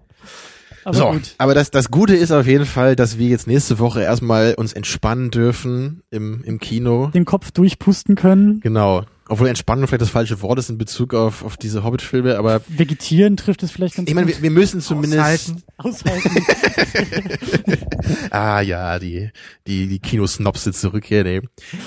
Aber 0.84 0.96
so, 0.96 1.10
gut. 1.10 1.34
aber 1.38 1.54
das, 1.54 1.70
das 1.70 1.90
Gute 1.90 2.14
ist 2.16 2.32
auf 2.32 2.46
jeden 2.46 2.66
Fall, 2.66 2.96
dass 2.96 3.18
wir 3.18 3.28
jetzt 3.28 3.46
nächste 3.46 3.78
Woche 3.78 4.02
erstmal 4.02 4.54
uns 4.54 4.72
entspannen 4.72 5.30
dürfen 5.30 6.02
im, 6.10 6.42
im 6.44 6.58
Kino. 6.58 7.08
Den 7.08 7.24
Kopf 7.24 7.50
durchpusten 7.50 8.14
können. 8.14 8.60
Genau. 8.60 9.04
Obwohl 9.28 9.46
Entspannung 9.46 9.86
vielleicht 9.86 10.02
das 10.02 10.10
falsche 10.10 10.42
Wort 10.42 10.58
ist 10.58 10.70
in 10.70 10.78
Bezug 10.78 11.14
auf, 11.14 11.44
auf 11.44 11.56
diese 11.56 11.84
Hobbit-Filme, 11.84 12.36
aber 12.36 12.62
Vegetieren 12.66 13.36
trifft 13.36 13.62
es 13.62 13.70
vielleicht 13.70 13.94
ganz 13.94 14.08
ich 14.08 14.14
meine, 14.16 14.26
wir, 14.26 14.42
wir 14.42 14.50
müssen 14.50 14.80
zumindest. 14.80 15.20
Aushalten. 15.20 15.62
Aushalten. 15.76 16.30
Ah 18.30 18.60
ja, 18.60 18.98
die, 18.98 19.30
die, 19.66 19.86
die 19.86 19.98
Kinosnobs 19.98 20.64
sind 20.64 20.74
zurück 20.74 21.04
hier. 21.04 21.22
Nee. 21.22 21.42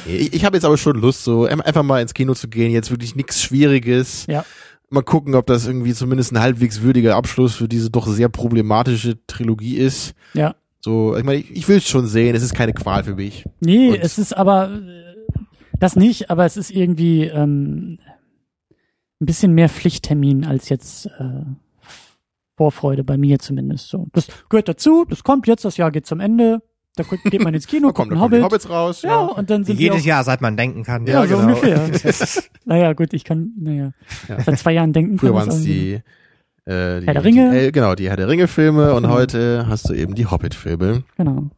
Ich, 0.06 0.34
ich 0.34 0.46
habe 0.46 0.56
jetzt 0.56 0.64
aber 0.64 0.78
schon 0.78 0.96
Lust, 0.98 1.24
so 1.24 1.46
einfach 1.46 1.84
mal 1.84 2.02
ins 2.02 2.14
Kino 2.14 2.34
zu 2.34 2.48
gehen. 2.48 2.72
Jetzt 2.72 2.92
wirklich 2.92 3.16
nichts 3.16 3.42
Schwieriges. 3.42 4.26
ja. 4.28 4.46
Mal 4.94 5.02
gucken, 5.02 5.34
ob 5.36 5.48
das 5.48 5.66
irgendwie 5.66 5.94
zumindest 5.94 6.32
ein 6.34 6.40
halbwegs 6.40 6.82
würdiger 6.82 7.16
Abschluss 7.16 7.56
für 7.56 7.68
diese 7.68 7.90
doch 7.90 8.08
sehr 8.08 8.30
problematische 8.30 9.18
Trilogie 9.26 9.76
ist. 9.78 10.14
Ja. 10.34 10.56
So, 10.82 11.16
ich 11.18 11.24
meine, 11.24 11.40
ich, 11.40 11.50
ich 11.52 11.68
will 11.68 11.78
es 11.78 11.88
schon 11.88 12.06
sehen. 12.06 12.36
Es 12.36 12.44
ist 12.44 12.54
keine 12.54 12.74
Qual 12.74 13.04
für 13.04 13.16
mich. 13.16 13.46
Nee, 13.60 13.90
Und- 13.90 14.00
es 14.02 14.20
ist 14.20 14.34
aber 14.38 14.72
äh, 14.72 15.16
das 15.80 15.96
nicht, 15.96 16.30
aber 16.30 16.46
es 16.46 16.58
ist 16.58 16.70
irgendwie 16.72 17.24
ähm, 17.24 17.98
ein 19.20 19.26
bisschen 19.26 19.54
mehr 19.54 19.70
Pflichttermin 19.70 20.46
als 20.46 20.70
jetzt 20.70 21.08
äh, 21.08 21.44
Vorfreude 22.56 23.04
bei 23.04 23.18
mir 23.18 23.40
zumindest 23.40 23.90
so. 23.90 24.08
Das 24.14 24.28
gehört 24.50 24.68
dazu, 24.68 25.06
das 25.10 25.24
kommt 25.24 25.48
jetzt, 25.48 25.66
das 25.66 25.78
Jahr 25.78 25.90
geht 25.92 26.06
zum 26.06 26.20
Ende, 26.20 26.62
da 26.96 27.04
geht 27.04 27.44
man 27.44 27.54
ins 27.54 27.68
Kino, 27.68 27.88
Da 27.90 27.94
kommt, 27.94 28.12
ein 28.12 28.18
kommen 28.20 28.32
die 28.32 28.38
Hobbit. 28.38 28.44
Hobbits 28.44 28.70
raus. 28.70 29.02
ja, 29.02 29.20
und 29.26 29.50
dann 29.50 29.64
sind 29.64 29.80
Jedes 29.80 30.06
Jahr, 30.06 30.24
seit 30.24 30.42
man 30.42 30.56
denken 30.58 30.84
kann. 30.84 31.06
Ja, 31.08 31.26
so 31.26 31.38
genau. 31.38 31.48
ungefähr. 31.56 31.90
Naja, 32.66 32.94
gut, 32.94 33.14
ich 33.14 33.24
kann, 33.24 33.52
naja, 33.60 33.92
Ja. 34.28 34.42
seit 34.42 34.60
zwei 34.60 34.72
Jahren 34.74 34.94
denken. 34.94 35.18
Früher 35.20 35.32
kann 35.32 35.48
waren 35.48 35.50
es 35.50 35.64
die, 35.64 35.94
äh, 35.94 36.02
die, 36.66 36.74
Herr 37.06 37.14
der 37.14 37.24
Ringe. 37.24 37.52
Die, 37.52 37.58
äh, 37.58 37.72
genau, 37.72 37.96
die 37.96 38.10
Herr 38.10 38.16
der 38.18 38.28
Ringe-Filme 38.30 38.94
und 38.94 39.04
Genau. 39.04 39.14
heute 39.16 39.66
hast 39.68 39.90
du 39.90 39.94
eben 39.94 40.16
die 40.16 40.26
Hobbit-Filme. 40.28 41.04
Genau. 41.18 41.50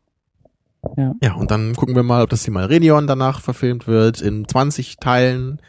Ja, 1.20 1.34
und 1.34 1.50
dann 1.50 1.76
gucken 1.76 1.96
wir 1.96 2.04
mal, 2.04 2.22
ob 2.22 2.30
das 2.30 2.44
Silmarillion 2.44 3.08
danach 3.08 3.42
verfilmt 3.42 3.88
wird 3.88 4.22
in 4.22 4.48
20 4.48 4.98
Teilen. 4.98 5.60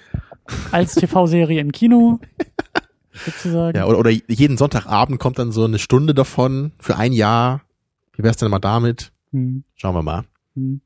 Als 0.73 0.95
TV-Serie 0.95 1.59
im 1.61 1.73
Kino, 1.73 2.21
sozusagen. 3.13 3.77
Ja, 3.79 3.87
oder, 3.87 3.99
oder 3.99 4.11
jeden 4.11 4.59
Sonntagabend 4.59 5.19
kommt 5.19 5.39
dann 5.39 5.53
so 5.53 5.65
eine 5.65 5.79
Stunde 5.79 6.13
davon 6.15 6.73
für 6.79 6.97
ein 6.97 7.13
Jahr. 7.15 7.63
Wie 8.15 8.23
wär's 8.23 8.37
denn 8.37 8.51
mal 8.51 8.59
damit? 8.59 9.11
Hm, 9.37 9.65
Schauen 9.75 9.95
wir 9.95 10.03
mal. 10.03 10.25
hm. 10.55 10.81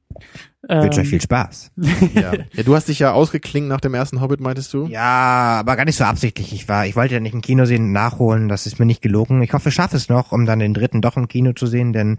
Wünsche 0.69 1.01
euch 1.01 1.07
Ähm, 1.07 1.11
viel 1.11 1.21
Spaß. 1.23 1.71
Ja. 2.15 2.33
ja, 2.53 2.63
du 2.65 2.75
hast 2.75 2.89
dich 2.89 2.99
ja 2.99 3.13
ausgeklingt 3.13 3.69
nach 3.69 3.81
dem 3.81 3.95
ersten 3.95 4.21
Hobbit, 4.21 4.41
meintest 4.41 4.75
du? 4.75 4.87
Ja, 4.87 5.61
aber 5.61 5.77
gar 5.77 5.85
nicht 5.85 5.97
so 5.97 6.05
absichtlich. 6.05 6.53
Ich 6.53 6.69
war, 6.69 6.87
ich 6.87 6.97
wollte 6.97 7.15
ja 7.15 7.21
nicht 7.21 7.33
im 7.35 7.41
Kino 7.43 7.65
sehen, 7.65 7.93
nachholen. 7.93 8.49
Das 8.49 8.67
ist 8.67 8.79
mir 8.79 8.87
nicht 8.87 9.03
gelogen. 9.03 9.41
Ich 9.43 9.53
hoffe, 9.53 9.69
ich 9.69 9.75
schaffe 9.75 9.97
es 9.97 10.09
noch, 10.09 10.33
um 10.33 10.47
dann 10.47 10.59
den 10.59 10.75
dritten 10.75 11.01
doch 11.01 11.17
im 11.17 11.29
Kino 11.29 11.53
zu 11.53 11.67
sehen, 11.67 11.93
denn 11.93 12.19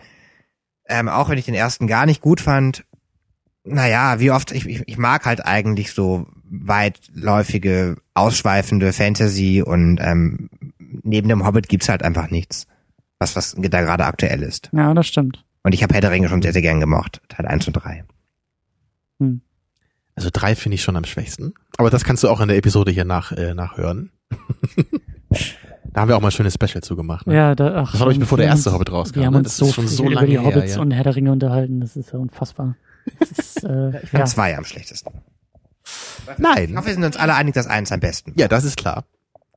ähm, 0.87 1.07
auch 1.09 1.29
wenn 1.29 1.37
ich 1.37 1.45
den 1.45 1.53
ersten 1.53 1.87
gar 1.87 2.05
nicht 2.05 2.21
gut 2.21 2.41
fand, 2.41 2.85
naja, 3.63 4.19
wie 4.19 4.31
oft, 4.31 4.51
ich, 4.51 4.65
ich, 4.65 4.83
ich 4.87 4.97
mag 4.97 5.25
halt 5.25 5.45
eigentlich 5.45 5.91
so 5.93 6.25
weitläufige, 6.49 7.97
ausschweifende 8.13 8.91
Fantasy 8.91 9.61
und 9.61 9.99
ähm, 10.01 10.49
neben 11.03 11.29
dem 11.29 11.45
Hobbit 11.45 11.69
gibt's 11.69 11.89
halt 11.89 12.03
einfach 12.03 12.29
nichts, 12.31 12.67
was, 13.19 13.35
was 13.35 13.55
da 13.57 13.81
gerade 13.81 14.05
aktuell 14.05 14.41
ist. 14.43 14.69
Ja, 14.73 14.93
das 14.93 15.07
stimmt. 15.07 15.45
Und 15.63 15.73
ich 15.73 15.83
habe 15.83 15.93
Herr 15.93 16.01
der 16.01 16.11
Ringe 16.11 16.29
schon 16.29 16.41
sehr, 16.41 16.53
sehr 16.53 16.61
gern 16.61 16.79
gemocht. 16.79 17.21
Teil 17.29 17.45
1 17.45 17.67
und 17.67 17.73
3. 17.73 18.03
Also 20.15 20.29
drei 20.31 20.55
finde 20.55 20.75
ich 20.75 20.83
schon 20.83 20.95
am 20.95 21.05
schwächsten. 21.05 21.53
Aber 21.77 21.89
das 21.89 22.03
kannst 22.03 22.23
du 22.23 22.29
auch 22.29 22.41
in 22.41 22.47
der 22.47 22.57
Episode 22.57 22.91
hier 22.91 23.05
nach, 23.05 23.31
äh, 23.31 23.53
nachhören. 23.53 24.11
da 25.85 26.01
haben 26.01 26.09
wir 26.09 26.17
auch 26.17 26.21
mal 26.21 26.27
ein 26.27 26.31
schönes 26.31 26.53
Special 26.53 26.83
zu 26.83 26.95
gemacht. 26.95 27.27
Ne? 27.27 27.35
Ja, 27.35 27.55
da, 27.55 27.75
ach, 27.75 27.91
Das 27.91 27.93
war, 27.93 27.97
glaube 27.99 28.13
ich, 28.13 28.19
bevor 28.19 28.38
der 28.38 28.47
erste 28.47 28.73
Hobbit 28.73 28.91
rauskam. 28.91 29.19
Wir 29.19 29.25
haben 29.25 29.33
ne? 29.33 29.39
uns 29.39 29.47
Das 29.47 29.57
so 29.57 29.71
schon 29.71 29.88
viel 29.88 29.97
so 29.97 30.03
über 30.03 30.13
lange 30.13 30.27
die 30.27 30.39
her. 30.39 30.43
Hobbits 30.43 30.75
ja. 30.75 30.81
und 30.81 30.91
Herr 30.91 31.03
der 31.03 31.15
Ringe 31.15 31.31
unterhalten. 31.31 31.79
Das 31.79 31.95
ist 31.95 32.11
ja 32.11 32.19
unfassbar. 32.19 32.75
Das 33.19 33.31
ist, 33.31 33.63
äh, 33.63 34.01
Ich 34.03 34.09
fand 34.09 34.13
ja. 34.13 34.25
zwei 34.25 34.57
am 34.57 34.65
schlechtesten. 34.65 35.11
Nein. 36.38 36.69
Ich 36.69 36.75
hoffe, 36.75 36.88
wir 36.88 36.93
sind 36.93 37.03
uns 37.03 37.17
alle 37.17 37.33
einig, 37.33 37.53
dass 37.55 37.67
eins 37.67 37.91
am 37.91 37.99
besten. 37.99 38.33
Ja, 38.35 38.47
das 38.47 38.63
ist 38.63 38.77
klar. 38.77 39.05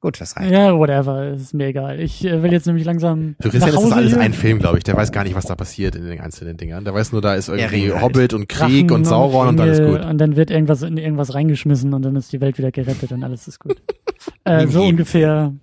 Gut, 0.04 0.20
das 0.20 0.36
reicht. 0.36 0.52
ja, 0.52 0.76
whatever. 0.76 1.28
ist 1.28 1.54
mir 1.54 1.68
egal. 1.68 1.98
Ich 1.98 2.22
äh, 2.26 2.42
will 2.42 2.52
jetzt 2.52 2.66
nämlich 2.66 2.84
langsam 2.84 3.36
Für 3.40 3.48
Christian 3.48 3.60
nach 3.60 3.68
ist 3.68 3.74
das 3.74 3.84
Hause 3.84 3.94
alles 3.94 4.12
hier. 4.12 4.20
ein 4.20 4.34
Film, 4.34 4.58
glaube 4.58 4.76
ich. 4.76 4.84
Der 4.84 4.94
weiß 4.94 5.12
gar 5.12 5.24
nicht, 5.24 5.34
was 5.34 5.46
da 5.46 5.54
passiert 5.54 5.96
in 5.96 6.04
den 6.04 6.20
einzelnen 6.20 6.58
Dingern. 6.58 6.84
Der 6.84 6.92
weiß 6.92 7.12
nur, 7.12 7.22
da 7.22 7.34
ist 7.34 7.48
irgendwie 7.48 7.90
halt. 7.90 8.02
Hobbit 8.02 8.34
und 8.34 8.46
Krieg 8.46 8.88
Drachen 8.88 8.98
und 8.98 9.04
Sauron 9.06 9.48
und 9.48 9.60
alles 9.60 9.78
Ringe 9.78 9.92
gut. 9.92 10.04
Und 10.04 10.18
dann 10.18 10.36
wird 10.36 10.50
irgendwas 10.50 10.82
in 10.82 10.98
irgendwas 10.98 11.32
reingeschmissen 11.32 11.94
und 11.94 12.04
dann 12.04 12.16
ist 12.16 12.30
die 12.34 12.42
Welt 12.42 12.58
wieder 12.58 12.70
gerettet 12.70 13.12
und 13.12 13.24
alles 13.24 13.48
ist 13.48 13.60
gut. 13.60 13.80
äh, 14.44 14.66
so 14.66 14.82
ungefähr 14.84 15.54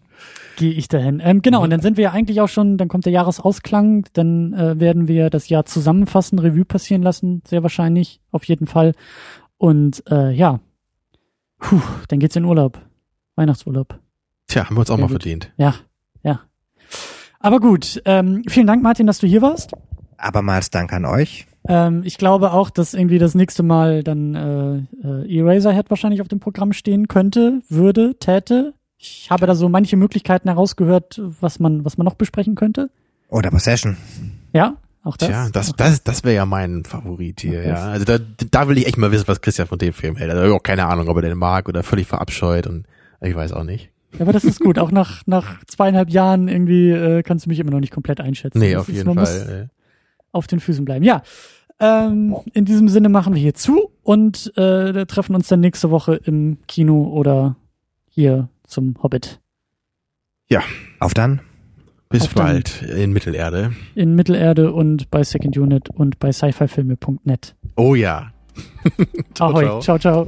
gehe 0.56 0.72
ich 0.72 0.88
dahin. 0.88 1.22
Ähm, 1.24 1.44
genau, 1.44 1.62
und 1.62 1.70
dann 1.70 1.82
sind 1.82 1.98
wir 1.98 2.06
ja 2.06 2.12
eigentlich 2.12 2.42
auch 2.42 2.50
schon, 2.50 2.78
dann 2.78 2.88
kommt 2.88 3.06
der 3.06 3.14
Jahresausklang, 3.14 4.06
dann 4.14 4.54
äh, 4.54 4.80
werden 4.80 5.08
wir 5.08 5.30
das 5.30 5.50
Jahr 5.50 5.66
zusammenfassen, 5.66 6.40
Revue 6.40 6.66
passieren 6.66 7.04
lassen, 7.04 7.44
sehr 7.48 7.62
wahrscheinlich, 7.62 8.22
auf 8.32 8.44
jeden 8.46 8.66
Fall. 8.66 8.94
Und 9.58 10.04
äh, 10.10 10.32
ja, 10.32 10.60
Puh, 11.60 11.80
dann 12.08 12.18
geht's 12.18 12.36
in 12.36 12.46
Urlaub. 12.46 12.80
Weihnachtsurlaub. 13.36 14.00
Tja, 14.52 14.66
haben 14.66 14.76
wir 14.76 14.82
uns 14.82 14.90
auch 14.90 14.96
Ja, 14.98 15.02
mal 15.02 15.08
gut. 15.08 15.22
verdient. 15.24 15.52
Ja, 15.58 15.76
ja. 16.24 16.42
Aber 17.40 17.60
gut, 17.60 18.02
ähm, 18.06 18.44
vielen 18.48 18.68
Dank, 18.68 18.84
Martin, 18.84 19.08
dass 19.08 19.20
du 19.20 19.28
hier 19.28 19.42
warst. 19.42 19.72
Abermals 20.18 20.70
Dank 20.70 20.94
an 20.94 21.06
euch. 21.06 21.48
Ähm, 21.68 22.02
ich 22.06 22.18
glaube 22.18 22.52
auch, 22.52 22.70
dass 22.70 22.94
irgendwie 22.94 23.18
das 23.18 23.34
nächste 23.34 23.64
Mal 23.64 24.04
dann 24.04 24.36
äh, 24.36 25.08
äh, 25.08 25.38
Eraserhead 25.40 25.90
wahrscheinlich 25.90 26.22
auf 26.22 26.28
dem 26.28 26.40
Programm 26.40 26.74
stehen 26.74 27.08
könnte, 27.08 27.62
würde, 27.70 28.16
täte. 28.20 28.74
Ich 28.98 29.32
habe 29.32 29.48
da 29.48 29.56
so 29.56 29.70
manche 29.70 29.96
Möglichkeiten 29.96 30.48
herausgehört, 30.50 31.20
was 31.40 31.60
man, 31.60 31.86
was 31.86 31.98
man 31.98 32.06
noch 32.06 32.16
besprechen 32.16 32.56
könnte. 32.56 32.90
Oder 33.30 33.50
Possession. 33.50 33.98
Ja, 34.54 34.76
auch 35.04 35.18
das. 35.18 35.30
Tja, 35.30 35.50
das, 35.52 35.72
das, 35.76 36.04
das 36.04 36.24
wäre 36.24 36.36
ja 36.36 36.46
mein 36.46 36.84
Favorit 36.84 37.42
hier, 37.42 37.60
Okay. 37.60 37.70
ja. 37.70 37.76
Also 37.86 38.06
da, 38.06 38.20
da 38.52 38.68
will 38.68 38.78
ich 38.78 38.86
echt 38.88 38.98
mal 38.98 39.12
wissen, 39.12 39.28
was 39.28 39.42
Christian 39.42 39.68
von 39.68 39.80
dem 39.80 39.94
Film 39.94 40.18
hält. 40.18 40.30
Also 40.30 40.42
ich 40.44 40.48
habe 40.50 40.56
auch 40.56 40.64
keine 40.64 40.86
Ahnung, 40.88 41.08
ob 41.08 41.16
er 41.16 41.22
den 41.24 41.38
mag 41.38 41.70
oder 41.70 41.82
völlig 41.84 42.06
verabscheut 42.08 42.68
und 42.68 42.86
ich 43.22 43.36
weiß 43.36 43.54
auch 43.54 43.64
nicht. 43.64 43.91
Ja, 44.14 44.22
aber 44.22 44.34
das 44.34 44.44
ist 44.44 44.60
gut. 44.60 44.78
Auch 44.80 44.92
nach, 44.92 45.22
nach 45.26 45.64
zweieinhalb 45.66 46.10
Jahren 46.10 46.48
irgendwie 46.48 46.90
äh, 46.92 47.24
kannst 47.24 47.46
du 47.46 47.50
mich 47.50 47.60
immer 47.60 47.72
noch 47.72 47.80
nicht 47.80 47.94
komplett 47.94 48.20
einschätzen. 48.22 48.60
Nee, 48.60 48.74
Das 48.74 48.82
auf 48.82 48.90
ist, 48.90 48.96
jeden 48.98 49.16
muss 49.16 49.30
Fall. 49.30 49.70
äh. 49.72 49.76
auf 50.32 50.48
den 50.48 50.60
Füßen 50.60 50.84
bleiben. 50.86 51.04
Ja, 51.06 51.22
ähm, 51.80 52.36
in 52.54 52.66
diesem 52.66 52.90
Sinne 52.90 53.10
machen 53.10 53.34
wir 53.34 53.42
hier 53.42 53.54
zu 53.54 53.90
und 54.04 54.56
äh, 54.58 55.06
treffen 55.06 55.36
uns 55.36 55.48
dann 55.48 55.62
nächste 55.62 55.90
Woche 55.92 56.16
im 56.16 56.58
Kino 56.68 57.04
oder 57.06 57.56
hier 58.10 58.50
zum 58.68 58.96
Hobbit 59.02 59.40
Auf 61.00 61.14
dann. 61.14 61.42
Bis 62.10 62.24
Auf 62.24 62.34
dann. 62.34 62.46
bald 62.48 62.82
in 62.82 63.14
Mittelerde. 63.14 63.72
in 63.96 64.16
Mittelerde 64.16 64.74
und 64.74 65.10
bei 65.10 65.24
Second 65.24 65.58
Unit 65.58 65.90
und 65.90 66.20
bei 66.20 66.32
sci-fi-filme.net. 66.34 67.56
Oh 67.78 67.96
ja. 67.96 68.34
Ciao, 69.34 69.50
Ahoi, 69.52 69.80
ciao, 69.82 69.98
ciao. 69.98 70.28